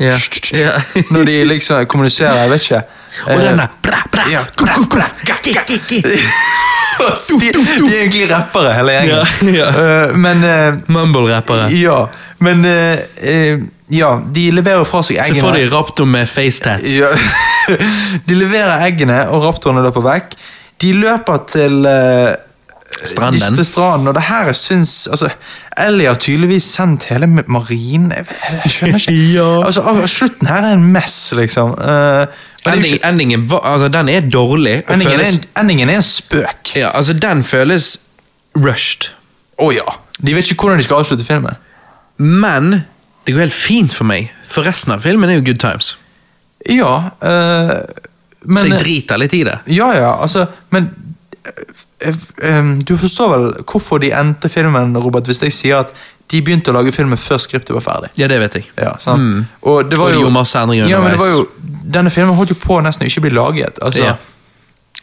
Ja, 0.01 0.17
ja. 0.57 0.73
Når 1.15 1.29
de 1.29 1.37
liksom 1.45 1.87
kommuniserer, 1.91 2.43
jeg 2.45 2.51
vet 2.55 2.69
ikke. 2.69 2.83
Og 3.27 3.43
den 3.43 3.59
der, 3.59 3.73
bra, 3.83 4.03
bra, 4.13 4.29
Ja. 4.31 4.45
bra, 4.57 4.77
bra, 4.91 5.07
de, 5.45 5.53
de 7.41 7.51
er 7.51 8.01
egentlig 8.03 8.27
rappere, 8.31 8.73
hele 8.77 8.95
gjengen. 8.97 9.55
Ja, 9.57 9.69
Eh, 9.81 10.17
men 10.17 10.45
uh, 10.45 10.81
Mumble-rappere. 10.93 11.69
Ja, 11.77 12.07
men 12.39 12.65
uh, 12.65 12.99
eh, 13.17 13.61
Ja, 13.91 14.11
de 14.35 14.51
leverer 14.55 14.85
fra 14.87 15.03
seg 15.03 15.19
Så 15.27 15.35
får 15.41 15.57
de 15.59 15.65
raptor 15.73 16.07
med 16.07 16.29
facetats. 16.31 16.93
Ja. 16.95 17.09
De 18.29 18.37
leverer 18.39 18.85
eggene, 18.87 19.25
og 19.31 19.43
raptorene 19.45 19.83
løper 19.83 20.05
vekk. 20.05 20.37
De 20.81 20.93
løper 20.97 21.43
til 21.51 21.85
eh, 21.91 22.31
Stranden. 23.05 23.55
De, 23.57 23.65
stranden, 23.65 24.09
og 24.11 24.15
det 24.15 24.23
her 24.27 24.51
syns 24.53 25.07
altså, 25.09 25.29
Ellie 25.79 26.09
har 26.11 26.19
tydeligvis 26.21 26.67
sendt 26.75 27.05
hele 27.09 27.27
marinen 27.27 28.11
Jeg, 28.13 28.27
jeg 28.65 28.73
skjønner 28.75 28.99
ikke. 28.99 29.15
Ja. 29.39 29.47
altså, 29.65 29.85
Slutten 30.11 30.51
her 30.51 30.67
er 30.69 30.75
en 30.77 30.85
mess, 30.93 31.33
liksom. 31.39 31.71
Jo 31.79 32.27
Ending, 32.73 32.85
ikke- 32.87 33.09
endingen, 33.09 33.47
altså, 33.63 33.89
den 33.89 34.09
er 34.09 34.21
dårlig. 34.21 34.83
Endingen, 34.91 35.13
endingen, 35.13 35.21
er 35.21 35.31
en, 35.33 35.45
endingen 35.63 35.91
er 35.91 35.97
en 36.03 36.03
spøk. 36.03 36.75
Ja, 36.77 36.91
altså 36.95 37.13
Den 37.17 37.45
føles 37.45 37.95
rushed. 38.59 39.13
Å 39.61 39.71
ja. 39.73 39.87
De 40.21 40.35
vet 40.37 40.51
ikke 40.53 40.67
hvordan 40.67 40.79
de 40.83 40.85
skal 40.85 41.01
avslutte 41.01 41.25
filmen. 41.25 41.57
Men 42.19 42.83
det 43.25 43.33
går 43.35 43.47
helt 43.47 43.57
fint 43.57 43.95
for 43.95 44.05
meg, 44.09 44.29
for 44.45 44.67
resten 44.69 44.93
av 44.93 45.01
filmen 45.05 45.31
er 45.31 45.39
jo 45.41 45.47
good 45.47 45.61
times. 45.63 45.95
Ja, 46.69 46.93
uh, 47.25 47.79
men 48.45 48.65
Så 48.65 48.69
jeg 48.75 48.81
driter 48.85 49.21
litt 49.21 49.35
i 49.37 49.43
det. 49.45 49.59
Ja, 49.73 49.93
ja, 49.97 50.11
altså, 50.21 50.47
men 50.73 50.91
Du 52.89 52.97
forstår 52.97 53.29
vel 53.35 53.45
hvorfor 53.65 54.01
de 54.03 54.13
endte 54.17 54.49
filmen, 54.53 54.97
Robert, 54.99 55.29
hvis 55.29 55.43
jeg 55.43 55.53
sier 55.57 55.85
at 55.85 55.95
de 56.31 56.41
begynte 56.47 56.71
å 56.71 56.75
lage 56.77 56.93
filmen 56.95 57.19
før 57.19 57.41
skriptet 57.43 57.75
var 57.75 57.83
ferdig. 57.83 58.11
Ja, 58.21 58.29
det 58.31 58.39
vet 58.39 58.59
jeg. 58.61 58.67
Ja, 58.79 58.93
sant? 59.03 59.23
Mm. 59.23 59.47
Og 59.67 59.89
det 59.91 59.99
var 59.99 60.13
Og 60.13 60.15
jo 60.15 60.21
gjorde 60.25 60.35
masse 60.37 60.59
endringer 60.61 60.87
ja, 60.91 61.01
men 61.03 61.17
det 61.17 61.19
var 61.19 61.33
jo. 61.33 61.47
Denne 61.91 62.11
filmen 62.15 62.37
holdt 62.39 62.53
jo 62.55 62.59
på 62.63 62.77
å 62.79 62.83
nesten 62.87 63.09
ikke 63.09 63.25
bli 63.27 63.33
laget. 63.35 63.81
Altså, 63.83 64.05
Ja. 64.05 64.17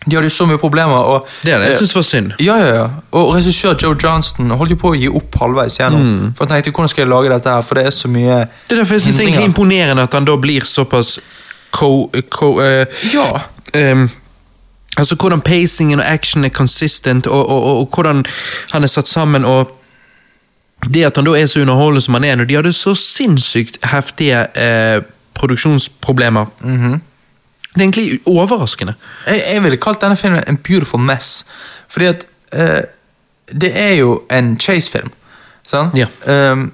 De 0.05 0.15
hadde 0.15 0.29
jo 0.29 0.31
så 0.31 0.45
mye 0.47 0.59
problemer. 0.61 0.93
Og, 0.95 1.25
Det 1.43 1.51
er 1.51 1.59
det 1.59 1.71
jeg 1.71 1.77
synes 1.79 1.89
syns 1.89 1.95
var 1.95 2.05
synd. 2.07 2.33
ja, 2.39 2.55
ja, 2.61 2.67
ja. 2.75 2.83
Og 3.11 3.33
regissør 3.35 3.75
Joe 3.81 3.95
Johnston 4.03 4.49
holdt 4.55 4.71
jo 4.71 4.77
på 4.79 4.91
å 4.93 4.95
gi 4.95 5.09
opp 5.09 5.35
halvveis 5.41 5.79
gjennom. 5.79 6.03
Mm. 6.05 6.29
For 6.37 6.45
han 6.45 6.53
tenkte 6.53 6.71
hvordan 6.71 6.91
skal 6.93 7.01
jeg 7.03 7.09
lage 7.11 7.29
dette 7.33 7.49
her, 7.49 7.65
for 7.65 7.75
det 7.75 7.87
er 7.89 7.95
så 7.97 8.07
mye 8.07 8.37
Det 8.45 8.77
er 8.77 8.79
derfor 8.83 8.95
jeg 8.95 9.01
syns 9.07 9.17
det 9.17 9.27
er 9.33 9.43
imponerende 9.49 10.05
at 10.07 10.13
han 10.13 10.25
da 10.25 10.37
blir 10.37 10.61
såpass 10.63 11.17
co... 11.71 12.07
co 12.29 12.53
uh, 12.61 12.85
Ja. 13.11 13.41
ehm, 13.73 14.07
altså 14.97 15.15
hvordan 15.15 15.41
pacingen 15.41 15.99
og 15.99 16.05
action 16.05 16.45
er 16.45 16.49
consistent, 16.49 17.27
og, 17.27 17.49
og, 17.49 17.63
og, 17.63 17.79
og 17.79 17.89
hvordan 17.95 18.25
han 18.71 18.83
er 18.83 18.87
satt 18.87 19.07
sammen, 19.07 19.45
og 19.45 19.73
det 20.93 21.03
at 21.03 21.15
han 21.15 21.25
da 21.25 21.33
er 21.37 21.45
så 21.45 21.61
underholdende 21.61 22.01
som 22.01 22.13
han 22.13 22.23
er, 22.23 22.35
når 22.35 22.45
de 22.45 22.55
hadde 22.55 22.73
så 22.73 22.93
sinnssykt 22.95 23.79
heftige 23.85 24.45
eh, 24.61 25.01
produksjonsproblemer. 25.33 26.45
Mhm. 26.59 27.01
Det 27.73 27.83
er 27.83 27.85
egentlig 27.85 28.19
overraskende. 28.25 28.93
Jeg, 29.27 29.41
jeg 29.53 29.63
ville 29.63 29.77
kalt 29.77 30.01
denne 30.01 30.15
filmen 30.17 30.43
en 30.47 30.57
beautiful 30.57 30.99
mess. 30.99 31.45
Fordi 31.87 32.05
at 32.05 32.25
eh, 32.53 32.81
det 33.61 33.71
er 33.79 33.93
jo 33.93 34.21
en 34.31 34.59
chase-film. 34.59 35.11
Sant? 35.67 35.97
Ja. 35.97 36.07
Ehm, 36.27 36.71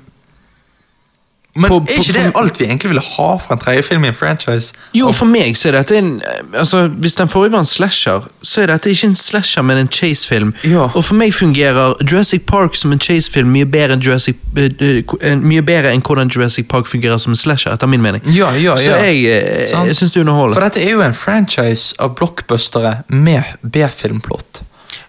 men 1.56 1.70
På- 1.70 1.86
er 1.86 2.00
ikke 2.02 2.14
det 2.14 2.32
alt 2.36 2.60
vi 2.60 2.66
egentlig 2.66 2.90
ville 2.90 3.02
ha 3.06 3.38
fra 3.38 3.54
en 3.54 3.60
tredje 3.62 3.84
film 3.84 4.04
i 4.04 4.08
en 4.10 4.16
franchise? 4.18 4.74
Jo, 4.98 5.12
for 5.14 5.30
meg 5.30 5.54
så 5.58 5.68
er 5.70 5.76
dette 5.78 5.98
en 6.00 6.22
altså, 6.58 6.88
Hvis 6.88 7.16
den 7.16 7.30
forrige 7.30 7.52
var 7.52 7.60
en 7.60 7.66
slasher, 7.70 8.26
så 8.42 8.62
er 8.64 8.72
dette 8.72 8.90
ikke 8.90 9.12
en 9.12 9.16
slasher, 9.16 9.62
men 9.62 9.78
en 9.78 9.88
chase-film. 9.92 10.56
Ja. 10.66 10.88
Og 10.96 11.06
for 11.06 11.14
meg 11.20 11.34
fungerer 11.34 11.94
Jurassic 12.12 12.42
Park 12.50 12.76
som 12.76 12.92
en 12.92 13.00
chase-film 13.00 13.52
mye 13.54 13.66
bedre 13.70 13.94
enn 13.94 14.02
Jurassic 14.02 14.36
eh, 14.58 14.66
eh, 14.80 15.04
eh, 15.22 15.38
Mye 15.38 15.62
bedre 15.62 15.94
enn 15.94 16.02
hvordan 16.02 16.34
Jurassic 16.34 16.68
Park 16.68 16.90
fungerer 16.90 17.22
som 17.22 17.36
en 17.36 17.38
slasher, 17.38 17.74
etter 17.78 17.88
min 17.88 18.02
mening. 18.02 18.26
Ja, 18.34 18.50
ja, 18.58 18.74
Så 18.78 18.98
jeg, 19.06 19.70
Sant. 19.70 19.88
jeg 19.88 19.96
syns 20.02 20.12
det 20.12 20.26
underholder. 20.26 20.58
For 20.58 20.66
dette 20.66 20.82
er 20.82 20.92
jo 20.98 21.06
en 21.06 21.14
franchise 21.14 21.94
av 22.00 22.16
blockbustere 22.18 23.04
med 23.08 23.44
B-filmplott. 23.62 24.64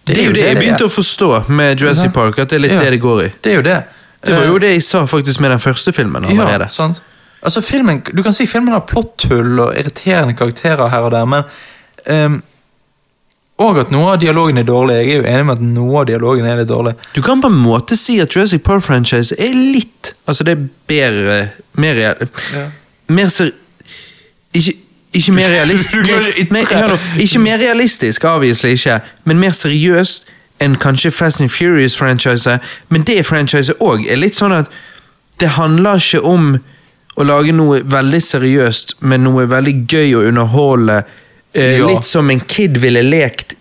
det 0.06 0.18
er 0.18 0.24
jo 0.26 0.32
det 0.36 0.44
jeg 0.44 0.56
begynte 0.60 0.84
å 0.84 0.92
forstå 0.92 1.48
med 1.48 1.80
Jurassic 1.80 2.12
Park, 2.12 2.38
at 2.38 2.50
det 2.50 2.60
er 2.60 2.66
litt 2.68 2.76
det 2.76 2.90
det 2.98 3.00
går 3.00 3.22
i. 3.24 3.32
Det 3.40 3.52
er 3.52 3.62
jo 3.62 3.62
det. 3.72 3.82
Det 4.26 4.32
var 4.34 4.42
Eh, 4.42 4.48
jo 4.48 4.58
det 4.58 4.70
jeg 4.72 4.82
sa 4.82 5.04
faktisk 5.06 5.40
med 5.40 5.50
den 5.50 5.60
første 5.60 5.92
filmen 5.92 6.24
allerede. 6.24 6.64
Ja, 6.64 6.68
sant. 6.68 7.02
Altså, 7.44 7.60
filmen, 7.60 8.00
du 8.16 8.22
kan 8.22 8.32
si 8.32 8.46
filmen 8.46 8.72
har 8.72 8.80
plotthull 8.88 9.58
og 9.60 9.74
irriterende 9.76 10.34
karakterer 10.34 10.88
her 10.88 10.98
og 10.98 11.10
der, 11.12 11.24
men 11.24 11.42
um, 12.10 12.42
Og 13.58 13.78
at 13.78 13.90
noe 13.94 14.08
av 14.12 14.16
dialogen 14.18 14.58
er 14.58 14.64
dårlig. 14.66 14.94
Jeg 14.96 15.10
er 15.12 15.16
jo 15.20 15.26
enig 15.30 15.44
med 15.46 15.54
at 15.60 15.60
noe 15.62 16.00
av 16.00 16.06
dialogen 16.08 16.46
er 16.48 16.56
litt 16.58 16.68
dårlig. 16.68 16.94
Du 17.14 17.20
kan 17.22 17.40
på 17.40 17.46
en 17.52 17.58
måte 17.62 17.94
si 17.96 18.16
at 18.20 18.32
Jurassic 18.34 18.62
Park-franchise 18.66 19.36
er 19.38 19.52
litt 19.54 20.14
Altså, 20.26 20.42
det 20.44 20.56
er 20.56 20.64
bedre 20.90 21.36
Mer 21.78 21.94
real, 21.94 22.24
Ja. 22.54 22.64
Mer 23.14 23.28
ser 23.30 23.52
Ikke, 24.54 24.72
ikke 25.12 25.32
mer 25.36 25.48
realistisk 25.58 26.50
mer, 26.50 26.98
Ikke 27.20 27.38
mer 27.38 27.58
realistisk, 27.62 28.24
obviously 28.24 28.72
ikke, 28.74 29.00
men 29.24 29.38
mer 29.38 29.50
seriøst. 29.54 30.26
En 30.60 30.76
kanskje 30.76 31.10
Fast 31.12 31.40
and 31.40 31.50
Furious-franchise, 31.50 32.58
men 32.88 33.02
det 33.02 33.24
franchise 33.26 33.72
òg 33.80 34.06
er 34.08 34.16
litt 34.16 34.34
sånn 34.38 34.52
at 34.52 34.70
det 35.40 35.48
handler 35.56 35.98
ikke 35.98 36.20
om 36.24 36.54
å 37.16 37.24
lage 37.26 37.52
noe 37.52 37.80
veldig 37.82 38.20
seriøst, 38.22 38.94
men 39.00 39.24
noe 39.24 39.46
veldig 39.50 39.74
gøy 39.90 40.14
å 40.18 40.22
underholde. 40.28 41.04
Eh, 41.54 41.78
Ja. 41.78 41.86
Litt 41.86 42.04
som 42.06 42.30
en 42.30 42.40
kid 42.40 42.76
ville 42.78 43.02
lekt 43.02 43.54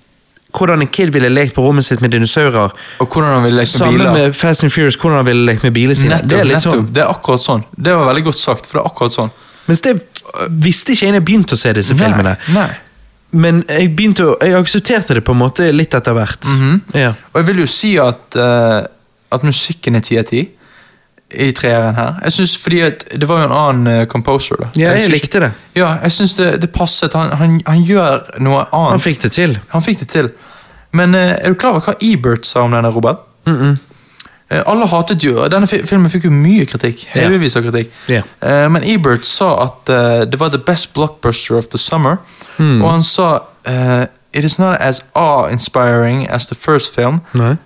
Hvordan 0.54 0.82
en 0.82 0.88
kid 0.88 1.10
ville 1.10 1.30
lekt 1.34 1.56
på 1.56 1.64
rommet 1.66 1.84
sitt 1.84 2.00
med 2.02 2.12
dinosaurer. 2.12 2.70
Og 3.02 3.08
hvordan 3.10 3.32
han 3.34 3.44
ville 3.44 3.58
lekt 3.58 3.72
med 3.74 3.80
Sammen 3.80 3.98
biler. 3.98 4.12
med 4.14 4.36
Fast 4.36 4.64
and 4.64 4.72
Furious, 4.72 4.96
hvordan 4.96 5.18
han 5.18 5.26
ville 5.26 5.46
lekt 5.52 5.64
med 5.64 5.74
bilene 5.74 5.96
sine. 5.98 6.10
Nettopp, 6.14 6.30
det 6.30 6.40
er 6.40 6.46
nettopp. 6.46 6.74
sånn. 6.74 6.94
Det 6.94 7.02
er 7.02 7.10
akkurat 7.10 7.42
sånn. 7.42 7.64
Det 7.76 7.96
var 7.96 8.06
veldig 8.14 8.24
godt 8.28 8.38
sagt, 8.38 8.68
for 8.68 8.78
det 8.78 8.84
er 8.86 8.90
akkurat 8.92 9.14
sånn. 9.18 9.32
Mens 9.68 9.82
det 9.82 9.96
visste 10.50 10.92
ikke 10.94 11.08
jeg 11.08 11.12
da 11.16 11.18
jeg 11.18 11.26
begynte 11.26 11.54
å 11.54 11.58
se 11.58 11.74
disse 11.74 11.96
filmene. 11.98 12.38
Nei. 12.54 12.68
Men 13.34 13.64
jeg 13.66 13.92
begynte 13.98 14.26
å, 14.30 14.34
jeg 14.42 14.58
aksepterte 14.60 15.18
det 15.18 15.24
på 15.26 15.34
en 15.34 15.42
måte 15.42 15.70
litt 15.74 15.96
etter 15.98 16.14
hvert. 16.18 16.50
Mhm. 16.54 16.82
ja. 16.94 17.14
Og 17.34 17.40
jeg 17.42 17.48
vil 17.50 17.64
jo 17.64 17.70
si 17.70 17.96
at, 18.02 18.38
uh, 18.38 18.84
at 19.34 19.48
musikken 19.48 19.98
er 19.98 20.06
ti 20.06 20.20
av 20.22 20.28
ti 20.30 20.44
i 21.34 21.50
treeren 21.58 21.96
her. 21.98 22.20
Jeg 22.28 22.36
synes, 22.36 22.58
fordi 22.62 22.80
Det 23.18 23.28
var 23.30 23.40
jo 23.42 23.46
en 23.50 23.56
annen 23.58 24.02
uh, 24.02 24.06
composer. 24.06 24.56
da. 24.62 24.70
Ja, 24.78 24.92
jeg 24.94 25.08
jeg 25.08 25.12
likte 25.16 25.40
det. 25.40 25.52
Ja, 25.76 25.96
jeg 26.04 26.12
syns 26.12 26.36
det, 26.38 26.62
det 26.62 26.70
passet. 26.72 27.14
Han, 27.14 27.32
han, 27.40 27.62
han 27.66 27.82
gjør 27.84 28.40
noe 28.40 28.68
annet. 28.70 28.92
Han 28.92 29.00
fikk 29.02 29.24
det 29.26 29.32
til. 29.32 29.58
Han 29.74 29.82
fikk 29.82 30.04
det 30.06 30.10
til. 30.14 30.30
Men 30.94 31.16
uh, 31.18 31.34
er 31.34 31.50
du 31.50 31.58
klar 31.58 31.74
over 31.74 31.88
hva 31.90 31.98
Ebert 32.06 32.46
sa 32.46 32.68
om 32.68 32.76
denne, 32.76 32.94
Robert? 32.94 33.26
Mm-mm. 33.50 33.74
Eh, 33.74 33.93
Alle 34.66 34.86
hatet 34.88 35.24
jo 35.24 35.48
Denne 35.50 35.68
fi- 35.68 35.84
filmen 35.86 36.10
fikk 36.10 36.24
jo 36.26 36.32
mye 36.32 36.66
kritikk. 36.66 37.06
Haugevis 37.14 37.56
av 37.56 37.64
kritikk. 37.64 37.92
Ja. 38.10 38.22
Eh, 38.42 38.68
Men 38.70 38.84
Ebert 38.84 39.26
sa 39.26 39.64
at 39.64 39.90
eh, 39.90 40.26
det 40.26 40.40
var 40.40 40.50
the 40.50 40.58
best 40.60 40.94
blockbuster 40.94 41.56
of 41.58 41.68
the 41.68 41.78
summer. 41.78 42.18
Hmm. 42.58 42.82
Og 42.82 42.92
han 42.92 43.04
sa 43.04 43.40
eh, 43.66 44.06
It 44.36 44.44
is 44.44 44.58
not 44.60 44.82
as 44.82 45.02
awe-inspiring 45.16 46.28
as 46.30 46.48
the 46.48 46.56
first 46.56 46.96
film, 46.96 47.22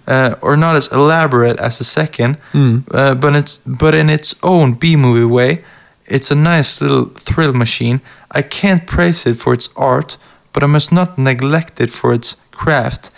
uh, 0.07 0.31
or 0.41 0.57
not 0.57 0.75
as 0.75 0.89
elaborate 0.91 1.59
as 1.61 1.77
the 1.77 1.83
second, 1.85 2.35
Mm. 2.53 2.83
uh, 2.93 3.13
but, 3.13 3.35
it's, 3.35 3.59
but 3.65 3.93
in 3.93 4.09
its 4.09 4.35
own 4.43 4.73
B-movie 4.73 5.23
way, 5.25 5.63
it's 6.07 6.29
a 6.31 6.35
nice 6.35 6.81
little 6.81 7.05
thrill 7.15 7.53
machine. 7.53 8.01
I 8.35 8.41
can't 8.41 8.85
praise 8.85 9.25
it 9.29 9.37
for 9.37 9.53
its 9.53 9.69
art, 9.77 10.17
but 10.53 10.61
I 10.63 10.65
must 10.67 10.91
not 10.91 11.17
neglect 11.17 11.79
it 11.79 11.89
for 11.89 12.13
its 12.13 12.35
craft. 12.51 13.11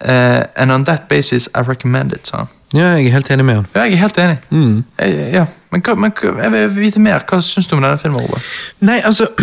Uh, 0.00 0.44
and 0.56 0.70
on 0.72 0.84
that 0.84 1.06
basis, 1.08 1.48
I 1.54 1.60
recommend 1.60 2.12
it. 2.12 2.30
han. 2.32 2.48
Ja, 2.74 2.94
jeg 2.98 3.06
er 3.06 3.14
helt 3.14 3.30
enig 3.30 3.44
med 3.46 3.54
han. 3.60 3.66
Ja, 3.74 3.84
jeg 3.86 3.92
er 3.92 4.02
helt 4.02 4.18
enig. 4.18 4.38
Mm. 4.50 4.84
Ja. 5.32 5.46
Men, 5.70 5.82
hva, 5.86 5.94
men 5.94 6.14
hva, 6.14 6.34
jeg 6.42 6.52
vil 6.54 6.76
vite 6.76 7.02
mer. 7.02 7.24
Hva 7.28 7.40
syns 7.44 7.70
du 7.70 7.76
om 7.76 7.82
denne 7.84 7.98
filmen? 8.02 8.20
Robert? 8.26 8.42
Nei, 8.84 8.98
altså 9.06 9.28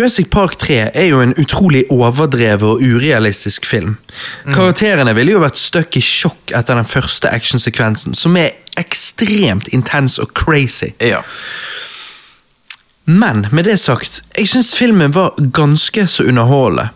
Jurassic 0.00 0.30
Park 0.30 0.56
3 0.58 0.76
er 0.94 1.06
jo 1.10 1.20
en 1.20 1.34
utrolig 1.38 1.84
overdrevet 1.90 2.62
og 2.66 2.82
urealistisk 2.82 3.66
film. 3.66 3.96
Karakterene 4.46 5.14
ville 5.18 5.34
jo 5.34 5.42
vært 5.42 5.58
stuck 5.60 5.98
i 5.98 6.02
sjokk 6.04 6.54
etter 6.56 6.78
den 6.78 6.88
første 6.88 7.30
actionsekvensen, 7.30 8.14
som 8.14 8.38
er 8.38 8.54
ekstremt 8.80 9.68
intens 9.74 10.18
og 10.22 10.32
crazy. 10.38 10.92
Ja. 11.02 11.20
Men 13.10 13.46
med 13.52 13.66
det 13.66 13.80
sagt, 13.82 14.22
jeg 14.38 14.48
syns 14.48 14.72
filmen 14.78 15.14
var 15.14 15.34
ganske 15.52 16.06
så 16.08 16.24
underholdende. 16.30 16.90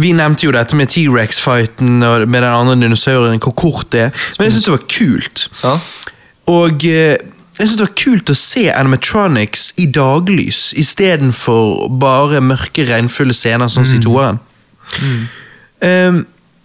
Vi 0.00 0.12
nevnte 0.16 0.46
jo 0.46 0.54
dette 0.54 0.76
med 0.78 0.90
T-rex-fighten 0.92 2.02
og 2.02 2.26
med 2.28 2.42
den 2.42 2.50
andre 2.50 2.74
dinosauren, 2.80 3.40
hvor 3.42 3.54
kort 3.58 3.92
det 3.92 4.08
er. 4.08 4.26
Men 4.38 4.48
jeg 4.48 4.56
syns 4.56 4.66
det 4.68 4.74
var 4.74 4.84
kult. 4.90 5.46
Så? 5.52 5.76
Og 6.54 6.84
eh, 6.88 7.16
jeg 7.54 7.68
synes 7.68 7.78
det 7.78 7.86
var 7.86 7.96
kult 8.00 8.30
å 8.32 8.34
se 8.38 8.64
animatronics 8.74 9.68
i 9.78 9.86
daglys, 9.94 10.72
istedenfor 10.80 11.86
bare 12.02 12.42
mørke, 12.42 12.86
regnfulle 12.88 13.36
scener 13.36 13.70
sånn 13.70 13.86
som 13.86 14.00
i 14.00 14.02
toeren. 14.02 14.40
Um, 15.84 16.18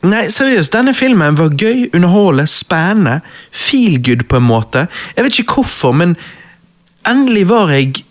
nei, 0.09 0.23
seriøst, 0.33 0.73
denne 0.73 0.95
filmen 0.97 1.37
var 1.37 1.53
gøy, 1.53 1.91
underholdende, 1.93 2.49
spennende, 2.49 3.19
feel 3.53 3.99
good 4.01 4.25
på 4.31 4.41
en 4.41 4.47
måte. 4.49 4.87
Jeg 5.13 5.27
vet 5.27 5.41
ikke 5.43 5.59
hvorfor, 5.59 5.93
men 5.93 6.17
endelig 7.05 7.45
var 7.51 7.75
jeg 7.75 8.01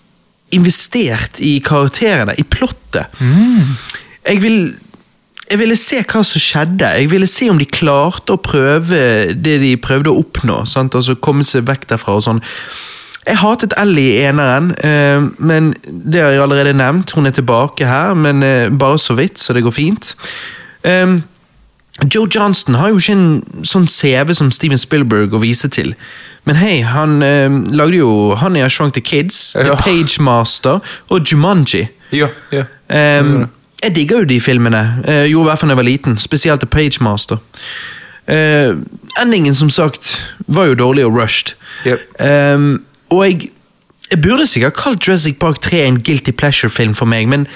investert 0.54 1.42
i 1.42 1.58
karakterene, 1.64 2.38
i 2.38 2.46
plottet. 2.46 3.10
Jeg 4.28 4.42
vil 4.44 4.60
jeg 5.50 5.58
ville 5.60 5.76
se 5.78 6.02
hva 6.02 6.22
som 6.26 6.42
skjedde. 6.42 6.90
Jeg 7.00 7.10
ville 7.12 7.28
se 7.30 7.48
om 7.50 7.58
de 7.60 7.66
klarte 7.68 8.34
å 8.34 8.42
prøve 8.42 9.32
det 9.32 9.58
de 9.62 9.72
prøvde 9.80 10.12
å 10.12 10.20
oppnå. 10.22 10.62
Sant? 10.68 10.96
Altså 10.98 11.16
Komme 11.22 11.46
seg 11.46 11.66
vekk 11.68 11.88
derfra 11.92 12.18
og 12.18 12.26
sånn. 12.26 12.42
Jeg 13.28 13.40
hatet 13.42 13.74
Ellie 13.76 14.14
i 14.14 14.22
eneren, 14.24 14.70
eh, 14.84 15.20
men 15.38 15.74
det 15.84 16.22
har 16.22 16.32
jeg 16.32 16.44
allerede 16.44 16.76
nevnt. 16.76 17.12
Hun 17.12 17.28
er 17.28 17.34
tilbake 17.36 17.84
her, 17.84 18.14
men 18.16 18.42
eh, 18.42 18.70
bare 18.72 18.98
så 18.98 19.18
vidt, 19.18 19.40
så 19.40 19.52
det 19.52 19.66
går 19.66 19.74
fint. 19.76 20.14
Um, 20.84 21.22
Joe 22.14 22.28
Johnston 22.34 22.78
har 22.78 22.88
jo 22.88 23.00
ikke 23.00 23.16
en 23.18 23.66
sånn 23.66 23.88
CV 23.90 24.32
som 24.38 24.52
Steven 24.54 24.80
Spielberg 24.80 25.34
å 25.34 25.42
vise 25.42 25.68
til. 25.68 25.92
Men 26.48 26.56
hei, 26.56 26.78
han 26.86 27.20
eh, 27.26 27.50
lagde 27.76 27.98
jo 27.98 28.36
Han 28.40 28.56
er 28.56 28.70
Shrunk 28.72 28.94
the 28.96 29.04
Kids, 29.04 29.56
Ja. 29.58 29.74
The 29.74 29.76
Page 29.82 30.22
Master 30.24 30.80
og 31.08 31.26
Jumanji. 31.28 31.88
Ja. 32.14 32.30
ja. 32.54 32.64
Um, 32.88 33.48
jeg 33.84 33.94
digger 33.96 34.18
jo 34.18 34.24
de 34.24 34.40
filmene. 34.40 35.02
Jeg 35.06 35.30
gjorde 35.30 35.46
i 35.46 35.50
hvert 35.50 35.58
fall 35.58 35.68
da 35.68 35.72
jeg 35.72 35.76
var 35.76 35.88
liten. 35.88 36.18
Spesielt 36.18 36.60
The 36.60 36.66
Page 36.66 36.98
Master. 37.00 37.36
Uh, 38.28 38.76
endingen, 39.22 39.54
som 39.54 39.70
sagt, 39.70 40.34
var 40.46 40.64
jo 40.64 40.74
dårlig 40.74 41.04
og 41.06 41.14
rushed. 41.16 41.54
Yep. 41.86 41.98
Um, 42.54 42.82
og 43.10 43.24
jeg, 43.24 43.50
jeg 44.10 44.20
burde 44.22 44.46
sikkert 44.46 44.76
kalt 44.76 45.08
Jurassic 45.08 45.36
Park 45.40 45.60
3 45.60 45.86
en 45.86 46.02
guilty 46.02 46.30
pleasure-film 46.30 46.94
for 46.94 47.06
meg, 47.06 47.28
men 47.28 47.46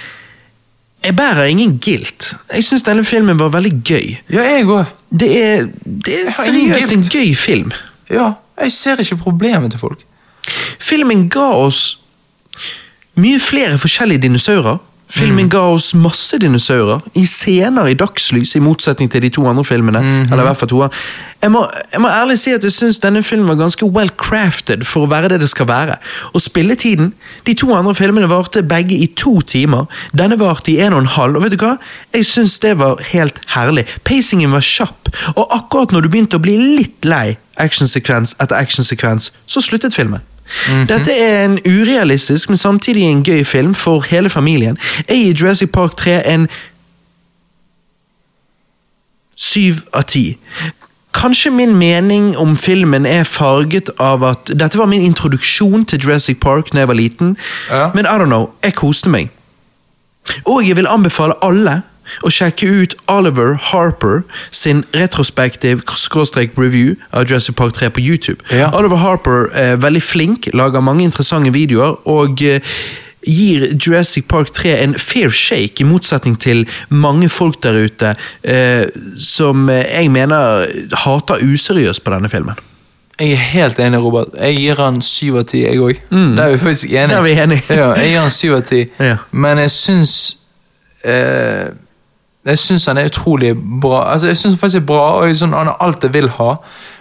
jeg 1.05 1.17
bærer 1.17 1.45
ingen 1.45 1.79
guilt. 1.79 2.35
Jeg 2.55 2.65
syns 2.65 2.83
denne 2.83 3.05
filmen 3.05 3.39
var 3.39 3.49
veldig 3.49 3.73
gøy. 3.85 4.17
ja, 4.31 4.43
jeg 4.43 4.67
òg. 4.67 4.85
Det 5.21 5.29
er, 5.45 5.67
det 5.85 6.15
er 6.27 6.31
seriøst 6.31 6.93
en 6.93 7.03
gøy 7.03 7.35
film. 7.37 7.73
Ja, 8.11 8.33
jeg 8.63 8.73
ser 8.73 9.01
ikke 9.01 9.17
problemet 9.17 9.71
til 9.71 9.81
folk. 9.81 9.99
Filmen 10.79 11.29
ga 11.29 11.51
oss 11.59 11.99
mye 13.15 13.41
flere 13.41 13.79
forskjellige 13.79 14.23
dinosaurer. 14.23 14.79
Filmen 15.13 15.49
ga 15.53 15.61
oss 15.75 15.91
masse 15.99 16.39
dinosaurer 16.41 17.03
i 17.21 17.27
scener 17.29 17.91
i 17.91 17.97
dagslys, 17.99 18.55
i 18.57 18.63
motsetning 18.65 19.11
til 19.13 19.21
de 19.27 19.29
to 19.35 19.45
andre 19.49 19.65
filmene. 19.67 20.01
Eller 20.25 20.41
i 20.41 20.47
hvert 20.47 20.61
fall 20.63 20.71
to. 20.71 20.81
Jeg 21.43 21.53
må, 21.53 21.67
jeg 21.93 22.01
må 22.01 22.09
ærlig 22.09 22.39
si 22.41 22.55
at 22.55 22.65
jeg 22.65 22.73
syns 22.73 23.01
denne 23.03 23.21
filmen 23.27 23.51
var 23.51 23.59
ganske 23.61 23.89
well 23.93 24.13
crafted 24.17 24.87
for 24.89 25.05
å 25.05 25.11
være 25.13 25.35
det 25.35 25.43
det 25.43 25.51
skal 25.53 25.69
være. 25.69 25.99
Og 26.33 26.45
spilletiden 26.45 27.13
De 27.47 27.55
to 27.59 27.69
andre 27.75 27.95
filmene 27.99 28.31
varte 28.31 28.63
begge 28.65 28.97
i 28.97 29.11
to 29.19 29.41
timer. 29.41 29.85
Denne 30.17 30.39
varte 30.41 30.73
i 30.73 30.79
en 30.81 30.97
og 30.97 31.05
en 31.05 31.13
halv. 31.19 31.37
Og 31.37 31.45
vet 31.45 31.59
du 31.59 31.61
hva? 31.61 31.77
Jeg 32.15 32.29
syns 32.31 32.59
det 32.65 32.79
var 32.81 33.03
helt 33.13 33.41
herlig. 33.53 33.85
Pacingen 34.09 34.55
var 34.55 34.65
kjapp, 34.65 35.13
og 35.37 35.45
akkurat 35.53 35.93
når 35.93 36.07
du 36.07 36.13
begynte 36.13 36.41
å 36.41 36.45
bli 36.45 36.57
litt 36.79 37.05
lei 37.05 37.37
actionsekvens 37.61 38.37
etter 38.41 38.57
actionsekvens, 38.57 39.33
så 39.47 39.61
sluttet 39.61 39.97
filmen. 39.97 40.23
Dette 40.89 41.13
er 41.13 41.45
en 41.45 41.59
urealistisk, 41.67 42.49
men 42.49 42.57
samtidig 42.57 43.03
en 43.03 43.23
gøy 43.25 43.45
film 43.45 43.75
for 43.75 44.01
hele 44.11 44.29
familien. 44.31 44.79
Jeg 45.09 45.17
gir 45.19 45.35
Jurassic 45.43 45.71
Park 45.73 45.97
3 45.97 46.21
en 46.35 46.49
syv 49.37 49.75
av 49.93 50.03
ti. 50.13 50.37
Kanskje 51.15 51.51
min 51.53 51.75
mening 51.77 52.33
om 52.41 52.55
filmen 52.57 53.07
er 53.07 53.25
farget 53.29 53.91
av 54.01 54.23
at 54.25 54.53
dette 54.57 54.79
var 54.81 54.89
min 54.89 55.03
introduksjon 55.05 55.85
til 55.85 56.01
Jurassic 56.01 56.39
Park 56.41 56.71
da 56.73 56.79
jeg 56.85 56.89
var 56.89 56.95
liten, 56.97 57.37
Ja. 57.71 57.91
men 57.95 58.05
I 58.07 58.09
don't 58.19 58.31
know, 58.31 58.51
jeg 58.65 58.75
koste 58.75 59.11
meg. 59.11 59.31
Og 60.47 60.69
jeg 60.69 60.77
vil 60.77 60.87
anbefale 60.87 61.35
alle 61.43 61.83
å 62.23 62.33
sjekke 62.33 62.69
ut 62.69 62.97
Oliver 63.13 63.55
Harper 63.71 64.23
sin 64.51 64.85
retrospektiv 64.97 65.83
review 66.57 66.97
av 67.13 67.29
Jurassic 67.29 67.57
Park 67.57 67.77
3 67.79 67.91
på 67.91 68.01
YouTube. 68.01 68.43
Ja. 68.51 68.71
Oliver 68.77 68.97
Harper 69.03 69.49
er 69.55 69.77
veldig 69.83 70.03
flink, 70.03 70.49
lager 70.53 70.85
mange 70.85 71.05
interessante 71.05 71.53
videoer 71.55 71.97
og 72.09 72.43
eh, 72.43 72.61
gir 73.23 73.69
Jurassic 73.77 74.27
Park 74.29 74.51
3 74.53 74.75
en 74.83 74.95
fair 74.99 75.31
shake, 75.31 75.81
i 75.83 75.87
motsetning 75.87 76.37
til 76.41 76.65
mange 76.89 77.29
folk 77.31 77.61
der 77.63 77.85
ute 77.87 78.15
eh, 78.43 78.85
som 79.19 79.69
jeg 79.71 80.11
mener 80.11 80.67
hater 81.05 81.43
useriøst 81.47 82.05
på 82.05 82.15
denne 82.15 82.31
filmen. 82.33 82.59
Jeg 83.21 83.37
er 83.37 83.43
helt 83.53 83.79
enig, 83.79 84.01
Robert. 84.03 84.33
Jeg 84.41 84.57
gir 84.57 84.79
han 84.81 85.03
syv 85.05 85.37
av 85.43 85.45
ti, 85.51 85.61
jeg 85.63 85.79
òg. 85.79 85.99
Der 86.11 86.47
er 86.47 86.55
vi 86.55 86.59
faktisk 86.59 86.91
enige. 86.91 87.17
Er 87.17 87.23
vi 87.23 87.35
enige. 87.39 87.63
ja, 87.69 87.93
jeg 88.01 88.09
gir 88.11 88.21
han 88.21 88.35
syv 88.35 88.55
av 88.57 88.63
ti. 88.67 88.81
Ja. 88.99 89.17
Men 89.31 89.61
jeg 89.63 89.71
syns 89.71 90.15
eh, 91.05 91.69
Jeg 92.47 92.59
syns 92.59 92.87
han 92.91 92.99
er 92.99 93.07
utrolig 93.07 93.53
bra. 93.81 94.13
Altså, 94.13 94.27
jeg 94.27 94.37
synes 94.37 94.59
faktisk 94.61 94.81
er 94.81 94.87
bra, 94.87 95.03
og 95.21 95.35
synes 95.37 95.55
Han 95.55 95.67
har 95.67 95.77
alt 95.81 96.03
jeg 96.03 96.13
vil 96.15 96.29
ha. 96.29 96.55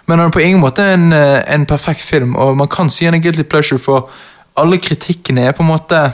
Men 0.08 0.20
han 0.20 0.28
er 0.28 0.32
på 0.32 0.40
ingen 0.40 0.60
måte 0.62 0.86
en, 0.94 1.12
eh, 1.14 1.54
en 1.54 1.66
perfekt 1.66 2.02
film, 2.02 2.36
og 2.36 2.58
man 2.58 2.68
kan 2.68 2.90
si 2.90 3.06
han 3.06 3.14
er 3.14 3.20
guilty 3.20 3.42
pleasure, 3.44 3.80
for 3.80 4.10
alle 4.58 4.78
kritikkene 4.78 5.42
er 5.42 5.52
på 5.52 5.64
en 5.64 5.70
måte 5.70 6.12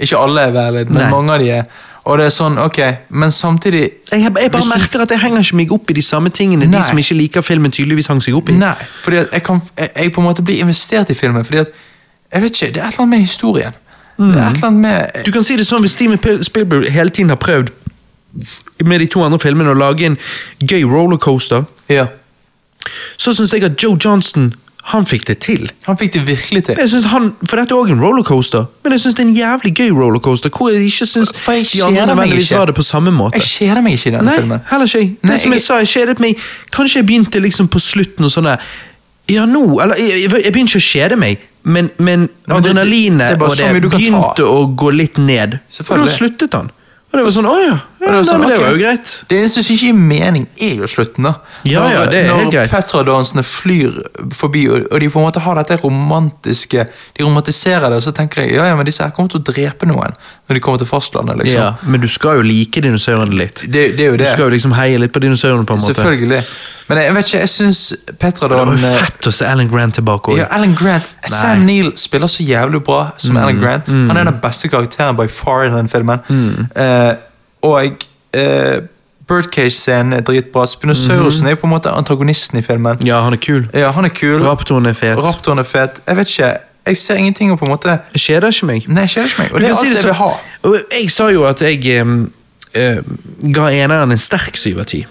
Ikke 0.00 0.16
alle 0.16 0.40
er 0.40 0.50
valid, 0.54 0.88
men 0.88 1.02
Nei. 1.02 1.10
mange 1.10 1.32
av 1.32 1.38
de 1.40 1.50
er. 1.50 1.62
Og 2.04 2.18
det 2.18 2.26
er 2.26 2.30
sånn, 2.30 2.56
ok, 2.58 2.78
Men 3.10 3.30
samtidig 3.30 3.80
Jeg, 4.12 4.20
jeg 4.22 4.32
bare 4.52 4.62
du- 4.62 4.68
merker 4.68 5.00
at 5.02 5.10
jeg 5.10 5.20
henger 5.20 5.38
ikke 5.42 5.56
meg 5.56 5.72
opp 5.72 5.90
i 5.90 5.92
de 5.92 6.02
samme 6.02 6.30
tingene 6.30 6.66
Nei. 6.70 6.78
de 6.78 6.84
som 6.86 6.96
ikke 6.98 7.14
liker 7.18 7.40
filmen, 7.42 7.70
tydeligvis 7.70 8.06
hang 8.06 8.20
seg 8.22 8.34
opp 8.36 8.48
i. 8.48 8.52
Nei, 8.52 8.74
fordi 9.02 9.16
jeg, 9.32 9.42
kan, 9.42 9.60
jeg, 9.78 9.90
jeg 9.96 10.12
på 10.12 10.20
en 10.20 10.26
måte 10.26 10.42
blir 10.44 10.60
investert 10.62 11.10
i 11.10 11.14
filmen. 11.14 11.44
Fordi 11.44 11.58
at, 11.58 11.68
jeg 12.32 12.42
vet 12.42 12.50
ikke, 12.62 12.72
Det 12.74 12.82
er 12.82 12.86
et 12.86 12.92
eller 12.92 13.00
annet 13.02 13.08
med 13.10 13.18
historien. 13.18 13.72
Det 14.18 14.36
er 14.36 14.48
et 14.50 14.54
eller 14.54 14.66
annet 14.66 14.80
med 14.80 15.24
Du 15.26 15.32
kan 15.32 15.42
si 15.44 15.56
det 15.56 15.66
sånn 15.66 15.80
hvis 15.80 15.92
Steven 15.98 16.42
Spielberg 16.42 16.88
hele 16.90 17.10
tiden 17.10 17.28
har 17.28 17.36
prøvd 17.36 17.68
med 18.84 19.00
de 19.00 19.06
to 19.06 19.22
andre 19.24 19.38
filmene 19.42 19.70
å 19.74 19.78
lage 19.78 20.06
en 20.06 20.18
gøy 20.60 20.84
rollercoaster, 20.84 21.64
Ja. 21.88 22.06
så 23.16 23.32
syns 23.34 23.52
jeg 23.52 23.64
at 23.64 23.82
Joe 23.82 23.96
Johnston 24.04 24.54
han 24.88 25.04
fikk 25.04 25.26
det 25.28 25.34
til. 25.44 25.66
Han 25.84 25.98
fikk 26.00 26.12
det 26.14 26.22
virkelig 26.24 26.62
til. 26.64 26.78
Han, 27.12 27.34
For 27.46 27.56
dette 27.60 27.74
er 27.74 27.76
òg 27.82 27.90
en 27.92 28.00
rollercoaster, 28.00 28.64
men 28.84 28.92
jeg 28.94 29.00
syns 29.02 29.14
det 29.18 29.24
er 29.24 29.28
en 29.28 29.34
jævlig 29.36 29.72
gøy 29.76 29.90
rollercoaster. 29.92 30.48
Hvor 30.48 30.70
jeg 30.72 30.86
ikke 30.88 31.04
syns 31.10 31.32
For 31.36 31.52
jeg 31.52 31.66
de 31.74 31.82
andre 31.84 32.06
nødvendigvis 32.14 32.50
har 32.56 32.64
det 32.70 32.74
på 32.78 32.82
samme 32.86 33.12
måte. 33.12 33.36
Jeg 33.36 33.42
kjeder 33.68 33.82
meg 33.84 33.98
ikke 33.98 34.08
i 34.08 34.14
denne 34.14 34.24
Nei, 34.30 34.36
filmen. 34.38 34.60
heller 34.70 34.86
ikke. 34.86 35.16
Det 35.20 35.28
Nei, 35.28 35.36
som 35.36 35.52
jeg 35.52 35.58
jeg- 35.60 35.66
sa, 35.66 35.78
jeg 35.78 35.86
kjedet 35.92 36.18
meg 36.20 36.38
Kanskje 36.72 36.94
jeg 37.02 37.06
begynte 37.06 37.40
liksom 37.42 37.68
på 37.68 37.78
slutten 37.80 38.24
og 38.24 38.30
sånn 38.32 38.44
der 38.48 38.60
Ja, 39.28 39.44
nå 39.44 39.78
Eller 39.82 39.94
jeg, 39.96 40.22
jeg, 40.22 40.44
jeg 40.44 40.52
begynte 40.54 40.72
ikke 40.72 40.80
å 40.80 40.88
kjede 40.88 41.18
meg, 41.18 41.38
men, 41.64 41.90
men 41.98 42.28
adrenalinet 42.48 43.36
og 43.42 43.56
det 43.58 43.82
begynte 43.82 44.40
å 44.48 44.74
gå 44.74 44.88
litt 44.96 45.18
ned. 45.18 45.58
Og 45.90 45.96
da 45.98 46.06
sluttet 46.06 46.54
han. 46.54 46.70
Og 47.08 47.16
det 47.16 47.22
var 47.24 47.32
sånn 47.32 47.46
Å 47.48 47.54
ja, 47.56 47.68
ja 47.72 48.08
det 48.08 48.10
nei, 48.12 48.24
sånn, 48.28 48.42
men 48.42 48.50
det 48.52 48.56
var 48.60 48.74
jo 48.74 48.80
greit. 48.82 49.12
Det 49.30 49.36
eneste 49.38 49.62
som 49.64 49.74
ikke 49.74 49.86
gir 49.88 49.96
mening, 49.96 50.44
er 50.60 50.82
jo 50.82 50.88
slutten. 50.92 51.24
da 51.24 51.32
Ja, 51.64 51.80
Når, 51.80 51.94
ja, 51.94 52.02
det 52.10 52.18
er 52.18 52.26
helt 52.28 52.44
når 52.44 52.52
greit. 52.52 52.72
Petra-dansene 52.74 53.44
flyr 53.48 53.96
forbi, 54.36 54.66
og 54.68 55.00
de 55.00 55.08
på 55.08 55.22
en 55.22 55.24
måte 55.24 55.40
har 55.40 55.56
dette 55.56 55.78
romantiske 55.80 56.84
De 57.16 57.24
romantiserer 57.24 57.88
det, 57.88 58.02
og 58.02 58.04
så 58.04 58.12
tenker 58.16 58.44
jeg 58.44 58.58
ja, 58.58 58.68
ja, 58.68 58.76
men 58.76 58.88
disse 58.88 59.06
her 59.06 59.14
kommer 59.16 59.32
til 59.32 59.40
å 59.40 59.46
drepe 59.48 59.88
noen 59.88 60.12
når 60.48 60.58
de 60.58 60.64
kommer 60.64 60.80
til 60.84 60.90
fastlandet. 60.90 61.40
liksom 61.42 61.60
Ja, 61.60 61.70
men 61.84 62.04
du 62.04 62.08
skal 62.12 62.42
jo 62.42 62.46
like 62.46 62.84
dinosaurene 62.84 63.40
litt. 63.40 63.64
det, 63.64 63.92
det 63.96 64.04
er 64.04 64.12
jo 64.12 64.18
det. 64.20 64.28
Du 64.28 64.34
skal 64.36 64.48
jo 64.48 64.56
liksom 64.56 64.76
heie 64.76 65.00
litt 65.00 65.12
på 65.12 65.24
dinosaurene, 65.24 65.64
på 65.68 65.76
en 65.76 65.80
måte. 65.80 65.96
Selvfølgelig. 65.96 66.44
Men 66.88 66.98
jeg 67.02 67.14
vet 67.14 67.26
ikke, 67.28 67.38
jeg 67.42 67.48
syns 67.52 67.80
Det 68.08 68.14
Petra-dagen 68.18 68.70
var 68.70 68.76
jo 68.80 68.92
fett 68.98 69.26
å 69.28 69.32
se 69.36 69.44
Alan 69.44 69.68
Grant 69.68 69.94
tilbake 69.98 70.32
òg. 70.32 70.38
Ja, 70.40 70.46
Alan 70.56 70.74
Grant 70.78 71.08
Sam 71.28 71.64
Neill 71.68 71.90
spiller 72.00 72.30
så 72.32 72.44
jævlig 72.46 72.80
bra 72.86 73.10
som 73.20 73.34
Mm, 73.36 73.42
Alan 73.42 73.58
Grant. 73.60 73.88
Han 73.88 74.16
er 74.16 74.24
den 74.24 74.38
beste 74.42 74.68
karakteren 74.72 75.16
by 75.16 75.26
far 75.28 75.66
i 75.66 75.72
den 75.74 75.88
filmen. 75.88 76.22
Eh, 76.76 77.14
og 77.62 78.06
uh, 78.36 78.78
Birdcage-scenen 79.28 80.12
er 80.16 80.20
dritbra. 80.24 80.64
Spinosaurusen 80.66 81.46
er 81.46 81.50
jo 81.50 81.60
på 81.60 81.66
en 81.68 81.74
måte 81.74 81.90
antagonisten 81.92 82.58
i 82.58 82.62
filmen. 82.64 82.96
Ja, 83.04 83.20
han 83.26 83.32
er 83.36 83.42
kul. 83.42 83.66
Ja, 83.76 83.90
han 83.92 84.04
er 84.08 84.14
kul. 84.14 84.40
Raptoren 84.46 84.86
er 84.88 84.96
fet. 84.96 85.18
Raptoren 85.20 85.58
er 85.60 85.68
fet. 85.68 86.00
Jeg 86.06 86.16
vet 86.16 86.32
ikke, 86.32 86.52
jeg 86.88 86.96
ser 86.96 87.14
ingenting 87.20 87.52
og 87.52 87.58
på 87.60 87.66
en 87.68 87.70
måte 87.74 87.98
Det 88.14 88.20
kjeder 88.22 88.48
ikke 88.48 88.66
meg. 88.70 88.88
Nei, 88.88 89.02
det 89.04 89.10
skjer 89.12 89.28
ikke 89.28 89.42
meg. 89.42 89.52
Og 89.52 89.60
det 89.60 89.68
er 89.68 89.76
alt 89.76 89.92
jeg 89.92 90.04
vil 90.08 90.18
ha. 90.22 90.30
Jeg 90.96 91.10
sa 91.12 91.28
jo 91.34 91.44
at 91.44 91.60
jeg 91.60 92.00
um, 92.02 92.32
uh, 92.72 92.98
ga 93.52 93.68
eneren 93.76 94.16
en 94.16 94.18
sterk 94.18 94.56
syv 94.56 94.80
av 94.80 94.88
ti. 94.88 95.02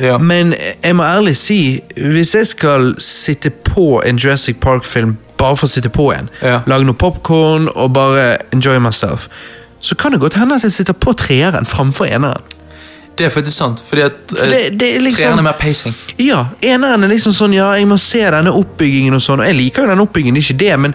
Ja. 0.00 0.18
Men 0.18 0.54
jeg 0.84 0.96
må 0.96 1.02
ærlig 1.04 1.36
si, 1.36 1.80
hvis 1.96 2.34
jeg 2.34 2.46
skal 2.46 2.94
sitte 2.98 3.50
på 3.50 4.02
en 4.06 4.16
Jurassic 4.18 4.56
Park-film 4.60 5.16
bare 5.38 5.56
for 5.56 5.66
å 5.66 5.70
sitte 5.70 5.88
på 5.90 6.12
en, 6.14 6.28
Ja. 6.42 6.60
lage 6.66 6.84
noe 6.84 6.94
popkorn 6.94 7.68
og 7.74 7.92
bare 7.92 8.36
enjoy 8.52 8.78
myself, 8.78 9.28
så 9.80 9.96
kan 9.98 10.12
det 10.12 10.20
godt 10.20 10.34
hende 10.34 10.54
at 10.54 10.62
jeg 10.62 10.70
sitter 10.72 10.92
på 10.94 11.12
treeren 11.18 11.66
framfor 11.66 12.06
eneren. 12.06 12.42
Det 13.18 13.26
er 13.26 13.30
faktisk 13.30 13.56
sant, 13.56 13.80
fordi 13.88 14.02
at 14.02 14.12
For 14.38 14.46
det- 14.46 14.78
det 14.78 14.96
er 14.96 15.00
liksom- 15.00 15.24
treeren 15.24 15.38
er 15.38 15.42
mer 15.42 15.52
pacing. 15.58 15.94
Ja, 16.18 16.46
eneren 16.62 17.04
er 17.04 17.08
liksom 17.08 17.32
sånn, 17.32 17.52
ja, 17.54 17.72
jeg 17.74 17.86
må 17.86 17.98
se 17.98 18.18
denne 18.20 18.50
oppbyggingen 18.52 19.14
og 19.14 19.20
sånn, 19.20 19.40
og 19.40 19.46
jeg 19.46 19.54
liker 19.56 19.82
jo 19.82 19.88
den 19.88 19.98
oppbyggingen, 20.00 20.36
ikke 20.36 20.56
det, 20.58 20.78
men, 20.80 20.94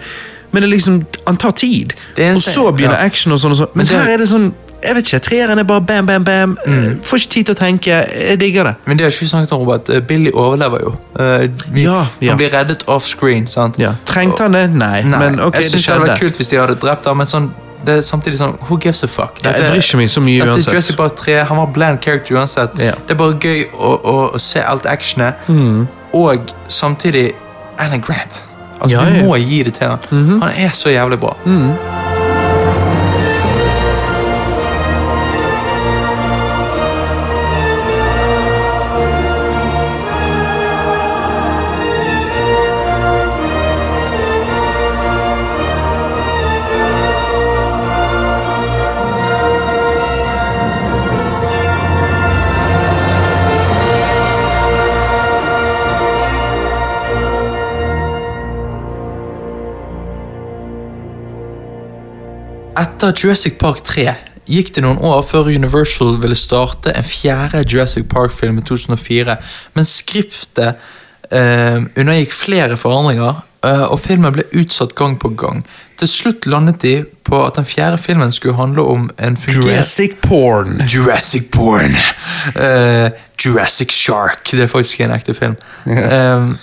men 0.52 0.64
det 0.64 0.70
liksom, 0.72 1.06
han 1.28 1.38
tar 1.38 1.52
tid. 1.52 1.94
Og 2.18 2.42
så 2.42 2.72
begynner 2.76 2.98
ja. 2.98 3.06
action 3.06 3.32
og 3.34 3.40
sånn 3.40 3.52
og 3.52 3.58
sånn. 3.58 3.68
Men 3.76 3.86
Men 3.86 3.86
det- 3.86 4.06
her 4.06 4.14
er 4.14 4.18
det 4.18 4.30
sånn, 4.30 4.54
jeg 4.84 4.96
vet 4.96 5.06
ikke, 5.14 5.20
treeren 5.30 5.60
er 5.60 5.64
bare 5.64 5.82
bam, 5.82 6.06
bam, 6.06 6.24
bam, 6.24 6.58
Mm. 6.68 7.00
får 7.04 7.18
ikke 7.18 7.30
tid 7.32 7.46
til 7.46 7.56
å 7.56 7.58
tenke, 7.58 7.92
jeg 8.30 8.40
digger 8.40 8.64
det. 8.64 8.76
Men 8.86 8.98
det 8.98 9.04
har 9.06 9.12
ikke 9.12 9.20
vi 9.22 9.28
snakket 9.28 9.52
om, 9.52 9.60
Robert. 9.62 9.90
Eh, 9.90 10.00
Billy 10.00 10.32
overlever 10.34 10.80
jo. 10.84 10.96
Eh, 11.20 11.48
vi, 11.72 11.84
Ja, 11.84 12.06
ja. 12.22 12.30
Han 12.32 12.38
blir 12.38 12.50
reddet 12.54 12.84
offscreen. 12.88 13.48
sant? 13.48 13.78
Ja, 13.80 13.94
Trengte 14.06 14.44
han 14.44 14.52
det? 14.52 14.70
Nei, 14.70 15.02
Nei, 15.04 15.20
men 15.20 15.40
ok, 15.40 15.54
jeg 15.56 15.64
det 15.64 15.72
synes 15.72 15.86
det 15.86 15.94
hadde 15.96 16.08
vært 16.12 16.20
kult 16.20 16.38
hvis 16.38 16.50
de 16.50 16.56
hadde 16.58 16.76
drept 16.80 17.06
ham, 17.06 17.18
men 17.18 17.26
sånn, 17.28 17.52
det 17.86 17.98
er 17.98 18.02
samtidig 18.02 18.38
sånn 18.38 18.58
Who 18.70 18.78
gives 18.78 19.04
a 19.04 19.08
fuck? 19.08 19.40
Ja, 19.44 19.52
jeg 19.52 19.72
bryr 19.72 19.82
ikke 19.82 19.98
meg 19.98 20.10
så 20.10 20.22
mye 20.22 20.40
dette 20.46 20.70
uansett. 20.72 20.90
er 20.92 20.96
bare 20.96 21.10
tre, 21.16 21.44
Han 21.46 21.58
var 21.58 21.68
bland 21.68 22.02
character 22.02 22.36
uansett. 22.36 22.76
Det 22.76 22.94
er 23.10 23.16
bare 23.16 23.34
gøy 23.34 23.66
å, 23.74 24.02
å, 24.04 24.34
å 24.36 24.40
se 24.40 24.60
alt 24.60 24.84
actionet, 24.86 25.36
Mm. 25.48 25.88
og 26.14 26.40
samtidig 26.68 27.32
Alan 27.80 28.02
Grant. 28.02 28.44
Altså, 28.82 28.92
Ja, 28.92 29.06
Du 29.06 29.26
må 29.26 29.36
gi 29.38 29.64
det 29.64 29.74
til 29.76 29.88
han. 29.88 29.98
Mhm. 30.12 30.42
Han 30.42 30.52
er 30.56 30.70
så 30.70 30.90
jævlig 30.90 31.20
bra. 31.20 31.34
Etter 63.08 63.24
Jurassic 63.24 63.54
Park 63.56 63.80
3 63.88 64.04
gikk 64.52 64.74
det 64.76 64.82
noen 64.84 64.98
år 65.00 65.22
før 65.24 65.48
Universal 65.48 66.18
ville 66.20 66.36
starte 66.36 66.92
en 66.92 67.06
fjerde 67.08 67.62
Jurassic 67.64 68.04
Park-film 68.12 68.60
i 68.60 68.64
2004, 68.68 69.36
men 69.78 69.88
skriptet 69.88 70.76
eh, 71.32 71.78
undergikk 71.96 72.36
flere 72.36 72.76
forandringer, 72.80 73.40
eh, 73.64 73.86
og 73.88 74.02
filmen 74.04 74.36
ble 74.36 74.44
utsatt 74.60 74.96
gang 75.00 75.16
på 75.24 75.32
gang. 75.40 75.64
Til 76.00 76.12
slutt 76.12 76.50
landet 76.52 76.82
de 76.84 76.94
på 77.24 77.40
at 77.46 77.56
den 77.56 77.68
fjerde 77.70 78.02
filmen 78.04 78.36
skulle 78.36 78.60
handle 78.60 78.84
om 78.84 79.08
en 79.16 79.40
fungerende 79.40 79.78
Jurassic 79.78 80.20
porn. 80.28 80.84
Jurassic 80.84 81.48
Porn. 81.52 81.96
Eh, 82.60 83.08
Jurassic 83.40 83.96
Shark. 83.96 84.44
Det 84.52 84.68
er 84.68 84.74
faktisk 84.74 85.08
en 85.08 85.16
ekte 85.16 85.36
film. 85.38 85.56
Yeah. 85.88 86.58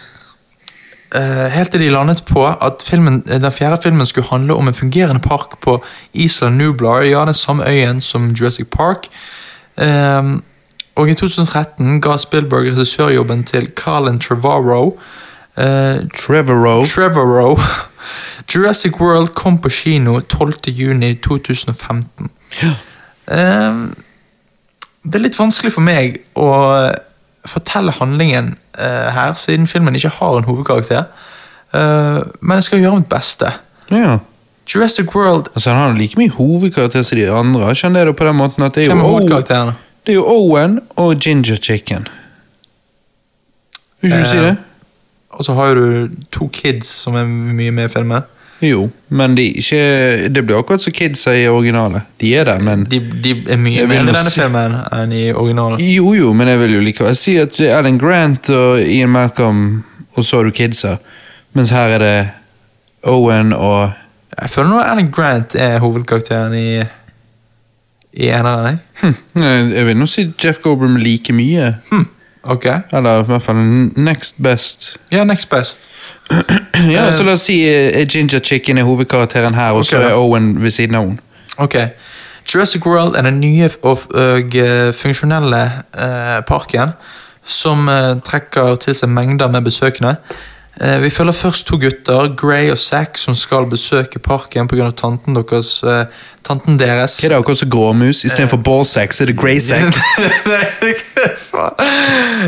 Helt 1.22 1.70
til 1.70 1.80
de 1.80 1.90
landet 1.90 2.24
på 2.26 2.46
at 2.46 2.82
filmen, 2.86 3.22
eh, 3.30 3.40
den 3.42 3.52
fjerde 3.52 3.78
filmen 3.82 4.06
skulle 4.06 4.28
handle 4.30 4.54
om 4.54 4.68
en 4.68 4.74
fungerende 4.74 5.20
park 5.20 5.60
på 5.60 5.84
Isla 6.12 6.48
Nublar, 6.50 7.00
ja, 7.00 7.24
den 7.24 7.34
samme 7.34 7.68
øyen 7.68 8.00
som 8.00 8.30
Jurassic 8.30 8.66
Park. 8.70 9.06
Um, 9.76 10.42
og 10.94 11.10
i 11.10 11.14
2013 11.14 12.00
ga 12.00 12.16
Spielberg 12.16 12.66
regissørjobben 12.72 13.44
til 13.44 13.70
Carlin 13.76 14.20
Trevorrow. 14.20 14.94
Uh, 15.56 16.08
Trevorrow. 16.26 16.84
Trevorrow. 16.84 17.58
Jurassic 18.54 19.00
World 19.00 19.28
kom 19.28 19.58
på 19.58 19.68
kino 19.68 20.20
12. 20.20 20.52
juni 20.66 21.14
2015. 21.14 22.30
Ehm, 23.32 23.94
det 25.04 25.14
er 25.14 25.24
litt 25.24 25.38
vanskelig 25.38 25.72
for 25.72 25.84
meg 25.84 26.20
å 26.36 26.48
fortelle 27.46 27.92
handlingen 27.92 28.54
uh, 28.78 29.08
her, 29.14 29.34
siden 29.34 29.66
filmen 29.66 29.94
ikke 29.98 30.08
har 30.20 30.38
en 30.38 30.44
hovedkarakter. 30.48 31.04
Uh, 31.74 32.22
men 32.40 32.56
jeg 32.60 32.62
skal 32.68 32.80
gjøre 32.84 33.00
mitt 33.02 33.08
beste. 33.12 33.50
Ja. 33.90 34.18
Jurassic 34.74 35.10
World 35.14 35.48
Altså, 35.54 35.70
han 35.74 35.78
har 35.78 35.98
like 35.98 36.16
mye 36.16 36.30
hovedkarakter 36.32 37.02
som 37.04 37.18
de 37.18 37.26
andre. 37.30 37.74
Skjønner 37.76 38.04
det, 38.06 38.14
det 38.14 38.16
på 38.20 38.24
den 38.30 38.36
måten 38.38 38.64
at 38.64 38.74
det 38.74 38.86
er 38.86 38.94
jo, 38.94 39.00
O- 39.02 39.08
hovedkarakterene? 39.18 39.74
det 40.06 40.12
er 40.14 40.16
jo 40.16 40.24
Owen 40.26 40.78
og 40.96 41.16
Ginger 41.20 41.56
Chicken. 41.60 42.06
Vil 44.00 44.10
ikke 44.12 44.22
du 44.24 44.28
si 44.30 44.36
Eh, 44.40 44.42
det? 44.48 44.56
Og 45.34 45.44
så 45.44 45.54
har 45.54 45.74
du 45.74 46.08
to 46.32 46.48
kids 46.52 46.86
som 46.86 47.14
er 47.18 47.24
mye 47.26 47.70
med 47.74 47.88
i 47.90 47.92
filmen. 47.92 48.22
Jo, 48.62 48.84
men 49.10 49.34
de, 49.34 49.48
ikke, 49.60 50.28
det 50.32 50.42
blir 50.46 50.56
akkurat 50.60 50.80
som 50.80 50.92
kidsa 50.94 51.34
i 51.36 51.46
originale. 51.50 52.02
De 52.22 52.30
er 52.38 52.44
der, 52.48 52.60
men 52.64 52.84
De, 52.88 53.00
de 53.00 53.32
er 53.50 53.58
mye 53.60 53.86
mer 53.86 54.02
i 54.02 54.06
denne 54.06 54.30
si- 54.30 54.40
filmen 54.40 54.76
enn 54.94 55.12
i 55.12 55.24
originalen. 55.32 55.80
Jo, 55.82 56.14
jo, 56.14 56.30
men 56.32 56.48
jeg 56.48 56.58
vil 56.62 56.74
jo 56.78 56.84
likevel 56.86 57.16
si 57.18 57.34
at 57.42 57.52
det 57.58 57.68
er 57.70 57.78
Alan 57.82 57.98
Grant 57.98 58.48
og 58.54 58.80
Ian 58.80 59.10
Malcolm, 59.12 59.82
og 60.14 60.24
så 60.24 60.36
har 60.40 60.44
du 60.48 60.54
kidsa. 60.54 60.96
Mens 61.54 61.70
her 61.74 61.96
er 61.98 61.98
det 61.98 62.16
Owen 63.10 63.52
og 63.52 63.92
Jeg 64.40 64.50
føler 64.50 64.70
nå 64.70 64.78
Alan 64.82 65.10
Grant 65.14 65.54
er 65.54 65.78
hovedkarakteren 65.82 66.54
i 66.58 66.68
i 68.14 68.28
eneren. 68.30 68.78
jeg. 69.02 69.14
hm, 69.34 69.42
Jeg 69.74 69.86
vil 69.86 69.96
nå 69.98 70.06
si 70.06 70.28
Jeff 70.44 70.58
Goldblum 70.62 70.96
like 71.02 71.32
mye. 71.34 71.72
Hm, 71.90 72.04
ok. 72.46 72.66
Eller 72.92 73.22
i 73.22 73.26
hvert 73.26 73.42
fall 73.42 73.56
next 73.96 74.34
best. 74.42 74.96
Ja, 75.12 75.24
next 75.24 75.50
best. 75.50 75.90
Ja, 76.90 77.12
så 77.12 77.22
La 77.24 77.32
oss 77.32 77.44
si 77.46 77.60
eh, 77.68 78.06
Ginger 78.08 78.40
Chicken 78.44 78.78
er 78.78 78.84
hovedkarakteren 78.84 79.54
her, 79.54 79.70
og 79.72 79.84
så 79.84 79.96
Ok. 79.98 80.04
er 80.04 80.14
Owen 80.14 80.62
ved 80.62 80.70
siden 80.70 80.94
av 80.94 81.02
henne. 81.06 81.18
Ok. 81.58 81.76
Jurassic 82.54 82.86
World 82.86 83.16
er 83.16 83.22
den 83.22 83.40
nye 83.40 83.70
og, 83.82 83.98
og 84.14 84.56
eh, 84.56 84.92
funksjonelle 84.94 85.62
eh, 85.98 86.40
parken 86.48 86.92
som 87.44 87.88
eh, 87.88 88.16
trekker 88.24 88.76
til 88.76 88.94
seg 88.94 89.08
mengder 89.08 89.48
med 89.52 89.64
besøkende. 89.64 90.16
Eh, 90.80 91.02
vi 91.02 91.10
følger 91.10 91.32
først 91.32 91.66
to 91.66 91.76
gutter, 91.78 92.34
Gray 92.36 92.70
og 92.70 92.78
Zack, 92.78 93.18
som 93.18 93.34
skal 93.34 93.66
besøke 93.70 94.18
parken 94.18 94.68
pga. 94.68 94.90
tanten 94.90 95.36
deres. 95.36 95.82
Eh, 95.82 96.04
tanten 96.44 96.78
deres. 96.78 97.18
Hva 97.20 97.28
er 97.28 97.34
det 97.34 97.38
akkurat 97.38 97.58
som 97.58 97.70
gråmus? 97.70 98.24
Istedenfor 98.24 98.56
ballsack, 98.56 99.12
så 99.12 99.22
er 99.22 99.26
det 99.26 99.36
hva 99.38 99.54
faen? 101.50 101.84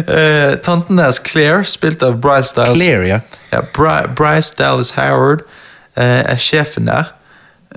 Eh, 0.09 0.57
tanten 0.59 0.98
deres, 0.98 1.20
Claire, 1.24 1.65
spilt 1.65 2.03
av 2.03 2.19
Bryce 2.20 2.55
Dallas. 2.57 2.78
Claire, 2.81 3.07
ja. 3.09 3.20
Ja, 3.53 3.61
Bry 3.74 4.03
Bryce 4.16 4.55
Dallas 4.59 4.90
Howard 4.98 5.47
eh, 5.97 6.23
er 6.27 6.36
sjefen 6.36 6.86
der. 6.90 7.12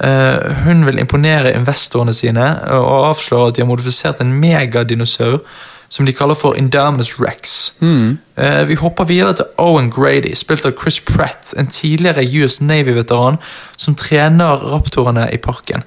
Eh, 0.03 0.53
hun 0.65 0.85
vil 0.85 0.99
imponere 0.99 1.53
investorene 1.53 2.13
sine 2.13 2.45
og 2.71 3.09
avsløre 3.09 3.47
at 3.47 3.55
de 3.57 3.61
har 3.61 3.67
modifisert 3.69 4.21
en 4.21 4.33
megadinosaur 4.33 5.41
som 5.89 6.05
de 6.05 6.13
kaller 6.13 6.35
for 6.37 6.53
Indominus 6.55 7.15
Rex. 7.19 7.73
Eh, 7.81 8.67
vi 8.69 8.75
hopper 8.75 9.03
videre 9.09 9.33
til 9.33 9.45
Owen 9.57 9.89
Grady, 9.91 10.35
spilt 10.35 10.65
av 10.65 10.75
Chris 10.81 10.99
Pratt, 10.99 11.53
en 11.57 11.67
tidligere 11.67 12.25
US 12.43 12.59
Navy-veteran 12.61 13.37
som 13.77 13.95
trener 13.95 14.61
raptorene 14.73 15.27
i 15.33 15.37
parken. 15.37 15.83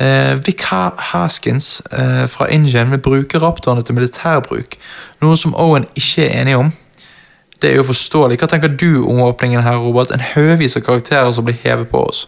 Eh, 0.00 0.34
Vic 0.46 0.62
Ha- 0.70 0.94
Haskins 0.98 1.82
eh, 1.92 2.26
fra 2.28 2.46
Ingen 2.52 2.90
vil 2.90 2.98
bruke 2.98 3.38
raptorene 3.38 3.82
til 3.82 3.94
militærbruk, 3.94 4.76
noe 5.22 5.36
som 5.36 5.54
Owen 5.54 5.84
ikke 5.96 6.28
er 6.28 6.40
enig 6.42 6.56
om. 6.56 6.72
Det 7.62 7.70
er 7.70 7.76
jo 7.76 7.84
forståelig. 7.86 8.38
Hva 8.40 8.46
tenker 8.50 8.72
du 8.74 9.04
om 9.06 9.20
åpningen 9.22 9.62
her, 9.62 9.76
Robert? 9.78 10.10
En 10.10 10.20
haugevis 10.32 10.76
av 10.76 10.82
karakterer 10.82 11.32
som 11.32 11.44
blir 11.46 11.56
hevet 11.62 11.88
på 11.92 12.00
oss. 12.08 12.24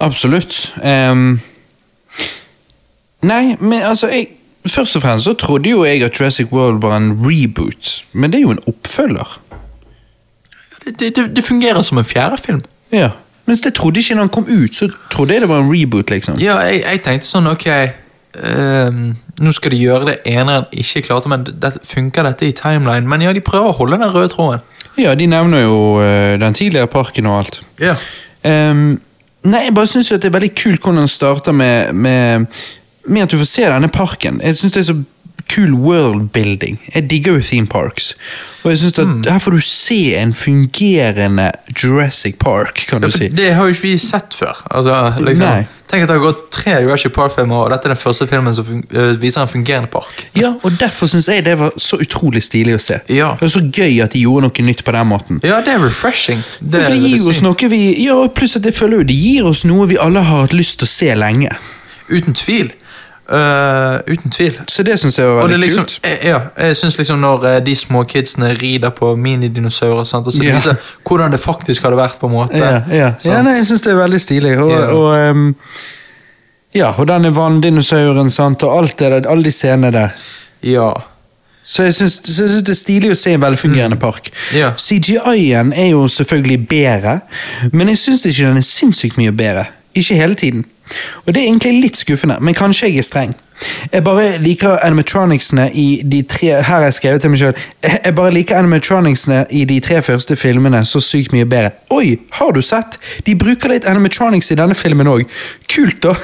Absolutt. 0.00 0.72
Um... 0.82 1.40
nei, 3.22 3.56
men 3.60 3.82
altså 3.84 4.08
jeg, 4.08 4.33
Først 4.66 4.96
og 4.96 5.02
fremst 5.02 5.24
så 5.24 5.32
trodde 5.32 5.70
jo 5.70 5.84
jeg 5.84 6.02
at 6.02 6.20
Jurassic 6.20 6.52
World 6.52 6.80
var 6.80 6.96
en 6.96 7.10
reboot, 7.20 8.04
men 8.12 8.32
det 8.32 8.38
er 8.38 8.42
jo 8.42 8.54
en 8.54 8.62
oppfølger. 8.66 9.40
Det, 10.84 11.16
det, 11.16 11.36
det 11.36 11.44
fungerer 11.44 11.82
som 11.82 11.98
en 11.98 12.04
fjerde 12.04 12.38
film. 12.44 12.62
Ja. 12.92 13.10
Mens 13.46 13.60
det 13.60 13.74
trodde 13.74 14.00
ikke 14.00 14.14
når 14.14 14.22
han 14.22 14.28
kom 14.28 14.46
ut, 14.48 14.74
så 14.74 14.88
trodde 15.10 15.32
jeg 15.32 15.40
det 15.40 15.48
var 15.48 15.60
en 15.60 15.72
reboot, 15.72 16.10
liksom. 16.10 16.38
Ja, 16.40 16.58
jeg, 16.64 16.82
jeg 16.84 17.02
tenkte 17.04 17.28
sånn, 17.28 17.48
ok 17.50 17.66
um, 18.40 19.00
Nå 19.44 19.52
skal 19.52 19.74
de 19.74 19.80
gjøre 19.82 20.12
det 20.12 20.16
ene 20.30 20.60
en 20.60 20.68
ikke 20.72 21.02
klarte, 21.08 21.28
men 21.28 21.44
det, 21.44 21.74
funker 21.84 22.24
dette 22.24 22.48
i 22.48 22.54
timeline? 22.56 23.08
Men 23.08 23.24
ja, 23.24 23.32
de 23.34 23.42
prøver 23.44 23.72
å 23.72 23.78
holde 23.80 23.98
den 24.00 24.12
røde 24.14 24.30
tråden. 24.32 24.62
Ja, 24.96 25.16
de 25.18 25.26
nevner 25.26 25.64
jo 25.64 25.78
uh, 25.98 26.36
den 26.40 26.56
tidligere 26.56 26.88
parken 26.88 27.26
og 27.28 27.42
alt. 27.42 27.60
Ja. 27.82 27.96
Um, 28.44 29.00
nei, 29.44 29.66
jeg 29.66 29.74
bare 29.76 29.90
syns 29.90 30.12
det 30.14 30.30
er 30.30 30.36
veldig 30.36 30.52
kult 30.56 30.80
hvordan 30.80 31.02
den 31.02 31.10
starter 31.10 31.56
med, 31.56 31.92
med, 31.92 32.46
med 33.06 33.22
at 33.22 33.30
du 33.30 33.38
får 33.38 33.50
se 33.50 33.66
denne 33.68 33.88
parken. 33.88 34.40
Jeg 34.44 34.56
synes 34.56 34.72
det 34.72 34.80
er 34.80 34.88
så 34.92 35.00
kul 35.48 35.72
worldbuilding. 35.72 36.80
Jeg 36.94 37.10
digger 37.10 37.32
jo 37.32 37.40
theme 37.42 37.66
parks. 37.66 38.16
Og 38.62 38.70
jeg 38.70 38.78
synes 38.78 38.98
at 38.98 39.08
mm. 39.08 39.24
her 39.28 39.38
får 39.38 39.50
du 39.50 39.60
se 39.60 40.16
en 40.16 40.34
fungerende 40.34 41.50
Jurassic 41.82 42.34
Park, 42.40 42.84
kan 42.88 43.02
du 43.02 43.06
Ja, 43.06 43.16
si. 43.18 43.28
Det 43.28 43.54
har 43.54 43.64
jo 43.64 43.68
ikke 43.68 43.82
vi 43.82 43.98
sett 43.98 44.34
før. 44.34 44.66
Altså, 44.70 45.12
liksom, 45.20 45.66
tenk 45.90 46.02
at 46.02 46.08
det 46.08 46.16
har 46.16 46.22
gått 46.22 46.46
tre 46.50 46.78
Jurassic 46.82 47.12
Park-filmer, 47.12 47.56
og 47.56 47.70
dette 47.70 47.88
er 47.88 47.92
den 47.92 48.00
første 48.00 48.26
filmen 48.26 48.54
som 48.54 48.84
øh, 48.90 49.22
viser 49.22 49.42
en 49.42 49.48
fungerende 49.48 49.90
park. 49.92 50.28
Ja, 50.36 50.54
og 50.62 50.80
derfor 50.80 51.06
syns 51.06 51.28
jeg 51.28 51.44
det 51.44 51.58
var 51.60 51.74
så 51.76 52.00
utrolig 52.00 52.42
stilig 52.42 52.78
å 52.78 52.80
se. 52.80 52.98
Ja. 53.12 53.34
Det 53.36 53.44
var 53.44 53.52
så 53.58 53.64
gøy 53.68 54.00
at 54.04 54.16
de 54.16 54.24
gjorde 54.24 54.48
noe 54.48 54.66
nytt 54.66 54.84
på 54.84 54.96
den 54.96 55.10
måten. 55.12 55.42
Ja, 55.44 55.60
det 55.60 55.76
er 55.76 55.84
refreshing. 55.84 56.40
Det, 56.60 56.86
det 56.88 57.02
gir 57.02 57.28
oss 57.28 57.42
noe 57.44 57.68
vi 57.68 57.82
Ja, 58.06 58.16
pluss 58.32 58.56
at 58.56 58.64
jeg 58.64 58.74
føler 58.74 59.02
jo 59.02 59.08
det 59.12 59.18
gir 59.18 59.50
oss 59.50 59.66
noe 59.68 59.86
vi 59.92 60.00
alle 60.00 60.24
har 60.24 60.46
hatt 60.46 60.56
lyst 60.56 60.80
til 60.80 60.88
å 60.88 60.94
se 60.94 61.12
lenge. 61.20 61.52
Uten 62.08 62.34
tvil. 62.36 62.72
Øh, 63.32 64.00
uten 64.12 64.30
tvil. 64.30 64.58
Så 64.68 64.82
det 64.84 64.98
syns 65.00 65.18
jeg 65.18 65.26
var 65.26 65.46
veldig 65.46 65.58
liksom, 65.62 65.84
kult. 65.84 66.00
eh, 66.04 66.26
ja, 66.28 66.38
jeg 66.60 66.76
synes 66.76 66.98
liksom 66.98 67.18
når 67.18 67.44
eh, 67.48 67.60
de 67.64 67.74
små 67.76 68.02
kidsene 68.04 68.50
rider 68.60 68.90
på 68.90 69.14
minidinosaurer, 69.16 70.04
sant, 70.04 70.26
og 70.26 70.32
så 70.32 70.42
Ja. 70.44 70.54
viser 70.58 70.74
hvordan 71.08 71.32
det 71.32 71.40
faktisk 71.40 71.82
hadde 71.82 71.96
vært, 71.96 72.18
på 72.20 72.26
en 72.26 72.32
måte. 72.32 72.56
yeah, 72.58 72.82
yeah. 72.92 73.12
ja 73.24 73.42
nei, 73.42 73.54
jeg 73.56 73.66
syns 73.66 73.82
det 73.82 73.92
er 73.92 73.96
veldig 73.96 74.20
stilig. 74.20 74.58
Og, 74.58 74.70
Ja. 74.70 74.86
og 74.92 75.30
um, 75.30 75.56
Ja, 76.74 76.90
og 76.98 77.06
denne 77.08 77.30
vanndinosauren, 77.36 78.30
sant, 78.30 78.62
og 78.62 78.78
alt 78.82 78.98
det 78.98 79.10
der, 79.12 79.30
alle 79.30 79.44
de 79.44 79.50
scenene 79.52 79.90
der. 79.92 80.08
ja. 80.62 80.92
Så 81.66 81.82
jeg 81.82 81.94
syns, 81.94 82.18
det 82.18 82.68
er 82.68 82.74
stilig 82.76 83.10
å 83.10 83.14
se 83.16 83.30
en 83.32 83.40
velfungerende 83.40 83.96
park. 83.96 84.26
Mm. 84.52 84.58
Ja. 84.58 84.72
CGI-en 84.76 85.72
er 85.72 85.86
jo 85.94 86.02
selvfølgelig 86.08 86.68
bedre, 86.68 87.20
men 87.72 87.88
jeg 87.88 87.98
syns 87.98 88.26
ikke 88.26 88.44
den 88.50 88.56
er 88.60 88.60
sinnssykt 88.60 89.16
mye 89.16 89.32
bedre. 89.32 89.64
Ikke 89.94 90.14
hele 90.14 90.34
tiden. 90.34 90.64
Og 91.24 91.34
det 91.34 91.40
er 91.40 91.46
egentlig 91.48 91.80
litt 91.80 91.96
skuffende, 91.96 92.36
men 92.40 92.54
kanskje 92.54 92.90
jeg 92.90 92.98
er 93.00 93.06
streng. 93.06 93.34
Jeg 93.92 94.02
bare 94.04 94.38
liker 94.42 94.80
animatronicsene 94.82 95.68
i 95.78 96.02
de 96.04 96.22
tre 96.26 96.46
Her 96.46 96.62
har 96.66 96.82
jeg 96.88 96.94
skrevet 96.96 97.20
til 97.22 97.30
meg 97.30 97.38
selv. 97.38 97.60
Jeg 98.04 98.14
bare 98.14 98.32
liker 98.34 98.58
animatronicsene 98.58 99.44
i 99.54 99.62
de 99.64 99.78
tre 99.80 100.00
første 100.02 100.36
filmene 100.36 100.80
så 100.84 101.00
sykt 101.00 101.32
mye 101.32 101.46
bedre. 101.46 101.70
Oi, 101.94 102.16
har 102.34 102.50
du 102.52 102.60
sett? 102.62 102.98
De 103.26 103.36
bruker 103.38 103.70
litt 103.70 103.86
animatronics 103.86 104.50
i 104.50 104.58
denne 104.58 104.74
filmen 104.74 105.08
òg. 105.08 105.22
Kult, 105.70 106.02
da. 106.02 106.16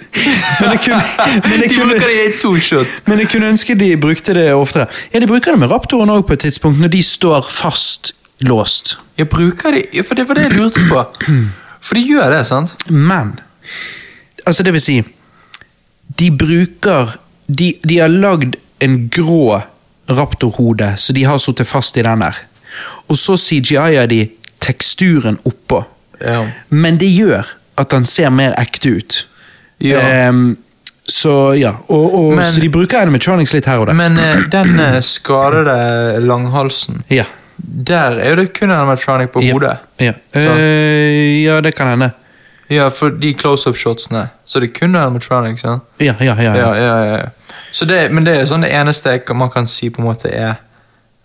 men 0.60 0.76
jeg 0.76 0.84
kunne, 0.84 1.00
men 1.48 1.64
jeg 1.64 1.72
De 1.72 1.80
bruker 1.80 2.06
det 2.12 2.20
i 2.20 2.36
to 2.42 2.54
shot. 2.60 2.94
men 3.08 3.24
jeg 3.24 3.32
kunne 3.32 3.50
ønske 3.54 3.74
de 3.80 3.96
brukte 3.96 4.36
det 4.36 4.52
oftere. 4.54 4.86
Ja, 5.14 5.24
De 5.24 5.26
bruker 5.26 5.56
det 5.56 5.64
med 5.64 5.72
raptoren 5.72 6.12
òg 6.12 6.26
på 6.28 6.36
et 6.36 6.44
tidspunkt, 6.44 6.80
når 6.80 6.92
de 6.92 7.02
står 7.02 7.48
fast 7.50 8.12
låst. 8.44 8.98
Jeg 9.18 9.28
bruker 9.32 9.72
de, 9.72 10.02
for 10.04 10.14
det 10.14 10.28
var 10.28 10.34
det 10.36 10.50
jeg 10.50 10.58
lurte 10.60 10.84
på. 10.90 11.04
For 11.84 11.98
de 11.98 12.04
gjør 12.08 12.30
det, 12.32 12.42
sant? 12.48 12.74
Men 12.90 13.34
Altså, 14.46 14.62
det 14.66 14.72
vil 14.74 14.82
si 14.82 14.94
De 16.18 16.30
bruker 16.36 17.14
De, 17.48 17.70
de 17.84 17.98
har 18.02 18.08
lagd 18.12 18.56
en 18.84 18.96
grå 19.12 19.62
raptorhode, 20.10 20.90
så 21.00 21.12
de 21.16 21.22
har 21.24 21.38
sittet 21.40 21.68
fast 21.68 21.96
i 21.96 22.02
den 22.04 22.20
der. 22.20 22.36
Og 23.08 23.16
så 23.16 23.36
CGI-er 23.40 24.08
de 24.10 24.18
teksturen 24.60 25.38
oppå. 25.48 25.78
Ja. 26.20 26.42
Men 26.68 26.98
det 27.00 27.08
gjør 27.14 27.48
at 27.80 27.94
den 27.94 28.04
ser 28.08 28.28
mer 28.34 28.52
ekte 28.60 28.92
ut. 28.98 29.16
Ja. 29.80 30.28
Um, 30.28 30.56
så 31.08 31.54
ja, 31.56 31.72
og, 31.88 32.04
og, 32.18 32.28
Men- 32.36 32.52
så 32.52 32.60
de 32.60 32.68
bruker 32.72 33.00
animatronics 33.06 33.52
litt 33.56 33.66
her 33.70 33.80
og 33.80 33.88
der. 33.88 33.96
Men 33.96 34.18
eh, 34.20 34.42
den 34.56 34.76
eh, 34.80 35.00
skadede 35.04 36.20
langhalsen, 36.24 37.00
ja. 37.12 37.24
Der 37.56 38.18
er 38.20 38.30
jo 38.30 38.36
det 38.36 38.52
kun 38.58 38.70
animatronic 38.70 39.30
på 39.30 39.40
hodet. 39.40 39.76
Ja, 40.00 40.12
Eh, 40.34 41.44
ja 41.44 41.60
det 41.60 41.74
kan 41.74 41.88
hende. 41.88 42.10
Ja, 42.70 42.88
for 42.88 43.08
de 43.10 43.34
close-up-shotsene, 43.34 44.28
så 44.44 44.60
det 44.60 44.70
er 44.70 44.78
kun 44.78 44.96
animatronic, 44.96 45.60
sant? 45.60 45.82
Ja, 46.00 46.14
ja, 46.20 46.34
ja. 46.40 46.54
Ja, 46.54 46.74
ja. 46.74 46.98
ja, 47.04 47.16
ja. 47.16 47.28
Så 47.72 47.84
det, 47.84 48.12
men 48.12 48.24
det 48.24 48.36
er 48.38 48.46
sånn 48.46 48.62
det 48.64 48.70
eneste 48.72 49.18
man 49.34 49.50
kan 49.50 49.66
si 49.66 49.90
på 49.90 50.02
en 50.02 50.08
måte 50.08 50.30
er 50.30 50.54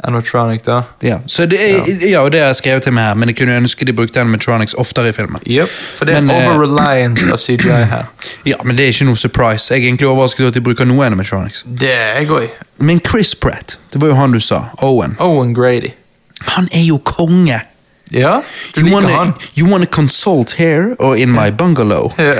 animatronic, 0.03 0.63
da. 0.65 0.83
ja. 1.03 1.19
Så 1.25 1.45
det 1.45 1.59
er, 1.59 2.09
ja. 2.09 2.29
det 2.29 2.39
har 2.39 2.47
jeg 2.47 2.55
skrevet 2.55 2.83
til 2.83 2.93
meg 2.95 3.03
her, 3.03 3.17
men 3.19 3.29
jeg 3.29 3.37
kunne 3.37 3.57
ønske 3.59 3.85
de 3.85 3.93
brukte 3.93 4.21
animatronics 4.21 4.73
oftere 4.79 5.11
i 5.11 5.15
filmen. 5.15 5.41
Yep. 5.45 5.67
For 5.97 6.05
det 6.05 6.15
er 6.15 6.21
Men, 6.21 6.35
eh, 6.35 6.47
over-reliance 6.47 7.31
av 7.31 7.37
CGI 7.37 7.83
her. 7.91 8.05
Ja, 8.49 8.55
men 8.63 8.77
det 8.77 8.85
er 8.85 8.93
ikke 8.93 9.09
noe 9.09 9.19
surprise. 9.19 9.73
Jeg 9.73 9.83
er 9.83 9.87
egentlig 9.87 10.07
overrasket 10.07 10.41
over 10.41 10.53
at 10.53 10.55
de 10.55 10.61
bruker 10.63 10.87
noe 10.87 11.05
animatronics. 11.05 11.63
Det 11.65 11.91
er 11.91 12.21
jeg 12.21 12.31
også. 12.31 12.67
Men 12.77 13.01
Chris 13.09 13.35
Pratt, 13.35 13.79
det 13.93 14.01
var 14.01 14.07
jo 14.13 14.15
han 14.15 14.31
du 14.31 14.39
sa, 14.39 14.63
Owen, 14.81 15.17
Owen 15.19 15.53
Grady. 15.53 15.91
Han 16.47 16.67
er 16.71 16.81
jo 16.81 16.97
konge. 16.97 17.61
Ja, 18.11 18.41
du 18.75 18.81
You 18.81 18.85
liker 18.85 18.95
wanna, 18.95 19.09
han. 19.09 19.33
you 19.55 19.71
wanna 19.71 19.85
consult 19.85 20.55
here 20.57 20.95
or 20.99 21.15
in 21.15 21.31
my 21.31 21.51
bungalow? 21.51 22.13
ja. 22.17 22.31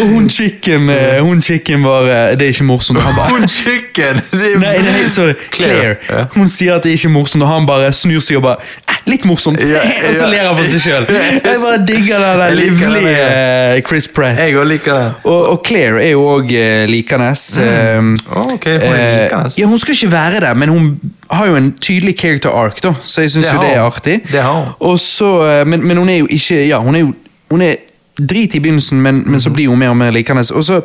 Og 0.00 0.08
hun 0.08 0.30
chicken, 0.30 0.90
eh, 0.90 1.20
hun 1.22 1.42
chicken 1.42 1.84
var 1.84 2.00
eh, 2.02 2.38
Det 2.38 2.42
er 2.42 2.46
ikke 2.46 2.64
morsomt. 2.64 3.02
Han 3.02 3.14
bare 3.14 3.30
Hun 3.30 3.48
chicken! 3.48 4.18
Det 4.30 4.54
er 4.54 4.58
Nei, 4.58 4.78
nei, 4.82 5.08
sorry. 5.08 5.32
Claire. 5.52 5.94
Ja. 6.10 6.24
Hun 6.34 6.48
sier 6.48 6.74
at 6.74 6.82
det 6.82 6.90
er 6.90 6.98
ikke 6.98 7.08
morsomt, 7.08 7.44
og 7.44 7.52
han 7.52 7.66
bare 7.66 7.92
snur 7.92 8.18
seg 8.20 8.40
og 8.40 8.42
bare 8.48 8.66
eh, 8.88 8.98
Litt 9.06 9.24
morsomt! 9.24 9.62
Ja, 9.62 9.84
og 10.08 10.18
så 10.18 10.26
ler 10.26 10.48
han 10.48 10.58
for 10.58 10.66
seg 10.74 10.82
sjøl. 10.82 11.06
Jeg 11.38 11.62
bare 11.62 11.80
digger 11.86 12.26
den 12.26 12.42
der 12.42 12.58
livlige 12.58 13.86
Chris 13.86 14.10
Pratt. 14.10 14.38
Jeg 14.38 14.56
også 14.56 14.68
liker 14.72 14.98
den. 14.98 15.16
Og, 15.24 15.40
og 15.54 15.62
Claire 15.66 16.02
er 16.02 16.14
jo 16.16 16.26
òg 16.26 16.50
uh, 16.50 16.84
likende. 16.90 17.30
Mm. 17.30 18.14
Ok, 18.26 18.66
hun 18.66 18.94
er 18.98 19.24
likende. 19.24 19.56
ja, 19.58 19.66
hun 19.70 19.78
skal 19.78 19.94
ikke 19.94 20.12
være 20.12 20.46
det, 20.48 20.56
men 20.58 20.74
hun 20.74 20.94
har 21.32 21.46
jo 21.48 21.56
en 21.56 21.72
tydelig 21.80 22.14
character 22.20 22.50
arc, 22.50 22.80
da, 22.84 22.92
så 23.04 23.20
jeg 23.24 23.30
syns 23.30 23.48
jo 23.52 23.60
det 23.62 23.70
er 23.76 23.80
artig. 23.86 24.18
Det 24.32 24.42
har 24.42 24.52
hun. 24.60 24.72
Og 24.80 24.98
så, 25.00 25.30
eh, 25.48 25.66
men, 25.66 25.82
men 25.86 25.96
hun 26.02 26.08
er 26.08 26.18
jo 26.22 26.26
ikke 26.30 26.62
Ja, 26.68 26.78
hun 26.84 26.94
er 26.94 27.00
jo 27.06 27.12
hun 27.50 27.62
er 27.62 27.76
drit 28.20 28.54
i 28.54 28.60
begynnelsen, 28.60 29.00
men, 29.02 29.22
men 29.26 29.40
så 29.40 29.48
Mhm. 29.48 29.54
blir 29.56 29.68
hun 29.68 29.78
mer 29.78 29.88
og 29.88 29.96
mer 29.96 30.10
likende. 30.10 30.44
Og 30.54 30.64
så 30.64 30.80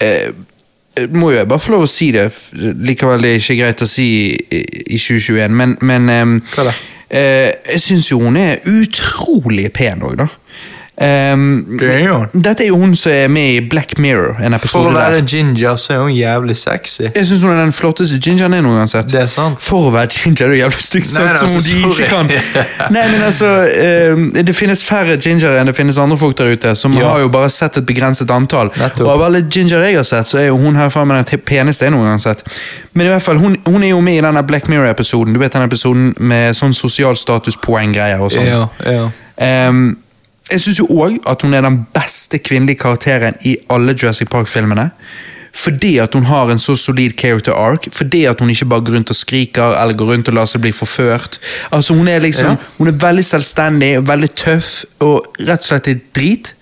eh, 0.00 0.30
må 1.12 1.30
jo 1.30 1.36
jeg 1.36 1.48
bare 1.48 1.60
få 1.60 1.72
lov 1.72 1.82
å 1.84 1.90
si 1.90 2.10
det, 2.14 2.26
likevel 2.86 3.22
det 3.22 3.30
er 3.34 3.40
ikke 3.42 3.56
greit 3.62 3.82
å 3.82 3.86
si 3.90 4.06
i, 4.50 4.62
i 4.94 4.98
2021, 4.98 5.50
men, 5.52 5.76
men 5.80 6.08
eh, 6.10 6.72
eh, 7.10 7.52
jeg 7.72 7.80
syns 7.84 8.10
jo 8.10 8.18
hun 8.22 8.36
er 8.40 8.56
utrolig 8.66 9.68
pen 9.76 10.02
òg, 10.06 10.16
da. 10.22 10.26
Ehm, 10.98 11.78
Det 11.78 11.88
er 11.94 12.06
jo. 12.08 12.26
Dette 12.32 12.64
er 12.64 12.68
jo 12.70 12.76
hun 12.80 12.94
som 12.96 13.12
er 13.12 13.28
med 13.28 13.50
i 13.54 13.60
Black 13.68 13.98
Mirror, 14.00 14.38
en 14.40 14.54
For 14.64 14.88
å 14.88 14.92
være 14.94 15.18
der. 15.20 15.26
ginger 15.28 15.76
så 15.76 15.92
er 15.92 15.98
hun 15.98 16.12
jævlig 16.14 16.56
sexy. 16.56 17.02
Jeg 17.14 17.26
syns 17.26 17.42
hun 17.44 17.52
er 17.52 17.60
den 17.60 17.72
flotteste 17.76 18.16
gingeren 18.18 18.52
jeg 18.56 18.62
noen 18.64 18.78
gang 18.78 18.86
har 18.86 18.86
sett. 18.86 19.10
Det 19.12 19.20
er 19.20 19.26
sant. 19.28 19.60
For 19.60 19.90
å 19.90 19.92
være 19.92 20.08
ginger, 20.08 20.48
det 20.48 20.56
er 20.56 20.62
jævlig 20.64 20.80
stygt 20.86 21.10
sagt, 21.12 21.38
som 21.38 21.48
om 21.50 21.56
altså, 21.56 21.74
de 21.74 21.82
ikke 21.90 22.08
kan. 22.08 22.30
Nei, 22.96 23.04
men 23.12 23.22
altså, 23.22 23.50
um, 24.16 24.30
Det 24.32 24.56
finnes 24.56 24.84
færre 24.84 25.18
gingere 25.20 25.60
enn 25.60 25.66
det 25.68 25.76
finnes 25.76 25.98
andre 26.00 26.16
folk 26.16 26.36
der 26.38 26.54
ute, 26.56 26.74
som 26.74 26.96
Ja. 26.96 27.10
har 27.12 27.20
jo 27.20 27.28
bare 27.28 27.50
sett 27.50 27.76
et 27.76 27.86
begrenset 27.86 28.30
antall. 28.30 28.70
Nettopp. 28.76 29.04
Og 29.06 29.12
av 29.18 29.22
alle 29.28 29.42
ginger 29.50 29.84
jeg 29.84 29.96
har 29.96 30.04
sett, 30.08 30.26
så 30.32 30.38
er 30.40 30.46
jo 30.48 30.56
hun 30.56 30.76
her 30.76 30.88
med 31.04 31.24
den 31.26 31.40
peneste 31.44 31.84
jeg 31.84 31.92
noen 31.92 32.04
gang 32.08 32.16
har 32.16 32.24
sett. 32.24 32.42
Men 32.94 33.06
i 33.06 33.10
hvert 33.10 33.22
fall, 33.22 33.36
hun, 33.36 33.58
hun 33.66 33.82
er 33.84 33.90
jo 33.92 34.00
med 34.00 34.16
i 34.16 34.24
denne 34.24 34.42
Black 34.46 34.64
Mirror-episoden. 34.68 35.34
Du 35.34 35.38
vet 35.40 35.52
den 35.52 35.62
episoden 35.68 36.14
med 36.18 36.56
sånn 36.56 36.72
sosial 36.72 37.14
statuspoeng-greier 37.20 38.18
og 38.24 38.32
sånn. 38.32 38.46
Ja, 38.46 38.68
ja. 38.86 39.10
Ehm, 39.36 39.96
jeg 40.52 40.60
syns 40.60 40.78
jo 40.78 40.86
òg 40.90 41.16
at 41.26 41.42
hun 41.42 41.54
er 41.54 41.64
den 41.66 41.80
beste 41.94 42.38
kvinnelige 42.38 42.78
karakteren 42.84 43.34
i 43.44 43.56
alle 43.70 43.94
Jurassic 44.02 44.28
Park-filmene. 44.30 44.90
Fordi 45.56 45.98
at 45.98 46.14
hun 46.14 46.26
har 46.28 46.50
en 46.52 46.58
så 46.60 46.74
solid 46.76 47.10
character 47.16 47.52
arc. 47.52 47.86
Fordi 47.92 48.24
at 48.24 48.40
hun 48.40 48.50
ikke 48.50 48.66
bare 48.68 48.84
går 48.84 48.94
rundt 48.94 49.10
og 49.10 49.16
skriker 49.16 49.82
eller 49.82 49.96
går 49.96 50.10
rundt 50.12 50.28
og 50.28 50.34
lar 50.36 50.44
seg 50.50 50.60
bli 50.60 50.72
forført. 50.72 51.38
Altså 51.72 51.94
Hun 51.94 52.08
er 52.08 52.18
liksom, 52.18 52.46
Ja. 52.46 52.56
hun 52.78 52.88
er 52.88 52.92
veldig 52.92 53.24
selvstendig, 53.24 54.08
veldig 54.08 54.30
tøff 54.34 54.84
og 55.00 55.24
rett 55.40 55.58
og 55.58 55.64
slett 55.64 55.88
et 55.88 56.02
drit. 56.14 56.54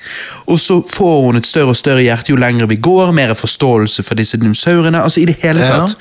Og 0.46 0.58
så 0.60 0.80
får 0.94 1.22
hun 1.24 1.36
et 1.36 1.46
større 1.46 1.68
og 1.72 1.76
større 1.76 2.02
hjerte 2.02 2.30
jo 2.30 2.36
lenger 2.36 2.66
vi 2.66 2.76
går, 2.76 3.12
mer 3.12 3.34
forståelse 3.34 4.02
for 4.02 4.14
disse 4.14 4.36
dinosaurene. 4.36 5.02
altså 5.02 5.20
i 5.20 5.24
det 5.24 5.36
hele 5.42 5.60
Ja. 5.60 5.66
tatt. 5.66 5.96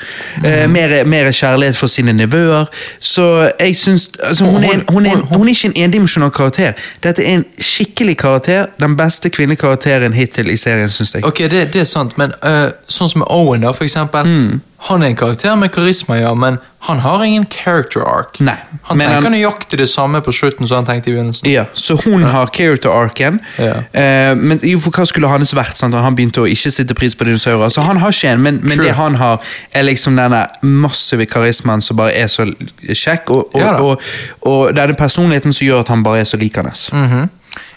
Eh, 0.45 0.67
mer, 0.69 1.03
mer 1.05 1.31
kjærlighet 1.31 1.75
for 1.75 1.87
sine 1.87 2.13
nevøer. 2.13 2.65
Så 2.99 3.51
jeg 3.59 3.75
syns 3.75 4.09
altså, 4.23 4.45
hun, 4.45 4.63
er, 4.63 4.71
en- 4.73 4.83
hun, 4.89 5.05
er, 5.05 5.11
en- 5.11 5.25
hun 5.37 5.47
er 5.47 5.51
ikke 5.51 5.65
en 5.65 5.83
endimensjonal 5.83 6.31
karakter. 6.31 6.73
Dette 7.03 7.23
er 7.23 7.33
en 7.35 7.45
skikkelig 7.59 8.17
karakter. 8.17 8.65
Den 8.79 8.97
beste 8.97 9.29
kvinnekarakteren 9.29 10.13
hittil 10.13 10.49
i 10.49 10.57
serien, 10.57 10.89
syns 10.89 11.13
jeg. 11.13 11.25
Ok, 11.25 11.37
det, 11.39 11.73
det 11.73 11.81
er 11.81 11.85
sant, 11.85 12.17
men 12.17 12.31
uh, 12.45 12.69
sånn 12.87 13.09
som 13.09 13.23
Owen, 13.29 13.61
da, 13.61 13.71
for 13.71 13.83
eksempel. 13.83 14.23
Mm. 14.25 14.61
Han 14.83 15.03
er 15.03 15.07
en 15.13 15.15
karakter 15.15 15.55
med 15.55 15.69
karisma, 15.71 16.17
ja, 16.19 16.33
men 16.35 16.57
han 16.83 16.99
har 16.99 17.21
ingen 17.23 17.45
character 17.47 18.01
arc. 18.03 18.39
Nei, 18.43 18.57
Han 18.83 18.99
tenker 18.99 19.21
han- 19.23 19.31
nøyaktig 19.31 19.77
det 19.79 19.87
samme 19.89 20.19
på 20.21 20.31
slutten 20.35 20.67
som 20.67 20.81
han 20.81 20.85
tenkte 20.85 21.09
i 21.09 21.13
begynnelsen. 21.13 21.47
Ja, 21.47 21.63
Så 21.73 21.95
hun 22.03 22.23
har 22.23 22.47
character-arken. 22.47 23.39
Ja. 23.57 23.77
uh, 23.77 24.35
men 24.37 24.59
jo, 24.63 24.79
for 24.79 24.91
hva 24.91 25.05
skulle 25.07 25.29
hans 25.31 25.53
vært? 25.55 25.77
Sant? 25.79 25.95
Han 25.95 26.15
begynte 26.15 26.41
å 26.43 26.47
ikke 26.49 26.71
sitte 26.71 26.93
pris 26.93 27.15
på 27.15 27.23
dinosaurer. 27.23 27.69
Så 27.71 27.81
han 27.81 27.97
har 27.97 28.11
ikke 28.11 28.33
en, 28.33 28.41
men, 28.43 28.59
men 28.63 28.77
det 28.77 28.91
han 28.97 29.15
har, 29.15 29.39
er 29.73 29.83
liksom 29.87 30.17
denne 30.19 30.41
massive 30.61 31.25
karismaen 31.31 31.81
som 31.81 31.97
bare 31.97 32.11
er 32.19 32.27
så 32.27 32.43
kjekk, 32.83 33.29
og, 33.29 33.55
og, 33.55 33.61
Ja 33.61 33.75
og, 33.79 34.01
og 34.41 34.75
denne 34.75 34.93
personligheten 34.99 35.53
som 35.53 35.67
gjør 35.67 35.79
at 35.85 35.87
han 35.93 36.03
bare 36.03 36.19
er 36.19 36.27
så 36.27 36.37
likende. 36.37 36.73
Mhm. 36.91 37.29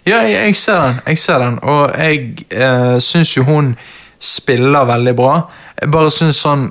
Ja, 0.06 0.22
jeg, 0.24 0.40
jeg 0.46 0.56
ser 0.56 0.82
den, 0.82 0.98
jeg 1.06 1.18
ser 1.18 1.38
den, 1.38 1.58
og 1.62 1.90
jeg 1.98 2.34
uh, 2.56 2.98
syns 2.98 3.36
jo 3.36 3.44
hun 3.44 3.76
spiller 4.20 4.84
veldig 4.88 5.14
bra. 5.16 5.36
Jeg 5.82 5.90
bare 5.92 6.10
syns 6.10 6.40
sånn 6.42 6.66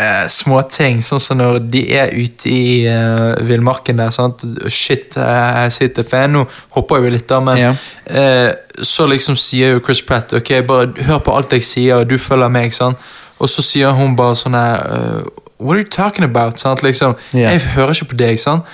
uh, 0.00 0.24
småting, 0.32 1.02
sånn 1.04 1.20
som 1.20 1.38
når 1.40 1.58
de 1.70 1.82
er 2.00 2.14
ute 2.16 2.48
i 2.48 2.86
eh, 2.88 3.36
villmarken 3.44 4.00
der, 4.00 4.10
sant. 4.14 4.40
Shit, 4.72 5.16
jeg 5.20 5.72
sitter 5.76 6.06
fan. 6.08 6.32
Nå 6.32 6.46
hopper 6.76 7.04
jo 7.04 7.10
litt, 7.12 7.26
da, 7.28 7.40
men 7.44 7.58
Ja. 7.60 7.74
eh, 8.06 8.50
så 8.80 9.04
liksom 9.10 9.36
sier 9.36 9.74
jo 9.74 9.82
Chris 9.84 10.00
Pratt 10.08 10.32
ok, 10.32 10.54
bare 10.66 11.04
hør 11.04 11.18
på 11.26 11.34
alt 11.36 11.52
jeg 11.52 11.64
sier, 11.68 12.00
og 12.00 12.08
du 12.08 12.16
følger 12.18 12.48
meg, 12.48 12.72
Sånn. 12.72 12.96
Og 13.40 13.48
så 13.48 13.62
sier 13.64 13.92
hun 13.96 14.16
bare 14.16 14.36
sånn 14.36 14.52
her 14.56 14.82
uh, 14.84 15.22
What 15.60 15.74
are 15.76 15.80
you 15.82 15.88
talking 15.88 16.24
about? 16.24 16.58
Sant? 16.60 16.82
Liksom, 16.82 17.14
Ja. 17.32 17.50
Jeg 17.52 17.60
hører 17.74 17.92
ikke 17.92 18.10
på 18.14 18.16
deg, 18.20 18.38
sant. 18.40 18.64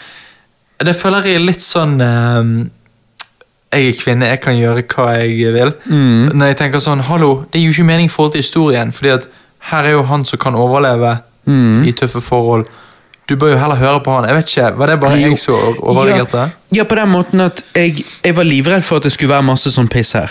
Det 0.79 0.95
føler 0.95 1.25
jeg 1.27 1.35
er 1.41 1.45
litt 1.47 1.63
sånn 1.63 2.01
um, 2.03 2.71
Jeg 3.73 3.89
er 3.89 3.99
kvinne, 4.01 4.29
jeg 4.31 4.41
kan 4.45 4.55
gjøre 4.59 4.83
hva 4.93 5.07
jeg 5.23 5.53
vil. 5.55 5.73
Mm. 5.91 6.31
Når 6.39 6.47
jeg 6.53 6.57
tenker 6.61 6.83
sånn, 6.83 7.03
hallo, 7.09 7.45
Det 7.53 7.61
gir 7.61 7.71
jo 7.71 7.75
ikke 7.81 7.89
mening 7.91 8.07
i 8.11 8.13
forhold 8.15 8.33
til 8.37 8.43
historien, 8.45 8.93
fordi 8.95 9.15
at 9.17 9.29
her 9.71 9.85
er 9.85 9.91
jo 9.97 10.03
han 10.03 10.25
som 10.25 10.39
kan 10.39 10.55
overleve 10.55 11.19
Mm. 11.47 11.85
i 11.87 11.93
tøffe 11.93 12.21
forhold. 12.21 12.67
Du 13.29 13.37
bør 13.37 13.53
jo 13.53 13.57
heller 13.59 13.77
høre 13.77 14.01
på 14.03 14.11
han. 14.15 14.25
Jeg 14.29 14.35
vet 14.35 14.49
ikke, 14.57 14.77
Var 14.79 14.87
det 14.87 15.01
bare 15.01 15.17
Jo. 15.21 15.29
jeg 15.31 15.39
som 15.39 15.55
overreagerte? 15.83 16.39
Ja, 16.39 16.49
ja, 16.81 16.85
på 16.85 16.95
den 16.97 17.09
måten 17.09 17.41
at 17.41 17.63
jeg, 17.75 18.05
jeg 18.25 18.37
var 18.37 18.43
livredd 18.45 18.83
for 18.83 18.97
at 18.97 19.03
det 19.03 19.13
skulle 19.13 19.31
være 19.35 19.43
masse 19.43 19.71
sånn 19.71 19.89
piss 19.89 20.13
her. 20.13 20.31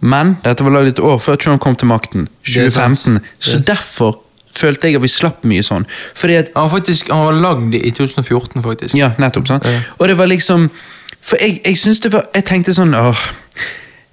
Men 0.00 0.36
dette 0.44 0.64
var 0.64 0.70
laget 0.72 0.98
et 0.98 1.04
år 1.04 1.18
før 1.20 1.36
Trump 1.36 1.60
kom 1.60 1.76
til 1.76 1.88
makten, 1.88 2.20
Mhm. 2.20 2.28
Det 2.44 2.56
er 2.66 2.70
sant. 2.70 2.96
2015. 2.96 3.20
Så 3.40 3.58
derfor 3.64 4.18
følte 4.56 4.82
jeg 4.88 4.94
at 4.96 5.02
vi 5.02 5.08
slapp 5.08 5.44
mye 5.44 5.62
sånn. 5.62 5.84
Fordi 6.14 6.34
at 6.38 6.48
Han 6.56 6.70
faktisk, 6.70 7.08
han 7.10 7.24
var 7.26 7.32
lagd 7.32 7.74
i 7.74 7.90
2014, 7.90 8.62
faktisk. 8.62 8.94
Ja, 8.94 9.10
nettopp. 9.18 9.46
sant? 9.46 9.64
Ja. 9.64 9.80
Og 10.00 10.08
det 10.08 10.16
var 10.18 10.26
liksom 10.26 10.70
For 11.20 11.36
jeg, 11.40 11.60
jeg 11.64 11.74
syns 11.76 12.00
det 12.00 12.12
var 12.12 12.24
Jeg 12.34 12.44
tenkte 12.44 12.72
sånn 12.72 12.94
åh, 12.94 13.16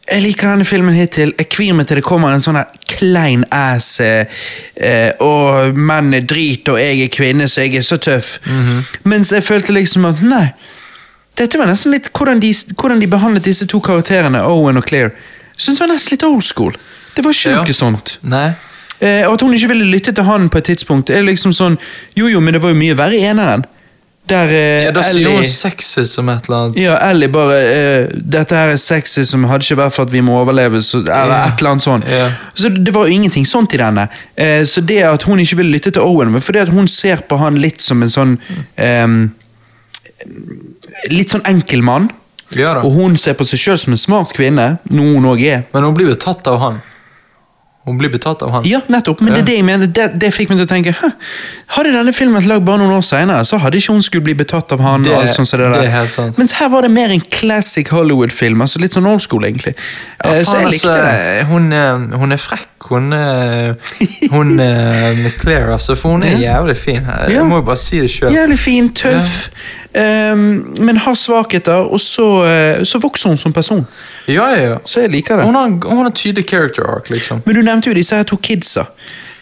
Jeg 0.06 0.22
liker 0.22 0.52
denne 0.52 0.66
filmen 0.70 0.94
hittil. 0.94 1.32
Jeg 1.40 1.48
kvir 1.50 1.74
meg 1.74 1.88
til 1.90 1.98
det 1.98 2.04
kommer 2.06 2.30
en 2.34 2.44
sånn 2.44 2.60
klein 2.92 3.46
ass 3.54 4.00
eh, 4.06 4.28
eh, 4.78 5.12
Og 5.26 5.74
menn 5.78 6.14
er 6.14 6.28
drit, 6.30 6.68
og 6.70 6.78
jeg 6.80 7.02
er 7.08 7.10
kvinne, 7.14 7.48
så 7.50 7.66
jeg 7.66 7.80
er 7.80 7.86
så 7.88 7.98
tøff. 7.98 8.36
Mens 9.04 9.32
jeg 9.34 9.44
følte 9.48 9.74
liksom 9.74 10.06
at 10.12 10.22
nei. 10.22 10.46
Dette 11.36 11.58
var 11.60 11.68
nesten 11.68 11.92
litt 11.92 12.12
hvordan 12.16 12.40
de, 12.40 12.54
hvordan 12.78 13.02
de 13.02 13.10
behandlet 13.12 13.44
disse 13.50 13.66
to 13.68 13.82
karakterene, 13.84 14.40
Owen 14.48 14.78
og 14.80 14.86
Claire. 14.88 15.12
Jeg 15.56 15.66
synes 15.66 15.80
det 15.80 15.86
var 15.88 15.94
nesten 15.96 16.14
litt 16.16 16.24
old 16.30 16.44
school. 16.46 16.78
Det 17.16 17.24
var 17.26 17.34
ikke 17.36 17.50
Ja. 17.52 17.64
noe 17.64 17.74
sånt. 17.76 18.18
Nei. 18.24 18.48
Eh, 19.02 19.26
og 19.28 19.34
at 19.34 19.42
hun 19.44 19.54
ikke 19.54 19.68
ville 19.74 19.90
lytte 19.92 20.14
til 20.16 20.24
han 20.24 20.50
på 20.50 20.58
et 20.62 20.70
tidspunkt, 20.70 21.10
er 21.10 21.24
liksom 21.28 21.52
sånn 21.52 21.78
Jo, 22.16 22.28
jo, 22.32 22.40
men 22.40 22.54
det 22.54 22.62
var 22.64 22.70
jo 22.72 22.80
mye 22.80 22.96
verre 22.96 23.18
i 23.18 23.26
eneren. 23.28 23.66
Der 24.30 24.50
eh, 24.50 24.86
Ja, 24.86 24.92
da 24.96 25.04
sier 25.06 25.36
hun 25.36 25.46
sexy 25.46 26.06
som 26.10 26.30
et 26.34 26.48
eller 26.48 26.64
annet. 26.64 26.80
ja, 26.82 26.96
Ellie 27.12 27.30
bare 27.30 27.60
eh, 27.62 28.08
'Dette 28.16 28.58
her 28.58 28.74
er 28.74 28.80
sexy, 28.82 29.24
som 29.24 29.44
hadde 29.46 29.68
ikke 29.68 29.78
vært 29.84 29.94
for 29.94 30.08
at 30.08 30.14
vi 30.14 30.22
må 30.26 30.40
overleve', 30.42 30.82
så, 30.82 31.04
eller 31.04 31.36
yeah. 31.36 31.48
et 31.48 31.62
eller 31.62 31.76
annet 31.76 31.84
sånt. 31.84 32.08
Yeah. 32.10 32.32
Så 32.54 32.70
det 32.70 32.94
var 32.94 33.06
jo 33.06 33.14
ingenting 33.14 33.46
sånt 33.46 33.74
i 33.74 33.78
denne. 33.78 34.08
Eh, 34.38 34.66
så 34.66 34.82
det 34.82 35.04
at 35.06 35.24
hun 35.24 35.40
ikke 35.40 35.62
vil 35.62 35.70
lytte 35.78 35.92
til 35.92 36.02
Owen, 36.02 36.34
var 36.34 36.42
fordi 36.42 36.60
at 36.60 36.74
hun 36.74 36.88
ser 36.88 37.22
på 37.30 37.38
han 37.38 37.58
litt 37.62 37.82
som 37.82 38.04
en 38.04 38.10
sånn 38.10 38.38
Litt 41.12 41.30
sånn 41.30 41.44
enkel 41.46 41.84
mann. 41.86 42.08
Ja. 42.58 42.80
Og 42.82 42.96
hun 42.96 43.18
ser 43.18 43.36
på 43.38 43.46
seg 43.46 43.60
sjøl 43.62 43.78
som 43.78 43.94
en 43.94 44.00
smart 44.00 44.34
kvinne, 44.34 44.78
noe 44.90 45.18
hun 45.18 45.28
òg 45.30 45.44
er. 45.46 45.66
Men 45.74 45.86
hun 45.86 45.94
blir 45.98 46.10
jo 46.10 46.18
tatt 46.18 46.48
av 46.50 46.58
han. 46.64 46.80
Hun 47.86 47.98
blir 48.02 48.10
betatt 48.10 48.42
av 48.42 48.50
han. 48.50 48.64
Ja, 48.66 48.80
nettopp, 48.90 49.20
men 49.22 49.34
det 49.36 49.42
er 49.44 49.46
det 49.46 49.56
jeg 49.60 49.66
mener. 49.68 49.90
Det, 49.94 50.06
det 50.22 50.32
fikk 50.34 50.50
meg 50.50 50.58
til 50.58 50.66
å 50.66 50.70
tenke 50.72 50.94
«Hæ, 50.98 51.12
Hadde 51.76 51.92
denne 51.94 52.14
filmen 52.18 52.40
vært 52.40 52.50
lagd 52.50 52.66
bare 52.66 52.82
noen 52.82 52.96
år 52.98 53.04
senere, 53.06 53.44
så 53.46 53.60
hadde 53.62 53.78
ikke 53.78 53.94
hun 53.94 54.02
skulle 54.06 54.26
bli 54.26 54.34
betatt 54.40 54.74
av 54.74 54.82
han. 54.82 55.04
Det- 55.06 55.14
og 55.14 55.22
alt 55.22 55.36
sånt 55.38 55.50
så 55.52 55.60
det, 55.62 55.68
der. 55.70 55.84
det 55.84 55.90
er 55.92 55.94
helt 56.00 56.14
sant. 56.14 56.38
Mens 56.42 56.56
her 56.58 56.70
var 56.74 56.82
det 56.82 56.92
mer 56.92 57.14
en 57.14 57.22
classic 57.22 57.90
Hollywood-film. 57.94 58.62
altså 58.66 58.82
Litt 58.82 58.98
sånn 58.98 59.06
old 59.06 59.22
school, 59.22 59.46
egentlig. 59.46 59.76
Ja, 60.24 60.32
faen, 60.32 60.46
så 60.50 60.56
jeg 60.64 60.72
likte 60.74 60.90
altså, 60.96 61.12
det. 61.12 61.46
Hun, 61.52 61.72
eh, 61.74 62.18
hun 62.24 62.32
er 62.34 62.42
frekk, 62.42 62.68
hun, 62.90 63.14
eh, 63.14 63.74
hun 64.32 64.60
eh, 64.60 65.32
Claire, 65.40 65.74
altså, 65.74 65.96
for 65.96 66.10
hun 66.16 66.24
er 66.24 66.38
jævlig 66.38 66.78
fin. 66.78 67.02
Jeg 67.28 67.32
Ja. 67.36 67.44
må 67.44 67.56
jo 67.56 67.62
bare 67.62 67.78
si 67.78 68.00
det 68.02 68.10
sjøl. 68.12 68.34
Jævlig 68.34 68.60
fin, 68.60 68.90
tøff, 68.94 69.50
ehm, 69.94 70.76
men 70.80 70.98
har 70.98 71.14
svakheter, 71.14 71.86
og 71.92 72.00
så, 72.00 72.28
eh, 72.46 72.84
så 72.84 73.00
vokser 73.02 73.30
hun 73.30 73.38
som 73.38 73.54
person. 73.54 73.86
Ja, 74.28 74.48
ja, 74.56 74.62
ja. 74.70 74.78
Så 74.86 75.02
jeg 75.02 75.12
liker 75.12 75.36
det. 75.36 75.46
Hun 75.46 75.56
har, 75.56 75.68
hun 75.96 76.04
har 76.04 76.12
tydelig 76.12 76.48
character 76.50 76.84
arc, 76.84 77.10
liksom. 77.10 77.42
Men 77.46 77.56
du 77.56 77.62
nevnte 77.62 77.90
jo 77.90 77.94
disse 77.94 78.16
her 78.16 78.24
to 78.24 78.38
kidsa. 78.38 78.86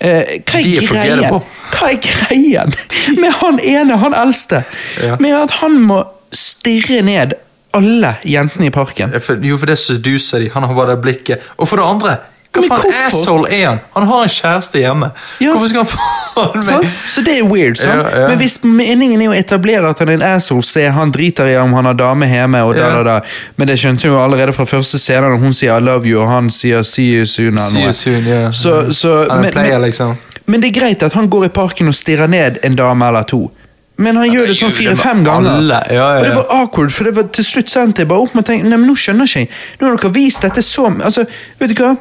Uh, 0.04 0.10
hva 0.10 0.60
er 0.60 0.64
De 0.64 0.78
er 0.78 0.88
greien? 0.88 1.42
Hva 1.72 1.88
er 1.94 2.00
greien 2.04 2.74
med 3.22 3.32
han 3.40 3.60
ene, 3.64 3.98
han 3.98 4.14
eldste? 4.14 4.64
Ja. 5.02 5.16
Med 5.20 5.32
at 5.44 5.52
han 5.62 5.78
må 5.80 6.02
stirre 6.34 7.02
ned 7.02 7.38
alle 7.74 8.16
jentene 8.28 8.68
i 8.68 8.70
parken. 8.70 9.14
Jo, 9.42 9.58
for 9.58 9.66
det 9.72 9.78
seduser 9.80 10.44
de. 10.44 10.50
Han 10.54 10.64
har 10.68 10.76
bare 10.76 10.96
det 10.96 11.02
blikket. 11.02 11.48
Og 11.58 11.68
for 11.70 11.80
det 11.80 11.86
andre, 11.88 12.18
hva 12.54 12.62
faen 12.78 12.94
asshole 13.08 13.50
er 13.50 13.64
han? 13.68 13.80
Han 13.96 14.08
har 14.08 14.24
en 14.28 14.30
kjæreste 14.30 14.78
hjemme. 14.82 15.08
Ja. 15.42 15.52
Hvorfor 15.56 15.68
skal 15.72 15.84
han 15.84 15.90
faen 15.94 16.62
Sant? 16.62 16.84
meg 16.84 16.92
Så 17.10 17.24
det 17.26 17.38
er 17.40 17.48
weird. 17.50 17.78
sant? 17.82 18.04
Ja, 18.06 18.20
ja. 18.22 18.28
Men 18.30 18.38
hvis 18.44 18.60
meningen 18.64 19.22
er 19.26 19.32
å 19.32 19.38
etablere 19.38 19.90
at 19.90 20.00
han 20.04 20.12
er 20.14 20.20
en 20.20 20.26
asshole, 20.36 20.62
så 20.66 20.84
er 20.84 20.92
han 20.94 21.12
driter 21.12 21.50
i 21.50 21.56
om 21.58 21.74
han 21.74 21.90
har 21.90 21.98
dame 21.98 22.28
hjemme. 22.30 22.62
og 22.64 22.76
da, 22.78 22.90
da, 22.98 23.04
da. 23.04 23.16
Men 23.58 23.68
det 23.72 23.80
skjønte 23.82 24.06
jo 24.12 24.20
allerede 24.22 24.54
fra 24.54 24.66
første 24.70 25.00
scene 25.02 25.26
når 25.34 25.40
hun 25.42 25.54
sier 25.54 25.74
'I 25.74 25.82
love 25.82 26.06
you', 26.06 26.22
og 26.22 26.30
han 26.30 26.50
sier 26.50 26.84
'see 26.84 27.18
you 27.18 27.26
soon'. 27.26 27.58
See 27.58 27.84
you 27.84 27.94
soon, 27.94 28.24
ja. 28.26 28.52
Så, 28.52 28.94
så, 28.94 29.26
Han 29.30 29.42
men, 29.42 29.52
player, 29.52 29.80
liksom. 29.80 30.16
men 30.46 30.62
det 30.62 30.76
er 30.76 30.80
greit 30.80 31.04
at 31.04 31.14
han 31.14 31.30
går 31.30 31.46
i 31.46 31.50
parken 31.50 31.88
og 31.88 31.96
stirrer 31.96 32.28
ned 32.28 32.58
en 32.64 32.76
dame 32.76 33.08
eller 33.08 33.24
to. 33.24 33.52
Men 33.98 34.16
han 34.18 34.26
gjør 34.30 34.48
det 34.50 34.56
sånn 34.58 34.72
med 34.72 34.78
fire-fem 34.78 35.24
ganger. 35.26 35.52
Ja, 35.70 35.82
Ja, 35.90 35.96
ja, 35.96 36.18
Og 36.18 36.24
det 36.26 36.36
var 36.36 36.46
awkward, 36.50 36.92
for 36.92 37.04
det 37.04 37.16
var 37.16 37.28
til 37.34 37.46
slutt 37.46 37.70
så 37.70 37.84
endte 37.84 38.02
jeg 38.02 38.08
bare 38.10 38.20
opp 38.26 38.34
med 38.36 38.44
å 38.44 38.48
tenke 38.48 38.66
Nei, 38.66 38.78
men 38.78 38.90
nå 38.90 38.96
skjønner 38.98 39.30
ikke 39.30 39.44
jeg. 39.44 39.50
Nå 39.80 39.88
har 39.88 39.98
dere 39.98 40.14
vist 40.16 40.42
dette 40.42 40.62
så 40.66 40.88
Altså, 41.04 41.26
vet 41.60 41.70
du 41.70 41.84
hva? 41.84 41.96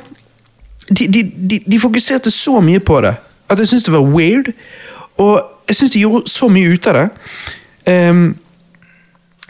De, 0.89 1.07
de, 1.07 1.23
de, 1.51 1.61
de 1.67 1.79
fokuserte 1.81 2.31
så 2.31 2.61
mye 2.61 2.81
på 2.81 3.01
det 3.05 3.15
at 3.53 3.59
jeg 3.61 3.69
syntes 3.69 3.85
det 3.85 3.93
var 3.95 4.07
weird. 4.09 4.53
Og 5.21 5.43
jeg 5.69 5.77
syns 5.77 5.91
de 5.95 6.07
gjorde 6.07 6.31
så 6.31 6.49
mye 6.53 6.73
ut 6.73 6.89
av 6.91 6.99
det. 6.99 7.09
Um, 8.11 8.23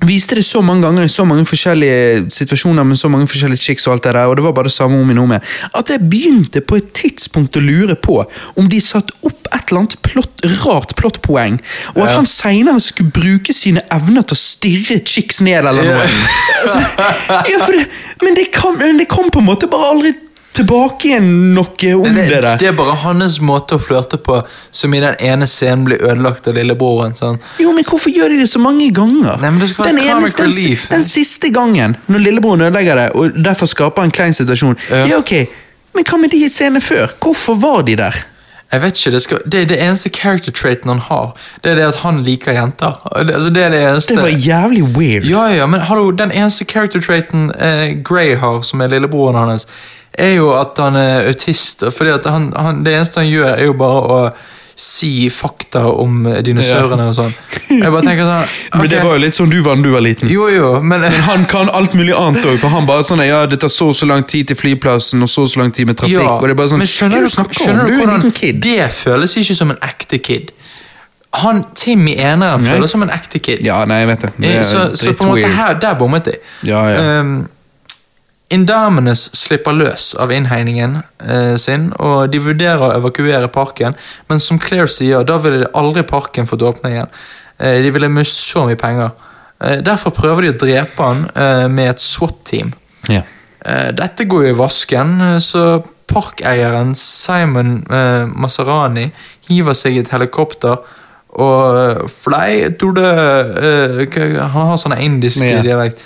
viste 0.02 0.34
det 0.34 0.42
så 0.42 0.58
mange 0.64 0.82
ganger 0.82 1.04
i 1.06 1.10
så 1.12 1.22
mange 1.28 1.44
forskjellige 1.46 2.24
situasjoner 2.34 2.86
med 2.86 2.98
så 2.98 3.06
mange 3.12 3.28
forskjellige 3.30 3.62
chicks 3.62 3.86
og 3.86 3.92
alt 3.94 4.08
det 4.08 4.14
der, 4.16 4.26
og 4.26 4.36
det 4.36 4.44
var 4.44 4.54
bare 4.56 4.66
det 4.66 4.74
samme 4.74 4.98
om 4.98 5.10
igjen 5.10 5.20
om 5.22 5.30
igjen, 5.30 5.44
at 5.78 5.92
jeg 5.92 6.08
begynte 6.10 6.62
på 6.66 6.80
et 6.80 6.88
tidspunkt 6.98 7.58
å 7.60 7.62
lure 7.62 7.94
på 8.02 8.16
om 8.58 8.70
de 8.72 8.80
satte 8.82 9.14
opp 9.22 9.46
et 9.52 9.60
eller 9.70 9.84
annet 9.84 9.94
plott, 10.02 10.42
rart 10.64 10.96
plottpoeng, 10.98 11.60
og 11.94 12.02
at 12.02 12.10
Ja. 12.10 12.16
han 12.16 12.26
seinere 12.26 12.80
skulle 12.82 13.14
bruke 13.14 13.54
sine 13.54 13.84
evner 13.94 14.26
til 14.26 14.34
å 14.34 14.42
stirre 14.42 14.98
chicks 15.06 15.40
ned 15.40 15.70
eller 15.70 15.86
noe. 15.86 16.02
Ja. 16.02 16.10
altså, 16.64 16.82
ja, 17.52 17.62
det, 17.70 17.86
men 18.26 18.34
det 18.34 18.50
kom, 18.50 18.78
men 18.82 18.98
det 18.98 19.06
kom 19.12 19.30
på 19.30 19.38
en 19.38 19.50
måte 19.52 19.70
bare 19.70 19.92
aldri 19.94 20.14
tilbake 20.52 21.08
igjen 21.08 21.28
noe 21.56 21.92
om 21.96 22.04
Det, 22.14 22.26
det, 22.28 22.40
der. 22.44 22.58
det 22.60 22.68
er 22.68 22.74
bare 22.76 22.94
hans 23.04 23.38
måte 23.40 23.78
å 23.78 23.80
flørte 23.82 24.18
på, 24.20 24.40
som 24.70 24.94
i 24.94 25.00
den 25.00 25.16
ene 25.24 25.46
scenen 25.48 25.86
blir 25.88 26.02
ødelagt 26.04 26.48
av 26.50 26.58
lillebroren. 26.58 27.14
Sånn. 27.16 27.38
Jo, 27.62 27.72
men 27.76 27.86
hvorfor 27.88 28.12
gjør 28.12 28.34
de 28.34 28.42
det 28.42 28.48
så 28.52 28.60
mange 28.62 28.90
ganger? 28.94 29.38
Nei, 29.40 29.50
men 29.50 29.62
det 29.62 29.70
skal 29.72 29.88
være 29.88 29.96
den, 29.96 30.10
comic 30.10 30.36
den, 30.36 30.50
relief. 30.52 30.88
den 30.92 31.06
siste 31.06 31.52
gangen, 31.54 31.96
når 32.12 32.26
lillebroren 32.26 32.66
ødelegger 32.68 33.00
det, 33.00 33.08
og 33.16 33.38
derfor 33.44 33.70
skaper 33.70 34.04
en 34.08 34.12
klein 34.14 34.36
situasjon. 34.36 34.76
Ja. 34.90 35.06
Ja. 35.14 35.22
ok, 35.22 35.32
Men 35.92 36.06
hva 36.08 36.16
med 36.20 36.32
de 36.32 36.44
scenene 36.48 36.80
før? 36.80 37.10
Hvorfor 37.20 37.58
var 37.60 37.82
de 37.88 37.96
der? 38.00 38.20
Jeg 38.72 38.80
vet 38.80 38.96
ikke, 38.96 39.10
det, 39.12 39.18
skal, 39.22 39.40
det 39.52 39.58
er 39.60 39.66
det 39.68 39.76
eneste 39.84 40.08
character 40.08 40.52
traiten 40.56 40.88
han 40.88 41.02
har. 41.04 41.34
Det 41.60 41.74
er 41.74 41.76
det 41.76 41.88
at 41.90 41.98
han 42.00 42.22
liker 42.24 42.54
jenter. 42.56 42.94
Det, 43.26 43.34
altså, 43.34 43.50
det 43.52 43.62
er 43.66 43.74
det 43.74 43.80
eneste. 43.90 44.14
Det 44.16 44.22
var 44.22 44.38
jævlig 44.46 44.82
weird. 44.96 45.26
Ja, 45.28 45.42
ja, 45.52 45.66
men 45.68 45.80
hallo, 45.84 46.10
den 46.16 46.32
eneste 46.32 46.64
character 46.64 47.00
traiten 47.04 47.50
eh, 47.60 47.92
Grey 48.00 48.32
har, 48.40 48.62
som 48.64 48.80
er 48.80 48.88
lillebroren 48.94 49.36
hans, 49.36 49.66
er 50.18 50.34
jo 50.36 50.50
at 50.56 50.78
han 50.82 50.96
er 50.96 51.28
autist. 51.30 51.86
Fordi 51.92 52.16
at 52.16 52.26
han, 52.30 52.50
han, 52.56 52.82
det 52.84 52.96
eneste 52.96 53.22
han 53.22 53.30
gjør, 53.30 53.54
er 53.54 53.64
jo 53.70 53.78
bare 53.78 54.02
å 54.02 54.18
si 54.82 55.28
fakta 55.30 55.84
om 56.00 56.24
dinosaurene 56.44 57.04
og 57.10 57.16
sånn. 57.16 57.32
Jeg 57.68 57.90
bare 57.92 58.04
tenker 58.06 58.24
sånn 58.24 58.54
Men 58.80 58.88
det 58.90 59.02
var 59.04 59.18
jo 59.18 59.20
litt 59.20 59.36
sånn 59.36 59.52
du 59.52 59.58
var 59.64 59.76
da 59.76 59.84
du 59.84 59.90
var 59.92 60.04
liten. 60.04 60.30
Jo, 60.32 60.46
jo, 60.52 60.70
men 60.80 61.04
Men 61.04 61.18
han 61.28 61.44
kan 61.50 61.70
alt 61.76 61.94
mulig 61.98 62.14
annet 62.16 62.44
òg, 62.48 62.56
for 62.62 62.72
han 62.72 62.88
bare 62.88 63.04
sånn 63.06 63.22
ja, 63.26 63.44
det 63.46 63.60
tar 63.62 63.72
så 63.72 63.90
og 63.92 63.98
så 63.98 64.08
lang 64.08 64.24
tid 64.28 64.48
til 64.50 64.58
flyplassen, 64.58 65.22
og 65.22 65.30
så 65.30 65.44
og 65.44 65.52
så 65.52 65.62
lang 65.62 65.74
tid 65.76 65.90
med 65.90 66.00
trafikk, 66.00 66.24
og 66.24 66.48
det 66.48 66.56
er 66.56 66.60
bare 66.62 66.72
sånn 66.72 66.82
men 66.82 66.90
skjønner 66.90 67.20
er 67.20 67.26
du, 67.26 67.28
det 67.28 67.36
snakker 67.36 67.58
om? 67.58 67.62
skjønner 67.66 67.88
Du 67.88 67.92
du 67.92 68.00
hvordan 68.00 68.36
kid. 68.40 68.60
Det 68.64 68.90
føles 68.96 69.36
ikke 69.42 69.58
som 69.60 69.74
en 69.74 69.80
ekte 69.86 70.20
kid. 70.24 70.52
Han, 71.42 71.62
Tim 71.76 72.04
i 72.12 72.18
eneren 72.20 72.64
føles 72.64 72.92
som 72.92 73.04
en 73.04 73.12
ekte 73.12 73.40
kid. 73.40 73.62
Ja, 73.64 73.82
nei, 73.88 74.02
jeg 74.02 74.12
vet 74.12 74.26
det. 74.26 74.32
det 74.36 74.54
er 74.58 74.66
så, 74.68 74.90
så 74.96 75.14
på 75.16 75.28
en 75.28 75.32
måte 75.32 75.52
her, 75.56 75.78
der 75.80 75.96
bommet 76.00 76.28
de. 76.28 76.34
Ja, 76.68 76.82
ja. 76.92 77.20
Um, 77.20 77.36
Indamenes 78.52 79.26
slipper 79.36 79.72
løs 79.76 80.12
av 80.20 80.32
innhegningen 80.34 80.98
eh, 81.24 81.54
sin, 81.60 81.90
og 82.02 82.30
de 82.32 82.40
vurderer 82.42 82.82
å 82.84 82.94
evakuere 82.98 83.48
parken, 83.52 83.96
men 84.28 84.42
som 84.42 84.60
Claire 84.60 84.90
sier, 84.92 85.24
da 85.28 85.38
ville 85.42 85.70
aldri 85.78 86.04
parken 86.08 86.48
fått 86.50 86.64
åpne 86.68 86.92
igjen. 86.92 87.12
Eh, 87.58 87.78
de 87.84 87.92
ville 87.94 88.10
miste 88.12 88.42
så 88.42 88.66
mye 88.68 88.78
penger. 88.80 89.12
Eh, 89.62 89.78
derfor 89.84 90.14
prøver 90.16 90.48
de 90.48 90.52
å 90.54 90.58
drepe 90.66 91.06
han 91.08 91.24
eh, 91.34 91.66
med 91.72 91.94
et 91.94 92.04
SWAT-team. 92.04 92.72
Ja. 93.08 93.22
Eh, 93.64 93.90
dette 93.96 94.26
går 94.28 94.48
jo 94.48 94.54
i 94.54 94.58
vasken, 94.58 95.16
eh, 95.32 95.38
så 95.42 95.82
parkeieren 96.12 96.92
Simon 96.98 97.78
eh, 97.88 98.26
Masarani 98.28 99.06
hiver 99.48 99.76
seg 99.78 99.96
i 99.96 100.02
et 100.02 100.10
helikopter 100.12 100.82
og 101.32 102.10
flei 102.12 102.66
the 102.76 103.04
eh, 104.04 104.42
Han 104.52 104.66
har 104.68 104.76
sånn 104.76 104.98
indisk 105.00 105.40
Ja. 105.46 105.62
dialekt. 105.64 106.02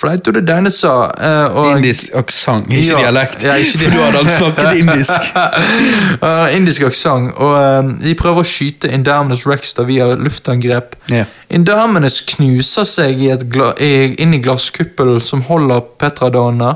Flei 0.00 0.16
to 0.24 0.32
the 0.32 0.40
dinosaur. 0.40 1.10
eh, 1.20 1.56
og- 1.56 1.76
Indisk 1.76 2.14
aksent, 2.16 2.66
ikke 2.72 2.86
Ja, 2.88 2.98
dialekt. 3.02 3.42
ja, 3.44 3.54
ikke 3.60 3.78
For 3.78 3.90
du 3.90 3.98
hadde 4.02 4.18
alt 4.18 4.30
snakket 4.32 4.78
indisk. 4.78 5.34
Uh, 6.22 6.56
indisk 6.56 6.82
aksent, 6.82 7.32
og 7.36 7.52
uh, 7.58 7.90
de 8.04 8.14
prøver 8.14 8.40
å 8.42 8.46
skyte 8.48 8.88
Indominus 8.92 9.44
Rexter 9.46 9.84
via 9.88 10.06
luftangrep. 10.14 10.96
Yeah. 11.10 11.26
Indominus 11.50 12.20
knuser 12.34 12.84
seg 12.88 13.20
i 13.24 13.30
gla 13.52 13.72
inn 13.80 14.34
i 14.34 14.40
glasskuppelen 14.44 15.20
som 15.24 15.42
holder 15.48 15.80
Petradona. 16.00 16.74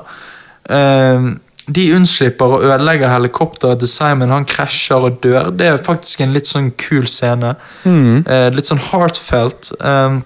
Uh, 0.71 1.35
de 1.67 1.87
unnslipper 1.97 2.45
og 2.59 2.65
ødelegger 2.67 3.09
helikopteret 3.09 3.79
til 3.81 3.89
Simon. 3.89 4.31
Han 4.31 4.45
krasjer 4.45 5.05
og 5.09 5.21
dør. 5.25 5.49
Det 5.57 5.67
er 5.67 5.79
faktisk 5.81 6.21
en 6.21 6.33
litt 6.37 6.45
sånn 6.49 6.71
kul 6.77 7.07
scene. 7.09 7.55
Eh, 7.87 8.51
litt 8.53 8.69
sånn 8.69 8.83
heartfelt. 8.91 9.71
Eh, 9.81 10.19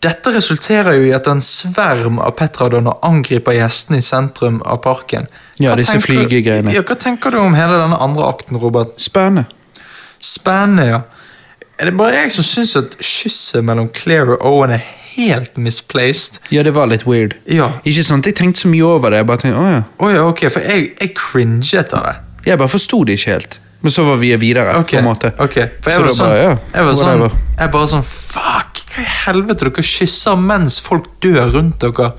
dette 0.00 0.32
resulterer 0.32 0.96
jo 0.96 1.02
i 1.10 1.12
at 1.12 1.26
en 1.28 1.40
sverm 1.44 2.18
av 2.24 2.30
Petradonner 2.38 2.94
angriper 3.04 3.52
gjestene 3.58 3.98
i 4.00 4.04
sentrum 4.04 4.62
av 4.64 4.78
parken. 4.84 5.26
Ja, 5.60 5.70
Hva 5.74 5.76
disse 5.76 5.92
tenker- 5.92 6.06
flygegreiene. 6.28 6.72
Ja, 6.72 6.80
hva 6.82 6.96
tenker 6.96 7.30
du 7.30 7.38
om 7.38 7.54
hele 7.54 7.76
denne 7.82 7.98
andre 8.00 8.24
akten, 8.32 8.56
Robert? 8.62 8.94
Spennende. 9.00 9.44
Spennende, 10.20 10.86
ja. 10.86 11.00
Er 11.80 11.84
det 11.90 11.96
bare 11.96 12.12
jeg 12.24 12.32
som 12.32 12.44
syns 12.44 12.74
at 12.76 12.96
kysset 13.00 13.64
mellom 13.64 13.88
Claire 13.96 14.34
og 14.36 14.42
Owen 14.44 14.70
er 14.76 14.82
helt 15.16 15.56
misplaced? 15.56 16.40
Ja, 16.52 16.62
det 16.62 16.74
var 16.76 16.86
litt 16.90 17.06
weird. 17.08 17.36
Ja. 17.48 17.70
Ikke 17.84 18.04
sånn 18.04 18.20
at 18.20 18.26
jeg 18.28 18.36
tenkte 18.40 18.60
så 18.66 18.68
mye 18.72 18.84
over 18.84 19.10
det. 19.10 19.22
Jeg 19.22 19.26
bare 19.30 19.38
tenkte, 19.44 19.60
å 19.62 19.70
ja. 19.72 19.82
Å 20.00 20.10
ja, 20.14 20.26
ok, 20.28 20.44
for 20.52 20.60
jeg, 20.60 20.90
jeg 21.00 21.14
cringet 21.16 21.94
av 21.96 22.04
det. 22.08 22.16
Jeg 22.50 22.58
bare 22.60 22.68
forsto 22.72 23.02
det 23.08 23.16
ikke 23.18 23.32
helt. 23.36 23.58
Men 23.80 23.92
så 23.94 24.04
var 24.04 24.18
vi 24.20 24.34
videre, 24.36 24.74
Okay. 24.76 24.98
på 25.00 25.00
en 25.00 25.08
måte. 25.08 25.30
ok. 25.40 25.54
For 25.80 25.90
jeg 25.90 25.96
Så 25.96 26.02
var 26.04 26.12
sånn, 26.12 26.28
bare, 26.28 26.42
ja, 26.42 26.56
jeg 26.74 26.84
var 26.84 26.94
sånn, 27.00 27.30
jeg 27.58 27.70
bare 27.72 27.86
sånn 27.88 28.04
Fuck, 28.04 28.69
hva 28.90 29.04
i 29.04 29.10
helvete? 29.26 29.68
Dere 29.68 29.84
kysser 29.86 30.36
mens 30.40 30.80
folk 30.84 31.08
dør 31.22 31.54
rundt 31.56 31.84
dere. 31.84 32.10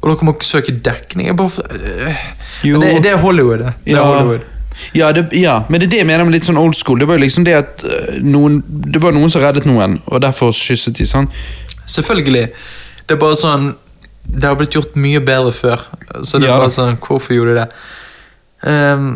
Og 0.00 0.08
dere 0.08 0.26
må 0.28 0.34
søke 0.44 0.72
dekning. 0.72 1.32
Bare, 1.36 1.66
øh. 1.76 2.24
Det, 2.62 3.02
det 3.04 3.12
er 3.12 3.20
Hollywood, 3.20 3.58
det. 3.66 3.74
det 3.84 3.98
er 3.98 4.04
Hollywood. 4.04 4.48
Ja, 4.94 5.12
det, 5.12 5.28
ja, 5.36 5.60
men 5.68 5.80
det 5.80 5.86
er 5.86 5.90
det 5.90 5.98
jeg 5.98 6.06
mener 6.08 6.24
med 6.24 6.34
litt 6.38 6.46
sånn 6.48 6.58
old 6.58 6.74
school. 6.74 7.00
Det 7.02 7.08
var 7.08 7.18
jo 7.18 7.24
liksom 7.24 7.44
det 7.44 7.56
at 7.58 7.82
øh, 7.84 8.20
noen, 8.24 8.60
det 8.66 9.02
var 9.02 9.12
noen 9.12 9.30
som 9.32 9.42
reddet 9.44 9.66
noen, 9.68 9.98
og 10.06 10.22
derfor 10.24 10.54
kysset 10.56 10.96
de. 10.96 11.06
sånn. 11.08 11.28
Selvfølgelig. 11.84 12.46
Det 13.04 13.16
er 13.16 13.20
bare 13.20 13.38
sånn 13.38 13.72
Det 14.22 14.46
har 14.46 14.54
blitt 14.54 14.76
gjort 14.76 14.94
mye 15.00 15.20
bedre 15.24 15.50
før. 15.52 15.80
Så 16.22 16.38
det 16.38 16.46
er 16.46 16.52
Ja 16.52 16.58
bare 16.60 16.70
sånn 16.70 16.98
Hvorfor 17.02 17.34
gjorde 17.34 17.56
de 17.56 17.62
det? 17.64 17.70
Um, 18.70 19.08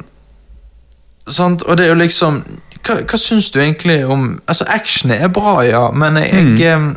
sant? 1.27 1.63
Og 1.69 1.77
det 1.79 1.85
er 1.87 1.93
jo 1.93 2.01
liksom 2.01 2.41
Hva, 2.85 2.95
hva 3.09 3.19
syns 3.19 3.51
du 3.51 3.61
egentlig 3.61 4.05
om 4.07 4.39
Altså, 4.49 4.65
actionet 4.69 5.23
er 5.23 5.29
bra, 5.29 5.61
ja, 5.65 5.91
men 5.91 6.17
jeg 6.17 6.33
Mm. 6.35 6.57
Jeg, 6.59 6.73
ehm, 6.75 6.97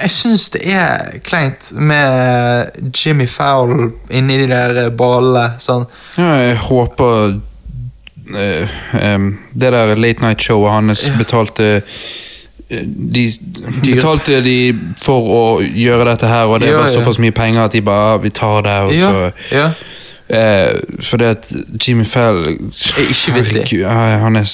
jeg 0.00 0.10
syns 0.10 0.48
det 0.50 0.60
er 0.74 1.18
kleint 1.24 1.72
med 1.76 2.70
Jimmy 3.04 3.26
Fowl 3.30 3.92
inni 4.10 4.36
de 4.42 4.46
der 4.50 4.90
ballene. 4.90 5.54
Sånn. 5.58 5.84
Ja, 6.18 6.32
jeg 6.40 6.56
håper 6.56 7.36
uh, 8.34 8.68
um, 9.14 9.38
det 9.54 9.72
der 9.72 9.94
late 9.94 10.20
night 10.24 10.42
showet 10.42 10.72
hans 10.72 11.06
Ja. 11.08 11.16
betalte 11.18 11.82
de 13.14 13.30
betalte 13.84 14.40
de 14.42 14.74
for 15.02 15.20
å 15.30 15.42
gjøre 15.62 16.04
dette 16.10 16.26
her, 16.26 16.44
og 16.48 16.60
det 16.60 16.70
Ja, 16.72 16.78
var 16.80 16.88
såpass 16.88 17.18
mye 17.22 17.30
penger 17.36 17.64
at 17.68 17.72
de 17.72 17.80
bare 17.84 18.18
Vi 18.22 18.30
tar 18.30 18.62
det, 18.62 18.78
og 18.82 18.90
så 18.92 19.32
ja. 19.52 19.66
eh, 20.28 20.72
Fordi 21.02 21.24
at 21.24 21.52
Jimmy 21.86 22.04
Fell 22.04 22.40
Er 22.46 23.04
ikke 23.04 23.34
vittig. 23.36 23.84
Herregud, 23.84 24.20
Han 24.24 24.36
er 24.36 24.48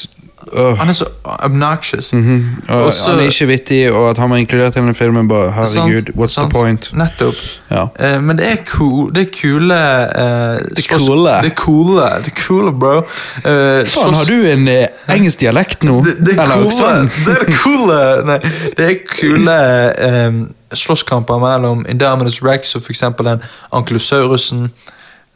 s- 0.53 0.59
øh. 0.59 0.79
Han 0.79 0.89
er 0.89 0.93
så 0.93 1.05
obnoxious. 1.25 2.12
Mm 2.12 2.45
-hmm. 2.69 2.73
Og 2.73 2.85
Også, 2.85 3.11
han 3.11 3.19
er 3.19 3.25
ikke 3.25 3.47
vittig, 3.47 3.93
og 3.93 4.11
at 4.11 4.19
han 4.19 4.31
var 4.31 4.37
inkludert 4.37 4.77
i 4.77 4.79
denne 4.79 4.95
filmen, 4.95 5.29
bare 5.29 5.51
herregud, 5.53 5.67
Sant, 5.97 6.11
what's 6.17 6.27
sant. 6.27 6.53
the 6.53 6.59
point? 6.61 6.91
Nettopp. 6.97 7.35
Ja. 7.70 8.17
Uh, 8.17 8.23
men 8.23 8.39
det 8.39 8.51
er 8.53 8.57
cool, 8.67 9.15
det 9.15 9.20
er 9.27 9.31
kule 9.43 9.75
uh, 9.75 10.77
Det 10.77 10.85
coole. 10.85 11.31
Det 11.43 11.53
coole, 11.57 12.03
det 12.25 12.33
coole, 12.47 12.73
bro. 12.81 12.97
Uh, 12.99 13.03
Faen, 13.45 13.87
slåss- 13.87 14.17
har 14.17 14.25
du 14.25 14.47
en 14.47 14.69
uh, 14.69 15.15
engelsk 15.17 15.41
dialekt 15.41 15.85
nå? 15.85 16.03
det, 16.05 16.27
det 16.27 16.39
er 16.39 16.43
Eller 16.43 16.55
coole, 16.55 17.09
det 17.27 17.37
er 17.49 17.53
coole 17.57 18.27
Nei, 18.27 18.39
det 18.77 18.91
er 18.91 18.95
kule 19.20 20.29
um, 20.29 20.51
slåsskamper 20.75 21.39
mellom 21.39 21.87
Indominus 21.89 22.43
Rex 22.43 22.75
og 22.75 22.83
eksempel 22.91 23.27
den 23.27 23.43
ankylosaurusen 23.73 24.70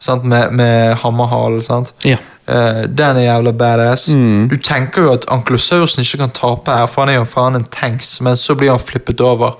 sant, 0.00 0.24
med, 0.24 0.50
med 0.50 0.94
hammerhalen. 0.94 1.86
Ja. 2.04 2.16
Eh, 2.48 2.82
den 2.88 3.16
er 3.16 3.24
jævla 3.24 3.52
badass. 3.52 4.08
Mm. 4.14 4.48
Du 4.50 4.56
tenker 4.56 5.02
jo 5.02 5.12
at 5.12 5.24
ankylosaurusen 5.32 6.02
ikke 6.04 6.18
kan 6.18 6.30
tape 6.30 6.70
her, 6.70 6.86
for 6.86 7.04
han 7.04 7.14
er 7.14 7.18
jo 7.22 7.24
faen 7.24 7.54
en 7.56 7.64
tanks, 7.72 8.20
men 8.20 8.36
så 8.36 8.54
blir 8.54 8.70
han 8.70 8.78
flippet 8.82 9.20
over. 9.20 9.56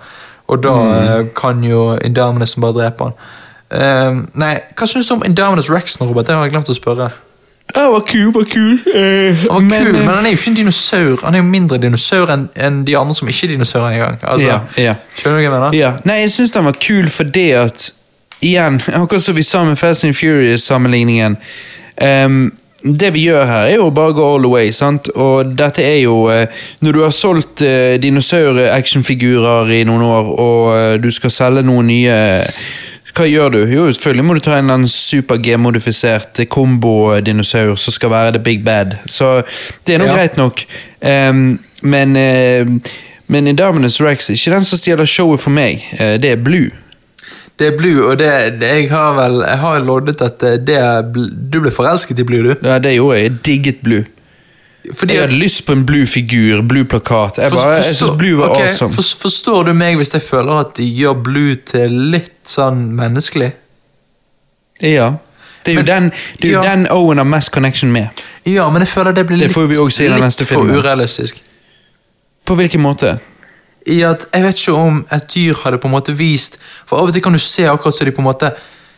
Og 0.48 0.62
da 0.62 0.72
Mm. 0.74 0.92
eh, 0.92 1.26
kan 1.36 1.64
jo 1.64 1.96
Indominus 2.04 2.56
bare 2.60 2.72
drepe 2.72 3.04
han. 3.04 3.12
Uh, 3.74 4.26
nei, 4.38 4.58
Hva 4.76 4.86
syns 4.86 5.08
du 5.08 5.14
om 5.14 5.22
Indominus 5.26 5.70
Rexen, 5.70 6.06
Robert? 6.06 6.26
Det 6.26 6.34
har 6.34 6.42
jeg 6.44 6.52
glemt 6.52 6.68
å 6.68 6.74
spørre. 6.76 7.08
Han 7.74 7.92
var 7.92 8.00
kul, 8.06 8.28
var 8.32 8.44
kul. 8.44 8.78
Eh, 8.94 9.34
Han 9.34 9.48
var 9.48 9.60
men, 9.60 9.84
kul, 9.84 9.92
men 9.98 10.08
han 10.14 10.26
er 10.26 10.30
jo 10.30 10.36
ikke 10.36 10.48
en 10.48 10.54
dinosaur. 10.54 11.16
Han 11.24 11.34
er 11.34 11.38
jo 11.38 11.44
mindre 11.48 11.78
dinosaur 11.78 12.28
enn 12.30 12.48
en 12.56 12.84
de 12.84 12.94
andre 12.96 13.14
som 13.14 13.28
ikke 13.28 13.44
er 13.44 13.48
dinosaurer 13.54 13.92
engang. 13.96 14.18
Altså, 14.22 14.46
Ja, 14.46 14.60
ja. 14.76 14.94
Skjønner 15.16 15.38
du 15.38 15.40
hva 15.40 15.42
jeg 15.42 15.50
mener? 15.50 15.72
Ja, 15.74 15.92
nei, 16.04 16.20
jeg 16.20 16.30
syns 16.30 16.50
den 16.52 16.64
var 16.64 16.72
kul 16.78 17.08
fordi 17.08 17.50
at 17.56 17.90
Igjen, 18.42 18.82
akkurat 18.92 19.22
som 19.22 19.34
vi 19.34 19.42
sa 19.42 19.64
med 19.64 19.78
Fast 19.78 20.04
and 20.04 20.14
Furious-sammenligningen 20.14 21.36
ehm, 21.96 22.50
Det 22.84 23.14
vi 23.14 23.22
gjør 23.30 23.46
her, 23.48 23.66
er 23.70 23.78
jo 23.78 23.88
bare 23.96 24.12
å 24.12 24.16
gå 24.16 24.24
all 24.34 24.42
the 24.44 24.48
way. 24.52 24.72
sant? 24.76 25.08
Og 25.16 25.54
dette 25.56 25.80
er 25.80 26.02
jo 26.02 26.26
eh, 26.28 26.48
Når 26.84 26.92
du 26.92 27.00
har 27.00 27.14
solgt 27.16 27.62
uh, 27.64 27.94
dinosaur-actionfigurer 27.96 29.72
i 29.72 29.84
noen 29.88 30.02
år, 30.04 30.28
og 30.36 30.66
eh, 30.76 30.96
du 31.00 31.08
skal 31.14 31.32
selge 31.32 31.62
noen 31.64 31.88
nye 31.88 32.18
hva 33.14 33.28
gjør 33.30 33.52
du? 33.54 33.58
Jo, 33.70 33.84
selvfølgelig 33.94 34.24
må 34.26 34.34
du 34.34 34.40
ta 34.42 34.56
en 34.56 34.64
eller 34.64 34.74
annen 34.74 34.90
super 34.90 35.38
G-modifisert 35.38 36.40
kombo-dinosaur 36.50 37.76
som 37.78 37.94
skal 37.94 38.10
være 38.10 38.32
the 38.34 38.40
big 38.42 38.64
bad. 38.66 38.96
Så 39.06 39.36
det 39.86 39.94
er 39.94 40.02
nå 40.02 40.08
Ja. 40.08 40.16
greit 40.18 40.36
nok. 40.36 40.64
Um, 40.98 41.60
men 41.82 42.16
uh, 42.18 42.66
men 43.30 43.46
Indominus 43.46 44.00
Rex 44.00 44.28
er 44.30 44.34
ikke 44.34 44.56
den 44.56 44.64
som 44.66 44.78
stjeler 44.82 45.06
showet 45.06 45.40
for 45.40 45.54
meg. 45.54 45.86
Uh, 45.94 46.18
det 46.18 46.32
er 46.34 46.42
Blue. 46.42 46.74
Det 47.58 47.66
er 47.70 47.76
Blue, 47.78 48.06
og 48.10 48.18
det, 48.18 48.28
det, 48.60 48.68
jeg 48.68 48.88
har 48.90 49.12
vel 49.14 49.36
Jeg 49.46 49.58
har 49.62 49.78
loddet 49.86 50.22
at 50.26 50.42
eh, 50.42 50.56
det 50.58 50.78
Du 51.52 51.60
ble 51.62 51.70
forelsket 51.70 52.18
i 52.18 52.24
Blue, 52.26 52.42
du? 52.42 52.54
Ja, 52.66 52.78
det 52.82 52.94
gjorde 52.96 53.18
jeg. 53.18 53.24
Jeg 53.30 53.44
digget 53.46 53.76
Blue. 53.82 54.04
Fordi 54.94 55.14
Jeg 55.14 55.22
hadde 55.22 55.38
lyst 55.38 55.62
på 55.66 55.72
en 55.72 55.86
Blue-figur, 55.86 56.62
Blue-plakat. 56.68 57.38
Jeg, 57.38 57.50
For- 57.50 57.56
bare- 57.60 57.74
jeg 57.78 57.84
synes 57.84 58.18
Blue 58.18 58.36
var 58.40 58.48
okay, 58.50 58.66
awesome. 58.66 58.92
for, 58.92 59.02
Forstår 59.22 59.62
du 59.64 59.72
meg 59.72 59.96
hvis 59.96 60.12
jeg 60.14 60.22
føler 60.22 60.52
at 60.60 60.74
de 60.76 60.84
gjør 60.98 61.14
Blue 61.24 61.54
til 61.54 61.94
litt 62.12 62.34
sånn 62.44 62.82
menneskelig? 62.98 63.52
Ja. 64.82 65.12
Det 65.64 65.72
er 65.72 65.74
jo 65.74 65.80
Men- 65.80 65.86
den, 65.86 66.10
det 66.42 66.48
er 66.50 66.52
jo 66.52 66.62
ja. 66.62 66.74
den 66.74 66.86
Owen 66.90 67.18
har 67.18 67.24
mest 67.24 67.50
connection 67.52 67.92
med. 67.92 68.08
Ja, 68.46 68.66
men 68.70 68.82
jeg 68.82 68.88
føler 68.88 69.12
det 69.12 69.26
blir 69.26 69.38
Det 69.38 69.52
får 69.54 69.66
vi 69.66 69.76
også 69.76 69.96
se 69.96 70.08
litt 70.08 70.42
for 70.48 70.60
urealistisk. 70.68 71.40
På 72.44 72.54
hvilken 72.54 72.80
måte? 72.84 73.18
I 73.86 74.02
at 74.02 74.26
Jeg 74.32 74.42
vet 74.42 74.60
ikke 74.60 74.72
om 74.80 75.06
et 75.12 75.26
dyr 75.34 75.54
hadde 75.64 75.78
på 75.78 75.88
en 75.88 75.92
måte 75.94 76.14
vist 76.16 76.58
For 76.86 76.96
av 76.96 77.08
og 77.08 77.12
til 77.12 77.22
kan 77.22 77.32
du 77.32 77.38
se 77.38 77.66
akkurat 77.68 77.94
så 77.94 78.04
de 78.04 78.14
på 78.16 78.22
en 78.22 78.30
måte 78.30 78.50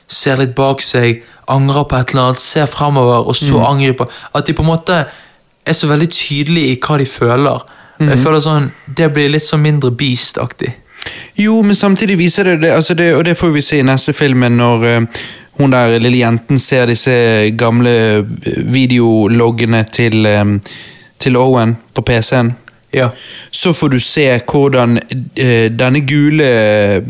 ser 0.07 0.37
litt 0.39 0.53
bak 0.55 0.81
seg, 0.87 1.25
angrer 1.51 1.83
på 1.91 1.97
et 1.99 2.13
eller 2.13 2.29
annet, 2.29 2.39
ser 2.41 2.67
fremover, 2.71 3.27
og 3.27 3.35
så 3.35 3.57
Mm. 3.59 3.65
angriper. 3.67 4.07
At 4.35 4.47
de 4.47 4.53
på 4.55 4.63
en 4.63 4.69
måte 4.69 5.07
er 5.67 5.73
så 5.73 5.89
veldig 5.89 6.09
tydelige 6.11 6.73
i 6.73 6.79
hva 6.79 6.99
de 6.99 7.07
føler. 7.07 7.65
Mm. 7.99 8.09
Jeg 8.11 8.19
føler 8.19 8.41
sånn, 8.41 8.71
Det 8.95 9.13
blir 9.13 9.29
litt 9.29 9.43
sånn 9.43 9.63
mindre 9.63 9.91
Beast-aktig. 9.91 10.75
Jo, 11.37 11.63
men 11.63 11.75
samtidig 11.75 12.19
viser 12.19 12.45
det 12.45 12.61
det, 12.61 12.71
altså 12.71 12.95
det 12.95 13.15
og 13.17 13.25
det 13.25 13.37
får 13.37 13.53
vi 13.53 13.61
se 13.61 13.79
i 13.79 13.83
neste 13.83 14.13
film 14.15 14.41
når 14.57 14.85
uh, 14.85 15.07
hun 15.59 15.71
der 15.71 15.99
lille 15.99 16.19
jenten 16.23 16.59
ser 16.59 16.87
disse 16.87 17.51
gamle 17.57 17.91
eh, 17.91 18.23
videologgene 18.75 19.85
til, 19.91 20.27
um, 20.27 20.61
til 21.19 21.37
Owen 21.37 21.77
på 21.95 22.03
PC-en, 22.03 22.55
Ja. 22.95 23.11
så 23.51 23.75
får 23.75 23.89
du 23.89 24.01
se 24.01 24.25
hvordan 24.47 24.99
eh, 25.35 25.67
denne 25.75 26.01
gule 26.07 26.47
eh, 26.47 27.03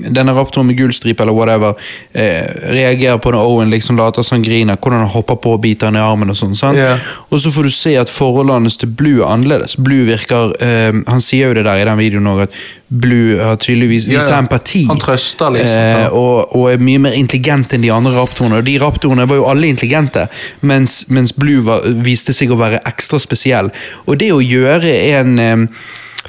Denne 0.00 0.32
raptoren 0.32 0.70
med 0.70 0.78
gul 0.78 0.92
stripe 0.96 1.20
eller 1.22 1.34
whatever 1.36 1.74
eh, 2.16 2.46
reagerer 2.72 3.18
på 3.20 3.34
når 3.34 3.50
Owen 3.50 3.70
liksom 3.70 3.98
later 3.98 4.24
som 4.24 4.38
han 4.38 4.46
griner, 4.46 4.78
hvordan 4.80 5.02
han 5.04 5.12
hopper 5.12 5.36
på 5.36 5.52
og 5.58 5.60
biter 5.60 5.90
han 5.90 5.98
i 5.98 6.00
armen 6.00 6.32
og 6.32 6.38
sånn. 6.38 6.54
Ja. 6.78 6.94
Og 7.28 7.42
så 7.42 7.52
får 7.52 7.68
du 7.68 7.74
se 7.74 7.92
at 8.00 8.12
forholdene 8.12 8.72
til 8.72 8.88
Blue 8.96 9.20
er 9.20 9.28
annerledes. 9.28 9.76
Blue 9.76 10.06
virker 10.08 10.54
eh, 10.64 11.02
Han 11.10 11.20
sier 11.20 11.50
jo 11.50 11.58
det 11.58 11.66
der 11.68 11.82
i 11.82 11.86
den 11.90 12.00
videoen 12.00 12.30
òg, 12.32 12.46
at 12.46 12.56
Blue 12.90 13.38
har 13.38 13.56
tydeligvis 13.56 14.06
Ja, 14.10 14.18
ja. 14.28 14.38
empati. 14.38 14.84
Han 14.88 14.98
trøster, 14.98 15.50
liksom, 15.54 15.78
Eh, 15.78 16.12
og, 16.12 16.56
og 16.56 16.72
er 16.72 16.82
mye 16.82 16.98
mer 16.98 17.14
intelligent 17.14 17.72
enn 17.72 17.84
de 17.86 17.92
andre 17.94 18.12
raptorene. 18.16 18.58
Og 18.58 18.66
de 18.66 18.76
raptorene 18.82 19.28
var 19.30 19.38
jo 19.38 19.46
alle 19.46 19.70
intelligente, 19.70 20.26
mens, 20.60 21.04
mens 21.08 21.32
Blue 21.32 21.62
var, 21.62 21.86
viste 22.04 22.34
seg 22.34 22.50
å 22.50 22.58
være 22.58 22.82
ekstra 22.90 23.20
spesiell. 23.22 23.70
Og 24.06 24.18
det 24.18 24.32
å 24.34 24.42
gjøre 24.42 24.94
en 25.14 25.38
eh, 25.38 25.66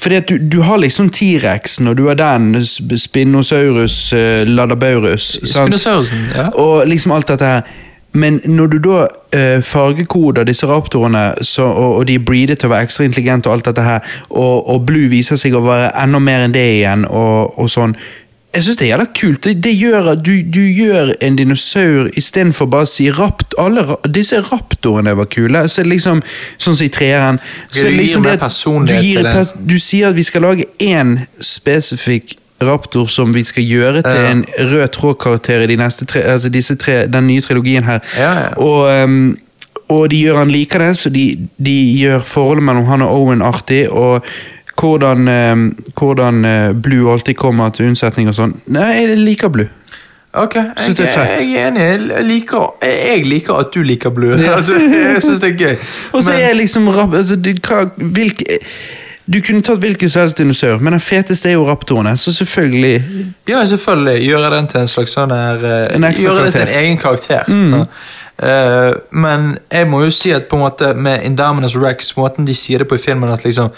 fordi 0.01 0.15
at 0.21 0.29
du, 0.29 0.37
du 0.37 0.61
har 0.65 0.79
liksom 0.79 1.09
T-rexen, 1.13 1.89
og 1.91 1.97
du 1.99 2.05
har 2.07 2.15
den, 2.15 2.53
Spinosaurus, 2.63 4.13
eh, 4.13 4.47
Ladabaurus 4.47 5.33
sant? 5.41 5.67
Spinosaurusen, 5.67 6.27
ja. 6.35 6.47
Og 6.61 6.87
liksom 6.87 7.11
alt 7.11 7.27
dette 7.33 7.49
her. 7.55 7.65
Men 8.11 8.41
når 8.43 8.67
du 8.67 8.77
da 8.83 9.03
eh, 9.35 9.59
fargekoder 9.63 10.43
disse 10.47 10.67
raptorene, 10.67 11.31
så, 11.47 11.63
og, 11.63 11.97
og 12.01 12.07
de 12.07 12.17
er 12.19 12.25
breedet 12.27 12.59
til 12.59 12.67
å 12.67 12.73
være 12.73 12.89
ekstra 12.89 13.07
intelligente, 13.07 13.47
og 13.47 13.59
alt 13.59 13.69
dette 13.69 13.85
her, 13.85 14.01
og, 14.29 14.67
og 14.67 14.81
Blue 14.87 15.07
viser 15.11 15.39
seg 15.39 15.55
å 15.55 15.63
være 15.63 15.93
enda 16.03 16.19
mer 16.19 16.43
enn 16.43 16.55
det 16.55 16.65
igjen, 16.79 17.07
og, 17.07 17.55
og 17.59 17.71
sånn 17.71 17.95
Jeg 18.51 18.65
syns 18.65 18.79
det 18.81 18.83
er 18.83 18.89
jævla 18.89 19.05
kult. 19.15 19.45
Det, 19.45 19.53
det 19.63 19.71
gjør 19.79 20.09
at 20.11 20.25
du, 20.27 20.33
du 20.43 20.59
gjør 20.59 21.13
en 21.23 21.37
dinosaur 21.39 22.09
istedenfor 22.19 22.67
bare 22.67 22.83
å 22.83 22.89
si 22.91 23.05
rapt... 23.15 23.55
Alle 23.55 23.85
disse 24.11 24.41
raptorene 24.43 25.13
var 25.15 25.29
kule. 25.31 25.61
Så 25.71 25.85
liksom, 25.87 26.19
sånn 26.59 26.75
som 26.75 26.83
i 26.83 26.91
treeren. 26.91 27.39
så 27.71 27.85
du 27.85 27.93
gir 27.93 27.95
liksom 28.01 28.27
mer 28.27 28.33
det 28.33 28.41
at 28.41 28.43
personlighet 28.49 29.07
til 29.07 29.31
et 29.31 29.55
det. 29.55 29.63
du 29.71 29.77
sier 29.79 30.11
at 30.11 30.19
vi 30.19 30.27
skal 30.27 30.43
lage 30.49 30.67
én 30.83 31.15
spesifikk 31.39 32.40
raptor 32.61 33.07
som 33.09 33.33
vi 33.33 33.43
skal 33.47 33.63
gjøre 33.63 34.01
til 34.01 34.19
Ja. 34.21 34.31
en 34.31 34.45
rød 34.59 34.87
tråd-karakter 34.97 35.65
i 35.65 35.75
de 35.75 35.89
tre, 36.07 36.21
altså 36.21 36.49
disse 36.49 36.75
tre, 36.75 37.07
den 37.07 37.27
nye 37.27 37.41
trilogien 37.41 37.83
her. 37.83 37.99
Ja, 38.17 38.31
ja. 38.39 38.47
Og, 38.57 39.03
um, 39.03 39.37
og 39.89 40.09
de 40.11 40.21
gjør 40.23 40.37
han 40.37 40.51
likende, 40.51 40.95
så 40.95 41.09
de, 41.09 41.37
de 41.57 41.75
gjør 41.99 42.19
forholdet 42.19 42.63
mellom 42.63 42.85
han 42.85 43.01
og 43.01 43.11
Owen 43.21 43.41
artig. 43.41 43.89
Og 43.91 44.23
hvordan, 44.81 45.27
ehm, 45.27 45.75
hvordan 45.99 46.45
eh, 46.45 46.71
Blue 46.73 47.11
alltid 47.11 47.33
kommer 47.33 47.69
til 47.69 47.91
unnsetning 47.91 48.29
og 48.31 48.37
sånn. 48.37 48.55
Nei, 48.71 48.87
jeg 49.01 49.19
liker 49.19 49.51
Blue. 49.53 49.67
Ok, 50.31 50.55
jeg, 50.55 50.95
det 50.95 51.03
er 51.09 51.11
fett. 51.11 51.41
jeg 51.43 51.59
er 51.59 51.67
enig. 51.67 51.81
Jeg 51.83 52.23
liker, 52.23 52.69
jeg 52.87 53.25
liker 53.27 53.57
at 53.65 53.73
du 53.75 53.81
liker 53.83 54.13
Blue. 54.15 54.37
Altså, 54.55 54.79
jeg 54.79 55.19
syns 55.25 55.43
det 55.43 55.51
er 55.51 55.57
gøy. 55.59 55.75
Og 56.15 56.23
så 56.23 56.37
er 56.39 56.55
liksom 56.55 56.87
altså, 56.87 57.35
hvilke, 57.97 58.61
du 59.33 59.41
kunne 59.41 59.63
tatt 59.63 59.79
hvilken 59.79 60.09
som 60.09 60.25
helst 60.25 60.39
dinosaur, 60.39 60.81
men 60.83 60.95
den 60.95 61.03
feteste 61.03 61.49
er 61.49 61.53
jo 61.55 61.67
raptorene. 61.67 62.17
Så 62.17 62.33
selvfølgelig 62.33 63.03
Ja, 63.47 63.65
selvfølgelig. 63.65 64.27
Gjøre 64.27 64.55
den 64.55 64.67
til 64.67 64.81
en 64.81 64.91
slags 64.91 65.13
sånn 65.15 65.31
her 65.31 65.63
eh, 65.63 65.95
En 65.95 66.07
Gjøre 66.09 66.45
det 66.45 66.53
til 66.55 66.65
en 66.65 66.75
egen 66.81 66.97
karakter. 66.97 67.47
Ja. 67.47 67.85
Uh, 68.41 68.95
men 69.13 69.51
jeg 69.69 69.85
må 69.87 69.99
jo 70.01 70.09
si 70.09 70.31
at 70.33 70.47
på 70.49 70.57
en 70.57 70.63
måte 70.63 70.93
med 70.97 71.21
Indominus 71.27 71.75
Rex, 71.77 72.15
måten 72.17 72.47
de 72.47 72.55
sier 72.57 72.81
det 72.81 72.87
på 72.89 72.97
i 72.97 73.03
filmen, 73.03 73.29
at 73.29 73.45
liksom 73.45 73.69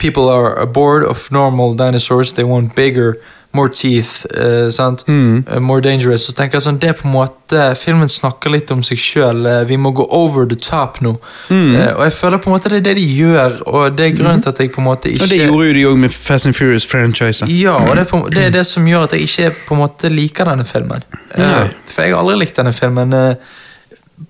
People 0.00 0.32
are 0.32 0.66
bored 0.66 1.04
of 1.04 1.30
normal 1.30 1.76
dinosaurs, 1.76 2.32
they 2.32 2.44
want 2.44 2.74
bigger, 2.74 3.14
more 3.52 3.68
teeth, 3.74 4.26
uh, 4.38 4.70
sant? 4.70 5.04
uh, 5.08 5.58
more 5.58 5.82
dangerous. 5.82 6.28
Så 6.28 6.34
tenker 6.38 6.58
jeg 6.58 6.66
sånn, 6.68 6.78
det 6.78 6.92
er 6.92 6.98
på 6.98 7.08
en 7.08 7.16
måte 7.16 7.36
Filmen 7.74 8.06
snakker 8.06 8.52
litt 8.52 8.70
om 8.70 8.82
seg 8.86 8.98
sjøl. 9.02 9.46
vi 9.66 9.74
må 9.76 9.90
gå 9.90 10.04
over 10.14 10.46
the 10.46 10.54
top 10.54 11.00
nå. 11.02 11.16
Eh, 11.50 11.88
og 11.96 12.04
jeg 12.04 12.12
føler 12.14 12.38
på 12.38 12.50
en 12.50 12.54
måte 12.54 12.70
det 12.70 12.78
er 12.78 12.84
det 12.84 12.94
de 13.00 13.06
gjør, 13.10 13.56
og 13.66 13.96
det 13.98 14.06
er 14.06 14.12
grunnen 14.20 14.44
til 14.44 14.52
at 14.52 14.60
jeg 14.62 14.70
på 14.70 14.78
en 14.82 14.86
måte 14.86 15.10
ikke 15.10 15.24
Og 15.26 15.32
det 15.32 15.40
gjorde 15.40 15.66
jo 15.66 15.74
de 15.74 15.86
òg 15.90 15.96
med 16.04 16.14
Fast 16.14 16.46
and 16.46 16.54
Furious-franchisen. 16.54 17.50
ja, 17.50 17.74
og 17.74 17.96
det 17.96 18.04
er, 18.04 18.10
på, 18.12 18.20
det 18.30 18.44
er 18.46 18.54
det 18.54 18.66
som 18.70 18.86
gjør 18.86 19.08
at 19.08 19.16
jeg 19.16 19.26
ikke 19.26 19.50
på 19.66 19.74
en 19.74 19.82
måte 19.82 20.12
liker 20.12 20.50
denne 20.52 20.66
filmen. 20.68 21.02
Eh, 21.34 21.72
for 21.90 22.06
jeg 22.06 22.14
har 22.14 22.22
aldri 22.22 22.38
likt 22.44 22.60
denne 22.60 22.74
filmen 22.76 23.16
eh, 23.18 23.56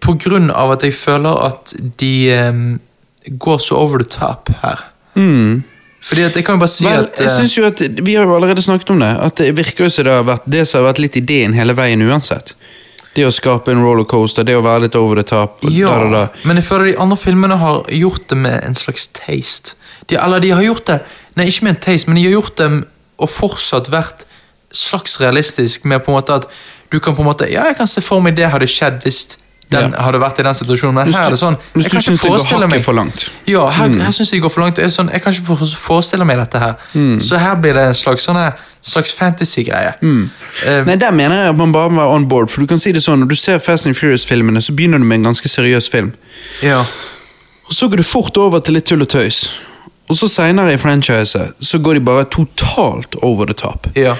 på 0.00 0.16
grunn 0.24 0.48
av 0.54 0.76
at 0.78 0.86
jeg 0.86 0.96
føler 0.96 1.44
at 1.50 1.74
de 2.00 2.14
um, 2.48 2.80
går 3.26 3.58
så 3.60 3.76
over 3.76 4.00
the 4.00 4.08
top 4.08 4.48
her. 4.62 4.86
Mm. 5.14 5.62
Fordi 6.00 6.24
at 6.24 6.36
jeg 6.36 6.46
kan 6.46 6.56
jo 6.56 6.62
bare 6.62 6.72
si 6.72 6.86
Vel, 6.86 7.04
at 7.04 7.20
jeg 7.20 7.28
eh, 7.28 7.34
synes 7.36 7.56
jo 7.58 7.64
at 7.68 7.80
Vi 8.00 8.14
har 8.16 8.24
jo 8.24 8.36
allerede 8.38 8.62
snakket 8.64 8.92
om 8.94 9.02
det. 9.02 9.10
At 9.20 9.36
Det 9.36 9.50
virker 9.56 9.84
jo 9.84 9.90
som 9.92 10.06
det 10.08 10.14
har 10.14 10.24
vært 10.24 10.46
det 10.48 10.66
som 10.68 10.80
har 10.80 10.92
vært 10.92 11.02
litt 11.04 11.18
ideen 11.20 11.56
hele 11.56 11.76
veien 11.76 12.00
uansett. 12.06 12.54
Det 13.16 13.26
å 13.26 13.32
skape 13.34 13.72
en 13.72 13.82
rollercoaster, 13.82 14.46
det 14.46 14.54
å 14.54 14.62
være 14.62 14.86
litt 14.86 14.96
over 14.96 15.18
the 15.18 15.26
top. 15.26 15.64
ja, 15.66 15.90
da, 15.90 16.04
da, 16.06 16.10
da. 16.30 16.42
men 16.46 16.60
jeg 16.60 16.68
føler 16.68 16.92
de 16.92 16.98
andre 17.02 17.18
filmene 17.18 17.56
har 17.58 17.82
gjort 17.90 18.28
det 18.30 18.38
med 18.38 18.60
en 18.64 18.78
slags 18.78 19.08
taste. 19.18 19.74
De, 20.06 20.14
eller 20.14 20.40
de 20.40 20.52
har 20.54 20.62
gjort 20.62 20.86
det 20.86 21.00
Nei, 21.38 21.46
ikke 21.46 21.66
med 21.66 21.76
en 21.76 21.82
taste, 21.84 22.10
men 22.10 22.18
de 22.18 22.24
har 22.26 22.32
gjort 22.34 22.56
det 22.58 22.68
og 23.20 23.28
fortsatt 23.30 23.90
vært 23.92 24.24
slags 24.74 25.18
realistisk 25.20 25.84
med 25.84 26.02
på 26.04 26.10
en 26.10 26.18
måte 26.18 26.38
at 26.40 26.46
du 26.90 26.98
kan 26.98 27.14
på 27.14 27.22
en 27.22 27.28
måte 27.30 27.46
Ja, 27.50 27.66
jeg 27.68 27.78
kan 27.78 27.90
se 27.90 28.02
for 28.02 28.22
meg 28.22 28.38
det 28.38 28.50
hadde 28.50 28.68
skjedd 28.70 29.02
hvis 29.04 29.36
den 29.70 29.92
Ja. 29.92 30.02
hadde 30.02 30.18
vært 30.20 30.40
i 30.40 30.42
den 30.42 30.54
situasjonen, 30.54 30.94
men 30.94 31.12
her 31.12 31.24
er 31.26 31.30
det 31.30 31.38
sånn 31.38 31.56
hvis 31.74 31.88
du 31.90 31.96
syns 32.00 32.20
det 32.22 32.30
går 32.30 32.38
hakket 32.42 32.70
meg 32.70 32.82
for 32.82 32.92
langt. 32.94 33.30
Ja, 33.46 33.68
her, 33.70 33.88
her 33.88 34.10
syns 34.12 34.30
jeg 34.32 34.40
det 34.40 34.42
går 34.42 34.50
for 34.50 34.60
langt. 34.64 34.78
Jeg, 34.78 34.90
sånn, 34.90 35.10
jeg 35.12 35.22
kan 35.22 35.32
ikke 35.32 35.56
forestille 35.78 36.24
meg 36.26 36.38
dette 36.38 36.58
her. 36.58 36.74
Mm. 36.94 37.20
Så 37.20 37.38
her 37.38 37.54
blir 37.56 37.74
det 37.74 37.84
en 37.88 37.94
slags, 37.94 38.24
sånn 38.26 38.40
slags 38.82 39.12
fantasy-greie. 39.14 39.94
Eh, 40.02 40.84
Nei, 40.84 40.96
Der 40.96 41.10
mener 41.12 41.36
jeg 41.36 41.48
at 41.50 41.56
man 41.56 41.72
bare 41.72 41.90
må 41.90 42.00
være 42.00 42.14
on 42.14 42.28
board. 42.28 42.50
For 42.50 42.60
du 42.60 42.66
kan 42.66 42.78
si 42.78 42.92
det 42.92 43.02
sånn, 43.02 43.20
Når 43.20 43.28
du 43.28 43.34
ser 43.36 43.58
Fast 43.58 43.86
and 43.86 43.94
Furious-filmene, 43.94 44.58
så 44.62 44.72
begynner 44.74 44.98
du 44.98 45.04
med 45.04 45.18
en 45.20 45.24
ganske 45.32 45.48
seriøs 45.48 45.88
film. 45.90 46.12
ja. 46.62 46.80
Og 47.68 47.74
Så 47.76 47.88
går 47.88 47.96
du 47.98 48.02
fort 48.02 48.36
over 48.36 48.58
til 48.58 48.74
litt 48.74 48.86
tull 48.86 49.02
og 49.02 49.08
tøys. 49.08 49.48
Og 50.10 50.16
så 50.16 50.26
seinere 50.28 50.72
i 50.72 50.76
franchiset 50.76 51.52
så 51.62 51.78
går 51.78 51.94
de 51.94 52.00
bare 52.00 52.24
totalt 52.24 53.14
over 53.22 53.44
the 53.46 53.54
top. 53.54 53.86
ja. 53.94 54.16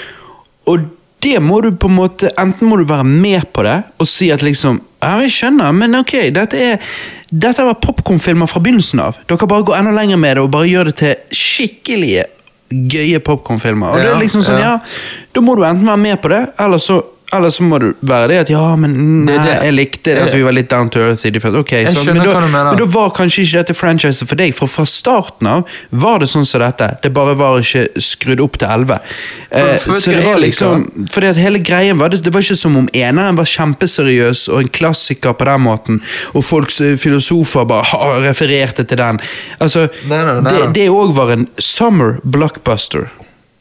Og 0.68 0.78
det 1.20 1.36
må 1.44 1.60
du 1.60 1.70
på 1.76 1.90
en 1.90 1.96
måte 1.98 2.30
Enten 2.40 2.68
må 2.68 2.78
du 2.80 2.86
være 2.88 3.04
med 3.06 3.48
på 3.52 3.64
det 3.66 3.76
og 4.00 4.08
si 4.08 4.30
at 4.32 4.44
liksom 4.44 4.80
Ja, 5.00 5.16
jeg 5.24 5.32
skjønner, 5.32 5.72
men 5.76 5.96
ok, 6.00 6.14
dette 6.36 6.60
er 6.60 6.92
Dette 7.30 7.64
var 7.64 7.78
popkornfilmer 7.78 8.48
fra 8.50 8.58
begynnelsen 8.58 9.00
av. 9.04 9.20
Dere 9.30 9.46
bare 9.46 9.62
går 9.68 9.76
enda 9.78 9.92
lenger 9.94 10.18
med 10.18 10.34
det 10.34 10.42
og 10.42 10.50
bare 10.50 10.66
gjør 10.66 10.88
det 10.90 10.94
til 10.98 11.36
skikkelige 11.38 12.24
gøye 12.70 13.20
popkornfilmer. 13.22 13.92
Og 13.92 14.02
det 14.02 14.08
er 14.10 14.18
liksom 14.18 14.42
sånn, 14.46 14.58
ja. 14.58 14.72
ja, 14.74 15.22
Da 15.30 15.42
må 15.42 15.54
du 15.54 15.62
enten 15.66 15.86
være 15.86 16.02
med 16.02 16.18
på 16.22 16.32
det, 16.32 16.40
eller 16.58 16.82
så 16.82 16.98
eller 17.32 17.50
så 17.54 17.62
må 17.62 17.78
du 17.82 17.88
være 18.06 18.28
det 18.32 18.38
at 18.44 18.50
ja, 18.52 18.62
men 18.80 19.26
Det 19.28 19.36
det. 19.38 19.56
jeg 19.64 19.74
likte 19.76 20.14
at 20.24 20.32
vi 20.34 20.42
var 20.42 20.54
litt 20.56 20.70
down 20.70 20.88
to 20.90 21.00
earth 21.04 21.26
i 21.26 21.30
de 21.30 21.40
første. 21.42 21.60
Ok, 21.62 21.72
Jeg 21.72 21.92
så, 21.94 22.14
men, 22.14 22.22
da, 22.26 22.40
men 22.50 22.80
da 22.80 22.86
var 22.90 23.12
kanskje 23.16 23.44
ikke 23.44 23.60
dette 23.62 23.76
franchiset 23.78 24.26
for 24.28 24.40
deg, 24.40 24.54
for 24.56 24.70
fra 24.70 24.86
starten 24.88 25.46
av 25.50 25.76
var 25.90 26.20
det 26.22 26.30
sånn 26.32 26.46
som 26.48 26.64
dette. 26.64 26.88
Det 27.04 27.12
bare 27.14 27.36
var 27.38 27.60
ikke 27.62 27.86
skrudd 28.02 28.42
opp 28.44 28.58
til 28.60 28.68
11. 28.70 28.98
Eh, 29.50 29.70
for 29.82 30.00
så 30.02 30.14
det 30.14 30.24
var 30.26 30.38
liksom 30.42 30.84
Fordi 31.10 31.30
at 31.32 31.38
hele 31.40 31.58
greien 31.64 31.98
var 31.98 32.12
det, 32.12 32.20
det 32.26 32.32
var 32.34 32.44
ikke 32.44 32.58
som 32.58 32.76
om 32.78 32.90
eneren 32.94 33.38
var 33.38 33.48
kjempeseriøs 33.50 34.48
og 34.52 34.60
en 34.64 34.72
klassiker 34.80 35.34
på 35.38 35.48
den 35.48 35.64
måten, 35.64 36.02
og 36.34 36.44
folks 36.46 36.80
eh, 36.84 36.96
filosofer 37.00 37.66
bare 37.70 38.20
refererte 38.26 38.84
til 38.86 38.98
den. 39.00 39.22
Altså, 39.62 39.86
Nei, 40.10 40.20
nei, 40.24 40.36
det, 40.40 40.44
nei. 40.50 40.68
det 40.76 40.88
òg 40.90 41.14
var 41.16 41.34
en 41.34 41.48
summer 41.62 42.18
blockbuster. 42.24 43.08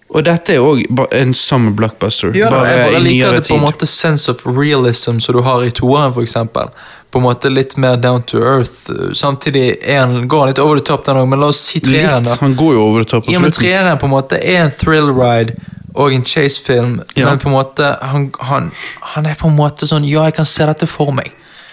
Og 0.10 0.24
dette 0.26 0.56
er 0.56 0.64
òg 0.66 0.80
en 1.14 1.34
summer 1.38 1.72
blockbuster. 1.78 2.32
Ja, 2.38 2.48
da, 2.50 2.64
jeg 2.66 2.86
bare 2.94 3.02
liker 3.04 3.36
det 3.38 3.44
på 3.48 3.58
en 3.60 3.66
måte 3.68 3.86
sense 3.86 4.32
of 4.32 4.40
realism 4.48 5.20
som 5.22 5.36
du 5.38 5.42
har 5.46 5.62
i 5.68 5.70
toeren, 5.72 6.16
eksempel. 6.24 6.72
På 7.14 7.20
en 7.22 7.26
måte 7.28 7.50
litt 7.50 7.76
mer 7.78 7.96
down 8.02 8.24
to 8.30 8.38
earth. 8.42 8.90
Samtidig 9.18 9.78
han, 9.86 10.28
går 10.28 10.40
han 10.40 10.50
litt 10.52 10.62
over 10.62 10.78
the 10.82 10.86
top, 10.86 11.06
den 11.06 11.18
òg, 11.22 11.28
men 11.30 11.40
la 11.42 11.52
oss 11.54 11.62
si 11.72 11.80
treeren, 11.86 12.24
da. 12.26 12.34
Litt. 12.34 12.42
Han 12.42 12.56
går 12.58 12.74
jo 12.78 12.86
over 12.88 13.04
the 13.06 13.10
top 13.12 13.26
på 13.28 13.34
Ja, 13.34 13.42
men 13.44 13.54
treeren 13.54 13.98
på 14.02 14.10
en 14.10 14.14
måte 14.16 14.42
er 14.42 14.64
en 14.66 14.74
thrill 14.74 15.12
ride 15.14 15.56
og 15.94 16.14
en 16.14 16.26
chase-film, 16.26 17.00
Ja. 17.18 17.30
men 17.30 17.40
på 17.42 17.50
en 17.50 17.56
måte 17.56 17.88
han, 18.02 18.28
han, 18.50 18.72
han 19.14 19.26
er 19.26 19.38
på 19.40 19.50
en 19.50 19.56
måte 19.58 19.88
sånn 19.90 20.06
Ja, 20.06 20.26
jeg 20.30 20.36
kan 20.38 20.46
se 20.46 20.66
dette 20.70 20.88
for 20.90 21.12
meg. 21.14 21.32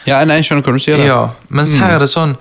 Ja, 0.09 0.21
nei, 0.25 0.39
jeg 0.41 0.49
skjønner 0.49 0.65
hva 0.65 0.73
du 0.77 0.81
sier. 0.83 0.97
Det. 1.01 1.09
Ja, 1.09 1.23
Mens 1.49 1.75
her 1.77 1.97
er 1.97 2.05
det 2.05 2.09
sånn 2.13 2.37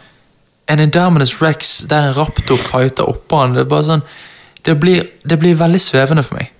En 0.71 0.79
Indominus 0.81 1.35
Rex 1.41 1.83
der 1.89 2.07
en 2.11 2.15
raptor 2.17 2.57
fighter 2.57 3.07
oppå 3.11 3.37
han. 3.43 3.53
Det 3.53 3.63
er 3.65 3.69
bare 3.69 3.83
sånn 3.85 4.03
Det 4.65 4.75
blir, 4.81 5.03
det 5.23 5.37
blir 5.41 5.55
veldig 5.59 5.79
svevende 5.81 6.23
for 6.25 6.39
meg. 6.39 6.51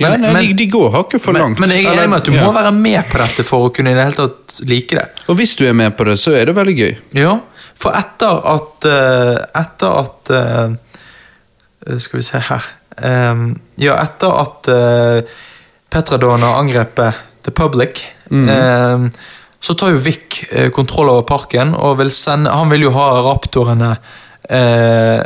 Ja, 0.00 0.08
nei, 0.16 0.32
men- 0.32 0.46
de, 0.48 0.54
de 0.58 0.66
går 0.72 0.88
hakket 0.90 1.22
for 1.22 1.32
men, 1.36 1.42
langt. 1.42 1.60
men 1.62 1.70
jeg 1.70 1.84
er 1.86 1.92
enig 2.00 2.08
med 2.10 2.18
at 2.18 2.24
du 2.26 2.32
Ja. 2.34 2.44
må 2.48 2.52
være 2.56 2.72
med 2.74 3.04
på 3.12 3.18
dette 3.20 3.44
for 3.46 3.68
å 3.68 3.72
kunne 3.74 3.92
i 3.92 3.94
det 3.94 4.02
hele 4.08 4.16
tatt 4.18 4.60
like 4.66 4.96
det. 4.96 5.04
Og 5.28 5.36
hvis 5.38 5.52
du 5.60 5.66
er 5.68 5.72
med 5.76 5.94
på 5.96 6.04
det, 6.08 6.16
så 6.18 6.32
er 6.34 6.46
det 6.50 6.54
veldig 6.56 6.74
gøy. 6.78 6.96
Ja, 7.20 7.36
for 7.78 7.92
etter 7.94 8.40
at 8.54 8.84
eh, 8.86 9.38
Etter 9.60 10.00
at 10.00 10.30
eh, 10.30 11.98
Skal 11.98 12.18
vi 12.20 12.24
se 12.24 12.38
her 12.38 12.64
Ja, 13.76 13.94
etter 14.02 14.34
at 14.40 14.68
Petradon 15.90 16.42
har 16.42 16.58
angrepet 16.62 17.14
The 17.44 17.50
Public, 17.52 18.06
em, 18.30 19.10
så 19.60 19.74
tar 19.76 19.90
jo 19.92 19.98
Vic 20.00 20.44
eh, 20.50 20.70
kontroll 20.74 21.10
over 21.12 21.22
parken, 21.28 21.74
og 21.76 21.98
vil 22.00 22.10
sende 22.14 22.50
Han 22.54 22.70
vil 22.72 22.86
jo 22.86 22.90
ha 22.96 23.08
raptorene 23.26 23.90
eh, 24.48 25.20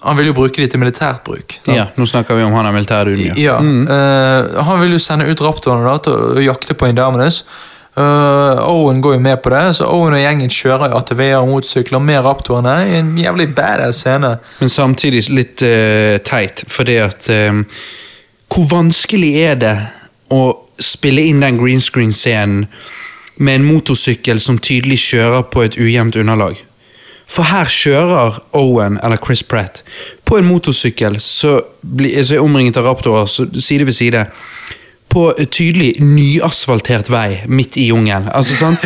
Han 0.00 0.16
vil 0.16 0.30
jo 0.30 0.36
bruke 0.36 0.62
de 0.62 0.68
til 0.70 0.80
militært 0.80 1.20
bruk. 1.26 1.58
Da. 1.66 1.74
Ja, 1.76 1.88
Nå 1.96 2.06
snakker 2.08 2.38
vi 2.38 2.44
om 2.46 2.54
han 2.56 2.66
er 2.66 2.72
militærduden. 2.72 3.36
Ja, 3.36 3.58
eh, 3.60 4.62
Han 4.64 4.80
vil 4.80 4.96
jo 4.96 4.98
sende 5.02 5.28
ut 5.28 5.42
raptorene 5.44 5.84
da, 5.84 5.98
til 5.98 6.14
å 6.40 6.46
jakte 6.46 6.74
på 6.74 6.88
Indominus. 6.88 7.44
Uh, 7.98 8.70
Owen 8.70 9.00
går 9.02 9.16
jo 9.16 9.20
med 9.20 9.40
på 9.42 9.50
det, 9.50 9.74
så 9.76 9.88
Owen 9.90 10.14
og 10.14 10.20
gjengen 10.22 10.52
kjører 10.54 10.94
ATV-er 10.94 11.40
og 11.40 11.48
motorsykler 11.50 11.98
med 11.98 12.22
raptorene. 12.24 12.76
i 12.86 12.96
En 13.00 13.18
jævlig 13.18 13.48
badass 13.54 14.04
scene. 14.04 14.36
Men 14.60 14.68
samtidig 14.68 15.26
litt 15.28 15.64
uh, 15.66 16.16
teit, 16.24 16.64
fordi 16.68 16.96
at 17.02 17.28
um, 17.50 17.64
Hvor 18.50 18.70
vanskelig 18.70 19.34
er 19.42 19.54
det 19.54 19.76
å 20.30 20.40
spille 20.80 21.26
inn 21.28 21.42
den 21.42 21.58
green 21.58 21.80
screen-scenen 21.82 22.66
med 23.38 23.54
en 23.54 23.66
motorsykkel 23.66 24.40
som 24.40 24.58
tydelig 24.58 24.98
kjører 24.98 25.42
på 25.50 25.66
et 25.66 25.76
ujevnt 25.76 26.16
underlag? 26.16 26.56
For 27.30 27.46
her 27.46 27.70
kjører 27.70 28.40
Owen, 28.58 28.98
eller 29.04 29.20
Chris 29.22 29.42
Pratt, 29.46 29.84
på 30.26 30.38
en 30.38 30.48
motorsykkel 30.48 31.20
så 31.22 31.60
er 31.86 32.40
omringet 32.42 32.78
av 32.80 32.88
raptorer 32.90 33.28
så 33.30 33.46
side 33.54 33.86
ved 33.86 33.94
side 33.96 34.24
på 35.10 35.24
tydelig 35.50 35.96
nyasfaltert 36.02 37.10
vei 37.10 37.40
midt 37.50 37.78
i 37.82 37.88
jungelen. 37.88 38.28
Altså, 38.34 38.54
sånn. 38.58 38.76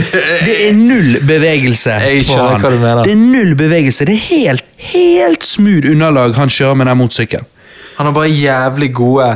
Det 0.44 0.55
er 0.68 0.76
null 0.76 1.18
bevegelse 1.28 1.98
på 2.28 2.39
han. 2.39 3.02
Det 3.05 3.12
er 3.12 3.18
null 3.20 3.52
bevegelse. 3.60 4.06
Det 4.08 4.16
er 4.16 4.24
helt, 4.31 4.70
helt 4.92 5.44
smooth 5.44 5.90
underlag 5.92 6.36
han 6.39 6.52
kjører 6.52 6.81
med 6.81 6.89
den 6.89 7.00
motorsykkelen. 7.02 7.50
Han 7.98 8.08
har 8.08 8.16
bare 8.16 8.31
jævlig 8.32 8.89
gode 8.97 9.28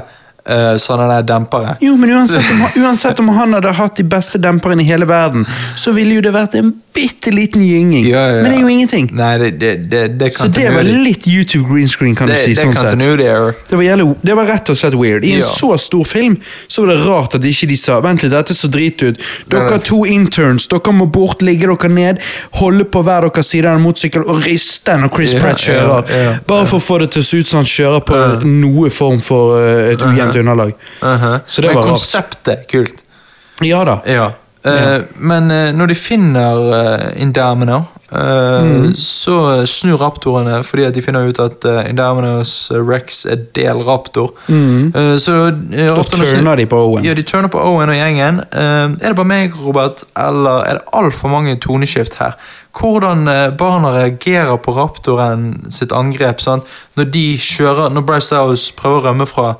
uh, 0.49 0.75
sånne 0.81 1.07
der 1.13 1.27
dempere. 1.29 1.77
Jo, 1.85 1.93
men 2.01 2.11
uansett 2.17 2.49
om, 2.55 2.65
uansett 2.83 3.21
om 3.23 3.29
han 3.37 3.55
hadde 3.55 3.75
hatt 3.79 4.01
de 4.01 4.07
beste 4.09 4.41
demperne 4.43 4.83
i 4.83 4.89
hele 4.89 5.07
verden, 5.09 5.45
så 5.79 5.93
ville 5.95 6.17
jo 6.17 6.25
det 6.25 6.33
vært 6.35 6.57
en 6.59 6.73
bitte 6.99 7.31
liten 7.31 7.63
gynging. 7.63 8.07
Ja, 8.09 8.19
ja, 8.19 8.37
ja. 8.37 8.43
Men 8.43 8.51
det 8.51 8.59
er 8.59 8.63
jo 8.63 8.69
ingenting. 8.69 9.09
Nei, 9.15 9.31
det, 9.39 9.51
det, 9.61 9.75
det, 9.91 10.03
det 10.19 10.31
Så 10.35 10.49
det 10.53 10.67
var 10.75 10.87
litt 10.89 11.27
YouTube 11.31 11.69
green 11.71 11.89
screen, 11.89 12.17
kan 12.19 12.31
du 12.31 12.35
si. 12.35 12.55
det 12.55 12.65
sånn 12.65 12.75
sett. 12.75 12.99
Det 12.99 13.77
var, 13.77 13.85
jævlig, 13.85 14.07
det 14.27 14.37
var 14.39 14.51
rett 14.51 14.73
og 14.73 14.79
slett 14.81 14.97
weird. 14.99 15.27
I 15.29 15.37
en 15.39 15.47
så 15.47 15.71
stor 15.79 16.05
film 16.09 16.39
så 16.67 16.85
var 16.85 16.93
det 16.93 16.99
rart 17.05 17.39
at 17.39 17.47
ikke 17.47 17.69
de 17.71 17.79
sa 17.79 18.01
Vent 18.05 18.25
litt, 18.25 18.33
dette 18.35 18.57
så 18.57 18.71
drit 18.73 19.03
ut. 19.03 19.23
Dere 19.53 19.79
er 19.79 19.85
to 19.85 20.03
interns, 20.09 20.69
dere 20.73 20.95
må 20.97 21.09
bort, 21.13 21.43
ligge 21.47 21.69
dere 21.71 21.93
ned, 21.93 22.23
holde 22.59 22.87
på 22.89 23.03
hver 23.07 23.29
deres 23.29 23.53
side 23.53 23.69
av 23.69 23.79
en 23.79 23.85
motorsykkel 23.85 24.27
og 24.27 24.43
riste 24.47 24.97
når 24.99 25.15
Chris 25.15 25.37
Pratt 25.39 25.63
kjører. 25.63 26.43
Bare 26.49 26.67
for 26.69 26.81
å 26.81 26.85
få 26.89 27.01
det 27.05 27.13
til 27.15 27.25
å 27.25 27.29
se 27.31 27.43
ut 27.43 27.53
som 27.53 27.63
han 27.63 27.71
kjører 27.71 28.05
på 28.09 28.23
noe 28.49 28.91
form 28.95 29.23
for 29.25 29.59
uh, 29.59 29.93
et 29.93 30.03
ujevnt 30.03 30.41
underlag. 30.43 30.75
Uh-huh. 31.03 31.39
Så 31.47 31.63
det 31.63 31.73
Men 31.73 31.81
var 31.81 31.89
rart. 31.89 31.97
konseptet 31.97 32.55
er 32.57 32.69
kult. 32.71 33.03
Ja 33.65 33.83
da. 33.87 34.01
Ja. 34.07 34.29
Eh, 34.65 35.01
Men 35.17 35.51
eh, 35.51 35.71
når 35.73 35.87
de 35.87 35.95
finner 35.95 37.13
Indamina 37.17 37.77
eh, 38.13 38.59
Mm. 38.59 38.95
så 38.97 39.67
snur 39.69 39.99
raptorene 40.01 40.63
fordi 40.65 40.85
at 40.89 40.95
de 40.97 41.03
finner 41.03 41.29
ut 41.29 41.39
at 41.39 41.65
Indamina's 41.91 42.71
Rex 42.73 43.25
er 43.27 43.37
del 43.55 43.83
raptor. 43.87 44.31
Mm. 44.49 44.93
så 45.21 45.51
Mm. 45.53 45.71
Da 45.95 46.03
turner 46.03 46.57
de 46.57 46.67
på 46.67 46.77
Owen. 46.77 47.05
Ja, 47.05 47.15
de 47.15 47.23
turner 47.23 47.49
på 47.49 47.59
Owen 47.61 47.89
og 47.89 47.95
gjengen. 47.95 48.41
Er 48.53 48.89
det 49.09 49.15
bare 49.17 49.27
meg, 49.29 49.53
Robert, 49.65 50.03
eller 50.17 50.65
er 50.65 50.73
det 50.79 50.85
altfor 50.95 51.29
mange 51.29 51.55
toneskift 51.61 52.15
her? 52.19 52.33
Hvordan 52.79 53.25
barna 53.59 53.93
reagerer 53.93 54.57
på 54.57 54.73
raptoren 54.77 55.71
sitt 55.71 55.93
angrep 55.93 56.41
sant? 56.41 56.65
når 56.97 57.05
de 57.13 57.37
kjører 57.39 57.91
Når 57.93 58.07
Bryce 58.07 58.35
Dallas 58.35 58.71
prøver 58.73 59.01
å 59.01 59.05
rømme 59.11 59.27
fra 59.27 59.55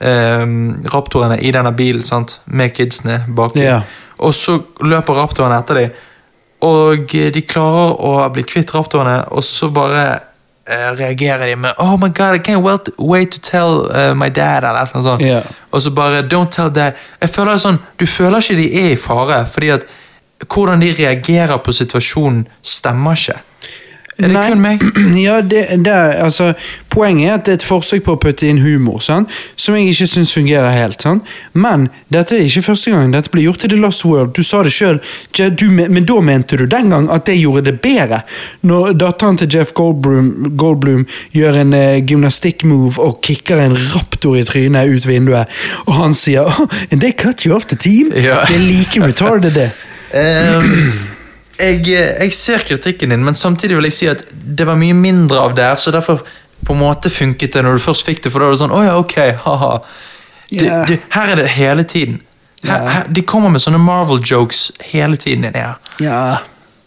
eh, 0.00 0.46
raptorene 0.94 1.38
i 1.42 1.50
denne 1.54 1.72
bilen 1.76 2.02
sant? 2.02 2.40
med 2.46 2.72
kidsene 2.74 3.22
baki. 3.36 3.60
Ja. 3.64 3.82
Og 4.22 4.34
så 4.36 4.58
løper 4.84 5.18
raptorene 5.18 5.60
etter 5.62 5.80
dem, 5.80 6.02
og 6.62 7.14
eh, 7.18 7.30
de 7.34 7.42
klarer 7.42 7.96
å 7.98 8.12
bli 8.34 8.44
kvitt 8.46 8.70
raptorene, 8.74 9.24
og 9.34 9.42
så 9.42 9.68
bare 9.74 10.04
eh, 10.66 10.90
reagerer 10.94 11.50
de 11.50 11.56
med 11.64 11.82
Oh 11.82 11.96
my 11.98 12.08
god, 12.08 12.38
I 12.38 12.42
can't 12.42 12.62
wait, 12.62 12.92
wait 12.98 13.32
to 13.34 13.42
tell 13.42 13.88
uh, 13.90 14.12
my 14.14 14.30
dad, 14.30 14.64
eller 14.68 14.86
noe 14.94 15.06
sånt. 15.06 15.24
Yeah. 15.26 15.48
Og 15.72 15.82
så 15.82 15.90
bare 15.94 16.22
Don't 16.22 16.54
tell 16.54 16.70
dad. 16.70 17.00
Jeg 17.20 17.34
føler 17.34 17.56
det 17.56 17.64
sånn, 17.64 17.82
Du 17.98 18.06
føler 18.06 18.38
ikke 18.38 18.60
de 18.60 18.68
er 18.84 18.92
i 18.94 19.00
fare, 19.00 19.42
fordi 19.50 19.74
at 19.74 19.88
hvordan 20.50 20.82
de 20.82 20.94
reagerer 20.98 21.58
på 21.62 21.74
situasjonen, 21.74 22.46
stemmer 22.62 23.18
ikke. 23.18 23.38
Er 24.18 24.28
det 24.28 24.34
Nei. 24.36 24.48
kun 24.50 24.60
meg? 24.60 24.82
Ja, 25.22 25.40
det, 25.40 25.66
det, 25.84 25.92
altså, 26.20 26.52
Poenget 26.92 27.28
er 27.28 27.34
at 27.34 27.46
det 27.46 27.52
er 27.52 27.58
et 27.60 27.64
forsøk 27.64 28.02
på 28.04 28.14
å 28.16 28.20
putte 28.20 28.46
inn 28.48 28.60
humor, 28.60 29.00
sant? 29.00 29.30
som 29.56 29.76
jeg 29.78 29.92
ikke 29.92 30.08
syns 30.10 30.32
fungerer 30.34 30.74
helt. 30.74 31.00
Sant? 31.00 31.28
Men 31.56 31.86
dette 32.12 32.36
er 32.36 32.44
ikke 32.44 32.64
første 32.66 32.92
gang 32.92 33.14
dette 33.14 33.32
blir 33.32 33.46
gjort 33.46 33.64
i 33.64 33.70
The 33.72 33.78
Lost 33.80 34.04
World. 34.04 34.34
Du 34.36 34.44
sa 34.44 34.60
det 34.66 34.74
sjøl, 34.74 34.98
men 35.72 36.04
da 36.08 36.18
mente 36.24 36.58
du 36.60 36.66
den 36.68 36.92
gang 36.92 37.08
at 37.14 37.24
det 37.30 37.38
gjorde 37.38 37.70
det 37.70 37.78
bedre. 37.84 38.20
Når 38.68 38.92
datteren 39.00 39.40
til 39.40 39.48
Jeff 39.56 39.72
Goldblum, 39.78 40.52
Goldblum 40.60 41.06
gjør 41.32 41.62
en 41.62 41.72
eh, 41.78 42.02
gymnastikk-move 42.04 43.00
og 43.00 43.22
kicker 43.24 43.62
en 43.62 43.78
raptor 43.94 44.36
i 44.36 44.44
trynet 44.44 44.92
ut 44.92 45.08
vinduet, 45.08 45.62
og 45.86 45.96
han 46.02 46.18
sier 46.18 46.44
oh, 46.50 46.66
and 46.90 47.00
they 47.00 47.12
cut 47.16 47.46
you 47.46 47.56
off 47.56 47.70
the 47.72 47.78
team. 47.78 48.12
Ja. 48.12 48.42
Det 48.48 48.58
er 48.58 48.68
like 48.68 49.00
retarded, 49.06 49.56
det. 49.56 49.70
Ehm, 50.12 50.92
jeg, 51.58 51.84
jeg 51.86 52.32
ser 52.32 52.58
kritikken 52.68 53.10
din, 53.10 53.24
men 53.24 53.34
samtidig 53.34 53.76
vil 53.76 53.84
jeg 53.90 53.92
si 53.92 54.06
at 54.10 54.24
det 54.32 54.66
var 54.66 54.76
mye 54.80 54.94
mindre 54.94 55.38
av 55.38 55.54
det, 55.54 55.68
så 55.78 55.92
derfor 55.94 56.22
på 56.64 56.72
en 56.74 56.80
måte 56.80 57.10
funket 57.10 57.52
det 57.52 57.62
når 57.66 57.78
du 57.78 57.82
først 57.84 58.06
fikk 58.06 58.22
det, 58.24 58.32
for 58.32 58.38
da 58.38 58.46
var 58.50 58.52
det 58.56 58.60
sånn, 58.62 58.74
åja, 58.76 58.96
ok, 58.98 59.16
haha. 59.44 59.78
Det, 60.52 60.62
Yeah. 60.62 60.98
her 61.10 61.30
er 61.32 61.36
det 61.36 61.46
hele 61.48 61.82
tiden. 61.84 62.20
Her, 62.64 62.70
Ja. 62.82 62.88
her, 62.90 63.04
de 63.08 63.22
kommer 63.22 63.48
med 63.48 63.60
sånne 63.60 63.78
Marvel-jokes 63.80 64.70
hele 64.92 65.16
tiden 65.16 65.44
inni 65.44 65.58
her. 65.58 65.78
Yeah. 66.00 66.36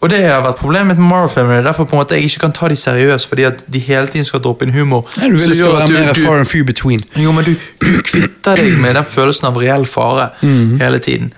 Og 0.00 0.10
det 0.10 0.20
har 0.30 0.42
vært 0.44 0.58
problemet 0.60 0.96
med 0.98 1.08
Marvel-filmene, 1.08 1.64
derfor 1.64 1.84
på 1.84 1.96
en 1.96 2.02
måte 2.04 2.14
jeg 2.14 2.24
ikke 2.28 2.40
kan 2.44 2.52
ta 2.52 2.68
de 2.68 2.76
seriøst, 2.76 3.26
fordi 3.28 3.42
at 3.48 3.64
de 3.72 3.78
hele 3.80 4.06
tiden 4.06 4.24
skal 4.24 4.40
droppe 4.40 4.62
inn 4.62 4.72
humor. 4.72 5.04
Nei, 5.18 5.28
du 5.30 5.36
vil 5.36 5.48
det 5.48 5.56
skal 5.56 5.72
være 5.72 5.88
mer 5.92 6.12
du- 6.14 6.24
far 6.24 6.38
and 6.38 6.46
few 6.46 6.64
between. 6.64 7.00
jo, 7.16 7.32
men 7.32 7.44
du, 7.44 7.56
du 7.80 8.02
kvitter 8.02 8.56
deg 8.56 8.78
med 8.78 8.94
den 8.94 9.04
følelsen 9.04 9.48
av 9.48 9.56
reell 9.56 9.84
fare 9.86 10.30
hele 10.42 10.98
tiden. 10.98 11.32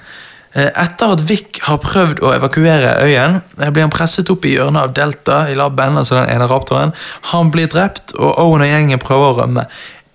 Eh, 0.56 0.70
Etter 0.80 1.12
at 1.12 1.22
Vic 1.28 1.60
har 1.66 1.80
prøvd 1.82 2.22
å 2.24 2.32
evakuere 2.32 2.94
øyen, 3.04 3.42
eh, 3.60 3.70
blir 3.70 3.84
han 3.84 3.92
presset 3.92 4.30
opp 4.32 4.46
i 4.48 4.54
hjørnet 4.56 4.82
av 4.82 4.94
Delta 4.96 5.42
i 5.50 5.56
laben, 5.58 5.98
altså 6.00 6.16
den 6.16 6.30
ene 6.32 6.48
raptoren. 6.48 6.94
Han 7.32 7.50
blir 7.50 7.68
drept, 7.68 8.14
og 8.16 8.38
Owen 8.38 8.64
og 8.64 8.70
gjengen 8.70 9.02
prøver 9.02 9.32
å 9.32 9.38
rømme. 9.42 9.66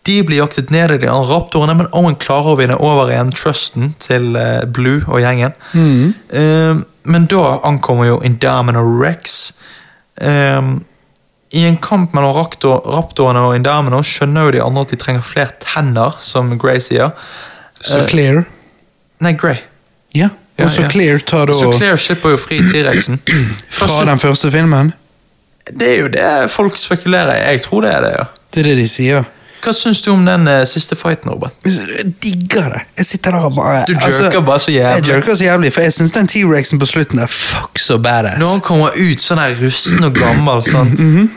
De 0.03 0.21
blir 0.23 0.41
jaktet 0.41 0.71
ned 0.73 0.91
av 0.91 0.99
de 0.99 1.07
andre 1.07 1.29
raptorene, 1.31 1.75
men 1.77 1.91
Owen 1.93 2.15
klarer 2.19 2.53
å 2.53 2.57
vinne 2.59 2.79
over 2.81 3.11
igjen 3.11 3.31
trusten 3.31 3.93
til 4.03 4.35
eh, 4.35 4.65
Blue 4.65 5.03
og 5.07 5.21
gjengen. 5.23 5.53
Eh, 6.29 6.81
men 7.05 7.27
da 7.31 7.59
ankommer 7.63 8.09
jo 8.09 8.21
Indomino 8.25 8.83
Rex. 8.99 9.53
Eh, 10.17 10.73
i 11.53 11.67
en 11.67 11.77
kamp 11.77 12.15
mellom 12.17 12.33
raptor, 12.33 12.81
raptorene 12.89 13.45
og 13.45 13.55
Indomino 13.55 14.01
skjønner 14.01 14.47
jo 14.47 14.55
de 14.55 14.63
andre 14.65 14.81
at 14.87 14.93
de 14.95 14.99
trenger 14.99 15.21
flere 15.21 15.53
tenner, 15.61 16.17
som 16.19 16.49
Grey 16.57 16.81
sier. 16.81 17.13
Så 17.83 18.01
Claire 18.09 18.45
Nei, 19.23 19.37
Grey. 19.39 19.61
Ja, 20.15 20.29
og 20.61 20.69
så. 20.69 20.87
Claire 20.91 21.19
tar 21.19 21.49
da 21.49 21.53
Så 21.57 21.71
Claire 21.77 21.97
slipper 21.97 22.35
jo 22.35 22.37
fri 22.41 22.59
T-rexen. 22.69 23.19
fra 23.79 24.05
den 24.05 24.19
første 24.21 24.51
filmen. 24.53 24.93
Det 25.71 25.87
er 25.93 25.99
jo 26.01 26.09
det 26.11 26.51
folk 26.51 26.77
spekulerer 26.77 27.37
i. 27.37 27.53
Jeg 27.55 27.63
tror 27.65 27.85
det 27.85 27.93
er 27.93 28.01
det, 28.05 28.11
ja. 28.19 28.25
Det 28.53 28.61
er 28.63 28.69
det 28.69 28.77
de 28.83 28.87
sier. 28.91 29.23
Hva 29.63 29.71
syns 29.71 30.01
du 30.03 30.09
om 30.11 30.25
den 30.27 30.47
eh, 30.51 30.63
siste 30.67 30.95
fighten, 30.99 31.31
Robert? 31.31 31.53
Jeg 31.63 32.09
digger 32.23 32.69
det. 32.73 32.81
Jeg 32.99 33.05
sitter 33.05 33.31
der 33.37 33.45
og 33.47 33.55
bare 33.55 33.83
Du 33.87 33.93
jerker 33.95 34.41
bare 34.43 34.59
så 34.59 34.71
jævlig. 34.73 35.05
Jeg 35.07 35.15
jerker 35.15 35.35
så 35.39 35.43
jævlig, 35.47 35.71
for 35.73 35.81
jeg 35.85 35.93
syns 35.95 36.11
den 36.17 36.27
T-rexen 36.27 36.81
på 36.81 36.89
slutten 36.89 37.19
er 37.23 37.31
fuck 37.31 37.79
så 37.79 37.97
badass. 38.03 38.39
Når 38.41 38.51
han 38.57 38.63
kommer 38.65 38.97
ut 38.99 39.23
sånn 39.23 39.39
her 39.39 39.55
rusten 39.61 40.03
og 40.03 40.13
gammel, 40.19 40.63
sånn, 40.67 40.91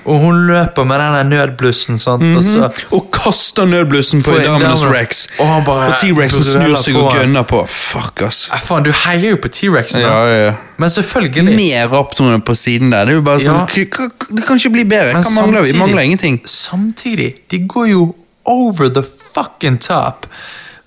og 0.05 0.21
hun 0.25 0.43
løper 0.51 0.89
med 0.91 1.01
den 1.05 1.17
der 1.21 1.31
nødblussen, 1.31 1.99
sånn, 2.03 2.35
og 2.37 2.43
så 2.45 2.71
Og 2.97 3.07
kaster 3.15 3.67
nødblussen 3.71 4.23
på 4.27 4.33
På 4.35 4.41
Indominus 4.41 4.83
Indominus. 4.83 4.99
Rex. 4.99 5.27
Og 5.39 5.47
han 5.53 5.65
bare 5.67 5.95
T-rexen 6.01 6.45
snur 6.51 6.75
seg 6.83 6.95
på 6.99 7.05
og 7.07 7.13
han. 7.13 7.21
gønner 7.23 7.47
på. 7.47 7.63
Fuck, 7.71 8.23
ass. 8.27 8.49
Eh, 8.53 8.63
Faen, 8.67 8.83
du 8.87 8.91
heier 9.07 9.37
jo 9.37 9.43
på 9.47 9.49
T-rexen, 9.55 10.03
da. 10.03 10.17
ja. 10.35 10.55
Men 10.79 10.91
selvfølgelig 10.93 11.45
Mer 11.45 11.89
raptorene 11.89 12.43
på 12.45 12.55
siden 12.55 12.93
der. 12.93 13.07
Det 13.09 13.15
er 13.15 13.21
jo 13.21 13.25
bare 13.27 13.41
sånn 13.41 13.63
Ja. 13.63 13.67
Det 13.67 14.45
kan 14.47 14.61
ikke 14.61 14.73
bli 14.73 14.85
bedre. 14.85 15.15
Men 15.15 15.23
Hva 15.23 15.35
mangler 15.41 15.65
vi? 15.65 15.73
Vi 15.73 15.79
mangler 15.79 16.03
ingenting. 16.03 16.41
Samtidig, 16.45 17.35
de 17.51 17.59
går 17.67 17.91
jo 17.91 18.15
over 18.45 18.89
the 18.89 19.03
fucking 19.35 19.79
top 19.79 20.27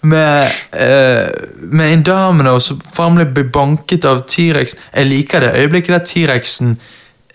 med, 0.02 0.52
uh, 0.74 1.28
med 1.72 1.92
Indomino 1.92 2.60
som 2.60 2.80
formelig 2.80 3.34
blir 3.34 3.50
banket 3.52 4.06
av 4.06 4.24
T-rex. 4.28 4.76
Jeg 4.94 5.06
liker 5.10 5.44
det 5.44 5.56
øyeblikket 5.60 5.98
der 5.98 6.06
T-rexen 6.06 6.78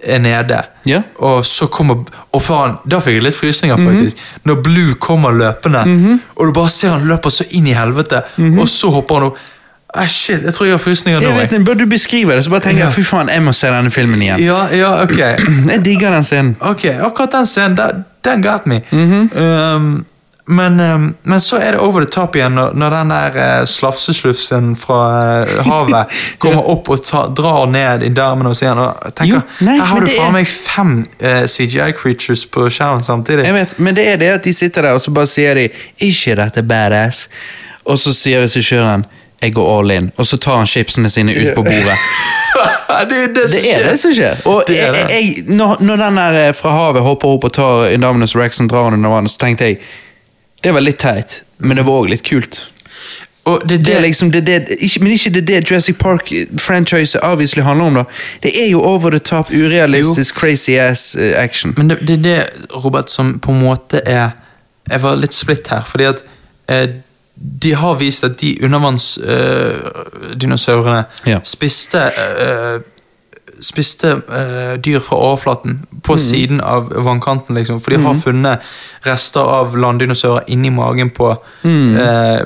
er 0.05 0.18
nede. 0.18 0.62
Ja. 0.86 1.02
Og 1.16 1.44
så 1.47 1.66
kommer 1.66 2.05
Og 2.34 2.42
faen, 2.42 2.76
da 2.91 2.99
fikk 3.00 3.15
jeg 3.15 3.23
litt 3.23 3.36
frysninger, 3.36 3.76
faktisk. 3.78 4.23
Når 4.44 4.62
Blue 4.62 4.94
kommer 5.00 5.33
løpende, 5.33 5.84
og 6.36 6.47
du 6.47 6.52
bare 6.52 6.68
ser 6.68 6.91
han 6.97 7.07
løper 7.08 7.31
så 7.31 7.44
inn 7.50 7.66
i 7.70 7.76
helvete, 7.78 8.23
og 8.58 8.68
så 8.68 8.91
hopper 8.91 9.15
han 9.15 9.28
opp. 9.28 9.39
Ah, 9.94 10.06
shit, 10.10 10.42
jeg 10.42 10.52
tror 10.55 10.66
jeg 10.66 10.74
har 10.74 10.78
frysninger 10.82 11.20
nå. 11.20 11.26
Jeg 11.28 11.36
vet, 11.36 11.52
ikke, 11.52 11.64
Bør 11.64 11.74
du 11.74 11.86
beskrive 11.86 12.34
det, 12.34 12.44
så 12.44 12.50
bare 12.50 12.60
tenker 12.64 12.82
Ja. 12.82 12.89
jeg 12.90 12.94
fy 12.98 13.02
faen, 13.06 13.28
jeg 13.31 13.42
må 13.42 13.52
se 13.55 13.66
denne 13.70 13.90
filmen 13.94 14.23
igjen. 14.23 14.40
Ja, 14.42 14.64
ja, 14.74 14.89
ok. 15.05 15.18
Jeg 15.73 15.84
digger 15.84 16.10
den 16.10 16.24
scenen. 16.26 16.56
Ok, 16.60 16.84
akkurat 16.98 17.32
den 17.32 17.47
scenen, 17.47 17.76
den, 17.78 18.05
den 18.24 18.42
got 18.42 18.66
me. 18.66 18.81
Mhm. 18.90 19.31
um, 19.39 20.05
men, 20.47 20.81
um, 20.81 21.05
men 21.24 21.40
så 21.40 21.56
er 21.56 21.70
det 21.73 21.78
over 21.81 22.02
the 22.05 22.10
top 22.10 22.34
igjen 22.36 22.52
når, 22.52 22.74
når 22.76 22.90
den 22.90 23.08
der 23.14 23.36
uh, 23.60 23.64
slafseslufsen 23.64 24.74
fra 24.76 24.98
uh, 25.47 25.62
havet 25.64 26.06
kommer 26.42 26.66
opp 26.68 26.90
og 26.92 27.00
ta, 27.06 27.23
drar 27.32 27.64
ned 27.73 28.02
i 28.05 28.10
darmen 28.12 28.47
hos 28.50 28.60
igjen. 28.60 28.76
Og 28.82 29.14
tenker, 29.16 29.39
Jo, 29.39 29.40
nei, 29.64 29.78
her 29.78 29.86
har 29.94 30.00
du 30.05 30.10
faen 30.12 30.26
er- 30.28 30.36
meg 30.36 30.47
fem 30.52 30.92
uh, 31.23 31.47
CGI-creatures 31.48 32.44
på 32.52 32.66
skjermen 32.68 33.02
samtidig. 33.06 33.47
Jeg 33.48 33.55
vet, 33.56 33.78
Men 33.78 33.97
det 33.97 34.05
er 34.12 34.16
det 34.20 34.28
at 34.34 34.44
de 34.44 34.52
sitter 34.52 34.82
der 34.90 34.98
og 34.98 35.00
så 35.00 35.10
bare 35.16 35.26
sier 35.32 35.55
de 35.55 35.68
'Ikke 36.02 36.36
dette 36.42 36.62
badass?' 36.62 37.28
Og 37.86 37.98
så 37.98 38.12
sier 38.16 38.40
regissøren 38.44 39.05
jeg 39.44 39.55
går 39.56 39.70
all 39.78 39.92
in, 39.94 40.10
og 40.16 40.26
så 40.26 40.39
tar 40.40 40.58
han 40.62 40.66
chipsene 40.70 41.10
sine 41.12 41.34
ut 41.36 41.55
på 41.55 41.62
bordet. 41.66 41.97
det 43.10 43.18
er 43.23 43.32
det 43.34 43.47
Det 43.52 43.62
er 43.74 43.84
det 43.89 43.97
som 44.00 44.12
skjer. 44.14 44.40
Og 44.50 44.70
jeg, 44.70 45.06
jeg, 45.10 45.44
når, 45.47 45.76
når 45.84 45.97
den 46.05 46.20
der 46.23 46.39
eh, 46.48 46.55
fra 46.55 46.73
havet 46.74 47.02
hopper 47.05 47.36
opp 47.36 47.44
og 47.48 47.52
tar 47.52 47.89
Indominus 47.92 48.36
Rex 48.36 48.60
og 48.60 48.70
drar 48.73 48.90
den 48.90 49.02
under 49.02 49.16
vannet, 49.18 49.34
så 49.34 49.47
tenkte 49.47 49.73
jeg 49.73 49.82
det 50.64 50.73
var 50.73 50.81
litt 50.81 50.97
teit, 51.02 51.42
men 51.60 51.76
det 51.76 51.84
var 51.84 52.00
òg 52.00 52.08
litt 52.08 52.23
kult. 52.24 52.62
Det, 53.68 53.76
Det 53.84 54.00
liksom, 54.00 54.31
det, 54.32 54.47
det, 54.47 54.68
ikke, 54.78 55.02
men 55.02 55.12
ikke 55.12 55.31
det 55.31 55.47
det 55.47 55.70
Jurassic 55.70 55.98
Park-franchise 56.00 57.20
obviously 57.20 57.62
handler 57.62 57.84
om. 57.86 57.94
da. 57.94 58.05
Det 58.42 58.52
er 58.62 58.70
jo 58.70 58.81
over 58.81 59.10
the 59.10 59.18
top, 59.18 59.50
urealistisk, 59.50 60.34
crazy 60.34 60.78
ass 60.81 61.16
eh, 61.16 61.42
action. 61.44 61.74
Men 61.76 61.90
det, 61.90 61.98
det 62.08 62.14
er 62.18 62.23
det, 62.23 62.47
Robert, 62.84 63.10
som 63.10 63.39
på 63.39 63.52
en 63.52 63.60
måte 63.60 64.00
er 64.06 64.31
Jeg 64.90 65.02
var 65.02 65.16
litt 65.16 65.32
splitt 65.32 65.68
her, 65.68 65.81
fordi 65.89 66.05
at 66.05 66.18
eh, 66.68 66.89
de 67.36 67.74
har 67.74 67.94
vist 67.98 68.24
at 68.24 68.40
de 68.40 68.58
undervannsdinosaurene 68.62 71.04
Ja. 71.26 71.40
spiste 71.44 71.98
eh, 71.98 72.80
Spiste 73.60 74.08
eh, 74.10 74.74
dyr 74.82 75.00
fra 75.00 75.16
overflaten 75.16 75.86
på 76.02 76.12
mm. 76.12 76.18
siden 76.18 76.60
av 76.60 76.92
vannkanten, 77.04 77.54
liksom. 77.54 77.80
For 77.80 77.90
de 77.90 77.96
har 78.02 78.14
funnet 78.18 78.58
rester 79.06 79.40
av 79.40 79.76
landdinosaurer 79.78 80.42
inni 80.48 80.70
magen 80.74 81.10
på 81.10 81.36
mm. 81.62 81.96
eh, 81.96 82.40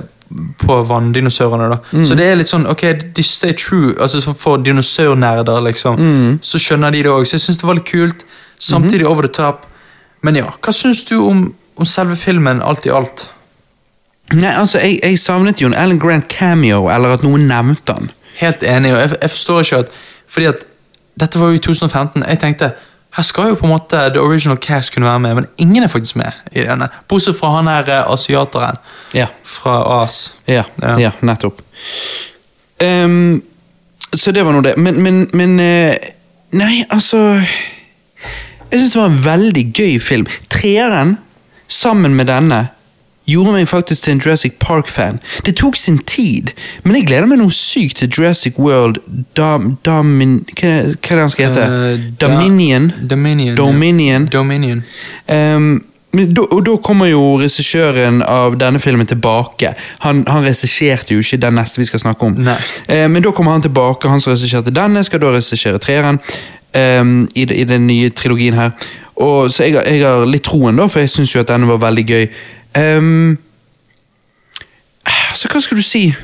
På 0.60 0.83
vanndinosaurene. 0.84 1.68
da 1.68 1.76
Så 2.05 2.15
det 2.15 2.25
er 2.28 2.36
litt 2.36 2.49
sånn, 2.49 2.67
ok, 2.68 2.83
this 3.17 3.31
stay 3.39 3.52
true. 3.57 3.94
Altså 4.00 4.20
så 4.20 4.34
For 4.36 4.57
dinosaurnerder, 4.57 5.60
liksom. 5.65 5.94
Mhm. 5.97 6.39
Så 6.42 6.58
skjønner 6.58 6.91
de 6.92 7.02
det 7.02 7.10
òg. 7.10 7.25
Så 7.26 7.33
jeg 7.34 7.41
syns 7.41 7.58
det 7.58 7.67
var 7.67 7.75
litt 7.81 7.91
kult. 7.91 8.25
Samtidig 8.58 9.07
over 9.07 9.23
the 9.23 9.28
top. 9.33 9.67
Men 10.23 10.36
ja, 10.36 10.44
hva 10.60 10.73
syns 10.73 11.05
du 11.05 11.17
om, 11.17 11.55
om 11.76 11.84
selve 11.86 12.17
filmen 12.17 12.62
alt 12.62 12.86
i 12.86 12.91
alt? 12.91 13.31
Nei, 14.37 14.51
altså, 14.53 14.79
jeg, 14.79 14.99
jeg 15.03 15.19
savnet 15.19 15.61
jo 15.63 15.71
en 15.71 15.75
Alan 15.79 15.99
Grant 15.99 16.29
cameo, 16.29 16.89
eller 16.93 17.15
at 17.17 17.23
noen 17.25 17.47
nevnte 17.49 17.95
han. 17.97 18.11
Helt 18.39 18.63
enig, 18.63 18.93
og 18.93 19.01
jeg, 19.01 19.15
jeg 19.23 19.31
forstår 19.31 19.61
ikke 19.65 19.79
at 19.85 19.89
Fordi 20.29 20.47
at 20.51 20.61
dette 21.19 21.41
var 21.41 21.49
jo 21.51 21.57
i 21.59 21.63
2015. 21.65 22.23
Jeg 22.29 22.39
tenkte 22.39 22.69
her 23.17 23.25
skal 23.25 23.49
jo 23.49 23.55
på 23.59 23.65
en 23.67 23.73
måte 23.73 23.97
The 24.13 24.21
Original 24.21 24.59
Cast 24.63 24.93
kunne 24.95 25.09
være 25.09 25.19
med, 25.25 25.35
men 25.35 25.47
ingen 25.59 25.83
er 25.83 25.89
faktisk 25.91 26.17
med 26.21 26.37
i 26.53 26.61
denne. 26.63 26.87
Bortsett 27.09 27.35
fra 27.39 27.55
han 27.57 27.67
her 27.67 27.89
eh, 27.89 28.13
asiateren 28.13 28.77
Ja. 29.17 29.27
fra 29.49 29.79
AS. 30.03 30.35
Ja, 30.47 30.63
Ja. 30.83 30.93
ja. 31.01 31.11
nettopp. 31.25 31.63
Um, 32.85 33.43
så 34.15 34.33
det 34.33 34.45
var 34.47 34.53
nå 34.55 34.61
det. 34.63 34.77
Men, 34.79 35.01
men, 35.03 35.25
men 35.33 35.59
eh, 35.61 35.97
Nei, 36.53 36.85
altså 36.91 37.19
Jeg 38.71 38.81
syns 38.81 38.93
det 38.95 39.01
var 39.01 39.11
en 39.11 39.25
veldig 39.25 39.65
gøy 39.75 39.99
film. 40.01 40.27
Treeren, 40.53 41.17
sammen 41.69 42.15
med 42.17 42.29
denne, 42.29 42.69
gjorde 43.29 43.53
meg 43.55 43.69
faktisk 43.69 44.05
til 44.07 44.15
en 44.17 44.23
Jurassic 44.25 44.57
Park-fan. 44.63 45.19
Det 45.47 45.55
tok 45.61 45.77
sin 45.77 45.99
tid, 46.09 46.53
men 46.85 46.97
jeg 46.99 47.07
gleder 47.11 47.29
meg 47.31 47.41
noe 47.43 47.53
sykt 47.55 48.01
til 48.03 48.09
Jurassic 48.09 48.59
World 48.59 48.99
Dom, 49.39 49.77
Domin... 49.87 50.41
Hva 50.55 50.71
er 50.71 50.89
det 50.89 50.97
hva 50.97 51.13
er 51.13 51.21
det 51.21 51.27
han 51.27 51.35
skal 51.35 51.53
hete? 51.53 51.69
Eh, 51.69 52.09
da- 52.19 52.27
Dominion? 52.27 52.91
Dominion. 53.11 53.55
Dominion. 53.59 54.27
Dominion. 54.33 54.83
Ehm, 55.29 55.71
da, 56.13 56.43
og 56.49 56.63
da 56.65 56.77
kommer 56.83 57.11
jo 57.11 57.23
regissøren 57.39 58.23
av 58.25 58.57
denne 58.59 58.81
filmen 58.81 59.07
tilbake. 59.07 59.75
Han, 60.07 60.25
han 60.27 60.47
regisserte 60.49 61.13
jo 61.15 61.21
ikke 61.21 61.41
den 61.43 61.59
neste 61.61 61.83
vi 61.83 61.89
skal 61.91 62.01
snakke 62.01 62.31
om. 62.31 62.39
Eh, 62.89 63.05
men 63.13 63.23
da 63.23 63.33
kommer 63.37 63.53
han 63.59 63.67
tilbake, 63.67 64.09
han 64.09 64.21
som 64.25 64.33
regisserte 64.33 64.73
denne, 64.75 65.05
skal 65.05 65.21
da 65.25 65.35
regissere 65.37 65.81
treeren 65.83 66.21
Eh, 66.77 67.01
i, 67.35 67.43
i 67.49 67.65
den 67.65 67.87
nye 67.89 68.11
trilogien 68.13 68.53
her. 68.59 68.75
Og, 69.17 69.49
så 69.51 69.65
jeg, 69.65 69.79
jeg 69.89 70.03
har 70.05 70.27
litt 70.29 70.45
troen, 70.47 70.77
da, 70.77 70.85
for 70.87 71.01
jeg 71.01 71.11
syns 71.11 71.33
jo 71.35 71.41
at 71.41 71.49
denne 71.49 71.67
var 71.71 71.81
veldig 71.81 72.05
gøy. 72.07 72.27
Ehm, 72.77 73.39
så 75.35 75.49
hva 75.53 75.61
skal 75.61 75.77
du 75.79 75.83
si? 75.83 76.15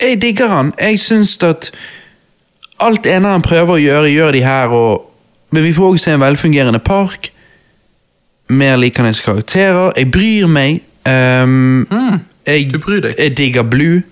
Jeg 0.00 0.22
digger 0.22 0.46
han. 0.52 0.72
Jeg 0.80 1.00
syns 1.00 1.38
at 1.42 1.70
alt 2.80 3.06
eneren 3.06 3.42
prøver 3.42 3.74
å 3.76 3.80
gjøre, 3.80 4.10
gjør 4.12 4.32
de 4.36 4.42
her, 4.44 4.68
og, 4.76 5.06
men 5.50 5.64
vi 5.64 5.72
får 5.72 5.88
også 5.94 6.04
se 6.04 6.14
en 6.16 6.20
velfungerende 6.20 6.78
park. 6.84 7.30
Mer 8.48 8.76
likende 8.76 9.14
karakterer. 9.24 9.92
Jeg 9.96 10.10
bryr 10.14 10.46
meg. 10.46 10.82
ehm, 11.08 11.86
jeg, 12.46 12.68
du 12.72 12.78
bryr 12.78 13.00
deg. 13.00 13.14
Jeg 13.18 13.36
digger 13.38 13.62
Blue. 13.62 14.02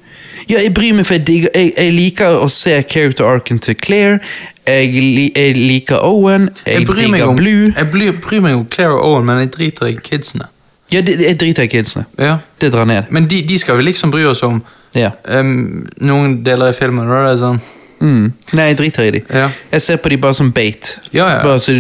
Ja, 0.48 0.58
jeg 0.60 0.74
bryr 0.74 0.92
meg, 0.94 1.06
for 1.06 1.14
jeg, 1.14 1.26
digger, 1.26 1.48
jeg, 1.54 1.72
jeg 1.78 1.92
liker 1.94 2.40
å 2.42 2.48
se 2.52 2.74
character 2.90 3.24
arken 3.24 3.58
til 3.62 3.76
Claire. 3.80 4.18
Jeg, 4.66 4.90
li, 4.92 5.28
jeg 5.36 5.54
liker 5.56 6.00
Owen. 6.02 6.48
Jeg, 6.66 6.80
Jeg 6.80 6.86
bryr, 6.86 7.00
digger 7.04 7.28
om, 7.28 7.36
Blue. 7.36 7.70
jeg 7.76 7.90
bryr, 7.92 8.12
bryr 8.24 8.40
meg 8.44 8.56
om 8.58 8.66
Claire 8.72 8.96
og 8.98 9.04
Owen, 9.12 9.26
men 9.28 9.38
jeg 9.44 9.52
driter 9.54 9.86
i 9.92 9.96
kidsene. 10.02 10.48
Ja, 10.92 11.00
det, 11.00 11.20
jeg 11.20 11.38
driter 11.40 11.62
i 11.64 11.68
kidsene. 11.68 12.04
Ja. 12.18 12.36
Det 12.60 12.72
drar 12.72 12.84
ned. 12.84 13.10
Men 13.10 13.26
de, 13.30 13.40
de 13.48 13.58
skal 13.58 13.76
vi 13.76 13.82
liksom 13.88 14.10
bry 14.10 14.24
oss 14.24 14.42
om 14.42 14.62
Ja. 14.94 15.10
um, 15.40 15.86
noen 16.00 16.44
deler 16.44 16.70
i 16.70 16.76
filmen. 16.76 17.10
er 17.10 17.30
det 17.30 17.38
sånn 17.40 17.60
Mm. 18.04 18.32
Nei, 18.52 18.64
jeg 18.66 18.76
driter 18.76 19.02
i 19.06 19.10
de. 19.10 19.20
Ja. 19.32 19.46
Jeg 19.72 19.80
ser 19.80 19.96
på 19.96 20.10
de 20.12 20.16
bare 20.20 20.34
som 20.34 20.50
bait. 20.52 20.98
Ja, 21.12 21.28
ja. 21.30 21.42
Bare 21.42 21.60
så, 21.62 21.72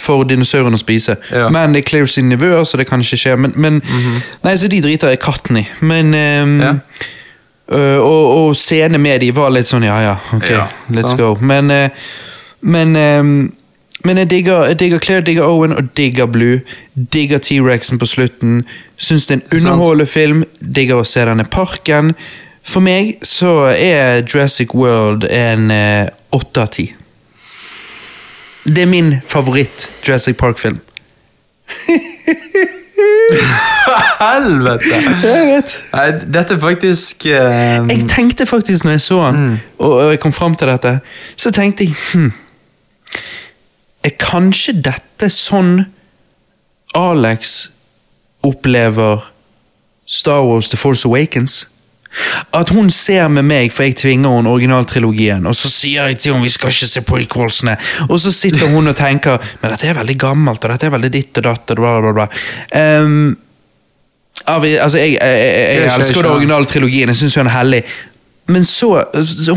for 0.00 0.24
dinosaurene 0.24 0.78
å 0.78 0.80
spise. 0.80 1.16
Men 1.52 1.74
det 1.74 1.82
er 1.82 1.88
Claire 1.90 2.08
sin 2.08 2.30
nivåer, 2.30 2.64
så 2.64 2.78
det 2.80 2.86
kan 2.88 3.02
ikke 3.04 3.18
skje. 3.20 3.36
Men, 3.36 3.52
men 3.56 3.82
Nei, 4.44 4.54
så 4.56 4.70
de 4.72 4.80
driter 4.80 5.12
jeg 5.12 5.20
katten 5.20 5.58
i. 5.60 5.66
Men 5.80 6.14
um, 6.14 6.80
øh, 7.68 7.98
og, 7.98 8.30
og 8.38 8.56
scenene 8.56 8.98
med 9.02 9.20
de 9.20 9.32
var 9.36 9.52
litt 9.52 9.68
sånn 9.68 9.84
ja 9.84 9.98
ja, 10.00 10.16
ok, 10.38 10.48
let's 10.94 11.18
go. 11.18 11.34
Men 11.40 11.70
uh, 11.70 12.06
Men 12.62 12.96
ehm, 12.96 13.52
men 14.04 14.18
jeg 14.18 14.30
digger, 14.30 14.66
jeg 14.66 14.78
digger 14.78 14.98
Claire, 14.98 15.20
digger 15.20 15.42
Owen 15.42 15.72
og 15.72 15.96
digger 15.96 16.26
Blue. 16.26 16.60
Digger 17.12 17.38
T-rexen 17.38 17.98
på 17.98 18.06
slutten. 18.06 18.64
Syns 18.96 19.26
det 19.26 19.34
er 19.34 19.40
en 19.40 19.60
underholdende 19.60 20.06
film. 20.06 20.44
Digger 20.76 21.02
å 21.02 21.06
se 21.06 21.24
den 21.28 21.40
i 21.40 21.46
parken. 21.50 22.14
For 22.62 22.82
meg 22.82 23.16
så 23.26 23.72
er 23.74 24.22
Jurassic 24.22 24.74
World 24.74 25.26
en 25.30 25.70
eh, 25.70 26.10
åtte 26.34 26.62
av 26.62 26.70
ti. 26.74 26.88
Det 28.64 28.84
er 28.84 28.90
min 28.90 29.16
favoritt 29.26 29.90
Jurassic 30.06 30.38
Park-film. 30.38 30.80
Helvete! 34.22 34.98
Jeg 35.22 35.46
vet. 35.48 35.74
Nei, 35.92 36.06
dette 36.34 36.54
er 36.54 36.60
faktisk 36.62 37.26
um, 37.26 37.90
Jeg 37.90 38.06
tenkte 38.10 38.46
faktisk 38.46 38.86
når 38.86 38.98
jeg 38.98 39.00
så 39.00 39.18
den, 39.32 39.56
og, 39.78 39.90
og 39.90 40.10
jeg 40.10 40.20
kom 40.22 40.32
fram 40.32 40.54
til 40.54 40.70
dette, 40.70 40.98
så 41.36 41.50
tenkte 41.50 41.88
jeg 41.88 41.96
hm, 42.12 42.30
Er 44.02 44.14
kanskje 44.18 44.74
dette 44.82 45.28
sånn 45.30 45.84
Alex 46.98 47.68
opplever 48.42 49.22
Star 50.06 50.42
Wars 50.44 50.72
The 50.72 50.80
Force 50.80 51.06
Awakens? 51.08 51.62
At 52.52 52.68
hun 52.74 52.90
ser 52.92 53.30
med 53.32 53.46
meg, 53.48 53.70
for 53.72 53.86
jeg 53.86 53.96
tvinger 54.02 54.34
henne 54.34 54.50
originaltrilogien, 54.52 55.46
og 55.48 55.54
så 55.56 55.70
sier 55.72 56.10
jeg 56.10 56.18
til 56.20 56.34
henne 56.34 56.44
vi 56.44 56.52
skal 56.52 56.74
ikke 56.74 56.88
se 56.90 57.02
prequelsene, 57.08 57.76
og 58.10 58.18
så 58.20 58.32
sitter 58.34 58.68
hun 58.68 58.90
og 58.90 58.98
tenker 58.98 59.40
men 59.62 59.72
dette 59.72 59.88
er 59.88 59.96
veldig 59.96 60.18
gammelt, 60.20 60.60
og 60.60 60.74
dette 60.74 60.90
er 60.90 60.92
veldig 60.92 61.12
ditt 61.14 61.40
og 61.40 61.46
datt, 61.46 61.72
og 61.72 61.80
bla, 61.80 61.94
bla, 62.04 62.12
bla. 62.18 62.26
Um, 62.76 63.32
altså, 64.44 64.98
jeg, 65.00 65.14
jeg, 65.16 65.38
jeg, 65.40 65.78
jeg 65.78 65.94
elsker 65.94 66.26
den 66.26 66.34
originale 66.34 66.68
trilogien, 66.68 67.14
jeg 67.14 67.22
syns 67.22 67.38
hun 67.40 67.48
er 67.48 67.56
hellig. 67.56 67.82
Men 68.46 68.64
så, 68.64 69.04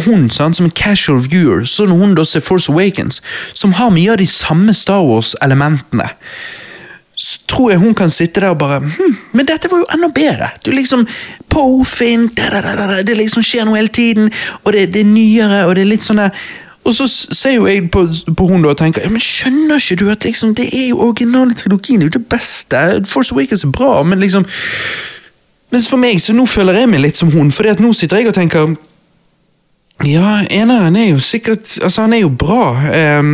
hun, 0.06 0.30
sant, 0.30 0.56
som 0.56 0.66
en 0.66 0.72
casual 0.72 1.24
viewer, 1.32 1.64
så 1.66 1.86
når 1.86 1.98
hun 1.98 2.14
da 2.16 2.24
ser 2.24 2.44
Force 2.46 2.72
Awakens, 2.72 3.22
som 3.54 3.74
har 3.74 3.90
mye 3.90 4.12
av 4.12 4.22
de 4.22 4.28
samme 4.30 4.74
Star 4.74 5.02
Wars-elementene, 5.06 6.10
så 7.16 7.40
tror 7.48 7.72
jeg 7.72 7.80
hun 7.80 7.96
kan 7.96 8.10
sitte 8.12 8.42
der 8.44 8.52
og 8.52 8.58
bare 8.60 8.82
hm, 8.84 9.14
Men 9.32 9.48
dette 9.48 9.70
var 9.72 9.80
jo 9.80 9.86
enda 9.94 10.10
bedre! 10.12 10.50
Du 10.66 10.72
liksom 10.72 11.06
Poe, 11.50 11.86
Finn 11.88 12.28
da, 12.36 12.60
Det 13.08 13.16
liksom 13.16 13.44
skjer 13.44 13.64
noe 13.66 13.80
hele 13.80 13.88
tiden, 13.88 14.32
og 14.64 14.74
det, 14.76 14.90
det 14.94 15.06
er 15.06 15.08
nyere, 15.14 15.62
og 15.66 15.76
det 15.76 15.86
er 15.86 15.92
litt 15.94 16.04
sånn 16.04 16.20
der 16.20 16.36
og 16.86 16.94
så 16.94 17.08
ser 17.10 17.56
jo 17.56 17.66
jeg 17.66 17.88
på, 17.90 18.04
på 18.38 18.46
hun 18.46 18.66
og 18.66 18.76
tenker 18.78 19.02
ja, 19.02 19.10
men 19.10 19.24
skjønner 19.24 19.82
ikke 19.82 20.04
du 20.04 20.10
at 20.14 20.26
liksom, 20.26 20.52
det 20.58 20.68
er 20.70 20.92
jo 20.92 21.00
originale 21.08 21.58
trilogien, 21.58 21.98
det 21.98 22.06
er 22.06 22.12
jo 22.12 22.20
det 22.20 22.28
beste. 22.30 22.82
Force 23.10 23.34
Awakens 23.34 23.64
er 23.66 23.72
bra, 23.74 24.04
men 24.06 24.22
liksom 24.22 24.46
Mens 25.76 25.90
for 25.92 26.00
meg, 26.00 26.22
så 26.24 26.32
nå 26.32 26.46
føler 26.48 26.78
jeg 26.80 26.88
meg 26.88 27.02
litt 27.04 27.18
som 27.20 27.28
hun, 27.34 27.50
fordi 27.52 27.74
at 27.74 27.82
nå 27.84 27.90
sitter 27.92 28.22
jeg 28.22 28.30
og 28.30 28.38
tenker 28.38 28.70
Ja, 30.08 30.38
eneren 30.48 30.96
er 30.96 31.10
jo 31.10 31.20
sikkert 31.20 31.68
Altså, 31.84 32.06
han 32.06 32.14
er 32.16 32.22
jo 32.22 32.30
bra. 32.32 32.70
Um, 33.20 33.34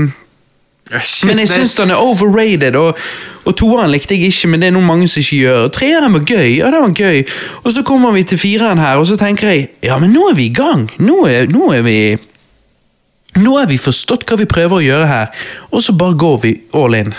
shit, 1.03 1.28
men 1.30 1.44
jeg 1.44 1.52
syns 1.52 1.76
den 1.78 1.94
er 1.94 2.02
overrated, 2.02 2.80
og, 2.80 2.98
og 3.45 3.56
toeren 3.61 3.94
likte 3.94 4.18
jeg 4.18 4.32
ikke, 4.34 4.50
men 4.50 4.64
det 4.64 4.72
er 4.72 4.74
noe 4.74 4.88
mange 4.88 5.06
som 5.11 5.22
ikke 5.22 5.38
gjør. 5.38 5.68
Treeren 5.76 6.18
var 6.18 6.26
gøy, 6.26 6.48
ja 6.56 6.72
det 6.74 6.82
var 6.82 6.95
gøy. 6.98 7.22
Og 7.61 7.76
så 7.76 7.86
kommer 7.86 8.18
vi 8.18 8.26
til 8.26 8.42
fireren 8.42 8.82
her, 8.82 8.98
og 8.98 9.06
så 9.11 9.20
tenker 9.22 9.52
jeg 9.53 9.70
ja, 9.86 10.00
men 10.02 10.10
nå 10.16 10.32
er 10.32 10.40
vi 10.42 10.50
i 10.50 10.56
gang. 10.58 10.88
Nå 10.98 11.20
er, 11.30 11.45
nå 11.52 11.70
er 11.78 11.86
vi 11.86 11.98
Nå 13.38 13.53
har 13.56 13.70
vi 13.70 13.78
forstått 13.80 14.26
hva 14.28 14.36
vi 14.42 14.50
prøver 14.50 14.82
å 14.82 14.84
gjøre 14.84 15.06
her, 15.08 15.45
og 15.70 15.86
så 15.86 15.94
bare 15.95 16.18
går 16.20 16.42
vi 16.42 16.50
all 16.76 16.98
in. 16.98 17.14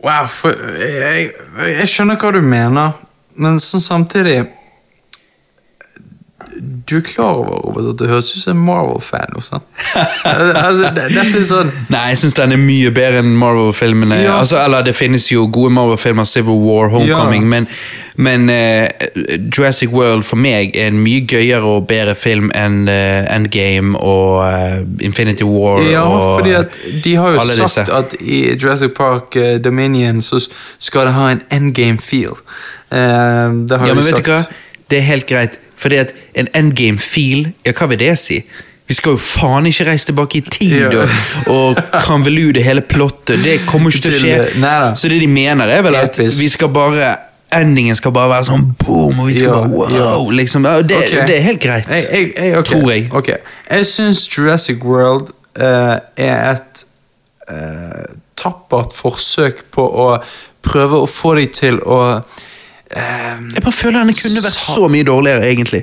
Wow, 0.00 0.30
for 0.30 0.56
jeg, 0.78 1.34
jeg 1.74 1.90
skjønner 1.90 2.16
hva 2.16 2.30
du 2.32 2.40
mener, 2.40 2.96
men 3.38 3.60
sånn 3.62 3.84
samtidig 3.84 4.38
Du 6.88 6.96
er 6.96 7.02
klar 7.06 7.36
over 7.38 7.60
Robert, 7.68 7.86
at 7.92 7.98
du 8.00 8.06
høres 8.10 8.32
ut 8.34 8.40
som 8.42 8.56
en 8.56 8.62
Marvel-fan 8.66 9.34
altså, 9.36 10.88
det, 10.96 11.04
dette 11.14 11.38
er 11.38 11.44
sånn 11.46 11.68
Nei, 11.92 12.00
jeg 12.10 12.18
syns 12.22 12.34
den 12.38 12.54
er 12.56 12.60
mye 12.62 12.90
bedre 12.94 13.20
enn 13.22 13.34
Marvel-filmene. 13.38 14.16
Ja. 14.24 14.38
Altså, 14.40 14.56
eller 14.64 14.82
Det 14.86 14.94
finnes 14.96 15.28
jo 15.30 15.44
gode 15.54 15.70
Marvel-filmer, 15.76 16.26
Civil 16.26 16.58
War, 16.64 16.88
Homecoming, 16.90 17.44
Ja. 17.44 17.50
men, 17.52 17.68
men 18.16 18.48
uh, 18.50 18.88
Jurassic 19.54 19.92
World 19.94 20.24
for 20.26 20.40
meg 20.40 20.74
er 20.74 20.88
en 20.90 20.98
mye 21.04 21.22
gøyere 21.30 21.62
og 21.76 21.86
bedre 21.92 22.16
film 22.18 22.50
enn 22.58 22.88
uh, 22.90 23.28
Endgame 23.36 23.94
og 24.00 24.40
uh, 24.48 24.80
Infinity 25.04 25.46
War. 25.46 25.84
Ja, 25.86 26.02
og 26.08 26.40
fordi 26.40 26.56
at 26.58 26.74
de 27.04 27.14
har 27.20 27.36
jo 27.36 27.44
sagt 27.46 27.62
disse. 27.84 27.86
at 28.00 28.16
i 28.20 28.40
Jurassic 28.56 28.96
Park 28.98 29.38
Dominion 29.64 30.22
så 30.26 30.42
skal 30.78 31.06
det 31.06 31.14
ha 31.20 31.30
en 31.36 31.44
endgame-feel. 31.54 32.34
Eh, 32.90 33.52
det 33.68 33.78
har 33.78 33.86
Ja, 33.86 33.94
men 33.94 34.04
vet 34.04 34.14
sagt. 34.14 34.24
du 34.24 34.32
hva? 34.32 34.42
Det 34.88 34.98
er 34.98 35.02
helt 35.02 35.26
greit, 35.28 35.58
fordi 35.76 35.96
at 36.00 36.14
en 36.34 36.48
endgame-feel, 36.54 37.52
ja, 37.66 37.72
hva 37.72 37.88
vil 37.88 37.98
det 37.98 38.18
si? 38.18 38.42
Vi 38.88 38.94
skal 38.96 39.12
jo 39.12 39.16
faen 39.20 39.66
ikke 39.68 39.84
reise 39.90 40.06
tilbake 40.08 40.38
i 40.38 40.40
tid 40.40 40.92
Ja. 40.92 41.04
og, 41.52 41.76
konvolute 42.06 42.62
hele 42.64 42.80
plottet. 42.80 43.42
Det 43.44 43.58
kommer 43.66 43.90
ikke 43.92 44.02
til 44.06 44.12
å 44.14 44.20
skje. 44.22 44.60
Nei. 44.62 44.94
Så 44.96 45.08
det 45.12 45.20
de 45.20 45.26
mener, 45.28 45.68
er 45.68 45.82
vel 45.82 45.94
at 45.94 46.18
Episk. 46.18 46.40
vi 46.40 46.48
skal 46.48 46.68
bare 46.68 47.16
Endingen 47.52 47.96
skal 47.96 48.12
bare 48.12 48.28
være 48.28 48.44
sånn 48.44 48.74
boom, 48.76 49.20
og 49.20 49.26
vi 49.30 49.38
skal 49.38 49.46
Ja, 49.48 49.52
bare 49.52 49.68
wow, 49.72 50.30
ja. 50.30 50.36
liksom. 50.36 50.62
Det, 50.62 50.96
okay. 50.96 51.26
det 51.26 51.36
er 51.38 51.40
helt 51.40 51.60
greit. 51.62 51.86
Jeg, 51.88 52.04
jeg, 52.12 52.32
jeg, 52.36 52.58
okay. 52.58 52.72
Tror 52.74 52.90
jeg. 52.92 53.06
Okay. 53.12 53.36
Jeg 53.70 53.86
syns 53.86 54.28
Jurassic 54.28 54.84
World 54.84 55.30
uh, 55.56 55.96
er 56.16 56.50
et 56.50 56.84
uh, 57.50 58.04
tappert 58.36 58.92
forsøk 58.92 59.64
på 59.72 59.80
å 59.80 60.18
prøve 60.60 61.00
å 61.00 61.06
få 61.08 61.34
deg 61.40 61.52
til 61.56 61.80
å 61.88 62.20
eh, 62.96 63.40
Jeg 63.54 63.62
bare 63.62 63.72
føler 63.72 64.04
den 64.04 64.14
kunne 64.14 64.44
vært 64.44 64.60
så 64.68 64.88
mye 64.88 65.04
dårligere, 65.04 65.48
egentlig. 65.50 65.82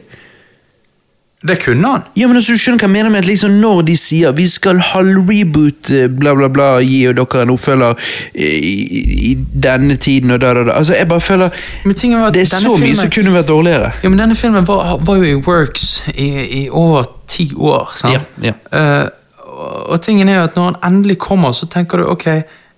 Det 1.48 1.60
kunne 1.62 1.88
han. 1.88 2.02
Ja, 2.18 2.28
men 2.28 2.38
altså, 2.40 2.54
Du 2.54 2.58
skjønner 2.58 2.80
hva 2.82 2.88
jeg 2.88 2.94
mener 2.96 3.12
med 3.14 3.20
at 3.22 3.28
liksom 3.30 3.58
når 3.62 3.82
de 3.86 3.96
sier 4.00 4.32
vi 4.34 4.48
skal 4.50 4.80
halvreboot, 4.82 5.92
eh, 5.94 6.08
bla, 6.10 6.34
bla, 6.38 6.48
bla, 6.50 6.70
gi 6.82 7.04
dere 7.14 7.42
en 7.44 7.52
oppfølger 7.54 8.08
i, 8.34 8.48
i, 8.48 9.02
i 9.32 9.34
denne 9.68 9.98
tiden 10.02 10.34
og 10.34 10.42
da, 10.42 10.54
da, 10.58 10.64
da. 10.70 10.78
Altså, 10.80 10.96
Jeg 10.98 11.08
bare 11.12 11.22
føler 11.22 11.52
var 11.86 12.32
Det 12.34 12.42
er 12.42 12.50
så 12.50 12.64
så 12.64 12.78
mye 12.82 12.96
som 12.96 13.12
kunne 13.14 13.36
vært 13.36 13.52
dårligere. 13.52 13.92
Ja, 14.04 14.10
men 14.10 14.20
denne 14.20 14.36
filmen 14.36 14.66
var, 14.68 14.98
var 15.06 15.16
jo 15.22 15.24
i 15.24 15.36
works 15.36 16.04
i, 16.16 16.30
i 16.64 16.70
over 16.70 17.06
ti 17.28 17.52
år. 17.58 17.94
sant? 17.98 18.26
Ja, 18.42 18.54
Eh, 18.76 19.10
og, 19.56 19.90
og 19.90 20.02
tingen 20.02 20.30
er 20.30 20.40
jo 20.40 20.48
at 20.50 20.56
når 20.56 20.64
han 20.72 20.94
endelig 20.94 21.18
kommer, 21.18 21.52
så 21.56 21.68
tenker 21.72 22.02
du 22.02 22.10
ok, 22.10 22.26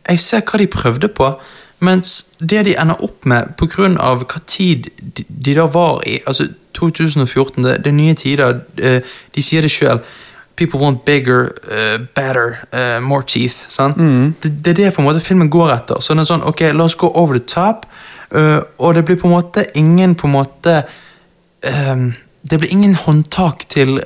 jeg 0.09 0.19
ser 0.19 0.43
hva 0.45 0.59
de 0.59 0.67
prøvde 0.67 1.07
på, 1.07 1.31
mens 1.80 2.25
det 2.39 2.65
de 2.65 2.75
ender 2.80 3.03
opp 3.03 3.25
med 3.25 3.53
av 3.99 4.23
hva 4.25 4.39
tid 4.45 4.89
de, 4.97 5.53
da 5.53 5.65
var 5.65 6.01
i, 6.07 6.19
altså 6.25 6.47
2014, 6.77 7.64
det, 7.64 7.77
det 7.83 7.91
er 7.91 7.97
nye 7.97 8.15
tider, 8.17 8.61
eh, 8.77 9.01
de 9.35 9.43
sier 9.43 9.61
det 9.61 9.72
sjøl. 9.72 10.01
People 10.57 10.80
want 10.81 11.06
bigger, 11.06 11.51
uh, 11.69 11.99
better, 12.15 12.57
uh, 12.73 12.97
more 13.03 13.22
teeth. 13.22 13.65
sant? 13.69 13.97
Det, 14.41 14.49
det 14.65 14.72
er 14.72 14.73
det 14.73 14.93
på 14.95 15.01
en 15.01 15.06
måte 15.06 15.22
filmen 15.22 15.49
går 15.53 15.69
etter. 15.69 16.01
Så 16.01 16.15
den 16.15 16.23
er 16.23 16.30
sånn, 16.30 16.45
ok, 16.49 16.64
la 16.73 16.88
oss 16.88 16.97
gå 16.97 17.11
over 17.14 17.38
the 17.38 17.45
top, 17.45 17.85
Uh, 18.27 18.59
og 18.83 18.91
det 18.97 19.06
blir 19.07 19.15
på 19.15 19.30
en 19.30 19.38
måte 19.38 19.61
ingen 19.80 20.11
på 20.19 20.27
en 20.27 20.33
måte 20.33 20.81
um, 21.64 22.09
det 22.43 22.57
blir 22.59 22.73
ingen 22.75 22.95
håndtak 22.95 23.64
til 23.72 23.99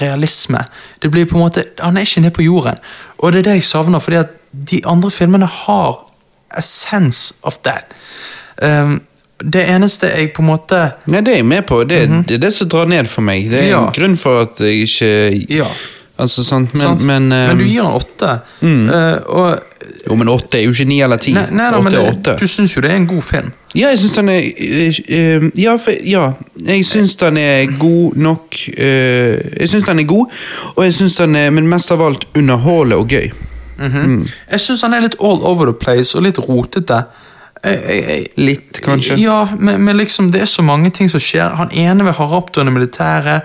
realisme. 0.00 0.64
Det 1.02 1.10
blir 1.10 1.26
på 1.26 1.36
en 1.36 1.42
måte, 1.42 1.64
Han 1.78 1.96
er 1.96 2.00
ikke 2.00 2.20
nede 2.20 2.34
på 2.34 2.42
jorden. 2.42 2.78
Og 3.18 3.32
det 3.32 3.38
er 3.38 3.42
det 3.42 3.52
jeg 3.52 3.62
savner, 3.62 3.98
fordi 3.98 4.16
at 4.16 4.30
de 4.70 4.80
andre 4.86 5.10
filmene 5.10 5.46
har 5.46 6.03
a 6.56 6.62
sense 6.62 7.34
of 7.42 7.58
that. 7.66 7.94
Um, 8.62 9.00
det 9.44 9.64
eneste 9.68 10.08
jeg 10.14 10.30
på 10.32 10.44
en 10.44 10.46
måte 10.46 10.78
Nei, 11.10 11.20
Det 11.26 11.32
er 11.32 11.40
jeg 11.42 11.46
med 11.50 11.66
på. 11.66 11.82
Det, 11.84 11.98
det 12.28 12.38
er 12.38 12.44
det 12.46 12.52
som 12.54 12.68
drar 12.70 12.86
ned 12.88 13.10
for 13.10 13.26
meg. 13.26 13.50
Det 13.50 13.60
er. 13.64 13.68
Ja. 13.74 13.82
en 13.88 13.92
grunn 13.96 14.16
for 14.16 14.46
at 14.46 14.62
jeg 14.62 14.86
ikke 14.86 15.10
Ja. 15.58 15.68
Altså, 16.14 16.44
sant, 16.46 16.70
men, 16.78 16.98
men, 17.06 17.22
um, 17.32 17.48
men 17.48 17.58
du 17.58 17.64
gir 17.66 17.82
han 17.82 17.92
åtte. 17.98 18.36
Eh, 18.62 19.16
og 19.34 19.58
Jo, 20.06 20.14
men 20.14 20.28
åtte 20.28 20.58
er 20.58 20.62
jo 20.64 20.70
ikke 20.70 20.84
ni 20.86 21.00
eller 21.02 21.18
ti. 21.20 21.32
Nei, 21.34 21.48
nei 21.50 21.70
da, 21.72 21.80
men 21.82 21.94
Åtte 21.96 22.04
er 22.06 22.18
det, 22.28 22.34
du 22.40 22.46
syns 22.48 22.74
jo 22.76 22.82
det 22.84 22.90
er 22.92 23.00
en 23.00 23.06
god 23.08 23.22
film. 23.24 23.50
Ja, 23.74 23.88
jeg 23.90 23.98
syns 23.98 24.14
den 24.20 24.30
er 24.30 24.44
eh, 25.18 25.46
ja, 25.58 25.74
for, 25.80 25.96
ja, 26.06 26.22
jeg 26.68 26.84
syns 26.86 27.16
den 27.20 27.40
er 27.40 27.72
god 27.80 28.14
nok 28.16 28.60
Uh, 28.78 29.40
Jeg 29.60 29.68
syns 29.72 29.88
den 29.88 29.98
er 30.04 30.06
god, 30.08 30.30
og 30.76 30.84
jeg 30.84 30.94
syns 30.94 31.16
den 31.18 31.34
er 31.36 31.50
men 31.50 31.66
mest 31.68 31.90
av 31.90 32.02
alt 32.04 32.28
underholdende 32.38 33.00
og 33.02 33.08
gøy. 33.10 33.32
Jeg 33.78 34.60
syns 34.62 34.82
han 34.86 34.94
er 34.94 35.00
litt 35.06 35.16
all 35.20 35.40
over 35.42 35.66
the 35.70 35.74
place 35.74 36.14
og 36.18 36.22
litt 36.26 36.38
rotete. 36.38 37.02
Jeg, 37.64 37.78
jeg, 37.88 38.02
jeg, 38.08 38.26
Litt, 38.36 38.80
kanskje? 38.84 39.16
Ja, 39.22 39.38
men, 39.58 39.80
men 39.86 39.96
liksom 39.96 40.30
det 40.34 40.42
er 40.44 40.50
så 40.50 40.62
mange 40.62 40.90
ting 40.94 41.08
som 41.10 41.20
skjer. 41.22 41.54
Han 41.56 41.70
ene 41.72 42.04
vil 42.04 42.12
ha 42.18 42.26
raptoren 42.34 42.68
i 42.68 42.74
militæret. 42.74 43.42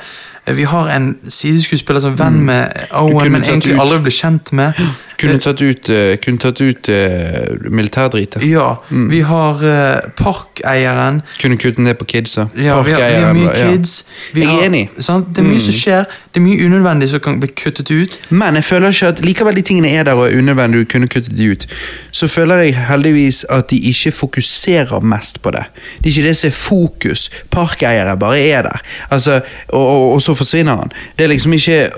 Vi 0.50 0.64
har 0.66 0.90
en 0.96 1.12
sideskuespiller 1.30 2.02
som 2.02 2.16
venn 2.20 2.40
med 2.46 2.68
Owen, 2.98 3.32
men 3.32 3.44
egentlig 3.46 3.76
ut- 3.78 3.82
aldri 3.84 4.00
blir 4.08 4.16
kjent 4.18 4.52
med. 4.58 4.74
Kunne 5.20 5.40
tatt 5.44 5.62
ut, 5.62 5.90
eh, 5.90 6.16
kunne 6.24 6.40
tatt 6.40 6.62
ut 6.62 6.90
eh, 6.90 7.50
militærdritet. 7.70 8.44
Ja, 8.48 8.76
vi 8.90 9.20
har 9.28 9.64
uh, 9.64 10.12
parkeieren. 10.18 11.22
Kunne 11.42 11.58
kuttet 11.58 11.84
ned 11.84 11.98
på 12.00 12.06
kidsa. 12.06 12.48
Ja, 12.58 12.82
vi 12.82 12.92
har, 12.92 13.10
vi 13.10 13.22
har 13.24 13.34
mye 13.34 13.52
Ja. 13.58 13.72
kids. 13.72 14.06
Vi 14.34 14.42
Jeg 14.42 14.56
er 14.56 14.66
enig. 14.66 14.90
Mm. 14.96 15.02
Sant? 15.02 15.28
Det 15.36 15.44
er 15.44 15.48
mye 15.50 15.60
som 15.60 15.74
skjer. 15.76 16.06
Det 16.34 16.40
er 16.40 16.46
mye 16.46 16.66
unødvendig 16.66 17.10
som 17.10 17.20
kan 17.26 17.40
bli 17.42 17.50
kuttet 17.58 17.92
ut. 17.92 18.20
Men 18.30 18.56
jeg 18.56 18.64
føler 18.64 18.94
ikke 18.94 19.08
at 19.08 19.22
likevel 19.26 19.56
de 19.56 19.62
tingene 19.62 19.92
er 19.92 20.04
der 20.04 20.14
og 20.14 20.28
er 20.30 20.38
unødvendig, 20.38 20.80
du 20.80 20.92
kunne 20.92 21.08
kuttet 21.08 21.38
de 21.38 21.52
ut. 21.52 21.68
Så 22.12 22.28
føler 22.28 22.56
jeg 22.64 22.78
heldigvis 22.88 23.46
at 23.50 23.70
de 23.70 23.80
ikke 23.92 24.12
fokuserer 24.12 25.00
mest 25.02 25.42
på 25.42 25.52
det. 25.52 25.66
Det 26.00 26.06
er 26.06 26.18
ikke 26.18 26.28
det 26.28 26.36
som 26.38 26.48
er 26.48 26.52
fokus. 26.52 27.30
Parkeiere 27.52 28.18
bare 28.18 28.40
er 28.40 28.62
der. 28.62 28.82
Altså, 29.12 29.42
og, 29.68 29.88
og, 29.88 30.14
og 30.14 30.22
så 30.22 30.34
forsvinner 30.34 30.76
han. 30.76 30.92
Det 31.18 31.24
er 31.24 31.28
liksom 31.28 31.54
ikke 31.54 31.90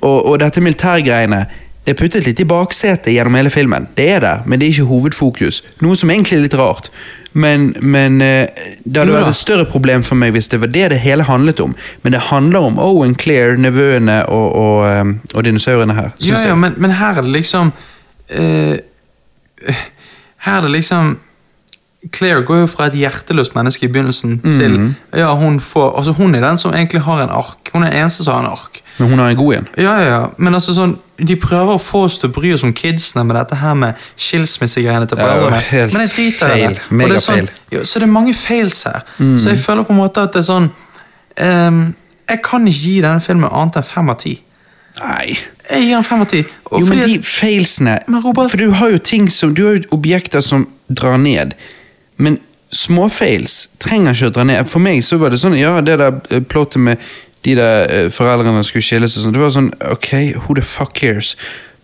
Og, 0.00 0.26
og 0.26 0.40
dette 0.40 0.60
militærgreiene 0.60 1.44
det 1.90 1.96
er 1.96 2.02
puttet 2.04 2.26
litt 2.28 2.40
i 2.40 2.44
baksetet 2.46 3.10
gjennom 3.10 3.34
hele 3.34 3.50
filmen. 3.50 3.88
Det 3.98 4.04
er 4.14 4.20
det, 4.22 4.34
men 4.46 4.60
det 4.60 4.68
er 4.68 4.76
ikke 4.76 4.90
hovedfokus. 4.92 5.56
Noe 5.82 5.96
som 5.98 6.10
egentlig 6.14 6.36
er 6.38 6.44
litt 6.44 6.54
rart. 6.60 6.90
Men, 7.32 7.68
men 7.82 8.20
eh, 8.22 8.46
det 8.84 9.02
hadde 9.02 9.14
vært 9.14 9.30
et 9.30 9.38
større 9.38 9.64
problem 9.70 10.02
for 10.06 10.18
meg 10.18 10.32
hvis 10.34 10.48
det 10.50 10.58
var 10.62 10.70
det 10.74 10.88
det 10.90 10.98
hele 11.02 11.26
handlet 11.26 11.60
om. 11.62 11.74
Men 12.02 12.14
det 12.14 12.20
handler 12.30 12.66
om 12.68 12.78
Owen, 12.82 13.14
Claire, 13.18 13.56
nevøene 13.58 14.20
og, 14.30 14.46
og, 14.58 14.78
eh, 14.86 15.34
og 15.34 15.44
dinosaurene 15.46 15.94
her. 15.98 16.10
Ja, 16.26 16.40
ja, 16.48 16.54
men, 16.58 16.74
men 16.78 16.94
her 16.98 17.18
er 17.18 17.26
det 17.26 17.34
liksom 17.36 17.72
uh, 17.74 18.76
Her 20.46 20.56
er 20.56 20.66
det 20.66 20.70
liksom 20.78 21.18
Claire 22.16 22.42
går 22.48 22.62
jo 22.62 22.68
fra 22.72 22.86
et 22.88 22.94
hjerteløst 22.96 23.54
menneske 23.58 23.84
i 23.84 23.90
begynnelsen 23.92 24.38
Mhm. 24.40 24.52
til 24.56 25.20
Ja, 25.20 25.34
hun 25.36 25.58
får 25.60 25.90
Altså, 25.98 26.12
hun 26.16 26.34
er 26.34 26.40
den 26.40 26.58
som 26.58 26.72
egentlig 26.72 27.02
har 27.04 27.22
en 27.22 27.30
ark. 27.30 27.70
Hun 27.74 27.82
er 27.82 27.90
den 27.90 28.00
eneste 28.00 28.24
som 28.24 28.34
har 28.38 28.46
en 28.46 28.54
ark. 28.56 28.80
Men 29.00 29.08
hun 29.08 29.18
har 29.22 29.30
en 29.32 29.36
god 29.36 29.54
en. 29.56 29.68
Ja, 29.80 29.92
ja, 29.96 30.08
ja. 30.10 30.24
Men 30.36 30.54
altså 30.58 30.74
sånn 30.76 30.98
De 31.20 31.36
prøver 31.40 31.74
å 31.74 31.80
få 31.80 32.02
oss 32.06 32.18
til 32.20 32.28
å 32.30 32.32
bry 32.32 32.50
oss 32.54 32.62
om 32.64 32.72
kidsene 32.76 33.24
med 33.28 33.36
dette 33.36 33.56
her 33.60 33.74
med 33.76 33.96
skilsmissegreiene 34.16 35.08
til 35.08 35.18
Ja, 35.20 35.26
foreldrene. 35.26 35.60
helt 35.70 35.92
Men 35.96 36.04
jeg 36.04 36.12
driter 36.14 36.54
i 36.54 36.60
det. 36.66 36.82
Og 36.90 37.02
det 37.08 37.16
er 37.16 37.24
Sånn, 37.24 37.48
ja, 37.72 37.82
så 37.84 38.00
det 38.02 38.08
er 38.08 38.12
mange 38.12 38.34
fails 38.36 38.82
her. 38.88 39.02
Mm. 39.18 39.34
Så 39.40 39.54
jeg 39.54 39.60
føler 39.64 39.88
på 39.88 39.92
en 39.96 40.00
måte 40.00 40.24
at 40.24 40.32
det 40.36 40.42
er 40.42 40.48
sånn 40.48 40.68
um, 40.70 41.80
Jeg 42.28 42.42
kan 42.44 42.68
ikke 42.68 42.84
gi 42.84 42.94
denne 43.04 43.24
filmen 43.24 43.50
annet 43.50 43.80
enn 43.80 43.88
fem 43.90 44.12
av 44.12 44.20
ti. 44.22 44.36
Nei. 45.00 45.38
Jeg 45.70 45.86
gir 45.86 45.94
den 45.96 46.06
fem 46.08 46.20
av 46.24 46.30
ti. 46.30 46.44
Jo, 46.70 46.84
men 46.86 47.02
de 47.06 47.18
failsene 47.24 47.98
For 48.06 48.56
du 48.60 48.70
har 48.80 48.90
jo 48.90 48.98
ting 48.98 49.28
som 49.30 49.54
Du 49.54 49.64
har 49.66 49.78
jo 49.78 49.82
objekter 49.96 50.44
som 50.44 50.68
drar 50.88 51.18
ned. 51.18 51.54
Men 52.16 52.38
småfails 52.74 53.68
trenger 53.82 54.14
ikke 54.14 54.30
å 54.30 54.34
dra 54.38 54.44
ned. 54.46 54.68
For 54.70 54.82
meg 54.82 55.02
så 55.06 55.18
var 55.20 55.32
det 55.32 55.40
sånn 55.42 55.58
Ja, 55.58 55.78
det 55.84 55.98
der 56.00 56.20
eh, 56.30 56.42
plottet 56.42 56.82
med 56.82 56.98
de 57.44 57.56
der 57.56 57.86
eh, 57.88 58.10
foreldrene 58.12 58.62
skulle 58.66 58.84
skilles 58.84 59.16
og 59.16 59.24
sånn, 59.24 59.34
det 59.36 59.40
var 59.42 59.52
sånn 59.54 59.70
Ok, 59.92 60.10
who 60.44 60.54
the 60.58 60.64
fuck 60.66 60.92
cares? 60.98 61.34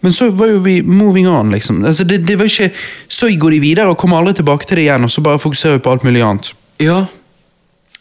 Men 0.04 0.12
så 0.12 0.28
var 0.36 0.50
jo 0.52 0.58
vi 0.62 0.82
moving 0.84 1.26
on, 1.28 1.50
liksom. 1.50 1.80
Altså, 1.84 2.04
det, 2.04 2.20
det 2.28 2.36
var 2.38 2.44
ikke 2.50 2.68
Så 3.08 3.30
går 3.40 3.56
de 3.56 3.60
videre 3.64 3.88
og 3.88 3.96
kommer 3.98 4.20
aldri 4.20 4.36
tilbake 4.38 4.66
til 4.68 4.76
det 4.76 4.84
igjen, 4.86 5.04
og 5.06 5.10
så 5.10 5.24
bare 5.24 5.40
fokuserer 5.40 5.78
vi 5.78 5.82
på 5.86 5.94
alt 5.94 6.04
mulig 6.04 6.22
annet. 6.22 6.52
Ja, 6.84 7.06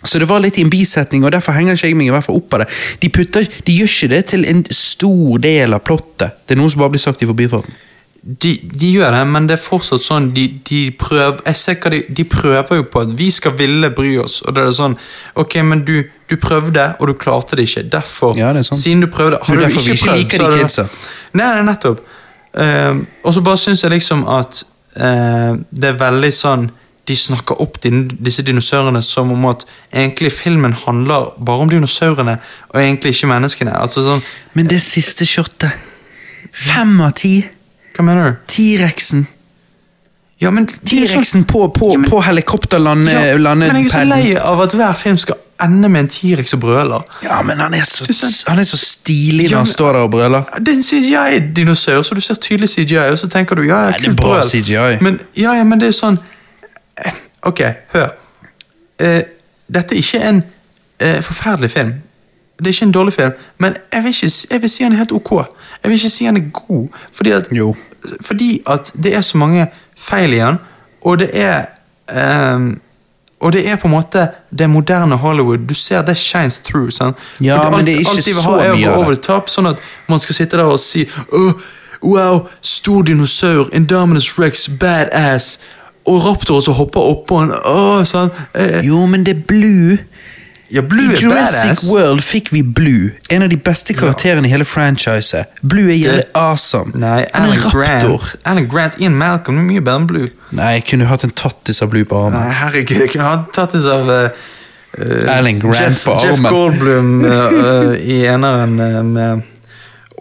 Så 0.05 0.19
det 0.19 0.27
var 0.29 0.43
litt 0.43 0.57
i 0.59 0.61
en 0.61 0.69
bisetning, 0.69 1.23
og 1.25 1.31
derfor 1.31 1.55
henger 1.55 1.73
ikke 1.73 1.87
jeg 1.87 1.95
meg 1.97 2.07
i 2.07 2.13
hvert 2.13 2.25
fall 2.27 2.37
opp 2.37 2.53
av 2.53 2.59
det. 2.61 2.67
De, 3.01 3.09
putter, 3.09 3.47
de 3.65 3.73
gjør 3.73 3.89
ikke 3.89 4.09
det 4.11 4.19
til 4.29 4.45
en 4.45 4.61
stor 4.69 5.39
del 5.41 5.73
av 5.73 5.81
plottet. 5.87 6.35
Det 6.45 6.53
er 6.53 6.59
noe 6.59 6.69
som 6.69 6.83
bare 6.83 6.93
blir 6.93 7.01
sagt 7.01 7.23
i 7.25 7.29
forbifarten. 7.31 7.73
de, 8.21 8.51
de 8.73 8.91
gjør 8.91 9.11
det, 9.15 9.23
men 9.29 9.47
det 9.47 9.53
er 9.53 9.61
fortsatt 9.61 10.01
sånn 10.01 10.31
De, 10.33 10.47
de 10.65 10.79
prøver 10.97 11.43
Jeg 11.45 11.55
ser 11.59 11.75
hva 11.77 11.91
de, 11.93 11.99
de 12.09 12.23
prøver 12.25 12.79
jo 12.79 12.85
på 12.89 13.03
at 13.03 13.11
vi 13.17 13.27
skal 13.31 13.53
ville 13.57 13.89
bry 13.93 14.15
oss. 14.17 14.39
Og 14.41 14.55
da 14.55 14.63
er 14.63 14.71
det 14.71 14.77
sånn 14.79 14.95
Ok, 15.41 15.59
men 15.61 15.83
du, 15.85 15.99
du 16.29 16.35
prøvde, 16.41 16.95
og 16.99 17.07
du 17.07 17.13
klarte 17.13 17.55
det 17.55 17.67
ikke. 17.67 17.83
Derfor, 17.91 18.33
Ja, 18.37 18.53
det 18.53 18.65
siden 18.65 19.01
du 19.01 19.07
prøvde 19.07 19.37
har 19.41 19.55
du 19.55 19.59
vi 19.59 19.65
ikke 19.65 20.15
liker 20.15 20.37
så 20.37 20.51
de 20.51 20.57
har 20.61 20.67
du- 20.67 21.37
Nei, 21.37 21.45
det 21.51 21.59
er 21.59 21.63
nettopp. 21.63 21.99
Uh, 22.55 23.03
og 23.23 23.33
så 23.33 23.41
bare 23.43 23.57
syns 23.57 23.83
jeg 23.83 23.91
liksom 23.91 24.27
at 24.27 24.63
uh, 24.97 25.57
det 25.75 25.89
er 25.89 25.97
veldig 25.99 26.31
sånn 26.33 26.69
De 27.07 27.15
snakker 27.15 27.59
opp 27.61 27.75
din, 27.83 28.07
disse 28.07 28.41
dinosaurene 28.41 29.01
som 29.03 29.29
om 29.31 29.43
at 29.45 29.65
egentlig 29.93 30.31
filmen 30.31 30.73
handler 30.73 31.35
bare 31.45 31.61
om 31.61 31.69
dinosaurene, 31.69 32.39
og 32.69 32.79
egentlig 32.81 33.11
ikke 33.13 33.27
menneskene. 33.27 33.75
Altså 33.77 34.01
sånn 34.01 34.23
Men 34.53 34.67
det 34.67 34.81
siste 34.81 35.25
shotet 35.25 35.71
Fem 36.51 37.01
av 37.01 37.11
ti. 37.13 37.45
Hva 37.95 38.03
mener 38.03 38.31
du? 38.31 38.37
T-rexen. 38.47 39.27
Ja, 40.41 40.51
men 40.51 40.67
sånn- 40.67 40.79
T-rexen 40.83 41.45
på, 41.47 41.67
på, 41.73 41.91
Ja, 41.93 41.97
men- 41.97 42.09
på 42.11 42.21
helikopterlandepaden. 42.23 43.43
ja, 43.43 43.55
Men 43.55 43.75
jeg 43.75 43.85
er 43.85 43.89
så 43.89 44.03
lei 44.03 44.35
av 44.35 44.61
at 44.61 44.71
hver 44.73 44.93
film 44.95 45.17
skal 45.17 45.35
ende 45.63 45.89
med 45.89 45.99
en 46.01 46.07
T-rex 46.07 46.53
og 46.53 46.59
brøler. 46.59 47.03
Ja, 47.23 47.41
men 47.41 47.57
han 47.59 47.73
er 47.73 47.83
så, 47.83 48.43
han 48.47 48.59
er 48.59 48.63
så 48.63 48.77
stilig 48.77 49.45
når 49.45 49.51
Ja, 49.51 49.57
han 49.57 49.65
står 49.65 49.93
der 49.93 49.99
og 49.99 50.11
brøler. 50.11 50.43
Det 50.59 50.67
er 50.67 50.71
en 50.73 50.83
CGI-dinosaur, 50.83 52.01
så 52.03 52.15
du 52.15 52.21
ser 52.21 52.33
tydelig 52.35 52.69
CGI, 52.69 52.97
og 53.11 53.17
så 53.17 53.27
tenker 53.27 53.55
du 53.55 53.61
ja, 53.63 53.85
ja 53.85 53.91
kult 53.97 54.17
brøl. 54.17 54.43
CGI. 54.43 54.97
Men, 55.01 55.19
ja, 55.37 55.53
ja, 55.53 55.63
men 55.63 55.79
det 55.79 55.87
er 55.87 55.91
sånn 55.91 56.19
eh, 56.97 57.11
Ok, 57.43 57.61
hør. 57.93 58.09
Uh, 59.01 59.21
dette 59.71 59.93
er 59.95 59.97
ikke 59.99 60.21
en 60.23 60.43
uh, 61.03 61.21
forferdelig 61.21 61.71
film. 61.71 61.93
Det 62.59 62.67
er 62.67 62.71
ikke 62.73 62.85
en 62.85 62.91
dårlig 62.91 63.13
film, 63.13 63.31
men 63.59 63.75
jeg 63.93 64.03
vil, 64.03 64.13
ikke, 64.15 64.47
jeg 64.51 64.61
vil 64.61 64.69
si 64.69 64.83
han 64.83 64.91
er 64.93 64.97
helt 64.97 65.11
ok. 65.11 65.31
Jeg 65.83 65.91
vil 65.91 65.97
ikke 65.99 66.09
si 66.09 66.25
han 66.25 66.37
er 66.37 66.45
god, 66.53 66.87
fordi 67.13 67.31
at, 67.31 67.47
Jo. 67.51 67.75
fordi 68.21 68.61
at 68.67 68.91
det 69.03 69.15
er 69.15 69.21
så 69.21 69.37
mange 69.37 69.67
feil 69.97 70.33
i 70.33 70.41
den, 70.41 70.57
og 71.01 71.19
det 71.19 71.29
er 71.33 71.65
um, 72.55 72.81
og 73.39 73.51
det 73.53 73.61
er 73.69 73.75
på 73.75 73.87
en 73.87 73.91
måte 73.93 74.27
det 74.57 74.69
moderne 74.69 75.15
Hollywood. 75.15 75.57
Du 75.69 75.73
ser 75.73 76.01
det 76.01 76.17
shines 76.17 76.57
through. 76.59 76.89
Sant? 76.91 77.17
Ja, 77.41 77.59
alt, 77.65 77.75
men 77.77 77.85
det 77.85 77.93
er 77.93 77.99
ikke 77.99 78.09
alt 78.15 78.25
de 78.25 78.33
vil 78.33 78.41
så 78.41 78.49
ha 78.49 78.59
er 78.63 78.71
å 78.71 78.75
mye 78.75 78.87
gå 78.87 78.93
av 78.93 78.99
over 79.03 79.11
det. 79.13 79.19
the 79.21 79.27
top, 79.27 79.49
sånn 79.51 79.67
at 79.69 79.81
man 80.07 80.19
skal 80.23 80.35
sitte 80.39 80.57
der 80.57 80.71
og 80.71 80.79
si 80.79 81.03
oh, 81.33 81.51
Wow, 82.05 82.47
stor 82.61 83.01
dinosaur, 83.03 83.69
Indominus 83.73 84.31
rex, 84.39 84.67
badass. 84.69 85.59
Og 86.05 86.19
raptorer 86.25 86.61
som 86.61 86.73
hopper 86.77 87.01
oppå 87.01 87.39
en. 87.43 87.53
oh, 87.65 88.03
sånn. 88.05 88.29
Eh, 88.53 88.81
Jo, 88.85 89.05
men 89.09 89.23
det 89.25 89.35
er 89.35 89.41
Blue. 89.47 89.97
Ja, 90.73 90.81
Blue 90.81 91.11
I 91.11 91.13
er 91.13 91.21
Jurassic 91.21 91.61
badass. 91.61 91.83
World 91.91 92.21
fikk 92.25 92.51
vi 92.53 92.61
Blue, 92.63 93.11
en 93.29 93.45
av 93.45 93.49
de 93.51 93.57
beste 93.57 93.93
karakterene 93.93 94.47
i 94.47 94.51
hele 94.51 94.65
franchiset. 94.65 95.51
Blue 95.61 95.85
er 95.91 95.99
jævlig 95.99 96.23
awesome. 96.33 96.91
Nei, 96.97 97.25
Han 97.33 97.49
er 97.49 97.53
Alan 97.53 97.57
en 97.57 97.63
raptor. 97.75 98.17
Grant. 98.17 98.35
Alan 98.51 98.67
Grant, 98.71 98.99
Ian 98.99 99.17
Malcolm 99.19 99.59
er 99.61 99.67
mye 99.69 99.83
bedre 99.85 100.01
enn 100.01 100.07
Blue. 100.09 100.31
Nei, 100.57 100.71
jeg 100.79 100.85
kunne 100.89 101.09
hatt 101.11 101.25
en 101.27 101.33
tattis 101.37 101.81
av 101.85 101.91
Blue 101.93 102.07
på 102.09 102.17
armen. 102.25 102.39
Nei, 102.39 102.53
herregud, 102.63 102.97
jeg 103.03 103.13
kunne 103.13 103.29
hatt 103.29 103.45
en 103.45 103.57
tattis 103.59 103.85
av 103.93 104.09
eh, 104.15 104.43
eh, 104.97 105.35
Alan 105.37 105.61
Grant 105.61 105.81
Jeff, 105.83 106.03
på 106.07 106.17
Jeff 106.23 106.39
armen. 106.39 106.51
Goldblum 106.57 107.13
eh, 107.29 107.59
eh, 107.69 107.93
i 108.15 108.19
eneren 108.33 108.79
eh, 108.79 109.01
med 109.05 109.51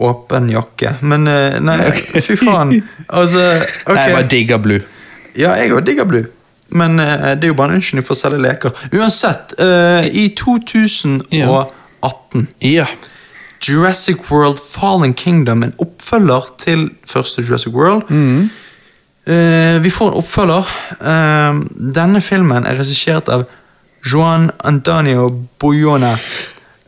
åpen 0.05 0.51
jakke. 0.53 0.97
Men 1.01 1.29
eh, 1.31 1.61
nei, 1.65 1.79
fy 2.27 2.37
faen. 2.41 2.77
Altså, 3.09 3.49
ok. 3.87 3.95
Nei, 3.95 4.09
jeg 4.09 4.17
bare 4.19 4.31
digger 4.37 4.65
Blue. 4.69 4.85
Ja, 5.39 5.57
jeg 5.59 5.73
òg 5.75 5.87
digger 5.89 6.09
Blue. 6.11 6.29
Men 6.71 7.01
eh, 7.01 7.35
det 7.37 7.45
er 7.45 7.49
jo 7.53 7.57
bare 7.59 7.69
en 7.75 7.79
unnskyldning 7.81 8.07
for 8.07 8.15
å 8.17 8.19
selge 8.19 8.41
leker. 8.43 8.71
Uansett, 8.97 9.53
eh, 9.61 10.09
i 10.13 10.29
2018 10.39 12.47
Ja. 12.61 12.87
Jurassic 13.65 14.17
World 14.31 14.59
Fallen 14.61 15.15
Kingdom, 15.15 15.63
en 15.63 15.73
oppfølger 15.79 16.43
til 16.59 16.91
første 17.09 17.43
Jurassic 17.43 17.73
World. 17.73 18.03
Eh, 19.27 19.79
vi 19.81 19.91
får 19.91 20.09
en 20.13 20.19
oppfølger. 20.21 20.65
Denne 21.95 22.21
filmen 22.21 22.67
er 22.67 22.77
regissert 22.77 23.29
av 23.33 23.45
Juan 24.05 24.51
Antonio 24.65 25.29
Boyona. 25.59 26.19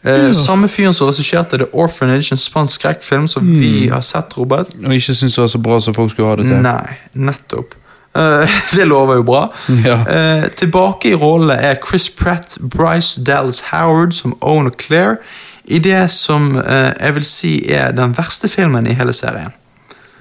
Ja. 0.04 0.32
Samme 0.34 0.68
fyren 0.68 0.92
som 0.94 1.08
regisserte 1.08 1.56
The 1.58 1.64
Orphanage, 1.72 2.28
en 2.32 2.38
spansk 2.38 2.72
skrekkfilm 2.80 3.26
som 3.28 3.42
vi 3.58 3.88
har 3.88 4.00
sett, 4.06 4.36
Robert. 4.38 4.68
Og 4.84 4.92
ikke 4.94 5.14
syntes 5.16 5.34
det 5.34 5.40
var 5.42 5.48
så 5.48 5.58
bra 5.64 5.80
som 5.80 5.94
folk 5.96 6.10
skulle 6.12 6.28
ha 6.28 6.36
det 6.36 6.44
til. 6.46 6.60
Nei, 6.62 6.96
nettopp. 7.14 7.74
Eh, 8.16 8.56
det 8.76 8.86
lover 8.88 9.20
jo 9.20 9.26
bra. 9.26 9.42
Ja. 9.84 9.98
Eh, 10.08 10.48
tilbake 10.56 11.12
i 11.12 11.18
rollene 11.18 11.58
er 11.70 11.80
Chris 11.82 12.08
Pratt, 12.10 12.58
Bryce 12.60 13.22
Dallas 13.22 13.62
Howard 13.72 14.16
som 14.16 14.36
Owen 14.40 14.70
og 14.70 14.80
Claire, 14.80 15.20
i 15.64 15.78
det 15.82 16.06
som 16.14 16.54
eh, 16.60 16.92
jeg 16.94 17.14
vil 17.16 17.26
si 17.28 17.54
er 17.72 17.94
den 17.96 18.14
verste 18.16 18.48
filmen 18.48 18.86
i 18.86 18.96
hele 18.96 19.14
serien. 19.16 19.54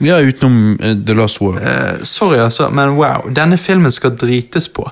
Ja, 0.04 0.18
utenom 0.20 0.76
The 1.08 1.14
Last. 1.16 1.42
Eh, 1.42 2.02
sorry, 2.04 2.40
altså, 2.44 2.70
men 2.70 2.98
wow. 2.98 3.30
Denne 3.36 3.58
filmen 3.58 3.92
skal 3.92 4.18
drites 4.20 4.68
på. 4.70 4.90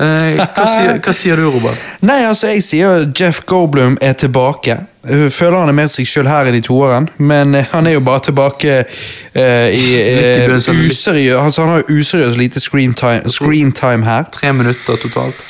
Eh, 0.00 0.38
hva, 0.40 0.64
sier, 0.64 0.96
hva 1.04 1.12
sier 1.12 1.36
du, 1.36 1.46
Robert? 1.50 1.80
Nei, 2.06 2.22
altså, 2.24 2.54
jeg 2.54 2.64
sier 2.64 3.04
Jeff 3.12 3.42
Goldblum 3.48 3.98
er 4.00 4.16
tilbake. 4.16 4.78
Jeg 5.08 5.32
føler 5.32 5.58
han 5.62 5.72
er 5.72 5.76
mer 5.76 5.88
seg 5.92 6.08
sjøl 6.08 6.28
her 6.28 6.48
enn 6.48 6.58
i 6.58 6.64
toeren, 6.64 7.08
men 7.20 7.54
eh, 7.56 7.68
han 7.72 7.88
er 7.88 7.96
jo 7.96 8.02
bare 8.04 8.24
tilbake 8.28 8.80
eh, 8.80 9.68
i 9.72 9.86
eh, 9.96 10.50
useriøs 10.50 11.38
altså, 11.40 11.64
Han 11.64 11.72
har 11.72 11.80
jo 11.82 12.00
useriøst 12.00 12.40
lite 12.40 12.60
screen 12.60 12.94
time, 12.96 13.28
screen 13.32 13.72
time 13.76 14.04
her. 14.08 14.28
Tre 14.32 14.52
minutter 14.56 15.00
totalt. 15.00 15.40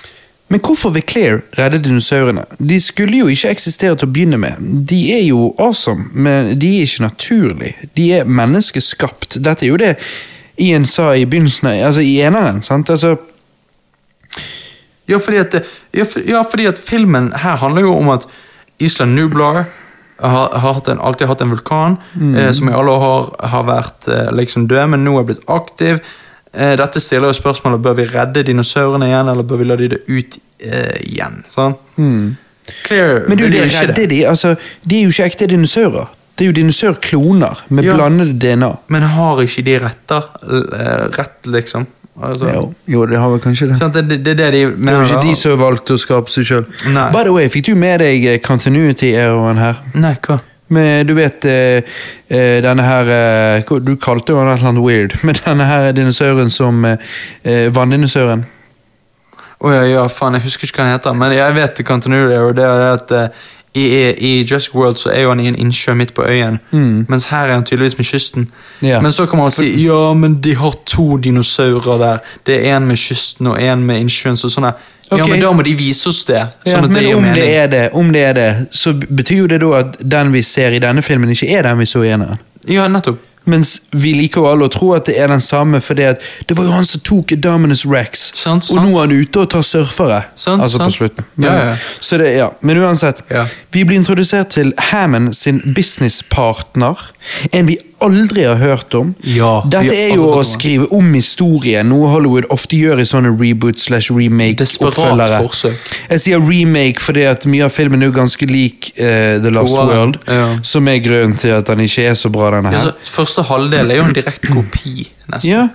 Men 0.51 0.59
hvorfor 0.67 0.91
vil 0.91 1.03
Claire 1.07 1.43
redde 1.59 1.79
dinosaurene? 1.79 2.43
De 2.59 2.81
skulle 2.83 3.21
jo 3.21 3.29
ikke 3.31 3.53
eksistere 3.55 3.95
til 3.95 4.09
å 4.09 4.11
begynne 4.11 4.39
med. 4.43 4.59
De 4.91 4.99
er 5.15 5.23
jo 5.29 5.53
awesome, 5.63 6.09
men 6.11 6.57
de 6.59 6.73
er 6.81 6.89
ikke 6.89 7.07
naturlige. 7.07 7.91
De 7.95 8.09
er 8.19 8.27
menneskeskapt. 8.27 9.39
Dette 9.39 9.67
er 9.67 9.71
jo 9.71 9.79
det 9.79 9.95
Ian 10.61 10.85
sa 10.85 11.13
i 11.15 11.25
begynnelsen, 11.25 11.71
altså 11.87 12.03
i 12.05 12.19
eneren. 12.21 12.63
sant? 12.63 12.91
Altså, 12.91 13.15
Ja, 15.11 15.19
fordi 15.19 15.41
at, 15.43 15.51
det- 15.57 15.67
ja, 15.97 16.05
for, 16.07 16.23
ja, 16.27 16.43
fordi 16.47 16.67
at 16.71 16.79
filmen 16.79 17.33
her 17.35 17.57
handler 17.57 17.83
jo 17.89 17.97
om 17.99 18.09
at 18.15 18.27
Isla 18.79 19.07
Nublar 19.07 19.65
har, 20.21 20.49
har 20.59 20.75
hatt 20.77 20.89
en, 20.93 21.01
alltid 21.01 21.27
hatt 21.29 21.41
en 21.43 21.51
vulkan 21.51 21.97
eh, 22.37 22.51
som 22.53 22.69
i 22.69 22.73
alle 22.77 22.93
år 22.93 23.01
har, 23.01 23.31
har 23.55 23.65
vært 23.69 24.09
eh, 24.13 24.29
liksom 24.37 24.69
død, 24.71 24.87
men 24.93 25.03
nå 25.05 25.17
er 25.19 25.25
blitt 25.31 25.43
aktiv. 25.51 25.99
Eh, 26.55 26.77
dette 26.79 27.01
stiller 27.03 27.31
jo 27.33 27.37
spørsmålet 27.41 27.83
bør 27.83 27.97
vi 27.99 28.07
redde 28.13 28.43
dinosaurene 28.47 29.09
igjen, 29.11 29.29
eller 29.33 29.43
bør 29.49 29.61
vi 29.63 29.69
la 29.71 29.77
de 29.81 29.89
dø 29.95 29.99
ut 30.09 30.39
eh, 30.61 30.97
igjen. 31.09 31.43
Sånn? 31.51 31.75
Clear 32.87 33.25
men 33.29 33.39
du, 33.41 33.45
det 33.51 33.59
jo 33.65 33.67
ikke 33.67 33.95
det 33.97 34.09
de, 34.13 34.19
altså, 34.31 34.55
de 34.87 34.99
er 35.01 35.07
jo 35.09 35.13
ikke 35.15 35.27
ekte 35.33 35.49
dinosaurer. 35.51 36.11
Det 36.39 36.45
er 36.47 36.53
jo 36.53 36.57
dinosaurkloner 36.61 37.65
med 37.75 37.85
Ja. 37.85 37.95
blandede 37.99 38.37
DNA. 38.41 38.69
Men 38.89 39.03
har 39.17 39.43
ikke 39.43 39.65
de 39.67 39.79
retter? 39.83 40.29
eh, 40.47 41.09
rett, 41.19 41.47
liksom? 41.51 41.87
Altså, 42.23 42.51
Jo, 42.53 42.63
jo, 42.87 43.07
det 43.09 43.19
har 43.19 43.31
vel 43.33 43.41
kanskje 43.41 43.69
det. 43.71 43.77
sant? 43.79 43.95
Det, 43.97 44.19
det, 44.21 44.37
det 44.37 44.37
de 44.37 44.63
Det 44.77 44.93
er 44.93 44.99
jo 44.99 45.07
ikke 45.09 45.23
de 45.25 45.35
som 45.39 45.59
valgte 45.61 45.97
å 45.97 46.01
skape 46.01 46.31
seg 46.33 46.45
sjøl. 46.49 46.65
By 47.15 47.25
the 47.25 47.33
way, 47.33 47.49
fikk 47.53 47.71
du 47.71 47.75
med 47.81 48.01
deg 48.05 48.27
eh, 48.35 48.39
continuity-eraen 48.45 49.59
her? 49.61 49.81
Nei, 49.95 50.15
hva? 50.27 50.41
Med, 50.71 51.09
du 51.09 51.17
vet 51.19 51.45
eh, 51.51 51.83
eh, 52.31 52.61
denne 52.63 52.85
her 52.87 53.09
Du 53.83 53.97
kalte 53.99 54.31
jo 54.31 54.39
han 54.39 54.53
et 54.53 54.61
eller 54.61 54.71
annet 54.71 54.85
weird, 54.85 55.17
men 55.27 55.35
denne 55.41 55.67
her 55.67 55.91
dinosauren 55.97 56.51
som 56.55 56.85
eh, 56.87 57.67
Vanndinosauren. 57.75 58.45
Å 59.61 59.73
ja, 59.75 59.81
ja, 59.85 60.05
faen, 60.09 60.39
jeg 60.39 60.47
husker 60.47 60.69
ikke 60.71 60.81
hva 60.81 60.87
han 60.87 60.95
heter, 60.95 61.17
men 61.21 61.35
jeg 61.37 61.57
vet 61.59 61.83
continuity, 61.85 62.39
og 62.41 62.55
det 62.57 62.65
er 62.65 62.85
at 62.95 63.11
i, 63.75 64.15
i, 64.19 64.45
Jurassic 64.45 64.75
World 64.75 64.97
så 64.99 65.11
er 65.15 65.23
jo 65.23 65.29
han 65.29 65.41
i 65.41 65.47
en 65.47 65.59
innsjø 65.59 65.95
midt 65.95 66.15
på 66.15 66.25
øyen, 66.27 66.59
mens 67.09 67.25
her 67.31 67.49
er 67.49 67.53
han 67.53 67.65
tydeligvis 67.65 67.99
med 67.99 68.07
kysten. 68.07 68.49
Yeah. 68.85 69.03
Men 69.03 69.13
så 69.13 69.27
kan 69.27 69.39
man 69.39 69.51
si 69.51 69.69
ja, 69.85 70.13
men 70.15 70.41
de 70.43 70.55
har 70.59 70.75
to 70.87 71.17
dinosaurer 71.17 71.99
der. 71.99 72.19
Det 72.47 72.67
er 72.67 72.77
en 72.77 72.87
med 72.87 72.97
kysten 72.97 73.47
og 73.47 73.63
en 73.63 73.87
med 73.87 74.01
innsjøen. 74.01 74.37
Så 74.37 74.51
sånn 74.51 74.67
okay. 74.67 75.19
Ja, 75.19 75.27
men 75.27 75.43
da 75.43 75.53
må 75.55 75.63
de 75.63 75.75
vise 75.79 76.11
oss 76.11 76.25
det. 76.27 76.43
Sånn 76.65 76.73
Ja, 76.73 76.83
at 76.83 76.91
det 76.91 77.03
men 77.03 77.15
om 77.15 77.23
mening. 77.23 77.39
det, 77.39 77.49
er 77.63 77.71
det, 77.71 77.85
om 77.93 78.13
det 78.13 78.25
er 78.25 78.39
det, 78.39 78.51
så 78.75 78.95
betyr 78.95 79.45
jo 79.45 79.51
det 79.55 79.61
da 79.63 79.73
at 79.85 79.99
den 80.19 80.33
vi 80.35 80.43
ser 80.43 80.75
i 80.75 80.83
denne 80.83 81.03
filmen, 81.07 81.31
ikke 81.31 81.51
er 81.55 81.71
den 81.71 81.79
vi 81.79 81.87
så 81.87 82.03
i 82.03 82.11
eneren. 82.11 82.43
Ja, 82.69 82.89
nettopp. 82.91 83.23
Mens 83.49 83.81
vi 83.97 84.13
liker 84.15 84.43
jo 84.43 84.49
alle 84.51 84.67
å 84.69 84.73
tro 84.73 84.91
at 84.95 85.07
det 85.09 85.17
er 85.19 85.31
den 85.33 85.41
samme, 85.41 85.81
at 85.81 86.23
det 86.49 86.57
var 86.57 86.67
jo 86.67 86.75
han 86.75 86.85
som 86.87 87.01
tok 87.01 87.33
Dominus 87.41 87.87
Rex. 87.89 88.31
Sant, 88.37 88.69
og 88.71 88.83
nå 88.83 88.91
er 88.93 89.07
han 89.07 89.15
ute 89.17 89.41
og 89.43 89.51
tar 89.55 89.65
surfere. 89.67 90.23
Sant, 90.35 90.63
altså 90.63 90.83
på 90.83 90.91
slutten. 90.91 91.25
Men, 91.37 91.49
Ja, 91.49 91.55
ja. 91.71 91.77
Så 92.01 92.19
det, 92.21 92.35
ja. 92.37 92.51
Men 92.61 92.83
uansett, 92.85 93.23
vi 93.73 93.85
blir 93.85 93.97
introdusert 93.97 94.53
til 94.57 94.73
Hammond 94.91 95.33
sin 95.35 95.63
businesspartner. 95.75 96.99
En 97.53 97.67
vi 97.69 97.79
aldri 98.05 98.45
har 98.49 98.57
hørt 98.61 98.95
om. 98.99 99.11
Ja, 99.27 99.61
Dette 99.71 99.95
er 99.97 100.15
jo 100.17 100.27
å 100.35 100.43
skrive 100.47 100.87
om 100.97 101.13
historien, 101.15 101.89
noe 101.93 102.09
Hollywood 102.13 102.47
ofte 102.55 102.79
gjør 102.81 103.03
i 103.03 103.07
sånne 103.09 103.33
reboot 103.37 103.81
slash 103.83 104.11
remake-oppfølgere. 104.17 105.41
Jeg 106.11 106.23
sier 106.25 106.43
remake 106.45 107.03
fordi 107.05 107.27
at 107.31 107.47
mye 107.51 107.67
av 107.69 107.75
filmen 107.75 108.03
er 108.03 108.11
jo 108.11 108.17
ganske 108.17 108.49
lik 108.51 108.91
uh, 109.01 109.37
The 109.43 109.53
Last 109.55 109.77
Toeren, 109.77 109.93
World, 109.93 110.19
ja. 110.27 110.49
som 110.67 110.89
er 110.91 110.99
grunnen 111.05 111.37
til 111.41 111.55
at 111.57 111.69
den 111.71 111.85
ikke 111.87 112.09
er 112.11 112.19
så 112.19 112.33
bra, 112.33 112.51
denne 112.57 112.73
Ja, 112.75 112.81
her. 112.87 112.97
så 113.05 113.21
første 113.21 113.45
halvdel 113.51 113.91
er 113.95 114.01
jo 114.03 114.09
en 114.09 114.17
direkte 114.17 114.51
kopi, 114.53 115.09
nesten. 115.31 115.51
Ja, 115.53 115.69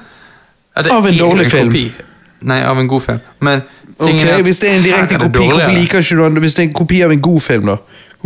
Ja, 0.75 0.91
Av 0.97 1.05
en 1.07 1.15
dårlig 1.17 1.45
film. 1.53 1.69
kopi. 1.71 1.85
Nei, 2.45 2.57
av 2.67 2.75
en 2.81 2.87
god 2.91 3.01
film. 3.05 3.19
Men 3.39 3.61
ok, 3.95 4.09
er 4.11 4.33
at 4.35 4.41
Hvis 4.43 4.59
det 4.59 4.69
er 4.69 4.73
en 4.75 4.83
direkte 4.83 5.19
kopi, 5.21 5.45
hvorfor 5.47 5.71
liker 5.71 6.01
ikke 6.03 6.17
du 6.17 6.23
den? 6.25 6.39
Hvis 6.43 6.57
det 6.57 6.65
er 6.65 6.67
en 6.67 6.73
kopi 6.75 6.99
av 7.05 7.13
en 7.15 7.21
god 7.23 7.39
film, 7.41 7.69
da? 7.71 7.77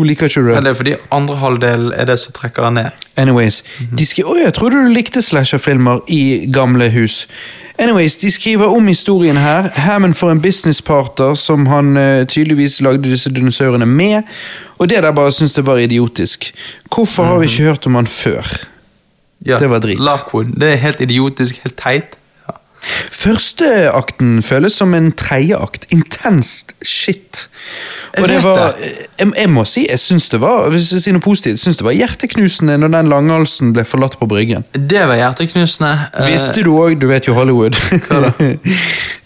Liker 0.03 0.29
ikke 0.29 0.41
du 0.41 0.47
det? 0.47 0.63
det 0.63 0.69
er 0.69 0.73
fordi 0.73 0.93
andre 1.11 1.35
halvdel 1.35 1.93
er 1.95 2.05
det 2.05 2.19
som 2.19 2.33
trekker 2.33 2.63
han 2.63 2.73
ned. 2.73 2.89
Anyways, 3.17 3.63
de 3.97 4.05
skriver, 4.05 4.29
Oi, 4.29 4.43
jeg 4.43 4.53
trodde 4.53 4.83
du 4.83 4.93
likte 4.93 5.21
slasherfilmer 5.21 5.99
i 6.07 6.49
gamle 6.53 6.89
hus. 6.93 7.27
Anyways, 7.79 8.17
De 8.17 8.31
skriver 8.31 8.65
om 8.67 8.87
historien 8.87 9.37
her. 9.37 9.69
Hammond 9.75 10.13
får 10.13 10.31
en 10.31 10.41
businesspartner 10.41 11.35
som 11.39 11.67
han 11.67 11.97
uh, 11.97 12.25
tydeligvis 12.27 12.81
lagde 12.81 13.03
disse 13.03 13.31
dinosaurene 13.31 13.85
med. 13.85 14.23
Og 14.77 14.89
det 14.89 15.03
der 15.03 15.11
bare 15.15 15.31
syns 15.31 15.57
jeg 15.57 15.67
var 15.67 15.77
idiotisk. 15.79 16.51
Hvorfor 16.95 17.23
har 17.23 17.39
vi 17.39 17.47
ikke 17.47 17.63
hørt 17.63 17.87
om 17.87 17.95
han 17.95 18.07
før? 18.07 18.43
Ja, 19.45 19.59
Det 19.59 19.69
var 19.69 19.79
drit. 19.79 19.99
Lockwood. 19.99 20.45
Det 20.59 20.73
er 20.73 20.75
helt 20.75 21.01
idiotisk, 21.01 21.61
helt 21.63 21.77
teit. 21.79 22.18
Første 23.19 23.67
akten 23.91 24.37
føles 24.45 24.75
som 24.79 24.93
en 24.95 25.09
tredjeakt. 25.17 25.89
Intenst 25.91 26.71
shit. 26.85 27.49
Og 28.17 28.27
det 28.31 28.39
var, 28.43 28.71
jeg, 29.19 29.27
jeg 29.35 29.49
må 29.51 29.65
si, 29.67 29.83
jeg 29.89 29.99
syns 30.01 30.29
det 30.31 30.39
var 30.41 30.69
hvis 30.71 30.89
jeg 30.95 31.03
sier 31.03 31.15
noe 31.15 31.23
positivt, 31.23 31.59
synes 31.61 31.77
det 31.79 31.85
var 31.85 31.95
hjerteknusende 31.97 32.77
når 32.79 32.93
den 32.95 33.11
langhalsen 33.11 33.73
ble 33.75 33.83
forlatt 33.87 34.15
på 34.19 34.27
bryggen. 34.31 34.63
Det 34.73 35.03
var 35.09 35.19
hjerteknusende. 35.19 35.91
Eh, 36.15 36.29
Visste 36.31 36.63
du 36.65 36.71
òg, 36.73 36.95
du 37.01 37.07
vet 37.11 37.27
jo 37.27 37.35
Hollywood 37.37 37.77
Hva 38.07 38.23
da? 38.29 38.33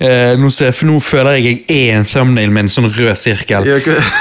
Eh, 0.03 0.33
nå, 0.35 0.49
ser, 0.51 0.73
nå 0.83 0.97
føler 0.99 1.37
jeg 1.37 1.43
jeg 1.69 1.85
er 1.93 1.99
en 2.01 2.07
thumbnail 2.09 2.49
med 2.51 2.65
en 2.65 2.71
sånn 2.73 2.89
rød 2.91 3.13
sirkel. 3.15 3.69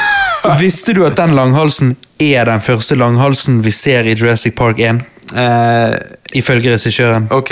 Visste 0.60 0.94
du 0.94 1.00
at 1.08 1.16
den 1.18 1.32
langhalsen 1.34 1.96
er 2.22 2.46
den 2.46 2.62
første 2.62 2.94
langhalsen 3.00 3.62
vi 3.64 3.72
ser 3.74 4.06
i 4.06 4.14
Jurassic 4.14 4.54
Park 4.58 4.78
1? 4.78 5.00
Uh, 5.32 5.96
Ifølge 6.38 6.76
regissøren. 6.76 7.26
ok. 7.34 7.50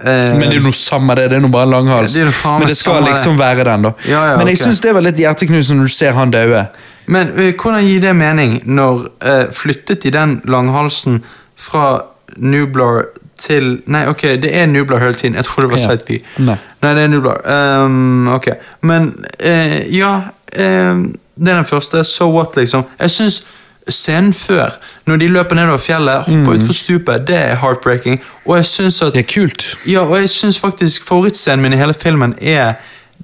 Eh, 0.00 0.38
Men 0.38 0.40
det 0.46 0.52
er 0.52 0.60
jo 0.60 0.66
noe 0.68 0.76
samme 0.78 1.14
det, 1.18 1.30
det 1.30 1.38
er 1.38 1.42
jo 1.42 1.48
bare 1.48 1.66
en 1.66 1.70
langhals. 1.74 2.14
Det 2.14 2.24
Men 2.44 2.66
det 2.66 2.76
skal 2.76 3.02
liksom 3.04 3.36
det. 3.36 3.40
være 3.44 3.64
den, 3.64 3.82
da. 3.82 3.92
Ja, 4.06 4.26
ja, 4.30 4.36
Men 4.38 4.46
jeg 4.46 4.56
okay. 4.60 4.64
syns 4.66 4.80
det 4.80 4.94
var 4.94 5.02
litt 5.02 5.18
hjerteknusende 5.18 5.80
når 5.82 5.90
du 5.90 5.94
ser 5.94 6.12
han 6.12 6.30
daue. 6.30 6.66
Men 7.06 7.32
eh, 7.38 7.54
hvordan 7.54 7.84
gir 7.86 8.00
det 8.00 8.14
mening 8.16 8.60
når 8.64 9.08
eh, 9.24 9.44
flyttet 9.52 10.02
de 10.02 10.10
den 10.14 10.40
langhalsen 10.44 11.22
fra 11.58 12.00
Nublar 12.36 13.04
til 13.38 13.78
Nei, 13.86 14.04
ok, 14.10 14.22
det 14.42 14.50
er 14.54 14.66
Nublar 14.66 14.98
hele 14.98 15.14
tiden. 15.14 15.34
Jeg 15.38 15.44
tror 15.44 15.62
det 15.62 15.70
var 15.70 15.78
Ja. 15.78 15.88
Sightby. 15.88 16.18
Nei. 16.38 16.56
Nei, 16.82 16.94
det 16.94 17.02
er 17.02 17.08
Nublar. 17.08 17.40
Um, 17.84 18.28
ok, 18.34 18.48
men 18.82 19.24
eh, 19.40 19.80
ja 19.96 20.20
ehm, 20.52 21.14
Det 21.38 21.48
er 21.48 21.54
den 21.54 21.64
første. 21.64 22.04
So 22.04 22.30
what, 22.34 22.56
liksom. 22.56 22.84
Jeg 23.00 23.10
syns 23.10 23.42
scenen 23.90 24.32
før, 24.34 24.74
når 25.06 25.16
de 25.16 25.28
løper 25.28 25.56
nedover 25.56 25.78
fjellet, 25.78 26.26
hopper 26.28 26.58
utfor 26.58 26.72
stupet, 26.76 27.26
det 27.28 27.36
er 27.36 27.56
heartbreaking. 27.62 28.20
Og 28.46 28.56
jeg 28.56 28.66
syns 28.66 29.02
at 29.02 29.14
Det 29.14 29.24
er 29.24 29.32
kult. 29.40 29.66
ja, 29.88 30.00
og 30.04 30.16
jeg 30.20 30.28
synes 30.30 30.58
faktisk 30.60 31.02
favorittscenen 31.08 31.62
min 31.62 31.72
i 31.72 31.76
hele 31.76 31.94
filmen 31.94 32.34
er 32.40 32.74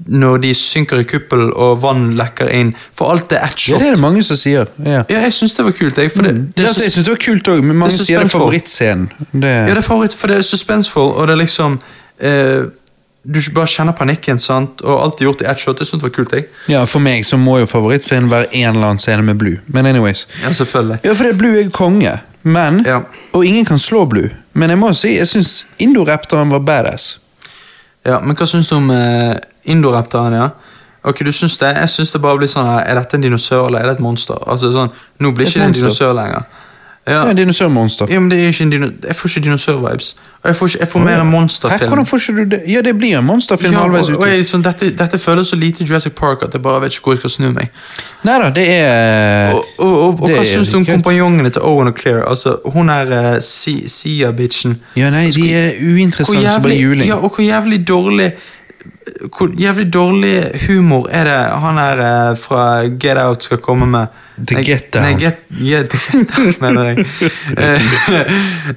når 0.06 0.36
de 0.42 0.54
synker 0.54 0.98
i 0.98 1.04
kuppel 1.06 1.52
og 1.52 1.82
vann 1.82 2.16
lekker 2.18 2.48
inn. 2.50 2.72
For 2.98 3.12
alt 3.12 3.32
er 3.32 3.44
ett 3.46 3.68
Ja, 3.68 3.78
det 3.78 3.86
er 3.86 3.94
det 3.94 4.00
mange 4.02 4.22
som 4.26 4.36
sier. 4.36 4.66
Ja. 4.84 5.04
Ja, 5.08 5.20
jeg 5.22 5.32
syns 5.32 5.54
det 5.54 5.64
var 5.64 5.70
kult. 5.72 5.98
Jeg, 5.98 6.10
det, 6.10 6.22
det, 6.24 6.32
Ja, 6.56 6.62
er 6.62 6.68
altså, 6.68 6.82
jeg 6.82 6.92
synes 6.92 7.06
det 7.06 7.12
var 7.14 7.20
kult 7.24 7.48
også, 7.48 7.62
men 7.62 7.76
mange 7.76 7.92
det 7.92 8.00
er 8.00 8.04
sier 8.04 8.18
det 8.18 8.24
er 8.24 8.38
favorittscenen. 8.38 9.12
Det, 9.32 9.42
ja, 9.44 9.66
det 9.70 9.76
er 9.76 9.80
favoritt, 9.86 10.14
for 10.18 10.26
det 10.26 10.36
er 10.38 10.42
suspenseful, 10.42 11.12
og 11.14 11.26
det 11.28 11.32
er 11.36 11.40
liksom 11.44 11.78
eh, 12.20 12.64
Du 13.24 13.40
bare 13.56 13.66
kjenner 13.66 13.92
panikken, 13.96 14.38
sant? 14.38 14.82
og 14.84 15.00
alt 15.00 15.18
de 15.18 15.24
gjort 15.24 15.40
i 15.40 15.46
ett 15.48 15.58
shot. 15.58 15.78
Det 15.80 16.02
var 16.02 16.10
kult. 16.12 16.32
jeg. 16.32 16.44
ja, 16.68 16.84
For 16.84 17.00
meg 17.00 17.24
så 17.24 17.38
må 17.40 17.58
jo 17.62 17.66
favorittscenen 17.66 18.28
være 18.30 18.50
en 18.52 18.74
eller 18.76 18.90
annen 18.90 18.98
scene 19.00 19.22
med 19.24 19.36
Blue. 19.40 19.60
Men 19.66 19.86
anyways. 19.86 20.26
Ja, 20.42 20.52
selvfølgelig. 20.52 20.98
Ja, 21.04 21.14
for 21.14 21.24
det 21.24 21.38
Blue 21.38 21.56
er 21.60 21.70
konge, 21.70 22.18
men 22.42 22.82
Ja. 22.86 23.00
Og 23.32 23.44
ingen 23.44 23.64
kan 23.64 23.78
slå 23.78 24.04
Blue. 24.06 24.28
Men 24.52 24.70
jeg 24.70 24.78
må 24.78 24.92
si, 24.94 25.16
jeg 25.16 25.26
syns 25.26 25.64
Indoraptoren 25.78 26.50
var 26.50 26.60
badass. 26.60 27.18
Ja, 28.04 28.20
Men 28.20 28.36
hva 28.36 28.46
syns 28.46 28.68
du 28.68 28.76
om 28.76 28.90
eh, 28.90 29.36
Indoraptoren? 29.64 30.32
ja? 30.32 30.50
Ok, 31.04 31.24
du 31.24 31.32
syns 31.32 31.56
det? 31.60 31.72
Jeg 31.76 31.88
syns 31.88 32.12
det 32.12 32.20
bare 32.20 32.38
blir 32.38 32.48
sånn 32.48 32.68
her, 32.68 32.84
Er 32.88 32.94
dette 33.00 33.16
en 33.16 33.24
dinosaur 33.24 33.66
eller 33.68 33.80
er 33.80 33.86
det 33.90 33.96
et 33.98 34.04
monster? 34.04 34.36
Altså 34.46 34.70
sånn, 34.72 34.92
Nå 35.20 35.32
blir 35.32 35.46
Et 35.46 35.52
ikke 35.52 35.60
det 35.60 35.66
en 35.66 35.72
dinosaur 35.72 36.14
lenger. 36.16 36.44
Ja, 37.06 37.26
Ja, 37.28 37.32
Dinosaurmonster. 37.36 38.06
ja 38.08 38.20
men 38.20 38.30
det 38.30 38.38
er 38.40 38.46
ikke 38.48 38.62
en 38.64 38.70
dino 38.72 38.86
Jeg 39.06 39.16
får 39.16 39.28
ikke 39.28 39.40
dinosaur-vibes. 39.48 40.14
Jeg 40.44 40.56
får, 40.56 40.66
ikke, 40.68 40.78
jeg 40.80 40.88
får 40.88 41.00
mer 41.04 41.20
en 41.20 41.26
monsterfilm. 41.30 41.88
hvordan 41.88 42.06
får 42.06 42.18
ikke 42.18 42.36
du 42.44 42.44
det? 42.54 42.60
Ja, 42.68 42.80
det 42.80 42.94
blir 42.98 43.18
en 43.18 43.24
monsterfilm 43.24 43.72
Ja, 43.72 43.80
halvveis 43.80 44.08
jeg, 44.08 44.46
sånn, 44.48 44.64
dette, 44.64 44.88
dette 44.96 45.18
føles 45.18 45.46
så 45.52 45.56
lite 45.56 45.84
Jurassic 45.84 46.12
Park 46.16 46.42
at 46.42 46.52
jeg 46.56 46.62
bare 46.62 46.80
vet 46.80 46.92
ikke 46.96 47.04
hvor 47.04 47.12
jeg 47.12 47.20
skal 47.24 47.30
snu 47.30 47.50
meg. 47.52 47.68
Nei 48.24 48.38
da, 48.42 48.48
det 48.56 48.64
er 48.72 49.52
Og, 49.52 49.64
og, 49.78 49.92
og, 50.02 50.20
og 50.22 50.28
det 50.28 50.36
hva 50.38 50.42
er 50.46 50.50
syns 50.54 50.68
du 50.72 50.76
om 50.80 50.86
kompanjongene 50.88 51.50
til 51.50 51.62
Owen 51.62 51.88
og 51.92 51.96
Claire? 52.00 52.24
Altså, 52.28 52.56
Hun 52.72 52.88
er 52.88 53.12
uh, 53.36 53.40
Sia-bitchen. 53.88 54.76
Ja, 54.96 55.10
nei, 55.12 55.28
de 55.30 55.48
er 55.52 55.72
uinteressante 55.80 56.50
som 56.56 56.62
bare 56.64 56.76
juling. 56.80 57.08
ja, 57.08 57.16
og 57.20 57.30
hvor 57.36 57.44
jævlig 57.44 57.82
dårlig 57.88 58.32
Hvor 59.36 59.48
jævlig 59.60 59.92
dårlig 59.92 60.34
humor 60.66 61.08
er 61.10 61.24
det 61.24 61.36
han 61.62 61.78
er 61.78 62.00
eh, 62.04 62.36
fra 62.38 62.82
Get 63.00 63.18
Out 63.18 63.42
skal 63.42 63.58
komme 63.58 63.86
med? 63.86 64.06
The 64.48 64.64
Get 64.64 64.92
Down. 64.94 65.02
Nei, 65.04 65.14
get, 65.20 65.36
yeah, 65.60 65.82
the 65.86 65.98
get 65.98 66.28
Down, 66.36 66.54
mener 66.64 66.82
jeg. 66.84 67.06
Eh, 67.58 67.82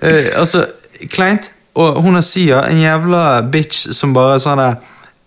eh, 0.02 0.40
altså, 0.40 0.66
kleint. 1.12 1.52
Og 1.76 2.02
hun 2.02 2.16
er 2.18 2.22
Sia, 2.26 2.62
en 2.72 2.80
jævla 2.82 3.42
bitch 3.54 3.92
som 3.94 4.14
bare 4.16 4.40
sånn 4.42 4.58
der 4.58 4.78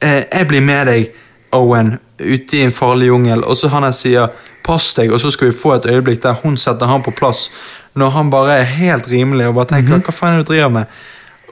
Jeg 0.02 0.46
blir 0.48 0.64
med 0.64 0.86
deg, 0.90 1.10
Owen, 1.54 1.92
ute 2.20 2.56
i 2.56 2.62
en 2.64 2.72
farlig 2.74 3.06
jungel. 3.10 3.44
Og 3.44 3.56
så 3.56 3.68
han 3.68 3.84
her 3.86 3.92
sier 3.94 4.28
'pass 4.64 4.94
deg', 4.94 5.12
og 5.12 5.20
så 5.20 5.30
skal 5.30 5.50
vi 5.50 5.56
få 5.56 5.72
et 5.74 5.86
øyeblikk 5.86 6.22
der 6.22 6.34
hun 6.42 6.56
setter 6.56 6.86
han 6.86 7.02
på 7.02 7.10
plass. 7.10 7.50
Når 7.94 8.10
han 8.10 8.30
bare 8.30 8.58
er 8.60 8.62
helt 8.64 9.08
rimelig 9.10 9.46
og 9.46 9.54
bare 9.54 9.66
tenker 9.66 9.94
Mhm. 9.96 10.02
'hva 10.02 10.12
faen 10.12 10.32
er 10.34 10.38
det 10.38 10.46
du 10.46 10.52
driver 10.52 10.68
med'? 10.68 10.84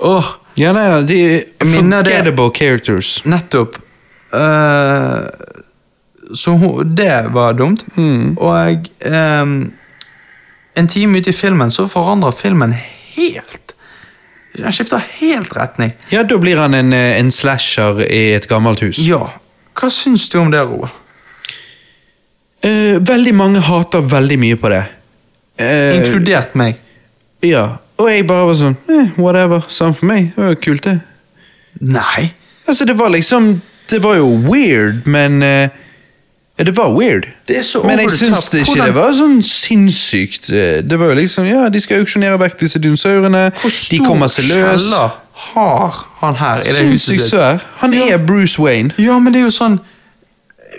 Åh, 0.00 0.34
Ja, 0.58 0.72
nei, 0.74 0.88
nei, 0.90 1.02
de 1.06 1.18
forgettable 1.62 2.50
characters. 2.54 3.20
Nettopp. 3.24 3.76
Uh, 4.34 5.28
så 6.34 6.50
hun, 6.50 6.94
det 6.94 7.28
var 7.30 7.54
dumt. 7.54 7.84
Mm. 7.96 8.34
Og 8.36 8.88
um, 9.06 9.54
en 10.74 10.88
time 10.88 11.18
ute 11.18 11.30
i 11.30 11.36
filmen 11.36 11.70
så 11.70 11.86
forandrer 11.90 12.34
filmen 12.36 12.74
helt 13.14 13.74
Den 14.58 14.74
skifter 14.74 15.02
helt 15.20 15.54
retning. 15.56 15.92
Ja, 16.10 16.24
da 16.26 16.38
blir 16.38 16.58
han 16.58 16.74
en, 16.74 16.92
eh, 16.92 17.18
en 17.20 17.30
slasher 17.30 18.00
i 18.10 18.32
et 18.34 18.48
gammelt 18.50 18.82
hus. 18.82 18.98
Ja. 19.06 19.28
Hva 19.78 19.90
syns 19.94 20.26
du 20.32 20.40
om 20.40 20.50
det, 20.50 20.64
Roa? 20.66 20.90
Uh, 22.66 22.98
veldig 22.98 23.34
mange 23.38 23.62
hater 23.62 24.02
veldig 24.02 24.38
mye 24.42 24.58
på 24.58 24.72
det. 24.74 24.82
Uh, 25.62 25.94
Inkludert 26.00 26.58
meg. 26.58 26.80
Ja, 27.46 27.78
og 27.98 28.10
jeg 28.12 28.26
bare 28.28 28.46
var 28.46 28.54
sånn 28.54 28.76
eh, 28.94 29.10
Whatever. 29.18 29.64
Samme 29.68 29.94
for 29.94 30.06
meg. 30.10 30.30
Det 30.34 30.42
var 30.44 30.54
jo 30.54 30.60
kult, 30.62 30.84
det. 30.84 31.00
Nei. 31.80 32.28
Altså, 32.68 32.84
det 32.84 32.98
var 32.98 33.08
liksom 33.14 33.60
Det 33.90 34.02
var 34.02 34.16
jo 34.18 34.28
weird, 34.46 35.06
men 35.06 35.42
eh, 35.42 35.68
Det 36.58 36.74
var 36.76 36.92
weird. 36.94 37.28
Det 37.48 37.58
er 37.58 37.62
så 37.62 37.82
Men 37.86 37.98
over 37.98 38.02
jeg 38.02 38.10
the 38.10 38.16
syns 38.26 38.48
det 38.52 38.60
ikke 38.66 38.86
det 38.86 38.94
var 38.96 39.12
sånn 39.14 39.38
sinnssykt. 39.42 40.50
Eh, 40.50 40.80
Det 40.82 40.98
var 40.98 41.12
jo 41.12 41.18
liksom 41.20 41.46
Ja, 41.48 41.68
de 41.68 41.80
skal 41.80 42.02
auksjonere 42.02 42.38
vekk 42.42 42.58
disse 42.60 42.78
dinosaurene. 42.82 43.48
De 43.90 43.98
kommer 44.04 44.28
seg 44.28 44.50
løs. 44.50 44.88
kjeller 44.90 45.16
har 45.38 45.94
han 46.18 46.34
her 46.34 46.60
i 46.64 46.66
det 46.66 46.74
Sinnssykt 46.74 47.28
svær. 47.30 47.62
Han 47.78 47.94
er 47.94 48.18
Bruce 48.18 48.58
Wayne. 48.62 48.90
Ja, 48.98 49.18
men 49.18 49.32
det 49.32 49.40
er 49.42 49.46
jo 49.46 49.54
sånn 49.54 49.78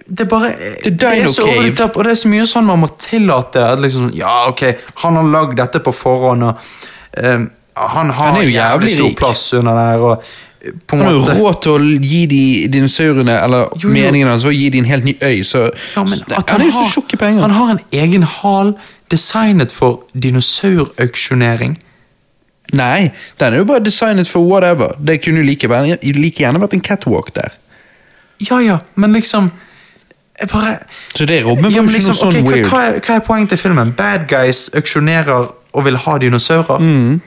Det 0.10 0.26
er 0.26 0.30
bare 0.30 0.52
The 0.84 0.92
Det 0.92 1.04
er 1.04 1.28
så 1.32 1.46
over 1.48 1.64
the 1.68 1.76
top, 1.76 1.98
og 1.98 2.04
det 2.04 2.12
er 2.12 2.20
så 2.20 2.28
mye 2.32 2.46
sånn 2.50 2.66
man 2.68 2.80
må 2.84 2.90
tillate. 3.00 3.64
At 3.64 3.80
liksom, 3.80 4.10
ja, 4.14 4.50
ok, 4.50 4.64
Han 5.04 5.16
har 5.16 5.24
lagd 5.24 5.58
dette 5.58 5.80
på 5.80 5.94
forhånd, 5.96 6.44
og 6.44 6.58
han 7.18 8.10
har 8.10 8.32
Han 8.32 8.36
jævlig 8.36 8.54
jævlig 8.54 8.92
stor 8.92 9.12
plass 9.18 9.54
under 9.54 9.76
der. 9.76 9.98
og 9.98 10.24
på 10.88 10.98
Han 10.98 11.06
har 11.06 11.14
jo 11.14 11.22
råd 11.40 11.62
til 11.64 11.72
å 11.72 12.00
gi 12.04 12.26
de 12.28 12.68
dinosaurene 12.68 13.36
Eller 13.44 13.70
Jo, 13.80 13.88
jo. 13.88 13.94
meningen 13.94 14.28
hans 14.28 14.44
Og 14.44 14.54
gi 14.54 14.70
de 14.70 14.78
en 14.78 14.86
helt 14.86 15.06
ny 15.06 15.16
øy, 15.24 15.44
så 15.44 15.70
ja, 15.96 16.04
men 16.04 16.36
at 16.36 16.50
Han 16.50 16.62
er 16.62 16.66
jo 16.66 16.72
så 16.72 16.88
tjukk 16.94 17.14
i 17.14 17.18
penger. 17.18 17.42
Han 17.42 17.52
har 17.52 17.70
en 17.72 17.80
egen 17.92 18.24
hal 18.24 18.74
designet 19.12 19.72
for 19.72 20.04
dinosaurauksjonering. 20.14 21.78
Nei, 22.74 23.10
den 23.40 23.54
er 23.54 23.58
jo 23.58 23.66
bare 23.66 23.82
designet 23.82 24.28
for 24.28 24.46
whatever. 24.46 24.92
Det 25.02 25.24
kunne 25.24 25.42
jo 25.42 25.48
like, 25.48 25.68
like 26.04 26.44
gjerne 26.44 26.62
vært 26.62 26.76
en 26.78 26.84
catwalk 26.86 27.32
der. 27.36 27.56
Ja 28.50 28.60
ja, 28.60 28.78
men 28.96 29.14
liksom 29.14 29.50
bare 30.52 30.78
Så 31.16 31.26
det 31.26 31.42
rommet 31.44 31.64
var 31.64 31.72
ja, 31.72 31.82
ikke 31.82 31.94
liksom, 31.94 32.14
noe 32.14 32.20
sånn 32.20 32.46
hva, 32.46 32.60
hva, 32.70 32.84
er, 32.88 33.00
hva 33.04 33.16
er 33.16 33.24
poenget 33.26 33.50
til 33.56 33.58
filmen? 33.64 33.92
Bad 33.98 34.28
guys 34.30 34.70
auksjonerer 34.78 35.50
og 35.74 35.86
vil 35.86 35.98
ha 35.98 36.18
dinosaurer. 36.18 36.80
Mm. 36.80 37.20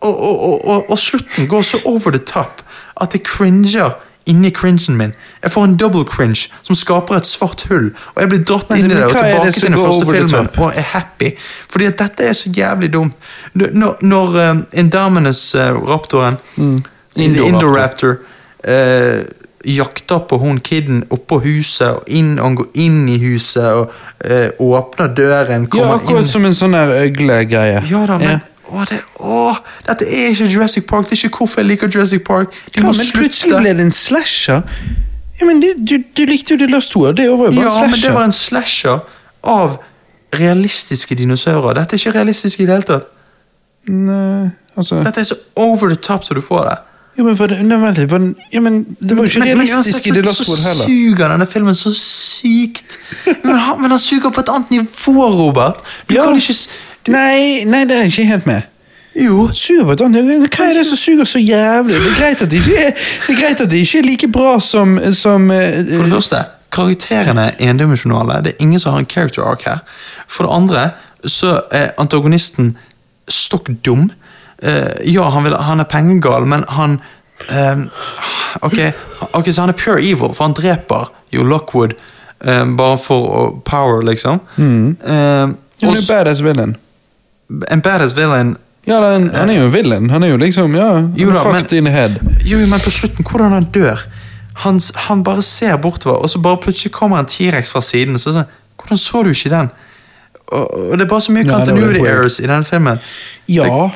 Og, 0.00 0.20
og, 0.20 0.68
og, 0.68 0.90
og, 0.90 0.98
slutten 0.98 1.48
går 1.48 1.62
så 1.62 1.80
over 1.84 2.10
the 2.10 2.18
top 2.18 2.62
at 3.00 3.12
jeg 3.12 3.24
cringer 3.24 3.98
inni 4.26 4.50
cringen 4.50 4.96
min. 4.96 5.12
Jeg 5.42 5.50
får 5.50 5.64
en 5.64 5.76
double 5.76 6.04
cringe 6.04 6.48
som 6.62 6.76
skaper 6.76 7.16
et 7.16 7.26
svart 7.26 7.64
hull. 7.68 7.90
Og 8.14 8.22
jeg 8.22 8.30
blir 8.32 8.42
dratt 8.48 8.70
inn 8.76 8.90
i 8.90 8.94
det 8.94 9.04
og 9.08 9.14
tilbake 9.16 9.52
til 9.56 9.66
den 9.68 9.78
første 9.80 10.06
filmen 10.12 10.50
og 10.58 10.72
er 10.76 10.86
happy. 10.92 11.32
Fordi 11.72 11.88
at 11.90 11.98
dette 11.98 12.28
er 12.28 12.36
så 12.36 12.52
jævlig 12.56 12.92
dumt. 12.92 13.16
Når, 13.54 13.96
når 14.00 14.36
uh, 14.36 14.62
Indominus 14.72 15.54
uh, 15.54 15.60
raptoren, 15.88 16.38
Indoraptor. 17.16 17.48
Indoraptor, 17.48 18.16
jakter 19.66 20.18
på 20.28 20.38
hun 20.40 20.60
kiden 20.64 21.02
oppå 21.10 21.38
huset, 21.44 21.88
og 22.00 22.04
inn, 22.08 22.38
han 22.38 22.54
går 22.56 22.68
inn 22.80 23.08
i 23.08 23.18
huset 23.20 23.66
og 23.76 23.90
uh, 24.24 24.48
åpner 24.78 25.10
døren, 25.16 25.66
Ja, 25.74 25.90
akkurat 25.96 26.24
inn 26.24 26.30
som 26.30 26.46
en 26.48 26.54
sånn 26.56 26.72
der 26.76 26.94
øglegreie. 27.02 27.82
ja 27.90 28.06
da, 28.08 28.16
men 28.18 28.40
Å, 28.70 28.84
det, 28.86 29.00
å, 29.18 29.50
dette 29.86 30.06
er 30.06 30.28
ikke 30.30 30.46
Jurassic 30.46 30.84
Park. 30.86 31.08
Det 31.10 31.16
er 31.16 31.24
ikke 31.26 31.40
hvorfor 31.42 31.60
jeg 31.60 31.66
liker 31.72 31.88
Jurassic 31.90 32.22
Park. 32.22 32.52
De 32.70 32.78
Ja, 32.80 32.92
men 32.94 33.08
plutselig 33.16 33.56
ble 33.58 33.72
det 33.74 33.82
en 33.82 33.90
slasher. 33.90 34.60
Ja, 35.40 35.46
men 35.48 35.58
det, 35.62 35.72
du, 35.82 35.96
du 36.14 36.22
likte 36.28 36.54
jo 36.54 36.60
det 36.60 36.68
Lost 36.70 36.94
World. 36.94 37.16
Det 37.18 37.26
var 37.26 37.48
jo 37.50 37.56
bare 37.56 37.64
Ja, 37.66 37.72
en 37.82 37.90
men 37.90 37.98
det 37.98 38.12
var 38.14 38.28
en 38.28 38.36
slasher 38.36 39.00
av 39.42 39.80
realistiske 40.38 41.14
dinosaurer. 41.18 41.74
Dette 41.80 41.96
er 41.96 42.02
ikke 42.04 42.14
realistisk 42.20 42.60
i 42.62 42.68
det 42.68 42.76
hele 42.76 42.86
tatt. 42.86 43.10
Nei, 43.90 44.50
altså 44.78 45.00
Dette 45.02 45.24
er 45.24 45.26
så 45.32 45.38
over 45.58 45.90
the 45.90 45.98
top 45.98 46.24
som 46.24 46.38
du 46.38 46.42
får 46.44 46.68
det. 46.70 46.76
Jo, 47.18 47.24
men, 47.26 47.36
for, 47.36 47.50
det, 47.50 47.58
nei, 47.66 47.76
vent 47.82 47.98
for, 48.10 48.26
ja, 48.54 48.60
men 48.62 48.76
det 49.00 49.16
var 49.18 49.26
jo 49.26 49.30
ikke 49.32 49.46
realistisk 49.48 50.06
i 50.06 50.12
The 50.14 50.22
så- 50.22 50.26
Lost 50.28 50.48
World 50.48 50.60
Så 50.62 50.84
suger 50.86 51.28
denne 51.32 51.46
filmen 51.50 51.74
så 51.74 51.90
sykt. 51.96 52.98
Men 53.44 53.58
han, 53.58 53.80
men 53.82 53.90
han 53.90 53.98
suger 53.98 54.30
på 54.30 54.40
et 54.40 54.48
annet 54.54 54.70
nivå, 54.70 55.26
Robert. 55.40 55.82
Du 56.08 56.14
Ja. 56.14 56.24
kan 56.24 56.36
ikke 56.38 56.54
du... 57.06 57.12
Nei, 57.12 57.64
nei, 57.64 57.84
det 57.84 57.96
er 57.96 58.02
jeg 58.04 58.12
ikke 58.12 58.24
helt 58.30 58.46
med. 58.46 58.62
Jo. 59.20 59.48
Suger 59.52 59.84
på 59.84 59.92
et 59.96 60.00
annet. 60.06 60.30
Hva 60.54 60.68
er 60.70 60.74
det 60.78 60.86
som 60.86 60.96
suger 61.00 61.24
så 61.26 61.38
jævlig? 61.42 61.94
Det 61.98 62.12
er 62.12 62.16
greit 62.20 62.42
at 62.42 62.50
det 62.50 62.60
ikke 62.62 62.76
er, 62.78 62.90
det 63.26 63.34
er, 63.34 63.40
greit 63.42 63.60
at 63.60 63.70
det 63.70 63.80
ikke 63.82 63.98
er 63.98 64.06
like 64.06 64.28
bra 64.32 64.60
som, 64.60 64.98
som 65.12 65.50
uh, 65.50 65.56
For 65.96 66.06
det 66.06 66.12
første, 66.12 66.44
karakterene 66.72 67.48
er 67.58 67.70
endimensjonale. 67.72 68.38
Det 68.44 68.52
er 68.54 68.62
ingen 68.64 68.78
som 68.80 68.92
har 68.94 69.02
en 69.02 69.10
character 69.10 69.42
arc 69.42 69.66
her. 69.66 69.82
For 70.28 70.46
det 70.46 70.54
andre 70.54 70.90
så 71.26 71.56
er 71.74 71.90
antagonisten 71.98 72.76
stokk 73.28 73.68
dum. 73.84 74.12
Eh, 74.62 75.12
ja, 75.12 75.28
han, 75.32 75.44
vil, 75.44 75.54
han 75.56 75.80
er 75.80 75.84
pengegal, 75.88 76.44
men 76.46 76.64
han 76.68 76.98
eh, 77.48 77.76
ok, 78.62 78.78
ok, 79.32 79.46
så 79.52 79.60
han 79.64 79.72
er 79.72 79.78
pure 79.80 80.00
evil, 80.02 80.34
for 80.36 80.44
han 80.44 80.52
dreper 80.58 81.08
jo 81.32 81.44
Lockwood 81.48 81.94
eh, 82.44 82.64
bare 82.76 82.98
for 83.00 83.54
power, 83.64 84.02
liksom. 84.04 84.40
Eh, 84.58 85.54
Han 85.80 85.96
er 85.96 86.04
badass 86.08 86.42
villain. 86.44 86.76
en 87.70 87.80
badass 87.80 88.12
villain 88.16 88.56
Ja, 88.86 88.98
han, 89.00 89.30
han 89.34 89.50
er 89.50 89.54
jo 89.60 89.64
en 89.68 89.72
villain. 89.72 90.10
Han 90.10 90.22
er 90.24 90.28
jo 90.34 90.36
liksom, 90.36 90.74
ja, 90.76 90.90
Jo 91.16 91.30
da, 91.32 91.40
fucked 91.44 91.72
men- 91.72 91.78
in 91.78 91.84
the 91.84 91.92
head. 91.92 92.18
Jo, 92.44 92.58
men 92.66 92.80
på 92.80 92.90
slutten, 92.90 93.24
hvordan 93.24 93.52
han 93.52 93.64
dør 93.74 94.00
Han, 94.64 94.80
han 95.08 95.22
bare 95.24 95.42
ser 95.42 95.76
bortover, 95.76 96.16
og 96.20 96.28
så 96.30 96.38
bare 96.38 96.56
plutselig 96.60 96.92
kommer 96.92 97.18
en 97.18 97.26
T-rex 97.26 97.70
fra 97.72 97.80
siden. 97.80 98.18
Så 98.18 98.32
sånn, 98.34 98.44
Hvordan 98.76 98.98
så 98.98 99.22
du 99.24 99.30
ikke 99.30 99.50
den? 99.52 99.70
Og, 100.50 100.98
Det 100.98 101.04
er 101.04 101.08
bare 101.08 101.20
så 101.20 101.32
mye 101.32 101.46
continuity 101.48 102.00
errors 102.06 102.40
i 102.40 102.46
den 102.46 102.64
filmen. 102.64 102.98
Ja. 103.48 103.88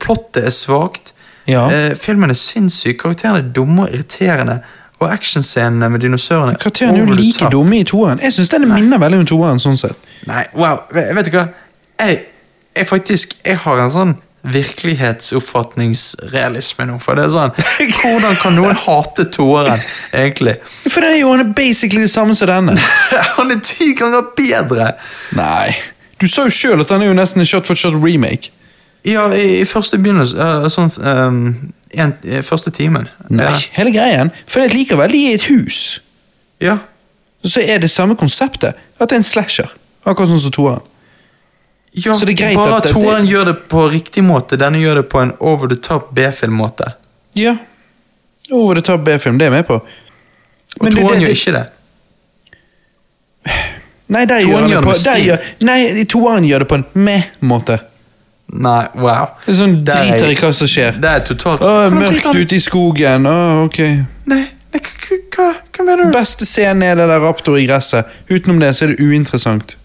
Plottet 0.00 0.44
er 0.46 0.50
svakt. 0.54 1.14
Ja. 1.48 1.64
Eh, 1.72 1.94
filmen 1.96 2.30
er 2.30 2.36
sinnssyk, 2.38 2.98
karakterene 3.00 3.38
er 3.38 3.52
dumme 3.56 3.82
og 3.86 3.94
irriterende. 3.94 4.60
Og 4.98 5.12
actionscenene 5.12 5.88
med 5.90 6.00
dinosaurene 6.02 6.56
Karakterene 6.58 6.98
er 6.98 7.06
jo 7.06 7.14
like 7.14 7.38
top. 7.38 7.52
dumme 7.52 7.78
i 7.78 7.84
toeren. 7.86 8.18
Jeg 8.22 8.32
syns 8.34 8.48
den 8.50 8.66
minner 8.68 8.98
veldig 8.98 9.18
om 9.18 9.26
toeren. 9.26 9.58
sånn 9.62 9.76
sett. 9.78 9.96
Nei, 10.26 10.44
wow, 10.58 10.80
vet 10.92 11.28
du 11.30 11.36
hva? 11.36 11.44
Jeg, 12.00 12.18
jeg 12.76 12.86
faktisk 12.86 13.36
Jeg 13.46 13.56
har 13.62 13.84
en 13.84 13.90
sånn 13.94 14.16
virkelighetsoppfatningsrealisme 14.54 16.84
nå. 16.88 16.96
For 17.02 17.12
det 17.18 17.24
er 17.26 17.30
sånn 17.34 17.52
Hvordan 18.00 18.34
kan 18.40 18.52
noen 18.58 18.76
hate 18.84 19.24
toeren, 19.34 19.80
egentlig? 20.12 20.56
For 20.88 21.00
den 21.04 21.12
er 21.14 21.20
jo 21.22 21.28
han 21.32 21.42
er 21.46 21.50
basically 21.56 22.02
det 22.04 22.10
samme 22.12 22.34
som 22.38 22.46
denne. 22.50 22.74
Han 23.38 23.48
er 23.54 23.60
ti 23.64 23.88
ganger 23.98 24.22
bedre! 24.36 24.86
Nei. 25.38 25.68
Du 26.18 26.26
sa 26.28 26.40
jo 26.48 26.52
sjøl 26.54 26.80
at 26.82 26.90
den 26.90 27.02
er 27.04 27.08
jo 27.12 27.16
nesten 27.18 27.40
en 27.44 27.48
shot 27.48 27.66
for 27.70 27.76
shot 27.78 27.94
remake. 27.94 28.46
Ja, 29.06 29.22
i, 29.32 29.60
i 29.62 29.64
første 29.68 29.96
begynnelse 30.02 30.34
uh, 30.36 30.66
Sånn 30.72 30.90
um, 31.06 31.38
en, 31.94 32.12
i 32.26 32.42
første 32.44 32.70
timen. 32.74 33.06
Nei, 33.30 33.44
Ja. 33.46 33.52
hele 33.78 33.90
greien. 33.94 34.30
For 34.50 34.58
jeg 34.64 34.74
liker 34.74 34.96
vel 35.00 35.12
de 35.14 35.20
er 35.30 35.34
et 35.38 35.46
hus. 35.52 35.78
ja. 36.60 36.76
Så 37.46 37.60
er 37.62 37.78
det 37.78 37.86
samme 37.94 38.16
konseptet. 38.18 38.74
At 38.98 39.08
det 39.08 39.14
er 39.14 39.20
en 39.22 39.24
slasher. 39.24 39.70
Akkurat 40.02 40.28
sånn 40.32 40.42
som 40.42 40.50
toeren. 40.52 40.82
Ja, 41.92 42.14
Så 42.14 42.26
det 42.26 42.34
er 42.34 42.44
greit 42.44 42.56
bare 42.56 42.74
at 42.76 42.86
at 42.86 42.92
det- 42.92 42.92
toeren 42.94 43.26
gjør 43.26 43.44
det 43.44 43.68
på 43.68 43.90
riktig 43.90 44.22
måte. 44.24 44.56
Denne 44.60 44.78
gjør 44.78 44.94
det 45.02 45.08
på 45.08 45.20
en 45.22 45.32
over 45.40 45.68
the 45.68 45.76
top 45.76 46.12
B-film-måte. 46.14 46.92
Ja. 47.34 47.56
Over 48.52 48.74
the 48.74 48.82
top 48.82 49.04
B-film, 49.04 49.38
det 49.38 49.46
er 49.46 49.50
jeg 49.52 49.62
med 49.62 49.66
på. 49.66 49.74
Og 50.80 50.82
Men 50.84 50.92
toeren 50.92 51.20
gjør 51.20 51.28
ikke 51.34 51.52
det. 51.52 51.66
Nei, 54.08 54.24
Toeren 54.26 54.48
gjør 54.48 54.60
han 54.60 54.70
gjør 54.70 54.80
det 54.80 54.88
på 54.88 55.04
der 55.04 55.18
gjør, 55.24 55.48
Nei, 55.68 56.04
toeren 56.08 56.44
gjør 56.48 56.58
det 56.64 56.68
på 56.70 56.74
en 56.78 56.84
meh-måte. 56.94 57.78
Nei, 58.48 58.84
wow. 58.96 59.26
Det 59.44 59.52
er 59.52 59.58
sånn 59.58 59.74
er- 59.76 59.88
driter 59.88 60.30
i 60.32 60.36
hva 60.40 60.52
som 60.56 60.66
skjer. 60.66 60.96
Det 61.00 61.10
er 61.10 61.20
totalt 61.28 61.60
Åh, 61.60 61.90
mørkt 61.92 62.30
ute 62.34 62.56
i 62.56 62.60
skogen. 62.64 63.26
Åh, 63.28 63.64
ok. 63.66 63.78
Nei, 64.32 64.40
nei 64.72 64.80
hva, 64.80 65.50
hva 65.72 65.84
mener 65.84 66.04
du? 66.08 66.12
Beste 66.16 66.46
scenen 66.48 66.82
er 66.82 66.94
det 66.96 67.08
der 67.08 67.20
raptor 67.20 67.58
i 67.60 67.66
gresset. 67.68 68.06
Utenom 68.30 68.58
det 68.60 68.72
så 68.76 68.86
er 68.88 68.94
det 68.94 69.04
uinteressant. 69.04 69.76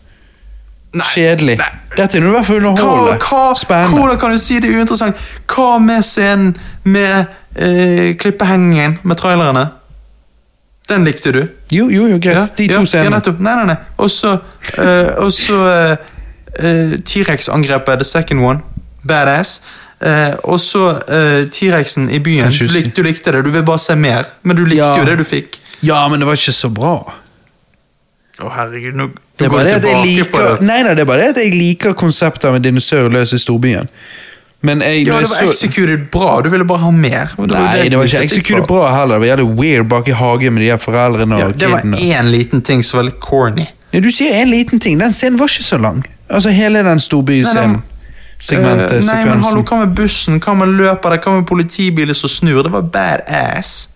Nei, 0.93 1.05
Kjedelig. 1.09 1.57
nei. 1.57 1.69
Dette 1.97 2.17
er 2.19 2.25
i 2.27 2.31
hvert 2.33 2.45
fall 2.45 2.59
underholdende. 2.61 3.19
hva, 3.25 3.43
Spennende. 3.57 3.97
hvordan 3.97 4.19
kan 4.21 4.31
du 4.31 4.37
si 4.37 4.59
det 4.61 4.69
er 4.69 4.77
uinteressant? 4.77 5.15
Hva 5.49 5.79
med 5.81 6.03
scenen 6.05 6.51
med 6.83 7.25
eh, 7.55 8.13
klippehengingen 8.21 8.99
med 9.03 9.17
trailerne? 9.17 9.67
Den 10.89 11.05
likte 11.07 11.31
du? 11.31 11.41
Jo, 11.71 11.87
jo, 11.89 12.07
jo, 12.11 12.17
greit. 12.21 12.51
De 12.57 12.67
to 12.67 12.73
ja, 12.73 12.79
Ja, 12.79 12.85
scenene. 12.85 13.15
nettopp. 13.17 13.39
Nei, 13.39 13.55
nei, 13.55 13.65
nei. 13.71 13.77
Og 13.97 14.09
så 14.11 14.33
eh, 14.77 15.13
uh, 15.17 15.29
så, 15.31 15.61
eh, 15.71 15.95
eh, 16.59 16.97
T-rex-angrepet, 17.03 17.97
the 17.99 18.05
second 18.05 18.43
one. 18.43 18.59
Badass. 19.07 19.61
Eh, 20.03 20.33
og 20.43 20.59
så 20.59 20.89
eh, 21.07 21.45
T-rexen 21.49 22.09
i 22.11 22.19
byen. 22.19 22.51
Du, 22.51 22.67
likte, 22.67 22.91
du 23.01 23.07
likte 23.07 23.31
det, 23.31 23.45
du 23.45 23.51
vil 23.55 23.63
bare 23.63 23.79
se 23.79 23.95
mer. 23.95 24.27
Men 24.43 24.55
du 24.59 24.65
likte 24.65 24.83
Ja. 24.83 24.97
jo 24.99 25.05
det 25.07 25.17
du 25.17 25.23
fikk. 25.23 25.59
Ja, 25.81 26.07
men 26.09 26.19
det 26.19 26.27
var 26.27 26.35
ikke 26.35 26.53
så 26.53 26.69
bra. 26.69 26.97
Å, 28.43 28.51
herregud, 28.57 28.97
nå 28.99 29.07
Det 29.39 29.47
nå 29.47 29.53
går 29.53 29.63
det 29.63 29.71
jeg 29.71 29.81
tilbake 29.85 30.01
på 30.03 30.09
liker 30.09 30.49
det. 30.49 30.67
Nei, 30.67 30.81
nei, 30.85 30.93
det 30.97 31.05
er 31.05 31.09
bare 31.09 31.25
det 31.25 31.37
at 31.37 31.41
jeg 31.45 31.55
liker 31.55 31.95
konseptet 31.97 32.49
av 32.49 32.59
en 32.59 32.65
dinosaur 32.65 33.09
løs 33.13 33.33
i 33.33 33.39
storbyen. 33.41 33.89
Men 34.63 34.81
jeg, 34.81 35.07
Ja, 35.07 35.19
det 35.19 35.29
var 35.29 35.49
executed 35.49 36.05
bra. 36.11 36.41
Du 36.41 36.49
ville 36.49 36.65
bare 36.65 36.79
ha 36.85 36.91
mer. 36.91 37.33
det 37.35 37.47
Nei, 37.51 37.89
det 37.89 37.97
var 37.99 38.07
ikke 38.07 38.21
executed 38.23 38.67
bra 38.67 38.91
heller. 38.95 39.19
Det 39.19 39.25
var 39.25 39.27
jævlig 39.27 39.47
weird 39.59 39.89
bak 39.91 40.07
i 40.07 40.15
hagen 40.15 40.53
med 40.53 40.63
de 40.63 40.69
her 40.71 40.79
foreldrene 40.79 41.39
Ja, 41.39 41.49
det 41.51 41.71
var 41.71 41.81
én 41.83 42.29
liten 42.31 42.61
ting 42.61 42.83
som 42.83 43.01
var 43.01 43.09
litt 43.09 43.19
corny. 43.19 43.67
Ja, 43.91 43.99
du 43.99 44.11
sier 44.11 44.39
en 44.39 44.49
liten 44.49 44.79
ting. 44.79 44.99
Den 44.99 45.11
scenen 45.11 45.39
var 45.39 45.51
ikke 45.51 45.63
så 45.67 45.77
lang. 45.77 46.05
Altså 46.29 46.49
hele 46.49 46.83
den 46.83 46.99
storbyscenen. 46.99 47.81
Segmentet, 48.43 48.99
uh, 48.99 49.05
nei, 49.07 49.21
men 49.25 49.43
hallo, 49.43 49.61
hva 49.63 49.77
med 49.85 49.93
bussen? 49.95 50.39
Hva 50.43 50.55
med 50.59 50.73
løpere? 50.75 51.19
Hva 51.23 51.37
med 51.37 51.45
politibiler 51.47 52.15
som 52.17 52.31
snur? 52.31 52.63
Det 52.63 52.71
var 52.73 52.87
badass. 52.91 53.89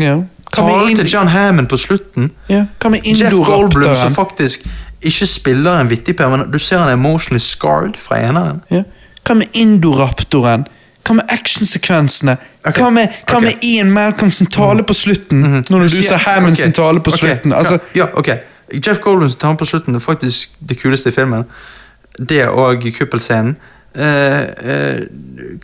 Ja. 0.00 0.18
Tar 0.52 0.94
til 0.96 1.06
John 1.06 1.28
Hammond 1.28 1.68
på 1.68 1.76
slutten. 1.76 2.32
ja. 2.48 2.64
Jeff 3.04 3.32
Goldblum 3.32 3.94
som 3.96 4.10
faktisk 4.10 4.66
ikke 5.02 5.26
spiller 5.26 5.80
en 5.80 5.90
vittig 5.90 6.16
per, 6.16 6.28
men 6.28 6.50
du 6.52 6.58
ser 6.58 6.78
han 6.78 6.88
er 6.88 6.92
emotionally 6.92 7.38
scarred 7.38 7.96
fra 7.98 8.18
eneren. 8.18 8.60
Ja. 8.70 8.82
Hva 9.26 9.34
med 9.34 9.46
Indoraptoren? 9.52 10.66
Hva 11.06 11.14
med 11.16 11.32
actionsekvensene? 11.32 12.36
Okay. 12.64 12.82
Hva 12.82 12.90
med, 12.90 13.08
hva 13.28 13.38
okay. 13.38 13.46
med 13.46 13.64
Ian 13.64 13.90
Malcolm 13.90 14.30
sin 14.30 14.46
tale 14.46 14.82
på 14.82 14.94
slutten? 14.94 15.64
Når 15.70 15.86
du, 15.86 15.88
sier- 15.88 16.08
sa 16.08 16.16
Hammond 16.16 16.52
okay. 16.52 16.62
sin 16.62 16.72
tale 16.76 17.00
på 17.00 17.10
slutten? 17.10 17.52
Altså, 17.56 17.78
ja, 17.96 18.10
ok. 18.14 18.28
Jeff 18.86 19.00
Goldblum 19.00 19.30
sin 19.30 19.40
tale 19.40 19.56
på 19.56 19.64
slutten 19.64 19.94
er 19.94 20.04
faktisk 20.04 20.52
det 20.68 20.78
kuleste 20.82 21.08
i 21.08 21.12
filmen. 21.12 21.44
Det 22.18 22.46
og 22.48 22.84
kuppelscenen. 22.98 23.56
Eh, 23.90 24.42
eh, 24.42 25.00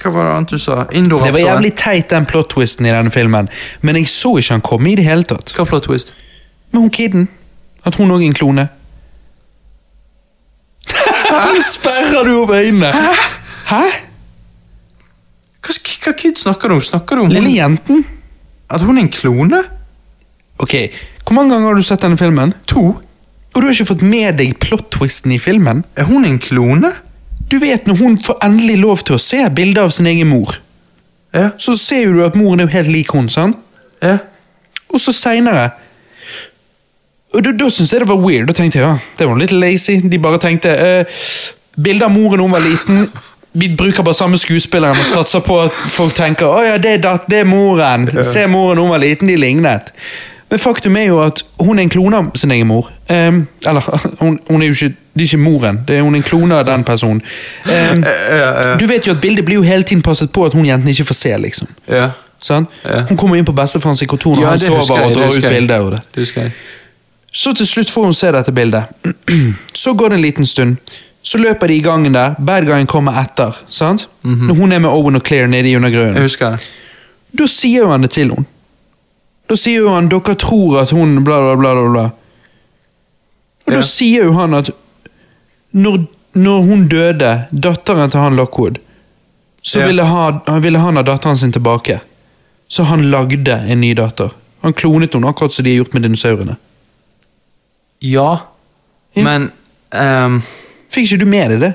hva 0.03 0.11
var 0.11 0.25
det 0.25 0.31
annet 0.35 0.55
du 0.57 0.59
sa? 0.59 0.85
det 0.91 1.13
var 1.13 1.39
jævlig 1.39 1.73
teit, 1.79 2.09
den 2.11 2.27
plot-twisten 2.27 2.87
i 2.89 2.95
denne 2.95 3.13
filmen. 3.15 3.49
Men 3.87 4.01
jeg 4.01 4.09
så 4.11 4.35
ikke 4.41 4.57
han 4.57 4.65
komme 4.67 4.91
i 4.91 4.97
det 4.99 5.07
hele 5.07 5.27
tatt. 5.29 5.55
Hva 5.55 5.63
er 5.67 5.71
plot 5.71 5.87
twist? 5.87 6.13
Med 6.73 6.83
hun 6.83 6.91
kiden, 6.91 7.29
at 7.87 7.95
hun 8.01 8.11
òg 8.11 8.25
er 8.25 8.27
en 8.33 8.37
klone. 8.41 8.67
Nå 11.31 11.63
sperrer 11.67 12.27
du 12.27 12.35
opp 12.43 12.53
øynene! 12.57 12.91
Hæ? 13.71 13.85
Hva, 15.67 15.75
hva 16.05 16.13
kid 16.19 16.39
snakker 16.39 16.71
du 16.71 16.77
om? 16.79 16.85
Snakker 16.85 17.19
du 17.19 17.27
om 17.27 17.33
Lille 17.33 17.55
jenten? 17.57 18.05
at 18.71 18.83
hun 18.83 18.99
er 18.99 19.07
en 19.07 19.13
klone? 19.15 19.63
Ok, 20.59 20.75
Hvor 21.27 21.35
mange 21.35 21.55
ganger 21.55 21.67
har 21.69 21.75
du 21.75 21.83
sett 21.83 22.03
denne 22.03 22.19
filmen? 22.19 22.53
To? 22.71 22.85
Og 23.55 23.57
du 23.57 23.67
har 23.67 23.73
ikke 23.75 23.89
fått 23.89 24.03
med 24.07 24.39
deg 24.39 24.55
plot-twisten 24.63 25.33
i 25.35 25.39
filmen? 25.43 25.85
Er 25.99 26.07
hun 26.07 26.27
en 26.27 26.39
klone? 26.43 26.93
Du 27.51 27.59
vet 27.63 27.87
når 27.87 27.95
hun 28.01 28.17
får 28.23 28.39
endelig 28.45 28.79
lov 28.83 29.03
til 29.07 29.17
å 29.17 29.23
se 29.23 29.43
bilde 29.55 29.83
av 29.83 29.91
sin 29.95 30.07
egen 30.11 30.29
mor, 30.29 30.57
Ja. 31.35 31.51
så 31.59 31.77
ser 31.79 32.05
jo 32.07 32.13
du 32.17 32.25
at 32.25 32.37
moren 32.39 32.61
er 32.61 32.67
helt 32.73 32.89
lik 32.89 33.11
hun, 33.13 33.29
sant? 33.29 33.57
ja. 34.03 34.19
Og 34.95 35.01
så 35.03 35.13
seinere 35.13 35.71
Og 37.35 37.43
da, 37.45 37.51
da 37.53 37.67
syntes 37.69 37.91
jeg 37.93 38.01
det 38.01 38.09
var 38.09 38.17
weird. 38.23 38.47
Da 38.49 38.53
tenkte 38.57 38.79
jeg 38.79 38.87
ja, 38.87 38.99
det 39.19 39.27
var 39.29 39.37
litt 39.37 39.51
lazy. 39.53 39.97
De 40.01 40.19
bare 40.23 40.39
tenkte 40.41 40.71
eh, 40.71 41.25
Bilde 41.83 42.07
av 42.07 42.13
moren 42.15 42.39
da 42.39 42.45
hun 42.47 42.55
var 42.55 42.63
liten. 42.65 43.11
Vi 43.53 43.69
bruker 43.77 44.03
bare 44.07 44.15
samme 44.17 44.39
skuespilleren 44.41 44.97
og 45.03 45.05
satser 45.11 45.43
på 45.45 45.59
at 45.67 45.77
folk 45.93 46.15
tenker 46.17 46.47
å 46.49 46.63
ja, 46.65 46.79
det 46.81 46.95
er, 47.05 47.19
det 47.29 47.43
er 47.43 47.45
moren. 47.51 48.07
Se 48.25 48.47
moren 48.49 48.79
da 48.79 48.87
hun 48.87 48.95
var 48.95 49.03
liten, 49.03 49.29
de 49.29 49.37
lignet. 49.37 49.91
Men 50.51 50.59
faktum 50.63 50.97
er 50.97 51.09
jo 51.09 51.19
at 51.25 51.43
hun 51.61 51.79
er 51.79 51.83
en 51.83 51.91
klone 51.91 52.17
av 52.17 52.29
sin 52.39 52.51
egen 52.55 52.69
mor. 52.71 52.91
Um, 53.11 53.47
eller, 53.67 53.87
hun, 54.21 54.39
hun 54.49 54.63
er 54.63 54.67
jo 54.71 54.77
ikke, 54.77 54.93
det 55.15 55.25
er 55.25 55.27
ikke 55.31 55.43
moren, 55.43 55.81
det 55.89 55.97
er 55.97 56.05
hun 56.07 56.15
er 56.15 56.21
en 56.23 56.29
klone 56.29 56.55
av 56.55 56.67
den 56.69 56.85
personen. 56.87 57.23
Um, 57.67 58.05
du 58.79 58.87
vet 58.87 59.07
jo 59.07 59.17
at 59.17 59.21
bildet 59.21 59.45
blir 59.45 59.59
jo 59.59 59.67
hele 59.67 59.83
tiden 59.83 60.03
passet 60.07 60.31
på 60.33 60.45
at 60.47 60.55
hun 60.55 60.67
jenten 60.67 60.89
ikke 60.93 61.05
får 61.11 61.21
se, 61.25 61.35
liksom. 61.49 61.75
ja. 61.91 62.11
Sånn? 62.47 62.67
Ja. 62.85 63.01
Hun 63.09 63.17
kommer 63.17 63.39
inn 63.41 63.47
på 63.49 63.55
bestefarens 63.57 64.03
kontor 64.07 64.37
når 64.37 64.43
Ja, 64.43 64.51
han 64.53 64.61
sover 64.61 64.83
jeg, 65.01 65.07
og 65.07 65.15
drar 65.17 65.31
ut 65.33 65.71
av 65.73 65.87
det. 65.95 66.01
Det. 66.15 66.45
Så 67.33 67.53
til 67.57 67.67
slutt 67.67 67.91
får 67.91 68.05
hun 68.05 68.15
se 68.15 68.31
dette 68.33 68.53
bildet. 68.53 68.93
Så 69.83 69.95
går 69.97 70.13
det 70.13 70.19
en 70.19 70.23
liten 70.23 70.47
stund. 70.47 70.77
Så 71.27 71.41
løper 71.41 71.73
de 71.73 71.79
i 71.81 71.81
gangen 71.83 72.15
der. 72.15 72.37
Bad 72.39 72.69
guyen 72.69 72.87
kommer 72.87 73.17
etter. 73.23 73.57
sant? 73.71 74.07
Når 74.23 74.55
hun 74.55 74.73
er 74.73 74.79
med 74.85 74.91
Owen 74.91 75.17
og 75.17 75.25
Claire 75.27 75.49
nede 75.49 75.69
i 75.69 75.77
undergrunnen. 75.77 76.29
Da 77.39 77.49
sier 77.51 77.89
han 77.91 78.05
det 78.05 78.13
til 78.15 78.31
henne. 78.31 78.47
Da 79.49 79.55
sier 79.57 79.81
jo 79.85 79.89
han 79.95 80.09
'dere 80.09 80.35
tror 80.35 80.81
at 80.83 80.91
hun 80.91 81.25
bla, 81.25 81.41
bla, 81.41 81.55
bla'. 81.55 81.75
bla, 81.75 81.91
bla. 81.93 82.05
Og 83.67 83.73
Ja. 83.73 83.77
da 83.77 83.83
sier 83.83 84.25
jo 84.25 84.33
han 84.33 84.55
at 84.55 84.71
når, 85.75 86.07
når 86.35 86.61
hun 86.63 86.89
døde, 86.89 87.47
datteren 87.53 88.11
til 88.11 88.21
han 88.21 88.37
Lockwood, 88.37 88.79
så 89.63 89.81
Ja. 89.81 89.87
ville, 89.87 90.05
ha, 90.05 90.41
han 90.47 90.63
ville 90.63 90.79
han 90.79 90.97
ha 90.97 91.03
datteren 91.03 91.37
sin 91.37 91.53
tilbake. 91.53 92.01
Så 92.69 92.85
han 92.85 93.11
lagde 93.11 93.53
en 93.69 93.81
ny 93.81 93.95
datter. 93.95 94.31
Han 94.63 94.73
klonet 94.73 95.13
henne, 95.15 95.29
akkurat 95.29 95.53
som 95.53 95.65
de 95.65 95.71
har 95.77 95.85
gjort 95.85 95.95
med 95.95 96.03
dinosaurene. 96.03 96.57
Ja, 98.03 98.39
Ja. 99.17 99.23
men 99.23 99.51
um... 99.93 100.43
Fikk 100.91 101.05
ikke 101.13 101.19
du 101.19 101.27
med 101.27 101.51
deg 101.51 101.61
det? 101.61 101.75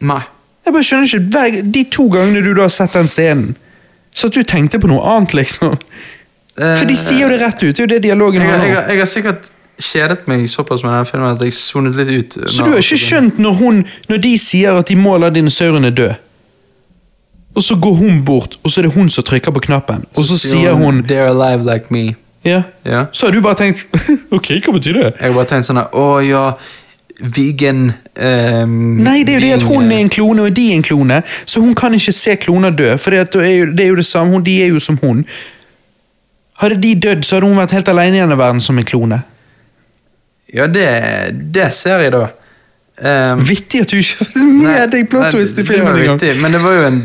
Nei. 0.00 0.20
Jeg 0.64 0.72
bare 0.72 0.82
skjønner 0.82 1.06
ikke, 1.06 1.72
De 1.72 1.84
to 1.84 2.08
gangene 2.08 2.42
du 2.44 2.54
da 2.54 2.62
har 2.62 2.68
sett 2.68 2.92
den 2.92 3.06
scenen, 3.06 3.56
så 4.14 4.26
at 4.26 4.32
du 4.34 4.42
tenkte 4.42 4.78
på 4.80 4.88
noe 4.88 5.02
annet, 5.16 5.34
liksom. 5.34 5.78
For 6.56 6.88
de 6.88 6.96
sier 6.96 7.26
jo 7.26 7.28
det 7.32 7.40
rett 7.42 7.62
ut. 7.62 7.70
Det 7.70 7.82
er 7.82 7.84
jo 7.84 7.92
det 7.94 8.02
dialogen 8.06 8.40
jeg, 8.40 8.48
jeg, 8.48 8.72
jeg, 8.72 8.84
jeg 8.90 9.02
har 9.02 9.10
sikkert 9.10 9.50
kjedet 9.76 10.24
meg 10.28 10.46
såpass 10.48 10.84
med 10.84 10.92
denne 10.92 11.08
filmen 11.08 11.32
at 11.34 11.42
jeg 11.44 11.56
sonet 11.56 11.96
litt 11.98 12.12
ut. 12.12 12.38
Så 12.48 12.64
du 12.64 12.72
har 12.72 12.80
ikke 12.80 13.00
skjønt 13.00 13.40
når, 13.42 13.58
hun, 13.60 13.82
når 14.08 14.22
de 14.24 14.32
sier 14.40 14.78
at 14.80 14.88
de 14.88 14.96
må 14.96 15.16
la 15.20 15.30
dinosaurene 15.32 15.92
dø, 15.92 16.08
og 17.56 17.64
så 17.64 17.76
går 17.80 17.94
hun 18.00 18.24
bort, 18.24 18.58
og 18.62 18.70
så 18.70 18.80
er 18.80 18.88
det 18.88 18.94
hun 18.96 19.08
som 19.12 19.24
trykker 19.24 19.52
på 19.52 19.64
knappen, 19.68 20.04
og 20.14 20.24
så 20.28 20.36
sier 20.40 20.76
hun 20.76 21.04
They're 21.08 21.28
alive 21.28 21.64
like 21.64 21.92
me. 21.94 22.14
Ja. 22.44 22.62
Ja. 22.84 23.06
Så 23.12 23.26
har 23.26 23.32
du 23.32 23.40
bare 23.42 23.58
tenkt 23.58 23.86
Ok, 24.36 24.52
hva 24.62 24.72
betyr 24.76 24.92
det? 24.92 25.06
Jeg 25.18 25.24
har 25.24 25.32
bare 25.34 25.48
tenkt 25.50 25.66
sånn 25.66 25.80
Å 25.82 26.04
ja, 26.22 26.42
vegan 27.34 27.88
um, 27.90 28.76
Nei, 29.02 29.24
det 29.26 29.34
er 29.34 29.40
jo 29.40 29.42
det 29.42 29.50
at 29.56 29.64
hun 29.66 29.88
eh, 29.88 29.96
er 29.96 30.04
en 30.04 30.12
klone, 30.12 30.44
og 30.46 30.54
de 30.54 30.68
er 30.70 30.78
en 30.78 30.86
klone, 30.86 31.18
så 31.44 31.64
hun 31.64 31.74
kan 31.74 31.96
ikke 31.96 32.14
se 32.14 32.36
kloner 32.38 32.76
dø. 32.76 32.92
For 33.00 33.16
det 33.16 33.24
er 33.40 33.52
jo 33.56 33.66
det, 33.72 33.88
er 33.88 33.90
jo 33.90 33.98
det 33.98 34.06
samme, 34.06 34.42
de 34.46 34.60
er 34.62 34.70
jo 34.70 34.82
som 34.82 35.00
hun. 35.02 35.24
Hadde 36.62 36.78
de 36.82 36.94
dødd, 37.04 37.24
så 37.26 37.36
hadde 37.36 37.48
hun 37.50 37.58
vært 37.60 37.74
helt 37.76 37.88
alene 37.92 38.16
igjen 38.20 38.32
i 38.32 38.38
verden 38.40 38.62
som 38.64 38.78
en 38.80 38.86
klone. 38.88 39.18
Ja, 40.54 40.66
det, 40.70 40.86
det 41.54 41.66
ser 41.74 42.00
jeg, 42.06 42.12
da. 42.14 42.28
Um, 42.96 43.42
Vittig 43.44 43.82
at 43.84 43.90
du 43.92 43.98
ikke 44.00 44.24
har 44.24 44.46
med 44.56 44.92
deg 44.94 45.08
plot 45.12 45.34
twist 45.34 45.58
i 45.60 45.64
filmen 45.68 45.98
engang. 46.00 46.22
Men 46.40 46.54
det 46.56 46.62
var 46.64 46.78
jo 46.78 46.84
en 46.88 47.00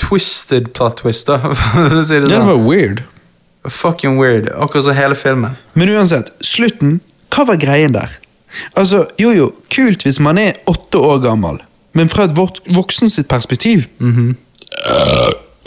twisted 0.00 0.72
plot 0.74 0.96
twist, 1.04 1.28
da. 1.30 1.36
Det 1.92 2.00
det 2.08 2.24
sånn. 2.32 2.48
var 2.48 2.58
weird. 2.64 3.04
Fucking 3.68 4.16
weird. 4.18 4.48
Akkurat 4.56 4.88
som 4.88 4.96
hele 4.98 5.14
filmen. 5.18 5.54
Men 5.78 5.92
uansett, 5.94 6.32
slutten, 6.42 6.98
hva 7.34 7.44
var 7.52 7.60
greien 7.60 7.94
der? 7.94 8.10
Altså, 8.80 9.04
jo 9.20 9.30
jo, 9.36 9.50
kult 9.70 10.02
hvis 10.06 10.18
man 10.24 10.38
er 10.40 10.56
åtte 10.70 10.98
år 11.04 11.20
gammel, 11.26 11.60
men 11.94 12.08
fra 12.10 12.24
et 12.26 12.32
vok- 12.34 12.62
voksen 12.74 13.10
sitt 13.12 13.28
perspektiv, 13.30 13.84
øh, 14.02 14.32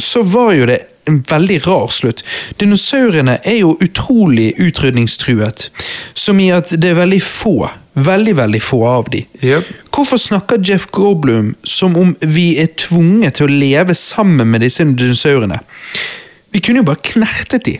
så 0.02 0.24
var 0.26 0.56
jo 0.58 0.66
det 0.72 0.80
en 1.12 1.20
veldig 1.30 1.60
rar 1.68 1.92
slutt. 1.94 2.24
Dinosaurene 2.62 3.38
er 3.48 3.62
jo 3.62 3.76
utrolig 3.84 4.52
utrydningstruet, 4.62 5.70
som 6.14 6.40
i 6.42 6.50
at 6.56 6.74
det 6.82 6.94
er 6.94 7.00
veldig 7.02 7.22
få, 7.26 7.56
veldig, 7.94 8.36
veldig 8.40 8.64
få 8.64 8.82
av 8.88 9.12
de. 9.14 9.24
Yep. 9.44 9.72
Hvorfor 9.92 10.22
snakker 10.22 10.64
Jeff 10.66 10.88
Goldblum 10.96 11.54
som 11.68 11.98
om 12.00 12.16
vi 12.22 12.54
er 12.62 12.72
tvunget 12.80 13.40
til 13.40 13.50
å 13.50 13.60
leve 13.64 13.96
sammen 13.98 14.52
med 14.54 14.64
disse 14.66 14.86
dinosaurene? 14.88 15.60
Vi 16.52 16.64
kunne 16.64 16.84
jo 16.84 16.90
bare 16.92 17.04
knertet 17.14 17.68
de. 17.68 17.78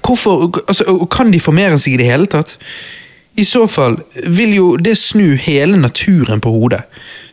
Hvorfor, 0.00 0.48
altså, 0.68 1.06
Kan 1.10 1.32
de 1.32 1.40
formere 1.40 1.78
seg 1.78 1.96
i 1.96 2.00
det 2.00 2.08
hele 2.08 2.30
tatt? 2.30 2.56
I 3.38 3.44
så 3.46 3.66
fall 3.70 3.96
vil 4.26 4.54
jo 4.56 4.70
det 4.76 4.96
snu 4.98 5.36
hele 5.40 5.78
naturen 5.78 6.42
på 6.42 6.50
hodet. 6.52 6.82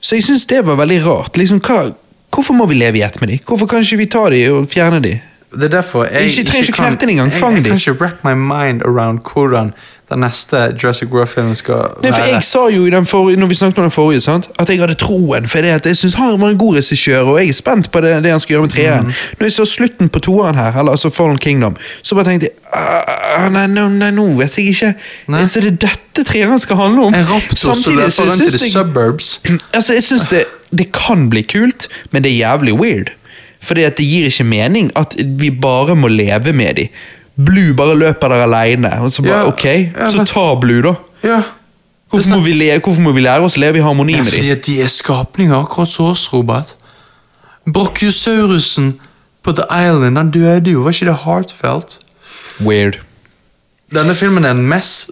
Så 0.01 0.15
jeg 0.15 0.27
syns 0.27 0.45
det 0.49 0.61
var 0.65 0.77
veldig 0.79 0.99
rart. 1.05 1.37
Liksom, 1.39 1.59
hva, 1.65 1.91
hvorfor 2.37 2.53
må 2.57 2.67
vi 2.69 2.77
leve 2.77 3.01
i 3.01 3.01
ett 3.07 3.17
med 3.21 3.33
de? 3.33 3.39
Hvorfor 3.47 3.67
kan 3.67 3.81
ikke 3.81 3.97
vi 3.97 4.05
ta 4.13 4.27
de 4.29 4.43
og 4.53 4.69
fjerne 4.69 5.01
de? 5.03 5.17
Det 5.57 5.63
er 5.63 5.77
derfor 5.79 6.03
jeg 6.05 6.27
Ikke- 6.27 6.43
trenger 6.51 6.63
ikke 6.67 6.73
kan- 6.73 6.85
knerte 6.85 7.05
den 7.05 7.09
engang, 7.09 7.31
jeg- 7.31 7.39
fang 7.39 7.55
Jeg 7.55 7.63
kan 7.65 7.75
ikke 7.77 8.01
wrap 8.01 8.23
my 8.25 8.33
mind 8.35 8.81
around 8.85 9.19
hvordan 9.33 9.71
den 10.09 10.19
neste 10.19 10.57
Jurassic 10.83 11.09
World-filmen 11.11 11.55
skal 11.55 11.75
Nei, 12.03 12.11
for. 12.11 12.19
Jeg 12.31 12.43
sa 12.43 12.59
jo 12.71 12.85
i 12.85 12.89
den 12.89 13.05
forrige, 13.05 13.37
når 13.39 13.47
vi 13.47 13.55
snakket 13.55 13.77
om 13.77 13.83
den 13.83 13.91
forrige, 13.91 14.21
sant? 14.21 14.47
at 14.59 14.69
jeg 14.69 14.79
hadde 14.79 14.93
troen. 14.95 15.47
For 15.47 15.61
det 15.61 15.67
at 15.69 15.85
jeg 15.85 15.97
synes 15.97 16.13
han 16.13 16.41
var 16.41 16.47
en 16.49 16.57
god 16.57 16.75
regissør, 16.77 17.19
og 17.27 17.39
jeg 17.39 17.49
er 17.49 17.53
spent 17.53 17.91
på 17.91 18.01
det, 18.01 18.23
det 18.23 18.31
han 18.31 18.39
skal 18.39 18.53
gjøre 18.53 18.61
med 18.61 18.69
treeren. 18.69 19.05
Mm. 19.05 19.13
Når 19.39 19.45
jeg 19.45 19.51
så 19.51 19.65
slutten 19.65 20.09
på 20.09 20.19
toeren 20.19 20.55
her, 20.55 20.71
eller 20.79 20.91
altså 20.91 21.09
Fallen 21.09 21.37
Kingdom, 21.37 21.75
så 22.03 22.15
bare 22.15 22.25
tenkte 22.25 22.47
jeg 22.47 22.51
ah, 22.73 23.49
nei, 23.49 23.67
nei, 23.67 23.87
nei, 23.89 24.11
nå 24.11 24.27
vet 24.37 24.55
jeg 24.57 24.65
ikke. 24.67 24.93
Nei. 25.27 25.45
Så 25.45 25.59
det 25.61 25.73
er 25.73 25.87
dette 25.87 26.23
treeren 26.33 26.59
skal 26.59 26.75
handle 26.75 27.05
om. 27.05 27.13
En 27.13 27.23
raptor 27.27 27.57
som 27.57 27.73
så 27.75 27.91
løper 27.91 28.29
rundt 28.31 28.41
i 28.41 28.49
the 28.49 28.57
jeg- 28.65 28.71
suburbs. 28.71 29.39
Altså, 29.73 29.93
jeg 29.93 30.03
synes 30.03 30.27
det, 30.27 30.45
det 30.71 30.89
kan 30.95 31.29
bli 31.29 31.43
kult, 31.47 31.87
men 32.11 32.23
det 32.23 32.31
er 32.31 32.41
jævlig 32.41 32.73
weird. 32.79 33.11
Fordi 33.63 33.83
at 33.87 33.97
det 33.97 34.05
gir 34.05 34.27
ikke 34.29 34.43
mening 34.45 34.91
at 34.95 35.15
vi 35.17 35.49
bare 35.49 35.95
må 35.95 36.07
leve 36.11 36.53
med 36.53 36.75
dem. 36.75 36.87
Blue 37.37 37.73
bare 37.77 37.95
løper 37.97 38.33
der 38.33 38.43
alene. 38.47 38.91
Og 39.01 39.11
så 39.11 39.21
bare, 39.21 39.43
Ja, 39.43 39.47
ok, 39.47 39.65
ja, 39.65 40.09
så 40.09 40.25
ta 40.25 40.55
Blue, 40.61 40.81
da. 40.81 40.93
Ja. 41.23 41.41
Hvorfor 42.09 42.37
må, 42.37 42.43
vi 42.45 42.53
le, 42.55 42.69
hvorfor 42.79 43.01
må 43.03 43.11
vi 43.11 43.21
lære 43.25 43.43
oss 43.43 43.57
å 43.57 43.61
leve 43.61 43.81
i 43.81 43.83
harmoni 43.83 44.15
med 44.15 44.29
fordi 44.29 44.51
at 44.53 44.63
de 44.63 44.77
er 44.81 44.87
skapninger 44.87 45.57
akkurat 45.57 45.91
som 45.91 46.05
oss, 46.13 46.27
Robert. 46.31 46.75
Brochiosaurusen 47.67 48.93
på 49.43 49.53
The 49.57 49.65
Island, 49.67 50.17
han 50.17 50.31
døde 50.31 50.71
jo, 50.71 50.85
var 50.85 50.95
ikke 50.95 51.09
det 51.09 51.17
heartfelt? 51.25 51.97
Weird. 52.63 53.01
Denne 53.93 54.15
filmen 54.15 54.47
er 54.47 54.55
en 54.55 54.63
mess. 54.67 55.09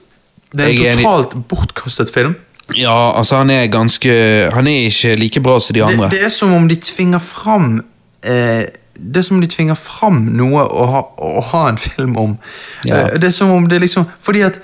Det 0.55 0.69
er 0.69 0.93
en 0.93 1.01
totalt 1.03 1.35
bortkastet 1.51 2.13
film. 2.15 2.35
Ja, 2.73 3.13
altså 3.17 3.37
han 3.43 3.49
er 3.53 3.67
ganske 3.69 4.09
Han 4.53 4.67
er 4.67 4.87
ikke 4.87 5.15
like 5.21 5.41
bra 5.41 5.59
som 5.59 5.75
de 5.75 5.83
andre. 5.85 6.09
det 6.09 6.23
er 6.25 6.31
som 6.33 6.53
om 6.53 6.67
de 6.67 6.75
tvinger 6.75 7.19
fram 7.21 7.83
eh, 8.25 8.65
Det 8.95 9.21
er 9.21 9.21
som 9.27 9.37
om 9.37 9.41
de 9.43 9.47
tvinger 9.51 9.77
fram 9.77 10.23
noe 10.33 10.63
å 10.65 10.85
ha, 10.89 11.03
å 11.17 11.41
ha 11.51 11.67
en 11.69 11.77
film 11.77 12.15
om. 12.17 12.37
Ja. 12.85 13.03
Eh, 13.03 13.19
det 13.21 13.29
er 13.29 13.35
som 13.37 13.51
om 13.53 13.67
det 13.69 13.81
liksom 13.85 14.07
Fordi 14.19 14.41
at 14.47 14.57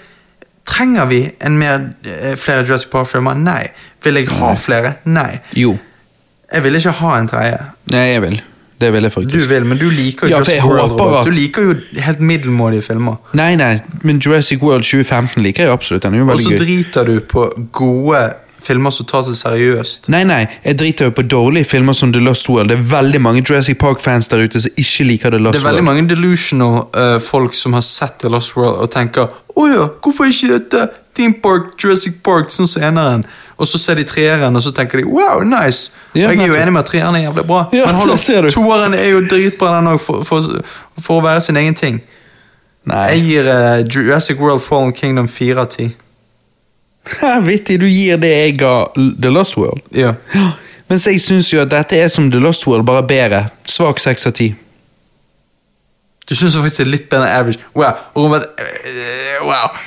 Trenger 0.72 1.06
vi 1.10 1.20
en 1.44 1.58
mer, 1.60 1.90
eh, 2.06 2.36
flere 2.40 2.64
Jurassic 2.64 2.90
Park-filmer? 2.94 3.36
Nei. 3.36 3.68
Vil 4.04 4.16
jeg 4.16 4.30
ha 4.40 4.54
flere? 4.56 4.94
Nei. 5.06 5.40
Jo. 5.58 5.74
Jeg 6.54 6.64
vil 6.64 6.76
ikke 6.80 6.94
ha 7.02 7.18
en 7.20 7.28
tredje. 7.28 7.58
Nei, 7.92 8.06
jeg 8.14 8.22
vil. 8.24 8.38
Det 8.82 8.92
vil 8.94 9.06
jeg 9.08 9.14
faktisk. 9.14 9.32
Du 9.38 9.48
vil, 9.54 9.66
men 9.70 9.78
du 9.80 9.88
liker 9.94 10.28
jo 10.28 10.34
Ja, 10.34 10.40
Jurassic 10.42 10.64
World. 10.66 11.00
at- 11.22 11.26
Du 11.26 11.32
liker 11.38 11.62
jo 11.70 11.76
helt 12.02 12.20
middelmådige 12.20 12.84
filmer. 12.90 13.18
Nei, 13.38 13.56
nei, 13.56 13.80
men 14.04 14.20
Jurassic 14.20 14.62
World 14.62 14.84
2015 14.84 15.44
liker 15.46 15.64
jeg 15.68 15.72
absolutt. 15.74 16.04
Den 16.04 16.16
er 16.16 16.24
jo 16.26 16.26
veldig 16.32 16.48
gøy. 16.48 16.54
Og 16.54 16.60
så 16.60 16.66
driter 16.66 17.06
du 17.06 17.20
på 17.22 17.50
gode 17.72 18.24
filmer 18.62 18.92
som 18.94 19.06
tar 19.10 19.24
seg 19.26 19.34
seriøst. 19.40 20.10
Nei, 20.14 20.24
nei, 20.30 20.44
jeg 20.66 20.78
driter 20.78 21.08
jo 21.10 21.14
på 21.18 21.24
dårlige 21.28 21.66
filmer 21.66 21.94
som 21.98 22.12
The 22.14 22.22
Lost 22.22 22.50
World. 22.50 22.70
Det 22.70 22.78
er 22.78 22.84
veldig 22.92 23.22
mange 23.22 23.42
Jurassic 23.42 23.78
Park-fans 23.82 24.28
der 24.30 24.44
ute 24.46 24.62
som 24.62 24.72
ikke 24.78 25.08
liker 25.08 25.30
The 25.34 25.40
Lost 25.40 25.46
World. 25.46 25.54
Det 25.56 25.64
er 25.64 25.68
veldig 25.72 25.86
World. 25.86 25.96
mange 25.96 26.10
delusional 26.16 26.88
uh, 26.94 27.20
folk 27.26 27.54
som 27.58 27.74
har 27.74 27.82
sett 27.82 28.20
The 28.22 28.30
Lost 28.30 28.56
World 28.58 28.78
og 28.86 28.92
tenker 28.94 29.28
Å 29.58 29.64
ja, 29.68 29.88
hvorfor 30.00 30.30
ikke 30.30 30.48
dette 30.60 30.90
Theme 31.18 31.34
Park, 31.44 31.74
Jurassic 31.84 32.22
Park, 32.24 32.48
sånn 32.54 32.68
som 32.72 32.82
eneren? 32.88 33.26
Og 33.62 33.68
så 33.70 33.78
ser 33.78 34.00
de 34.00 34.04
treeren, 34.10 34.56
og 34.58 34.64
så 34.66 34.72
tenker 34.74 34.98
de 34.98 35.06
wow, 35.06 35.44
nice. 35.46 35.92
Ja, 36.16 36.28
og 36.28 36.34
jeg 36.34 36.48
er 36.48 36.50
jo 36.50 36.58
enig 36.58 36.74
med 36.74 36.82
at 36.82 36.90
treeren 36.90 37.16
er 37.16 37.28
jævlig 37.28 37.44
bra. 37.48 37.66
Ja, 37.78 37.86
men 37.86 38.00
hold 38.00 38.14
opp, 38.16 38.54
toeren 38.54 38.96
er 38.98 39.12
jo 39.12 39.20
dritbra, 39.30 39.76
den 39.78 39.92
òg, 39.92 40.00
for, 40.02 40.26
for, 40.26 40.64
for 40.98 41.22
å 41.22 41.26
være 41.28 41.44
sin 41.46 41.60
egen 41.62 41.78
ting. 41.78 42.00
Nei, 42.90 43.04
Jeg 43.12 43.26
gir 43.28 43.52
uh, 43.52 43.84
Jurassic 43.86 44.42
World 44.42 44.64
Fallen 44.66 44.94
Kingdom 44.98 45.30
fire 45.30 45.62
av 45.62 45.70
ti. 45.76 45.92
vittig, 47.50 47.78
du 47.82 47.86
gir 47.86 48.18
det 48.22 48.34
jeg 48.34 48.58
ga 48.64 48.74
The 48.98 49.30
Lost 49.30 49.58
World. 49.62 49.86
Ja. 49.94 50.16
Mens 50.90 51.06
jeg 51.08 51.22
syns 51.24 51.54
jo 51.54 51.62
at 51.62 51.70
dette 51.72 52.02
er 52.02 52.10
som 52.12 52.32
The 52.34 52.42
Lost 52.42 52.66
World, 52.68 52.88
bare 52.90 53.06
bedre. 53.08 53.46
Svak 53.70 54.02
seks 54.02 54.26
av 54.28 54.36
ti. 54.42 54.50
Du 56.26 56.34
syns 56.36 56.58
faktisk 56.58 56.82
det 56.82 56.88
er 56.88 56.92
litt 56.96 57.08
bedre 57.12 57.30
enn 57.30 57.38
average. 57.38 57.62
Wow. 57.78 58.02
Robert, 58.18 58.50
eh, 58.58 59.38
wow. 59.46 59.78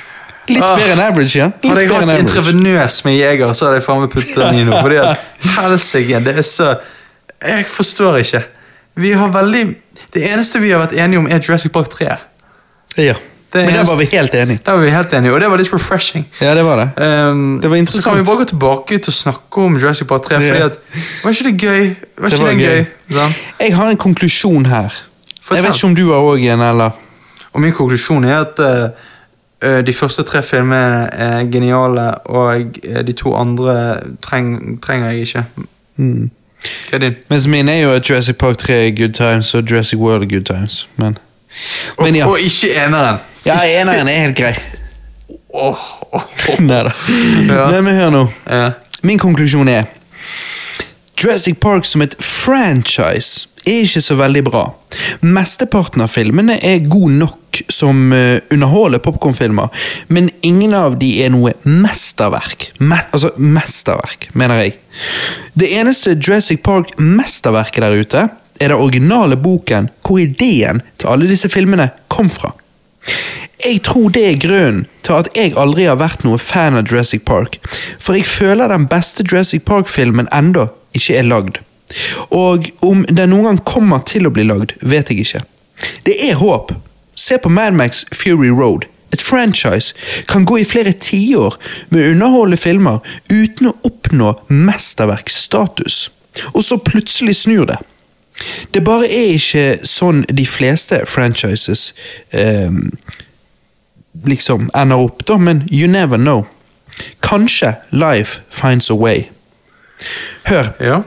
Litt 0.47 0.63
Ah. 0.63 0.75
bedre 0.77 0.91
enn 0.93 0.99
average, 1.01 1.35
ja. 1.39 1.45
Litt 1.63 1.71
Hadde 1.71 1.81
jeg 1.81 1.91
hatt 1.91 2.19
intravenøs 2.19 2.99
med 3.05 3.15
jeger, 3.17 3.53
så 3.53 3.65
hadde 3.65 3.79
jeg 3.79 3.83
faen 3.87 4.01
meg 4.01 4.09
puttet 4.13 4.35
den 4.35 4.55
i 4.59 4.63
noe. 4.67 4.81
Fordi 4.81 4.95
at 5.01 5.17
helsike, 5.57 6.19
det 6.25 6.35
er 6.37 6.41
så 6.45 6.75
Jeg 7.45 7.65
forstår 7.65 8.19
ikke. 8.21 8.43
Vi 8.95 9.11
har 9.11 9.27
veldig 9.33 9.75
Det 10.13 10.23
eneste 10.31 10.59
vi 10.59 10.69
har 10.71 10.79
vært 10.85 10.93
enige 10.97 11.17
om, 11.19 11.27
er 11.27 11.39
Jurassic 11.39 11.71
Park 11.71 11.89
3. 11.89 12.11
Ja. 12.97 13.13
Det 13.55 13.63
Men 13.65 13.73
der 13.75 13.85
var 13.87 13.95
vi 13.95 14.05
helt 14.11 14.33
enige. 14.35 14.59
Der 14.65 14.71
var 14.75 14.81
vi 14.83 14.89
helt 14.91 15.13
enige, 15.13 15.31
og 15.33 15.39
det 15.41 15.49
var 15.49 15.57
litt 15.57 15.69
refreshing. 15.73 16.25
Ja, 16.41 16.53
det 16.55 16.63
var 16.65 16.75
det. 16.81 16.87
Um, 17.29 17.59
Det 17.61 17.69
var 17.69 17.77
interessant. 17.77 18.03
Så 18.03 18.09
kan 18.09 18.17
vi 18.19 18.23
bare 18.27 18.37
gå 18.37 18.47
tilbake 18.49 18.97
til 18.99 19.11
å 19.11 19.15
snakke 19.15 19.57
om 19.63 19.77
Jurassic 19.79 20.07
Park 20.07 20.23
3, 20.27 20.35
Ja. 20.35 20.51
fordi 20.51 20.63
at 20.63 20.79
Var 21.23 21.31
ikke 21.31 21.43
det 21.43 21.57
gøy? 21.61 21.95
Var 22.17 22.29
Det 22.29 22.33
ikke 22.33 22.43
var 22.43 22.51
det 22.51 22.59
gøy. 22.59 22.75
gøy? 22.75 22.85
Sånn? 23.15 23.35
Jeg 23.59 23.75
har 23.75 23.87
en 23.89 23.97
konklusjon 23.97 24.65
her. 24.65 24.89
Fortell. 25.41 25.55
Jeg 25.55 25.63
vet 25.63 25.75
ikke 25.75 25.85
om 25.87 25.95
du 25.95 26.05
har 26.11 26.19
òg 26.21 26.43
en, 26.53 26.61
eller? 26.61 26.91
Og 27.53 27.61
min 27.61 27.71
konklusjon 27.71 28.25
er 28.25 28.39
at 28.41 28.59
eh, 28.59 28.89
de 29.61 29.93
første 29.93 30.23
tre 30.23 30.43
filmene 30.43 31.09
er 31.13 31.51
geniale, 31.51 32.11
og 32.25 32.55
eh, 32.83 33.01
de 33.07 33.13
to 33.13 33.35
andre 33.35 33.97
treng, 34.21 34.81
trenger 34.83 35.09
jeg 35.09 35.19
ikke. 35.19 35.43
Mm. 35.97 36.31
Hva 36.89 36.97
er 36.97 36.97
din? 36.97 37.15
Mens 37.29 37.47
min 37.47 37.69
er 37.69 37.79
jo 37.79 37.91
at 37.91 38.09
Jurassic 38.09 38.35
Park 38.35 38.57
3 38.57 38.73
er 38.87 38.95
good 38.97 39.13
times, 39.13 39.53
og 39.53 39.63
Jurassic 39.71 39.99
World 39.99 40.23
er 40.23 40.27
good 40.27 40.45
times. 40.45 40.87
Men, 40.97 41.17
men 42.01 42.15
ja. 42.15 42.27
Og 42.27 42.37
ikke 42.39 42.73
eneren. 42.85 43.17
Ja, 43.45 43.59
eneren 43.81 44.07
er 44.07 44.19
helt 44.25 44.37
grei. 44.37 44.55
Nei 46.59 46.83
da. 46.83 46.91
Ja. 47.47 47.69
Nei, 47.71 47.81
men 47.81 47.95
hør 47.95 48.09
nå. 48.09 48.23
Ja. 48.49 48.71
Min 49.05 49.19
konklusjon 49.19 49.67
er 49.67 49.83
Jurassic 51.23 51.57
Park 51.61 51.85
som 51.85 52.01
et 52.01 52.15
franchise 52.19 53.47
er 53.65 53.83
ikke 53.83 54.03
så 54.03 54.17
veldig 54.19 54.43
bra. 54.47 54.63
Mesteparten 55.25 56.03
av 56.05 56.11
filmene 56.13 56.57
er 56.63 56.85
god 56.87 57.17
nok 57.19 57.61
som 57.71 58.11
uh, 58.13 58.37
underholder 58.53 59.01
popkornfilmer, 59.03 59.69
men 60.07 60.29
ingen 60.45 60.75
av 60.77 60.97
de 61.01 61.11
er 61.25 61.31
noe 61.33 61.53
mesterverk. 61.63 62.69
Me 62.79 62.99
altså 63.11 63.31
mesterverk, 63.37 64.29
mener 64.33 64.63
jeg. 64.63 64.77
Det 65.55 65.71
eneste 65.79 66.17
Jurassic 66.17 66.63
Park-mesterverket 66.65 67.85
der 67.85 68.01
ute 68.01 68.25
er 68.61 68.71
den 68.71 68.79
originale 68.79 69.37
boken 69.39 69.89
hvor 70.05 70.21
ideen 70.21 70.81
til 70.99 71.11
alle 71.11 71.29
disse 71.29 71.51
filmene 71.51 71.89
kom 72.11 72.29
fra. 72.31 72.53
Jeg 73.65 73.81
tror 73.87 74.09
det 74.11 74.23
er 74.27 74.41
grunnen 74.41 74.83
til 75.05 75.15
at 75.15 75.29
jeg 75.37 75.53
aldri 75.59 75.85
har 75.87 75.99
vært 76.01 76.25
noe 76.25 76.39
fan 76.41 76.75
av 76.75 76.89
Jurassic 76.89 77.23
Park, 77.27 77.59
for 77.99 78.17
jeg 78.17 78.27
føler 78.27 78.71
den 78.71 78.87
beste 78.91 79.23
Jurassic 79.23 79.63
Park-filmen 79.67 80.27
enda 80.35 80.67
ikke 80.97 81.19
er 81.19 81.27
lagd. 81.29 81.61
Og 82.33 82.69
om 82.85 83.05
den 83.09 83.31
noen 83.33 83.49
gang 83.49 83.61
kommer 83.67 84.03
til 84.07 84.27
å 84.27 84.33
bli 84.33 84.45
lagd, 84.47 84.75
vet 84.81 85.11
jeg 85.11 85.25
ikke. 85.25 85.43
Det 86.07 86.17
er 86.29 86.39
håp. 86.39 86.73
Se 87.15 87.37
på 87.41 87.49
Mad 87.49 87.77
Max 87.77 88.05
Fury 88.13 88.49
Road. 88.49 88.87
Et 89.13 89.21
franchise 89.21 89.93
kan 90.27 90.45
gå 90.45 90.59
i 90.59 90.67
flere 90.67 90.91
tiår 90.91 91.55
med 91.89 92.01
å 92.01 92.11
underholde 92.15 92.59
filmer 92.59 92.99
uten 93.31 93.69
å 93.69 93.75
oppnå 93.87 94.33
mesterverksstatus. 94.49 96.09
Og 96.51 96.63
så 96.67 96.77
plutselig 96.83 97.37
snur 97.45 97.69
det. 97.69 97.77
Det 98.75 98.83
bare 98.83 99.07
er 99.07 99.37
ikke 99.37 99.85
sånn 99.87 100.25
de 100.27 100.43
fleste 100.49 100.99
franchises 101.07 101.93
eh, 102.35 102.67
liksom 104.27 104.67
ender 104.75 105.05
opp, 105.07 105.23
da, 105.29 105.37
men 105.39 105.63
you 105.71 105.87
never 105.87 106.19
know. 106.19 106.43
Kanskje 107.23 107.77
life 107.95 108.41
finds 108.51 108.91
a 108.91 108.97
way. 108.99 109.29
Hør. 110.51 110.73
Ja. 110.83 111.03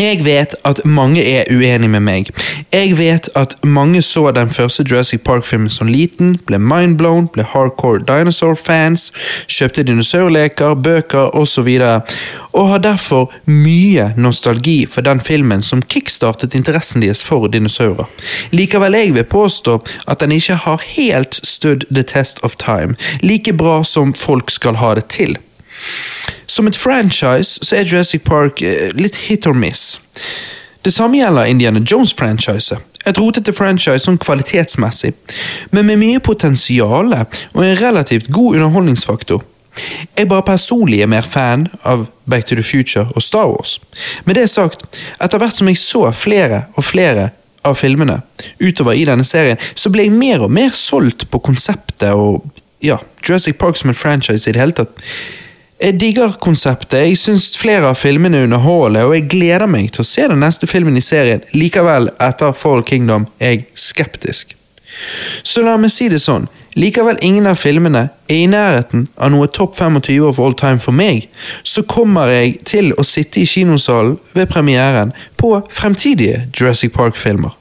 Jeg 0.00 0.24
vet 0.24 0.54
at 0.64 0.80
mange 0.88 1.20
er 1.20 1.44
uenige 1.52 1.90
med 1.92 2.00
meg. 2.00 2.28
Jeg 2.72 2.94
vet 2.96 3.28
at 3.36 3.58
mange 3.62 4.00
så 4.02 4.30
den 4.32 4.48
første 4.50 4.86
Jurassic 4.88 5.20
Park-filmen 5.20 5.68
som 5.70 5.90
liten, 5.92 6.38
ble 6.48 6.56
mindblown, 6.58 7.26
ble 7.34 7.44
hardcore 7.44 8.00
dinosaur-fans, 8.08 9.10
kjøpte 9.52 9.84
dinosaurleker, 9.84 10.74
bøker 10.80 11.36
osv., 11.36 11.68
og, 11.84 12.16
og 12.56 12.68
har 12.72 12.82
derfor 12.88 13.36
mye 13.44 14.08
nostalgi 14.16 14.86
for 14.88 15.04
den 15.04 15.20
filmen 15.20 15.62
som 15.62 15.84
kickstartet 15.84 16.56
interessen 16.56 17.04
deres 17.04 17.20
for 17.24 17.52
dinosaurer. 17.52 18.08
Likevel 18.52 18.96
jeg 18.96 19.14
vil 19.14 19.28
påstå 19.28 19.78
at 20.08 20.24
den 20.24 20.32
ikke 20.32 20.56
har 20.64 20.88
helt 20.96 21.36
stood 21.44 21.84
the 21.92 22.02
test 22.02 22.40
of 22.42 22.56
time, 22.56 22.96
like 23.20 23.52
bra 23.52 23.82
som 23.84 24.16
folk 24.16 24.50
skal 24.50 24.80
ha 24.80 24.94
det 24.96 25.10
til. 25.12 25.36
Som 26.46 26.66
et 26.68 26.76
franchise 26.76 27.62
så 27.62 27.76
er 27.76 27.86
Jurassic 27.86 28.24
Park 28.24 28.62
eh, 28.62 28.90
litt 28.94 29.16
hit 29.28 29.46
or 29.46 29.56
miss. 29.56 30.00
Det 30.82 30.92
samme 30.92 31.20
gjelder 31.20 31.44
Indiana 31.50 31.80
Jones-franchiset. 31.80 32.78
Et 33.06 33.18
rotete 33.18 33.52
franchise 33.54 34.04
sånn 34.04 34.18
kvalitetsmessig, 34.22 35.10
men 35.74 35.88
med 35.88 35.98
mye 35.98 36.20
potensial 36.22 37.10
og 37.14 37.62
en 37.64 37.78
relativt 37.80 38.30
god 38.30 38.60
underholdningsfaktor. 38.60 39.42
Jeg 40.18 40.28
bare 40.28 40.44
personlig 40.46 41.00
er 41.02 41.10
mer 41.10 41.26
fan 41.26 41.66
av 41.88 42.06
Back 42.30 42.46
to 42.46 42.58
the 42.58 42.62
Future 42.62 43.06
og 43.16 43.22
Star 43.24 43.48
Wars. 43.50 43.78
Med 44.24 44.36
det 44.36 44.50
sagt, 44.50 44.84
etter 45.18 45.40
hvert 45.40 45.58
som 45.58 45.70
jeg 45.70 45.80
så 45.80 46.04
flere 46.14 46.66
og 46.76 46.84
flere 46.84 47.30
av 47.64 47.78
filmene 47.78 48.20
utover 48.60 48.98
i 48.98 49.06
denne 49.08 49.24
serien, 49.26 49.58
så 49.74 49.90
ble 49.90 50.06
jeg 50.06 50.14
mer 50.14 50.44
og 50.44 50.52
mer 50.52 50.74
solgt 50.76 51.28
på 51.30 51.40
konseptet 51.42 52.10
og 52.12 52.42
ja, 52.82 52.98
Jurassic 53.22 53.58
Park 53.58 53.78
som 53.78 53.92
en 53.92 53.98
franchise 53.98 54.50
i 54.50 54.54
det 54.54 54.60
hele 54.60 54.76
tatt. 54.76 55.02
Jeg 55.82 55.96
digger 55.98 56.36
konseptet, 56.38 57.00
jeg 57.02 57.16
syns 57.18 57.56
flere 57.58 57.88
av 57.90 57.96
filmene 57.98 58.44
underholder, 58.44 59.08
og 59.08 59.16
jeg 59.16 59.24
gleder 59.32 59.66
meg 59.66 59.88
til 59.90 60.04
å 60.04 60.06
se 60.06 60.28
den 60.30 60.38
neste 60.38 60.68
filmen 60.70 60.94
i 60.94 61.02
serien. 61.02 61.42
Likevel, 61.58 62.06
etter 62.22 62.54
Fall 62.54 62.84
Kingdom, 62.86 63.24
er 63.42 63.56
jeg 63.56 63.64
skeptisk. 63.74 64.54
Så 65.42 65.64
la 65.66 65.74
meg 65.82 65.90
si 65.90 66.06
det 66.12 66.20
sånn, 66.22 66.46
likevel 66.78 67.18
ingen 67.26 67.50
av 67.50 67.58
filmene 67.58 68.04
er 68.30 68.44
i 68.44 68.46
nærheten 68.46 69.08
av 69.18 69.34
noe 69.34 69.50
topp 69.50 69.74
25 69.80 70.22
of 70.28 70.38
all 70.38 70.54
time 70.54 70.78
for 70.78 70.94
meg, 70.94 71.26
så 71.66 71.82
kommer 71.82 72.30
jeg 72.30 72.60
til 72.68 72.94
å 72.94 73.02
sitte 73.02 73.42
i 73.42 73.48
kinosalen 73.48 74.20
ved 74.38 74.52
premieren 74.54 75.10
på 75.40 75.56
fremtidige 75.66 76.44
Jurassic 76.54 76.94
Park-filmer. 76.94 77.58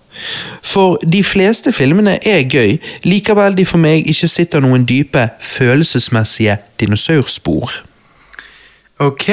For 0.61 1.01
de 1.01 1.23
fleste 1.25 1.73
filmene 1.73 2.19
er 2.21 2.45
gøy, 2.45 2.77
likevel 3.01 3.57
de 3.57 3.65
for 3.65 3.81
meg 3.81 4.05
ikke 4.05 4.29
sitter 4.29 4.61
noen 4.61 4.85
dype, 4.85 5.31
følelsesmessige 5.41 6.61
dinosaurspor. 6.77 7.81
Ok, 9.01 9.31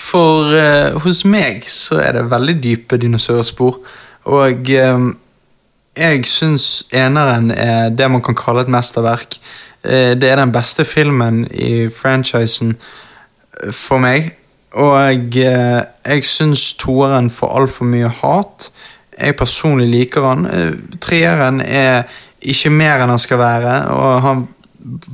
for 0.00 0.48
uh, 0.48 0.94
hos 1.04 1.18
meg 1.28 1.66
så 1.68 1.98
er 2.00 2.14
det 2.16 2.30
veldig 2.30 2.54
dype 2.64 2.96
dinosaurspor. 2.96 3.74
Og 4.32 4.70
um, 4.80 5.10
jeg 5.92 6.24
syns 6.24 6.86
eneren 6.96 7.50
er 7.52 7.90
det 7.92 8.08
man 8.08 8.24
kan 8.24 8.38
kalle 8.38 8.64
et 8.64 8.72
mesterverk. 8.72 9.36
Uh, 9.84 10.16
det 10.16 10.30
er 10.30 10.40
den 10.40 10.54
beste 10.56 10.88
filmen 10.88 11.42
i 11.52 11.90
franchisen 11.92 12.78
for 13.76 14.00
meg. 14.00 14.30
Og 14.72 15.36
uh, 15.36 15.84
jeg 16.08 16.24
syns 16.24 16.70
toeren 16.80 17.28
får 17.28 17.56
altfor 17.60 17.92
mye 17.92 18.08
hat. 18.22 18.70
Jeg 19.20 19.36
personlig 19.36 19.90
liker 19.92 20.30
han. 20.30 20.48
Treeren 20.96 21.60
er 21.60 22.06
ikke 22.40 22.72
mer 22.72 23.02
enn 23.02 23.12
han 23.12 23.20
skal 23.20 23.42
være, 23.42 23.80
og 23.92 24.22
han 24.24 24.48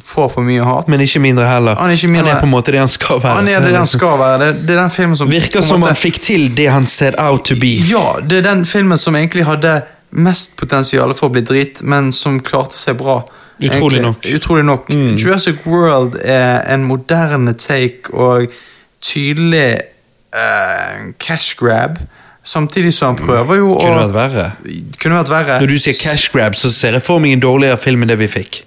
får 0.04 0.28
for 0.34 0.42
mye 0.46 0.64
hat. 0.64 0.88
Men 0.88 1.00
ikke 1.04 1.20
mindre 1.22 1.46
heller. 1.48 1.76
Han 1.80 1.90
er 1.90 1.96
ikke 1.98 2.10
mindre- 2.12 2.30
han 2.32 2.36
er 2.36 2.40
på 2.40 2.48
en 2.48 2.52
måte 2.54 2.72
det 2.74 2.78
han 2.82 2.88
skal 2.92 3.20
være. 3.22 3.34
Han 3.40 3.48
er 3.48 3.60
det 3.60 3.74
han 3.76 3.86
skal 3.90 4.18
være. 4.18 4.38
Det, 4.42 4.66
det 4.66 4.76
er 4.76 4.80
den 4.82 4.90
filmen 4.90 5.16
som 5.16 5.30
Virker 5.30 5.60
på 5.60 5.66
som 5.66 5.80
måte- 5.82 5.94
han 5.94 6.00
fikk 6.02 6.20
til 6.22 6.48
det 6.56 6.68
han 6.70 6.86
set 6.86 7.14
out 7.18 7.44
to 7.44 7.54
be. 7.60 7.74
Ja, 7.90 8.20
det 8.20 8.38
er 8.42 8.48
den 8.50 8.64
filmen 8.64 8.98
som 8.98 9.14
egentlig 9.16 9.44
hadde 9.48 9.82
mest 10.14 10.56
potensial 10.56 11.12
for 11.14 11.28
å 11.28 11.32
bli 11.34 11.42
drit, 11.42 11.82
men 11.82 12.12
som 12.12 12.40
klarte 12.40 12.78
seg 12.78 12.96
bra. 13.00 13.22
Utrolig 13.60 13.98
egentlig. 13.98 14.02
nok. 14.02 14.24
Mm. 14.24 14.34
Utrolig 14.38 14.64
nok. 14.64 14.88
Jurassic 15.18 15.64
World 15.66 16.16
er 16.24 16.62
en 16.74 16.84
moderne 16.84 17.54
take 17.54 18.10
og 18.12 18.50
tydelig 19.00 19.78
uh, 20.34 21.12
cash 21.18 21.54
grab. 21.58 21.98
Samtidig 22.44 22.92
som 22.92 23.14
han 23.14 23.16
prøver 23.26 23.56
jo 23.56 23.70
å 23.72 23.78
Kunne 23.80 24.02
vært 24.04 24.14
verre. 24.14 24.46
Kunne 25.00 25.20
vært 25.22 25.30
verre. 25.32 25.60
Når 25.62 25.70
du 25.70 25.78
sier 25.80 25.96
cash 25.96 26.28
grab, 26.34 26.54
så 26.58 26.68
ser 26.74 26.92
jeg 26.98 27.02
for 27.06 27.22
meg 27.22 27.32
en 27.38 27.40
dårligere 27.44 27.78
film 27.80 28.04
enn 28.04 28.10
det 28.12 28.18
vi 28.20 28.28
fikk. 28.28 28.58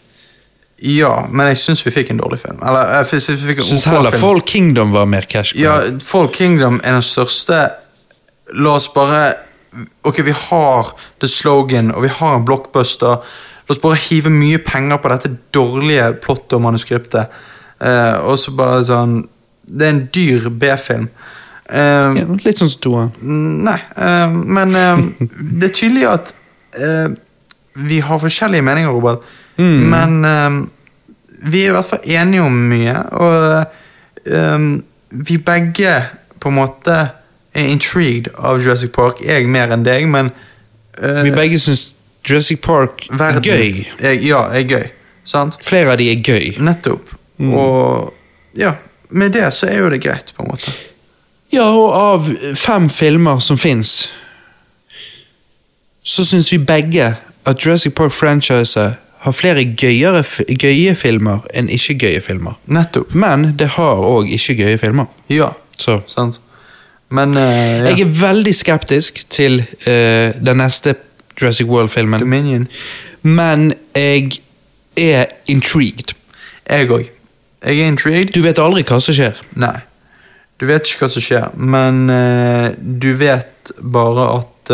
Ja, 0.86 1.26
men 1.32 1.48
jeg 1.50 1.58
syns 1.58 1.82
vi 1.86 1.92
fikk 1.92 2.12
en 2.14 2.20
dårlig 2.22 2.38
film. 2.44 2.60
Eller 2.62 2.92
jeg 3.00 3.22
Syns 3.26 3.88
OK 3.88 3.90
heller 3.90 4.14
film. 4.14 4.22
Fall 4.22 4.42
Kingdom 4.46 4.92
var 4.94 5.08
mer 5.10 5.26
cash 5.30 5.56
Ja. 5.58 5.80
Fall 6.04 6.30
Kingdom 6.34 6.78
er 6.84 6.98
den 7.00 7.06
største 7.06 7.64
La 8.54 8.76
oss 8.78 8.88
bare 8.94 9.34
Ok, 10.08 10.22
vi 10.26 10.34
har 10.34 10.92
the 11.22 11.28
slogan, 11.30 11.92
og 11.94 12.02
vi 12.06 12.10
har 12.10 12.36
en 12.38 12.46
blockbuster. 12.48 13.18
La 13.68 13.74
oss 13.74 13.82
bare 13.84 13.98
hive 14.08 14.32
mye 14.34 14.58
penger 14.64 14.98
på 15.04 15.12
dette 15.12 15.34
dårlige 15.54 16.08
plottet 16.24 16.56
og 16.58 16.64
manuskriptet. 16.64 17.36
Eh, 17.82 18.16
og 18.26 18.40
så 18.42 18.54
bare 18.58 18.80
sånn 18.88 19.20
Det 19.68 19.86
er 19.86 19.92
en 19.94 20.06
dyr 20.16 20.48
B-film. 20.50 21.10
Eh, 21.70 22.16
Ja, 22.22 22.26
litt 22.46 22.58
sånn 22.62 22.72
som 22.72 22.82
toeren. 22.86 23.12
Nei, 23.68 23.78
eh, 23.98 24.38
men 24.58 24.76
eh, 24.80 25.04
det 25.60 25.70
er 25.70 25.76
tydelig 25.76 26.08
at 26.10 26.34
eh, 26.80 27.10
vi 27.78 28.00
har 28.02 28.24
forskjellige 28.24 28.66
meninger, 28.66 28.90
Robert. 28.96 29.22
Men 29.64 30.26
um, 30.26 30.60
vi 31.50 31.64
er 31.64 31.72
i 31.72 31.76
hvert 31.76 31.90
fall 31.90 32.04
enige 32.04 32.46
om 32.46 32.58
mye, 32.72 32.96
og 33.12 33.66
um, 34.26 34.84
vi 35.10 35.38
begge 35.38 35.94
på 36.40 36.52
en 36.52 36.58
måte 36.60 36.98
er 37.58 37.72
intrigued 37.72 38.30
av 38.38 38.62
Jurassic 38.62 38.92
Park. 38.94 39.22
Jeg 39.26 39.48
mer 39.50 39.74
enn 39.74 39.86
deg, 39.86 40.06
men 40.10 40.32
uh, 41.02 41.24
Vi 41.26 41.34
begge 41.34 41.60
syns 41.62 41.92
Jurassic 42.28 42.62
Park 42.62 43.08
er 43.10 43.40
gøy. 43.42 43.86
Er, 44.00 44.20
ja, 44.22 44.44
er 44.52 44.68
gøy. 44.68 44.90
Sant? 45.28 45.58
Flere 45.66 45.96
av 45.96 46.02
de 46.02 46.12
er 46.12 46.22
gøy. 46.24 46.54
Nettopp. 46.64 47.14
Og 47.40 48.14
ja, 48.58 48.74
med 49.10 49.36
det 49.36 49.48
så 49.54 49.70
er 49.70 49.82
jo 49.82 49.90
det 49.94 50.02
greit, 50.04 50.34
på 50.36 50.44
en 50.44 50.52
måte. 50.52 50.74
Ja, 51.54 51.70
og 51.72 51.94
av 51.96 52.30
fem 52.60 52.90
filmer 52.92 53.40
som 53.40 53.60
fins, 53.60 54.10
så 56.04 56.26
syns 56.28 56.52
vi 56.52 56.60
begge 56.60 57.14
at 57.48 57.66
Jurassic 57.66 57.96
Park 57.96 58.12
franchise 58.12 58.90
har 59.20 59.34
flere 59.36 59.64
gøyere, 59.78 60.24
gøye 60.62 60.96
filmer 60.96 61.46
enn 61.58 61.70
ikke-gøye 61.74 62.22
filmer. 62.22 62.58
Nettopp. 62.66 63.16
Men 63.18 63.52
det 63.60 63.74
har 63.78 64.04
òg 64.06 64.30
ikke-gøye 64.34 64.78
filmer. 64.82 65.10
Ja, 65.30 65.54
Så 65.78 66.00
sant. 66.10 66.42
Men 67.10 67.38
uh, 67.38 67.42
ja. 67.42 67.92
jeg 67.92 68.02
er 68.02 68.16
veldig 68.20 68.54
skeptisk 68.56 69.22
til 69.30 69.62
uh, 69.62 70.34
den 70.36 70.58
neste 70.60 70.96
Jurassic 71.42 71.68
World-filmen, 71.68 72.20
Dominion. 72.20 72.68
men 73.22 73.74
jeg 73.96 74.40
er 74.98 75.26
intrigued. 75.48 76.16
Jeg 76.70 76.90
òg. 76.92 77.12
Jeg 77.66 77.80
er 77.80 77.88
intrigued. 77.88 78.34
Du 78.34 78.42
vet 78.42 78.60
aldri 78.60 78.84
hva 78.84 79.00
som 79.00 79.16
skjer. 79.16 79.38
Nei. 79.56 79.78
Du 80.60 80.66
vet 80.66 80.90
ikke 80.90 81.06
hva 81.06 81.12
som 81.14 81.22
skjer, 81.24 81.48
men 81.56 82.10
uh, 82.10 82.74
du 82.76 83.14
vet 83.16 83.72
bare 83.82 84.28
at 84.40 84.74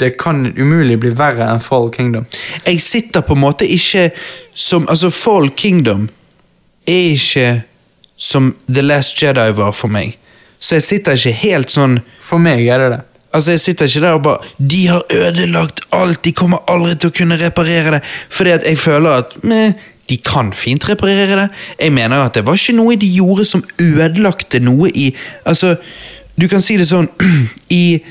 det 0.00 0.16
kan 0.18 0.46
umulig 0.56 0.98
bli 1.00 1.12
verre 1.16 1.46
enn 1.52 1.60
Fall 1.62 1.90
Kingdom. 1.92 2.24
Jeg 2.66 2.80
sitter 2.80 3.24
på 3.26 3.36
en 3.36 3.44
måte 3.44 3.68
ikke 3.68 4.10
som 4.54 4.88
Altså, 4.90 5.10
Fall 5.10 5.50
Kingdom 5.56 6.08
er 6.88 7.12
ikke 7.12 7.62
som 8.16 8.54
The 8.68 8.82
Last 8.82 9.22
Jedi 9.22 9.48
var 9.56 9.72
for 9.76 9.92
meg. 9.92 10.16
Så 10.62 10.78
jeg 10.78 10.86
sitter 10.86 11.18
ikke 11.18 11.38
helt 11.42 11.72
sånn 11.74 11.96
For 12.22 12.38
meg 12.38 12.66
er 12.70 12.82
det 12.82 12.90
det. 12.94 13.00
Altså, 13.32 13.54
jeg 13.54 13.60
sitter 13.60 13.88
ikke 13.88 14.02
der 14.04 14.18
og 14.18 14.22
bare 14.22 14.50
De 14.58 14.82
har 14.86 15.02
ødelagt 15.10 15.80
alt, 15.92 16.24
de 16.24 16.32
kommer 16.36 16.62
aldri 16.70 16.94
til 16.96 17.10
å 17.10 17.16
kunne 17.16 17.40
reparere 17.40 17.96
det. 17.96 18.02
Fordi 18.30 18.54
at 18.54 18.68
jeg 18.68 18.78
føler 18.78 19.22
at 19.24 19.36
meh, 19.42 19.72
de 20.10 20.18
kan 20.18 20.52
fint 20.52 20.88
reparere 20.88 21.38
det. 21.38 21.48
Jeg 21.80 21.92
mener 21.92 22.22
at 22.22 22.34
det 22.34 22.46
var 22.46 22.58
ikke 22.58 22.76
noe 22.76 22.98
de 23.00 23.08
gjorde 23.08 23.46
som 23.48 23.64
ødelagte 23.80 24.60
noe 24.60 24.90
i 24.94 25.12
Altså, 25.46 25.76
du 26.36 26.48
kan 26.48 26.62
si 26.64 26.76
det 26.80 26.88
sånn 26.88 27.08
I 27.82 28.02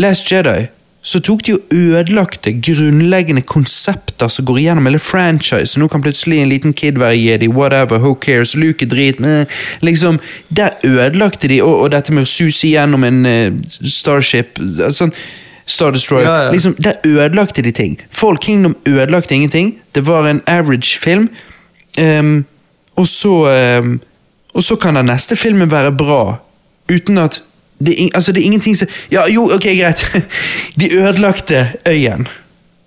Last 0.00 0.30
Jedi 0.32 0.66
så 1.04 1.20
tok 1.20 1.42
de 1.44 1.52
og 1.52 1.74
ødelagte 1.76 2.54
grunnleggende 2.64 3.42
konsepter 3.44 4.30
som 4.32 4.46
går 4.48 4.58
igjennom 4.62 4.86
hele 4.88 4.98
franchise. 5.02 5.76
Nå 5.80 5.88
kan 5.92 6.02
plutselig 6.02 6.38
en 6.40 6.48
liten 6.48 6.72
kid 6.72 6.96
være 7.00 7.18
jedi, 7.18 7.48
whatever, 7.52 8.00
who 8.00 8.14
cares, 8.14 8.54
Luke 8.56 8.86
er 8.86 8.88
drit 8.88 9.20
men 9.20 9.44
liksom, 9.84 10.18
Der 10.48 10.70
ødelagte 10.84 11.48
de, 11.48 11.62
og, 11.62 11.80
og 11.80 11.90
dette 11.92 12.12
med 12.12 12.24
å 12.24 12.30
suse 12.30 12.72
gjennom 12.72 13.04
en 13.04 13.20
uh, 13.28 13.52
Starship 13.68 14.56
sånn, 14.96 15.12
Star 15.66 15.92
Destroyer. 15.92 16.24
Ja, 16.24 16.42
ja. 16.46 16.50
Liksom, 16.52 16.76
der 16.80 17.00
ødelagte 17.04 17.62
de 17.62 17.72
ting. 17.72 18.00
Fall 18.10 18.36
Kingdom 18.40 18.76
ødelagte 18.88 19.34
ingenting. 19.34 19.74
Det 19.94 20.06
var 20.06 20.28
en 20.28 20.42
average 20.46 20.98
film. 21.00 21.28
Um, 22.00 22.44
og 22.96 23.06
så 23.06 23.34
um, 23.80 24.00
Og 24.54 24.62
så 24.64 24.76
kan 24.76 24.94
den 24.94 25.08
neste 25.10 25.36
filmen 25.36 25.70
være 25.70 25.92
bra, 25.92 26.36
uten 26.86 27.18
at 27.18 27.40
det, 27.78 28.04
er 28.04 28.08
altså, 28.14 28.32
det 28.32 28.40
er 28.40 28.44
ingenting 28.44 28.76
som 28.76 28.88
Ja, 29.12 29.26
jo, 29.28 29.48
ok, 29.54 29.62
greit. 29.62 30.06
De 30.80 30.88
ødelagte 30.94 31.68
øyen. 31.88 32.28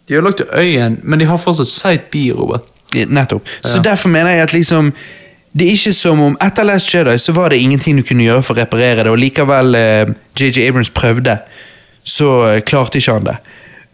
De 0.07 0.15
ødelagte 0.15 0.43
lagt 0.43 0.59
øyen, 0.59 0.99
men 1.03 1.19
de 1.19 1.25
har 1.25 1.37
fortsatt 1.37 1.67
Sight 1.67 2.11
B, 2.11 2.15
Robert. 2.33 2.63
Ja, 2.95 3.05
Nettopp. 3.05 3.47
Så 3.61 3.81
derfor 3.83 4.09
mener 4.09 4.31
jeg 4.31 4.41
at 4.41 4.53
liksom 4.53 4.93
det 5.57 5.67
er 5.67 5.71
ikke 5.71 5.93
som 5.93 6.19
om 6.21 6.37
Etter 6.43 6.63
Last 6.63 6.93
Jedi 6.93 7.17
så 7.17 7.33
var 7.33 7.49
det 7.49 7.57
ingenting 7.57 7.97
du 7.97 8.03
kunne 8.05 8.23
gjøre 8.23 8.43
for 8.45 8.53
å 8.53 8.59
reparere 8.59 9.03
det, 9.03 9.11
og 9.11 9.17
likevel 9.17 9.75
eh, 9.75 10.09
JJ 10.37 10.67
Abrams 10.67 10.91
prøvde, 10.93 11.37
så 12.03 12.29
eh, 12.45 12.59
klarte 12.61 12.99
ikke 12.99 13.15
han 13.15 13.25
det. 13.25 13.37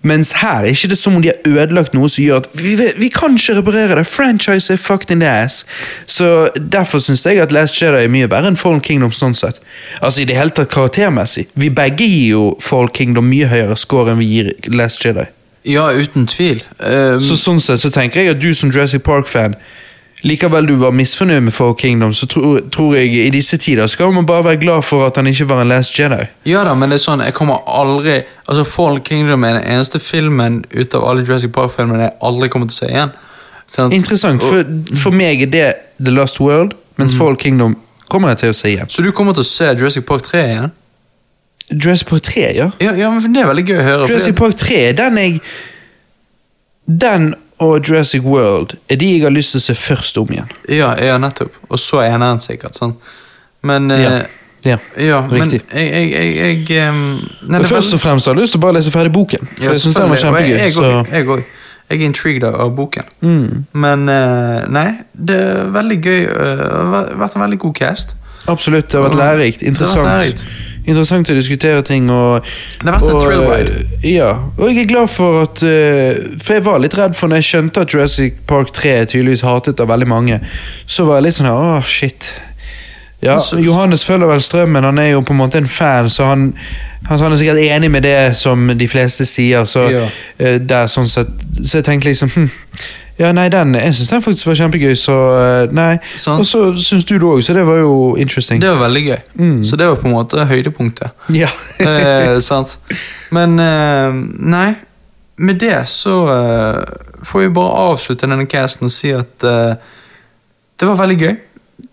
Mens 0.04 0.34
her 0.42 0.66
er 0.66 0.74
ikke 0.74 0.90
det 0.92 0.98
som 1.00 1.16
om 1.16 1.22
de 1.24 1.30
har 1.32 1.46
ødelagt 1.48 1.94
noe 1.96 2.10
som 2.12 2.24
gjør 2.26 2.42
at 2.42 2.48
vi, 2.60 2.74
vi, 2.76 2.90
vi 3.00 3.08
kan 3.14 3.38
ikke 3.40 3.56
reparere 3.62 3.96
det. 4.00 4.04
Franchise 4.10 4.74
er 4.74 4.82
fucked 4.82 5.12
in 5.16 5.24
the 5.24 5.30
ass. 5.30 5.62
Så 6.08 6.50
Derfor 6.60 7.00
syns 7.00 7.24
jeg 7.26 7.40
at 7.40 7.52
Last 7.56 7.80
Jedi 7.82 8.04
er 8.04 8.12
mye 8.12 8.28
verre 8.32 8.52
enn 8.52 8.60
Fallen 8.60 8.82
Kingdom. 8.84 9.14
sånn 9.16 9.36
sett. 9.38 9.62
Altså 10.02 10.22
i 10.22 10.26
det 10.28 10.36
hele 10.36 10.52
tatt 10.52 10.72
karaktermessig. 10.74 11.48
Vi 11.56 11.70
begge 11.72 12.04
gir 12.10 12.28
jo 12.34 12.44
Fallen 12.60 12.92
Kingdom 12.92 13.30
mye 13.32 13.48
høyere 13.48 13.78
score 13.80 14.12
enn 14.12 14.20
vi 14.20 14.28
gir 14.34 14.52
Last 14.76 15.00
Jedi. 15.06 15.26
Ja, 15.64 15.86
uten 15.96 16.26
tvil. 16.28 16.60
Um, 16.80 17.22
Så 17.24 17.38
sånn 17.40 17.62
sett 17.64 17.80
så 17.80 17.90
tenker 17.94 18.20
jeg 18.26 18.36
at 18.36 18.42
du 18.44 18.50
som 18.54 18.72
Jurassic 18.74 19.06
Park-fan 19.08 19.56
Likevel 20.24 20.68
du 20.68 20.78
var 20.80 20.94
misfornøyd 20.96 21.42
med 21.44 21.52
Fall 21.52 21.74
Kingdom, 21.76 22.14
så 22.16 22.28
tror, 22.32 22.62
tror 22.72 22.94
jeg 22.96 23.12
i 23.26 23.32
disse 23.34 23.58
tider 23.60 23.88
skal 23.92 24.14
man 24.16 24.26
bare 24.26 24.46
være 24.46 24.62
glad 24.62 24.86
for 24.88 25.04
at 25.08 25.18
han 25.20 25.28
ikke 25.28 25.50
var 25.50 25.62
en 25.62 25.68
Last 25.74 26.00
Jedi. 26.00 26.22
ja 26.48 26.62
da, 26.64 26.74
men 26.80 26.94
det 26.94 27.02
er 27.02 27.04
sånn, 27.04 27.24
jeg 27.26 27.36
kommer 27.36 27.60
aldri 27.68 28.22
Altså, 28.48 28.64
Fallen 28.68 29.02
Kingdom 29.04 29.44
er 29.44 29.58
den 29.60 29.68
eneste 29.76 30.00
filmen 30.04 30.64
ut 30.72 30.96
av 30.96 31.04
alle 31.08 31.24
Jurassic 31.24 31.52
Park-filmene 31.56 32.08
jeg 32.08 32.16
aldri 32.28 32.50
kommer 32.52 32.68
til 32.68 32.76
å 32.76 32.80
se 32.82 32.90
igjen. 32.92 33.14
Sånn, 33.72 33.96
Interessant, 33.96 34.44
for, 34.44 34.68
for 35.00 35.16
meg 35.16 35.46
er 35.46 35.52
det 35.52 35.68
The 36.00 36.12
Lost 36.12 36.42
World, 36.44 36.76
mens 37.00 37.16
Fall 37.16 37.40
Kingdom 37.40 37.78
kommer 38.12 38.34
jeg 38.34 38.44
til 38.44 38.54
å 38.54 38.58
se 38.58 38.72
igjen. 38.74 38.92
Så 38.92 39.04
du 39.04 39.12
kommer 39.16 39.36
til 39.36 39.46
å 39.46 39.48
se 39.48 39.72
Jurassic 39.72 40.06
Park 40.08 40.28
3 40.28 40.44
igjen? 40.52 40.74
Jurassic 41.72 42.10
Park 42.10 42.28
3, 42.28 42.44
ja. 42.58 42.68
Ja, 42.84 42.96
ja 43.00 43.12
men 43.12 43.34
det 43.34 43.44
er 43.44 43.50
veldig 43.50 43.66
gøy 43.70 43.80
å 43.80 43.88
høre. 43.88 44.10
Jurassic 44.12 44.38
Park 44.40 44.60
3, 44.60 44.82
den 45.00 45.22
jeg 45.22 45.40
Den 46.84 47.30
og 47.64 47.82
Jurassic 47.90 48.24
World 48.28 48.76
er 48.92 49.00
de 49.02 49.10
jeg 49.16 49.24
har 49.26 49.34
lyst 49.34 49.56
til 49.56 49.62
å 49.62 49.66
se 49.66 49.76
først 49.80 50.18
om 50.22 50.32
igjen. 50.36 50.52
Ja, 50.70 50.94
ja, 51.02 51.18
nettopp. 51.22 51.56
Og 51.70 51.80
så 51.82 52.02
eneren 52.06 52.40
sikkert. 52.44 52.76
sånn. 52.80 52.96
Men 53.64 53.92
eh, 53.92 54.04
Ja, 54.04 54.22
ja, 54.64 54.78
ja, 54.98 55.18
men 55.28 55.42
riktig. 55.50 55.62
jeg, 55.74 55.90
jeg, 55.92 56.32
jeg, 56.38 56.62
jeg 56.70 56.94
nei, 56.94 57.58
Men 57.60 57.66
først 57.68 57.94
og 57.98 58.00
fremst 58.00 58.28
har 58.30 58.36
jeg 58.38 58.42
lyst 58.46 58.56
til 58.56 58.62
å 58.62 58.64
bare 58.64 58.78
lese 58.78 58.92
ferdig 58.96 59.12
boken. 59.16 59.48
For 59.58 59.64
Ja, 59.66 59.74
jeg 59.74 59.82
synes 59.82 59.98
den 60.00 60.10
var 60.14 60.22
kjempegøy. 60.22 60.58
Jeg, 60.62 60.72
så... 60.78 60.86
jeg, 61.12 61.28
jeg, 61.28 61.46
jeg 61.92 62.00
er 62.00 62.06
intrigued 62.08 62.46
av- 62.48 62.72
boken. 62.78 63.10
Mm. 63.22 63.66
Men 63.84 64.06
eh, 64.10 64.62
nei, 64.72 64.86
det 65.14 65.36
er 65.36 65.72
veldig 65.76 65.98
gøy. 66.06 66.22
eh, 66.24 66.54
Det 66.64 66.70
har 66.94 67.10
vært 67.26 67.36
en 67.36 67.44
veldig 67.44 67.60
god 67.66 67.76
cast. 67.82 68.16
Absolutt, 68.48 68.90
det 68.92 69.00
har 69.00 69.10
vært 69.10 69.18
lærerikt. 69.20 69.60
det 69.60 69.68
har 69.68 69.74
vært 69.74 69.78
Interessant. 69.78 70.08
lærerikt. 70.08 70.46
Interessant 70.86 71.30
å 71.32 71.36
diskutere 71.38 71.82
ting 71.88 72.10
og 72.12 72.44
Det 72.44 72.90
har 72.92 73.00
vært 73.00 73.10
en 73.14 73.22
thrill 73.22 73.44
ride. 73.48 73.84
eh, 74.04 74.10
Ja, 74.18 74.32
og 74.58 74.66
jeg 74.70 74.80
er 74.84 74.90
glad 74.90 75.08
for 75.10 75.42
at 75.46 75.64
eh, 75.64 76.18
For 76.44 76.54
jeg 76.58 76.66
var 76.66 76.80
litt 76.84 76.98
redd 76.98 77.16
for 77.16 77.28
når 77.32 77.40
jeg 77.40 77.48
skjønte 77.52 77.82
at 77.86 77.94
Jurassic 77.94 78.34
Park 78.48 78.74
3 78.76 78.90
er 78.92 79.06
tydeligvis 79.06 79.42
hatet 79.48 79.80
av 79.80 79.88
veldig 79.88 80.08
mange. 80.12 80.42
Så 80.88 81.06
var 81.08 81.22
jeg 81.22 81.24
litt 81.30 81.36
sånn 81.40 81.48
her, 81.48 81.56
åh, 81.78 81.86
shit. 81.88 82.34
Ja, 83.24 83.38
Johannes 83.64 84.04
følger 84.04 84.28
vel 84.28 84.42
strømmen, 84.44 84.84
han 84.84 85.00
er 85.00 85.14
jo 85.14 85.22
på 85.24 85.32
en 85.32 85.38
måte 85.40 85.56
en 85.62 85.68
fan, 85.72 86.10
så 86.12 86.26
han, 86.28 86.50
han, 87.08 87.20
han 87.22 87.32
er 87.32 87.38
sikkert 87.40 87.62
enig 87.64 87.90
med 87.92 88.04
det 88.04 88.36
som 88.36 88.68
de 88.78 88.88
fleste 88.92 89.24
sier. 89.26 89.64
Så, 89.64 89.86
Ja. 89.94 90.10
eh, 90.44 90.58
der, 90.60 90.90
sånn 90.92 91.08
sett, 91.08 91.32
så 91.64 91.78
jeg 91.80 91.86
tenkte 91.88 92.10
liksom 92.12 92.30
hm, 92.36 92.50
Ja, 93.20 93.30
nei, 93.36 93.46
den, 93.54 93.76
jeg 93.78 93.94
syns 93.94 94.10
den 94.10 94.24
faktisk 94.26 94.48
var 94.50 94.58
kjempegøy, 94.58 94.96
så 94.98 95.16
eh, 95.38 95.74
nei. 95.76 95.92
Sånn. 96.18 96.40
Og 96.42 96.48
så 96.50 96.64
syns 96.82 97.06
du 97.06 97.14
det 97.20 97.28
òg, 97.30 97.44
så 97.46 97.54
det 97.54 97.66
var 97.68 97.78
jo 97.84 97.94
interesting. 98.22 98.62
Det 98.64 98.72
var 98.74 98.82
veldig 98.88 99.04
gøy. 99.06 99.20
Mm. 99.38 99.60
Så 99.70 99.78
det 99.78 99.90
var 99.92 100.00
på 100.02 100.10
en 100.10 100.16
måte 100.16 100.48
høydepunktet. 100.50 101.14
Ja. 101.36 101.52
eh, 101.86 102.40
sant? 102.42 102.80
Men 103.36 103.54
eh, 103.62 104.18
nei, 104.56 104.68
med 105.46 105.62
det 105.62 105.84
så 105.94 106.18
eh, 106.34 106.82
får 107.24 107.46
vi 107.46 107.54
bare 107.54 107.88
avslutte 107.94 108.30
denne 108.30 108.50
casten 108.50 108.90
og 108.90 108.94
si 108.94 109.14
at 109.14 109.46
eh, 109.46 109.74
det 110.80 110.90
var 110.90 111.02
veldig 111.06 111.22
gøy. 111.22 111.34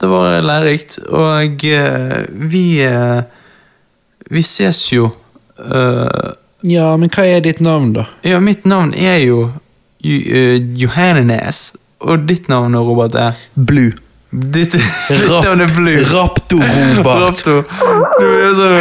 Det 0.01 0.09
var 0.09 0.41
lærerikt, 0.45 0.99
og 1.09 1.65
eh, 1.69 2.21
vi 2.49 2.65
Vi 4.31 4.43
ses 4.47 4.85
jo 4.93 5.09
eh, 5.59 6.31
ja, 6.69 6.91
men 7.01 7.09
hva 7.09 7.25
er 7.25 7.41
ditt 7.45 7.61
navn, 7.65 7.95
da? 7.97 8.05
Ja, 8.27 8.37
mitt 8.45 8.67
navn 8.69 8.93
er 8.95 9.17
jo 9.25 9.39
Ju- 9.41 9.57
Johannes, 10.03 11.73
og 12.01 12.29
ditt 12.29 12.49
navn, 12.49 12.77
Robert, 12.77 13.15
er 13.15 13.33
Blue. 13.55 13.93
Ditt, 14.31 14.73
ditt 15.11 15.43
navn 15.43 15.61
er 15.61 15.75
Blue. 15.75 16.05
Rapto 16.15 16.61
Robert. 16.61 17.45
Du 18.21 18.27
er 18.27 18.55
sånn 18.55 18.79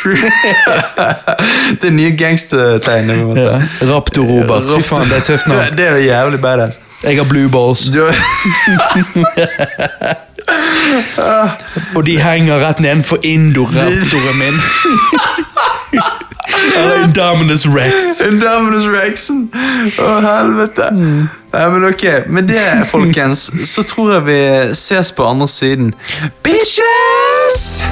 Det 1.80 1.88
er 1.88 1.90
nye 1.92 2.10
gangstertegnet. 2.16 3.36
Ja. 3.36 3.60
Raptor-Robert. 3.90 4.68
Fy 4.70 4.80
faen, 4.84 5.08
det 5.10 5.16
er 5.20 5.26
tøft 5.26 5.48
navn. 5.50 5.76
Det 5.76 5.86
er 5.86 5.96
jævlig 6.04 6.40
badass. 6.40 6.80
Jeg 7.04 7.16
har 7.18 7.28
blue 7.28 7.48
balls. 7.52 7.88
Og 11.96 12.04
de 12.06 12.16
henger 12.20 12.60
rett 12.64 12.80
nedenfor 12.80 13.18
Indoraptoren 13.22 14.38
min. 14.40 14.56
Eller 16.76 17.04
Indominus 17.04 17.66
Rex. 17.66 18.20
Indominus 18.20 18.86
Rexen! 18.90 19.48
Å, 19.98 20.10
helvete. 20.24 20.90
Nei, 21.50 21.64
men 21.74 21.84
ok, 21.88 22.04
Med 22.30 22.48
det, 22.52 22.62
folkens, 22.90 23.48
så 23.66 23.82
tror 23.82 24.12
jeg 24.14 24.26
vi 24.28 24.40
ses 24.76 25.12
på 25.12 25.26
andre 25.26 25.48
siden. 25.50 25.94
Bitches! 26.46 27.89